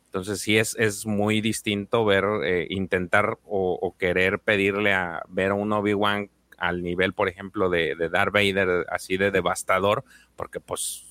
Entonces 0.06 0.40
sí 0.42 0.58
es, 0.58 0.76
es 0.76 1.06
muy 1.06 1.40
distinto 1.40 2.04
ver, 2.04 2.24
eh, 2.44 2.66
intentar 2.68 3.38
o, 3.44 3.94
querer 3.98 4.40
pedirle 4.40 4.92
a 4.92 5.22
ver 5.28 5.52
a 5.52 5.54
un 5.54 5.72
Obi-Wan 5.72 6.30
al 6.58 6.82
nivel, 6.82 7.14
por 7.14 7.28
ejemplo, 7.28 7.70
de, 7.70 7.94
de 7.94 8.10
Darth 8.10 8.34
Vader, 8.34 8.86
así 8.90 9.16
de 9.16 9.30
devastador, 9.30 10.04
porque 10.36 10.60
pues 10.60 11.09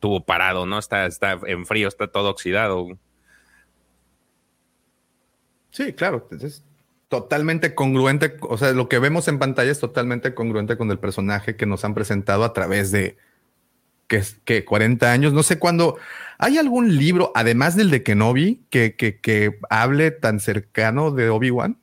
estuvo 0.00 0.24
parado, 0.24 0.64
¿no? 0.64 0.78
Está, 0.78 1.04
está 1.04 1.38
en 1.44 1.66
frío, 1.66 1.86
está 1.86 2.08
todo 2.08 2.30
oxidado. 2.30 2.88
Sí, 5.68 5.92
claro. 5.92 6.26
Entonces, 6.30 6.64
totalmente 7.08 7.74
congruente, 7.74 8.38
o 8.40 8.56
sea, 8.56 8.72
lo 8.72 8.88
que 8.88 8.98
vemos 8.98 9.28
en 9.28 9.38
pantalla 9.38 9.70
es 9.70 9.78
totalmente 9.78 10.34
congruente 10.34 10.78
con 10.78 10.90
el 10.90 10.98
personaje 10.98 11.54
que 11.54 11.66
nos 11.66 11.84
han 11.84 11.92
presentado 11.92 12.44
a 12.44 12.54
través 12.54 12.90
de 12.92 13.18
que, 14.08 14.22
que 14.46 14.64
40 14.64 15.12
años, 15.12 15.34
no 15.34 15.42
sé 15.42 15.58
cuándo. 15.58 15.98
¿Hay 16.38 16.56
algún 16.56 16.96
libro, 16.96 17.30
además 17.34 17.76
del 17.76 17.90
de 17.90 18.02
Kenobi, 18.02 18.64
que, 18.70 18.96
que, 18.96 19.20
que 19.20 19.58
hable 19.68 20.12
tan 20.12 20.40
cercano 20.40 21.10
de 21.10 21.28
Obi-Wan? 21.28 21.78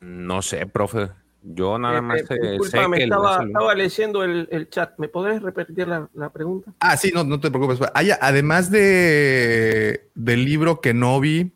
No 0.00 0.40
sé, 0.40 0.66
profe. 0.66 1.10
Yo 1.44 1.76
nada 1.76 1.98
eh, 1.98 2.02
más 2.02 2.20
eh, 2.20 2.26
sé 2.26 2.38
que 2.38 3.02
estaba, 3.02 3.44
estaba, 3.44 3.74
leyendo 3.74 4.22
el, 4.22 4.68
chat. 4.70 4.96
¿Me 4.98 5.08
podés 5.08 5.42
repetir 5.42 5.88
la, 5.88 6.30
pregunta? 6.30 6.72
Ah, 6.78 6.96
sí, 6.96 7.10
no, 7.12 7.24
no 7.24 7.40
te 7.40 7.50
preocupes. 7.50 7.80
Hay, 7.94 8.10
además 8.20 8.70
de 8.70 10.08
del 10.14 10.44
libro 10.44 10.80
Kenobi, 10.80 11.52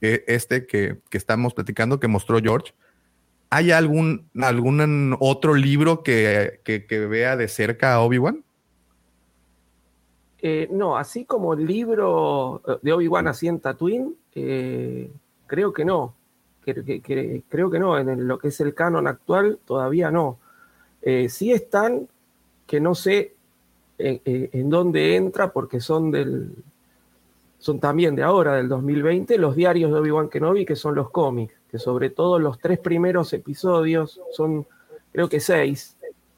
e, 0.00 0.24
este 0.26 0.66
que, 0.66 0.98
estamos 1.12 1.54
platicando, 1.54 2.00
que 2.00 2.08
mostró 2.08 2.40
George, 2.40 2.74
¿hay 3.50 3.70
algún, 3.70 4.28
algún 4.40 5.16
otro 5.20 5.54
libro 5.54 6.02
que, 6.02 6.60
vea 6.88 7.36
de 7.36 7.46
cerca 7.46 7.94
a 7.94 8.00
Obi-Wan? 8.00 8.44
Eh, 10.42 10.68
no, 10.72 10.96
así 10.96 11.24
como 11.24 11.52
el 11.54 11.66
libro 11.66 12.62
de 12.82 12.92
Obi-Wan 12.92 13.28
así 13.28 13.46
en 13.46 13.60
Tatooine, 13.60 14.14
eh, 14.34 15.10
creo 15.46 15.72
que 15.72 15.84
no. 15.84 16.16
Creo 16.62 17.70
que 17.70 17.78
no, 17.78 17.98
en 17.98 18.28
lo 18.28 18.38
que 18.38 18.48
es 18.48 18.60
el 18.60 18.74
canon 18.74 19.06
actual 19.06 19.58
todavía 19.64 20.10
no. 20.10 20.38
Eh, 21.02 21.28
sí 21.28 21.52
están, 21.52 22.08
que 22.66 22.80
no 22.80 22.94
sé 22.94 23.34
en 23.98 24.70
dónde 24.70 25.16
entra 25.16 25.52
porque 25.52 25.78
son 25.78 26.10
del, 26.10 26.54
son 27.60 27.78
también 27.78 28.16
de 28.16 28.22
ahora, 28.22 28.54
del 28.54 28.68
2020, 28.68 29.36
los 29.36 29.54
diarios 29.54 29.92
de 29.92 29.98
Obi-Wan 29.98 30.30
Kenobi, 30.30 30.64
que 30.64 30.76
son 30.76 30.94
los 30.94 31.10
cómics, 31.10 31.54
que 31.70 31.78
sobre 31.78 32.08
todo 32.08 32.38
los 32.38 32.58
tres 32.58 32.78
primeros 32.78 33.32
episodios 33.34 34.18
son, 34.32 34.66
creo 35.12 35.28
que 35.28 35.40
seis, 35.40 35.96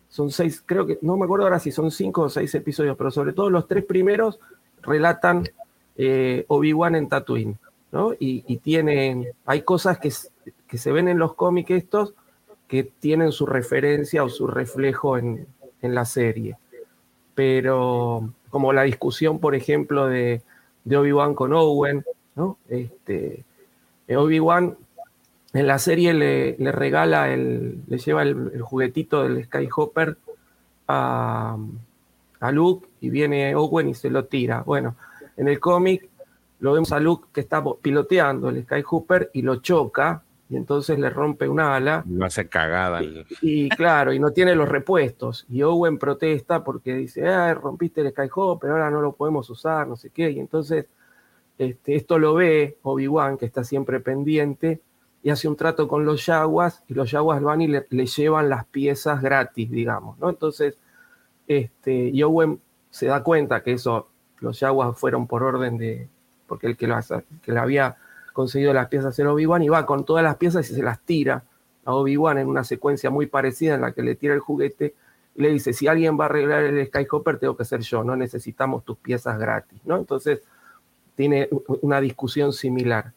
son 0.09 0.33
seis, 0.33 0.63
creo 0.67 0.85
que, 0.85 0.99
no 1.01 1.17
me 1.17 1.25
acuerdo 1.25 1.45
ahora 1.45 1.61
si 1.61 1.71
son 1.71 1.93
cinco 1.93 2.23
o 2.23 2.29
seis 2.29 2.53
episodios, 2.57 2.97
pero 2.97 3.13
sobre 3.13 3.33
todo 3.33 3.51
los 3.51 3.69
tres 3.69 3.85
primeros 3.85 4.41
relatan 4.83 5.49
eh, 5.97 6.45
Obi-Wan 6.49 6.97
en 6.97 7.09
Tatooine, 7.09 7.57
¿no? 7.93 8.13
Y, 8.19 8.57
tienen, 8.59 9.29
hay 9.47 9.63
cosas 9.63 9.99
que, 9.99 10.11
que, 10.67 10.79
se 10.79 10.93
ven 10.93 11.09
en 11.09 11.19
los 11.19 11.35
cómics 11.35 11.71
estos 11.71 12.15
que 12.67 12.85
tienen 12.85 13.33
su 13.33 13.47
referencia 13.47 14.25
o 14.25 14.29
su 14.29 14.47
reflejo 14.47 15.19
en, 15.19 15.47
en 15.83 15.95
la 15.95 16.05
serie. 16.05 16.57
Pero 17.35 18.33
como 18.51 18.73
la 18.73 18.83
discusión, 18.83 19.39
por 19.39 19.55
ejemplo, 19.55 20.07
de 20.07 20.43
de 20.85 20.97
Obi-Wan 20.97 21.35
con 21.35 21.53
Owen, 21.53 22.05
¿no? 22.35 22.59
Este, 22.69 23.45
eh, 24.09 24.17
Obi-Wan 24.17 24.77
en 25.55 25.67
la 25.67 25.79
serie 25.79 26.15
le, 26.15 26.73
regala, 26.73 27.33
el, 27.33 27.83
le 27.87 27.99
lleva 27.99 28.23
el, 28.23 28.61
juguetito 28.63 29.23
del 29.23 29.45
Skyhopper 29.45 30.17
a, 30.89 31.59
a, 32.41 32.53
Luke 32.53 32.89
y 33.01 33.11
viene 33.11 33.55
Owen 33.55 33.91
y 33.91 33.95
se 33.95 34.09
lo 34.09 34.25
tira. 34.25 34.63
Bueno, 34.63 34.97
en 35.37 35.49
el 35.49 35.61
cómic 35.61 36.09
lo 36.63 36.73
vemos 36.73 36.93
a 36.93 37.01
Luke 37.01 37.29
que 37.33 37.41
está 37.41 37.63
piloteando 37.83 38.49
el 38.49 38.63
Skyhopper 38.63 39.31
y 39.35 39.43
lo 39.43 39.57
choca 39.57 40.23
y 40.49 40.57
entonces 40.57 40.97
le 40.97 41.11
rompe 41.11 41.49
una 41.49 41.75
ala. 41.75 42.05
Lo 42.09 42.25
hace 42.25 42.49
cagada. 42.49 43.01
Y, 43.41 43.69
claro, 43.71 44.13
y 44.13 44.21
no 44.21 44.31
tiene 44.31 44.55
los 44.55 44.69
repuestos. 44.69 45.45
Y 45.49 45.63
Owen 45.63 45.99
protesta 45.99 46.63
porque 46.63 46.95
dice, 46.95 47.27
ah, 47.27 47.53
rompiste 47.55 48.03
el 48.03 48.13
Skyhopper, 48.13 48.71
ahora 48.71 48.91
no 48.91 49.01
lo 49.01 49.13
podemos 49.13 49.51
usar, 49.51 49.89
no 49.89 49.97
sé 49.97 50.11
qué. 50.11 50.31
Y 50.31 50.39
entonces 50.39 50.87
este, 51.59 51.97
esto 51.97 52.21
lo 52.21 52.35
ve 52.35 52.79
Obi-Wan, 52.83 53.39
que 53.39 53.47
está 53.47 53.65
siempre 53.65 53.99
pendiente, 53.99 54.81
y 55.25 55.31
hace 55.31 55.49
un 55.49 55.57
trato 55.57 55.89
con 55.89 56.05
los 56.05 56.27
Yaguas, 56.27 56.85
y 56.87 56.95
los 56.95 57.11
Yaguas 57.11 57.43
van 57.43 57.61
y 57.61 57.67
le, 57.67 57.85
llevan 58.07 58.49
las 58.49 58.65
piezas 58.67 59.21
gratis, 59.21 59.69
digamos, 59.69 60.17
¿no? 60.19 60.31
Entonces, 60.31 60.79
este, 61.49 62.09
y 62.09 62.23
Owen 62.23 62.61
se 62.91 63.07
da 63.07 63.25
cuenta 63.25 63.65
que 63.65 63.73
eso, 63.73 64.09
los 64.39 64.61
Yaguas 64.61 64.97
fueron 64.97 65.27
por 65.27 65.43
orden 65.43 65.77
de, 65.77 66.09
porque 66.53 66.67
el 66.67 66.77
que, 66.77 66.87
que 67.43 67.51
le 67.51 67.59
había 67.59 67.97
conseguido 68.35 68.75
las 68.75 68.89
piezas 68.89 69.19
era 69.19 69.33
Obi-Wan 69.33 69.63
y 69.63 69.71
va 69.71 69.87
con 69.87 70.05
todas 70.05 70.23
las 70.23 70.37
piezas 70.37 70.71
y 70.71 70.75
se 70.75 70.83
las 70.83 71.01
tira 71.01 71.45
a 71.87 71.95
Obi-Wan 71.95 72.37
en 72.37 72.47
una 72.47 72.63
secuencia 72.63 73.09
muy 73.09 73.25
parecida 73.25 73.75
en 73.75 73.81
la 73.81 73.93
que 73.93 74.03
le 74.03 74.17
tira 74.17 74.35
el 74.35 74.41
juguete 74.41 74.95
y 75.35 75.41
le 75.41 75.51
dice, 75.51 75.73
si 75.73 75.87
alguien 75.87 76.21
va 76.21 76.25
a 76.25 76.27
arreglar 76.27 76.65
el 76.65 76.87
Skyhopper, 76.89 77.39
tengo 77.39 77.57
que 77.57 77.65
ser 77.65 77.81
yo, 77.81 78.05
no 78.05 78.17
necesitamos 78.17 78.85
tus 78.85 78.99
piezas 78.99 79.39
gratis, 79.39 79.81
¿no? 79.87 79.97
Entonces 79.97 80.43
tiene 81.15 81.49
una 81.81 82.03
discusión 82.03 82.53
similar. 82.53 83.15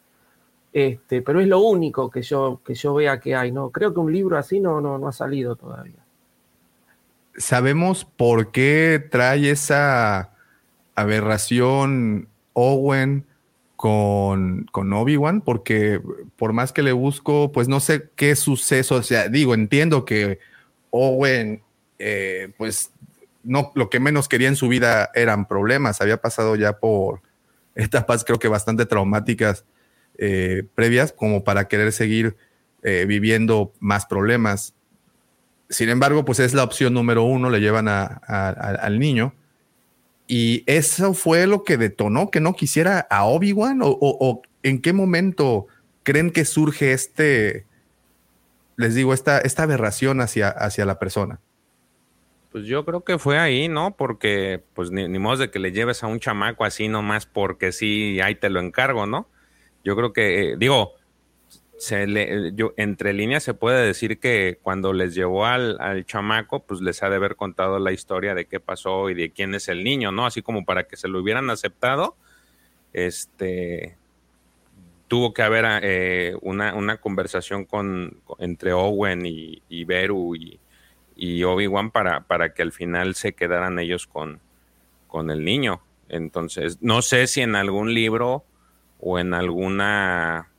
Este, 0.72 1.20
pero 1.20 1.38
es 1.38 1.46
lo 1.46 1.60
único 1.60 2.10
que 2.10 2.22
yo, 2.22 2.62
que 2.64 2.74
yo 2.74 2.94
vea 2.94 3.20
que 3.20 3.36
hay, 3.36 3.52
¿no? 3.52 3.68
Creo 3.68 3.92
que 3.92 4.00
un 4.00 4.10
libro 4.10 4.38
así 4.38 4.60
no, 4.60 4.80
no, 4.80 4.96
no 4.96 5.08
ha 5.08 5.12
salido 5.12 5.56
todavía. 5.56 6.02
¿Sabemos 7.36 8.06
por 8.06 8.50
qué 8.50 9.06
trae 9.10 9.50
esa 9.50 10.30
aberración 10.94 12.28
Owen 12.58 13.26
con, 13.76 14.66
con 14.72 14.92
Obi-Wan? 14.92 15.42
Porque 15.42 16.00
por 16.36 16.52
más 16.52 16.72
que 16.72 16.82
le 16.82 16.92
busco, 16.92 17.52
pues 17.52 17.68
no 17.68 17.80
sé 17.80 18.08
qué 18.16 18.34
suceso, 18.34 18.96
o 18.96 19.02
sea, 19.02 19.28
digo, 19.28 19.54
entiendo 19.54 20.04
que 20.04 20.38
Owen, 20.90 21.62
eh, 21.98 22.52
pues 22.56 22.90
no, 23.44 23.70
lo 23.74 23.90
que 23.90 24.00
menos 24.00 24.26
quería 24.28 24.48
en 24.48 24.56
su 24.56 24.68
vida 24.68 25.10
eran 25.14 25.46
problemas, 25.46 26.00
había 26.00 26.20
pasado 26.20 26.56
ya 26.56 26.78
por 26.78 27.20
etapas 27.74 28.24
creo 28.24 28.38
que 28.38 28.48
bastante 28.48 28.86
traumáticas 28.86 29.66
eh, 30.16 30.64
previas 30.74 31.12
como 31.12 31.44
para 31.44 31.68
querer 31.68 31.92
seguir 31.92 32.36
eh, 32.82 33.04
viviendo 33.06 33.72
más 33.80 34.06
problemas. 34.06 34.74
Sin 35.68 35.90
embargo, 35.90 36.24
pues 36.24 36.38
es 36.38 36.54
la 36.54 36.64
opción 36.64 36.94
número 36.94 37.24
uno, 37.24 37.50
le 37.50 37.60
llevan 37.60 37.88
al 37.88 38.98
niño. 38.98 39.34
Y 40.26 40.64
eso 40.66 41.14
fue 41.14 41.46
lo 41.46 41.62
que 41.62 41.76
detonó 41.76 42.30
que 42.30 42.40
no 42.40 42.54
quisiera 42.54 43.06
a 43.10 43.24
Obi-Wan 43.24 43.80
o, 43.82 44.42
en 44.62 44.80
qué 44.80 44.92
momento 44.92 45.66
creen 46.02 46.30
que 46.30 46.44
surge 46.44 46.92
este, 46.92 47.66
les 48.76 48.94
digo, 48.94 49.14
esta, 49.14 49.38
esta 49.38 49.62
aberración 49.62 50.20
hacia, 50.20 50.48
hacia 50.48 50.84
la 50.84 50.98
persona. 50.98 51.40
Pues 52.50 52.64
yo 52.64 52.84
creo 52.84 53.04
que 53.04 53.18
fue 53.18 53.38
ahí, 53.38 53.68
¿no? 53.68 53.96
Porque 53.96 54.64
pues 54.74 54.90
ni, 54.90 55.06
modo 55.18 55.36
de 55.36 55.50
que 55.50 55.58
le 55.58 55.72
lleves 55.72 56.02
a 56.02 56.06
un 56.06 56.20
chamaco 56.20 56.64
así 56.64 56.88
nomás 56.88 57.26
porque 57.26 57.70
sí, 57.70 58.20
ahí 58.20 58.34
te 58.34 58.50
lo 58.50 58.60
encargo, 58.60 59.06
¿no? 59.06 59.28
yo 59.86 59.94
creo 59.94 60.12
que, 60.12 60.40
eh, 60.40 60.56
digo, 60.58 60.94
se 61.78 62.06
le, 62.06 62.52
yo, 62.54 62.72
entre 62.76 63.12
líneas 63.12 63.42
se 63.42 63.54
puede 63.54 63.86
decir 63.86 64.18
que 64.18 64.58
cuando 64.62 64.92
les 64.92 65.14
llevó 65.14 65.46
al, 65.46 65.76
al, 65.80 66.06
chamaco, 66.06 66.60
pues 66.64 66.80
les 66.80 67.02
ha 67.02 67.10
de 67.10 67.16
haber 67.16 67.36
contado 67.36 67.78
la 67.78 67.92
historia 67.92 68.34
de 68.34 68.46
qué 68.46 68.60
pasó 68.60 69.10
y 69.10 69.14
de 69.14 69.30
quién 69.30 69.54
es 69.54 69.68
el 69.68 69.84
niño, 69.84 70.10
¿no? 70.12 70.26
Así 70.26 70.42
como 70.42 70.64
para 70.64 70.84
que 70.84 70.96
se 70.96 71.08
lo 71.08 71.20
hubieran 71.20 71.50
aceptado, 71.50 72.16
este, 72.92 73.96
tuvo 75.08 75.34
que 75.34 75.42
haber 75.42 75.64
eh, 75.82 76.36
una, 76.40 76.74
una, 76.74 76.96
conversación 76.96 77.64
con, 77.64 78.18
entre 78.38 78.72
Owen 78.72 79.26
y, 79.26 79.62
y 79.68 79.84
Beru 79.84 80.34
y, 80.34 80.58
y 81.14 81.42
Obi-Wan 81.44 81.90
para, 81.90 82.22
para 82.22 82.54
que 82.54 82.62
al 82.62 82.72
final 82.72 83.14
se 83.14 83.34
quedaran 83.34 83.78
ellos 83.78 84.06
con, 84.06 84.40
con 85.08 85.30
el 85.30 85.44
niño. 85.44 85.82
Entonces, 86.08 86.78
no 86.80 87.02
sé 87.02 87.26
si 87.26 87.42
en 87.42 87.54
algún 87.54 87.92
libro 87.92 88.44
o 88.98 89.18
en 89.18 89.34
alguna 89.34 90.50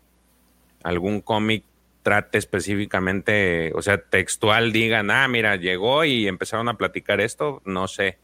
algún 0.88 1.20
cómic 1.20 1.66
trate 2.02 2.38
específicamente, 2.38 3.74
o 3.76 3.82
sea, 3.82 3.98
textual 3.98 4.72
digan, 4.72 5.12
ah, 5.12 5.28
mira, 5.28 5.58
llegó 5.58 6.06
y 6.06 6.30
empezaron 6.30 6.70
a 6.70 6.78
platicar 6.78 7.20
esto, 7.20 7.62
no 7.66 7.90
sé, 7.90 8.20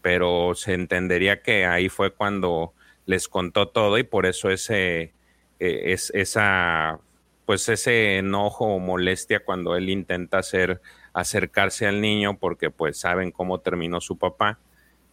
pero 0.00 0.54
se 0.54 0.74
entendería 0.74 1.42
que 1.42 1.66
ahí 1.66 1.88
fue 1.88 2.12
cuando 2.12 2.72
les 3.06 3.26
contó 3.26 3.66
todo 3.66 3.98
y 3.98 4.04
por 4.04 4.26
eso 4.26 4.48
ese 4.50 5.12
e, 5.58 5.92
es 5.92 6.12
esa 6.14 7.00
pues 7.46 7.68
ese 7.68 8.18
enojo 8.18 8.66
o 8.66 8.78
molestia 8.78 9.44
cuando 9.44 9.74
él 9.76 9.90
intenta 9.90 10.38
hacer 10.38 10.80
acercarse 11.12 11.88
al 11.88 12.00
niño 12.00 12.38
porque 12.38 12.70
pues 12.70 12.98
saben 12.98 13.32
cómo 13.32 13.58
terminó 13.58 14.00
su 14.00 14.16
papá 14.16 14.60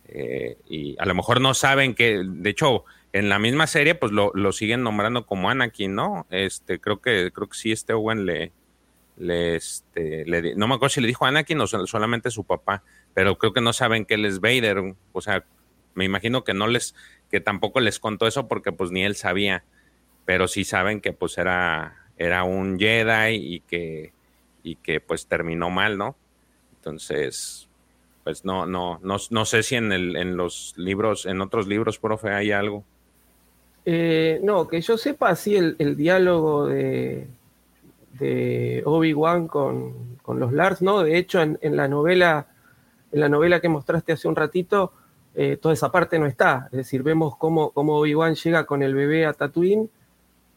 eh, 0.06 0.58
y 0.70 0.96
a 1.00 1.06
lo 1.06 1.16
mejor 1.16 1.42
no 1.42 1.56
saben 1.56 1.96
que 1.96 2.22
de 2.24 2.50
hecho 2.52 2.86
en 3.14 3.30
la 3.30 3.40
misma 3.40 3.68
serie, 3.68 3.96
pues 3.96 4.12
lo, 4.12 4.32
lo, 4.34 4.52
siguen 4.52 4.84
nombrando 4.84 5.26
como 5.26 5.50
Anakin, 5.50 5.94
¿no? 5.96 6.26
Este, 6.30 6.80
creo 6.80 7.02
que, 7.02 7.32
creo 7.34 7.50
que 7.50 7.58
sí, 7.58 7.72
este 7.72 7.94
Owen 7.94 8.26
le, 8.26 8.54
le, 9.18 9.56
este, 9.56 10.26
le, 10.26 10.56
no 10.56 10.68
me 10.68 10.76
acuerdo 10.76 10.94
si 10.94 11.02
le 11.02 11.08
dijo 11.08 11.26
Anakin 11.26 11.60
o 11.60 11.68
solamente 11.68 12.32
su 12.32 12.46
papá, 12.46 12.84
pero 13.14 13.38
creo 13.38 13.54
que 13.54 13.62
no 13.62 13.74
saben 13.74 14.06
que 14.06 14.14
él 14.14 14.26
es 14.26 14.40
Vader, 14.40 14.96
o 15.12 15.22
sea, 15.22 15.46
me 15.94 16.06
imagino 16.06 16.44
que 16.44 16.54
no 16.54 16.68
les, 16.68 16.96
que 17.30 17.42
tampoco 17.42 17.82
les 17.82 18.00
contó 18.00 18.28
eso 18.28 18.48
porque 18.48 18.72
pues 18.72 18.92
ni 18.92 19.04
él 19.04 19.16
sabía, 19.16 19.66
pero 20.26 20.48
sí 20.48 20.64
saben 20.64 21.02
que 21.02 21.12
pues 21.12 21.38
era, 21.38 22.08
era 22.18 22.44
un 22.44 22.80
Jedi 22.80 23.36
y 23.36 23.60
que, 23.62 24.14
y 24.64 24.76
que 24.76 25.02
pues 25.02 25.28
terminó 25.28 25.70
mal, 25.70 25.98
¿no? 25.98 26.16
Entonces, 26.76 27.68
pues 28.24 28.46
no, 28.46 28.66
no, 28.66 29.00
no, 29.04 29.18
no 29.30 29.46
sé 29.46 29.64
si 29.64 29.76
en, 29.76 29.92
el, 29.92 30.16
en 30.16 30.38
los 30.38 30.74
libros, 30.78 31.26
en 31.26 31.42
otros 31.42 31.68
libros, 31.68 32.00
profe, 32.00 32.30
hay 32.30 32.52
algo. 32.52 32.86
Eh, 33.86 34.40
no, 34.44 34.68
que 34.68 34.82
yo 34.82 34.98
sepa 34.98 35.30
así 35.30 35.56
el, 35.56 35.76
el 35.80 35.96
diálogo 35.96 36.68
de, 36.68 37.28
de 38.20 38.84
Obi-Wan 38.86 39.48
con, 39.48 40.18
con, 40.22 40.40
los 40.40 40.54
Lars, 40.54 40.82
¿no? 40.82 41.04
De 41.04 41.18
hecho, 41.18 41.42
en, 41.42 41.58
en, 41.62 41.76
la 41.76 41.88
novela, 41.88 42.48
en 43.12 43.20
la 43.20 43.30
novela 43.30 43.60
que 43.60 43.70
mostraste 43.70 44.14
hace 44.14 44.28
un 44.28 44.36
ratito, 44.36 44.94
eh, 45.34 45.58
toda 45.62 45.74
esa 45.74 45.92
parte 45.92 46.20
no 46.20 46.26
está. 46.26 46.68
Es 46.72 46.78
decir, 46.78 47.04
vemos 47.04 47.36
cómo, 47.38 47.72
cómo 47.72 47.98
Obi-Wan 47.98 48.36
llega 48.36 48.66
con 48.66 48.84
el 48.84 48.94
bebé 48.94 49.26
a 49.26 49.34
Tatooine, 49.34 49.90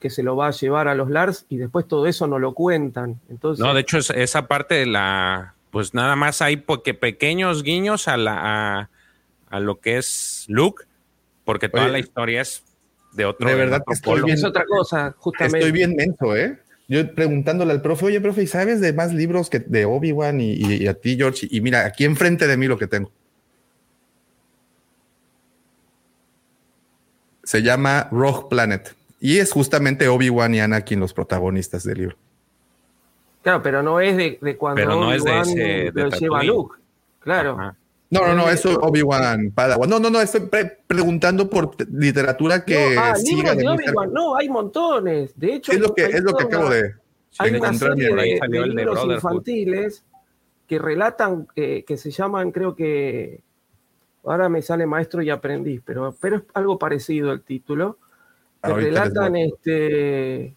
que 0.01 0.11
se 0.11 0.23
lo 0.23 0.37
va 0.37 0.49
a 0.49 0.51
llevar 0.51 0.89
a 0.89 0.95
los 0.95 1.09
Lars, 1.09 1.47
y 1.49 1.57
después 1.57 1.89
todo 1.89 2.07
eso 2.07 2.27
no 2.27 2.39
lo 2.39 2.53
cuentan. 2.53 3.21
Entonces, 3.31 3.65
no, 3.65 3.73
de 3.73 3.81
hecho, 3.81 3.99
esa 3.99 4.47
parte 4.47 4.75
de 4.75 4.87
la. 4.87 5.55
Pues 5.71 5.95
nada 5.95 6.15
más 6.15 6.41
hay 6.43 6.57
porque 6.57 6.95
pequeños 6.95 7.63
guiños 7.63 8.07
a 8.07 8.17
la 8.17 8.79
a, 8.79 8.91
a 9.49 9.61
lo 9.61 9.81
que 9.81 9.97
es 9.97 10.45
Luke, 10.49 10.85
porque 11.45 11.69
toda 11.69 11.85
Oye. 11.85 11.93
la 11.93 11.99
historia 11.99 12.43
es 12.43 12.63
de 13.15 13.25
otro. 13.25 13.49
De 13.49 13.55
verdad 13.55 13.83
que 13.87 13.95
estoy 13.95 14.23
bien, 14.23 14.37
es 14.37 14.45
otra 14.45 14.65
cosa, 14.67 15.15
justamente. 15.19 15.59
Estoy 15.59 15.73
bien 15.73 15.95
menso, 15.97 16.37
¿eh? 16.37 16.59
Yo 16.87 17.15
preguntándole 17.15 17.73
al 17.73 17.81
profe, 17.81 18.07
oye, 18.07 18.21
profe, 18.21 18.43
¿y 18.43 18.47
sabes 18.47 18.81
de 18.81 18.93
más 18.93 19.15
libros 19.15 19.49
que 19.49 19.59
de 19.61 19.87
Obi-Wan 19.87 20.41
y, 20.41 20.53
y, 20.53 20.83
y, 20.83 20.87
a 20.87 20.95
ti, 20.95 21.17
George? 21.17 21.47
Y 21.51 21.61
mira, 21.61 21.87
aquí 21.87 22.05
enfrente 22.05 22.47
de 22.47 22.57
mí 22.57 22.67
lo 22.67 22.79
que 22.79 22.87
tengo. 22.87 23.11
Se 27.43 27.63
llama 27.63 28.09
Rogue 28.11 28.49
Planet. 28.51 28.95
Y 29.21 29.39
es 29.39 29.53
justamente 29.53 30.09
Obi-Wan 30.09 30.55
y 30.55 30.61
Anakin 30.61 31.01
los 31.01 31.15
protagonistas 31.15 31.85
del 31.85 31.99
libro. 31.99 32.17
Claro, 33.43 33.63
pero 33.63 33.83
no 33.83 34.01
es 34.01 34.17
de, 34.17 34.39
de 34.41 34.57
cuando 34.57 34.81
pero 34.81 35.01
no 35.01 35.13
es 35.13 35.25
de 35.25 35.41
ese, 35.41 35.93
lo 35.93 36.11
de 36.11 36.19
lleva 36.19 36.43
Luke. 36.43 36.77
Claro. 37.21 37.53
Ajá. 37.59 37.77
No, 38.11 38.27
no, 38.27 38.35
no, 38.35 38.49
eso 38.49 38.79
Obi-Wan 38.81 39.51
Padawan. 39.51 39.89
No, 39.89 39.99
no, 39.99 40.11
no, 40.11 40.21
estoy 40.21 40.43
pre 40.43 40.79
preguntando 40.87 41.49
por 41.51 41.75
literatura 41.91 42.65
que 42.65 42.95
no, 42.95 43.01
ah, 43.01 43.17
siga 43.17 43.55
de 43.55 43.69
Obi-Wan. 43.69 44.13
No, 44.13 44.37
hay 44.37 44.49
montones. 44.49 45.33
De 45.39 45.55
hecho, 45.55 45.73
es 45.73 45.81
lo 45.81 45.95
que, 45.95 46.05
es 46.05 46.23
lo 46.23 46.35
que 46.35 46.45
acabo 46.45 46.69
de, 46.69 46.95
hay 47.39 47.51
de 47.51 47.59
una 47.59 47.69
encontrar. 47.69 47.97
serie 47.97 48.15
de, 48.15 48.39
salió 48.39 48.61
de 48.63 48.69
el 48.69 48.75
de 48.75 48.85
libros 48.85 49.05
infantiles 49.05 50.05
que 50.67 50.79
relatan, 50.79 51.47
eh, 51.57 51.85
que 51.87 51.97
se 51.97 52.11
llaman, 52.11 52.53
creo 52.53 52.75
que, 52.75 53.43
ahora 54.25 54.49
me 54.49 54.63
sale 54.63 54.87
maestro 54.87 55.23
y 55.23 55.31
aprendiz, 55.31 55.83
pero, 55.85 56.15
pero 56.21 56.37
es 56.37 56.43
algo 56.55 56.79
parecido 56.79 57.33
el 57.33 57.43
título, 57.43 57.99
que 58.63 58.73
relatan 58.73 59.37
este, 59.37 60.57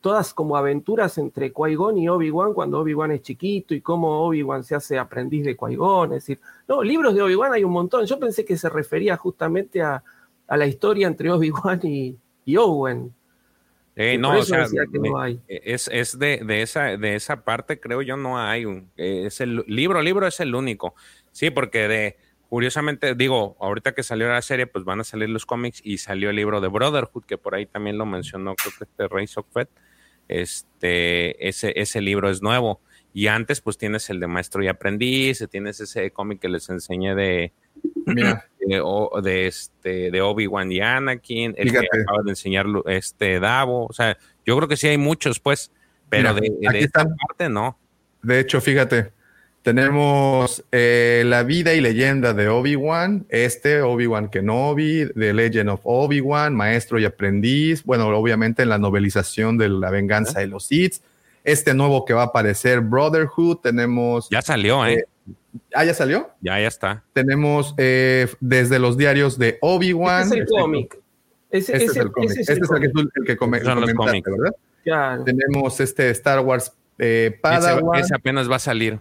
todas 0.00 0.34
como 0.34 0.56
aventuras 0.56 1.18
entre 1.18 1.52
Qui-Gon 1.52 1.98
y 1.98 2.08
Obi-Wan 2.08 2.52
cuando 2.52 2.80
Obi-Wan 2.80 3.12
es 3.12 3.22
chiquito 3.22 3.74
y 3.74 3.80
cómo 3.80 4.26
Obi-Wan 4.26 4.64
se 4.64 4.74
hace 4.74 4.98
aprendiz 4.98 5.44
de 5.44 5.56
Qui-Gon. 5.56 6.12
Es 6.14 6.22
decir, 6.24 6.40
no, 6.66 6.82
libros 6.82 7.14
de 7.14 7.22
Obi-Wan 7.22 7.52
hay 7.52 7.64
un 7.64 7.72
montón. 7.72 8.04
Yo 8.06 8.18
pensé 8.18 8.44
que 8.44 8.56
se 8.56 8.68
refería 8.68 9.16
justamente 9.16 9.80
a, 9.82 10.02
a 10.48 10.56
la 10.56 10.66
historia 10.66 11.06
entre 11.06 11.30
Obi-Wan 11.32 11.80
y, 11.84 12.16
y 12.44 12.56
Owen. 12.56 13.14
Eh, 13.96 14.14
Y 14.14 14.18
no, 14.18 14.38
o 14.38 14.42
sea, 14.42 14.66
que 14.92 14.98
no 14.98 15.18
hay. 15.18 15.40
es, 15.48 15.88
es 15.92 16.18
de, 16.18 16.40
de, 16.44 16.62
esa, 16.62 16.96
de 16.96 17.16
esa 17.16 17.42
parte, 17.44 17.80
creo 17.80 18.00
yo, 18.02 18.16
no 18.16 18.38
hay 18.38 18.64
un. 18.64 18.90
eh, 18.96 19.24
Es 19.26 19.40
el 19.40 19.64
libro, 19.66 20.02
libro 20.02 20.26
es 20.26 20.38
el 20.40 20.54
único. 20.54 20.94
Sí, 21.32 21.50
porque 21.50 21.88
de, 21.88 22.16
curiosamente, 22.48 23.14
digo, 23.14 23.56
ahorita 23.60 23.92
que 23.94 24.02
salió 24.02 24.28
la 24.28 24.42
serie, 24.42 24.66
pues 24.66 24.84
van 24.84 25.00
a 25.00 25.04
salir 25.04 25.28
los 25.28 25.46
cómics 25.46 25.80
y 25.84 25.98
salió 25.98 26.30
el 26.30 26.36
libro 26.36 26.60
de 26.60 26.68
Brotherhood, 26.68 27.24
que 27.24 27.38
por 27.38 27.54
ahí 27.54 27.66
también 27.66 27.98
lo 27.98 28.06
mencionó, 28.06 28.54
creo 28.54 28.72
que 28.78 28.84
este 28.84 29.08
Rey 29.08 29.26
Sockfet. 29.26 29.68
Este, 30.42 31.48
ese, 31.48 31.72
ese 31.80 32.00
libro 32.00 32.30
es 32.30 32.42
nuevo. 32.42 32.80
Y 33.14 33.26
antes, 33.28 33.60
pues 33.60 33.78
tienes 33.78 34.08
el 34.10 34.20
de 34.20 34.26
Maestro 34.26 34.62
y 34.62 34.68
Aprendiz, 34.68 35.44
tienes 35.50 35.80
ese 35.80 36.10
cómic 36.10 36.40
que 36.40 36.48
les 36.48 36.68
enseñé 36.68 37.14
de, 37.14 37.52
Mira, 38.06 38.46
de, 38.60 38.80
o- 38.82 39.20
de 39.22 39.46
este 39.46 40.10
de 40.10 40.20
Obi-Wan 40.20 40.70
y 40.70 40.80
Anakin, 40.80 41.54
el 41.56 41.70
Fíjate. 41.70 41.88
que 41.90 42.00
acaba 42.02 42.22
de 42.22 42.30
enseñar 42.30 42.66
este 42.86 43.40
Davo, 43.40 43.86
o 43.86 43.92
sea, 43.92 44.16
yo 44.46 44.56
creo 44.56 44.68
que 44.68 44.76
sí 44.76 44.86
hay 44.88 44.98
muchos, 44.98 45.40
pues, 45.40 45.72
pero 46.10 46.34
Mira, 46.34 46.70
de, 46.72 46.78
esta 46.78 47.00
están. 47.02 47.16
parte 47.16 47.48
no. 47.48 47.78
de 48.22 48.40
hecho, 48.40 48.60
fíjate, 48.60 49.12
Tenemos 49.62 50.64
eh, 50.72 51.24
la 51.26 51.42
vida 51.42 51.74
y 51.74 51.80
leyenda 51.80 52.32
de 52.32 52.48
Obi-Wan, 52.48 53.26
este 53.28 53.82
Obi-Wan 53.82 54.28
Kenobi, 54.30 55.08
The 55.14 55.34
Legend 55.34 55.68
of 55.70 55.80
Obi-Wan, 55.84 56.54
Maestro 56.54 56.98
y 56.98 57.04
Aprendiz, 57.04 57.84
bueno, 57.84 58.06
obviamente 58.08 58.62
en 58.62 58.70
la 58.70 58.78
novelización 58.78 59.58
de 59.58 59.68
La 59.68 59.90
Venganza 59.90 60.40
de 60.40 60.46
los 60.46 60.66
Sith, 60.66 60.96
este 61.44 61.74
nuevo 61.74 62.04
que 62.04 62.14
va 62.14 62.22
a 62.22 62.26
aparecer, 62.26 62.80
Brotherhood, 62.80 63.58
tenemos... 63.58 64.28
Ya 64.30 64.40
salió, 64.42 64.86
¿eh? 64.86 65.04
¿Ah, 65.74 65.84
ya 65.84 65.92
salió? 65.92 66.30
Ya, 66.40 66.58
ya 66.60 66.68
está. 66.68 67.04
Tenemos 67.12 67.74
eh, 67.78 68.26
desde 68.40 68.78
los 68.78 68.96
diarios 68.96 69.38
de 69.38 69.58
Obi-Wan. 69.60 70.22
Este 70.22 70.34
es 70.36 70.40
el 70.40 70.46
cómic. 70.46 70.98
Ese, 71.50 71.72
Este 71.72 71.76
ese- 71.76 71.84
es 71.86 71.96
el 71.96 72.12
cómic. 72.12 72.30
ese 72.30 72.40
es 72.42 72.48
Este 72.48 72.60
el 72.60 72.64
es 72.64 72.70
el 72.70 72.80
que, 72.80 72.88
tú- 72.90 73.10
el 73.14 73.24
que 73.26 73.36
come- 73.36 73.60
Son 73.60 73.80
los 73.80 73.92
comentaste. 73.92 74.30
¿verdad? 74.30 74.56
Claro. 74.84 75.24
Tenemos 75.24 75.80
este 75.80 76.10
Star 76.10 76.40
Wars 76.40 76.72
eh, 76.98 77.30
Ese, 77.32 77.38
Padawan. 77.40 78.00
ese 78.00 78.14
apenas 78.14 78.50
va 78.50 78.56
a 78.56 78.60
salir. 78.60 78.98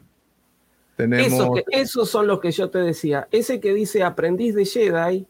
Tenemos 0.97 1.31
Esos, 1.31 1.49
que- 1.55 1.63
esos 1.81 2.09
son 2.09 2.27
los 2.27 2.39
que 2.41 2.51
yo 2.51 2.69
te 2.69 2.79
decía. 2.79 3.27
Ese 3.31 3.59
que 3.61 3.73
dice 3.73 4.03
Aprendiz 4.03 4.55
de 4.55 4.65
Jedi 4.65 5.25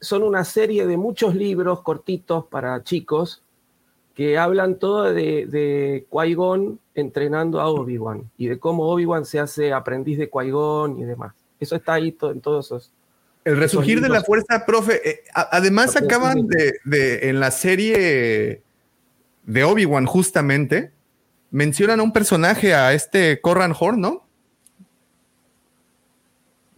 son 0.00 0.22
una 0.22 0.44
serie 0.44 0.86
de 0.86 0.96
muchos 0.98 1.34
libros 1.34 1.80
cortitos 1.82 2.44
para 2.44 2.84
chicos 2.84 3.42
que 4.14 4.36
hablan 4.38 4.76
todo 4.78 5.04
de, 5.12 5.46
de 5.46 6.06
Qui-Gon 6.10 6.78
entrenando 6.94 7.60
a 7.60 7.68
Obi-Wan 7.68 8.30
y 8.38 8.46
de 8.46 8.58
cómo 8.60 8.88
Obi-Wan 8.88 9.24
se 9.24 9.40
hace 9.40 9.72
aprendiz 9.72 10.18
de 10.18 10.30
Qui-Gon 10.30 10.98
y 11.00 11.04
demás. 11.04 11.34
Eso 11.58 11.74
está 11.76 11.94
ahí 11.94 12.12
to- 12.12 12.30
en 12.30 12.40
todos 12.40 12.66
esos. 12.66 12.92
El 13.44 13.56
resurgir 13.56 14.00
de 14.00 14.08
la 14.10 14.22
fuerza, 14.22 14.64
profe. 14.66 15.00
eh, 15.08 15.20
además, 15.34 15.96
acaban 15.96 16.46
de- 16.46 16.74
de, 16.84 16.96
de- 16.98 17.28
en 17.30 17.40
la 17.40 17.50
serie 17.50 18.62
de 19.44 19.64
Obi-Wan, 19.64 20.06
justamente, 20.06 20.92
mencionan 21.50 22.00
a 22.00 22.02
un 22.02 22.12
personaje, 22.12 22.74
a 22.74 22.92
este 22.92 23.40
Corran 23.40 23.74
Horn, 23.78 24.00
¿no? 24.00 24.23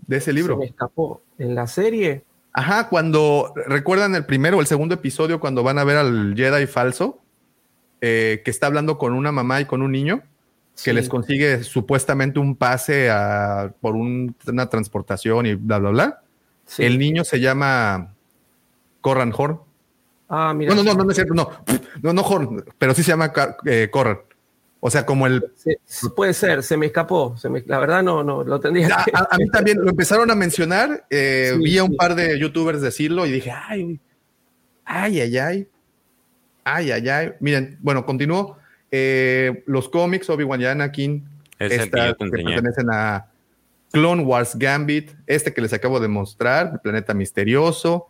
De 0.07 0.17
ese 0.19 0.33
libro. 0.33 0.55
Se 0.55 0.61
me 0.61 0.67
escapó. 0.67 1.23
En 1.39 1.55
la 1.55 1.67
serie, 1.67 2.25
Ajá, 2.53 2.89
cuando 2.89 3.53
recuerdan 3.67 4.15
el 4.15 4.25
primero 4.25 4.57
o 4.57 4.61
el 4.63 4.67
segundo 4.67 4.95
episodio, 4.95 5.41
cuando 5.41 5.63
van 5.63 5.79
a 5.79 5.85
ver 5.85 5.99
al 5.99 6.33
Jedi 6.35 6.67
falso, 6.67 7.19
eh, 8.01 8.41
que 8.45 8.51
está 8.51 8.67
hablando 8.67 8.97
con 8.97 9.13
una 9.13 9.31
mamá 9.31 9.61
y 9.61 9.67
con 9.67 9.83
un 9.83 9.93
niño, 9.93 10.23
que 10.83 10.95
les 10.95 11.09
consigue 11.09 11.63
supuestamente 11.65 12.39
un 12.39 12.57
pase 12.57 13.11
a- 13.11 13.73
por 13.81 13.95
un- 13.95 14.35
una 14.47 14.71
transportación 14.71 15.45
y 15.47 15.55
bla, 15.55 15.79
bla, 15.79 15.91
bla. 15.91 16.23
sí. 16.67 16.83
El 16.85 16.99
niño 16.99 17.25
se 17.25 17.41
llama 17.41 18.15
Corran 19.03 19.33
Horn. 19.37 19.61
Ah, 20.29 20.53
mira. 20.55 20.75
No, 20.75 20.83
no, 20.83 20.95
no, 20.95 21.05
no 21.05 21.11
es 21.11 21.17
cierto, 21.17 21.35
no. 21.35 21.51
No, 22.03 22.13
no 22.15 22.23
Horn, 22.23 22.65
pero 22.79 22.95
sí 22.95 23.03
se 23.03 23.11
llama 23.13 23.33
eh, 23.67 23.89
Corran. 23.91 24.19
O 24.81 24.91
sea, 24.91 25.05
como 25.07 25.27
el... 25.27 25.43
Puede 26.15 26.33
ser, 26.35 26.63
se 26.63 26.77
me 26.77 26.87
escapó. 26.87 27.37
Se 27.39 27.49
me, 27.49 27.63
la 27.67 27.79
verdad 27.79 28.03
no, 28.03 28.23
no, 28.23 28.45
lo 28.45 28.61
tendría 28.61 28.87
A, 29.01 29.05
que... 29.05 29.11
a- 29.15 29.29
a 29.31 29.39
mí 29.39 29.49
también 29.51 29.79
lo 29.81 29.89
empezaron 29.91 30.31
a 30.31 30.35
mencionar. 30.35 31.07
eh, 31.11 31.53
Sí, 31.55 31.63
vi 31.63 31.79
a 31.79 31.85
un 31.85 31.91
sí. 31.93 31.97
par 31.97 32.15
de 32.15 32.39
youtubers 32.39 32.81
decirlo 32.83 33.27
y 33.27 33.33
dije, 33.33 33.51
ay, 33.51 33.99
ay, 34.85 35.21
ay, 35.21 35.39
ay. 35.39 35.69
Ay, 36.65 36.91
ay, 36.93 37.09
ay. 37.09 37.33
Miren, 37.41 37.79
bueno, 37.81 38.05
continúo. 38.05 38.59
Eh, 38.91 39.63
los 39.67 39.89
cómics, 39.89 40.29
Obi-Wan 40.31 40.61
y 40.61 40.67
Anakin, 40.67 41.29
Es 41.59 41.73
el 41.73 41.79
que 41.79 41.85
estas 41.85 42.07
yo 42.09 42.15
te 42.15 42.19
que 42.19 42.25
enseñé. 42.25 42.45
pertenecen 42.55 42.87
a 42.93 43.27
Clone 43.93 44.23
Wars 44.25 44.57
Gambit, 44.57 45.11
este 45.27 45.53
que 45.55 45.61
les 45.63 45.73
acabo 45.73 45.99
de 46.01 46.09
mostrar, 46.09 46.71
el 46.75 46.81
Planeta 46.81 47.15
Misterioso, 47.15 48.09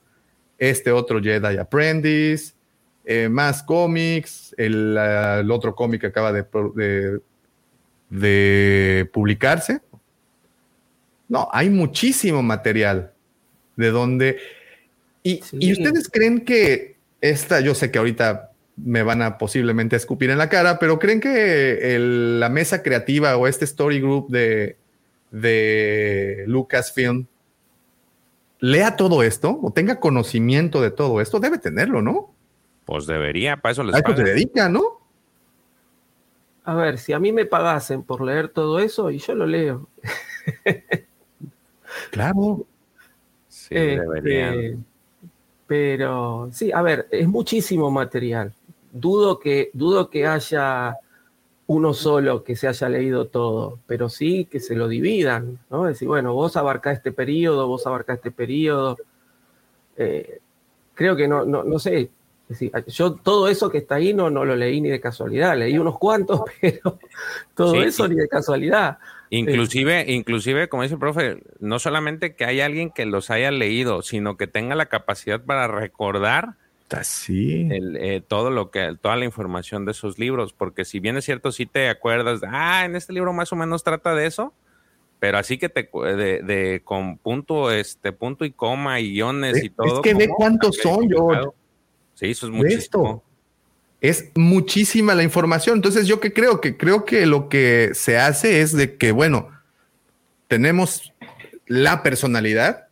este 0.59 0.91
otro 0.91 1.21
Jedi 1.23 1.57
Apprentice, 1.59 2.55
eh, 3.07 3.29
más 3.31 3.63
cómics, 3.63 4.55
el, 4.59 4.97
el 4.99 5.51
otro 5.51 5.75
cómic 5.75 6.01
que 6.03 6.07
acaba 6.09 6.33
de, 6.33 6.43
pro- 6.45 6.73
de, 6.75 7.21
de 8.11 9.09
publicarse. 9.13 9.81
No, 11.29 11.49
hay 11.53 11.71
muchísimo 11.71 12.43
material 12.43 13.13
de 13.77 13.91
donde... 13.91 14.39
Y, 15.23 15.41
Sí. 15.43 15.57
y 15.61 15.73
ustedes 15.73 16.09
creen 16.09 16.45
que 16.45 16.97
esta, 17.21 17.61
yo 17.61 17.75
sé 17.75 17.91
que 17.91 17.99
ahorita 17.99 18.53
me 18.77 19.03
van 19.03 19.23
a 19.23 19.39
posiblemente 19.39 19.97
escupir 19.97 20.31
en 20.31 20.39
la 20.39 20.49
cara, 20.49 20.79
pero 20.79 20.99
creen 20.99 21.21
que 21.21 21.95
el- 21.97 22.39
la 22.41 22.49
mesa 22.49 22.83
creativa 22.83 23.37
o 23.37 23.47
este 23.49 23.65
story 23.65 24.01
group 24.01 24.29
de, 24.31 24.77
de 25.31 26.45
Lucasfilm 26.47 27.27
lea 28.61 28.97
todo 28.97 29.23
esto 29.23 29.59
o 29.63 29.73
tenga 29.73 29.99
conocimiento 30.01 30.81
de 30.81 30.91
todo 30.91 31.21
esto, 31.21 31.41
debe 31.41 31.59
tenerlo, 31.59 32.03
¿no? 32.03 32.33
Pues 32.87 33.07
debería, 33.07 33.59
para 33.59 33.73
eso 33.73 33.83
les 33.83 33.97
A 33.97 33.99
eso 33.99 34.17
se 34.17 34.23
dedica, 34.25 34.69
¿no? 34.71 35.01
A 36.65 36.75
ver, 36.75 36.99
si 36.99 37.13
a 37.13 37.19
mí 37.19 37.33
me 37.33 37.45
pagasen 37.45 38.03
por 38.03 38.23
leer 38.23 38.49
todo 38.49 38.79
eso, 38.79 39.11
y 39.11 39.19
yo 39.19 39.35
lo 39.35 39.47
leo. 39.47 39.89
Claro. 42.11 42.67
Sí, 43.49 43.75
Este, 43.75 44.01
deberían. 44.01 44.85
pero 45.67 46.49
sí, 46.53 46.71
a 46.73 46.83
ver, 46.83 47.09
es 47.11 47.27
muchísimo 47.27 47.91
material. 47.91 48.53
Dudo 48.93 49.39
que, 49.39 49.71
dudo 49.73 50.11
que 50.11 50.27
haya 50.27 50.97
uno 51.69 51.95
solo 51.95 52.45
que 52.45 52.55
se 52.55 52.69
haya 52.69 52.89
leído 52.89 53.29
todo, 53.29 53.79
pero 53.87 54.09
sí 54.09 54.45
que 54.45 54.61
se 54.61 54.75
lo 54.77 54.89
dividan, 54.89 55.59
¿no? 55.71 55.85
Decir, 55.85 56.07
bueno, 56.07 56.35
vos 56.35 56.57
abarcás 56.57 56.99
este 56.99 57.13
periodo, 57.13 57.67
vos 57.67 57.87
abarcás 57.87 58.17
este 58.17 58.31
periodo. 58.31 58.97
Eh, 59.97 60.41
creo 60.95 61.17
que 61.17 61.27
no, 61.27 61.45
no, 61.45 61.65
no 61.65 61.79
sé. 61.79 62.11
Es 62.49 62.61
decir, 62.61 62.73
yo 62.87 63.15
todo 63.15 63.49
eso 63.49 63.71
que 63.71 63.79
está 63.79 63.97
ahí 63.97 64.15
no, 64.15 64.31
no 64.31 64.45
lo 64.45 64.55
leí 64.55 64.81
ni 64.81 64.89
de 64.89 65.01
casualidad, 65.01 65.57
leí 65.59 65.77
unos 65.79 65.99
cuantos, 65.99 66.43
pero 66.61 66.99
todo 67.55 67.73
Sí, 67.73 67.79
eso 67.81 68.05
sí. 68.05 68.11
ni 68.15 68.21
de 68.21 68.29
casualidad. 68.29 68.99
Inclusive, 69.31 70.05
inclusive, 70.13 70.69
como 70.69 70.85
dice 70.85 70.95
el 70.95 71.01
profe, 71.01 71.43
no 71.59 71.81
solamente 71.81 72.37
que 72.37 72.45
haya 72.45 72.67
alguien 72.67 72.91
que 72.91 73.05
los 73.07 73.31
haya 73.31 73.51
leído, 73.51 74.03
sino 74.03 74.37
que 74.37 74.47
tenga 74.47 74.77
la 74.77 74.87
capacidad 74.87 75.41
para 75.45 75.67
recordar 75.67 76.51
Así. 76.91 77.67
el, 77.69 77.97
eh, 77.97 78.23
todo 78.27 78.51
lo 78.51 78.71
que, 78.71 78.97
toda 79.01 79.17
la 79.17 79.25
información 79.25 79.85
de 79.85 79.91
esos 79.91 80.21
libros, 80.21 80.53
porque 80.53 80.85
si 80.85 81.01
bien 81.01 81.17
es 81.17 81.25
cierto, 81.25 81.51
si 81.51 81.67
te 81.67 81.89
acuerdas, 81.89 82.41
de, 82.41 82.47
ah, 82.49 82.85
en 82.85 82.95
este 82.95 83.13
libro 83.13 83.33
más 83.33 83.53
o 83.53 83.57
menos 83.57 83.83
trata 83.83 84.15
de 84.15 84.27
eso, 84.27 84.55
pero 85.19 85.39
así 85.39 85.59
que 85.59 85.69
te 85.69 85.89
cu- 85.89 86.03
de, 86.05 86.43
de 86.43 86.83
con 86.85 87.19
punto, 87.19 87.73
este, 87.73 88.13
punto 88.13 88.45
y 88.45 88.53
coma 88.53 89.01
y 89.01 89.11
guiones 89.15 89.61
y 89.65 89.67
Es 89.67 89.75
todo. 89.75 90.03
que 90.03 90.15
ve 90.15 90.29
cuántos 90.29 90.77
son, 90.77 91.09
George. 91.09 91.49
Sí, 92.17 92.31
eso 92.31 92.47
es 92.47 92.53
muchísimo. 92.53 92.79
esto. 92.79 93.23
Es 94.01 94.31
muchísima 94.35 95.15
la 95.15 95.23
información. 95.23 95.77
Entonces, 95.77 96.07
yo 96.07 96.19
que 96.19 96.33
creo 96.33 96.61
que 96.61 96.77
creo 96.77 97.05
que 97.05 97.27
lo 97.27 97.49
que 97.49 97.91
se 97.95 98.19
hace 98.19 98.63
es 98.63 98.73
de 98.73 98.97
que, 98.97 99.13
bueno, 99.13 99.51
tenemos 100.49 101.13
la 101.67 102.03
personalidad 102.03 102.89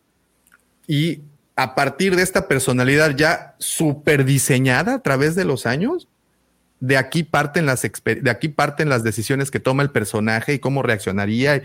y 0.87 1.21
a 1.57 1.75
partir 1.75 2.17
de 2.17 2.23
esta 2.23 2.49
personalidad 2.49 3.17
ya 3.17 3.55
súper 3.59 4.25
diseñada 4.25 4.95
a 4.95 5.03
través 5.03 5.35
de 5.35 5.45
los 5.45 5.67
años, 5.67 6.09
de 6.81 6.97
aquí 6.97 7.23
parten 7.23 7.65
las 7.65 7.83
de 7.83 8.31
aquí 8.31 8.49
parten 8.49 8.89
las 8.89 9.05
decisiones 9.05 9.51
que 9.51 9.61
toma 9.61 9.83
el 9.83 9.91
personaje 9.91 10.55
y 10.55 10.59
cómo 10.59 10.83
reaccionaría. 10.83 11.63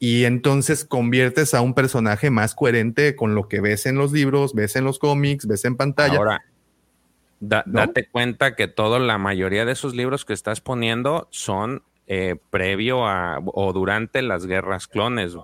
Y 0.00 0.24
entonces 0.24 0.84
conviertes 0.84 1.54
a 1.54 1.60
un 1.60 1.74
personaje 1.74 2.30
más 2.30 2.54
coherente 2.54 3.14
con 3.14 3.34
lo 3.34 3.48
que 3.48 3.60
ves 3.60 3.86
en 3.86 3.96
los 3.96 4.10
libros, 4.10 4.54
ves 4.54 4.74
en 4.74 4.84
los 4.84 4.98
cómics, 4.98 5.46
ves 5.46 5.64
en 5.64 5.76
pantalla. 5.76 6.16
Ahora, 6.16 6.44
da- 7.48 7.62
¿No? 7.66 7.80
date 7.80 8.08
cuenta 8.08 8.54
que 8.56 8.68
toda 8.68 8.98
la 8.98 9.18
mayoría 9.18 9.64
de 9.64 9.72
esos 9.72 9.94
libros 9.94 10.24
que 10.24 10.32
estás 10.32 10.60
poniendo 10.60 11.28
son 11.30 11.82
eh, 12.06 12.36
previo 12.50 13.06
a 13.06 13.38
o 13.46 13.72
durante 13.72 14.20
las 14.20 14.44
guerras 14.46 14.86
clones. 14.86 15.36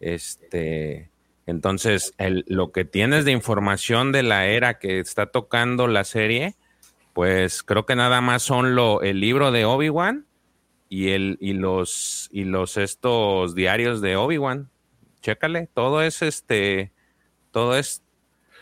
Este, 0.00 1.10
entonces, 1.46 2.14
el- 2.18 2.44
lo 2.46 2.70
que 2.70 2.84
tienes 2.84 3.24
de 3.24 3.32
información 3.32 4.12
de 4.12 4.22
la 4.22 4.46
era 4.46 4.78
que 4.78 5.00
está 5.00 5.26
tocando 5.26 5.88
la 5.88 6.04
serie, 6.04 6.54
pues 7.12 7.64
creo 7.64 7.86
que 7.86 7.96
nada 7.96 8.20
más 8.20 8.42
son 8.42 8.76
lo, 8.76 9.02
el 9.02 9.18
libro 9.18 9.50
de 9.50 9.64
Obi-Wan 9.64 10.26
y, 10.88 11.08
el, 11.08 11.38
y, 11.40 11.54
los, 11.54 12.28
y 12.30 12.44
los 12.44 12.76
estos 12.76 13.56
diarios 13.56 14.00
de 14.00 14.14
Obi-Wan. 14.16 14.70
Chécale, 15.22 15.68
todo 15.74 16.02
es 16.02 16.22
este, 16.22 16.92
todo 17.50 17.76
es 17.76 18.03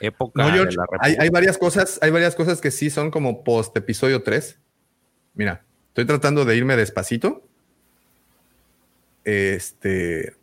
época 0.02 0.32
No, 0.42 0.50
de 0.50 0.64
la 0.72 0.86
hay, 1.00 1.28
varias 1.31 1.56
cosas, 1.58 1.98
hay 2.02 2.10
varias 2.10 2.34
cosas 2.34 2.60
que 2.60 2.70
sí 2.70 2.90
son 2.90 3.10
como 3.10 3.42
post 3.44 3.76
episodio 3.76 4.22
3. 4.22 4.58
Mira, 5.34 5.64
estoy 5.89 6.05
tratando 6.05 6.44
de 6.44 6.56
irme 6.56 6.76
despacito. 6.76 7.42
Este, 9.24 10.34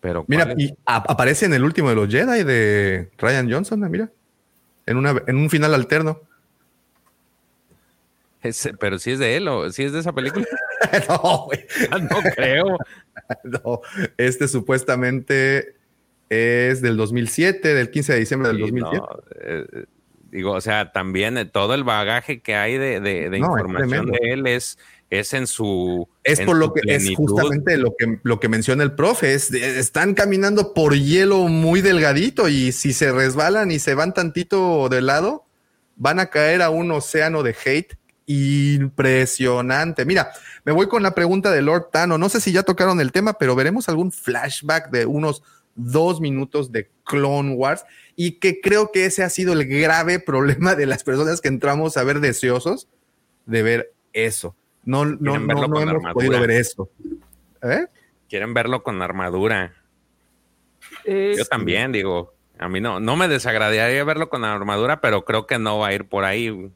Pero 0.00 0.24
mira, 0.28 0.54
y 0.56 0.76
a- 0.86 0.96
aparece 0.96 1.46
en 1.46 1.54
el 1.54 1.64
último 1.64 1.88
de 1.88 1.94
los 1.96 2.08
Jedi 2.08 2.44
de 2.44 3.10
Ryan 3.18 3.50
Johnson, 3.50 3.90
mira. 3.90 4.10
En, 4.86 4.96
una, 4.96 5.14
en 5.26 5.36
un 5.36 5.50
final 5.50 5.74
alterno. 5.74 6.20
Pero 8.78 8.98
si 8.98 9.12
es 9.12 9.18
de 9.18 9.36
él 9.36 9.48
o 9.48 9.70
si 9.70 9.84
es 9.84 9.92
de 9.92 10.00
esa 10.00 10.12
película. 10.12 10.46
no, 11.08 11.44
güey. 11.46 11.66
no 12.10 12.18
creo. 12.34 12.78
No, 13.44 13.80
este 14.16 14.48
supuestamente 14.48 15.76
es 16.30 16.80
del 16.80 16.96
2007, 16.96 17.74
del 17.74 17.90
15 17.90 18.12
de 18.14 18.18
diciembre 18.20 18.48
del 18.48 18.56
Sí, 18.56 18.62
2007. 18.62 18.96
no, 18.98 19.22
eh, 19.42 19.84
digo, 20.30 20.52
o 20.52 20.60
sea, 20.60 20.92
también 20.92 21.36
eh, 21.36 21.44
todo 21.44 21.74
el 21.74 21.84
bagaje 21.84 22.40
que 22.40 22.54
hay 22.54 22.78
de, 22.78 23.00
de- 23.00 23.28
de 23.30 23.38
No, 23.40 23.56
es 23.56 23.62
información 23.64 24.06
de 24.12 24.18
él 24.32 24.46
es, 24.46 24.78
es 25.10 25.34
en 25.34 25.48
su. 25.48 26.08
Es 26.22 26.38
en 26.38 26.46
por 26.46 26.54
su 26.54 26.60
lo 26.60 26.72
que 26.72 26.82
es 26.86 27.10
justamente 27.16 27.76
lo 27.76 27.94
que, 27.98 28.20
lo 28.22 28.38
que 28.38 28.48
menciona 28.48 28.84
el 28.84 28.92
profe. 28.92 29.34
Es, 29.34 29.52
están 29.52 30.14
caminando 30.14 30.72
por 30.72 30.94
hielo 30.96 31.48
muy 31.48 31.80
delgadito 31.80 32.48
y 32.48 32.70
si 32.70 32.92
se 32.92 33.10
resbalan 33.10 33.72
y 33.72 33.80
se 33.80 33.94
van 33.94 34.14
tantito 34.14 34.88
de 34.88 35.02
lado, 35.02 35.44
van 35.96 36.20
a 36.20 36.26
caer 36.26 36.62
a 36.62 36.70
un 36.70 36.92
océano 36.92 37.42
de 37.42 37.56
hate 37.64 37.96
impresionante. 38.26 40.04
Mira, 40.04 40.30
me 40.64 40.72
voy 40.72 40.86
con 40.86 41.02
la 41.02 41.14
pregunta 41.14 41.50
de 41.50 41.62
Lord 41.62 41.88
Tano. 41.90 42.18
No 42.18 42.28
sé 42.28 42.40
si 42.40 42.52
ya 42.52 42.62
tocaron 42.62 43.00
el 43.00 43.12
tema, 43.12 43.34
pero 43.34 43.56
veremos 43.56 43.88
algún 43.88 44.12
flashback 44.12 44.90
de 44.90 45.06
unos 45.06 45.42
dos 45.84 46.20
minutos 46.20 46.72
de 46.72 46.88
Clone 47.04 47.54
Wars 47.54 47.84
y 48.16 48.32
que 48.38 48.60
creo 48.60 48.92
que 48.92 49.06
ese 49.06 49.22
ha 49.22 49.30
sido 49.30 49.52
el 49.52 49.66
grave 49.66 50.18
problema 50.24 50.74
de 50.74 50.86
las 50.86 51.04
personas 51.04 51.40
que 51.40 51.48
entramos 51.48 51.96
a 51.96 52.04
ver 52.04 52.20
deseosos 52.20 52.88
de 53.46 53.62
ver 53.62 53.92
eso. 54.12 54.54
No, 54.84 55.04
no, 55.04 55.18
Quieren 55.18 55.46
no, 55.46 55.46
verlo 55.48 55.68
no 55.68 55.80
hemos 55.80 55.94
armadura. 55.94 56.12
podido 56.12 56.40
ver 56.40 56.50
eso. 56.52 56.88
¿Eh? 57.62 57.86
Quieren 58.28 58.54
verlo 58.54 58.82
con 58.82 59.02
armadura. 59.02 59.74
Es- 61.04 61.38
Yo 61.38 61.44
también, 61.44 61.92
digo. 61.92 62.32
A 62.58 62.68
mí 62.68 62.80
no, 62.80 63.00
no 63.00 63.16
me 63.16 63.26
desagradaría 63.28 64.04
verlo 64.04 64.28
con 64.28 64.44
armadura, 64.44 65.00
pero 65.00 65.24
creo 65.24 65.46
que 65.46 65.58
no 65.58 65.78
va 65.78 65.88
a 65.88 65.94
ir 65.94 66.04
por 66.06 66.24
ahí. 66.24 66.70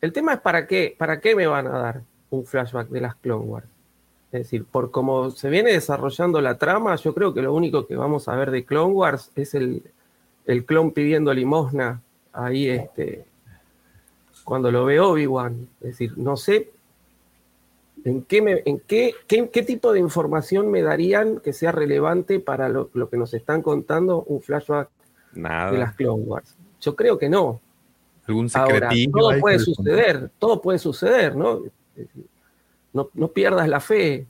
El 0.00 0.12
tema 0.12 0.34
es 0.34 0.40
para 0.40 0.66
qué, 0.66 0.94
para 0.96 1.20
qué 1.20 1.34
me 1.34 1.46
van 1.46 1.66
a 1.66 1.78
dar 1.78 2.02
un 2.30 2.44
flashback 2.44 2.88
de 2.88 3.00
las 3.00 3.14
Clone 3.16 3.44
Wars. 3.44 3.66
Es 4.34 4.40
decir, 4.40 4.64
por 4.64 4.90
cómo 4.90 5.30
se 5.30 5.48
viene 5.48 5.70
desarrollando 5.70 6.40
la 6.40 6.58
trama, 6.58 6.96
yo 6.96 7.14
creo 7.14 7.32
que 7.32 7.40
lo 7.40 7.54
único 7.54 7.86
que 7.86 7.94
vamos 7.94 8.26
a 8.26 8.34
ver 8.34 8.50
de 8.50 8.64
Clone 8.64 8.92
Wars 8.92 9.30
es 9.36 9.54
el, 9.54 9.84
el 10.44 10.64
clon 10.64 10.90
pidiendo 10.90 11.32
limosna 11.32 12.02
ahí 12.32 12.68
este, 12.68 13.24
cuando 14.42 14.72
lo 14.72 14.84
ve 14.86 14.98
Obi-Wan. 14.98 15.68
Es 15.80 15.86
decir, 15.90 16.14
no 16.18 16.36
sé 16.36 16.72
en 18.04 18.22
qué, 18.22 18.42
me- 18.42 18.62
en 18.64 18.80
qué, 18.80 19.14
qué, 19.28 19.48
qué 19.50 19.62
tipo 19.62 19.92
de 19.92 20.00
información 20.00 20.68
me 20.68 20.82
darían 20.82 21.38
que 21.38 21.52
sea 21.52 21.70
relevante 21.70 22.40
para 22.40 22.68
lo, 22.68 22.90
lo 22.92 23.08
que 23.08 23.16
nos 23.16 23.32
están 23.34 23.62
contando 23.62 24.24
un 24.24 24.42
flashback 24.42 24.88
de 25.70 25.78
las. 25.78 25.94
Clone 25.94 26.24
Wars. 26.24 26.56
Yo 26.80 26.96
creo 26.96 27.16
que 27.18 27.28
no. 27.28 27.60
Algún 28.26 28.50
Ahora, 28.52 28.88
todo 29.12 29.30
puede 29.40 29.58
suceder, 29.60 30.30
todo 30.40 30.60
puede 30.60 30.78
suceder, 30.80 31.36
¿no? 31.36 31.60
No, 32.94 33.10
no 33.12 33.28
pierdas 33.28 33.68
la 33.68 33.80
fe. 33.80 34.26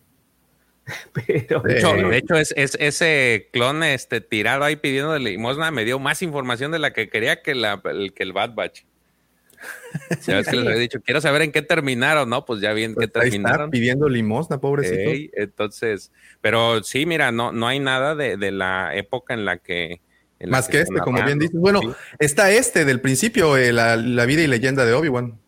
Pero 1.12 1.60
De 1.60 1.78
hecho, 1.78 1.94
Eh. 1.96 2.04
de 2.08 2.16
hecho, 2.18 2.34
es, 2.34 2.52
es- 2.56 2.76
ese 2.80 3.48
clon 3.52 3.82
este, 3.84 4.20
tirado 4.20 4.64
ahí 4.64 4.76
pidiendo 4.76 5.16
limosna 5.18 5.70
me 5.70 5.84
dio 5.84 5.98
más 5.98 6.20
información 6.22 6.72
de 6.72 6.78
la 6.78 6.92
que 6.92 7.08
quería 7.08 7.40
que, 7.42 7.54
la, 7.54 7.80
el, 7.84 8.12
que 8.12 8.22
el 8.24 8.32
Bad 8.32 8.54
Batch. 8.54 8.82
Ya 10.26 10.36
ves 10.36 10.48
que 10.48 10.56
les 10.56 10.66
había 10.66 10.78
dicho, 10.78 11.00
quiero 11.00 11.20
saber 11.22 11.40
en 11.42 11.52
qué 11.52 11.62
terminaron, 11.62 12.28
¿no? 12.28 12.44
Pues 12.44 12.60
ya 12.60 12.72
vi 12.74 12.84
en 12.84 12.90
qué 12.92 12.96
Pues 12.96 13.06
está, 13.08 13.20
terminaron. 13.20 13.70
pidiendo 13.70 14.08
limosna, 14.10 14.58
pobrecito. 14.60 14.98
Ey, 14.98 15.30
entonces, 15.34 16.12
pero 16.42 16.82
sí, 16.82 17.06
mira, 17.06 17.32
no, 17.32 17.50
no 17.52 17.66
hay 17.66 17.80
nada 17.80 18.14
de, 18.14 18.36
de 18.36 18.50
la 18.52 18.94
época 18.94 19.32
en 19.32 19.44
la 19.46 19.56
que. 19.58 20.00
en 20.38 20.50
la 20.50 20.58
Más 20.58 20.68
que 20.68 20.80
este, 20.80 20.98
como 21.00 21.22
bien 21.24 21.38
dices. 21.38 21.58
Bueno, 21.58 21.80
Sí. 21.80 21.88
está 22.18 22.50
este 22.50 22.84
del 22.84 23.00
principio, 23.00 23.56
eh, 23.56 23.72
la, 23.72 23.96
la 23.96 24.26
vida 24.26 24.42
y 24.42 24.48
leyenda 24.48 24.84
de 24.84 24.92
Obi-Wan. 24.92 25.38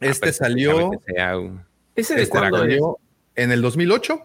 Ah, 0.00 0.06
Este 0.06 0.20
pero 0.20 0.32
salió, 0.32 0.90
sea 1.06 1.36
un- 1.38 1.64
ese 2.00 2.14
de 2.16 2.22
este 2.22 2.38
cuándo 2.38 2.64
es? 2.64 2.80
en 3.36 3.52
el 3.52 3.62
2008. 3.62 4.20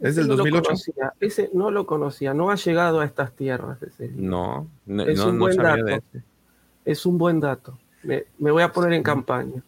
Es 0.00 0.16
del 0.16 0.26
no 0.26 0.32
lo 0.32 0.36
2008. 0.38 0.64
conocía, 0.64 1.12
ese 1.20 1.50
no 1.54 1.70
lo 1.70 1.86
conocía, 1.86 2.34
no 2.34 2.50
ha 2.50 2.56
llegado 2.56 3.00
a 3.00 3.04
estas 3.04 3.34
tierras. 3.36 3.80
ese. 3.82 4.08
No, 4.14 4.68
no, 4.86 5.04
Es 5.04 5.16
no, 5.18 5.28
un 5.28 5.38
no 5.38 5.44
buen 5.44 5.54
sabía 5.54 5.70
dato. 5.70 5.84
de 5.84 5.94
este. 5.94 6.22
Es 6.84 7.06
un 7.06 7.18
buen 7.18 7.38
dato. 7.40 7.78
Me, 8.02 8.24
me 8.38 8.50
voy 8.50 8.62
a 8.64 8.72
poner 8.72 8.92
en 8.94 9.02
campaña. 9.04 9.62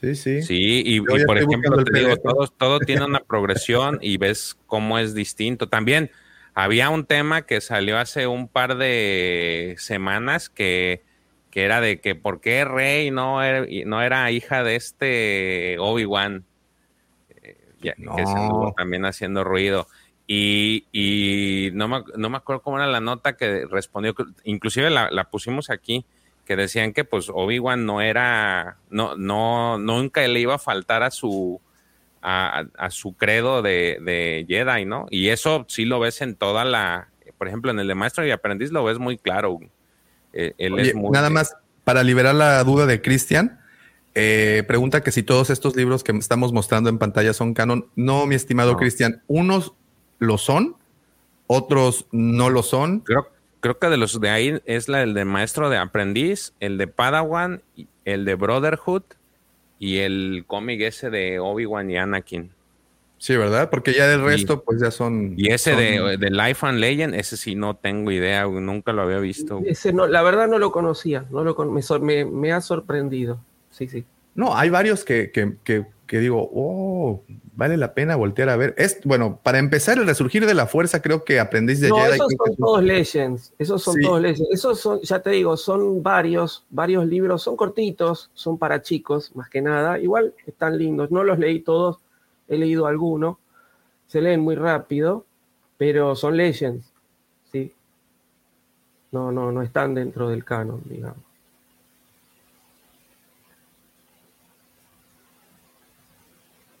Sí, 0.00 0.14
sí. 0.14 0.42
Sí, 0.42 0.82
y, 0.84 1.00
por 1.00 1.36
ejemplo, 1.38 1.82
te 1.84 1.98
digo, 1.98 2.16
todo 2.56 2.80
tiene 2.80 3.04
una 3.04 3.20
progresión 3.20 3.98
y 4.00 4.16
ves 4.16 4.56
cómo 4.66 4.98
es 4.98 5.14
distinto. 5.14 5.68
También 5.68 6.10
había 6.54 6.88
un 6.90 7.04
tema 7.04 7.42
que 7.42 7.60
salió 7.60 7.98
hace 7.98 8.26
un 8.26 8.48
par 8.48 8.76
de 8.76 9.74
semanas 9.78 10.48
que, 10.48 11.02
que 11.50 11.64
era 11.64 11.80
de 11.80 12.00
que 12.00 12.14
por 12.14 12.40
qué 12.40 12.64
Rey 12.64 13.10
no 13.10 13.42
era, 13.42 13.66
no 13.86 14.02
era 14.02 14.30
hija 14.30 14.62
de 14.62 14.76
este 14.76 15.76
Obi-Wan, 15.78 16.44
Eh, 17.42 17.56
que 17.82 18.26
se 18.26 18.32
anduvo 18.32 18.72
también 18.76 19.04
haciendo 19.04 19.42
ruido. 19.42 19.86
Y, 20.26 20.84
y 20.92 21.70
no, 21.72 21.88
me, 21.88 22.04
no 22.16 22.30
me 22.30 22.36
acuerdo 22.36 22.62
cómo 22.62 22.76
era 22.76 22.86
la 22.86 23.00
nota 23.00 23.36
que 23.36 23.66
respondió, 23.66 24.14
inclusive 24.44 24.88
la, 24.90 25.10
la 25.10 25.24
pusimos 25.24 25.70
aquí, 25.70 26.04
que 26.46 26.54
decían 26.54 26.92
que 26.92 27.04
pues 27.04 27.30
Obi-Wan 27.32 27.84
no 27.84 28.00
era, 28.00 28.76
no, 28.90 29.16
no, 29.16 29.78
nunca 29.78 30.20
le 30.28 30.38
iba 30.38 30.54
a 30.54 30.58
faltar 30.58 31.02
a 31.02 31.10
su, 31.10 31.60
a, 32.22 32.64
a 32.78 32.90
su 32.90 33.14
credo 33.14 33.62
de, 33.62 33.98
de 34.02 34.44
Jedi, 34.48 34.84
¿no? 34.84 35.06
Y 35.10 35.28
eso 35.28 35.64
sí 35.68 35.84
lo 35.84 35.98
ves 35.98 36.20
en 36.22 36.36
toda 36.36 36.64
la, 36.64 37.08
por 37.38 37.48
ejemplo, 37.48 37.70
en 37.72 37.80
el 37.80 37.88
de 37.88 37.94
Maestro 37.94 38.24
y 38.24 38.30
Aprendiz 38.30 38.70
lo 38.70 38.84
ves 38.84 38.98
muy 38.98 39.16
claro. 39.18 39.58
Eh, 40.32 40.54
él 40.58 40.74
Oye, 40.74 40.88
es 40.90 40.94
muy- 40.94 41.10
nada 41.10 41.30
más 41.30 41.54
para 41.84 42.02
liberar 42.02 42.34
la 42.34 42.62
duda 42.64 42.86
de 42.86 43.00
Cristian. 43.02 43.58
eh, 44.16 44.64
pregunta 44.66 45.02
que 45.02 45.12
si 45.12 45.22
todos 45.22 45.50
estos 45.50 45.76
libros 45.76 46.02
que 46.02 46.10
estamos 46.12 46.52
mostrando 46.52 46.90
en 46.90 46.98
pantalla 46.98 47.32
son 47.32 47.54
canon. 47.54 47.86
No, 47.94 48.26
mi 48.26 48.34
estimado 48.34 48.72
No. 48.72 48.76
Cristian, 48.78 49.22
unos 49.28 49.72
lo 50.18 50.36
son, 50.36 50.74
otros 51.46 52.06
no 52.10 52.50
lo 52.50 52.62
son. 52.64 53.00
Creo, 53.00 53.28
creo 53.60 53.78
que 53.78 53.86
de 53.88 53.96
los 53.96 54.20
de 54.20 54.30
ahí 54.30 54.60
es 54.66 54.88
la 54.88 55.02
el 55.02 55.14
de 55.14 55.24
Maestro 55.24 55.70
de 55.70 55.78
Aprendiz, 55.78 56.54
el 56.58 56.76
de 56.76 56.88
Padawan, 56.88 57.62
el 58.04 58.24
de 58.24 58.34
Brotherhood 58.34 59.02
y 59.78 59.98
el 59.98 60.44
cómic 60.46 60.80
ese 60.82 61.08
de 61.10 61.38
Obi-Wan 61.38 61.88
y 61.90 61.96
Anakin. 61.96 62.50
Sí, 63.22 63.36
¿verdad? 63.36 63.68
Porque 63.68 63.92
ya 63.92 64.08
del 64.08 64.22
Y- 64.22 64.24
resto, 64.24 64.62
pues 64.64 64.80
ya 64.80 64.90
son. 64.90 65.34
Y 65.36 65.48
ese 65.52 65.72
son- 65.72 65.78
de, 65.80 66.16
de 66.16 66.30
Life 66.30 66.66
and 66.66 66.78
Legend, 66.78 67.14
ese 67.14 67.36
sí 67.36 67.54
no 67.54 67.76
tengo 67.76 68.10
idea, 68.10 68.44
nunca 68.46 68.94
lo 68.94 69.02
había 69.02 69.18
visto. 69.18 69.60
Ese 69.66 69.92
no, 69.92 70.06
la 70.06 70.22
verdad 70.22 70.48
no 70.48 70.58
lo 70.58 70.72
conocía, 70.72 71.26
no 71.30 71.44
lo 71.44 71.54
con- 71.54 71.70
me, 71.70 71.82
sor- 71.82 72.00
me, 72.00 72.24
me 72.24 72.50
ha 72.52 72.62
sorprendido. 72.62 73.38
Sí, 73.70 73.88
sí. 73.88 74.06
No, 74.34 74.56
hay 74.56 74.70
varios 74.70 75.04
que, 75.04 75.30
que, 75.32 75.52
que, 75.64 75.84
que 76.06 76.18
digo, 76.18 76.50
oh, 76.54 77.22
vale 77.56 77.76
la 77.76 77.92
pena 77.92 78.16
voltear 78.16 78.48
a 78.48 78.56
ver. 78.56 78.74
Es, 78.78 79.00
bueno, 79.04 79.38
para 79.42 79.58
empezar, 79.58 79.98
el 79.98 80.06
resurgir 80.06 80.46
de 80.46 80.54
la 80.54 80.66
fuerza, 80.66 81.02
creo 81.02 81.22
que 81.22 81.40
aprendiz 81.40 81.78
de 81.80 81.90
No, 81.90 81.96
Jedi. 81.98 82.14
esos 82.14 82.32
son 82.38 82.56
todos 82.56 82.82
Legends. 82.82 83.52
Esos 83.58 83.82
son 83.82 83.94
Sí. 83.96 84.02
todos 84.02 84.22
Legends. 84.22 84.48
Esos 84.50 84.80
son, 84.80 84.98
ya 85.02 85.18
te 85.20 85.28
digo, 85.28 85.58
son 85.58 86.02
varios, 86.02 86.64
varios 86.70 87.06
libros. 87.06 87.42
Son 87.42 87.54
cortitos, 87.54 88.30
son 88.32 88.56
para 88.56 88.80
chicos, 88.80 89.30
más 89.36 89.50
que 89.50 89.60
nada. 89.60 89.98
Igual 89.98 90.32
están 90.46 90.78
lindos. 90.78 91.10
No 91.10 91.22
los 91.22 91.38
leí 91.38 91.60
todos, 91.60 91.98
he 92.50 92.58
leído 92.58 92.86
algunos. 92.86 93.38
Se 94.08 94.20
leen 94.20 94.40
muy 94.40 94.56
rápido, 94.56 95.24
pero 95.78 96.14
son 96.16 96.36
Legends. 96.36 96.92
Sí. 97.50 97.72
No, 99.12 99.32
no, 99.32 99.50
no 99.50 99.62
están 99.62 99.94
dentro 99.94 100.28
del 100.28 100.44
canon, 100.44 100.82
digamos. 100.84 101.18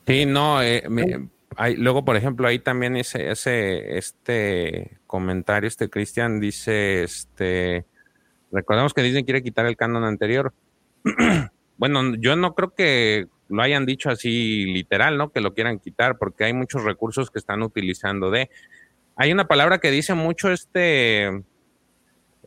Sí, 0.06 0.26
no, 0.26 0.60
eh, 0.62 0.82
me- 0.88 1.28
hay, 1.56 1.76
luego, 1.76 2.04
por 2.04 2.16
ejemplo, 2.16 2.48
ahí 2.48 2.58
también 2.58 2.96
ese, 2.96 3.30
ese, 3.30 3.96
este 3.96 4.98
comentario, 5.06 5.68
este 5.68 5.88
Cristian 5.88 6.40
dice, 6.40 7.04
este, 7.04 7.86
recordemos 8.50 8.92
que 8.94 9.02
Disney 9.02 9.24
quiere 9.24 9.42
quitar 9.42 9.66
el 9.66 9.76
canon 9.76 10.04
anterior. 10.04 10.52
bueno, 11.76 12.14
yo 12.16 12.34
no 12.36 12.54
creo 12.54 12.74
que 12.74 13.28
lo 13.50 13.62
hayan 13.62 13.84
dicho 13.84 14.10
así 14.10 14.64
literal, 14.66 15.18
¿no? 15.18 15.30
Que 15.30 15.40
lo 15.40 15.54
quieran 15.54 15.78
quitar, 15.78 16.16
porque 16.18 16.44
hay 16.44 16.52
muchos 16.52 16.84
recursos 16.84 17.30
que 17.30 17.38
están 17.38 17.62
utilizando 17.62 18.30
de. 18.30 18.48
Hay 19.16 19.32
una 19.32 19.46
palabra 19.48 19.78
que 19.78 19.90
dice 19.90 20.14
mucho 20.14 20.50
este 20.50 21.42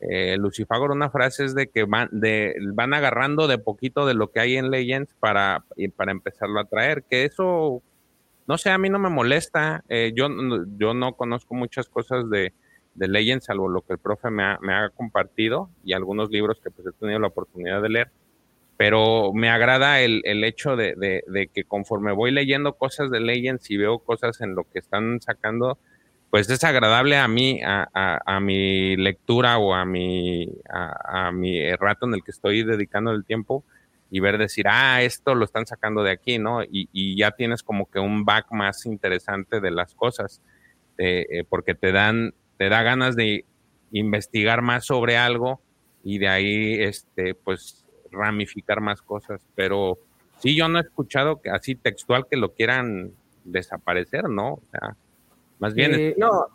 eh, 0.10 0.38
Lucifagor, 0.38 0.92
una 0.92 1.10
frase 1.10 1.46
es 1.46 1.56
de 1.56 1.68
que 1.68 1.86
van, 1.86 2.10
de, 2.12 2.56
van 2.74 2.94
agarrando 2.94 3.48
de 3.48 3.58
poquito 3.58 4.06
de 4.06 4.14
lo 4.14 4.32
que 4.32 4.40
hay 4.42 4.58
en 4.58 4.70
Legends 4.70 5.14
para, 5.20 5.64
para 5.96 6.12
empezarlo 6.12 6.60
a 6.60 6.66
traer, 6.66 7.04
que 7.04 7.24
eso, 7.24 7.82
no 8.48 8.58
sé, 8.58 8.70
a 8.70 8.78
mí 8.78 8.90
no 8.90 9.00
me 9.00 9.10
molesta, 9.10 9.84
eh, 9.88 10.12
yo, 10.16 10.28
yo 10.78 10.94
no 10.94 11.14
conozco 11.14 11.54
muchas 11.56 11.88
cosas 11.88 12.30
de, 12.30 12.54
de 12.96 13.08
Legends, 13.08 13.46
salvo 13.46 13.70
lo 13.70 13.82
que 13.82 13.94
el 13.94 14.00
profe 14.00 14.30
me 14.30 14.44
ha, 14.44 14.60
me 14.62 14.74
ha 14.74 14.90
compartido 14.90 15.70
y 15.86 15.94
algunos 15.94 16.30
libros 16.32 16.60
que 16.62 16.70
pues 16.70 16.88
he 16.88 16.92
tenido 16.92 17.20
la 17.20 17.28
oportunidad 17.28 17.82
de 17.82 17.90
leer, 17.90 18.12
pero 18.84 19.32
me 19.34 19.50
agrada 19.50 20.02
el, 20.02 20.22
el 20.26 20.44
hecho 20.44 20.76
de, 20.76 20.94
de- 20.98 21.48
que 21.54 21.64
conforme 21.64 22.12
voy 22.12 22.32
leyendo 22.32 22.74
cosas 22.74 23.10
de 23.12 23.22
Legends 23.22 23.72
y 23.72 23.78
veo 23.78 24.00
cosas 24.00 24.42
en 24.42 24.56
lo 24.56 24.66
que 24.66 24.80
están 24.80 25.22
sacando, 25.22 25.78
pues 26.30 26.50
es 26.50 26.66
agradable 26.66 27.16
a 27.16 27.30
mí, 27.30 27.62
a, 27.64 27.88
a- 27.94 28.20
a 28.26 28.40
mi 28.42 28.98
lectura 28.98 29.58
o 29.58 29.74
a 29.74 29.86
mi, 29.86 30.50
a 30.70 31.32
mi 31.32 31.74
rato 31.78 32.08
en 32.08 32.16
el 32.16 32.24
que 32.26 32.32
estoy 32.32 32.64
dedicando 32.66 33.12
el 33.12 33.24
tiempo 33.24 33.64
y 34.12 34.20
ver 34.20 34.38
decir, 34.38 34.66
ah, 34.68 35.02
esto 35.02 35.34
lo 35.34 35.46
están 35.46 35.66
sacando 35.66 36.04
de 36.04 36.12
aquí, 36.12 36.38
¿no? 36.38 36.62
Y, 36.64 36.90
y 36.92 37.16
ya 37.18 37.32
tienes 37.32 37.64
como 37.64 37.90
que 37.90 38.00
un 38.00 38.26
back 38.26 38.48
más 38.52 38.86
interesante 38.86 39.62
de 39.62 39.72
las 39.72 39.96
cosas, 39.96 40.42
eh, 40.98 41.26
eh, 41.30 41.44
porque 41.48 41.74
te 41.74 41.94
dan, 41.94 42.34
te 42.58 42.68
da 42.68 42.84
ganas 42.84 43.16
de, 43.16 43.46
investigar 43.96 44.62
más 44.64 44.86
sobre 44.88 45.18
algo 45.18 45.62
y 46.04 46.18
de 46.18 46.28
ahí, 46.28 46.82
este, 46.82 47.36
pues, 47.36 47.83
ramificar 48.14 48.82
más 48.82 49.02
cosas. 49.02 49.42
Pero 49.56 49.98
sí, 50.40 50.56
yo 50.56 50.68
no 50.68 50.80
he 50.80 50.82
escuchado 50.82 51.42
que 51.42 51.50
así 51.50 51.76
textual 51.76 52.28
que 52.30 52.38
lo 52.38 52.54
quieran 52.54 53.12
desaparecer, 53.44 54.30
¿no? 54.30 54.54
O 54.54 54.62
sea, 54.72 54.96
más 55.60 55.74
bien... 55.74 55.94
Eh, 55.94 56.16
no, 56.18 56.48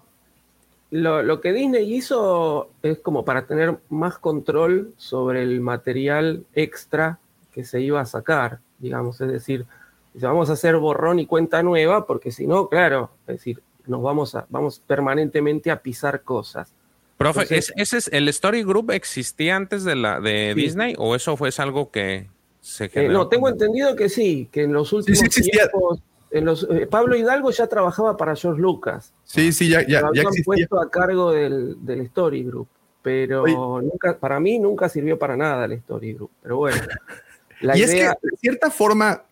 lo, 0.90 1.22
lo 1.22 1.40
que 1.40 1.52
Disney 1.52 1.94
hizo 1.94 2.70
es 2.82 2.98
como 3.00 3.24
para 3.24 3.46
tener 3.46 3.78
más 3.90 4.18
control 4.18 4.94
sobre 4.96 5.42
el 5.42 5.60
material 5.60 6.46
extra 6.54 7.18
que 7.52 7.64
se 7.64 7.80
iba 7.80 8.00
a 8.00 8.06
sacar, 8.06 8.60
digamos, 8.78 9.20
es 9.20 9.30
decir, 9.30 9.66
vamos 10.14 10.50
a 10.50 10.54
hacer 10.54 10.76
borrón 10.76 11.18
y 11.18 11.26
cuenta 11.26 11.62
nueva, 11.62 12.06
porque 12.06 12.30
si 12.30 12.46
no, 12.46 12.68
claro, 12.68 13.10
es 13.26 13.36
decir, 13.36 13.62
nos 13.86 14.02
vamos 14.02 14.34
a, 14.34 14.46
vamos 14.48 14.80
permanentemente 14.80 15.70
a 15.70 15.80
pisar 15.80 16.22
cosas. 16.22 16.72
Profe, 17.18 17.42
Entonces- 17.42 17.72
¿es- 17.76 17.92
¿ese 17.92 17.98
es 17.98 18.08
el 18.12 18.28
Story 18.28 18.62
Group 18.62 18.92
existía 18.92 19.56
antes 19.56 19.84
de 19.84 19.97
la 19.97 20.20
de 20.20 20.52
Sí. 20.55 20.60
Disney 20.62 20.94
o 20.98 21.14
eso 21.16 21.36
fue 21.36 21.50
algo 21.58 21.90
que 21.90 22.28
se 22.60 22.84
Eh, 22.84 22.88
generó? 22.90 23.12
no, 23.12 23.28
tengo 23.28 23.48
entendido 23.48 23.94
que 23.97 24.08
sí, 24.08 24.48
que 24.52 24.62
en 24.62 24.72
los 24.72 24.92
últimos 24.92 25.18
sí 25.18 25.42
tiempos, 25.50 26.00
en 26.30 26.44
los, 26.44 26.66
eh, 26.70 26.86
Pablo 26.86 27.16
Hidalgo 27.16 27.50
ya 27.50 27.66
trabajaba 27.66 28.16
para 28.16 28.36
George 28.36 28.60
Lucas. 28.62 29.12
Sí, 29.24 29.52
sí, 29.52 29.68
ya, 29.68 29.80
ya, 29.82 30.00
lo 30.00 30.06
ya 30.06 30.08
habían 30.08 30.26
existía. 30.28 30.44
puesto 30.44 30.80
a 30.80 30.90
cargo 30.90 31.32
del, 31.32 31.84
del 31.84 32.02
Story 32.02 32.44
Group, 32.44 32.68
pero 33.02 33.42
Oye. 33.42 33.55
nunca, 33.56 34.16
para 34.18 34.38
mí 34.38 34.58
nunca 34.60 34.88
sirvió 34.88 35.18
para 35.18 35.36
nada 35.36 35.64
el 35.64 35.72
Story 35.72 36.12
Group. 36.14 36.30
Pero 36.42 36.58
bueno, 36.58 36.76
la 37.60 37.76
y 37.76 37.80
idea, 37.82 38.10
es 38.12 38.16
que, 38.20 38.28
de 38.30 38.36
cierta 38.36 38.70
forma, 38.70 39.24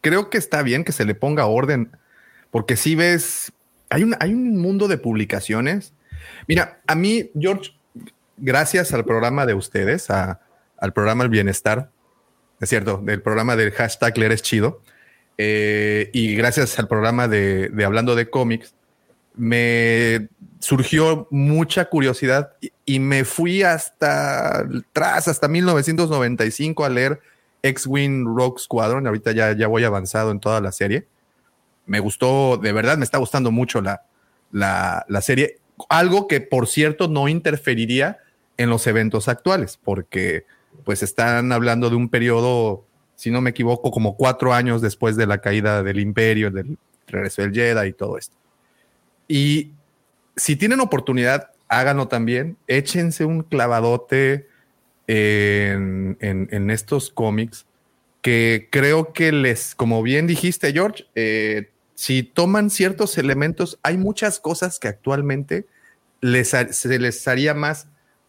creo 0.00 0.30
que 0.30 0.38
está 0.38 0.62
bien 0.62 0.84
que 0.84 0.92
se 0.92 1.04
le 1.04 1.16
ponga 1.16 1.46
orden, 1.46 1.90
porque 2.52 2.76
si 2.76 2.94
ves, 2.94 3.50
hay 3.90 4.04
un, 4.04 4.14
hay 4.20 4.32
un 4.32 4.58
mundo 4.58 4.86
de 4.86 4.98
publicaciones. 4.98 5.92
Mira, 6.48 6.80
a 6.86 6.94
mí, 6.94 7.30
George, 7.38 7.72
gracias 8.36 8.92
al 8.92 9.04
programa 9.04 9.46
de 9.46 9.54
ustedes, 9.54 10.10
al 10.10 10.92
programa 10.94 11.24
El 11.24 11.30
Bienestar, 11.30 11.90
es 12.60 12.68
cierto, 12.68 12.98
del 13.02 13.22
programa 13.22 13.56
del 13.56 13.72
hashtag 13.72 14.16
Leer 14.18 14.40
chido, 14.40 14.82
eh, 15.38 16.10
y 16.12 16.34
gracias 16.34 16.78
al 16.78 16.88
programa 16.88 17.28
de, 17.28 17.70
Hablando 17.84 18.14
de 18.14 18.30
cómics, 18.30 18.74
me 19.34 20.28
surgió 20.60 21.28
mucha 21.30 21.84
curiosidad 21.86 22.52
y, 22.60 22.72
y 22.86 23.00
me 23.00 23.24
fui 23.24 23.62
hasta 23.62 24.60
atrás, 24.60 25.28
hasta 25.28 25.46
1995 25.46 26.84
a 26.84 26.88
leer 26.88 27.20
X-Wing 27.62 28.24
Rogue 28.24 28.58
Squadron. 28.58 29.06
Ahorita 29.06 29.32
ya, 29.32 29.52
ya 29.52 29.66
voy 29.66 29.84
avanzado 29.84 30.30
en 30.30 30.40
toda 30.40 30.60
la 30.60 30.72
serie. 30.72 31.06
Me 31.84 32.00
gustó, 32.00 32.56
de 32.56 32.72
verdad, 32.72 32.96
me 32.96 33.04
está 33.04 33.18
gustando 33.18 33.50
mucho 33.50 33.82
la, 33.82 34.06
la, 34.52 35.04
la 35.08 35.20
serie. 35.20 35.58
Algo 35.88 36.26
que, 36.28 36.40
por 36.40 36.66
cierto, 36.66 37.08
no 37.08 37.28
interferiría 37.28 38.18
en 38.56 38.70
los 38.70 38.86
eventos 38.86 39.28
actuales, 39.28 39.78
porque 39.82 40.44
pues 40.84 41.02
están 41.02 41.52
hablando 41.52 41.90
de 41.90 41.96
un 41.96 42.08
periodo, 42.08 42.84
si 43.14 43.30
no 43.30 43.40
me 43.40 43.50
equivoco, 43.50 43.90
como 43.90 44.16
cuatro 44.16 44.52
años 44.54 44.82
después 44.82 45.16
de 45.16 45.26
la 45.26 45.38
caída 45.38 45.82
del 45.82 46.00
imperio, 46.00 46.50
del 46.50 46.78
regreso 47.06 47.42
del 47.42 47.52
Jedi 47.52 47.88
y 47.88 47.92
todo 47.92 48.18
esto. 48.18 48.36
Y 49.28 49.72
si 50.36 50.56
tienen 50.56 50.80
oportunidad, 50.80 51.50
háganlo 51.68 52.08
también. 52.08 52.56
Échense 52.66 53.24
un 53.24 53.42
clavadote 53.42 54.46
en, 55.06 56.16
en- 56.20 56.70
estos 56.70 57.10
cómics 57.10 57.66
que 58.22 58.68
creo 58.70 59.12
que 59.12 59.32
les, 59.32 59.74
como 59.74 60.02
bien 60.02 60.26
dijiste, 60.26 60.72
George, 60.72 61.04
eh, 61.14 61.70
si 61.96 62.22
toman 62.22 62.70
ciertos 62.70 63.18
elementos, 63.18 63.78
hay 63.82 63.96
muchas 63.96 64.38
cosas 64.38 64.78
que 64.78 64.86
actualmente 64.88 65.66
les, 66.20 66.54
ha- 66.54 66.72
se 66.72 66.98
les 67.00 67.26
haría 67.26 67.52
más 67.54 67.88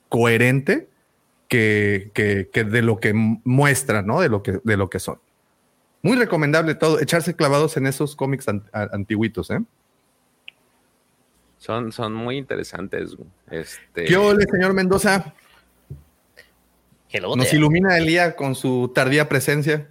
coherente 0.09 0.89
que, 1.49 2.09
que- 2.13 2.49
que 2.51 2.63
de 2.63 2.81
lo 2.81 2.99
que 2.99 3.13
mu- 3.13 3.41
muestran, 3.43 4.07
¿no? 4.07 4.19
De 4.21 4.29
lo 4.29 4.41
que, 4.41 4.59
de 4.63 4.77
lo 4.77 4.89
que 4.89 4.99
son. 4.99 5.19
Muy 6.01 6.15
recomendable 6.15 6.75
todo, 6.75 6.99
echarse 7.01 7.35
clavados 7.35 7.75
en 7.77 7.85
esos 7.87 8.15
cómics 8.15 8.47
an- 8.47 8.69
a- 8.71 8.87
antiguitos, 8.93 9.51
¿eh? 9.51 9.59
Son, 11.57 11.91
son 11.91 12.13
muy 12.13 12.37
interesantes. 12.37 13.15
Este, 13.51 14.05
¿Qué 14.05 14.15
ole, 14.15 14.45
señor 14.49 14.73
Mendoza? 14.73 15.33
Hello 17.09 17.35
Nos 17.35 17.47
there. 17.47 17.57
ilumina 17.57 17.97
el 17.97 18.05
día 18.05 18.35
con 18.35 18.55
su 18.55 18.91
tardía 18.93 19.27
presencia. 19.27 19.89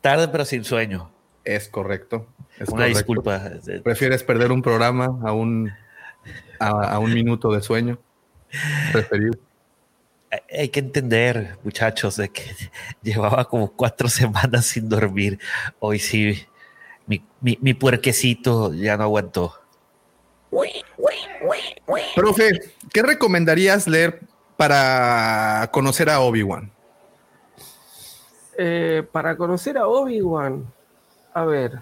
Tarde 0.00 0.28
pero 0.28 0.44
sin 0.44 0.64
sueño. 0.64 1.10
Es 1.44 1.68
correcto. 1.68 2.26
Es 2.58 2.68
Una 2.68 2.76
correcto. 2.84 2.98
disculpa. 2.98 3.50
¿Prefieres 3.82 4.22
perder 4.22 4.52
un 4.52 4.62
programa 4.62 5.06
a 5.28 5.32
un, 5.32 5.72
a, 6.58 6.68
a 6.68 6.98
un 6.98 7.12
minuto 7.12 7.52
de 7.52 7.60
sueño? 7.62 7.98
Preferido. 8.92 9.32
Hay- 10.30 10.60
Hay 10.60 10.68
que 10.68 10.80
entender, 10.80 11.56
muchachos, 11.64 12.16
de 12.16 12.28
que 12.28 12.42
llevaba 13.02 13.44
como 13.46 13.70
cuatro 13.72 14.08
semanas 14.08 14.66
sin 14.66 14.88
dormir. 14.88 15.38
Hoy 15.80 15.98
sí, 15.98 16.44
mi, 17.06 17.24
mi, 17.40 17.58
mi 17.60 17.74
puerquecito 17.74 18.72
ya 18.74 18.96
no 18.96 19.04
aguantó. 19.04 19.54
Profe, 22.14 22.50
¿qué 22.92 23.02
recomendarías 23.02 23.86
leer 23.88 24.20
para 24.56 25.68
conocer 25.72 26.08
a 26.10 26.20
Obi-Wan? 26.20 26.70
eh, 28.56 29.02
para 29.10 29.36
conocer 29.36 29.76
a 29.76 29.88
Obi-Wan, 29.88 30.64
a 31.34 31.44
ver, 31.44 31.80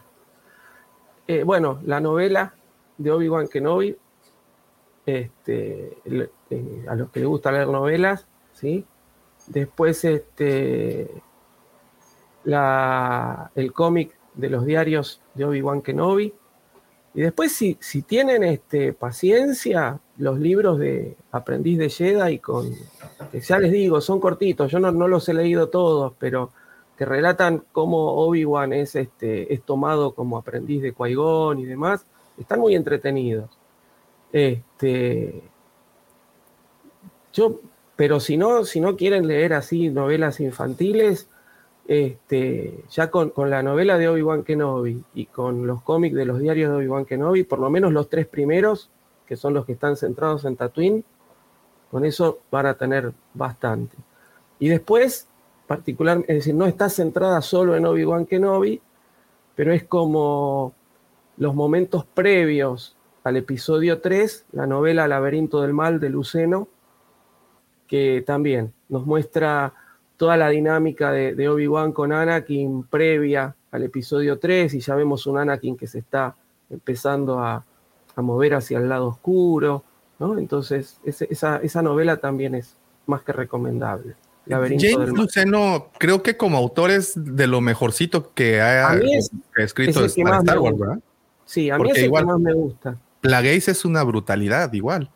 eh, 1.33 1.45
bueno, 1.45 1.81
la 1.87 1.99
novela 1.99 2.55
de 2.99 3.11
Obi-Wan 3.11 3.49
Kenobi, 3.49 3.97
este, 5.07 5.97
eh, 6.05 6.85
a 6.89 6.95
los 6.95 7.11
que 7.11 7.21
les 7.21 7.29
gusta 7.29 7.51
leer 7.51 7.69
novelas, 7.69 8.27
¿sí? 8.53 8.85
Después, 9.47 10.05
este, 10.05 11.11
el 12.45 13.73
cómic 13.73 14.15
de 14.35 14.51
los 14.51 14.67
diarios 14.67 15.23
de 15.35 15.45
Obi-Wan 15.47 15.81
Kenobi. 15.81 16.35
Y 17.15 17.21
después, 17.21 17.53
si, 17.53 18.03
tienen 18.03 18.45
este, 18.45 18.93
paciencia, 18.93 20.01
los 20.19 20.39
libros 20.39 20.79
de 20.79 21.17
Aprendiz 21.31 21.79
de 21.79 21.89
Jedi, 21.89 22.39
con, 22.41 22.71
que 23.31 23.41
ya 23.41 23.59
les 23.59 23.73
digo, 23.73 24.01
son 24.01 24.21
cortitos, 24.21 24.71
yo 24.71 24.79
no 24.79 25.09
los 25.09 25.29
he 25.29 25.35
leído 25.35 25.69
todos, 25.69 26.13
pero 26.19 26.53
relatan 27.05 27.65
cómo 27.73 28.13
Obi-Wan 28.15 28.73
es, 28.73 28.95
este, 28.97 29.53
es 29.53 29.63
tomado 29.63 30.15
como 30.15 30.37
aprendiz 30.37 30.83
de 30.83 30.95
Qui-Gon 30.95 31.59
y 31.61 31.65
demás, 31.65 32.07
están 32.39 32.61
muy 32.61 32.75
entretenidos. 32.75 33.51
Este, 34.33 35.43
yo, 37.33 37.61
pero 37.97 38.21
si 38.21 38.37
no, 38.37 38.65
si 38.65 38.81
no 38.81 38.97
quieren 38.97 39.27
leer 39.27 39.55
así 39.55 39.89
novelas 39.91 40.41
infantiles, 40.41 41.29
este, 41.87 42.85
ya 42.91 43.11
con, 43.11 43.31
con 43.31 43.51
la 43.51 43.63
novela 43.63 43.99
de 43.99 44.09
Obi-Wan 44.09 44.45
Kenobi 44.45 45.03
y 45.15 45.27
con 45.27 45.67
los 45.67 45.83
cómics 45.83 46.15
de 46.15 46.25
los 46.25 46.39
diarios 46.39 46.71
de 46.71 46.77
Obi-Wan 46.77 47.05
Kenobi, 47.05 47.45
por 47.45 47.59
lo 47.59 47.71
menos 47.71 47.93
los 47.93 48.09
tres 48.09 48.27
primeros, 48.27 48.91
que 49.27 49.37
son 49.37 49.55
los 49.55 49.67
que 49.67 49.73
están 49.73 49.97
centrados 49.97 50.45
en 50.45 50.57
Tatooine, 50.57 51.05
con 51.91 52.05
eso 52.05 52.41
van 52.51 52.67
a 52.67 52.75
tener 52.75 53.13
bastante. 53.35 53.97
Y 54.59 54.69
después, 54.69 55.29
particular, 55.73 56.19
es 56.29 56.37
decir, 56.37 56.55
no 56.55 56.67
está 56.67 56.91
centrada 56.91 57.41
solo 57.41 57.75
en 57.75 57.87
Obi-Wan 57.87 58.27
Kenobi, 58.27 58.83
pero 59.55 59.73
es 59.73 59.85
como 59.85 60.75
los 61.39 61.55
momentos 61.55 62.05
previos 62.05 62.95
al 63.25 63.39
episodio 63.39 64.03
3, 64.03 64.49
la 64.53 64.67
novela 64.67 65.09
Laberinto 65.09 65.63
del 65.63 65.73
Mal 65.73 65.99
de 65.99 66.11
Luceno, 66.11 66.69
que 67.87 68.23
también 68.27 68.75
nos 68.91 69.07
muestra 69.07 69.73
toda 70.19 70.37
la 70.37 70.51
dinámica 70.51 71.11
de, 71.11 71.49
Obi-Wan 71.49 71.93
con 71.93 72.13
Anakin 72.13 72.83
previa 72.83 73.57
al 73.71 73.85
episodio 73.85 74.39
3 74.39 74.75
y 74.75 74.81
ya 74.81 74.95
vemos 74.95 75.27
un 75.27 75.39
Anakin 75.39 75.79
que 75.79 75.87
se 75.87 76.01
está 76.01 76.37
empezando 76.69 77.39
a, 77.39 77.65
a 78.15 78.21
mover 78.21 78.57
hacia 78.57 78.77
el 78.77 78.91
lado 78.91 79.07
oscuro, 79.07 79.85
¿no? 80.19 80.37
Entonces, 80.37 81.01
esa, 81.03 81.57
esa 81.57 81.81
novela 81.81 82.19
también 82.19 82.57
es 82.57 82.77
más 83.07 83.23
que 83.23 83.33
recomendable. 83.33 84.17
Laberinto 84.47 84.85
James 84.91 85.07
del. 85.09 85.17
Luceno, 85.17 85.91
creo 85.99 86.23
que 86.23 86.37
como 86.37 86.59
autor 86.59 86.91
es 86.91 87.13
de 87.15 87.47
lo 87.47 87.61
mejorcito 87.61 88.33
que 88.35 88.61
ha, 88.61 88.97
es- 88.97 89.31
escrito 89.57 90.05
es 90.05 90.15
para 90.17 90.39
Star 90.39 90.59
Wars. 90.59 90.79
¿verdad? 90.79 90.99
Sí, 91.45 91.71
a 91.71 91.75
mí 91.75 91.79
Porque 91.79 91.93
es 91.93 91.99
el 91.99 92.05
igual- 92.07 92.25
que 92.25 92.27
más 92.33 92.41
me 92.41 92.53
gusta. 92.55 92.99
Plagueis 93.21 93.69
es 93.69 93.85
una 93.85 94.03
brutalidad, 94.03 94.73
igual. 94.73 95.11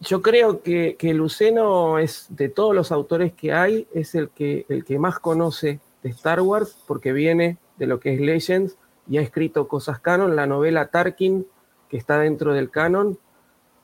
Yo 0.00 0.22
creo 0.22 0.62
que, 0.62 0.94
que 0.96 1.12
Luceno 1.12 1.98
es, 1.98 2.26
de 2.28 2.48
todos 2.48 2.72
los 2.72 2.92
autores 2.92 3.32
que 3.32 3.52
hay, 3.52 3.88
es 3.92 4.14
el 4.14 4.28
que, 4.30 4.64
el 4.68 4.84
que 4.84 4.98
más 5.00 5.18
conoce 5.18 5.80
de 6.04 6.10
Star 6.10 6.40
Wars, 6.40 6.76
porque 6.86 7.12
viene 7.12 7.58
de 7.78 7.86
lo 7.88 7.98
que 7.98 8.14
es 8.14 8.20
Legends 8.20 8.76
y 9.10 9.18
ha 9.18 9.22
escrito 9.22 9.66
cosas 9.66 9.98
canon. 9.98 10.36
La 10.36 10.46
novela 10.46 10.86
Tarkin, 10.86 11.46
que 11.88 11.96
está 11.96 12.20
dentro 12.20 12.52
del 12.54 12.70
canon, 12.70 13.18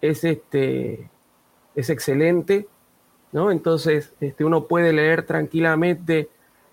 es, 0.00 0.22
este, 0.22 1.10
es 1.74 1.90
excelente, 1.90 2.68
¿no? 3.34 3.50
Entonces, 3.50 4.14
este, 4.20 4.44
uno 4.44 4.64
puede 4.66 4.94
leer 4.94 5.24
tranquilamente 5.24 6.30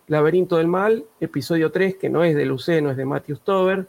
Laberinto 0.08 0.58
del 0.58 0.68
Mal, 0.68 1.04
episodio 1.20 1.72
3, 1.72 1.96
que 1.98 2.10
no 2.10 2.24
es 2.24 2.36
de 2.36 2.46
Luceno, 2.46 2.92
es 2.92 2.98
de 2.98 3.04
Matthew 3.06 3.36
Stover, 3.38 3.88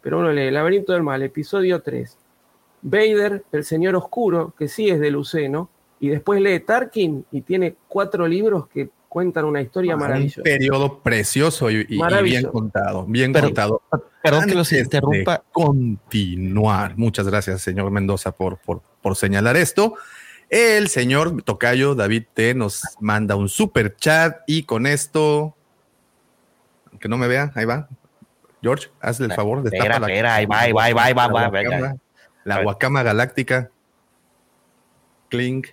pero 0.00 0.18
uno 0.18 0.32
lee 0.32 0.50
Laberinto 0.50 0.92
del 0.92 1.02
Mal, 1.02 1.22
episodio 1.22 1.80
3, 1.82 2.18
Vader, 2.82 3.44
el 3.52 3.64
Señor 3.64 3.94
Oscuro, 3.96 4.52
que 4.58 4.68
sí 4.68 4.88
es 4.90 4.98
de 5.00 5.10
Luceno, 5.10 5.70
y 6.00 6.08
después 6.08 6.40
lee 6.40 6.60
Tarkin 6.60 7.24
y 7.30 7.40
tiene 7.42 7.76
cuatro 7.88 8.26
libros 8.26 8.68
que 8.68 8.90
cuentan 9.08 9.44
una 9.44 9.62
historia 9.62 9.96
maravillosa. 9.96 10.40
Un 10.40 10.44
periodo 10.44 10.98
precioso 10.98 11.70
y, 11.70 11.86
y- 11.88 11.98
y 12.02 12.22
bien 12.22 12.44
contado, 12.46 13.04
bien 13.06 13.32
Pero- 13.32 13.46
contado. 13.46 13.82
Perdón 14.22 14.46
que 14.46 14.54
los 14.54 14.72
interrumpa. 14.72 15.42
continuar. 15.52 16.96
Muchas 16.96 17.26
gracias, 17.28 17.60
señor 17.62 17.90
Mendoza, 17.90 18.32
por, 18.32 18.56
por, 18.58 18.80
por 19.02 19.16
señalar 19.16 19.56
esto. 19.56 19.94
El 20.56 20.86
señor 20.88 21.42
Tocayo 21.42 21.96
David 21.96 22.26
T 22.32 22.54
nos 22.54 22.82
manda 23.00 23.34
un 23.34 23.48
super 23.48 23.96
chat 23.96 24.36
y 24.46 24.62
con 24.62 24.86
esto, 24.86 25.56
que 27.00 27.08
no 27.08 27.16
me 27.16 27.26
vea, 27.26 27.50
ahí 27.56 27.64
va. 27.64 27.88
George, 28.62 28.88
hazle 29.00 29.26
el 29.26 29.32
favor 29.32 29.64
de 29.64 29.76
Espera, 29.76 29.96
espera, 29.96 30.36
ahí 30.36 30.46
va, 30.46 30.60
ahí 30.60 30.72
va, 30.72 30.84
ahí 30.84 30.92
va, 30.92 31.04
ahí 31.06 31.12
va, 31.12 31.26
va, 31.26 31.48
venga. 31.50 31.96
La 32.44 32.54
A 32.54 32.58
ver. 32.58 32.64
guacama 32.66 33.02
galáctica. 33.02 33.68
Clink. 35.28 35.70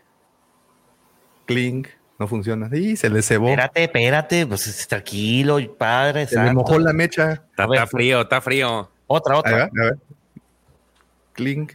Clink. 1.46 1.88
No 2.18 2.28
funciona. 2.28 2.68
Y 2.76 2.96
se 2.96 3.10
le 3.12 3.22
cebó. 3.22 3.50
Espérate, 3.50 3.84
espérate, 3.84 4.48
pues 4.48 4.88
tranquilo, 4.88 5.60
padre. 5.78 6.26
Se 6.26 6.38
le 6.38 6.46
santo. 6.48 6.54
mojó 6.62 6.80
la 6.80 6.92
mecha. 6.92 7.34
Está, 7.34 7.64
A 7.66 7.68
ver. 7.68 7.78
está 7.78 7.88
frío, 7.88 8.22
está 8.22 8.42
frío. 8.42 8.90
Otra, 9.06 9.36
Ahí 9.36 9.42
va, 9.42 9.66
otra. 9.66 9.66
a 9.66 9.86
ver. 9.92 9.98
Clink. 11.34 11.74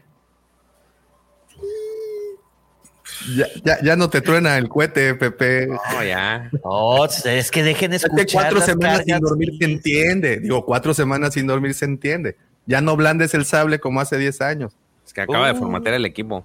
Ya, 3.36 3.46
ya, 3.64 3.78
ya 3.82 3.96
no 3.96 4.10
te 4.10 4.20
truena 4.20 4.58
el 4.58 4.68
cohete, 4.68 5.14
Pepe. 5.14 5.68
No, 5.68 6.04
ya. 6.04 6.50
No, 6.64 7.04
es 7.04 7.50
que 7.50 7.62
dejen 7.62 7.92
escuchar. 7.94 8.26
cuatro 8.32 8.58
las 8.58 8.66
semanas 8.66 9.02
sin 9.06 9.18
dormir 9.20 9.52
se 9.58 9.64
entiende. 9.64 10.38
Digo, 10.40 10.64
cuatro 10.64 10.94
semanas 10.94 11.34
sin 11.34 11.46
dormir 11.46 11.74
se 11.74 11.84
entiende. 11.86 12.36
Ya 12.66 12.80
no 12.80 12.96
blandes 12.96 13.32
el 13.34 13.44
sable 13.44 13.78
como 13.78 14.00
hace 14.00 14.18
10 14.18 14.40
años. 14.40 14.76
Es 15.06 15.12
que 15.12 15.20
acaba 15.22 15.46
de 15.46 15.52
Uh. 15.54 15.58
formatear 15.58 15.94
el 15.94 16.04
equipo. 16.04 16.44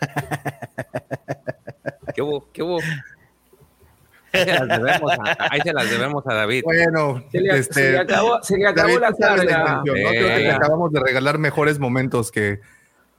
¿Qué 2.14 2.22
hubo? 2.22 2.48
¿Qué 2.52 2.62
hubo? 2.62 2.78
Ahí 4.32 4.44
se 4.44 4.54
las 4.54 4.68
debemos 4.68 5.12
a, 5.12 5.36
ahí 5.50 5.60
se 5.60 5.72
las 5.72 5.90
debemos 5.90 6.24
a 6.24 6.34
David. 6.34 6.62
Bueno, 6.62 7.24
Se 7.32 7.40
le, 7.40 7.58
este, 7.58 7.74
se 7.74 7.90
le 7.92 7.98
acabó, 7.98 8.38
se 8.42 8.56
le 8.58 8.66
acabó 8.68 9.00
David, 9.00 9.00
la 9.00 9.12
carga. 9.12 9.82
Creo 9.84 10.10
que 10.12 10.20
te 10.44 10.50
acabamos 10.52 10.92
de 10.92 11.00
regalar 11.00 11.38
mejores 11.38 11.80
momentos 11.80 12.30
que 12.30 12.60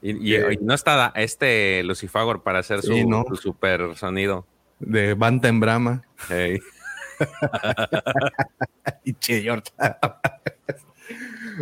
Y, 0.02 0.12
y- 0.36 0.36
y 0.54 0.58
no 0.62 0.74
está 0.74 1.12
este 1.16 1.84
Lucifagor 1.84 2.42
para 2.44 2.60
hacer 2.60 2.82
su, 2.82 2.94
Sí, 2.94 3.06
¿no? 3.06 3.24
su 3.28 3.36
super 3.36 3.96
sonido. 3.96 4.46
de 4.80 5.14
Banta 5.14 5.48
en 5.48 5.60
Brama. 5.60 6.04
Ey. 6.30 6.60
Y. 9.06 9.16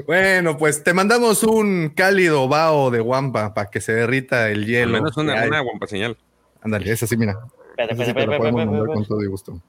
Bueno, 0.06 0.58
pues 0.58 0.84
te 0.84 0.94
mandamos 0.94 1.44
un 1.44 1.90
cálido 1.96 2.48
bao 2.48 2.92
de 2.92 3.00
guampa 3.00 3.54
para 3.54 3.70
que 3.70 3.82
se 3.82 3.94
derrita 3.94 4.50
el 4.50 4.60
Al 4.60 4.66
hielo. 4.66 4.94
menos 4.94 5.16
que 5.16 5.22
una, 5.22 5.44
una 5.46 5.60
guampa 5.62 5.88
señal. 5.88 6.18
Ándale, 6.62 6.92
esa 6.92 7.08
sí, 7.08 7.18
mira. 7.18 7.38
Podemos 7.76 8.08
espérate, 8.08 8.52
mandar 8.52 8.86
con 8.88 9.06
todo 9.06 9.20
gusto. 9.30 9.62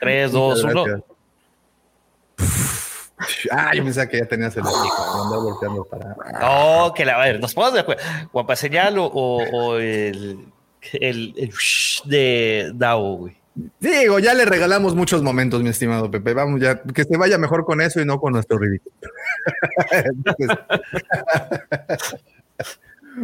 Tres, 0.00 0.32
dos, 0.32 0.58
Muchas 0.62 0.72
uno. 0.72 0.84
gracias. 0.84 1.15
Ah, 3.50 3.72
yo 3.74 3.82
pensaba 3.82 4.06
que 4.08 4.18
ya 4.18 4.26
tenías 4.26 4.54
el 4.56 4.62
me 4.64 4.68
andaba 4.68 5.38
volteando 5.42 5.84
para. 5.84 6.14
No, 6.40 6.92
que 6.94 7.04
la, 7.04 7.14
a 7.20 7.24
ver, 7.24 7.40
nos 7.40 7.54
ponemos 7.54 7.74
de 7.74 7.80
acuerdo. 7.80 8.02
Guapa 8.32 8.54
señal 8.56 8.98
o, 8.98 9.06
o- 9.06 9.42
o 9.42 9.76
el, 9.78 10.46
el, 10.92 11.34
el 11.36 11.52
de 12.04 12.70
Dao, 12.74 13.16
güey. 13.16 13.36
Digo, 13.80 14.18
ya 14.18 14.34
le 14.34 14.44
regalamos 14.44 14.94
muchos 14.94 15.22
momentos, 15.22 15.62
mi 15.62 15.70
estimado 15.70 16.10
Pepe. 16.10 16.34
Vamos 16.34 16.60
ya, 16.60 16.82
que 16.82 17.04
se 17.04 17.16
vaya 17.16 17.38
mejor 17.38 17.64
con 17.64 17.80
eso 17.80 18.00
y 18.02 18.04
no 18.04 18.20
con 18.20 18.34
nuestro 18.34 18.58
ridículo. 18.58 18.94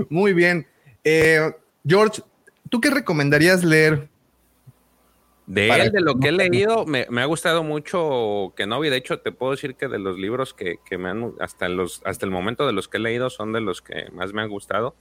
Muy 0.09 0.33
bien. 0.33 0.67
Eh, 1.05 1.53
George, 1.87 2.23
¿tú 2.71 2.81
qué 2.81 2.91
recomendarías 2.91 3.63
leer? 3.65 4.09
De 5.47 5.69
él, 5.69 5.93
de 5.93 6.01
lo 6.01 6.19
que 6.21 6.29
he 6.29 6.33
leído, 6.33 6.87
me, 6.87 7.07
me 7.11 7.21
ha 7.21 7.25
gustado 7.25 7.63
mucho 7.65 8.53
Kenobi. 8.57 8.89
De 8.91 8.97
hecho, 8.97 9.19
te 9.21 9.33
puedo 9.33 9.53
decir 9.53 9.75
que 9.75 9.89
de 9.89 9.99
los 9.99 10.17
libros 10.19 10.55
que, 10.55 10.77
que 10.89 10.99
me 10.99 11.09
han, 11.09 11.33
hasta, 11.41 11.69
los, 11.69 12.01
hasta 12.05 12.25
el 12.25 12.31
momento 12.31 12.67
de 12.67 12.73
los 12.73 12.87
que 12.89 12.99
he 12.99 13.01
leído, 13.01 13.29
son 13.29 13.53
de 13.53 13.61
los 13.61 13.83
que 13.83 14.09
más 14.13 14.33
me 14.33 14.43
han 14.43 14.49
gustado. 14.49 14.95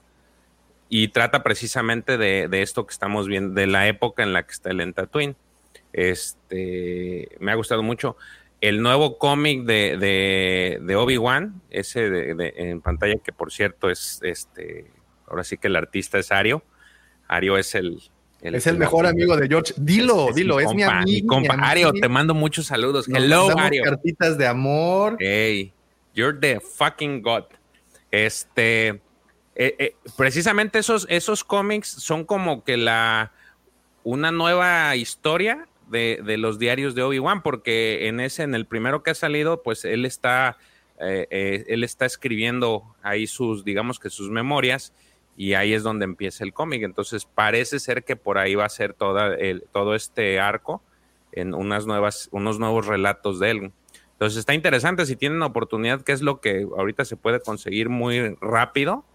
Y 0.90 1.10
trata 1.10 1.44
precisamente 1.44 2.18
de, 2.18 2.48
de 2.50 2.62
esto 2.64 2.86
que 2.86 2.92
estamos 2.92 3.28
viendo, 3.28 3.54
de 3.54 3.68
la 3.68 3.88
época 3.88 4.24
en 4.24 4.34
la 4.34 4.44
que 4.44 4.52
está 4.52 4.72
el 4.72 4.82
en 4.82 4.94
Tatooine. 4.94 5.36
Este, 5.94 7.30
me 7.40 7.52
ha 7.52 7.56
gustado 7.56 7.84
mucho. 7.84 8.18
El 8.60 8.82
nuevo 8.82 9.18
cómic 9.18 9.64
de, 9.64 9.98
de, 9.98 10.80
de 10.82 10.96
Obi-Wan, 10.96 11.62
ese 11.70 12.10
de- 12.10 12.54
en 12.58 12.82
pantalla, 12.82 13.16
que 13.24 13.32
por 13.32 13.52
cierto 13.52 13.90
es 13.90 14.20
este, 14.24 14.92
ahora 15.28 15.44
sí 15.44 15.58
que 15.58 15.68
el 15.68 15.76
artista 15.76 16.20
es 16.20 16.32
Ario. 16.32 16.64
Ario 17.28 17.58
es 17.58 17.74
el. 17.76 18.02
Es 18.42 18.68
el 18.68 18.78
mejor 18.78 19.06
amigo 19.06 19.38
de 19.38 19.48
George. 19.48 19.74
Dilo, 19.78 20.30
es 20.30 20.36
dilo, 20.36 20.58
mi 20.58 20.64
es 20.64 20.74
mi 20.74 20.84
amigo. 20.84 21.06
Mi 21.06 21.26
compa. 21.26 21.58
mi 21.58 21.64
Ario, 21.64 21.90
amigo. 21.90 22.02
te 22.02 22.10
mando 22.10 22.34
muchos 22.34 22.66
saludos. 22.68 23.08
Nos 23.08 23.22
Hello, 23.22 23.58
Ario. 23.58 23.84
cartitas 23.84 24.38
de 24.38 24.48
amor. 24.48 25.18
Hey, 25.20 25.74
you're 26.14 26.38
the 26.40 26.60
fucking 26.60 27.22
god. 27.22 27.44
Este, 28.10 28.88
eh, 28.88 29.76
eh, 29.78 29.96
precisamente 30.18 30.80
esos, 30.80 31.06
esos 31.10 31.44
cómics 31.44 31.88
son 31.88 32.26
como 32.26 32.64
que 32.64 32.78
la 32.78 33.32
una 34.04 34.32
nueva 34.32 34.96
historia 34.96 35.68
de, 35.90 36.22
de 36.26 36.38
los 36.38 36.58
diarios 36.58 36.96
de 36.96 37.04
Obi-Wan, 37.04 37.44
porque 37.44 38.08
en 38.08 38.20
ese, 38.20 38.44
en 38.44 38.56
el 38.56 38.66
primero 38.66 39.04
que 39.04 39.12
ha 39.12 39.16
salido, 39.16 39.62
pues 39.62 39.86
él 39.86 40.06
está, 40.06 40.58
eh, 41.00 41.66
él 41.68 41.84
está 41.84 42.06
escribiendo 42.06 42.96
ahí 43.04 43.28
sus, 43.28 43.64
digamos 43.64 44.00
que 44.00 44.10
sus 44.10 44.32
memorias, 44.32 44.94
y 45.38 45.54
ahí 45.54 45.74
es 45.74 45.84
donde 45.84 46.06
empieza 46.06 46.44
el 46.44 46.54
cómic. 46.54 46.84
Entonces 46.84 47.26
parece 47.26 47.80
ser 47.80 48.04
que 48.04 48.16
por 48.16 48.38
ahí 48.38 48.56
va 48.56 48.66
a 48.66 48.70
ser 48.70 48.94
toda 48.94 49.36
el, 49.36 49.64
todo 49.72 49.96
este 49.96 50.40
arco 50.40 50.84
en 51.32 51.54
unas 51.54 51.86
nuevas, 51.86 52.30
unos 52.32 52.60
nuevos 52.60 52.88
relatos 52.88 53.40
de 53.40 53.52
él. 53.52 53.72
Entonces 54.14 54.38
está 54.38 54.54
interesante 54.54 55.06
si 55.06 55.16
tienen 55.16 55.42
oportunidad, 55.42 56.02
que 56.02 56.12
es 56.12 56.22
lo 56.22 56.42
que 56.42 56.68
ahorita 56.78 57.06
se 57.06 57.18
puede 57.18 57.40
conseguir 57.40 57.90
muy 57.90 58.36
rápido. 58.40 59.06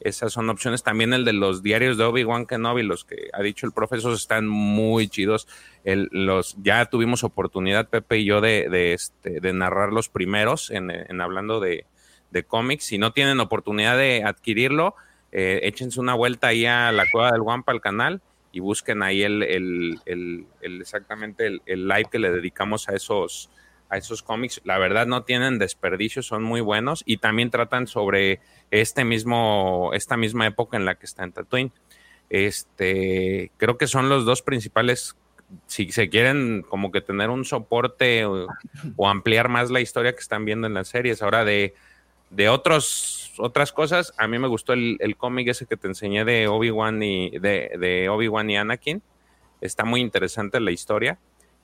Esas 0.00 0.32
son 0.32 0.50
opciones. 0.50 0.82
También 0.82 1.12
el 1.12 1.24
de 1.24 1.32
los 1.32 1.62
diarios 1.62 1.96
de 1.96 2.04
Obi-Wan 2.04 2.46
Kenobi, 2.46 2.82
los 2.82 3.04
que 3.04 3.28
ha 3.32 3.42
dicho 3.42 3.66
el 3.66 3.72
profesor, 3.72 4.12
están 4.12 4.46
muy 4.46 5.08
chidos. 5.08 5.46
El- 5.84 6.08
los, 6.12 6.56
ya 6.62 6.84
tuvimos 6.86 7.24
oportunidad, 7.24 7.88
Pepe 7.88 8.18
y 8.18 8.24
yo, 8.24 8.40
de, 8.40 8.68
de, 8.70 8.92
este, 8.92 9.40
de 9.40 9.52
narrar 9.52 9.92
los 9.92 10.08
primeros 10.08 10.70
en, 10.70 10.90
en 10.90 11.20
hablando 11.20 11.60
de, 11.60 11.86
de 12.30 12.42
cómics. 12.44 12.84
Si 12.84 12.98
no 12.98 13.12
tienen 13.12 13.40
oportunidad 13.40 13.96
de 13.96 14.24
adquirirlo, 14.24 14.94
eh, 15.34 15.60
échense 15.64 16.00
una 16.00 16.14
vuelta 16.14 16.46
ahí 16.46 16.64
a 16.64 16.90
la 16.92 17.04
Cueva 17.10 17.32
del 17.32 17.42
Guampa, 17.42 17.72
al 17.72 17.82
canal, 17.82 18.22
y 18.52 18.60
busquen 18.60 19.02
ahí 19.02 19.22
el, 19.22 19.42
el- 19.42 19.98
el- 20.06 20.46
exactamente 20.80 21.46
el, 21.46 21.60
el 21.66 21.86
live 21.88 22.06
que 22.10 22.18
le 22.20 22.30
dedicamos 22.30 22.88
a 22.88 22.94
esos, 22.94 23.50
a 23.90 23.96
esos 23.98 24.22
cómics. 24.22 24.60
La 24.64 24.78
verdad 24.78 25.06
no 25.06 25.24
tienen 25.24 25.58
desperdicio, 25.58 26.22
son 26.22 26.42
muy 26.44 26.60
buenos 26.60 27.02
y 27.04 27.16
también 27.18 27.50
tratan 27.50 27.86
sobre 27.88 28.38
este 28.70 29.04
mismo, 29.04 29.90
esta 29.92 30.16
misma 30.16 30.46
época 30.46 30.76
en 30.76 30.84
la 30.84 30.94
que 30.94 31.04
está 31.06 31.24
en 31.24 31.32
Tatooine. 31.32 31.72
Este, 32.30 33.50
creo 33.58 33.76
que 33.78 33.86
son 33.86 34.08
los 34.08 34.24
dos 34.24 34.42
principales. 34.42 35.16
Si 35.66 35.92
se 35.92 36.08
quieren 36.08 36.64
como 36.68 36.90
que 36.90 37.00
tener 37.00 37.30
un 37.30 37.44
soporte 37.44 38.24
o, 38.24 38.48
o 38.96 39.08
ampliar 39.08 39.48
más 39.48 39.70
la 39.70 39.80
historia 39.80 40.12
que 40.12 40.20
están 40.20 40.44
viendo 40.44 40.66
en 40.66 40.74
las 40.74 40.88
series. 40.88 41.22
Ahora 41.22 41.44
de, 41.44 41.74
de 42.30 42.48
otros, 42.48 43.23
otras 43.38 43.72
cosas, 43.72 44.12
a 44.18 44.26
mí 44.26 44.38
me 44.38 44.48
gustó 44.48 44.72
el, 44.72 44.96
el 45.00 45.16
cómic 45.16 45.48
ese 45.48 45.66
que 45.66 45.76
te 45.76 45.88
enseñé 45.88 46.24
de 46.24 46.48
Obi-Wan 46.48 47.02
y 47.02 47.30
de, 47.30 47.72
de 47.78 48.08
Obi-Wan 48.08 48.50
y 48.50 48.56
Anakin. 48.56 49.02
Está 49.60 49.84
muy 49.84 50.00
interesante 50.00 50.60
la 50.60 50.70
historia. 50.70 51.18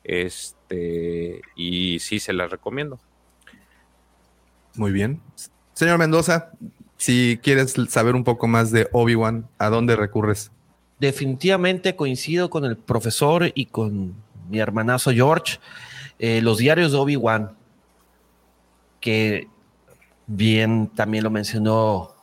Este, 0.04 1.42
y 1.54 1.98
sí, 1.98 2.20
se 2.20 2.32
las 2.32 2.50
recomiendo. 2.50 2.98
Muy 4.74 4.92
bien. 4.92 5.20
Señor 5.74 5.98
Mendoza, 5.98 6.52
si 6.96 7.38
quieres 7.42 7.74
saber 7.88 8.14
un 8.14 8.24
poco 8.24 8.46
más 8.46 8.70
de 8.70 8.88
Obi-Wan, 8.92 9.48
¿a 9.58 9.68
dónde 9.68 9.96
recurres? 9.96 10.52
Definitivamente 10.98 11.96
coincido 11.96 12.50
con 12.50 12.64
el 12.64 12.76
profesor 12.76 13.50
y 13.54 13.66
con 13.66 14.14
mi 14.48 14.58
hermanazo 14.58 15.10
George. 15.10 15.58
Eh, 16.18 16.42
los 16.42 16.58
diarios 16.58 16.92
de 16.92 16.98
Obi-Wan, 16.98 17.56
que 19.00 19.48
bien 20.30 20.86
también 20.94 21.24
lo 21.24 21.30
mencionó 21.30 22.14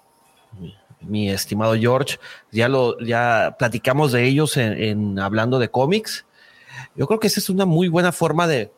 mi, 1.02 1.30
estimado 1.30 1.76
George, 1.76 2.20
ya 2.52 2.70
lo 2.70 2.98
ya 3.00 3.56
platicamos 3.60 4.14
de 4.14 4.26
ellos 4.26 4.56
en, 4.58 4.82
en 4.82 5.20
hablando 5.20 5.60
de 5.60 5.70
cómics. 5.70 6.26
Yo 6.96 7.06
creo 7.06 7.20
que 7.20 7.28
esa 7.28 7.40
es 7.40 7.50
una 7.50 7.66
muy 7.66 7.90
buena 7.90 8.12
forma 8.12 8.48
de, 8.48 8.72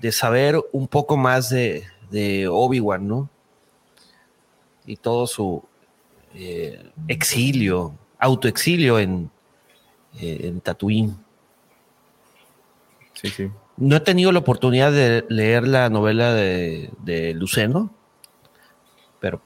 de 0.00 0.12
saber 0.12 0.56
un 0.72 0.86
poco 0.86 1.16
más 1.16 1.50
de, 1.50 1.86
de 2.10 2.46
Obi-Wan, 2.48 3.06
¿no? 3.06 3.28
Y 4.86 4.96
todo 4.96 5.26
su 5.26 5.62
eh, 6.34 6.90
exilio, 7.08 7.94
autoexilio 8.18 8.98
en, 9.00 9.30
eh, 10.20 10.40
en 10.44 10.60
Tatooine. 10.60 11.16
Sí, 13.14 13.28
sí. 13.28 13.50
No 13.76 13.96
he 13.96 14.00
tenido 14.00 14.32
la 14.32 14.38
oportunidad 14.38 14.92
de 14.92 15.24
leer 15.28 15.66
la 15.66 15.90
novela 15.90 16.32
de, 16.32 16.90
de 17.00 17.34
Luceno, 17.34 17.92
pero 19.20 19.40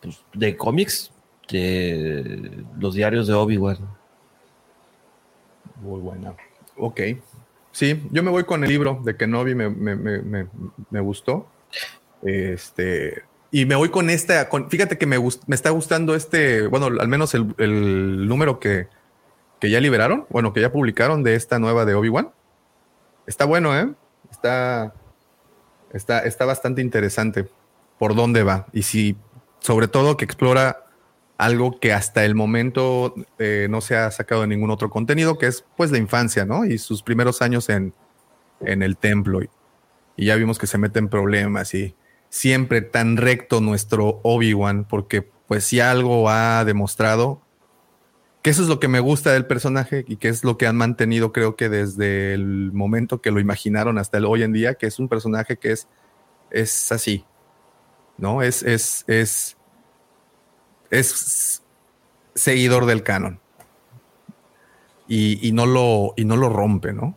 pues, 0.00 0.22
de 0.34 0.56
cómics, 0.56 1.12
de 1.48 2.64
los 2.78 2.94
diarios 2.94 3.26
de 3.26 3.34
Obi-Wan. 3.34 3.78
Muy 5.82 6.00
buena. 6.00 6.34
Ok. 6.76 7.00
Sí, 7.72 8.02
yo 8.10 8.22
me 8.22 8.30
voy 8.30 8.44
con 8.44 8.64
el 8.64 8.70
libro 8.70 9.00
de 9.04 9.16
Kenobi, 9.16 9.54
me, 9.54 9.68
me, 9.70 9.94
me, 9.96 10.46
me 10.90 11.00
gustó. 11.00 11.48
Este, 12.22 13.22
y 13.50 13.64
me 13.64 13.76
voy 13.76 13.90
con 13.90 14.10
esta, 14.10 14.48
con, 14.48 14.68
fíjate 14.70 14.98
que 14.98 15.06
me, 15.06 15.18
me 15.18 15.54
está 15.54 15.70
gustando 15.70 16.14
este, 16.14 16.66
bueno, 16.66 16.86
al 16.86 17.08
menos 17.08 17.34
el, 17.34 17.54
el 17.58 18.28
número 18.28 18.60
que, 18.60 18.88
que, 19.60 19.70
ya 19.70 19.80
liberaron, 19.80 20.26
bueno, 20.30 20.52
que 20.52 20.60
ya 20.60 20.72
publicaron 20.72 21.22
de 21.22 21.34
esta 21.36 21.58
nueva 21.58 21.84
de 21.84 21.94
Obi-Wan. 21.94 22.30
Está 23.26 23.44
bueno, 23.44 23.76
¿eh? 23.78 23.92
Está, 24.30 24.94
está, 25.92 26.20
está 26.20 26.44
bastante 26.44 26.82
interesante 26.82 27.48
por 28.00 28.14
dónde 28.14 28.42
va. 28.44 28.66
Y 28.72 28.84
si, 28.84 29.14
sobre 29.58 29.86
todo, 29.86 30.16
que 30.16 30.24
explora 30.24 30.86
algo 31.36 31.78
que 31.78 31.92
hasta 31.92 32.24
el 32.24 32.34
momento 32.34 33.14
eh, 33.38 33.66
no 33.68 33.82
se 33.82 33.94
ha 33.94 34.10
sacado 34.10 34.40
de 34.40 34.46
ningún 34.46 34.70
otro 34.70 34.88
contenido, 34.88 35.36
que 35.36 35.46
es 35.46 35.66
pues 35.76 35.90
la 35.90 35.98
infancia, 35.98 36.46
¿no? 36.46 36.64
Y 36.64 36.78
sus 36.78 37.02
primeros 37.02 37.42
años 37.42 37.68
en, 37.68 37.92
en 38.60 38.82
el 38.82 38.96
templo. 38.96 39.42
Y, 39.42 39.50
ya 40.16 40.34
vimos 40.36 40.58
que 40.58 40.66
se 40.66 40.78
meten 40.78 41.08
problemas 41.08 41.74
y 41.74 41.94
siempre 42.30 42.80
tan 42.80 43.18
recto 43.18 43.60
nuestro 43.60 44.20
Obi-Wan, 44.22 44.86
porque 44.88 45.28
pues 45.46 45.64
si 45.64 45.80
algo 45.80 46.30
ha 46.30 46.64
demostrado, 46.64 47.42
que 48.40 48.48
eso 48.48 48.62
es 48.62 48.68
lo 48.68 48.80
que 48.80 48.88
me 48.88 49.00
gusta 49.00 49.32
del 49.32 49.44
personaje 49.44 50.06
y 50.08 50.16
que 50.16 50.28
es 50.28 50.42
lo 50.42 50.56
que 50.56 50.66
han 50.66 50.76
mantenido 50.76 51.32
creo 51.32 51.54
que 51.54 51.68
desde 51.68 52.32
el 52.32 52.72
momento 52.72 53.20
que 53.20 53.30
lo 53.30 53.40
imaginaron 53.40 53.98
hasta 53.98 54.16
el 54.16 54.24
hoy 54.24 54.42
en 54.42 54.54
día, 54.54 54.74
que 54.74 54.86
es 54.86 54.98
un 54.98 55.08
personaje 55.08 55.58
que 55.58 55.72
es, 55.72 55.86
es 56.50 56.92
así, 56.92 57.26
¿no? 58.20 58.42
Es, 58.42 58.62
es, 58.62 59.04
es 59.08 59.56
es 60.90 61.62
seguidor 62.34 62.86
del 62.86 63.02
canon. 63.02 63.40
Y, 65.12 65.50
no, 65.52 65.66
lo, 65.66 66.14
y 66.16 66.24
no 66.24 66.36
lo 66.36 66.48
rompe, 66.50 66.92
¿no? 66.92 67.16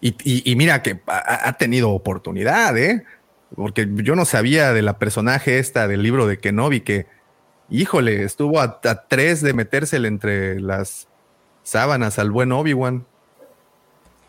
Y, 0.00 0.54
mira 0.56 0.82
que 0.82 1.02
ha, 1.06 1.52
tenido 1.58 1.90
oportunidad, 1.90 2.76
¿eh? 2.78 3.04
Porque 3.54 3.86
yo 3.96 4.14
no 4.14 4.24
sabía 4.24 4.72
de 4.72 4.80
la 4.80 4.98
personaje 4.98 5.58
esta 5.58 5.88
del 5.88 6.02
libro 6.02 6.26
de 6.26 6.38
Kenobi 6.38 6.80
que, 6.80 7.06
híjole, 7.68 8.22
estuvo 8.22 8.60
a, 8.60 8.80
tres 9.08 9.42
de 9.42 9.52
metérsele 9.52 10.08
entre 10.08 10.58
las 10.58 11.08
sábanas 11.64 12.18
al 12.18 12.30
buen 12.30 12.50
Obi-Wan. 12.50 13.04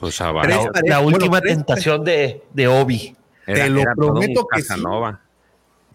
Pues 0.01 0.19
la, 0.19 0.99
última 0.99 1.39
tentación 1.39 2.03
de, 2.03 2.43
de 2.53 2.67
Obi. 2.67 3.15
te 3.45 3.69
lo 3.69 3.83
prometo 3.95 4.45
que 4.53 4.61
sí. 4.61 4.73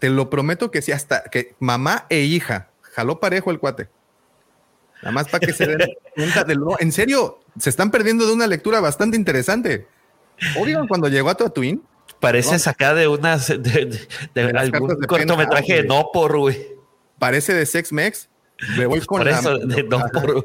Te 0.05 0.11
lo 0.11 0.29
prometo 0.29 0.69
que 0.69 0.83
sí, 0.83 0.91
hasta 0.91 1.23
que 1.23 1.55
mamá 1.57 2.05
e 2.11 2.19
hija 2.19 2.69
jaló 2.93 3.19
parejo 3.19 3.49
el 3.49 3.57
cuate. 3.57 3.89
Nada 5.01 5.11
más 5.11 5.27
para 5.29 5.39
que 5.39 5.51
se 5.51 5.65
den 5.65 5.79
cuenta 6.15 6.43
del. 6.43 6.59
En 6.77 6.91
serio, 6.91 7.39
se 7.57 7.71
están 7.71 7.89
perdiendo 7.89 8.27
de 8.27 8.33
una 8.33 8.45
lectura 8.45 8.79
bastante 8.81 9.17
interesante. 9.17 9.87
Oigan, 10.59 10.87
cuando 10.87 11.07
llegó 11.07 11.31
a 11.31 11.35
Tatooine. 11.35 11.81
Parece 12.19 12.59
sacada 12.59 12.93
de 12.93 13.07
unas. 13.07 13.47
de, 13.47 14.07
algún 14.55 14.95
cortometraje 15.07 15.81
de 15.81 15.83
No 15.85 16.11
por, 16.13 16.37
güey. 16.37 16.67
Parece 17.17 17.55
de 17.55 17.65
Sex 17.65 17.91
Mex. 17.91 18.29
Me 18.77 18.85
voy 18.85 19.01
con 19.07 19.27
eso, 19.27 19.57
de 19.57 19.81
No 19.85 20.05
por, 20.13 20.43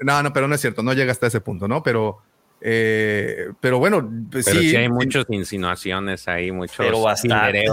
No, 0.00 0.24
no, 0.24 0.32
pero 0.32 0.48
no 0.48 0.56
es 0.56 0.60
cierto, 0.60 0.82
no 0.82 0.92
llega 0.92 1.12
hasta 1.12 1.28
ese 1.28 1.40
punto, 1.40 1.68
¿no? 1.68 1.84
Pero. 1.84 2.20
Eh, 2.64 3.48
pero 3.60 3.80
bueno, 3.80 4.08
pues 4.30 4.44
pero 4.44 4.60
sí, 4.60 4.76
hay 4.76 4.88
muchas 4.88 5.26
insinuaciones 5.28 6.28
ahí, 6.28 6.52
muchos 6.52 6.76
pero 6.76 7.02
bastante. 7.02 7.64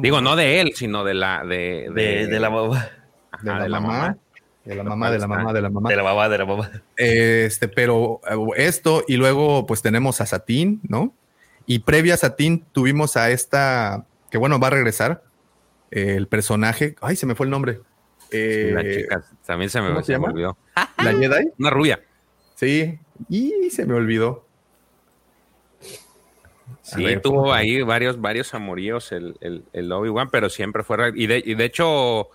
Digo, 0.00 0.20
no 0.20 0.36
de 0.36 0.60
él, 0.60 0.72
sino 0.74 1.02
de 1.02 1.14
la 1.14 1.44
de, 1.44 1.88
de, 1.92 2.38
la 2.38 2.50
mamá. 2.50 2.90
de, 3.42 3.68
la, 3.68 3.80
mamá. 3.80 4.16
De 4.64 4.74
la 4.74 4.84
mamá, 4.84 5.10
de 5.10 5.18
la 5.18 5.26
mamá, 5.26 5.52
de 5.52 5.60
la 5.62 5.70
mamá. 5.70 5.88
De 5.90 5.96
la 5.96 6.02
mamá, 6.02 6.28
de 6.28 6.38
la 6.38 6.44
mamá. 6.44 6.70
Este, 6.96 7.68
pero 7.68 8.20
eh, 8.30 8.36
esto, 8.56 9.02
y 9.08 9.16
luego 9.16 9.66
pues 9.66 9.80
tenemos 9.82 10.20
a 10.20 10.26
Satín, 10.26 10.80
¿no? 10.86 11.14
Y 11.66 11.80
previa 11.80 12.14
a 12.14 12.18
Satín 12.18 12.64
tuvimos 12.72 13.16
a 13.16 13.30
esta, 13.30 14.04
que 14.30 14.38
bueno, 14.38 14.60
va 14.60 14.66
a 14.68 14.70
regresar, 14.70 15.24
el 15.90 16.28
personaje, 16.28 16.96
ay, 17.00 17.16
se 17.16 17.26
me 17.26 17.34
fue 17.34 17.46
el 17.46 17.50
nombre. 17.50 17.80
la 18.30 18.38
eh, 18.82 18.98
chica, 19.02 19.24
también 19.46 19.70
se 19.70 19.80
me, 19.80 20.02
se 20.02 20.18
me 20.18 20.26
olvidó. 20.26 20.56
¿La 20.76 21.12
Jedi? 21.12 21.50
Una 21.58 21.70
rubia. 21.70 22.00
Sí, 22.62 22.96
y 23.28 23.70
se 23.70 23.84
me 23.86 23.94
olvidó. 23.94 24.46
Sí, 26.82 27.04
tuvo 27.20 27.52
ahí 27.52 27.82
varios, 27.82 28.20
varios 28.20 28.54
amoríos 28.54 29.10
el, 29.10 29.34
el, 29.72 29.90
Obi-Wan, 29.90 30.30
pero 30.30 30.48
siempre 30.48 30.84
fue. 30.84 31.10
Y 31.16 31.26
de, 31.26 31.42
y 31.44 31.56
de 31.56 31.64
hecho, 31.64 32.30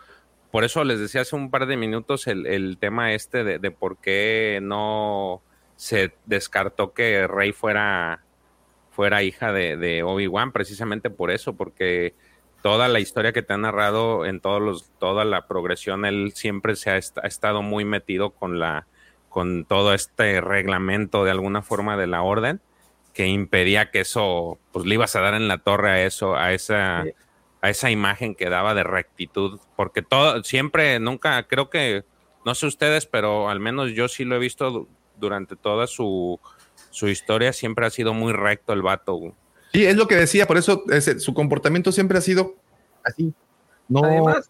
por 0.51 0.65
eso 0.65 0.83
les 0.83 0.99
decía 0.99 1.22
hace 1.22 1.38
un 1.38 1.49
par 1.49 1.65
de 1.65 1.77
minutos 1.77 2.27
el, 2.27 2.77
tema 2.77 3.14
este 3.14 3.45
de, 3.45 3.72
por 3.72 3.99
qué 4.01 4.59
no 4.61 5.41
se 5.77 6.14
descartó 6.25 6.91
que 6.91 7.25
Rey 7.25 7.53
fuera, 7.53 8.22
fuera 8.91 9.23
hija 9.23 9.53
de, 9.53 10.03
Obi-Wan, 10.03 10.51
precisamente 10.51 11.09
por 11.09 11.31
eso, 11.31 11.56
porque 11.56 12.15
toda 12.61 12.89
la 12.89 12.99
historia 12.99 13.31
que 13.31 13.43
te 13.43 13.53
ha 13.53 13.57
narrado 13.57 14.25
en 14.25 14.41
todos 14.41 14.61
los, 14.61 14.89
toda 14.99 15.23
la 15.23 15.47
progresión, 15.47 16.03
él 16.03 16.33
siempre 16.35 16.75
se 16.75 16.89
ha, 16.89 16.95
ha 16.95 17.27
estado 17.27 17.61
muy 17.61 17.85
metido 17.85 18.31
con 18.31 18.59
la 18.59 18.88
con 19.38 19.66
todo 19.66 19.93
este 19.93 20.41
reglamento 20.41 21.24
de 21.24 21.30
alguna 21.30 21.61
forma 21.61 21.95
de 21.95 22.07
la 22.07 22.24
orden 22.24 22.59
que 23.14 23.27
impedía 23.27 23.91
que 23.91 23.99
eso, 23.99 24.57
pues 24.72 24.88
le 24.88 24.95
ibas 24.95 25.16
a 25.16 25.22
dar 25.22 25.35
en 25.35 25.48
la 25.48 25.59
torre 25.59 25.91
a 25.91 26.03
eso, 26.03 26.35
a 26.35 26.53
esa, 26.53 27.06
a 27.61 27.69
esa 27.69 27.91
imagen 27.91 28.33
que 28.33 28.49
daba 28.49 28.74
de 28.74 28.82
rectitud, 28.82 29.59
porque 29.75 30.01
todo, 30.01 30.43
siempre, 30.43 30.99
nunca, 30.99 31.43
creo 31.43 31.69
que, 31.69 32.03
no 32.48 32.56
sé 32.56 32.66
ustedes, 32.66 33.06
pero 33.06 33.48
al 33.48 33.59
menos 33.59 33.91
yo 33.91 34.07
sí 34.07 34.25
lo 34.25 34.38
he 34.38 34.40
visto 34.40 34.88
durante 35.19 35.56
toda 35.56 35.85
su, 35.85 36.40
su 36.90 37.07
historia, 37.07 37.53
siempre 37.53 37.85
ha 37.85 37.91
sido 37.91 38.16
muy 38.16 38.33
recto 38.33 38.74
el 38.74 38.82
vato. 38.82 39.35
Sí, 39.72 39.85
es 39.85 39.98
lo 39.98 40.07
que 40.07 40.16
decía, 40.16 40.48
por 40.48 40.57
eso 40.57 40.83
su 41.19 41.35
comportamiento 41.35 41.91
siempre 41.91 42.17
ha 42.17 42.22
sido 42.22 42.56
así. 43.03 43.32
No, 43.88 44.03
Además, 44.03 44.49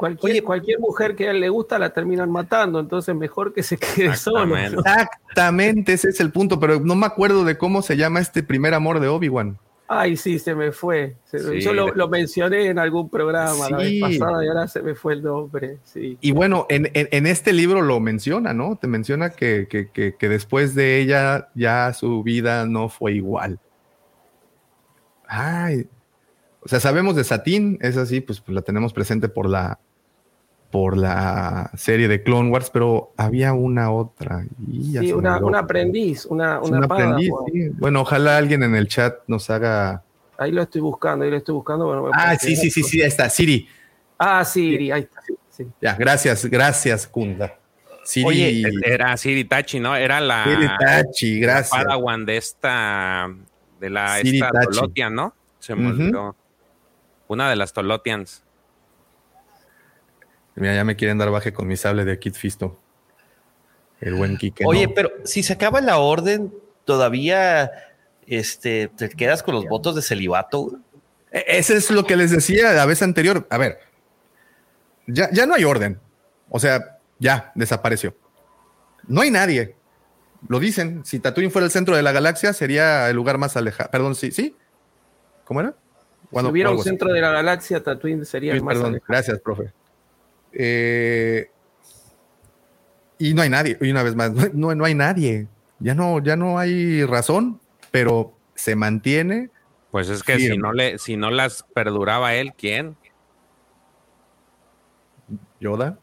Cualquier, 0.00 0.42
cualquier 0.42 0.80
mujer 0.80 1.14
que 1.14 1.28
a 1.28 1.30
él 1.32 1.40
le 1.40 1.50
gusta 1.50 1.78
la 1.78 1.92
terminan 1.92 2.30
matando, 2.30 2.80
entonces 2.80 3.14
mejor 3.14 3.52
que 3.52 3.62
se 3.62 3.76
quede 3.76 4.16
solo. 4.16 4.56
Exactamente, 4.56 5.92
ese 5.92 6.08
es 6.08 6.20
el 6.20 6.32
punto, 6.32 6.58
pero 6.58 6.80
no 6.80 6.94
me 6.94 7.04
acuerdo 7.04 7.44
de 7.44 7.58
cómo 7.58 7.82
se 7.82 7.98
llama 7.98 8.18
este 8.18 8.42
primer 8.42 8.72
amor 8.72 8.98
de 8.98 9.08
Obi-Wan. 9.08 9.58
Ay, 9.88 10.16
sí, 10.16 10.38
se 10.38 10.54
me 10.54 10.72
fue. 10.72 11.16
Yo 11.60 11.74
lo, 11.74 12.08
mencioné 12.08 12.68
en 12.68 12.78
algún 12.78 13.10
programa 13.10 13.68
la 13.68 13.76
vez 13.76 14.00
pasada 14.00 14.42
y 14.42 14.48
ahora 14.48 14.68
se 14.68 14.80
me 14.80 14.94
fue 14.94 15.12
el 15.12 15.22
nombre. 15.22 15.80
Y 15.94 16.30
bueno, 16.30 16.64
en, 16.70 17.26
este 17.26 17.52
libro 17.52 17.82
lo 17.82 18.00
menciona, 18.00 18.54
¿no? 18.54 18.76
Te 18.76 18.86
menciona 18.86 19.28
que, 19.28 19.68
que, 19.68 20.28
después 20.30 20.74
de 20.74 20.98
ella 20.98 21.50
ya 21.54 21.92
su 21.92 22.22
vida 22.22 22.64
no 22.64 22.88
fue 22.88 23.12
igual. 23.12 23.58
Ay, 25.26 25.86
o 26.62 26.68
sea, 26.70 26.80
sabemos 26.80 27.16
de 27.16 27.24
Satín, 27.24 27.76
es 27.82 27.98
así, 27.98 28.22
pues, 28.22 28.40
pues 28.40 28.54
la 28.54 28.62
tenemos 28.62 28.94
presente 28.94 29.28
por 29.28 29.46
la, 29.46 29.78
por 30.70 30.96
la 30.96 31.70
serie 31.76 32.06
de 32.06 32.22
Clone 32.22 32.50
Wars, 32.50 32.70
pero 32.70 33.12
había 33.16 33.52
una 33.52 33.90
otra. 33.90 34.44
sí, 34.70 35.12
una, 35.12 35.36
aprendiz, 35.58 36.26
una, 36.26 36.60
una, 36.60 36.86
aprendiz. 36.86 37.30
Bueno, 37.74 38.02
ojalá 38.02 38.36
alguien 38.36 38.62
en 38.62 38.76
el 38.76 38.86
chat 38.86 39.18
nos 39.26 39.50
haga. 39.50 40.02
Ahí 40.38 40.52
lo 40.52 40.62
estoy 40.62 40.80
buscando, 40.80 41.24
ahí 41.24 41.30
lo 41.30 41.36
estoy 41.36 41.54
buscando. 41.54 42.10
ah, 42.12 42.36
sí, 42.36 42.56
sí, 42.56 42.70
sí, 42.70 42.82
sí, 42.82 43.02
ahí 43.02 43.08
está, 43.08 43.28
Siri. 43.28 43.68
Ah, 44.18 44.44
Siri, 44.44 44.90
ahí 44.92 45.02
está. 45.02 45.20
Ya, 45.80 45.94
gracias, 45.94 46.46
gracias, 46.46 47.06
Kunda. 47.06 47.58
Siri, 48.04 48.26
Oye, 48.26 48.62
era 48.84 49.16
Siri 49.16 49.44
Tachi, 49.44 49.80
¿no? 49.80 49.94
Era 49.96 50.20
la. 50.20 50.44
Siri 50.44 50.68
Tachi, 50.78 51.40
gracias. 51.40 51.78
La 51.78 51.84
Padawan 51.84 52.24
de 52.24 52.36
esta. 52.36 53.28
De 53.80 53.90
la 53.90 54.20
esta 54.20 54.50
Tolotian, 54.50 55.14
¿no? 55.14 55.34
Se 55.58 55.74
me 55.74 55.88
olvidó. 55.88 56.36
Una 57.28 57.50
de 57.50 57.56
las 57.56 57.72
Tolotians. 57.72 58.42
Mira, 60.60 60.74
ya 60.74 60.84
me 60.84 60.94
quieren 60.94 61.16
dar 61.16 61.30
baje 61.30 61.54
con 61.54 61.66
mi 61.66 61.76
sable 61.76 62.04
de 62.04 62.18
Kit 62.18 62.34
Fisto. 62.34 62.78
El 64.00 64.14
buen 64.14 64.36
Kike. 64.36 64.64
Oye, 64.66 64.88
pero 64.88 65.10
si 65.24 65.42
se 65.42 65.54
acaba 65.54 65.80
la 65.80 65.98
orden, 65.98 66.52
todavía 66.84 67.70
este, 68.26 68.88
te 68.88 69.08
quedas 69.08 69.42
con 69.42 69.54
los 69.54 69.64
votos 69.64 69.94
de 69.94 70.02
celibato. 70.02 70.78
E, 71.32 71.44
ese 71.46 71.76
es 71.76 71.90
lo 71.90 72.04
que 72.04 72.16
les 72.16 72.30
decía 72.30 72.72
la 72.72 72.84
vez 72.84 73.00
anterior. 73.02 73.46
A 73.48 73.56
ver, 73.56 73.78
ya, 75.06 75.30
ya 75.32 75.46
no 75.46 75.54
hay 75.54 75.64
orden. 75.64 75.98
O 76.50 76.60
sea, 76.60 76.98
ya 77.18 77.52
desapareció. 77.54 78.14
No 79.08 79.22
hay 79.22 79.30
nadie. 79.30 79.76
Lo 80.46 80.58
dicen. 80.58 81.04
Si 81.06 81.20
Tatooine 81.20 81.50
fuera 81.50 81.64
el 81.64 81.72
centro 81.72 81.96
de 81.96 82.02
la 82.02 82.12
galaxia, 82.12 82.52
sería 82.52 83.08
el 83.08 83.16
lugar 83.16 83.38
más 83.38 83.56
alejado. 83.56 83.90
Perdón, 83.90 84.14
sí, 84.14 84.30
sí. 84.30 84.56
¿Cómo 85.44 85.60
era? 85.60 85.74
Cuando, 86.30 86.50
si 86.50 86.52
hubiera 86.52 86.70
un 86.70 86.82
centro 86.82 87.12
de 87.12 87.20
la 87.20 87.30
galaxia, 87.30 87.82
Tatooine 87.82 88.26
sería 88.26 88.52
el 88.52 88.62
más 88.62 88.76
perdón, 88.76 89.02
Gracias, 89.08 89.40
profe. 89.40 89.72
Eh, 90.52 91.50
y 93.18 93.34
no 93.34 93.42
hay 93.42 93.50
nadie, 93.50 93.76
y 93.80 93.90
una 93.90 94.02
vez 94.02 94.14
más, 94.16 94.32
no, 94.54 94.74
no 94.74 94.84
hay 94.84 94.94
nadie. 94.94 95.46
Ya 95.78 95.94
no, 95.94 96.22
ya 96.22 96.36
no 96.36 96.58
hay 96.58 97.04
razón, 97.04 97.60
pero 97.90 98.32
se 98.54 98.76
mantiene. 98.76 99.50
Pues 99.90 100.08
es 100.08 100.22
que 100.22 100.38
si 100.38 100.56
no 100.56 100.72
le, 100.72 100.98
si 100.98 101.16
no 101.16 101.30
las 101.30 101.64
perduraba 101.74 102.34
él, 102.34 102.52
¿quién? 102.56 102.96
Yoda. 105.58 105.98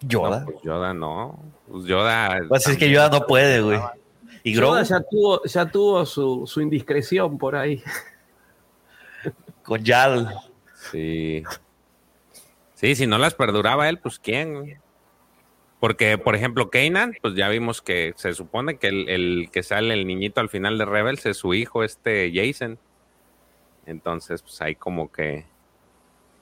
Yoda. 0.00 0.40
No, 0.40 0.46
pues 0.46 0.62
Yoda 0.62 0.94
no. 0.94 1.38
Pues 1.70 1.84
Yoda. 1.84 2.40
Pues 2.48 2.66
es 2.66 2.76
que 2.76 2.90
Yoda 2.90 3.10
no 3.10 3.26
puede, 3.26 3.60
güey. 3.60 3.80
Y 4.42 4.54
Yoda 4.54 4.82
ya 4.82 5.00
tuvo, 5.00 5.42
ya 5.44 5.66
tuvo 5.66 6.06
su, 6.06 6.46
su 6.46 6.60
indiscreción 6.60 7.38
por 7.38 7.56
ahí. 7.56 7.82
con 9.62 9.82
Yal. 9.82 10.34
Sí. 10.90 11.42
Sí, 12.84 12.96
si 12.96 13.06
no 13.06 13.16
las 13.16 13.32
perduraba 13.32 13.88
él, 13.88 13.98
pues 13.98 14.18
quién. 14.18 14.78
Porque, 15.80 16.18
por 16.18 16.34
ejemplo, 16.34 16.68
Kanan, 16.68 17.16
pues 17.22 17.34
ya 17.34 17.48
vimos 17.48 17.80
que 17.80 18.12
se 18.16 18.34
supone 18.34 18.76
que 18.76 18.88
el, 18.88 19.08
el 19.08 19.48
que 19.50 19.62
sale 19.62 19.94
el 19.94 20.06
niñito 20.06 20.42
al 20.42 20.50
final 20.50 20.76
de 20.76 20.84
Rebels 20.84 21.24
es 21.24 21.38
su 21.38 21.54
hijo, 21.54 21.82
este 21.82 22.30
Jason. 22.34 22.78
Entonces, 23.86 24.42
pues 24.42 24.60
ahí 24.60 24.74
como 24.74 25.10
que 25.10 25.46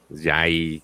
ya 0.09 0.41
hay, 0.41 0.83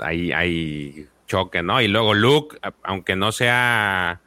hay, 0.00 0.32
hay 0.32 1.08
choque, 1.28 1.62
¿no? 1.62 1.80
Y 1.80 1.86
luego 1.86 2.12
Luke, 2.12 2.58
aunque 2.82 3.14
no 3.14 3.30
sea 3.30 4.20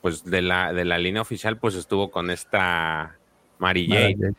pues 0.00 0.24
de 0.24 0.40
la, 0.40 0.72
de 0.72 0.86
la 0.86 0.96
línea 0.96 1.20
oficial, 1.20 1.58
pues 1.58 1.74
estuvo 1.74 2.10
con 2.10 2.30
esta 2.30 3.18
Mary 3.58 3.86
Jade. 3.86 4.32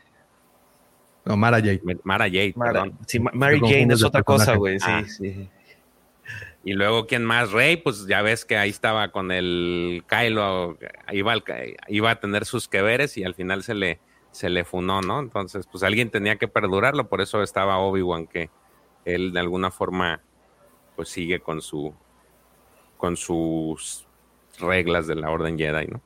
No, 1.25 1.37
Mara 1.37 1.57
Jade. 1.57 1.81
Mara 2.03 2.25
Jade, 2.25 2.53
Mara- 2.55 2.71
perdón. 2.71 2.97
sí, 3.05 3.19
Ma- 3.19 3.31
Mary 3.33 3.59
Jane 3.59 3.93
es 3.93 4.03
otra 4.03 4.23
cosa, 4.23 4.55
güey. 4.55 4.79
Sí, 4.79 4.85
Ah. 4.89 5.03
sí. 5.07 5.49
Y 6.63 6.73
luego, 6.73 7.07
¿quién 7.07 7.25
más? 7.25 7.51
Rey, 7.51 7.77
pues 7.77 8.05
ya 8.07 8.21
ves 8.21 8.45
que 8.45 8.55
ahí 8.57 8.69
estaba 8.69 9.11
con 9.11 9.31
el 9.31 10.03
Kylo, 10.07 10.77
iba, 11.11 11.33
al- 11.33 11.43
iba 11.87 12.11
a 12.11 12.19
tener 12.19 12.45
sus 12.45 12.67
que 12.67 12.81
veres 12.83 13.17
y 13.17 13.23
al 13.23 13.33
final 13.33 13.63
se 13.63 13.73
le, 13.73 13.99
se 14.31 14.49
le 14.49 14.63
funó, 14.63 15.01
¿no? 15.01 15.19
Entonces, 15.19 15.67
pues 15.71 15.83
alguien 15.83 16.09
tenía 16.11 16.35
que 16.37 16.47
perdurarlo, 16.47 17.07
por 17.09 17.21
eso 17.21 17.41
estaba 17.41 17.79
Obi-Wan, 17.79 18.27
que 18.27 18.49
él 19.05 19.31
de 19.33 19.39
alguna 19.39 19.71
forma, 19.71 20.21
pues 20.95 21.09
sigue 21.09 21.39
con 21.39 21.61
su, 21.61 21.93
con 22.97 23.17
sus 23.17 24.05
reglas 24.59 25.07
de 25.07 25.15
la 25.15 25.31
Orden 25.31 25.57
Jedi, 25.57 25.87
¿no? 25.87 25.99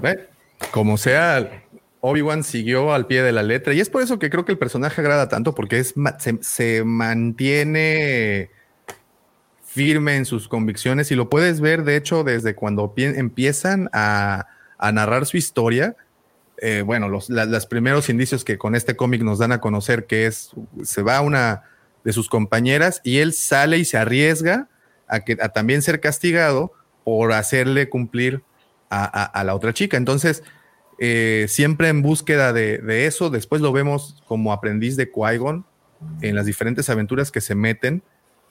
Ve, 0.00 0.28
Como 0.70 0.96
sea, 0.96 1.64
Obi-Wan 2.00 2.44
siguió 2.44 2.92
al 2.92 3.06
pie 3.06 3.22
de 3.22 3.32
la 3.32 3.42
letra 3.42 3.74
y 3.74 3.80
es 3.80 3.90
por 3.90 4.02
eso 4.02 4.18
que 4.18 4.30
creo 4.30 4.44
que 4.44 4.52
el 4.52 4.58
personaje 4.58 5.00
agrada 5.00 5.28
tanto 5.28 5.54
porque 5.54 5.78
es, 5.78 5.94
se, 6.40 6.84
mantiene 6.84 8.50
firme 9.64 10.16
en 10.16 10.24
sus 10.24 10.48
convicciones 10.48 11.10
y 11.10 11.14
lo 11.16 11.28
puedes 11.28 11.60
ver, 11.60 11.84
de 11.84 11.96
hecho, 11.96 12.24
desde 12.24 12.54
cuando 12.54 12.94
pie- 12.94 13.18
empiezan 13.18 13.90
a, 13.92 14.46
narrar 14.92 15.26
su 15.26 15.36
historia. 15.36 15.96
eh, 16.62 16.80
bueno, 16.80 17.10
los 17.10 17.28
la- 17.28 17.44
los 17.44 17.66
primeros 17.66 18.08
indicios 18.08 18.42
que 18.42 18.56
con 18.56 18.74
este 18.74 18.96
cómic 18.96 19.20
nos 19.22 19.38
dan 19.38 19.52
a 19.52 19.60
conocer 19.60 20.06
que 20.06 20.24
es, 20.26 20.52
se 20.84 21.02
va 21.02 21.20
una 21.20 21.64
de 22.02 22.14
sus 22.14 22.30
compañeras 22.30 23.02
y 23.04 23.18
él 23.18 23.34
sale 23.34 23.76
y 23.76 23.84
se 23.84 23.98
arriesga 23.98 24.68
a, 25.06 25.20
que, 25.20 25.36
también 25.36 25.82
ser 25.82 26.00
castigado 26.00 26.72
por 27.04 27.32
hacerle 27.32 27.90
cumplir 27.90 28.42
a- 28.88 29.04
a 29.24 29.44
la 29.44 29.54
otra 29.54 29.74
chica. 29.74 29.98
Entonces, 29.98 30.42
eh, 30.98 31.46
siempre 31.48 31.88
en 31.88 32.02
búsqueda 32.02 32.52
de, 32.52 33.06
eso, 33.06 33.30
después 33.30 33.60
lo 33.60 33.72
vemos 33.72 34.22
como 34.26 34.52
aprendiz 34.52 34.96
de 34.96 35.10
Qui-Gon 35.10 35.64
en 36.22 36.34
las 36.34 36.46
diferentes 36.46 36.88
aventuras 36.88 37.30
que 37.30 37.40
se 37.40 37.54
meten, 37.54 38.02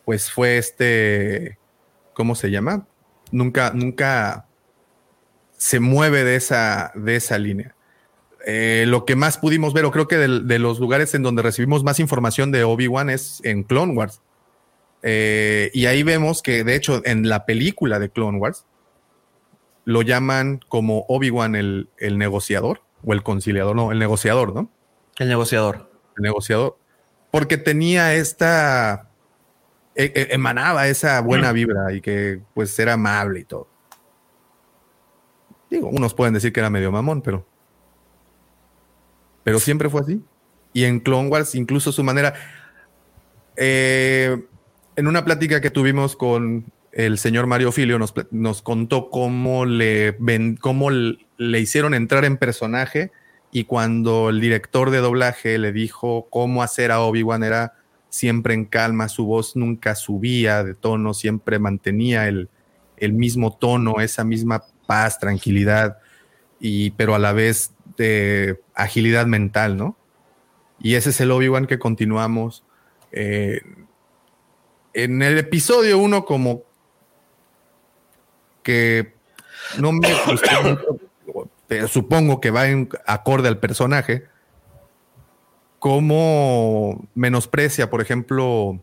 pues 0.03 0.32
fue 0.32 0.57
este, 0.57 1.57
¿cómo 2.14 2.35
se 2.35 2.51
llama? 2.51 2.88
Nunca, 3.32 3.72
nunca 3.74 4.48
se 5.57 5.80
mueve 5.80 6.24
de 6.24 6.35
esa, 6.35 6.91
de 6.95 7.15
esa 7.15 7.38
línea. 7.38 7.75
Eh, 8.45 8.85
lo 8.88 9.06
que 9.06 9.15
más 9.15 9.40
pudimos 9.40 9.74
ver, 9.74 9.85
o 9.85 9.91
creo 9.91 10.07
que 10.07 10.17
de, 10.17 10.59
los 10.59 10.80
lugares 10.80 11.15
en 11.15 11.24
donde 11.24 11.41
recibimos 11.41 11.83
más 11.83 11.99
información 11.99 12.51
de 12.51 12.64
Obi-Wan 12.64 13.09
es 13.09 13.41
en 13.43 13.64
Clone 13.64 13.93
Wars. 13.93 14.22
Eh, 15.01 15.72
y 15.74 15.88
ahí 15.88 16.03
vemos 16.03 16.43
que, 16.43 16.64
de 16.64 16.75
hecho, 16.75 17.01
en 17.06 17.27
la 17.27 17.45
película 17.45 17.98
de 17.98 18.09
Clone 18.09 18.38
Wars, 18.38 18.65
lo 19.86 20.02
llaman 20.02 20.60
como 20.68 21.06
Obi-Wan 21.08 21.56
el, 21.56 21.90
el 21.98 22.18
negociador 22.18 22.82
o 23.06 23.14
el 23.14 23.24
conciliador, 23.24 23.76
no, 23.76 23.92
el 23.92 24.00
negociador, 24.00 24.54
¿no? 24.54 24.70
El 25.18 25.30
negociador. 25.30 25.90
El 26.18 26.24
negociador. 26.24 26.78
Porque 27.32 27.58
tenía 27.58 28.14
esta. 28.16 29.10
e- 29.96 30.12
e- 30.16 30.34
emanaba 30.34 30.88
esa 30.88 31.22
buena 31.22 31.52
vibra 31.52 31.94
y 31.94 32.02
que 32.02 32.42
pues 32.54 32.78
era 32.80 32.94
amable 32.94 33.42
y 33.42 33.44
todo. 33.46 33.68
Digo, 35.70 35.90
unos 35.90 36.14
pueden 36.14 36.34
decir 36.34 36.52
que 36.54 36.60
era 36.60 36.70
medio 36.70 36.92
mamón, 36.92 37.22
pero. 37.22 37.46
Pero 39.44 39.60
siempre 39.60 39.90
fue 39.90 40.02
así. 40.02 40.22
Y 40.74 40.86
en 40.86 41.00
Clone 41.00 41.30
Wars, 41.30 41.56
incluso 41.56 41.92
su 41.92 42.04
manera. 42.04 42.34
eh, 43.56 44.44
en 44.98 45.08
una 45.08 45.26
plática 45.26 45.60
que 45.62 45.70
tuvimos 45.72 46.16
con 46.16 46.72
el 46.95 47.17
señor 47.19 47.45
Mario 47.45 47.72
Filio, 47.72 47.99
nos, 47.99 48.14
nos 48.32 48.61
contó 48.64 49.09
cómo 49.11 49.65
le, 49.65 50.15
ven- 50.19 50.56
cómo 50.56 50.90
le 50.90 51.59
hicieron 51.59 51.93
entrar 51.93 52.25
en 52.25 52.38
personaje 52.38 53.11
y 53.51 53.65
cuando 53.65 54.30
el 54.30 54.40
director 54.40 54.90
de 54.90 54.99
doblaje 54.99 55.57
le 55.59 55.72
dijo 55.72 56.27
cómo 56.30 56.64
hacer 56.64 56.91
a 56.91 57.01
Obi-Wan 57.01 57.43
era 57.43 57.74
siempre 58.09 58.53
en 58.53 58.65
calma, 58.65 59.09
su 59.09 59.25
voz 59.25 59.56
nunca 59.57 59.93
subía 59.95 60.64
de 60.64 60.74
tono, 60.74 61.14
siempre 61.14 61.59
mantenía 61.59 62.27
el, 62.30 62.49
el 62.95 63.11
mismo 63.14 63.56
tono, 63.57 63.99
esa 63.99 64.24
misma 64.24 64.64
paz, 64.88 65.19
tranquilidad, 65.19 65.98
y, 66.61 66.91
pero 66.91 67.14
a 67.14 67.19
la 67.19 67.33
vez 67.33 67.74
de 67.98 68.61
agilidad 68.74 69.25
mental, 69.25 69.75
¿no? 69.75 69.98
Y 70.80 70.95
ese 70.95 71.09
es 71.09 71.19
el 71.19 71.32
Obi-Wan 71.32 71.67
que 71.67 71.77
continuamos. 71.77 72.64
eh, 73.11 73.59
en 74.93 75.22
el 75.22 75.38
episodio 75.38 75.98
1 75.99 76.24
como 76.25 76.64
que 78.66 79.14
no 79.80 79.92
me 79.94 80.10
gustó 80.27 80.61
mucho, 80.64 81.50
pero 81.68 81.88
supongo 81.88 82.42
que 82.42 82.50
va 82.52 82.68
en 82.68 82.90
acorde 83.06 83.48
al 83.48 83.60
personaje, 83.60 84.26
cómo 85.80 87.08
menosprecia, 87.14 87.90
por 87.90 88.02
ejemplo, 88.02 88.80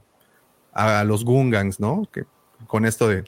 a 0.73 1.05
los 1.05 1.25
Gungans, 1.25 1.81
¿no? 1.81 2.09
Que 2.13 2.25
con 2.67 2.87
esto 2.87 3.09
de, 3.09 3.25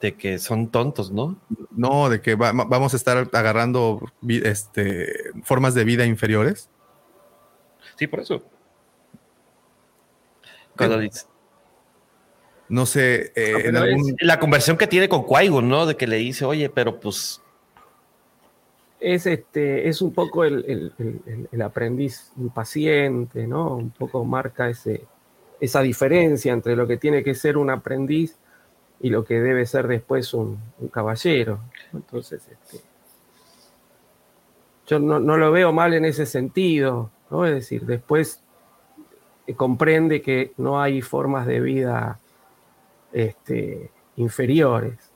De 0.00 0.14
que 0.16 0.38
son 0.38 0.68
tontos, 0.68 1.12
¿no? 1.12 1.36
no, 1.70 2.08
de 2.10 2.20
que 2.20 2.34
va- 2.34 2.52
vamos 2.52 2.94
a 2.94 2.96
estar 2.96 3.28
agarrando 3.32 4.00
este, 4.28 5.12
formas 5.44 5.74
de 5.74 5.84
vida 5.84 6.04
inferiores. 6.04 6.68
Sí, 7.96 8.06
por 8.08 8.20
eso. 8.20 8.42
Cuando 10.76 10.98
No 12.72 12.86
sé, 12.86 13.32
eh, 13.34 13.52
en 13.66 13.74
pero 13.74 13.78
algún- 13.80 14.16
la 14.20 14.40
conversión 14.40 14.78
que 14.78 14.86
tiene 14.86 15.06
con 15.06 15.24
Qui-Gon, 15.26 15.68
¿no? 15.68 15.84
De 15.84 15.94
que 15.94 16.06
le 16.06 16.16
dice, 16.16 16.46
oye, 16.46 16.70
pero 16.70 16.98
pues 16.98 17.38
Es 18.98 19.26
este, 19.26 19.88
es 19.88 20.00
un 20.00 20.14
poco 20.14 20.44
el, 20.44 20.64
el- 20.66 20.92
el- 20.98 21.20
el- 21.26 21.48
el 21.50 21.62
aprendiz 21.62 22.30
impaciente, 22.38 23.46
¿no? 23.48 23.76
Un 23.76 23.90
poco 23.90 24.24
marca 24.24 24.70
ese, 24.70 25.04
esa 25.60 25.82
diferencia 25.82 26.52
entre 26.52 26.76
lo 26.76 26.86
que 26.86 26.96
tiene 26.96 27.22
que 27.24 27.34
ser 27.34 27.58
un 27.58 27.68
aprendiz 27.68 28.36
y 29.00 29.10
lo 29.10 29.24
que 29.24 29.40
debe 29.40 29.66
ser 29.66 29.86
después 29.88 30.32
un, 30.32 30.56
un 30.78 30.88
caballero. 30.88 31.58
Entonces, 31.92 32.42
este, 32.48 32.82
yo 34.86 34.98
no, 34.98 35.18
no 35.20 35.36
lo 35.36 35.50
veo 35.50 35.72
mal 35.72 35.94
en 35.94 36.04
ese 36.04 36.24
sentido, 36.24 37.10
¿no? 37.30 37.44
Es 37.44 37.52
decir, 37.54 37.84
después 37.84 38.40
eh, 39.48 39.54
comprende 39.54 40.22
que 40.22 40.52
no 40.56 40.80
hay 40.80 41.02
formas 41.02 41.46
de 41.46 41.60
vida 41.60 42.18
este, 43.12 43.90
inferiores. 44.16 45.12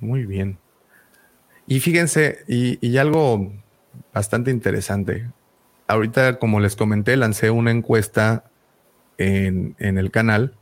Muy 0.00 0.26
bien. 0.26 0.58
Y 1.66 1.80
fíjense, 1.80 2.38
y, 2.48 2.78
y 2.86 2.96
algo 2.98 3.52
bastante 4.12 4.50
interesante. 4.50 5.30
Ahorita, 5.86 6.38
como 6.38 6.60
les 6.60 6.76
comenté, 6.76 7.16
lancé 7.16 7.50
una 7.50 7.70
encuesta 7.70 8.50
en, 9.18 9.74
en 9.78 9.98
el 9.98 10.10
canal 10.10 10.54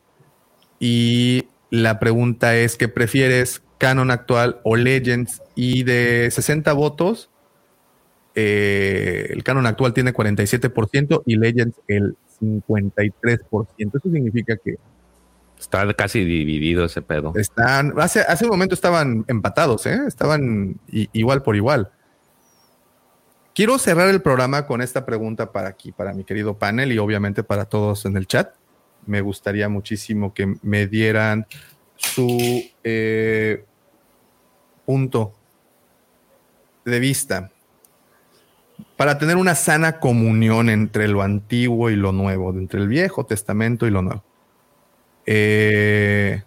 y 0.79 1.47
la 1.71 1.99
pregunta 1.99 2.57
es, 2.57 2.77
¿qué 2.77 2.89
prefieres, 2.89 3.63
Canon 3.79 4.11
actual 4.11 4.61
o 4.65 4.77
Legends? 4.77 5.43
Y 5.55 5.83
de 5.85 6.31
60 6.31 6.73
votos, 6.73 7.31
eh, 8.35 9.29
el 9.31 9.43
Canon 9.45 9.67
actual 9.67 9.95
tiene 9.95 10.13
47% 10.13 11.23
y 11.27 11.37
Legends 11.37 11.81
el 11.89 12.17
53%. 12.41 13.69
Eso 13.79 14.11
significa 14.11 14.57
que 14.57 14.77
Está 15.59 15.91
casi 15.95 16.23
dividido 16.25 16.85
ese 16.85 17.01
pedo. 17.01 17.33
están, 17.35 17.95
hace, 17.99 18.21
hace 18.21 18.45
un 18.45 18.51
momento 18.51 18.75
estaban 18.75 19.25
empatados, 19.27 19.87
¿eh? 19.87 20.01
estaban 20.07 20.79
i- 20.93 21.09
igual 21.15 21.43
por 21.43 21.57
igual. 21.57 21.91
Quiero 23.55 23.79
cerrar 23.79 24.09
el 24.11 24.21
programa 24.21 24.67
con 24.67 24.83
esta 24.83 25.07
pregunta 25.07 25.53
para 25.53 25.69
aquí, 25.69 25.93
para 25.93 26.13
mi 26.13 26.25
querido 26.25 26.59
panel 26.59 26.93
y 26.93 26.99
obviamente 26.99 27.43
para 27.43 27.65
todos 27.65 28.05
en 28.05 28.19
el 28.19 28.27
chat. 28.27 28.55
Me 29.07 29.23
gustaría 29.23 29.69
muchísimo 29.71 30.35
que 30.35 30.57
me 30.63 30.87
dieran 30.89 31.47
su 31.97 32.63
eh, 32.85 33.65
punto 34.85 35.33
de 36.85 37.01
vista. 37.01 37.51
Para 38.97 39.19
tener 39.19 39.37
una 39.37 39.55
sana 39.55 40.01
comunión 40.01 40.69
entre 40.69 41.09
lo 41.09 41.23
antiguo 41.23 41.91
y 41.91 41.97
lo 41.97 42.13
nuevo, 42.13 42.51
entre 42.51 42.81
el 42.81 42.89
Viejo 42.89 43.27
Testamento 43.27 43.87
y 43.87 43.91
lo 43.91 44.03
nuevo. 44.03 44.25
Eh, 45.27 46.43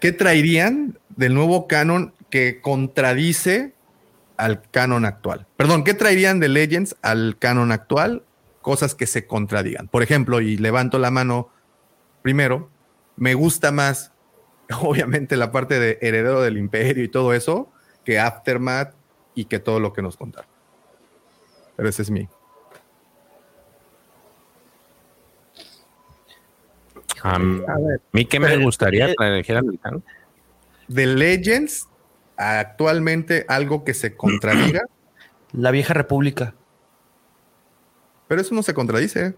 ¿Qué 0.00 0.12
traerían 0.12 0.98
del 1.16 1.34
nuevo 1.34 1.66
canon 1.66 2.14
que 2.30 2.60
contradice 2.60 3.74
al 4.36 4.62
canon 4.70 5.04
actual? 5.04 5.46
Perdón, 5.56 5.84
¿qué 5.84 5.94
traerían 5.94 6.38
de 6.38 6.48
Legends 6.48 6.96
al 7.02 7.36
canon 7.38 7.72
actual? 7.72 8.22
Cosas 8.60 8.94
que 8.94 9.06
se 9.06 9.26
contradigan. 9.26 9.88
Por 9.88 10.02
ejemplo, 10.02 10.40
y 10.40 10.56
levanto 10.56 10.98
la 10.98 11.10
mano 11.10 11.48
primero, 12.22 12.70
me 13.16 13.34
gusta 13.34 13.72
más, 13.72 14.12
obviamente, 14.82 15.36
la 15.36 15.50
parte 15.50 15.80
de 15.80 15.98
heredero 16.00 16.42
del 16.42 16.58
imperio 16.58 17.02
y 17.02 17.08
todo 17.08 17.34
eso, 17.34 17.72
que 18.08 18.18
Aftermath 18.18 18.94
y 19.34 19.44
que 19.44 19.58
todo 19.58 19.80
lo 19.80 19.92
que 19.92 20.00
nos 20.00 20.16
contaron. 20.16 20.48
Pero 21.76 21.90
ese 21.90 22.00
es 22.00 22.10
mi. 22.10 22.26
A 27.22 27.38
mí, 27.38 28.24
¿qué 28.24 28.40
me 28.40 28.56
gustaría 28.64 29.14
que 29.14 29.24
dijeran 29.32 30.02
De 30.86 31.04
Legends, 31.04 31.86
actualmente 32.38 33.44
algo 33.46 33.84
que 33.84 33.92
se 33.92 34.16
contradiga. 34.16 34.86
La 35.52 35.70
vieja 35.70 35.92
república. 35.92 36.54
Pero 38.26 38.40
eso 38.40 38.54
no 38.54 38.62
se 38.62 38.72
contradice. 38.72 39.34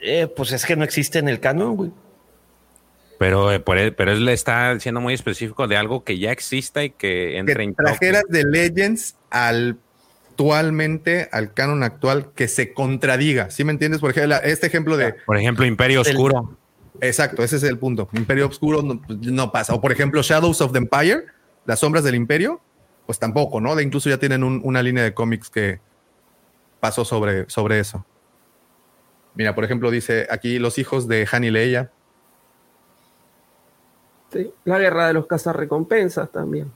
Eh, 0.00 0.28
pues 0.34 0.52
es 0.52 0.64
que 0.64 0.76
no 0.76 0.84
existe 0.84 1.18
en 1.18 1.28
el 1.28 1.40
canon, 1.40 1.76
güey. 1.76 1.92
Pero, 3.20 3.52
eh, 3.52 3.62
él, 3.76 3.94
pero 3.94 4.12
él 4.12 4.24
le 4.24 4.32
está 4.32 4.80
siendo 4.80 5.00
muy 5.00 5.12
específico 5.14 5.68
de 5.68 5.76
algo 5.76 6.02
que 6.04 6.18
ya 6.18 6.32
exista 6.32 6.82
y 6.82 6.90
que 6.90 7.36
entre 7.38 7.62
en 7.62 7.74
trajeras 7.74 8.24
de 8.28 8.44
Legends 8.44 9.14
al 9.28 9.78
actualmente 10.40 11.28
al 11.32 11.52
canon 11.52 11.82
actual 11.82 12.32
que 12.34 12.48
se 12.48 12.72
contradiga. 12.72 13.50
¿Sí 13.50 13.62
me 13.62 13.72
entiendes? 13.72 14.00
Por 14.00 14.10
ejemplo, 14.10 14.36
este 14.42 14.66
ejemplo 14.66 14.96
de. 14.96 15.14
Por 15.26 15.36
ejemplo, 15.36 15.66
Imperio 15.66 16.00
Oscuro. 16.00 16.56
exacto, 17.02 17.42
ese 17.42 17.56
es 17.56 17.62
el 17.64 17.78
punto. 17.78 18.08
Imperio 18.14 18.46
Oscuro 18.48 18.82
no, 18.82 19.52
pasa. 19.52 19.74
O 19.74 19.82
por 19.82 19.92
ejemplo, 19.92 20.22
Shadows 20.22 20.62
of 20.62 20.72
the 20.72 20.78
Empire, 20.78 21.26
las 21.66 21.80
sombras 21.80 22.04
del 22.04 22.14
Imperio, 22.14 22.62
pues 23.04 23.18
tampoco, 23.18 23.60
¿no? 23.60 23.76
De 23.76 23.82
incluso 23.82 24.08
ya 24.08 24.16
tienen 24.16 24.42
una 24.42 24.82
línea 24.82 25.04
de 25.04 25.12
cómics 25.12 25.50
que 25.50 25.78
pasó 26.80 27.04
sobre, 27.04 27.48
sobre 27.50 27.78
eso. 27.80 28.06
Mira, 29.34 29.54
por 29.54 29.64
ejemplo, 29.64 29.90
dice 29.90 30.26
aquí 30.30 30.58
los 30.58 30.78
hijos 30.78 31.06
de 31.06 31.28
Han 31.30 31.44
y 31.44 31.50
Leia. 31.50 31.90
Sí, 34.32 34.52
la 34.64 34.78
guerra 34.78 35.08
de 35.08 35.14
los 35.14 35.26
cazarrecompensas 35.26 36.30
también. 36.30 36.70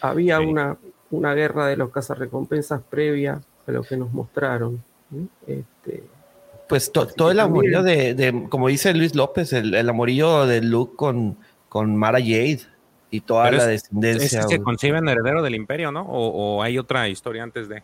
Había 0.00 0.40
una 0.40 0.76
una 1.10 1.34
guerra 1.34 1.66
de 1.66 1.76
los 1.76 1.90
cazarrecompensas 1.90 2.82
previa 2.88 3.40
a 3.66 3.70
lo 3.70 3.82
que 3.82 3.96
nos 3.96 4.12
mostraron. 4.12 4.82
Este, 5.46 6.02
pues 6.68 6.90
todo 6.90 7.30
el 7.30 7.40
amorillo 7.40 7.82
de, 7.82 8.46
como 8.48 8.68
dice 8.68 8.92
Luis 8.94 9.14
López, 9.14 9.52
el, 9.52 9.88
amorillo 9.88 10.46
de 10.46 10.62
Luke 10.62 10.94
con, 10.96 11.36
con 11.68 11.96
Mara 11.96 12.18
Jade 12.18 12.60
y 13.10 13.20
toda 13.20 13.50
la 13.52 13.66
descendencia. 13.66 14.40
Es 14.40 14.46
que 14.46 14.56
se 14.56 14.62
conciben 14.62 15.08
heredero 15.08 15.42
del 15.42 15.54
imperio, 15.54 15.92
¿no? 15.92 16.02
O, 16.08 16.62
hay 16.62 16.78
otra 16.78 17.08
historia 17.08 17.42
antes 17.42 17.68
de. 17.68 17.82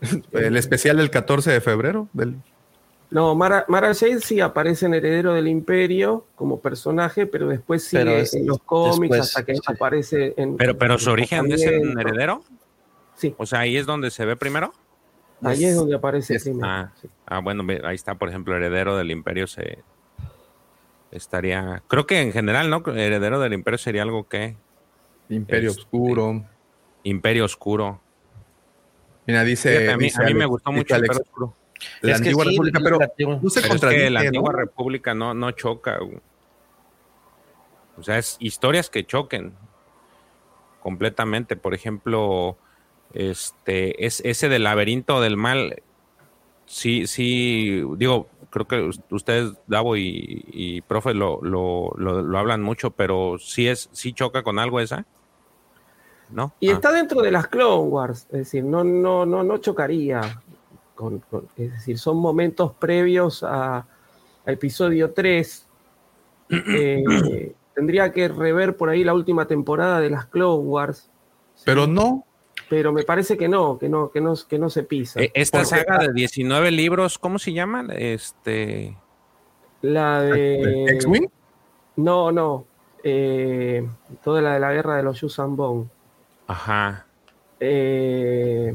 el 0.32 0.56
especial 0.56 0.96
del 0.96 1.10
14 1.10 1.52
de 1.52 1.60
febrero 1.60 2.08
del 2.12 2.36
no, 3.12 3.34
Mara, 3.34 3.66
Mara 3.68 3.94
Jade 3.94 4.20
sí 4.20 4.40
aparece 4.40 4.86
en 4.86 4.94
Heredero 4.94 5.34
del 5.34 5.46
Imperio 5.46 6.24
como 6.34 6.60
personaje, 6.60 7.26
pero 7.26 7.46
después 7.46 7.84
sigue 7.84 8.24
en 8.32 8.46
los 8.46 8.58
cómics 8.62 9.18
hasta 9.18 9.44
que 9.44 9.54
aparece 9.66 10.32
en. 10.38 10.56
Pero, 10.56 10.78
pero 10.78 10.98
su 10.98 11.10
origen 11.10 11.52
es 11.52 11.62
en 11.62 11.98
Heredero. 11.98 12.42
Sí. 13.14 13.34
O 13.36 13.44
sea, 13.44 13.60
ahí 13.60 13.76
es 13.76 13.84
donde 13.84 14.10
se 14.10 14.24
ve 14.24 14.34
primero. 14.36 14.72
Ahí 15.42 15.62
es 15.66 15.76
donde 15.76 15.94
aparece 15.94 16.40
primero. 16.40 16.66
Ah, 16.66 16.92
ah, 17.26 17.40
bueno, 17.40 17.64
ahí 17.84 17.94
está, 17.94 18.14
por 18.14 18.30
ejemplo, 18.30 18.56
Heredero 18.56 18.96
del 18.96 19.10
Imperio 19.10 19.46
se 19.46 19.84
estaría. 21.10 21.82
Creo 21.88 22.06
que 22.06 22.18
en 22.18 22.32
general, 22.32 22.70
¿no? 22.70 22.82
Heredero 22.86 23.40
del 23.40 23.52
Imperio 23.52 23.76
sería 23.76 24.02
algo 24.02 24.26
que. 24.26 24.56
Imperio 25.28 25.70
este, 25.70 25.82
Oscuro. 25.82 26.46
Imperio 27.02 27.44
Oscuro. 27.44 28.00
Mira, 29.26 29.44
dice. 29.44 29.90
a, 29.90 29.98
mí, 29.98 30.10
me 30.34 30.46
gustó 30.46 30.72
mucho 30.72 30.94
el 30.94 31.02
Imperio 31.02 31.22
Oscuro. 31.22 31.61
La 32.00 32.16
antigua 32.16 32.44
república, 32.44 32.80
pero 32.82 33.40
no 33.40 33.50
se 33.50 33.66
contradice. 33.66 34.10
la 34.10 34.20
antigua 34.20 34.52
república 34.52 35.14
no, 35.14 35.34
no 35.34 35.50
choca. 35.52 35.98
O 37.96 38.02
sea, 38.02 38.18
es 38.18 38.36
historias 38.40 38.90
que 38.90 39.04
choquen 39.04 39.54
completamente. 40.82 41.56
Por 41.56 41.74
ejemplo, 41.74 42.56
este, 43.14 44.04
es 44.04 44.20
ese 44.24 44.48
del 44.48 44.64
laberinto 44.64 45.20
del 45.20 45.36
mal. 45.36 45.82
Sí, 46.66 47.06
sí, 47.06 47.82
digo, 47.96 48.28
creo 48.50 48.66
que 48.66 48.90
ustedes, 49.10 49.52
Davo 49.66 49.96
y, 49.96 50.82
profe, 50.86 51.14
lo, 51.14 51.40
lo, 51.42 51.92
lo, 51.96 52.38
hablan 52.38 52.62
mucho, 52.62 52.90
pero 52.92 53.36
sí 53.38 53.68
es, 53.68 53.88
sí 53.92 54.12
choca 54.12 54.42
con 54.42 54.58
algo 54.58 54.80
esa. 54.80 55.06
¿No? 56.30 56.54
Y 56.60 56.70
ah. 56.70 56.74
está 56.74 56.92
dentro 56.92 57.20
de 57.20 57.30
las 57.30 57.48
Clone 57.48 57.90
Wars, 57.90 58.26
es 58.30 58.38
decir, 58.38 58.64
no, 58.64 58.82
no, 58.84 59.26
no, 59.26 59.42
no 59.42 59.58
chocaría 59.58 60.41
es 61.56 61.72
decir, 61.72 61.98
son 61.98 62.18
momentos 62.18 62.72
previos 62.72 63.42
a, 63.42 63.86
episodio 64.46 65.12
3. 65.12 65.68
Eh, 66.54 67.54
tendría 67.74 68.12
que 68.12 68.28
rever 68.28 68.76
por 68.76 68.90
ahí 68.90 69.04
la 69.04 69.14
última 69.14 69.46
temporada 69.46 70.00
de 70.00 70.10
las 70.10 70.26
Clone 70.26 70.62
Wars. 70.64 71.08
Pero 71.64 71.86
no. 71.86 72.26
Pero 72.68 72.92
me 72.92 73.04
parece 73.04 73.38
que 73.38 73.48
no, 73.48 73.78
que 73.78 73.88
no, 73.88 74.10
que 74.10 74.20
no, 74.20 74.34
que 74.48 74.58
no 74.58 74.68
se 74.68 74.82
pisa. 74.82 75.20
E, 75.20 75.30
esta 75.34 75.64
saga 75.64 75.98
de 75.98 76.12
19 76.12 76.70
libros, 76.70 77.18
¿cómo 77.18 77.38
se 77.38 77.54
llama? 77.54 77.86
Este. 77.94 78.96
La 79.80 80.20
de. 80.20 80.84
¿X-Wing? 80.90 81.28
No, 81.96 82.32
no. 82.32 82.66
Eh, 83.04 83.86
toda 84.22 84.40
la 84.40 84.54
de 84.54 84.60
la 84.60 84.72
guerra 84.72 84.96
de 84.96 85.02
los 85.02 85.20
Yusan 85.20 85.56
Bong. 85.56 85.86
Ajá. 86.46 87.06
Eh, 87.60 88.72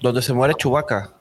Donde 0.00 0.22
se 0.22 0.32
muere 0.32 0.54
Chewbacca. 0.54 1.14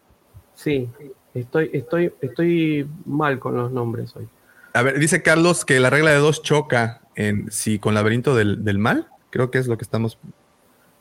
Sí, 0.61 0.88
estoy, 1.33 1.72
estoy, 1.73 2.14
estoy 2.22 2.88
mal 3.06 3.40
con 3.40 3.56
los 3.56 3.72
nombres 3.72 4.15
hoy. 4.15 4.27
A 4.73 4.83
ver, 4.83 4.99
dice 4.99 5.23
Carlos 5.23 5.65
que 5.65 5.80
la 5.80 5.90
regla 5.90 6.11
de 6.11 6.17
dos 6.17 6.43
choca 6.43 7.01
en 7.15 7.51
sí 7.51 7.80
con 7.80 7.95
laberinto 7.95 8.35
del, 8.35 8.64
del 8.64 8.77
mal. 8.77 9.07
Creo 9.31 9.49
que 9.49 9.57
es 9.57 9.65
lo 9.65 9.75
que 9.75 9.83
estamos. 9.83 10.19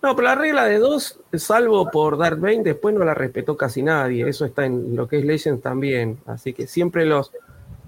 No, 0.02 0.16
pero 0.16 0.28
la 0.28 0.34
regla 0.34 0.64
de 0.64 0.78
dos, 0.78 1.20
salvo 1.34 1.90
por 1.90 2.16
Darth 2.16 2.40
Bane, 2.40 2.62
después 2.62 2.94
no 2.94 3.04
la 3.04 3.12
respetó 3.12 3.58
casi 3.58 3.82
nadie. 3.82 4.26
Eso 4.26 4.46
está 4.46 4.64
en 4.64 4.96
lo 4.96 5.06
que 5.06 5.18
es 5.18 5.26
Legends 5.26 5.60
también. 5.60 6.18
Así 6.24 6.54
que 6.54 6.66
siempre 6.66 7.04
los, 7.04 7.30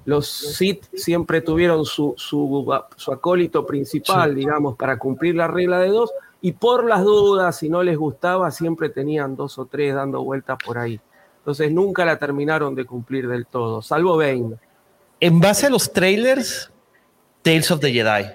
los 0.04 0.28
Sith 0.28 0.84
siempre 0.92 1.40
tuvieron 1.40 1.86
su, 1.86 2.12
su, 2.18 2.70
su 2.96 3.12
acólito 3.12 3.64
principal, 3.64 4.34
digamos, 4.34 4.76
para 4.76 4.98
cumplir 4.98 5.36
la 5.36 5.48
regla 5.48 5.78
de 5.78 5.88
dos. 5.88 6.12
Y 6.42 6.52
por 6.52 6.84
las 6.84 7.02
dudas, 7.02 7.56
si 7.56 7.70
no 7.70 7.82
les 7.82 7.96
gustaba, 7.96 8.50
siempre 8.50 8.90
tenían 8.90 9.36
dos 9.36 9.58
o 9.58 9.64
tres 9.64 9.94
dando 9.94 10.22
vueltas 10.22 10.58
por 10.62 10.76
ahí. 10.76 11.00
Entonces 11.42 11.72
nunca 11.72 12.04
la 12.04 12.20
terminaron 12.20 12.76
de 12.76 12.84
cumplir 12.84 13.26
del 13.26 13.46
todo, 13.46 13.82
salvo 13.82 14.16
Bane. 14.16 14.54
En 15.18 15.40
base 15.40 15.66
a 15.66 15.70
los 15.70 15.92
trailers, 15.92 16.70
Tales 17.42 17.68
of 17.72 17.80
the 17.80 17.92
Jedi. 17.92 18.30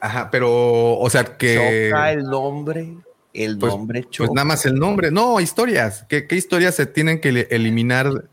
Ajá, 0.00 0.30
pero, 0.30 0.98
o 0.98 1.10
sea 1.10 1.36
que. 1.36 1.90
Choca 1.90 2.12
el 2.12 2.22
nombre, 2.22 2.96
el 3.34 3.58
pues, 3.58 3.72
nombre 3.74 4.04
choca. 4.08 4.28
Pues 4.28 4.30
nada 4.34 4.46
más 4.46 4.64
el 4.64 4.76
nombre. 4.76 5.10
No, 5.10 5.38
historias. 5.38 6.06
¿Qué, 6.08 6.26
qué 6.26 6.36
historias 6.36 6.74
se 6.76 6.86
tienen 6.86 7.20
que 7.20 7.46
eliminar? 7.50 8.24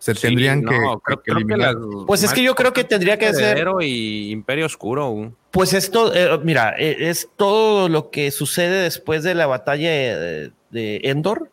Se 0.00 0.14
tendrían 0.14 0.64
que, 0.64 0.74
eliminar. 1.26 1.76
pues 2.06 2.22
es 2.22 2.32
que 2.32 2.42
yo 2.42 2.54
creo 2.54 2.72
que 2.72 2.84
tendría 2.84 3.18
que 3.18 3.34
ser. 3.34 3.68
y 3.82 4.30
Imperio 4.30 4.64
Oscuro. 4.64 5.34
Pues 5.50 5.74
esto, 5.74 6.14
eh, 6.14 6.40
mira, 6.42 6.74
e, 6.78 7.10
es 7.10 7.28
todo 7.36 7.90
lo 7.90 8.10
que 8.10 8.30
sucede 8.30 8.82
después 8.84 9.22
de 9.22 9.34
la 9.34 9.46
batalla 9.46 9.90
de, 9.90 10.52
Endor, 10.72 11.50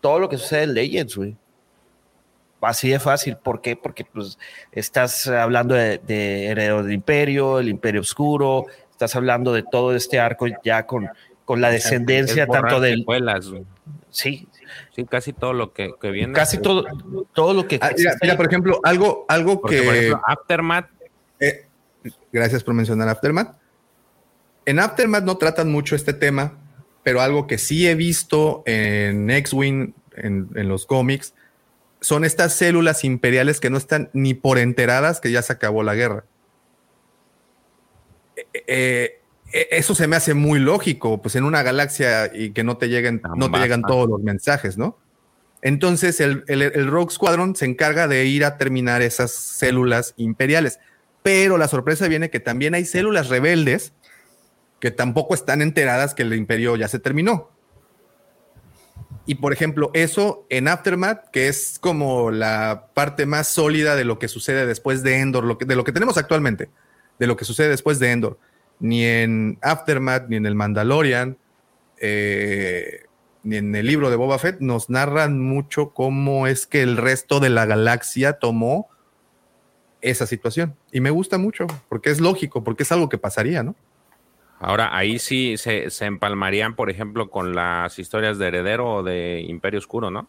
todo 0.00 0.20
lo 0.20 0.28
que 0.28 0.38
sucede 0.38 0.62
en 0.62 0.74
Legends, 0.74 1.16
güey. 1.16 1.36
Así 2.60 2.90
de 2.90 3.00
fácil. 3.00 3.36
¿Por 3.38 3.60
qué? 3.60 3.74
Porque 3.74 4.04
pues 4.04 4.38
estás 4.70 5.26
hablando 5.26 5.74
de, 5.74 6.46
Heredero 6.46 6.84
del 6.84 6.92
Imperio, 6.92 7.58
el 7.58 7.68
Imperio 7.68 8.02
Oscuro, 8.02 8.66
estás 8.92 9.16
hablando 9.16 9.52
de 9.52 9.64
todo 9.64 9.96
este 9.96 10.20
arco 10.20 10.46
ya 10.62 10.86
con, 10.86 11.08
con 11.44 11.60
la 11.60 11.70
descendencia 11.70 12.46
tanto 12.46 12.78
del... 12.78 13.04
Sí. 14.10 14.46
Sí, 14.94 15.04
casi 15.04 15.32
todo 15.32 15.52
lo 15.52 15.72
que, 15.72 15.94
viene. 16.02 16.32
Casi 16.32 16.58
todo, 16.58 16.84
todo 17.32 17.54
lo 17.54 17.66
que... 17.66 17.78
Ah, 17.80 17.90
mira, 18.22 18.36
por 18.36 18.46
ejemplo, 18.46 18.80
algo, 18.82 19.24
algo 19.28 19.62
que... 19.62 19.82
Por 19.82 19.94
ejemplo, 19.94 20.22
Aftermath... 20.26 20.90
Eh, 21.40 21.66
Gracias 22.32 22.62
por 22.64 22.74
mencionar 22.74 23.08
Aftermath. 23.08 23.56
En 24.66 24.78
Aftermath 24.78 25.24
no 25.24 25.36
tratan 25.36 25.70
mucho 25.70 25.94
este 25.96 26.12
tema, 26.12 26.58
pero 27.02 27.20
algo 27.20 27.46
que 27.46 27.58
sí 27.58 27.86
he 27.86 27.94
visto 27.94 28.62
en 28.66 29.30
X-Wing, 29.30 29.94
en, 30.16 30.68
los 30.68 30.86
cómics, 30.86 31.34
son 32.00 32.24
estas 32.24 32.54
células 32.54 33.04
imperiales 33.04 33.60
que 33.60 33.70
no 33.70 33.78
están 33.78 34.10
ni 34.12 34.34
por 34.34 34.58
enteradas 34.58 35.20
que 35.20 35.30
ya 35.30 35.42
se 35.42 35.52
acabó 35.52 35.82
la 35.82 35.94
guerra. 35.94 36.24
eh, 38.36 38.64
eh, 38.66 39.20
eso 39.54 39.94
se 39.94 40.08
me 40.08 40.16
hace 40.16 40.34
muy 40.34 40.58
lógico, 40.58 41.22
pues 41.22 41.36
en 41.36 41.44
una 41.44 41.62
galaxia 41.62 42.30
y 42.34 42.50
que 42.50 42.64
no 42.64 42.76
te 42.76 42.88
lleguen, 42.88 43.22
no 43.36 43.50
te 43.50 43.58
llegan 43.58 43.82
todos 43.82 44.08
los 44.08 44.20
mensajes, 44.20 44.76
¿no? 44.76 44.98
Entonces 45.62 46.20
el, 46.20 46.44
el, 46.48 46.62
el 46.62 46.86
Rogue 46.88 47.12
Squadron 47.12 47.56
se 47.56 47.64
encarga 47.64 48.08
de 48.08 48.26
ir 48.26 48.44
a 48.44 48.58
terminar 48.58 49.00
esas 49.00 49.32
células 49.32 50.12
imperiales. 50.16 50.78
Pero 51.22 51.56
la 51.56 51.68
sorpresa 51.68 52.06
viene 52.06 52.28
que 52.28 52.40
también 52.40 52.74
hay 52.74 52.84
células 52.84 53.28
rebeldes 53.28 53.92
que 54.78 54.90
tampoco 54.90 55.32
están 55.34 55.62
enteradas 55.62 56.14
que 56.14 56.22
el 56.22 56.34
imperio 56.34 56.76
ya 56.76 56.88
se 56.88 56.98
terminó. 56.98 57.50
Y 59.24 59.36
por 59.36 59.54
ejemplo, 59.54 59.90
eso 59.94 60.46
en 60.50 60.68
Aftermath, 60.68 61.30
que 61.30 61.48
es 61.48 61.78
como 61.78 62.30
la 62.30 62.88
parte 62.92 63.24
más 63.24 63.48
sólida 63.48 63.96
de 63.96 64.04
lo 64.04 64.18
que 64.18 64.28
sucede 64.28 64.66
después 64.66 65.02
de 65.02 65.20
Endor, 65.20 65.44
lo 65.44 65.56
que, 65.56 65.64
de 65.64 65.76
lo 65.76 65.84
que 65.84 65.92
tenemos 65.92 66.18
actualmente, 66.18 66.68
de 67.18 67.26
lo 67.26 67.36
que 67.36 67.46
sucede 67.46 67.68
después 67.68 67.98
de 67.98 68.10
Endor. 68.10 68.38
Ni 68.80 69.04
en 69.04 69.58
Aftermath, 69.62 70.28
ni 70.28 70.36
en 70.36 70.46
el 70.46 70.54
Mandalorian, 70.54 71.38
eh, 72.00 73.04
ni 73.42 73.56
en 73.56 73.74
el 73.74 73.86
libro 73.86 74.10
de 74.10 74.16
Boba 74.16 74.38
Fett, 74.38 74.60
nos 74.60 74.90
narran 74.90 75.40
mucho 75.40 75.90
cómo 75.90 76.46
es 76.46 76.66
que 76.66 76.82
el 76.82 76.96
resto 76.96 77.40
de 77.40 77.50
la 77.50 77.66
galaxia 77.66 78.34
tomó 78.34 78.88
esa 80.00 80.26
situación. 80.26 80.76
Y 80.92 81.00
me 81.00 81.10
gusta 81.10 81.38
mucho, 81.38 81.66
porque 81.88 82.10
es 82.10 82.20
lógico, 82.20 82.62
porque 82.62 82.82
es 82.82 82.92
algo 82.92 83.08
que 83.08 83.18
pasaría, 83.18 83.62
¿no? 83.62 83.74
Ahora, 84.60 84.96
ahí 84.96 85.18
sí 85.18 85.56
se, 85.56 85.90
se, 85.90 86.06
empalmarían, 86.06 86.76
por 86.76 86.90
ejemplo, 86.90 87.30
con 87.30 87.54
las 87.54 87.98
historias 87.98 88.38
de 88.38 88.46
Heredero 88.46 88.96
o 88.96 89.02
de 89.02 89.44
Imperio 89.46 89.78
Oscuro, 89.78 90.10
¿no? 90.10 90.28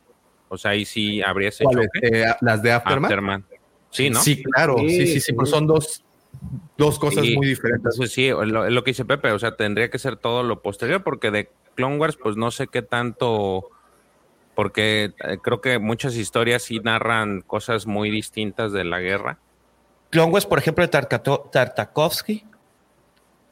O 0.49 0.57
sea, 0.57 0.71
ahí 0.71 0.85
sí 0.85 1.21
habría 1.21 1.49
ese 1.49 1.63
choque. 1.63 1.87
Eh, 2.01 2.25
¿Las 2.41 2.61
de 2.61 2.71
Aftermath? 2.71 3.11
Aftermath. 3.11 3.43
Sí, 3.89 4.09
¿no? 4.09 4.21
Sí, 4.21 4.43
claro. 4.43 4.77
Sí, 4.79 4.89
sí, 4.89 5.07
sí, 5.07 5.19
sí 5.21 5.33
pues 5.33 5.49
son 5.49 5.67
dos, 5.67 6.04
dos 6.77 6.99
cosas 6.99 7.25
Y- 7.25 7.35
muy 7.35 7.47
diferentes. 7.47 7.93
Entonces 7.93 8.13
sí, 8.13 8.27
es 8.27 8.35
lo, 8.35 8.69
lo 8.69 8.83
que 8.83 8.91
dice 8.91 9.05
Pepe, 9.05 9.31
o 9.31 9.39
sea, 9.39 9.55
tendría 9.55 9.89
que 9.89 9.99
ser 9.99 10.17
todo 10.17 10.43
lo 10.43 10.61
posterior, 10.61 11.03
porque 11.03 11.31
de 11.31 11.49
Clone 11.75 11.97
Wars, 11.97 12.17
pues 12.21 12.35
no 12.37 12.51
sé 12.51 12.67
qué 12.67 12.81
tanto, 12.81 13.69
porque 14.55 15.13
eh, 15.23 15.37
creo 15.41 15.61
que 15.61 15.79
muchas 15.79 16.15
historias 16.15 16.63
sí 16.63 16.79
narran 16.79 17.41
cosas 17.41 17.85
muy 17.87 18.09
distintas 18.09 18.71
de 18.71 18.83
la 18.83 18.99
guerra. 18.99 19.37
Clone 20.09 20.31
Wars, 20.31 20.45
por 20.45 20.59
ejemplo, 20.59 20.85
de 20.85 20.89
Tartakovsky, 20.89 22.45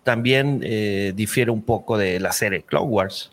también 0.03 0.61
eh, 0.63 1.13
difiere 1.15 1.51
un 1.51 1.63
poco 1.63 1.97
de 1.97 2.19
la 2.19 2.31
serie 2.31 2.63
Clone 2.63 2.87
Wars. 2.87 3.31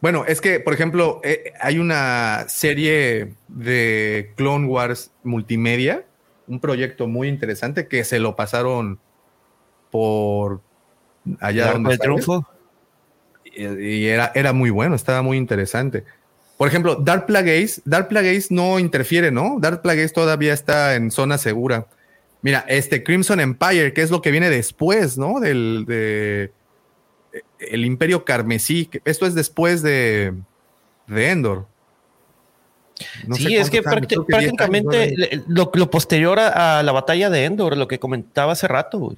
Bueno, 0.00 0.24
es 0.26 0.40
que, 0.40 0.60
por 0.60 0.74
ejemplo, 0.74 1.20
eh, 1.24 1.52
hay 1.60 1.78
una 1.78 2.44
serie 2.48 3.34
de 3.48 4.32
Clone 4.36 4.66
Wars 4.66 5.12
multimedia, 5.22 6.04
un 6.46 6.60
proyecto 6.60 7.06
muy 7.06 7.28
interesante 7.28 7.88
que 7.88 8.04
se 8.04 8.18
lo 8.18 8.36
pasaron 8.36 8.98
por 9.90 10.60
allá 11.40 11.68
¿El 11.68 11.72
donde 11.74 11.90
del 11.90 11.98
sale. 11.98 12.08
Triunfo? 12.08 12.48
y, 13.44 13.64
y 13.64 14.06
era, 14.06 14.32
era 14.34 14.52
muy 14.52 14.70
bueno, 14.70 14.94
estaba 14.94 15.22
muy 15.22 15.36
interesante. 15.36 16.04
Por 16.56 16.68
ejemplo, 16.68 16.96
Dark 16.96 17.26
Plagueis, 17.26 17.82
Dark 17.84 18.08
Plagueis 18.08 18.50
no 18.50 18.78
interfiere, 18.78 19.30
¿no? 19.30 19.56
Dark 19.60 19.82
Plagueis 19.82 20.12
todavía 20.12 20.52
está 20.52 20.94
en 20.94 21.10
zona 21.10 21.38
segura. 21.38 21.86
Mira, 22.42 22.64
este 22.68 23.02
Crimson 23.02 23.40
Empire, 23.40 23.92
que 23.92 24.02
es 24.02 24.10
lo 24.10 24.22
que 24.22 24.30
viene 24.30 24.50
después, 24.50 25.18
¿no? 25.18 25.40
Del 25.40 25.84
de, 25.86 26.52
el 27.58 27.84
Imperio 27.84 28.24
Carmesí, 28.24 28.88
esto 29.04 29.26
es 29.26 29.34
después 29.34 29.82
de, 29.82 30.34
de 31.06 31.30
Endor. 31.30 31.66
No 33.26 33.34
sí, 33.36 33.56
es 33.56 33.70
que 33.70 33.82
prácti- 33.82 34.06
creo 34.08 34.26
que 34.26 34.38
10 34.38 34.48
años, 34.50 34.54
prácticamente 34.56 35.42
lo, 35.48 35.70
lo 35.74 35.90
posterior 35.90 36.38
a, 36.38 36.78
a 36.78 36.82
la 36.82 36.92
batalla 36.92 37.28
de 37.30 37.44
Endor, 37.44 37.76
lo 37.76 37.88
que 37.88 37.98
comentaba 37.98 38.52
hace 38.52 38.68
rato. 38.68 38.98
güey. 38.98 39.16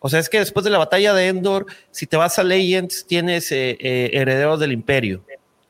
O 0.00 0.08
sea, 0.08 0.20
es 0.20 0.28
que 0.28 0.38
después 0.38 0.64
de 0.64 0.70
la 0.70 0.78
batalla 0.78 1.14
de 1.14 1.28
Endor, 1.28 1.66
si 1.90 2.06
te 2.06 2.16
vas 2.16 2.38
a 2.38 2.44
Legends, 2.44 3.06
tienes 3.06 3.50
eh, 3.52 3.76
eh, 3.80 4.10
Herederos 4.14 4.58
del 4.60 4.72
Imperio, 4.72 5.22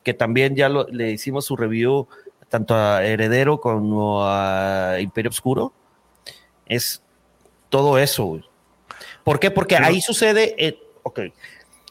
que 0.03 0.13
también 0.13 0.55
ya 0.55 0.69
lo- 0.69 0.87
le 0.87 1.11
hicimos 1.11 1.45
su 1.45 1.55
review 1.57 2.07
tanto 2.49 2.75
a 2.75 3.03
Heredero 3.05 3.59
como 3.59 4.23
a 4.25 4.97
Imperio 4.99 5.29
Oscuro. 5.29 5.73
Es 6.67 7.01
todo 7.69 7.97
eso. 7.97 8.25
güey. 8.25 8.43
¿Por 9.23 9.39
qué? 9.39 9.51
Porque 9.51 9.75
Pero- 9.75 9.87
ahí 9.87 10.01
sucede. 10.01 10.55
eh, 10.57 10.77
ok. 11.03 11.19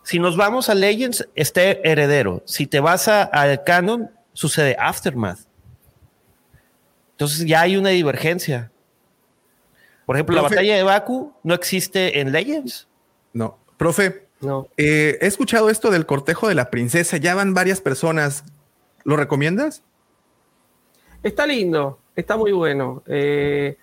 Si 0.03 0.19
nos 0.19 0.37
vamos 0.37 0.69
a 0.69 0.75
Legends, 0.75 1.27
está 1.35 1.63
Heredero. 1.63 2.43
Si 2.47 2.67
te 2.67 2.81
vas 2.81 3.09
a- 3.09 3.23
al 3.25 3.65
Canon, 3.65 4.11
sucede 4.35 4.77
Aftermath. 4.79 5.39
Entonces 7.13 7.47
ya 7.47 7.63
hay 7.63 7.77
una 7.79 7.89
divergencia. 7.91 8.71
Por 10.05 10.17
ejemplo, 10.17 10.37
la 10.37 10.43
batalla 10.43 10.77
de 10.77 10.83
Baku 10.83 11.33
no 11.43 11.55
existe 11.55 12.21
en 12.21 12.31
Legends. 12.33 12.87
No, 13.33 13.59
profe, 13.79 14.27
No. 14.41 14.69
eh, 14.77 15.17
he 15.23 15.27
escuchado 15.27 15.71
esto 15.71 15.91
del 15.91 16.05
cortejo 16.05 16.49
de 16.49 16.55
la 16.55 16.71
princesa, 16.71 17.17
ya 17.17 17.35
van 17.35 17.55
varias 17.55 17.81
personas. 17.81 18.45
¿Lo 19.05 19.17
recomiendas? 19.17 19.83
Está 21.23 21.47
lindo, 21.47 21.99
está 22.17 22.37
muy 22.37 22.53
bueno. 22.53 23.03
Eh, 23.07 23.79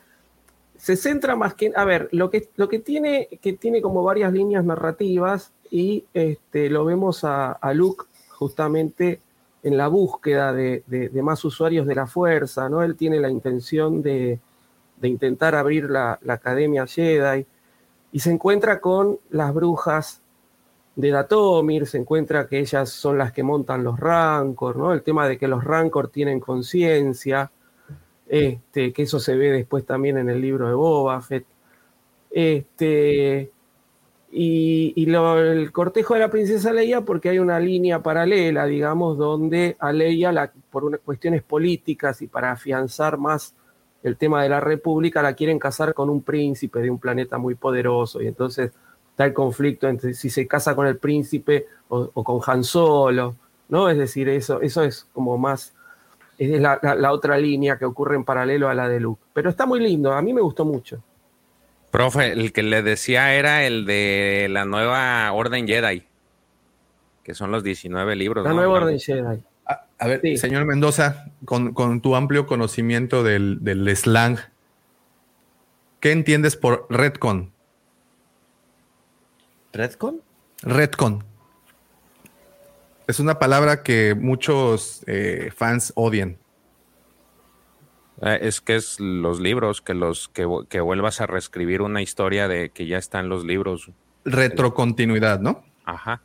se 0.77 0.95
centra 0.95 1.35
más 1.35 1.53
que, 1.55 1.71
a 1.75 1.85
ver, 1.85 2.09
lo 2.11 2.30
que, 2.30 2.49
lo 2.55 2.69
que 2.69 2.80
tiene, 2.80 3.27
que 3.41 3.53
tiene 3.53 3.81
como 3.81 4.03
varias 4.03 4.31
líneas 4.33 4.63
narrativas 4.63 5.53
y 5.71 6.05
este, 6.13 6.69
lo 6.69 6.85
vemos 6.85 7.23
a, 7.23 7.51
a 7.53 7.73
Luke 7.73 8.05
justamente 8.30 9.21
en 9.64 9.77
la 9.77 9.88
búsqueda 9.88 10.53
de, 10.53 10.83
de- 10.88 11.22
más 11.22 11.43
usuarios 11.45 11.85
de 11.88 11.95
la 11.95 12.07
fuerza, 12.07 12.67
¿no? 12.69 12.81
Él 12.83 12.95
tiene 12.95 13.19
la 13.19 13.30
intención 13.30 14.01
de, 14.01 14.40
de 14.99 15.07
intentar 15.07 15.56
abrir 15.56 15.90
la, 15.90 16.19
la 16.23 16.33
Academia 16.33 16.88
Jedi 16.88 17.45
y 18.11 18.19
se 18.19 18.31
encuentra 18.31 18.80
con 18.80 19.19
las 19.30 19.53
brujas 19.53 20.22
de 20.95 21.09
Datomir, 21.11 21.88
se 21.88 21.98
encuentra 21.99 22.48
que 22.48 22.59
ellas 22.59 22.90
son 22.90 23.17
las 23.17 23.31
que 23.31 23.43
montan 23.43 23.83
los 23.83 23.99
Rancor, 23.99 24.75
¿no? 24.75 24.91
El 24.93 25.03
tema 25.03 25.27
de 25.27 25.38
que 25.38 25.48
los 25.48 25.64
Rancor 25.64 26.09
tienen 26.09 26.40
conciencia, 26.40 27.51
este, 28.27 28.91
que 28.93 29.03
eso 29.03 29.19
se 29.19 29.35
ve 29.35 29.51
después 29.51 29.85
también 29.85 30.17
en 30.17 30.30
el 30.30 30.41
libro 30.41 30.67
de 30.67 30.73
Boba 30.73 31.22
Fett. 31.22 31.45
Este, 32.30 33.51
y 34.34 35.14
el 35.14 35.72
cortejo 35.72 36.14
de 36.14 36.22
la 36.22 36.30
princesa 36.30 36.72
Leia, 36.72 37.01
porque 37.01 37.30
hay 37.30 37.40
una 37.40 37.60
línea 37.60 38.01
paralela, 38.01 38.66
digamos, 38.66 39.18
donde 39.18 39.76
a 39.80 39.92
Leia, 39.92 40.51
por 40.69 40.85
unas 40.85 41.01
cuestiones 41.01 41.43
políticas 41.43 42.22
y 42.22 42.27
para 42.27 42.51
afianzar 42.51 43.18
más 43.18 43.53
el 44.03 44.16
tema 44.18 44.42
de 44.42 44.50
la 44.50 44.60
república, 44.60 45.22
la 45.22 45.34
quieren 45.34 45.60
casar 45.60 45.93
con 45.93 46.10
un 46.10 46.22
príncipe 46.22 46.80
de 46.80 46.90
un 46.90 46.98
planeta 46.98 47.38
muy 47.38 47.56
poderoso. 47.56 48.22
Y 48.22 48.27
entonces 48.27 48.72
está 49.10 49.26
el 49.26 49.34
conflicto 49.34 49.88
entre 49.90 50.14
si 50.14 50.30
se 50.30 50.48
casa 50.48 50.76
con 50.76 50.88
el 50.88 50.98
príncipe 50.98 51.68
o, 51.90 52.08
con 52.24 52.40
Han 52.45 52.64
Solo, 52.64 53.35
¿no? 53.69 53.90
Es 53.90 53.98
decir, 53.98 54.30
eso, 54.30 54.61
eso 54.61 54.84
es 54.84 55.08
como 55.14 55.38
más, 55.38 55.74
es 56.38 56.60
la- 56.61 56.80
la 56.82 57.11
otra 57.11 57.38
línea 57.38 57.77
que 57.77 57.85
ocurre 57.85 58.16
en 58.16 58.24
paralelo 58.24 58.69
a 58.69 58.74
la 58.74 58.88
de 58.88 59.00
Luke. 59.01 59.22
Pero 59.34 59.50
está 59.50 59.66
muy 59.66 59.80
lindo, 59.82 60.14
a 60.14 60.22
mí 60.22 60.34
me 60.34 60.42
gustó 60.42 60.64
mucho. 60.66 61.03
Profe, 61.92 62.32
el 62.32 62.53
que 62.53 62.64
le 62.64 62.82
decía 62.82 63.34
era 63.36 63.66
el 63.66 63.86
de 63.86 64.48
la 64.50 64.66
nueva 64.66 65.32
Orden 65.34 65.68
Jedi, 65.68 66.03
que 67.24 67.34
son 67.36 67.52
los 67.52 67.64
19 67.64 68.16
libros. 68.16 68.44
La 68.44 68.52
¿no? 68.52 68.58
nueva 68.58 68.74
Orden 68.80 69.00
Jedi. 69.00 69.44
A, 69.66 69.86
a 70.00 70.08
ver, 70.08 70.22
Sí. 70.22 70.38
señor 70.38 70.66
Mendoza, 70.66 71.26
con, 71.45 71.74
con 71.74 72.02
tu 72.02 72.16
amplio 72.16 72.48
conocimiento 72.48 73.24
del, 73.24 73.60
del 73.61 73.94
slang, 73.95 74.40
¿qué 76.00 76.11
entiendes 76.14 76.56
por 76.56 76.88
retcon? 76.90 77.52
¿Redcon? 79.74 80.22
Retcon. 80.64 81.24
Es 83.08 83.20
una 83.20 83.40
palabra 83.40 83.84
que 83.84 84.16
muchos 84.16 85.03
eh, 85.08 85.52
fans 85.56 85.92
odian. 85.95 86.38
Eh, 88.22 88.40
es 88.43 88.61
que 88.61 88.75
es 88.75 89.00
los 89.00 89.40
libros, 89.40 89.82
que 89.82 89.93
los 89.93 90.27
que, 90.30 90.48
que 90.69 90.80
vuelvas 90.82 91.22
a 91.22 91.27
reescribir 91.27 91.82
una 91.82 92.01
historia 92.01 92.48
de 92.48 92.69
que 92.69 92.85
ya 92.88 92.98
están 92.98 93.30
los 93.30 93.43
libros. 93.45 93.90
Retrocontinuidad, 94.25 95.40
¿no? 95.40 95.64
Ajá. 95.85 96.22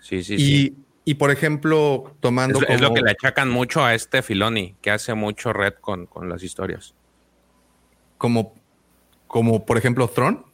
Sí, 0.00 0.22
sí, 0.22 0.34
y, 0.34 0.38
sí. 0.38 0.76
y, 1.04 1.14
por 1.14 1.30
ejemplo, 1.30 2.04
Es, 2.08 2.20
tomando 2.20 2.60
es 2.66 2.80
lo 2.80 2.92
que 2.94 3.02
le 3.02 3.10
achacan 3.10 3.50
mucho 3.50 3.84
a 3.84 3.94
este 3.94 4.22
Filoni, 4.22 4.74
que 4.80 4.90
hace 4.90 5.14
mucho 5.14 5.52
red 5.52 5.74
con, 5.80 6.06
con 6.06 6.28
las 6.28 6.42
historias. 6.42 6.94
como, 8.18 8.54
como 9.26 9.66
por 9.66 9.76
ejemplo 9.76 10.08
Tron. 10.08 10.44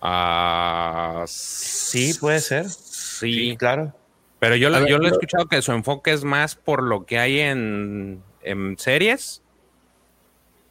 Ah, 0.00 1.24
Sí, 1.26 2.14
puede 2.20 2.40
ser. 2.40 2.68
Sí, 2.68 3.56
claro. 3.58 3.92
pero 4.38 4.54
yo, 4.56 4.70
lo- 4.70 4.80
ver, 4.80 4.88
yo 4.88 4.98
lo 4.98 5.08
he 5.08 5.10
escuchado 5.10 5.46
que 5.46 5.60
su 5.62 5.72
enfoque 5.72 6.12
es 6.12 6.22
más 6.24 6.54
por 6.54 6.82
lo 6.84 7.04
que 7.04 7.18
hay 7.18 7.40
en, 7.40 8.22
en 8.42 8.76
series 8.78 9.42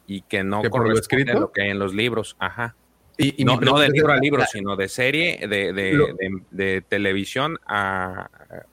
y 0.06 0.22
que 0.22 0.42
no 0.42 0.62
¿Que 0.62 0.70
por 0.70 0.80
lo 0.80 0.86
corresponde 0.88 1.22
a 1.22 1.24
escrito? 1.24 1.40
lo 1.40 1.52
que 1.52 1.62
hay 1.62 1.70
en 1.70 1.78
los 1.78 1.94
libros. 1.94 2.36
Ajá. 2.38 2.74
Y, 3.16 3.42
y 3.42 3.44
no, 3.44 3.60
no 3.60 3.78
de 3.78 3.88
libro 3.88 4.12
a 4.12 4.16
libro, 4.16 4.40
la- 4.40 4.46
sino 4.46 4.76
de 4.76 4.88
serie, 4.88 5.46
de, 5.48 5.72
de, 5.72 5.92
Lo- 5.92 6.06
de- 6.06 6.42
de 6.52 6.82
televisión 6.82 7.58
a, 7.66 8.28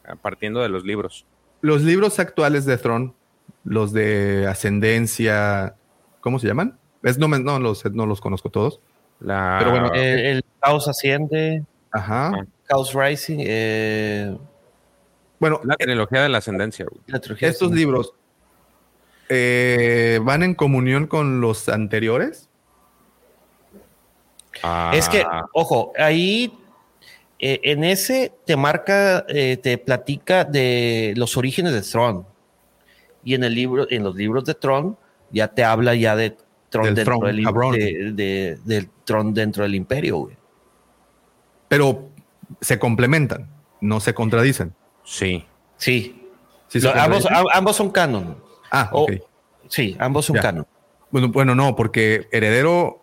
a- 0.07 0.15
partiendo 0.15 0.61
de 0.61 0.69
los 0.69 0.85
libros. 0.85 1.25
Los 1.61 1.81
libros 1.81 2.19
actuales 2.19 2.65
de 2.65 2.77
Tron, 2.77 3.15
los 3.63 3.91
de 3.91 4.45
Ascendencia, 4.47 5.75
¿cómo 6.21 6.37
se 6.37 6.45
llaman? 6.47 6.77
Es, 7.01 7.17
no, 7.17 7.27
me- 7.27 7.39
no, 7.39 7.59
los, 7.59 7.83
no 7.93 8.05
los 8.05 8.21
conozco 8.21 8.49
todos. 8.49 8.79
La, 9.19 9.55
Pero 9.59 9.71
bueno, 9.71 9.93
El, 9.93 10.19
el 10.19 10.45
Caos 10.59 10.87
Asciende, 10.87 11.63
Ajá. 11.91 12.45
Chaos 12.69 12.93
Rising, 12.93 13.37
eh, 13.41 14.37
Bueno, 15.39 15.59
la 15.63 15.75
trilogía 15.75 16.21
de 16.21 16.29
la 16.29 16.37
ascendencia, 16.37 16.85
güey. 16.85 17.01
la 17.07 17.19
trilogía 17.19 17.47
estos 17.49 17.71
libros 17.71 18.13
eh, 19.29 20.19
van 20.23 20.43
en 20.43 20.53
comunión 20.55 21.07
con 21.07 21.41
los 21.41 21.67
anteriores. 21.69 22.49
Es 24.93 25.09
que, 25.09 25.21
Ah, 25.21 25.45
ojo, 25.53 25.91
ahí 25.97 26.51
eh, 27.39 27.59
en 27.63 27.83
ese 27.83 28.33
te 28.45 28.55
marca, 28.55 29.25
eh, 29.27 29.57
te 29.57 29.77
platica 29.77 30.45
de 30.45 31.13
los 31.17 31.35
orígenes 31.37 31.73
de 31.73 31.81
Tron. 31.81 32.25
Y 33.23 33.33
en 33.33 33.43
el 33.43 33.53
libro, 33.53 33.85
en 33.89 34.03
los 34.03 34.15
libros 34.15 34.45
de 34.45 34.53
Tron, 34.55 34.97
ya 35.31 35.49
te 35.49 35.63
habla 35.63 35.93
ya 35.95 36.15
de 36.15 36.37
Tron 36.69 36.85
Del 36.85 36.95
dentro 36.95 37.17
Tron, 37.19 37.35
del, 37.35 37.43
cabrón. 37.43 37.73
de- 37.73 38.11
de- 38.13 38.57
del 38.63 38.89
Tron 39.03 39.33
dentro 39.33 39.63
del 39.63 39.75
imperio, 39.75 40.17
güey. 40.17 40.37
pero 41.67 42.09
se 42.61 42.77
complementan, 42.79 43.49
no 43.81 43.99
se 43.99 44.13
contradicen. 44.13 44.73
sí. 45.03 45.45
Sí. 45.77 46.21
¿Sí 46.69 46.79
se 46.79 46.87
Lo- 46.87 46.93
ambos, 46.95 47.23
contradicen? 47.23 47.51
a- 47.53 47.57
ambos 47.57 47.75
son 47.75 47.89
canon. 47.91 48.37
Ah, 48.71 48.89
o- 48.93 49.03
ok. 49.03 49.11
Sí, 49.69 49.95
ambos 49.99 50.25
son 50.25 50.35
Ya. 50.37 50.41
canon. 50.41 50.67
Bueno, 51.11 51.29
bueno, 51.29 51.55
no, 51.55 51.75
porque 51.75 52.27
Heredero. 52.31 53.01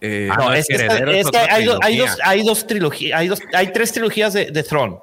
eh, 0.00 0.28
Ah, 0.30 0.36
No, 0.38 0.44
no, 0.48 0.54
es, 0.54 0.68
Heredero 0.68 1.10
es 1.12 1.26
es 1.26 1.30
que 1.30 1.38
hay, 1.38 1.64
dos, 1.64 1.78
hay, 1.82 1.96
dos, 1.98 2.06
trilogía. 2.16 2.28
hay 2.28 2.42
dos 2.42 2.66
trilogías, 2.66 3.20
hay, 3.20 3.28
dos, 3.28 3.40
hay 3.54 3.72
tres 3.72 3.92
trilogías 3.92 4.32
de, 4.32 4.50
de 4.50 4.62
Tron. 4.64 4.98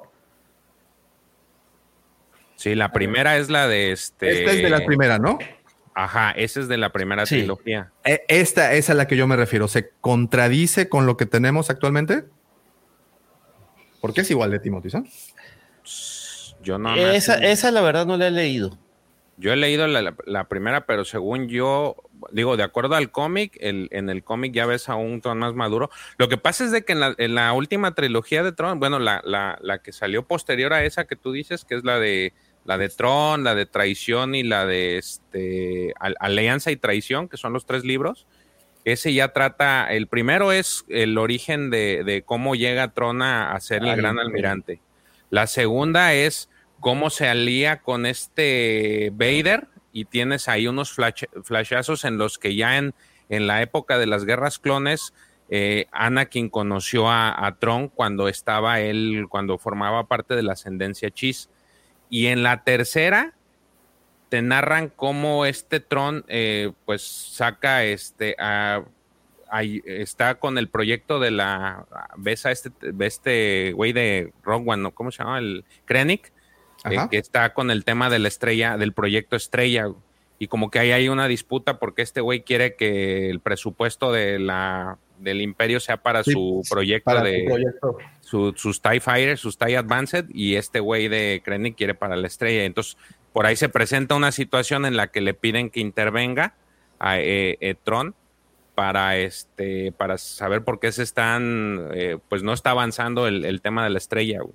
Sí, 2.56 2.74
la 2.74 2.92
primera 2.92 3.38
es 3.38 3.48
la 3.48 3.66
de 3.68 3.92
este. 3.92 4.40
esta 4.40 4.52
es 4.52 4.62
de 4.62 4.68
la 4.70 4.84
primera, 4.84 5.18
¿no? 5.18 5.38
Ajá, 5.94 6.30
esa 6.32 6.60
es 6.60 6.68
de 6.68 6.76
la 6.76 6.90
primera 6.92 7.24
Sí. 7.26 7.38
trilogía. 7.38 7.90
Eh, 8.04 8.20
Esta 8.28 8.74
es 8.74 8.90
a 8.90 8.94
la 8.94 9.06
que 9.06 9.16
yo 9.16 9.26
me 9.26 9.36
refiero. 9.36 9.66
¿Se 9.66 9.90
contradice 10.00 10.88
con 10.88 11.06
lo 11.06 11.16
que 11.16 11.26
tenemos 11.26 11.70
actualmente? 11.70 12.24
Porque 14.00 14.20
es 14.20 14.30
igual 14.30 14.50
de 14.50 14.60
Timothy, 14.60 14.88
¿no? 14.92 15.04
Yo 16.62 16.78
no. 16.78 16.94
esa, 16.94 17.36
esa, 17.38 17.70
la 17.70 17.80
verdad, 17.80 18.06
no 18.06 18.16
la 18.18 18.26
he 18.26 18.30
leído. 18.30 18.76
Yo 19.40 19.52
he 19.52 19.56
leído 19.56 19.86
la, 19.86 20.02
la- 20.02 20.14
la 20.26 20.44
primera, 20.44 20.86
pero 20.86 21.04
según 21.04 21.48
yo, 21.48 21.96
digo, 22.30 22.56
de 22.58 22.62
acuerdo 22.62 22.94
al 22.94 23.10
cómic, 23.10 23.56
en 23.60 24.10
el 24.10 24.22
cómic 24.22 24.52
ya 24.52 24.66
ves 24.66 24.88
a 24.90 24.94
un 24.96 25.20
Tron 25.22 25.38
más 25.38 25.54
maduro. 25.54 25.90
Lo 26.18 26.28
que 26.28 26.36
pasa 26.36 26.64
es 26.64 26.70
de 26.72 26.84
que 26.84 26.92
en 26.92 27.00
la, 27.00 27.14
en 27.16 27.34
la 27.34 27.52
última 27.54 27.94
trilogía 27.94 28.42
de 28.42 28.52
Tron, 28.52 28.78
bueno, 28.78 28.98
la, 28.98 29.80
que 29.82 29.92
salió 29.92 30.22
posterior 30.24 30.74
a 30.74 30.84
esa 30.84 31.06
que 31.06 31.16
tú 31.16 31.32
dices, 31.32 31.64
que 31.64 31.74
es 31.74 31.84
la 31.84 31.98
de 31.98 32.34
la 32.66 32.76
de 32.76 32.90
Tron, 32.90 33.42
la 33.42 33.54
de 33.54 33.64
traición 33.64 34.34
y 34.34 34.42
la 34.42 34.66
de 34.66 34.98
este 34.98 35.94
Al- 35.98 36.16
Alianza 36.20 36.70
y 36.70 36.76
traición, 36.76 37.26
que 37.26 37.38
son 37.38 37.54
los 37.54 37.64
tres 37.64 37.84
libros. 37.84 38.26
Ese 38.84 39.14
ya 39.14 39.28
trata, 39.28 39.86
el 39.90 40.06
primero 40.06 40.52
es 40.52 40.84
el 40.90 41.16
origen 41.16 41.70
de, 41.70 42.02
de 42.04 42.20
cómo 42.22 42.54
llega 42.54 42.88
Tron 42.92 43.22
a, 43.22 43.58
ser 43.60 43.82
el 43.84 43.96
gran 43.96 44.18
almirante. 44.18 44.80
La 45.30 45.46
segunda 45.46 46.12
es 46.12 46.49
cómo 46.80 47.10
se 47.10 47.28
alía 47.28 47.80
con 47.82 48.06
este 48.06 49.10
Vader 49.14 49.68
y 49.92 50.06
tienes 50.06 50.48
ahí 50.48 50.66
unos 50.66 50.96
flash- 50.96 51.28
flashazos 51.44 52.04
en 52.04 52.18
los 52.18 52.38
que 52.38 52.54
ya 52.56 52.78
en, 52.78 52.94
en 53.28 53.46
la 53.46 53.62
época 53.62 53.98
de 53.98 54.06
las 54.06 54.24
guerras 54.24 54.58
clones, 54.58 55.12
eh, 55.48 55.86
Anakin 55.92 56.48
conoció 56.48 57.08
a, 57.10 57.46
a 57.46 57.56
Tron 57.58 57.88
cuando 57.88 58.28
estaba 58.28 58.80
él, 58.80 59.26
cuando 59.28 59.58
formaba 59.58 60.06
parte 60.06 60.34
de 60.36 60.42
la 60.42 60.52
ascendencia 60.52 61.10
Chis. 61.10 61.50
Y 62.08 62.26
en 62.26 62.42
la 62.42 62.62
tercera 62.64 63.34
te 64.28 64.42
narran 64.42 64.88
cómo 64.88 65.44
este 65.46 65.80
Tron 65.80 66.24
eh, 66.28 66.72
pues 66.84 67.02
saca 67.02 67.84
este 67.84 68.36
a- 68.38 68.84
ahí 69.50 69.82
está 69.84 70.36
con 70.36 70.56
el 70.58 70.68
proyecto 70.68 71.18
de 71.18 71.32
la 71.32 71.84
ves 72.16 72.46
a 72.46 72.52
este 72.52 72.70
ves 72.92 73.14
este 73.14 73.72
güey 73.72 73.92
de 73.92 74.32
Rogue 74.44 74.70
One. 74.70 74.92
¿cómo 74.92 75.10
se 75.10 75.24
llama? 75.24 75.40
El 75.40 75.64
Krennic, 75.84 76.32
eh, 76.84 76.96
que 77.10 77.18
está 77.18 77.52
con 77.54 77.70
el 77.70 77.84
tema 77.84 78.08
de 78.10 78.18
la 78.18 78.28
estrella, 78.28 78.76
del 78.76 78.92
proyecto 78.92 79.36
estrella. 79.36 79.88
Y 80.38 80.46
como 80.48 80.70
que 80.70 80.78
ahí 80.78 80.90
hay 80.92 81.08
una 81.10 81.28
disputa 81.28 81.78
porque 81.78 82.00
este 82.02 82.20
güey 82.22 82.42
quiere 82.42 82.74
que 82.74 83.28
el 83.28 83.40
presupuesto 83.40 84.10
de 84.10 84.38
la, 84.38 84.96
del 85.18 85.42
imperio 85.42 85.80
sea 85.80 85.98
para 85.98 86.24
Sí, 86.24 86.32
su 86.32 86.62
proyecto 86.70 87.04
Para 87.10 87.22
de 87.22 87.44
proyecto. 87.46 87.98
su- 88.20 88.54
sus 88.56 88.80
TIE 88.80 89.00
Fighters, 89.00 89.40
sus 89.40 89.58
TIE 89.58 89.76
Advanced, 89.76 90.26
y 90.32 90.54
este 90.56 90.80
güey 90.80 91.08
de 91.08 91.42
Krennic 91.44 91.76
quiere 91.76 91.94
para 91.94 92.16
la 92.16 92.26
estrella. 92.26 92.64
Entonces, 92.64 92.96
por 93.34 93.44
ahí 93.44 93.54
se 93.56 93.68
presenta 93.68 94.14
una 94.14 94.32
situación 94.32 94.86
en 94.86 94.96
la 94.96 95.08
que 95.08 95.20
le 95.20 95.34
piden 95.34 95.68
que 95.68 95.80
intervenga 95.80 96.54
a 96.98 97.18
eh, 97.20 97.58
eh, 97.60 97.74
Tron 97.84 98.14
para 98.74 99.18
este 99.18 99.92
para 99.92 100.16
saber 100.16 100.64
por 100.64 100.80
qué 100.80 100.90
se 100.90 101.02
están 101.02 101.88
eh, 101.92 102.16
pues 102.30 102.42
no 102.42 102.54
está 102.54 102.70
avanzando 102.70 103.26
el, 103.26 103.44
el 103.44 103.60
tema 103.60 103.84
de 103.84 103.90
la 103.90 103.98
estrella 103.98 104.40
güey. 104.40 104.54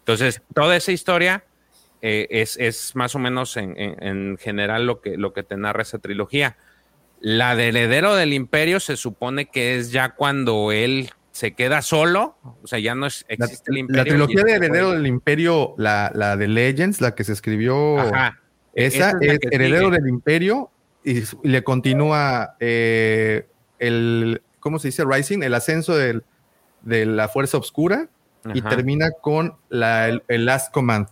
entonces 0.00 0.42
toda 0.54 0.74
esa 0.76 0.90
historia 0.90 1.44
eh, 2.02 2.26
es, 2.30 2.56
es 2.58 2.94
más 2.96 3.14
o 3.14 3.18
menos 3.18 3.56
en, 3.56 3.78
en- 3.78 4.02
en 4.02 4.36
general 4.38 4.86
lo 4.86 5.00
que 5.00 5.16
lo 5.16 5.32
que 5.32 5.42
te 5.42 5.56
narra 5.56 5.82
esa 5.82 5.98
trilogía 5.98 6.56
la 7.20 7.54
de 7.54 7.68
heredero 7.68 8.14
del 8.16 8.32
imperio 8.32 8.80
se 8.80 8.96
supone 8.96 9.46
que 9.46 9.76
es 9.78 9.92
ya 9.92 10.10
cuando 10.16 10.72
él 10.72 11.10
se 11.30 11.54
queda 11.54 11.80
solo 11.80 12.36
o 12.62 12.66
sea 12.66 12.78
ya 12.80 12.94
no 12.96 13.06
es, 13.06 13.24
La, 13.28 13.46
existe 13.46 13.70
el 13.70 13.74
la 13.74 13.80
imperio 13.80 14.04
trilogía 14.04 14.40
y 14.40 14.44
de 14.44 14.52
Heredero 14.56 14.90
del 14.90 15.06
Imperio, 15.06 15.74
la, 15.78 16.10
la 16.14 16.36
de 16.36 16.48
Legends, 16.48 17.00
la 17.00 17.14
que 17.14 17.24
se 17.24 17.32
escribió, 17.32 17.98
Ajá. 18.00 18.38
esa 18.74 19.10
Esa 19.10 19.18
es 19.20 19.38
la 19.42 19.48
Heredero 19.50 19.86
sigue. 19.86 19.98
del 20.00 20.08
Imperio 20.08 20.70
y, 21.04 21.22
le 21.44 21.62
continúa 21.64 22.56
eh, 22.60 23.46
el, 23.78 24.42
¿cómo 24.60 24.78
se 24.78 24.88
dice? 24.88 25.04
Rising, 25.08 25.42
el 25.42 25.54
ascenso 25.54 25.96
del- 25.96 26.24
de 26.82 27.06
la 27.06 27.28
Fuerza 27.28 27.58
Oscura 27.58 28.08
y 28.54 28.60
termina 28.62 29.06
con 29.20 29.54
la, 29.68 30.08
el, 30.08 30.22
el 30.28 30.44
Last 30.46 30.72
Command, 30.72 31.06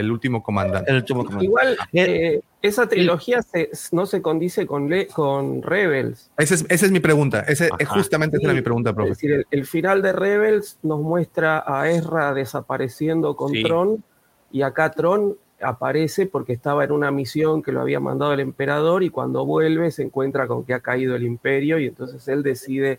el 0.00 0.10
último 0.10 0.42
comandante. 0.42 0.90
El 0.90 0.96
último 0.98 1.24
comando. 1.24 1.44
Igual, 1.44 1.76
Eh, 1.92 2.02
eh, 2.36 2.40
esa 2.62 2.88
trilogía 2.88 3.42
se- 3.42 3.70
no 3.92 4.06
se 4.06 4.20
condice 4.22 4.66
con, 4.66 4.88
le- 4.88 5.06
con 5.08 5.62
Rebels. 5.62 6.30
Esa 6.38 6.54
es, 6.54 6.64
esa 6.68 6.86
es 6.86 6.92
mi 6.92 7.00
pregunta, 7.00 7.40
ese, 7.40 7.68
Ajá. 7.72 7.94
justamente 7.94 8.36
esa 8.38 8.46
era 8.46 8.54
mi 8.54 8.62
pregunta, 8.62 8.90
Es 8.90 8.96
profe. 8.96 9.08
decir, 9.10 9.32
el, 9.32 9.46
el 9.50 9.66
final 9.66 10.02
de 10.02 10.12
Rebels 10.12 10.78
nos 10.82 11.00
muestra 11.00 11.62
a 11.66 11.90
Ezra 11.90 12.32
desapareciendo 12.34 13.36
con 13.36 13.52
Sí. 13.52 13.62
Tron 13.62 14.02
y 14.50 14.62
acá 14.62 14.90
Tron 14.90 15.36
aparece 15.60 16.26
porque 16.26 16.52
estaba 16.52 16.84
en 16.84 16.92
una 16.92 17.10
misión 17.10 17.62
que 17.62 17.72
lo 17.72 17.80
había 17.80 18.00
mandado 18.00 18.32
el 18.34 18.40
emperador 18.40 19.02
y 19.02 19.10
cuando 19.10 19.46
vuelve 19.46 19.90
se 19.90 20.02
encuentra 20.02 20.46
con 20.46 20.64
que 20.64 20.74
ha 20.74 20.80
caído 20.80 21.14
el 21.16 21.22
imperio 21.24 21.78
y 21.78 21.86
entonces 21.86 22.26
él 22.28 22.42
decide 22.42 22.98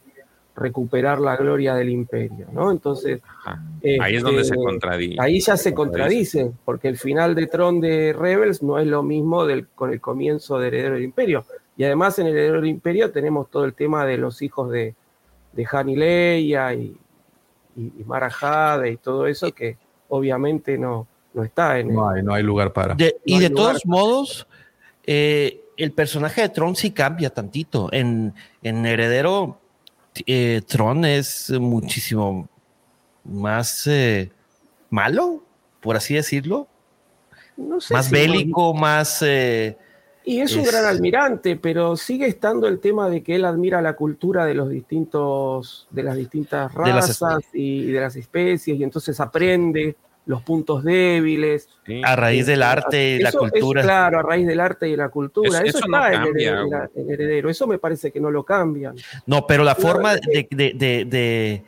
recuperar 0.56 1.20
la 1.20 1.36
gloria 1.36 1.76
del 1.76 1.90
imperio, 1.90 2.48
¿no? 2.54 2.72
Entonces, 2.72 3.22
Ajá. 3.28 3.62
ahí 4.02 4.16
es 4.16 4.24
donde 4.24 4.42
este, 4.42 4.56
se 4.56 4.64
contradice 4.64 5.16
Ahí 5.22 5.40
ya 5.42 5.58
se 5.58 5.74
contradice, 5.74 6.52
porque 6.64 6.88
el 6.88 6.98
final 6.98 7.36
de 7.36 7.48
Tron 7.48 7.82
de 7.82 8.14
Rebels 8.14 8.64
no 8.64 8.80
es 8.80 8.88
lo 8.88 9.04
mismo 9.04 9.46
del, 9.46 9.68
con 9.68 9.92
el 9.92 10.00
comienzo 10.00 10.58
de 10.58 10.68
Heredero 10.68 10.96
del 10.96 11.04
Imperio. 11.04 11.46
Y 11.78 11.84
además 11.84 12.18
en 12.20 12.28
Heredero 12.28 12.56
del 12.62 12.68
Imperio 12.70 13.12
tenemos 13.12 13.50
todo 13.50 13.66
el 13.66 13.74
tema 13.74 14.06
de 14.06 14.18
los 14.18 14.42
hijos 14.42 14.72
de, 14.72 14.96
de 15.52 15.68
Han 15.70 15.90
y 15.90 15.96
Leia 15.98 16.74
y, 16.74 16.96
y, 17.76 17.82
y 18.00 18.04
Mara 18.06 18.30
Jade 18.30 18.92
y 18.92 18.98
todo 18.98 19.28
eso 19.28 19.52
que 19.52 19.76
obviamente 20.08 20.78
no, 20.78 21.06
no 21.34 21.44
está 21.44 21.80
en 21.80 21.90
el, 21.90 21.96
No 21.96 22.10
hay, 22.10 22.24
no 22.24 22.34
hay 22.34 22.44
lugar 22.44 22.72
para. 22.72 22.96
De- 22.96 23.18
y 23.26 23.36
No 23.36 23.40
de 23.42 23.50
todos 23.50 23.86
modos, 23.86 24.48
eh, 25.06 25.62
el 25.76 25.92
personaje 25.92 26.44
de 26.44 26.50
Tron 26.50 26.78
sí 26.78 26.92
cambia 26.92 27.30
tantito. 27.30 27.90
En, 27.92 28.34
en 28.64 28.86
Heredero, 28.86 29.60
eh, 30.26 30.62
Tron 30.68 31.06
es 31.06 31.52
muchísimo 31.52 32.48
más 33.24 33.88
eh, 33.88 34.32
malo, 34.90 35.44
por 35.82 35.96
así 35.96 36.14
decirlo. 36.16 36.68
no 37.58 37.80
sé 37.82 37.94
Más 37.94 38.06
si- 38.08 38.12
bélico, 38.12 38.74
más... 38.74 39.22
eh, 39.22 39.78
Y 40.24 40.40
es 40.40 40.56
un 40.56 40.64
gran 40.64 40.86
almirante, 40.86 41.56
pero 41.56 41.96
sigue 41.96 42.28
estando 42.28 42.68
el 42.68 42.80
tema 42.80 43.10
de 43.10 43.22
que 43.24 43.36
él 43.36 43.46
admira 43.46 43.82
la 43.82 43.96
cultura 43.96 44.46
de 44.46 44.54
los 44.56 44.70
distintos, 44.70 45.88
de 45.92 46.04
las 46.04 46.16
distintas 46.18 46.74
De 46.74 46.92
las 46.94 47.20
razas 47.20 47.44
y 47.54 47.92
de 47.92 48.00
las 48.00 48.16
especies, 48.16 48.80
y 48.80 48.84
entonces 48.84 49.20
aprende 49.20 49.96
los 50.26 50.42
puntos 50.42 50.84
débiles. 50.84 51.70
Sí. 51.86 52.02
a 52.04 52.16
raíz 52.16 52.48
del 52.48 52.64
arte 52.64 53.18
y 53.18 53.20
la 53.20 53.30
es 53.30 53.36
cultura. 53.36 53.84
claro, 53.84 54.20
a 54.20 54.24
raíz 54.24 54.48
del 54.48 54.60
arte 54.60 54.90
y 54.90 54.96
la 54.96 55.10
cultura. 55.10 55.50
Eso- 55.60 55.64
Eso, 55.64 55.78
eso 55.80 55.88
no 55.88 55.98
está 55.98 56.14
en, 56.14 56.24
cambia, 56.24 56.50
heredero, 56.50 56.64
en 56.64 56.70
la- 56.72 56.90
en 56.96 57.12
heredero. 57.12 57.50
Eso 57.50 57.68
me 57.68 57.78
parece 57.78 58.12
que 58.12 58.20
no 58.20 58.32
lo 58.32 58.44
cambian. 58.44 58.96
No, 59.28 59.46
pero 59.46 59.64
la 59.64 59.76
No, 59.76 59.80
forma 59.80 60.16
de- 60.16 60.48
de- 60.50 61.06
de- 61.06 61.64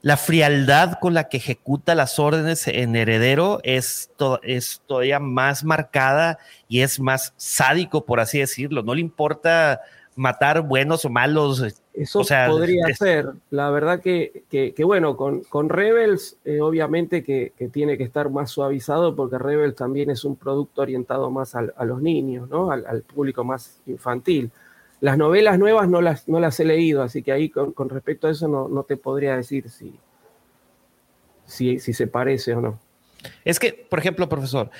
la 0.00 0.16
frialdad 0.18 0.98
con 1.00 1.14
la 1.14 1.28
que 1.30 1.38
ejecuta 1.38 1.94
las 1.94 2.18
órdenes 2.18 2.68
en 2.68 2.94
heredero 2.96 3.60
es, 3.64 4.10
to- 4.16 4.38
es 4.42 4.82
todavía 4.86 5.18
más 5.18 5.64
marcada 5.64 6.38
y 6.68 6.80
es 6.80 7.00
más 7.00 7.32
sádico, 7.36 8.04
por 8.04 8.20
así 8.20 8.38
decirlo. 8.38 8.82
No 8.82 8.94
le 8.94 9.00
importa 9.00 9.80
matar 10.16 10.60
buenos 10.62 11.04
o 11.04 11.10
malos. 11.10 11.62
Eso 11.92 12.20
O 12.20 12.24
sea, 12.24 12.48
podría 12.48 12.86
es- 12.88 12.98
ser. 12.98 13.30
La 13.50 13.70
verdad 13.70 14.00
que, 14.00 14.44
que- 14.50 14.72
que 14.74 14.84
bueno, 14.84 15.16
con, 15.16 15.40
con 15.44 15.68
Rebels, 15.68 16.36
eh, 16.44 16.60
obviamente 16.60 17.22
que, 17.24 17.52
que 17.56 17.68
tiene 17.68 17.96
que 17.98 18.04
estar 18.04 18.30
más 18.30 18.50
suavizado 18.50 19.14
porque 19.16 19.38
Rebels 19.38 19.74
también 19.76 20.10
es 20.10 20.24
un 20.24 20.36
producto 20.36 20.82
orientado 20.82 21.30
más 21.30 21.54
al- 21.54 21.74
a, 21.76 21.84
los 21.84 22.00
niños, 22.02 22.48
¿no? 22.48 22.70
Al, 22.70 22.86
al 22.86 23.02
público 23.02 23.42
más 23.44 23.80
infantil. 23.86 24.50
las 25.00 25.18
novelas 25.18 25.58
nuevas 25.58 25.88
no 25.88 26.00
las, 26.00 26.28
no 26.28 26.40
las 26.40 26.58
he 26.60 26.64
leído, 26.64 27.02
así 27.02 27.22
que 27.22 27.32
ahí 27.32 27.48
con, 27.50 27.72
con 27.72 27.88
respecto 27.88 28.26
a 28.26 28.30
eso 28.30 28.48
no, 28.48 28.68
no, 28.68 28.84
te 28.84 28.96
podría 28.96 29.36
decir 29.36 29.68
si, 29.68 29.92
si, 31.46 31.78
si, 31.78 31.92
se 31.92 32.06
parece 32.06 32.54
o 32.54 32.60
no. 32.60 32.78
Es 33.44 33.58
que, 33.58 33.86
por 33.88 33.98
ejemplo, 33.98 34.28
profesor, 34.28 34.70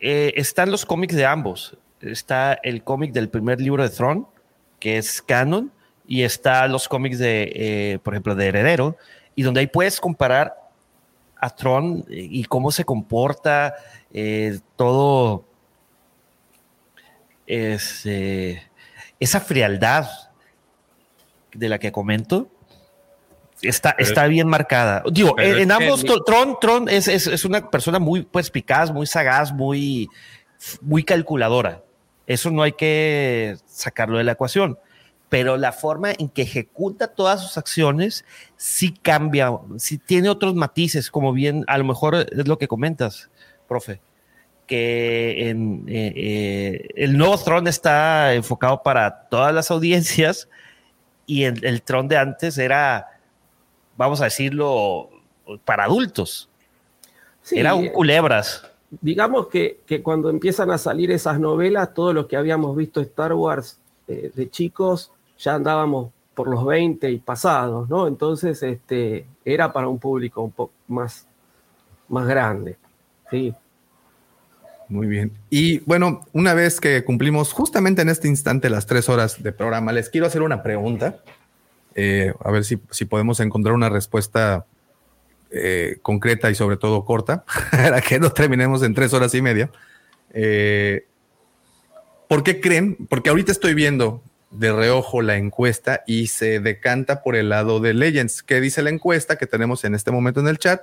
eh, 0.00 0.32
están 0.36 0.70
los 0.70 0.84
cómics 0.86 1.14
de 1.14 1.26
ambos. 1.26 1.76
Está 2.00 2.54
el 2.62 2.82
cómic 2.82 3.12
del 3.12 3.28
primer 3.28 3.60
libro 3.60 3.82
de 3.82 3.88
Throne, 3.90 4.24
que 4.84 4.98
es 4.98 5.22
canon, 5.22 5.72
y 6.06 6.24
está 6.24 6.68
los 6.68 6.88
cómics 6.88 7.18
de, 7.18 7.50
eh, 7.54 7.98
por 8.02 8.12
ejemplo, 8.12 8.34
de 8.34 8.48
Heredero, 8.48 8.98
y 9.34 9.42
donde 9.42 9.60
ahí 9.60 9.66
puedes 9.66 9.98
comparar 9.98 10.60
a 11.38 11.48
Tron 11.48 12.04
y 12.10 12.44
cómo 12.44 12.70
se 12.70 12.84
comporta 12.84 13.76
eh, 14.12 14.60
todo 14.76 15.46
ese, 17.46 18.62
esa 19.18 19.40
frialdad 19.40 20.06
de 21.54 21.70
la 21.70 21.78
que 21.78 21.90
comento. 21.90 22.50
Está, 23.62 23.94
está 23.96 24.26
bien 24.26 24.48
marcada. 24.48 25.02
Digo, 25.10 25.38
en, 25.38 25.60
en 25.60 25.72
ambos, 25.72 26.04
Tron, 26.26 26.58
Tron 26.60 26.90
es, 26.90 27.08
es, 27.08 27.26
es, 27.26 27.46
una 27.46 27.70
persona 27.70 27.98
muy 27.98 28.20
pues, 28.20 28.50
picaz, 28.50 28.92
muy 28.92 29.06
sagaz, 29.06 29.50
muy, 29.50 30.10
muy 30.82 31.04
calculadora. 31.04 31.82
Eso 32.26 32.50
no 32.50 32.62
hay 32.62 32.72
que 32.72 33.56
sacarlo 33.66 34.18
de 34.18 34.24
la 34.24 34.32
ecuación 34.32 34.78
pero 35.34 35.56
la 35.56 35.72
forma 35.72 36.12
en 36.12 36.28
que 36.28 36.42
ejecuta 36.42 37.08
todas 37.08 37.42
sus 37.42 37.58
acciones 37.58 38.24
sí 38.56 38.94
cambia, 39.02 39.50
sí 39.78 39.98
tiene 39.98 40.28
otros 40.28 40.54
matices, 40.54 41.10
como 41.10 41.32
bien, 41.32 41.64
a 41.66 41.76
lo 41.76 41.82
mejor 41.82 42.14
es 42.14 42.46
lo 42.46 42.56
que 42.56 42.68
comentas, 42.68 43.30
profe, 43.66 44.00
que 44.68 45.48
en, 45.50 45.86
eh, 45.88 46.12
eh, 46.14 46.88
el 46.94 47.18
nuevo 47.18 47.36
Tron 47.38 47.66
está 47.66 48.32
enfocado 48.34 48.84
para 48.84 49.28
todas 49.28 49.52
las 49.52 49.72
audiencias 49.72 50.48
y 51.26 51.42
el, 51.42 51.64
el 51.64 51.82
Tron 51.82 52.06
de 52.06 52.16
antes 52.16 52.56
era, 52.56 53.18
vamos 53.96 54.20
a 54.20 54.26
decirlo, 54.26 55.10
para 55.64 55.82
adultos. 55.82 56.48
Sí, 57.42 57.58
era 57.58 57.74
un 57.74 57.88
culebras. 57.88 58.70
Digamos 59.00 59.48
que, 59.48 59.80
que, 59.86 60.02
cuando 60.02 60.30
empiezan 60.30 60.70
a 60.70 60.78
salir 60.78 61.10
esas 61.10 61.40
novelas, 61.40 61.94
todo 61.94 62.12
lo 62.12 62.26
que 62.28 62.36
habíamos 62.36 62.76
visto 62.76 63.00
Star 63.00 63.32
Wars 63.32 63.78
eh, 64.08 64.30
de 64.34 64.50
chicos, 64.50 65.12
ya 65.38 65.54
andábamos 65.54 66.10
por 66.34 66.48
los 66.48 66.64
20 66.64 67.10
y 67.10 67.18
pasados, 67.18 67.88
¿no? 67.88 68.06
Entonces, 68.06 68.62
este, 68.62 69.26
era 69.44 69.72
para 69.72 69.88
un 69.88 69.98
público 69.98 70.42
un 70.42 70.50
poco 70.50 70.72
más, 70.88 71.26
más 72.08 72.26
grande, 72.26 72.76
sí. 73.30 73.54
Muy 74.88 75.06
bien. 75.06 75.32
Y 75.48 75.78
bueno, 75.80 76.20
una 76.32 76.52
vez 76.52 76.80
que 76.80 77.04
cumplimos 77.04 77.52
justamente 77.52 78.02
en 78.02 78.10
este 78.10 78.28
instante 78.28 78.68
las 78.68 78.86
tres 78.86 79.08
horas 79.08 79.42
de 79.42 79.52
programa, 79.52 79.92
les 79.92 80.10
quiero 80.10 80.26
hacer 80.26 80.42
una 80.42 80.62
pregunta. 80.62 81.20
Eh, 81.94 82.34
a 82.40 82.50
ver 82.50 82.64
si, 82.64 82.78
si, 82.90 83.04
podemos 83.04 83.40
encontrar 83.40 83.74
una 83.74 83.88
respuesta 83.88 84.66
eh, 85.56 85.98
concreta 86.02 86.50
y 86.50 86.56
sobre 86.56 86.76
todo 86.76 87.04
corta, 87.04 87.44
para 87.70 88.00
que 88.00 88.18
no 88.18 88.30
terminemos 88.30 88.82
en 88.82 88.92
tres 88.92 89.12
horas 89.12 89.34
y 89.34 89.42
media. 89.42 89.70
Eh, 90.32 91.06
¿Por 92.28 92.42
qué 92.42 92.60
creen? 92.60 92.96
Porque 93.08 93.30
ahorita 93.30 93.52
estoy 93.52 93.74
viendo 93.74 94.20
de 94.50 94.72
reojo 94.72 95.22
la 95.22 95.36
encuesta 95.36 96.02
y 96.06 96.26
se 96.26 96.58
decanta 96.58 97.22
por 97.22 97.36
el 97.36 97.50
lado 97.50 97.78
de 97.78 97.94
Legends. 97.94 98.42
¿Qué 98.42 98.60
dice 98.60 98.82
la 98.82 98.90
encuesta 98.90 99.36
que 99.36 99.46
tenemos 99.46 99.84
en 99.84 99.94
este 99.94 100.10
momento 100.10 100.40
en 100.40 100.48
el 100.48 100.58
chat? 100.58 100.82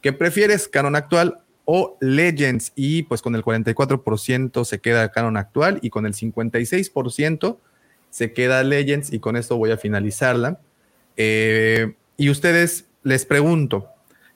¿Qué 0.00 0.12
prefieres, 0.12 0.68
canon 0.68 0.94
actual 0.94 1.40
o 1.64 1.96
Legends? 2.00 2.72
Y 2.76 3.02
pues 3.02 3.22
con 3.22 3.34
el 3.34 3.42
44% 3.42 4.64
se 4.64 4.80
queda 4.80 5.10
canon 5.10 5.36
actual 5.36 5.80
y 5.82 5.90
con 5.90 6.06
el 6.06 6.14
56% 6.14 7.58
se 8.10 8.32
queda 8.32 8.62
Legends 8.62 9.12
y 9.12 9.18
con 9.18 9.36
esto 9.36 9.56
voy 9.56 9.72
a 9.72 9.78
finalizarla. 9.78 10.60
Eh, 11.16 11.94
y 12.16 12.30
ustedes 12.30 12.86
les 13.02 13.24
pregunto, 13.26 13.88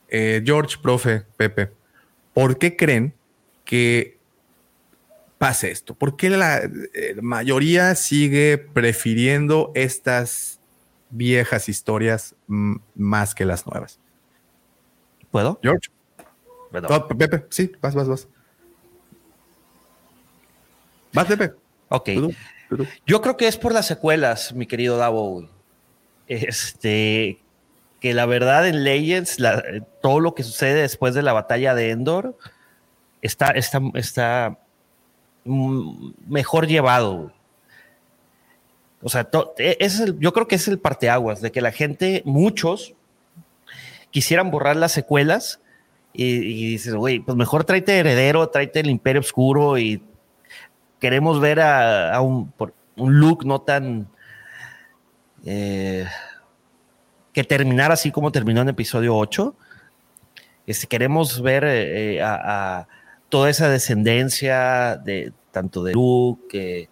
eh, 0.09 0.43
George, 0.45 0.77
profe, 0.81 1.25
Pepe, 1.37 1.71
¿por 2.33 2.59
qué 2.59 2.77
creen 2.77 3.15
que 3.65 4.19
pase 5.39 5.71
esto? 5.71 5.95
¿Por 5.95 6.17
qué 6.17 6.31
la, 6.31 6.59
eh, 6.59 7.17
mayoría 7.21 7.95
sigue 7.95 8.59
prefiriendo 8.59 9.73
estas 9.75 10.61
viejas 11.11 11.69
historias 11.69 12.35
más 12.47 13.35
que 13.35 13.45
las 13.45 13.67
nuevas? 13.67 13.99
¿Puedo? 15.31 15.59
George. 15.63 15.91
No, 16.73 17.09
Pepe, 17.09 17.47
sí, 17.51 17.73
vas, 17.81 17.95
vas, 17.95 18.09
vas. 18.09 18.29
Vas, 21.13 21.27
Pepe. 21.27 21.53
Ok. 21.89 22.11
Yo 23.07 23.23
creo 23.23 23.37
que 23.37 23.49
es 23.49 23.57
por 23.57 23.73
las 23.73 23.87
secuelas, 23.87 24.53
mi 24.53 24.67
querido 24.67 24.97
Davo. 24.97 25.49
Este, 26.27 27.39
que 28.07 28.15
la 28.15 28.25
verdad 28.25 28.69
en 28.69 28.85
Legends, 28.85 29.41
la, 29.41 29.65
todo 30.01 30.21
lo 30.21 30.37
que 30.37 30.45
sucede 30.45 30.83
después 30.83 31.13
de 31.13 31.23
la 31.23 31.33
batalla 31.33 31.75
de 31.75 31.91
Endor 31.91 32.39
está, 33.21 33.49
está, 33.49 33.81
está 33.95 34.61
mejor 35.45 36.69
llevado. 36.69 37.33
O 39.03 39.09
sea, 39.09 39.29
e, 39.59 39.77
es 39.81 39.99
el, 39.99 40.21
yo 40.21 40.33
creo 40.33 40.47
que 40.47 40.55
es 40.55 40.69
el 40.69 40.79
parteaguas 40.79 41.41
de 41.41 41.51
que 41.51 41.61
la 41.61 41.73
gente, 41.73 42.23
muchos, 42.25 42.95
quisieran 44.13 44.53
borrar 44.53 44.77
las 44.77 44.93
secuelas 44.93 45.59
y, 46.13 46.27
y 46.27 46.71
dices, 46.71 46.95
güey, 46.95 47.19
pues 47.19 47.37
mejor 47.37 47.65
tráete 47.65 47.99
Heredero, 47.99 48.49
tráete 48.51 48.79
el 48.79 48.91
Imperio 48.91 49.21
Oscuro 49.21 49.79
y 49.79 50.01
queremos 51.01 51.41
ver 51.41 51.59
a, 51.59 52.15
a 52.15 52.21
un, 52.21 52.53
un, 52.95 53.19
look 53.19 53.45
no 53.45 53.63
tan... 53.63 54.07
Eh, 55.45 56.07
que 57.37 57.45
terminara 57.45 57.93
así 57.93 58.11
como 58.13 58.33
terminó 58.33 58.63
en 58.63 58.71
episodio 58.71 59.15
8. 59.15 59.55
Este, 60.67 60.87
queremos 60.87 61.43
ver 61.43 61.65
eh, 61.67 62.23
a, 62.23 62.79
a 62.79 62.89
toda 63.29 63.51
esa 63.51 63.69
descendencia 63.69 64.97
de 64.97 65.35
tanto 65.51 65.85
de 65.85 65.93
Luke, 65.93 66.89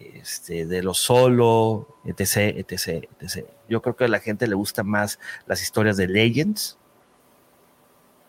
este, 0.00 0.66
de 0.66 0.82
los 0.82 0.98
solo, 0.98 2.00
etc, 2.04 2.58
etc, 2.58 3.08
etc. 3.20 3.46
Yo 3.68 3.80
creo 3.80 3.94
que 3.94 4.02
a 4.02 4.08
la 4.08 4.18
gente 4.18 4.48
le 4.48 4.56
gusta 4.56 4.82
más 4.82 5.20
las 5.46 5.62
historias 5.62 5.96
de 5.96 6.08
Legends, 6.08 6.78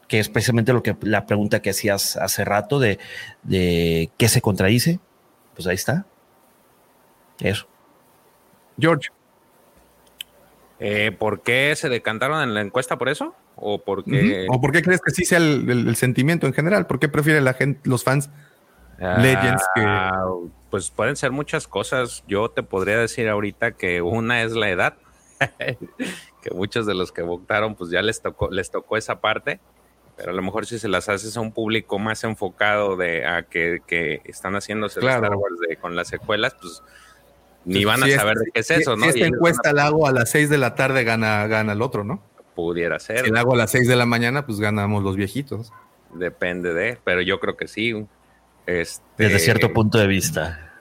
que 0.08 0.19
es 0.19 0.30
precisamente 0.30 0.74
lo 0.74 0.84
que 0.84 0.95
la 1.02 1.26
pregunta 1.26 1.60
que 1.64 1.72
hacías 1.72 2.18
hace 2.18 2.45
rato 2.45 2.77
de, 2.77 3.00
de 3.42 4.11
qué 4.18 4.30
se 4.30 4.42
contradice. 4.42 5.00
Pues 5.56 5.66
ahí 5.66 5.74
está. 5.74 6.06
Eso. 7.40 7.68
George. 8.77 9.10
Eh, 10.80 11.12
¿Por 11.18 11.42
qué 11.42 11.74
se 11.76 11.90
decantaron 11.90 12.42
en 12.44 12.54
la 12.54 12.62
encuesta 12.62 12.98
por 12.98 13.10
eso? 13.10 13.36
¿O 13.56 13.80
por 13.80 14.04
qué. 14.04 14.46
¿O 14.50 14.62
por 14.62 14.72
qué 14.72 14.82
crees 14.82 15.02
que 15.02 15.12
sí 15.12 15.26
sea 15.26 15.40
el, 15.40 15.70
el, 15.70 15.88
el, 15.88 15.96
sentimiento 15.96 16.46
en 16.46 16.54
general? 16.54 16.86
¿Por 16.86 17.00
qué 17.00 17.10
prefiere 17.10 17.42
la 17.42 17.54
gente, 17.54 17.82
los 17.90 18.04
fans 18.04 18.30
Legends 19.00 19.64
que.? 19.74 19.86
Pues 20.70 20.92
pueden 20.92 21.16
ser 21.16 21.32
muchas 21.32 21.68
cosas. 21.68 22.24
Yo 22.28 22.50
te 22.50 22.62
podría 22.62 22.98
decir 22.98 23.30
ahorita 23.30 23.72
que 23.72 24.02
una 24.02 24.44
es 24.44 24.52
la 24.54 24.70
edad. 24.70 24.96
que 25.58 26.52
muchos 26.54 26.86
de 26.86 26.94
los 26.94 27.12
que 27.12 27.22
votaron, 27.22 27.76
pues 27.76 27.90
ya 27.90 28.02
les 28.02 28.22
tocó, 28.22 28.50
les 28.52 28.70
tocó 28.70 28.98
esa 28.98 29.22
parte. 29.22 29.60
Pero 30.18 30.32
a 30.32 30.34
lo 30.34 30.42
mejor 30.42 30.66
si 30.66 30.78
se 30.80 30.90
las 30.90 31.10
haces 31.10 31.38
a 31.38 31.42
un 31.42 31.52
público 31.52 32.00
más 32.00 32.24
enfocado 32.24 32.98
de 32.98 33.26
a 33.26 33.44
que, 33.44 33.82
que 33.88 34.22
están 34.26 34.56
haciéndose 34.56 35.00
claro. 35.00 35.24
Star 35.24 35.38
Wars 35.38 35.60
de, 35.68 35.78
con 35.78 35.96
las 35.96 36.08
secuelas, 36.08 36.56
pues 36.60 36.84
ni 37.68 37.84
van 37.86 38.02
si 38.02 38.14
a 38.14 38.20
saber 38.20 38.38
de 38.38 38.52
qué 38.54 38.62
es 38.62 38.72
eso, 38.72 38.96
si, 38.96 39.00
¿no? 39.00 39.12
Si 39.12 39.20
esta 39.20 39.28
encuesta 39.28 39.70
a... 39.70 39.74
la 39.74 39.86
hago 39.88 40.08
a 40.08 40.12
las 40.12 40.30
6 40.32 40.50
de 40.50 40.58
la 40.58 40.76
tarde, 40.76 41.04
gana, 41.04 41.46
gana 41.48 41.74
el 41.74 41.82
otro, 41.82 42.04
¿no? 42.04 42.24
Pudiera 42.56 42.98
ser. 43.00 43.26
Si 43.26 43.32
la 43.32 43.42
hago 43.42 43.54
a 43.54 43.58
las 43.58 43.72
6 43.72 43.88
de 43.88 43.96
la 43.96 44.06
mañana, 44.06 44.46
pues 44.46 44.60
ganamos 44.60 45.04
los 45.04 45.16
viejitos. 45.16 45.72
Depende 46.14 46.74
de, 46.74 46.98
pero 47.04 47.22
yo 47.22 47.40
creo 47.40 47.58
que 47.58 47.68
sí. 47.68 48.06
Este, 48.66 49.04
Desde 49.18 49.40
cierto 49.40 49.74
punto 49.74 49.98
de 49.98 50.08
vista. 50.08 50.72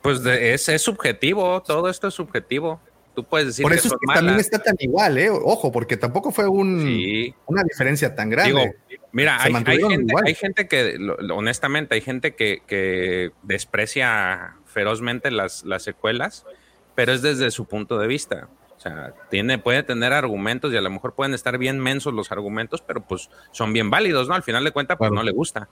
Pues 0.00 0.22
de, 0.22 0.54
es, 0.54 0.68
es, 0.68 0.82
subjetivo, 0.82 1.62
todo 1.62 1.88
esto 1.88 2.08
es 2.08 2.14
subjetivo. 2.14 2.80
Tú 3.14 3.24
puedes 3.24 3.48
decir 3.48 3.62
Por 3.62 3.74
eso 3.74 3.90
que, 3.90 3.94
es 3.94 4.00
que 4.00 4.14
también 4.14 4.40
está 4.40 4.58
tan 4.58 4.76
igual, 4.78 5.18
¿eh? 5.18 5.28
Ojo, 5.30 5.70
porque 5.70 5.98
tampoco 5.98 6.32
fue 6.32 6.48
un, 6.48 6.80
sí. 6.82 7.34
una 7.46 7.62
diferencia 7.62 8.14
tan 8.14 8.30
grande. 8.30 8.74
Digo, 8.88 9.00
mira, 9.12 9.40
hay, 9.42 9.52
hay, 9.54 9.80
gente, 9.80 10.14
hay, 10.24 10.34
gente, 10.34 10.66
que, 10.66 10.96
honestamente, 11.30 11.94
hay 11.94 12.00
gente 12.00 12.34
que, 12.34 12.62
que 12.66 13.32
desprecia 13.42 14.56
ferozmente 14.72 15.30
las, 15.30 15.64
las 15.64 15.82
secuelas, 15.82 16.46
pero 16.94 17.12
es 17.12 17.22
desde 17.22 17.50
su 17.50 17.66
punto 17.66 17.98
de 17.98 18.06
vista. 18.06 18.48
O 18.76 18.80
sea, 18.80 19.14
tiene, 19.30 19.58
puede 19.58 19.82
tener 19.84 20.12
argumentos 20.12 20.72
y 20.72 20.76
a 20.76 20.80
lo 20.80 20.90
mejor 20.90 21.14
pueden 21.14 21.34
estar 21.34 21.56
bien 21.56 21.78
mensos 21.78 22.12
los 22.12 22.32
argumentos, 22.32 22.82
pero 22.82 23.00
pues 23.00 23.30
son 23.52 23.72
bien 23.72 23.90
válidos, 23.90 24.28
¿no? 24.28 24.34
Al 24.34 24.42
final 24.42 24.64
de 24.64 24.72
cuentas, 24.72 24.96
pues 24.98 25.08
claro. 25.08 25.22
no 25.22 25.22
le 25.22 25.32
gusta. 25.32 25.68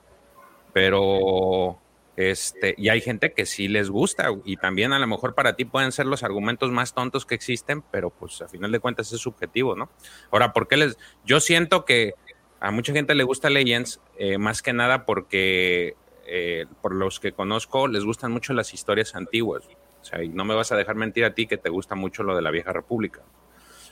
Pero 0.72 1.80
este, 2.16 2.74
y 2.76 2.90
hay 2.90 3.00
gente 3.00 3.32
que 3.32 3.46
sí 3.46 3.66
les 3.66 3.88
gusta, 3.88 4.28
y 4.44 4.58
también 4.58 4.92
a 4.92 4.98
lo 4.98 5.06
mejor 5.06 5.34
para 5.34 5.56
ti 5.56 5.64
pueden 5.64 5.90
ser 5.90 6.04
los 6.04 6.22
argumentos 6.22 6.70
más 6.70 6.92
tontos 6.92 7.24
que 7.24 7.34
existen, 7.34 7.82
pero 7.90 8.10
pues 8.10 8.42
a 8.42 8.48
final 8.48 8.70
de 8.70 8.78
cuentas 8.78 9.10
es 9.12 9.20
subjetivo, 9.20 9.74
¿no? 9.74 9.88
Ahora, 10.30 10.52
¿por 10.52 10.68
qué 10.68 10.76
les.? 10.76 10.98
Yo 11.24 11.40
siento 11.40 11.84
que 11.84 12.14
a 12.60 12.70
mucha 12.72 12.92
gente 12.92 13.14
le 13.14 13.24
gusta 13.24 13.48
Legends, 13.48 14.00
eh, 14.18 14.36
más 14.36 14.60
que 14.60 14.72
nada 14.72 15.06
porque 15.06 15.96
eh, 16.26 16.66
por 16.80 16.94
los 16.94 17.20
que 17.20 17.32
conozco 17.32 17.88
les 17.88 18.04
gustan 18.04 18.32
mucho 18.32 18.52
las 18.52 18.74
historias 18.74 19.14
antiguas. 19.14 19.64
O 20.00 20.04
sea, 20.04 20.22
y 20.22 20.28
no 20.28 20.44
me 20.44 20.54
vas 20.54 20.72
a 20.72 20.76
dejar 20.76 20.94
mentir 20.96 21.24
a 21.24 21.34
ti 21.34 21.46
que 21.46 21.56
te 21.56 21.68
gusta 21.68 21.94
mucho 21.94 22.22
lo 22.22 22.34
de 22.34 22.42
la 22.42 22.50
vieja 22.50 22.72
república. 22.72 23.20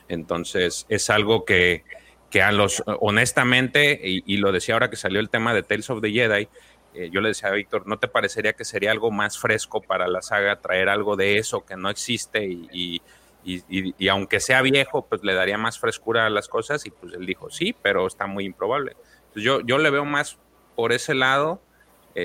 Entonces, 0.08 0.86
es 0.88 1.10
algo 1.10 1.44
que, 1.44 1.84
que 2.30 2.42
a 2.42 2.52
los, 2.52 2.82
honestamente, 3.00 4.00
y, 4.02 4.22
y, 4.26 4.38
lo 4.38 4.52
decía 4.52 4.74
ahora 4.74 4.88
que 4.88 4.96
salió 4.96 5.20
el 5.20 5.28
tema 5.28 5.52
de 5.52 5.62
Tales 5.62 5.90
of 5.90 6.00
the 6.00 6.10
Jedi, 6.10 6.48
eh, 6.94 7.10
yo 7.12 7.20
le 7.20 7.28
decía 7.28 7.50
a 7.50 7.52
Víctor, 7.52 7.86
¿no 7.86 7.98
te 7.98 8.08
parecería 8.08 8.54
que 8.54 8.64
sería 8.64 8.90
algo 8.90 9.10
más 9.10 9.38
fresco 9.38 9.82
para 9.82 10.08
la 10.08 10.22
saga 10.22 10.60
traer 10.60 10.88
algo 10.88 11.16
de 11.16 11.36
eso 11.36 11.64
que 11.64 11.76
no 11.76 11.90
existe 11.90 12.44
y, 12.46 13.02
y, 13.44 13.62
y 13.68 14.08
aunque 14.08 14.40
sea 14.40 14.62
viejo, 14.62 15.06
pues 15.06 15.22
le 15.22 15.34
daría 15.34 15.58
más 15.58 15.78
frescura 15.78 16.26
a 16.26 16.30
las 16.30 16.48
cosas? 16.48 16.84
Y 16.86 16.90
pues 16.90 17.12
él 17.14 17.26
dijo, 17.26 17.50
sí, 17.50 17.74
pero 17.82 18.06
está 18.06 18.26
muy 18.26 18.44
improbable. 18.46 18.96
Entonces, 19.28 19.42
yo, 19.42 19.60
yo 19.60 19.78
le 19.78 19.90
veo 19.90 20.04
más 20.04 20.38
por 20.74 20.92
ese 20.92 21.14
lado 21.14 21.60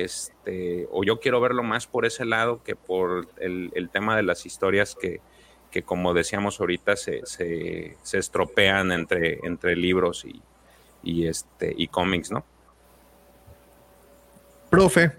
este, 0.02 0.88
o 0.92 1.04
yo 1.04 1.20
quiero 1.20 1.40
verlo 1.40 1.62
más 1.62 1.86
por 1.86 2.06
ese 2.06 2.26
lado 2.26 2.64
que 2.64 2.76
por 2.76 3.28
el, 3.38 3.72
el 3.76 3.90
tema 3.90 4.16
de 4.16 4.24
las 4.24 4.46
historias 4.46 4.96
que, 5.00 5.22
que 5.70 5.84
como 5.84 6.14
decíamos 6.14 6.60
ahorita, 6.60 6.96
se, 6.96 7.26
se, 7.26 7.96
se 8.02 8.18
estropean 8.18 8.92
entre, 8.92 9.40
entre 9.44 9.76
libros 9.76 10.26
y, 10.26 10.42
y, 11.04 11.28
este, 11.28 11.74
y 11.76 11.88
cómics, 11.88 12.32
¿no? 12.32 12.44
Profe. 14.70 15.12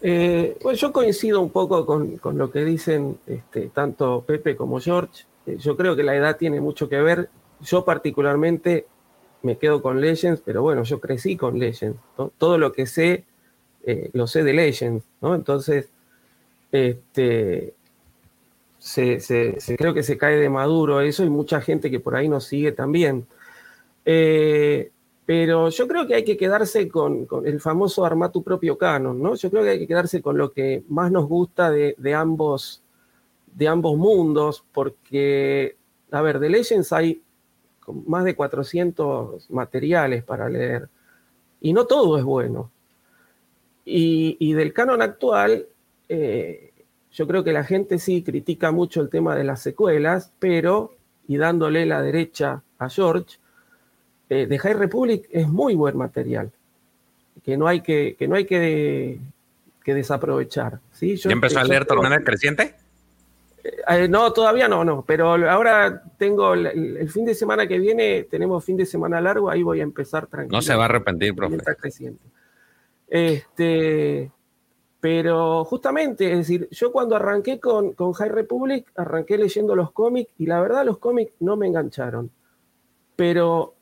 Eh, 0.00 0.56
pues 0.60 0.80
yo 0.80 0.92
coincido 0.92 1.40
un 1.40 1.50
poco 1.50 1.86
con, 1.86 2.18
con 2.18 2.38
lo 2.38 2.50
que 2.50 2.64
dicen 2.64 3.18
este, 3.26 3.68
tanto 3.68 4.24
Pepe 4.26 4.56
como 4.56 4.80
George. 4.80 5.24
Eh, 5.46 5.56
yo 5.58 5.76
creo 5.76 5.96
que 5.96 6.02
la 6.02 6.16
edad 6.16 6.36
tiene 6.36 6.60
mucho 6.60 6.88
que 6.88 7.00
ver. 7.00 7.30
Yo 7.60 7.84
particularmente 7.84 8.86
me 9.42 9.58
quedo 9.58 9.82
con 9.82 10.00
Legends, 10.00 10.40
pero 10.44 10.62
bueno, 10.62 10.82
yo 10.84 11.00
crecí 11.00 11.36
con 11.36 11.58
Legends. 11.58 11.98
Todo 12.38 12.58
lo 12.58 12.72
que 12.72 12.86
sé 12.86 13.24
eh, 13.84 14.10
lo 14.12 14.26
sé 14.26 14.42
de 14.42 14.52
Legends, 14.52 15.04
¿no? 15.20 15.34
Entonces, 15.34 15.88
este, 16.70 17.74
se, 18.78 19.18
creo 19.78 19.94
que 19.94 20.02
se 20.02 20.18
cae 20.18 20.36
de 20.36 20.48
maduro 20.48 21.00
eso 21.00 21.24
y 21.24 21.30
mucha 21.30 21.60
gente 21.60 21.90
que 21.90 22.00
por 22.00 22.16
ahí 22.16 22.28
nos 22.28 22.44
sigue 22.44 22.72
también. 22.72 23.26
Eh, 24.04 24.90
pero 25.24 25.68
yo 25.70 25.86
creo 25.86 26.06
que 26.06 26.14
hay 26.16 26.24
que 26.24 26.36
quedarse 26.36 26.88
con, 26.88 27.26
con, 27.26 27.46
el 27.46 27.60
famoso 27.60 28.04
armar 28.04 28.32
tu 28.32 28.42
propio 28.42 28.76
canon, 28.76 29.22
¿no? 29.22 29.34
Yo 29.36 29.50
creo 29.50 29.62
que 29.62 29.70
hay 29.70 29.78
que 29.78 29.86
quedarse 29.86 30.20
con 30.20 30.36
lo 30.36 30.52
que 30.52 30.82
más 30.88 31.12
nos 31.12 31.28
gusta 31.28 31.70
de, 31.70 31.94
de 31.98 32.14
ambos, 32.14 32.82
de 33.54 33.68
ambos 33.68 33.96
mundos, 33.96 34.64
porque, 34.72 35.76
a 36.10 36.22
ver, 36.22 36.40
de 36.40 36.50
Legends 36.50 36.92
hay 36.92 37.22
más 38.06 38.24
de 38.24 38.34
400 38.34 39.50
materiales 39.50 40.24
para 40.24 40.48
leer 40.48 40.88
y 41.60 41.72
no 41.72 41.86
todo 41.86 42.18
es 42.18 42.24
bueno. 42.24 42.71
Y, 43.84 44.36
y 44.38 44.52
del 44.52 44.72
canon 44.72 45.02
actual, 45.02 45.66
eh, 46.08 46.72
yo 47.12 47.26
creo 47.26 47.44
que 47.44 47.52
la 47.52 47.64
gente 47.64 47.98
sí 47.98 48.22
critica 48.22 48.70
mucho 48.70 49.00
el 49.00 49.10
tema 49.10 49.36
de 49.36 49.44
las 49.44 49.60
secuelas, 49.60 50.32
pero, 50.38 50.94
y 51.28 51.36
dándole 51.36 51.84
la 51.86 52.00
derecha 52.00 52.62
a 52.78 52.88
George, 52.88 53.38
eh, 54.28 54.46
The 54.48 54.58
High 54.58 54.74
Republic 54.74 55.28
es 55.30 55.48
muy 55.48 55.74
buen 55.74 55.96
material, 55.96 56.50
que 57.44 57.56
no 57.56 57.66
hay 57.66 57.82
que, 57.82 58.16
que, 58.18 58.28
no 58.28 58.36
hay 58.36 58.46
que, 58.46 59.18
que 59.84 59.94
desaprovechar. 59.94 60.78
¿sí? 60.92 61.16
Yo, 61.16 61.28
¿Ya 61.28 61.34
empezó 61.34 61.58
a 61.58 61.64
leer 61.64 61.84
Tornada 61.84 62.20
Creciente? 62.20 62.74
Eh, 63.62 64.08
no, 64.08 64.32
todavía 64.32 64.66
no, 64.68 64.84
no, 64.84 65.04
pero 65.06 65.34
ahora 65.48 66.02
tengo 66.18 66.54
el, 66.54 66.66
el, 66.66 67.08
fin 67.10 67.24
de 67.24 67.34
semana 67.34 67.66
que 67.66 67.78
viene, 67.78 68.24
tenemos 68.24 68.64
fin 68.64 68.76
de 68.76 68.86
semana 68.86 69.20
largo, 69.20 69.50
ahí 69.50 69.62
voy 69.62 69.80
a 69.80 69.84
empezar 69.84 70.26
tranquilo. 70.26 70.56
No 70.56 70.62
se 70.62 70.74
va 70.74 70.82
a 70.82 70.86
arrepentir, 70.86 71.34
profe. 71.34 71.58
Creciente. 71.78 72.24
Este, 73.14 74.32
pero 74.98 75.66
justamente, 75.66 76.32
es 76.32 76.38
decir, 76.38 76.66
yo 76.70 76.92
cuando 76.92 77.14
arranqué 77.14 77.60
con, 77.60 77.92
con 77.92 78.14
High 78.14 78.30
Republic, 78.30 78.90
arranqué 78.96 79.36
leyendo 79.36 79.76
los 79.76 79.92
cómics 79.92 80.32
y 80.38 80.46
la 80.46 80.62
verdad 80.62 80.86
los 80.86 80.96
cómics 80.96 81.34
no 81.38 81.58
me 81.58 81.66
engancharon. 81.66 82.30
Pero 83.14 83.74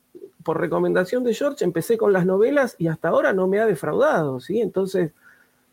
por 0.43 0.61
recomendación 0.61 1.23
de 1.23 1.33
George 1.33 1.65
empecé 1.65 1.97
con 1.97 2.13
las 2.13 2.27
novelas 2.27 2.75
y 2.77 2.89
hasta 2.89 3.11
ahora 3.11 3.33
no 3.33 3.47
me 3.47 3.61
ha 3.61 3.67
defraudado, 3.67 4.41
¿sí? 4.41 4.61
Entonces, 4.61 5.13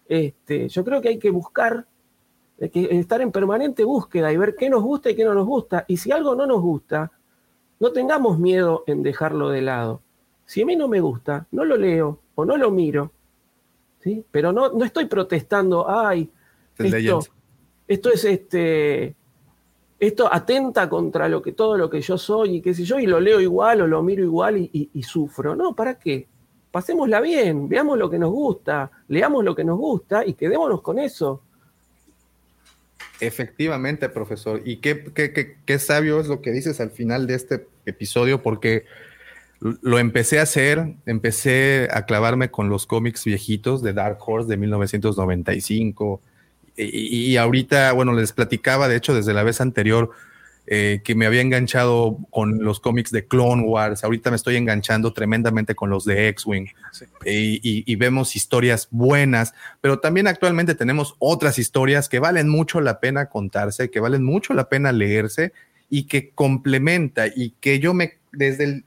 este, 0.08 0.69
yo 0.69 0.86
creo 0.86 1.02
que 1.02 1.10
hay 1.10 1.18
que 1.18 1.32
buscar, 1.32 1.88
hay 2.61 2.69
que 2.69 2.95
estar 3.00 3.22
en 3.22 3.32
permanente 3.32 3.84
búsqueda 3.86 4.32
y 4.32 4.38
ver 4.38 4.56
qué 4.56 4.69
nos 4.69 4.84
gusta 4.84 5.10
y 5.10 5.16
qué 5.16 5.26
no 5.26 5.34
nos 5.34 5.48
gusta. 5.48 5.84
Y 5.88 5.98
si 5.98 6.11
algo 6.11 6.36
no 6.36 6.45
nos 6.45 6.61
gusta, 6.61 7.11
no 7.80 7.92
tengamos 7.92 8.38
miedo 8.38 8.84
en 8.86 9.02
dejarlo 9.02 9.50
de 9.50 9.64
lado. 9.64 10.02
Si 10.45 10.61
a 10.61 10.66
mí 10.68 10.76
no 10.76 10.88
me 10.88 11.02
gusta, 11.02 11.48
no 11.50 11.66
lo 11.66 11.76
leo 11.76 12.19
o 12.36 12.45
no 12.45 12.56
lo 12.56 12.69
miro, 12.69 13.14
¿sí? 14.08 14.24
Pero 14.32 14.53
no, 14.53 14.72
no 14.72 14.86
estoy 14.86 15.06
protestando, 15.06 15.90
ay, 15.90 16.30
esto, 16.77 17.19
esto, 17.88 18.11
es 18.11 18.24
este, 18.24 19.16
esto 20.00 20.34
atenta 20.34 20.88
contra 20.88 21.27
lo 21.27 21.42
que, 21.42 21.52
todo 21.52 21.77
lo 21.77 21.90
que 21.90 22.00
yo 22.00 22.18
soy 22.18 22.58
y 22.58 22.61
qué 22.61 22.74
sé 22.74 22.86
yo, 22.86 23.00
y 23.00 23.06
lo 23.06 23.19
leo 23.19 23.42
igual 23.42 23.82
o 23.82 23.88
lo 23.88 24.02
miro 24.02 24.24
igual 24.24 24.58
y, 24.58 24.69
y, 24.72 24.90
y 24.94 25.03
sufro. 25.03 25.56
No, 25.56 25.76
¿para 25.76 26.00
qué? 26.00 26.27
Pasémosla 26.72 27.19
bien, 27.19 27.68
veamos 27.68 27.98
lo 27.98 28.10
que 28.10 28.19
nos 28.19 28.32
gusta, 28.32 28.92
leamos 29.10 29.44
lo 29.44 29.56
que 29.56 29.64
nos 29.64 29.77
gusta 29.77 30.26
y 30.26 30.34
quedémonos 30.34 30.82
con 30.82 31.00
eso. 31.00 31.42
Efectivamente, 33.19 34.08
profesor. 34.10 34.61
Y 34.64 34.77
qué, 34.77 35.03
qué, 35.14 35.34
qué, 35.34 35.58
qué 35.66 35.80
sabio 35.80 36.19
es 36.19 36.27
lo 36.27 36.42
que 36.42 36.52
dices 36.52 36.80
al 36.80 36.92
final 36.92 37.26
de 37.26 37.34
este 37.34 37.68
episodio, 37.86 38.44
porque 38.44 38.86
lo 39.60 40.00
empecé 40.00 40.40
a 40.40 40.44
hacer, 40.44 40.95
empecé 41.06 41.88
a 41.92 42.06
clavarme 42.06 42.52
con 42.52 42.69
los 42.69 42.86
cómics 42.86 43.26
viejitos 43.26 43.82
de 43.82 43.94
Dark 43.94 44.18
Horse 44.26 44.48
de 44.50 44.58
1995. 44.58 46.22
Y, 46.76 47.32
y, 47.32 47.38
ahorita, 47.38 47.92
bueno, 47.94 48.14
les 48.14 48.34
platicaba, 48.34 48.88
de 48.88 48.98
hecho, 48.98 49.16
desde 49.16 49.34
la 49.34 49.42
vez 49.42 49.61
anterior, 49.61 50.11
eh, 50.69 51.00
que 51.02 51.16
me 51.16 51.26
había 51.26 51.40
enganchado 51.40 52.18
con 52.30 52.61
los 52.61 52.82
cómics 52.82 53.10
de 53.11 53.26
Clone 53.26 53.64
Wars. 53.64 54.03
Ahorita 54.03 54.32
me 54.32 54.36
estoy 54.36 54.58
enganchando 54.58 55.14
tremendamente 55.14 55.76
con 55.76 55.90
los 55.90 56.03
de 56.03 56.27
X-Wing. 56.27 56.68
Sí. 56.92 57.06
Y, 57.26 57.84
y, 57.90 57.95
vemos 57.95 58.36
historias 58.36 58.90
buenas, 58.92 59.53
pero 59.80 60.00
también 60.00 60.27
actualmente 60.27 60.76
tenemos 60.76 61.16
otras 61.19 61.58
historias 61.58 62.10
que 62.10 62.19
valen 62.19 62.50
mucho 62.50 62.82
la 62.82 63.00
pena 63.00 63.27
contarse, 63.27 63.90
que 63.90 64.02
valen 64.02 64.26
mucho 64.26 64.53
la 64.53 64.68
pena 64.68 64.92
leerse 64.92 65.53
y 65.90 66.03
que 66.03 66.32
complementa 66.32 67.27
y 67.27 67.52
que 67.61 67.80
yo 67.80 67.94
me 67.94 68.18
desde 68.38 68.64
el 68.64 68.86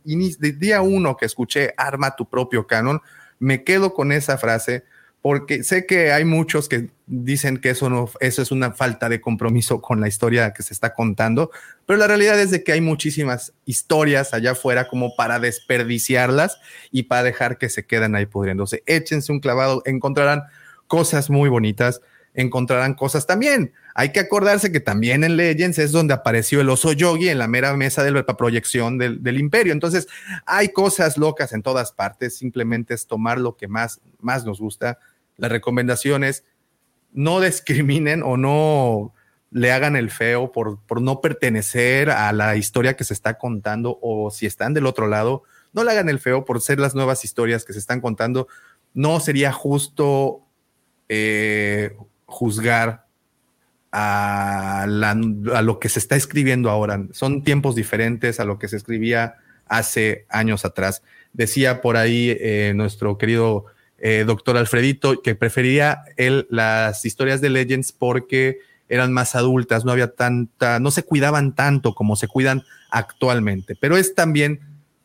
día 0.58 0.82
uno 0.82 1.16
que 1.16 1.26
escuché 1.26 1.74
arma 1.76 2.16
tu 2.16 2.28
propio 2.28 2.66
canon, 2.66 3.00
me 3.38 3.64
quedo 3.64 3.94
con 3.94 4.12
esa 4.12 4.38
frase 4.38 4.84
porque 5.22 5.64
sé 5.64 5.84
que 5.84 6.12
hay 6.12 6.24
muchos 6.24 6.68
que 6.68 6.88
dicen 7.06 7.58
que 7.58 7.70
eso 7.70 8.08
es 8.20 8.50
una 8.50 8.72
falta 8.72 9.08
de 9.08 9.20
compromiso 9.20 9.82
con 9.82 10.00
la 10.00 10.08
historia 10.08 10.52
que 10.54 10.62
se 10.62 10.72
está 10.72 10.94
contando, 10.94 11.50
pero 11.84 11.98
la 11.98 12.06
realidad 12.06 12.40
es 12.40 12.50
de 12.50 12.64
que 12.64 12.72
hay 12.72 12.80
muchísimas 12.80 13.52
historias 13.66 14.32
allá 14.32 14.52
afuera 14.52 14.88
como 14.88 15.14
para 15.16 15.38
desperdiciarlas 15.38 16.58
y 16.90 17.02
para 17.02 17.24
dejar 17.24 17.58
que 17.58 17.68
se 17.68 17.84
quedan 17.84 18.14
ahí 18.14 18.26
pudriéndose. 18.26 18.82
Échense 18.86 19.30
un 19.30 19.40
clavado, 19.40 19.82
encontrarán 19.84 20.44
cosas 20.86 21.28
muy 21.28 21.50
bonitas, 21.50 22.00
encontrarán 22.34 22.94
cosas 22.94 23.26
también. 23.26 23.72
Hay 23.94 24.12
que 24.12 24.20
acordarse 24.20 24.72
que 24.72 24.80
también 24.80 25.24
en 25.24 25.36
Legends 25.36 25.78
es 25.78 25.92
donde 25.92 26.14
apareció 26.14 26.60
el 26.60 26.70
oso 26.70 26.92
yogi 26.92 27.28
en 27.28 27.38
la 27.38 27.48
mera 27.48 27.76
mesa 27.76 28.02
de 28.02 28.12
la 28.12 28.24
proyección 28.24 28.98
del, 28.98 29.38
imperio. 29.38 29.72
Entonces, 29.72 30.08
hay 30.46 30.68
cosas 30.70 31.18
locas 31.18 31.52
en 31.52 31.62
todas 31.62 31.92
partes. 31.92 32.36
Simplemente 32.36 32.94
es 32.94 33.06
tomar 33.06 33.38
lo 33.38 33.56
que 33.56 33.68
más, 33.68 34.00
más 34.20 34.44
nos 34.44 34.60
gusta. 34.60 34.98
Las 35.36 35.50
recomendaciones, 35.50 36.44
no 37.12 37.40
discriminen 37.40 38.22
o 38.22 38.36
no 38.36 39.12
le 39.50 39.72
hagan 39.72 39.96
el 39.96 40.10
feo 40.10 40.52
por, 40.52 40.80
por 40.86 41.02
no 41.02 41.20
pertenecer 41.20 42.10
a 42.10 42.32
la 42.32 42.54
historia 42.54 42.94
que 42.94 43.02
se 43.02 43.14
está 43.14 43.36
contando 43.36 43.98
o 44.00 44.30
si 44.30 44.46
están 44.46 44.74
del 44.74 44.86
otro 44.86 45.08
lado, 45.08 45.42
no 45.72 45.82
le 45.82 45.90
hagan 45.90 46.08
el 46.08 46.20
feo 46.20 46.44
por 46.44 46.60
ser 46.60 46.78
las 46.78 46.94
nuevas 46.94 47.24
historias 47.24 47.64
que 47.64 47.72
se 47.72 47.80
están 47.80 48.00
contando. 48.00 48.46
No 48.94 49.18
sería 49.18 49.52
justo 49.52 50.46
eh, 51.08 51.96
juzgar 52.30 53.06
a, 53.92 54.86
lo 54.86 55.78
que 55.78 55.88
se 55.88 55.98
está 55.98 56.16
escribiendo 56.16 56.70
ahora. 56.70 57.06
Son 57.12 57.42
tiempos 57.42 57.74
diferentes 57.74 58.40
a 58.40 58.44
lo 58.44 58.58
que 58.58 58.68
se 58.68 58.76
escribía 58.76 59.36
hace 59.66 60.26
años 60.30 60.64
atrás. 60.64 61.02
Decía 61.32 61.80
por 61.80 61.96
ahí 61.96 62.36
eh, 62.40 62.72
nuestro 62.74 63.18
querido 63.18 63.66
eh, 63.98 64.24
doctor 64.26 64.56
Alfredito 64.56 65.20
que 65.22 65.34
prefería 65.34 66.02
él 66.16 66.46
las 66.50 67.04
historias 67.04 67.40
de 67.40 67.50
Legends 67.50 67.92
porque 67.92 68.58
eran 68.88 69.12
más 69.12 69.36
adultas, 69.36 69.84
no 69.84 69.92
había 69.92 70.14
tanta, 70.14 70.80
no 70.80 70.90
se 70.90 71.04
cuidaban 71.04 71.54
tanto 71.54 71.94
como 71.94 72.16
se 72.16 72.26
cuidan 72.26 72.64
actualmente, 72.90 73.76
pero 73.76 73.96
es 73.96 74.16
también 74.16 74.60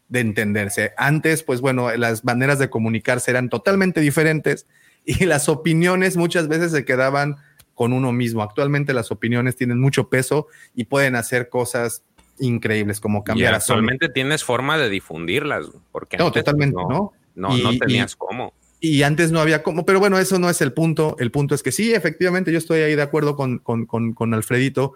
de 0.10 0.22
entenderse. 0.22 0.94
Antes, 0.98 1.44
pues 1.44 1.62
bueno, 1.62 1.96
las 1.96 2.24
maneras 2.24 2.58
de 2.58 2.70
comunicarse 2.70 3.30
eran 3.30 3.50
totalmente 3.50 4.02
diferentes 4.02 4.66
y 5.06 5.26
las 5.26 5.50
opiniones 5.50 6.18
muchas 6.18 6.48
veces 6.48 6.72
se 6.72 6.86
quedaban 6.86 7.38
con 7.74 7.94
uno 7.94 8.12
mismo. 8.12 8.42
Actualmente 8.42 8.94
las 8.94 9.12
opiniones 9.12 9.56
tienen 9.56 9.80
mucho 9.80 10.10
peso 10.10 10.48
y 10.74 10.86
pueden 10.86 11.16
hacer 11.16 11.50
cosas 11.50 12.04
increíbles 12.40 13.00
como 13.00 13.24
cambiar. 13.24 13.54
Y 13.54 13.56
actualmente 13.56 14.10
tienes 14.10 14.44
forma 14.44 14.78
de 14.78 14.90
difundirlas, 14.90 15.68
porque 15.92 16.18
no, 16.18 16.32
totalmente, 16.32 16.76
¿no? 16.76 17.14
No, 17.36 17.50
no, 17.50 17.58
y, 17.58 17.64
no 17.64 17.78
tenías 17.78 18.14
y, 18.14 18.18
cómo. 18.18 18.54
y 18.80 19.04
antes 19.04 19.32
no 19.32 19.40
había 19.40 19.62
como, 19.62 19.86
pero 19.86 20.00
bueno, 20.00 20.18
eso 20.18 20.40
no 20.40 20.50
es 20.50 20.62
el 20.62 20.74
punto. 20.74 21.16
El 21.20 21.32
punto 21.32 21.54
es 21.54 21.64
que 21.64 21.72
sí, 21.72 21.94
efectivamente, 21.94 22.52
yo 22.52 22.58
estoy 22.58 22.80
ahí 22.82 22.96
de 22.96 23.02
acuerdo 23.02 23.36
con, 23.36 23.60
con, 23.60 23.86
con, 23.86 24.14
con 24.14 24.34
Alfredito. 24.34 24.94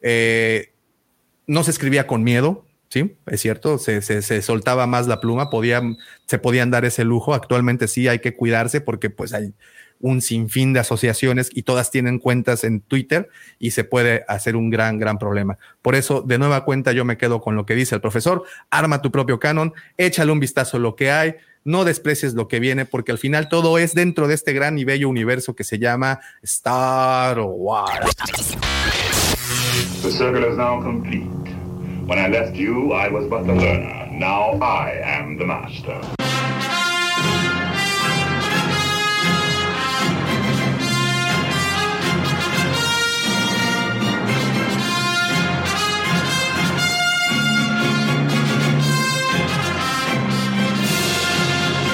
Eh, 0.00 0.72
no 1.46 1.64
se 1.64 1.70
escribía 1.70 2.06
con 2.06 2.22
miedo, 2.24 2.66
sí, 2.92 3.16
es 3.26 3.40
cierto, 3.40 3.78
se, 3.78 4.02
se, 4.02 4.20
se, 4.20 4.42
soltaba 4.42 4.86
más 4.86 5.06
la 5.06 5.18
pluma, 5.18 5.48
podían, 5.48 5.96
se 6.26 6.38
podían 6.38 6.70
dar 6.70 6.84
ese 6.84 7.04
lujo. 7.04 7.32
Actualmente 7.32 7.88
sí 7.88 8.06
hay 8.06 8.18
que 8.18 8.34
cuidarse 8.34 8.82
porque 8.82 9.08
pues 9.08 9.32
hay 9.32 9.54
un 9.98 10.20
sinfín 10.20 10.74
de 10.74 10.80
asociaciones 10.80 11.48
y 11.54 11.62
todas 11.62 11.90
tienen 11.90 12.18
cuentas 12.18 12.64
en 12.64 12.82
Twitter 12.82 13.30
y 13.58 13.70
se 13.70 13.84
puede 13.84 14.24
hacer 14.28 14.56
un 14.56 14.68
gran, 14.68 14.98
gran 14.98 15.16
problema. 15.16 15.56
Por 15.80 15.94
eso, 15.94 16.20
de 16.20 16.36
nueva 16.36 16.66
cuenta, 16.66 16.92
yo 16.92 17.06
me 17.06 17.16
quedo 17.16 17.40
con 17.40 17.56
lo 17.56 17.64
que 17.64 17.74
dice 17.74 17.94
el 17.94 18.02
profesor, 18.02 18.44
arma 18.68 19.00
tu 19.00 19.10
propio 19.10 19.40
canon, 19.40 19.72
échale 19.96 20.30
un 20.30 20.40
vistazo 20.40 20.76
a 20.76 20.80
lo 20.80 20.94
que 20.94 21.10
hay, 21.10 21.36
no 21.64 21.84
desprecies 21.84 22.34
lo 22.34 22.46
que 22.46 22.60
viene, 22.60 22.84
porque 22.84 23.12
al 23.12 23.18
final 23.18 23.48
todo 23.48 23.78
es 23.78 23.94
dentro 23.94 24.28
de 24.28 24.34
este 24.34 24.52
gran 24.52 24.76
y 24.76 24.84
bello 24.84 25.08
universo 25.08 25.54
que 25.54 25.64
se 25.64 25.78
llama 25.78 26.20
Star 26.42 27.40
Wars. 27.40 28.14
The 30.02 30.10
circle 30.10 30.46
is 30.46 30.58
now 30.58 30.82
complete. 30.82 31.51
When 32.06 32.18
I 32.18 32.26
left 32.26 32.56
you, 32.56 32.92
I 32.92 33.08
was 33.08 33.28
but 33.28 33.46
the 33.46 33.54
learner. 33.54 34.08
Now 34.10 34.58
I 34.60 35.00
am 35.04 35.38
the 35.38 35.46
master. 35.46 36.00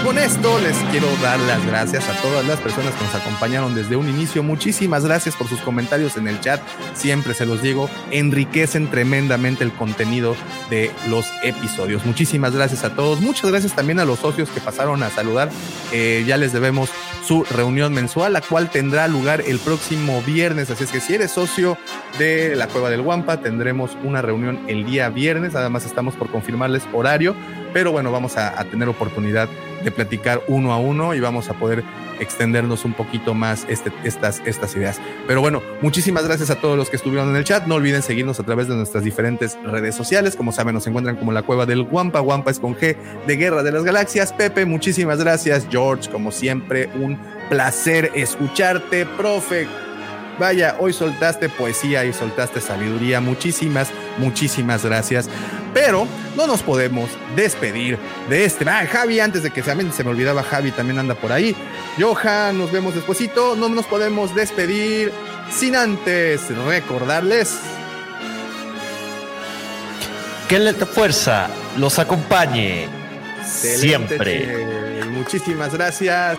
Con 0.09 0.17
esto 0.17 0.59
les 0.61 0.75
quiero 0.91 1.07
dar 1.21 1.39
las 1.41 1.67
gracias 1.67 2.09
a 2.09 2.23
todas 2.23 2.43
las 2.47 2.59
personas 2.61 2.95
que 2.95 3.05
nos 3.05 3.15
acompañaron 3.15 3.75
desde 3.75 3.95
un 3.95 4.09
inicio. 4.09 4.43
Muchísimas 4.43 5.05
gracias 5.05 5.37
por 5.37 5.49
sus 5.49 5.61
comentarios 5.61 6.17
en 6.17 6.29
el 6.29 6.41
chat. 6.41 6.63
Siempre 6.95 7.35
se 7.35 7.45
los 7.45 7.61
digo, 7.61 7.91
enriquecen 8.11 8.89
tremendamente 8.89 9.65
el 9.65 9.73
contenido 9.75 10.35
de 10.71 10.91
los 11.11 11.27
episodios. 11.43 12.07
Muchísimas 12.07 12.55
gracias 12.55 12.85
a 12.85 12.95
todos. 12.95 13.21
Muchas 13.21 13.51
gracias 13.51 13.75
también 13.75 14.01
a 14.01 14.07
los 14.07 14.21
socios 14.21 14.49
que 14.49 14.63
pasaron 14.63 15.03
a 15.03 15.11
saludar. 15.11 15.51
Eh, 15.93 16.25
ya 16.27 16.39
les 16.39 16.55
debemos 16.55 16.89
su 17.23 17.45
reunión 17.45 17.93
mensual, 17.93 18.33
la 18.33 18.41
cual 18.41 18.71
tendrá 18.71 19.09
lugar 19.09 19.43
el 19.47 19.59
próximo 19.59 20.23
viernes. 20.23 20.71
Así 20.71 20.85
es 20.85 20.91
que 20.91 21.01
si 21.01 21.17
eres 21.17 21.33
socio 21.33 21.77
de 22.19 22.57
la 22.57 22.67
Cueva 22.69 22.89
del 22.89 23.03
Guampa, 23.03 23.43
tendremos 23.43 23.91
una 24.03 24.23
reunión 24.23 24.59
el 24.69 24.87
día 24.87 25.11
viernes. 25.11 25.55
Además, 25.55 25.85
estamos 25.85 26.15
por 26.15 26.31
confirmarles 26.31 26.85
horario, 26.95 27.37
pero 27.75 27.93
bueno, 27.93 28.11
vamos 28.11 28.39
a, 28.39 28.59
a 28.59 28.65
tener 28.65 28.89
oportunidad 28.89 29.51
platicar 29.91 30.43
uno 30.49 30.73
a 30.73 30.79
uno 30.79 31.15
y 31.15 31.21
vamos 31.21 31.49
a 31.49 31.55
poder 31.55 31.85
extendernos 32.21 32.85
un 32.85 32.93
poquito 32.93 33.35
más 33.35 33.65
este, 33.69 33.93
estas, 34.05 34.43
estas 34.45 34.75
ideas. 34.77 35.01
Pero 35.27 35.41
bueno, 35.41 35.63
muchísimas 35.81 36.27
gracias 36.27 36.51
a 36.51 36.57
todos 36.57 36.77
los 36.77 36.91
que 36.91 36.97
estuvieron 36.97 37.31
en 37.31 37.37
el 37.37 37.45
chat. 37.45 37.67
No 37.67 37.77
olviden 37.77 38.03
seguirnos 38.03 38.41
a 38.41 38.43
través 38.43 38.69
de 38.69 38.75
nuestras 38.75 39.05
diferentes 39.05 39.59
redes 39.65 39.95
sociales. 39.95 40.37
Como 40.37 40.53
saben, 40.53 40.75
nos 40.75 40.87
encuentran 40.87 41.17
como 41.17 41.33
la 41.33 41.43
cueva 41.43 41.67
del 41.67 41.83
Guampa. 41.83 42.21
Guampa 42.21 42.51
es 42.51 42.59
con 42.59 42.75
G 42.77 42.97
de 43.27 43.37
Guerra 43.37 43.63
de 43.63 43.73
las 43.73 43.85
Galaxias. 43.85 44.33
Pepe, 44.33 44.67
muchísimas 44.67 45.19
gracias. 45.19 45.67
George, 45.71 46.11
como 46.11 46.33
siempre, 46.33 46.89
un 47.01 47.19
placer 47.49 48.11
escucharte, 48.15 49.07
profe. 49.07 49.67
Vaya, 50.39 50.77
hoy 50.79 50.93
soltaste 50.93 51.49
poesía 51.49 52.05
y 52.05 52.13
soltaste 52.13 52.61
sabiduría. 52.61 53.21
Muchísimas, 53.21 53.89
muchísimas 54.19 54.85
gracias. 54.85 55.29
Pero 55.75 56.07
no 56.37 56.47
nos 56.47 56.63
podemos 56.63 57.11
despedir 57.35 57.99
de 58.29 58.45
este. 58.45 58.69
Ah, 58.69 58.87
Javi, 58.91 59.21
antes 59.21 59.43
de 59.43 59.51
que 59.51 59.63
también 59.63 59.93
se 59.93 60.05
me 60.05 60.11
olvidaba, 60.11 60.43
Javi 60.43 60.71
también 60.71 60.99
anda 60.99 61.15
por 61.15 61.33
ahí. 61.33 61.57
Johan, 61.99 62.57
nos 62.57 62.71
vemos 62.71 62.95
despuesito. 62.95 63.57
No 63.57 63.69
nos 63.69 63.87
podemos 63.87 64.35
despedir 64.35 65.13
sin 65.51 65.77
antes 65.77 66.49
recordarles 66.67 67.59
que 70.49 70.59
la 70.59 70.73
fuerza 70.73 71.49
los 71.77 71.99
acompañe 71.99 72.89
siempre. 73.45 75.05
Muchísimas 75.11 75.73
gracias. 75.75 76.39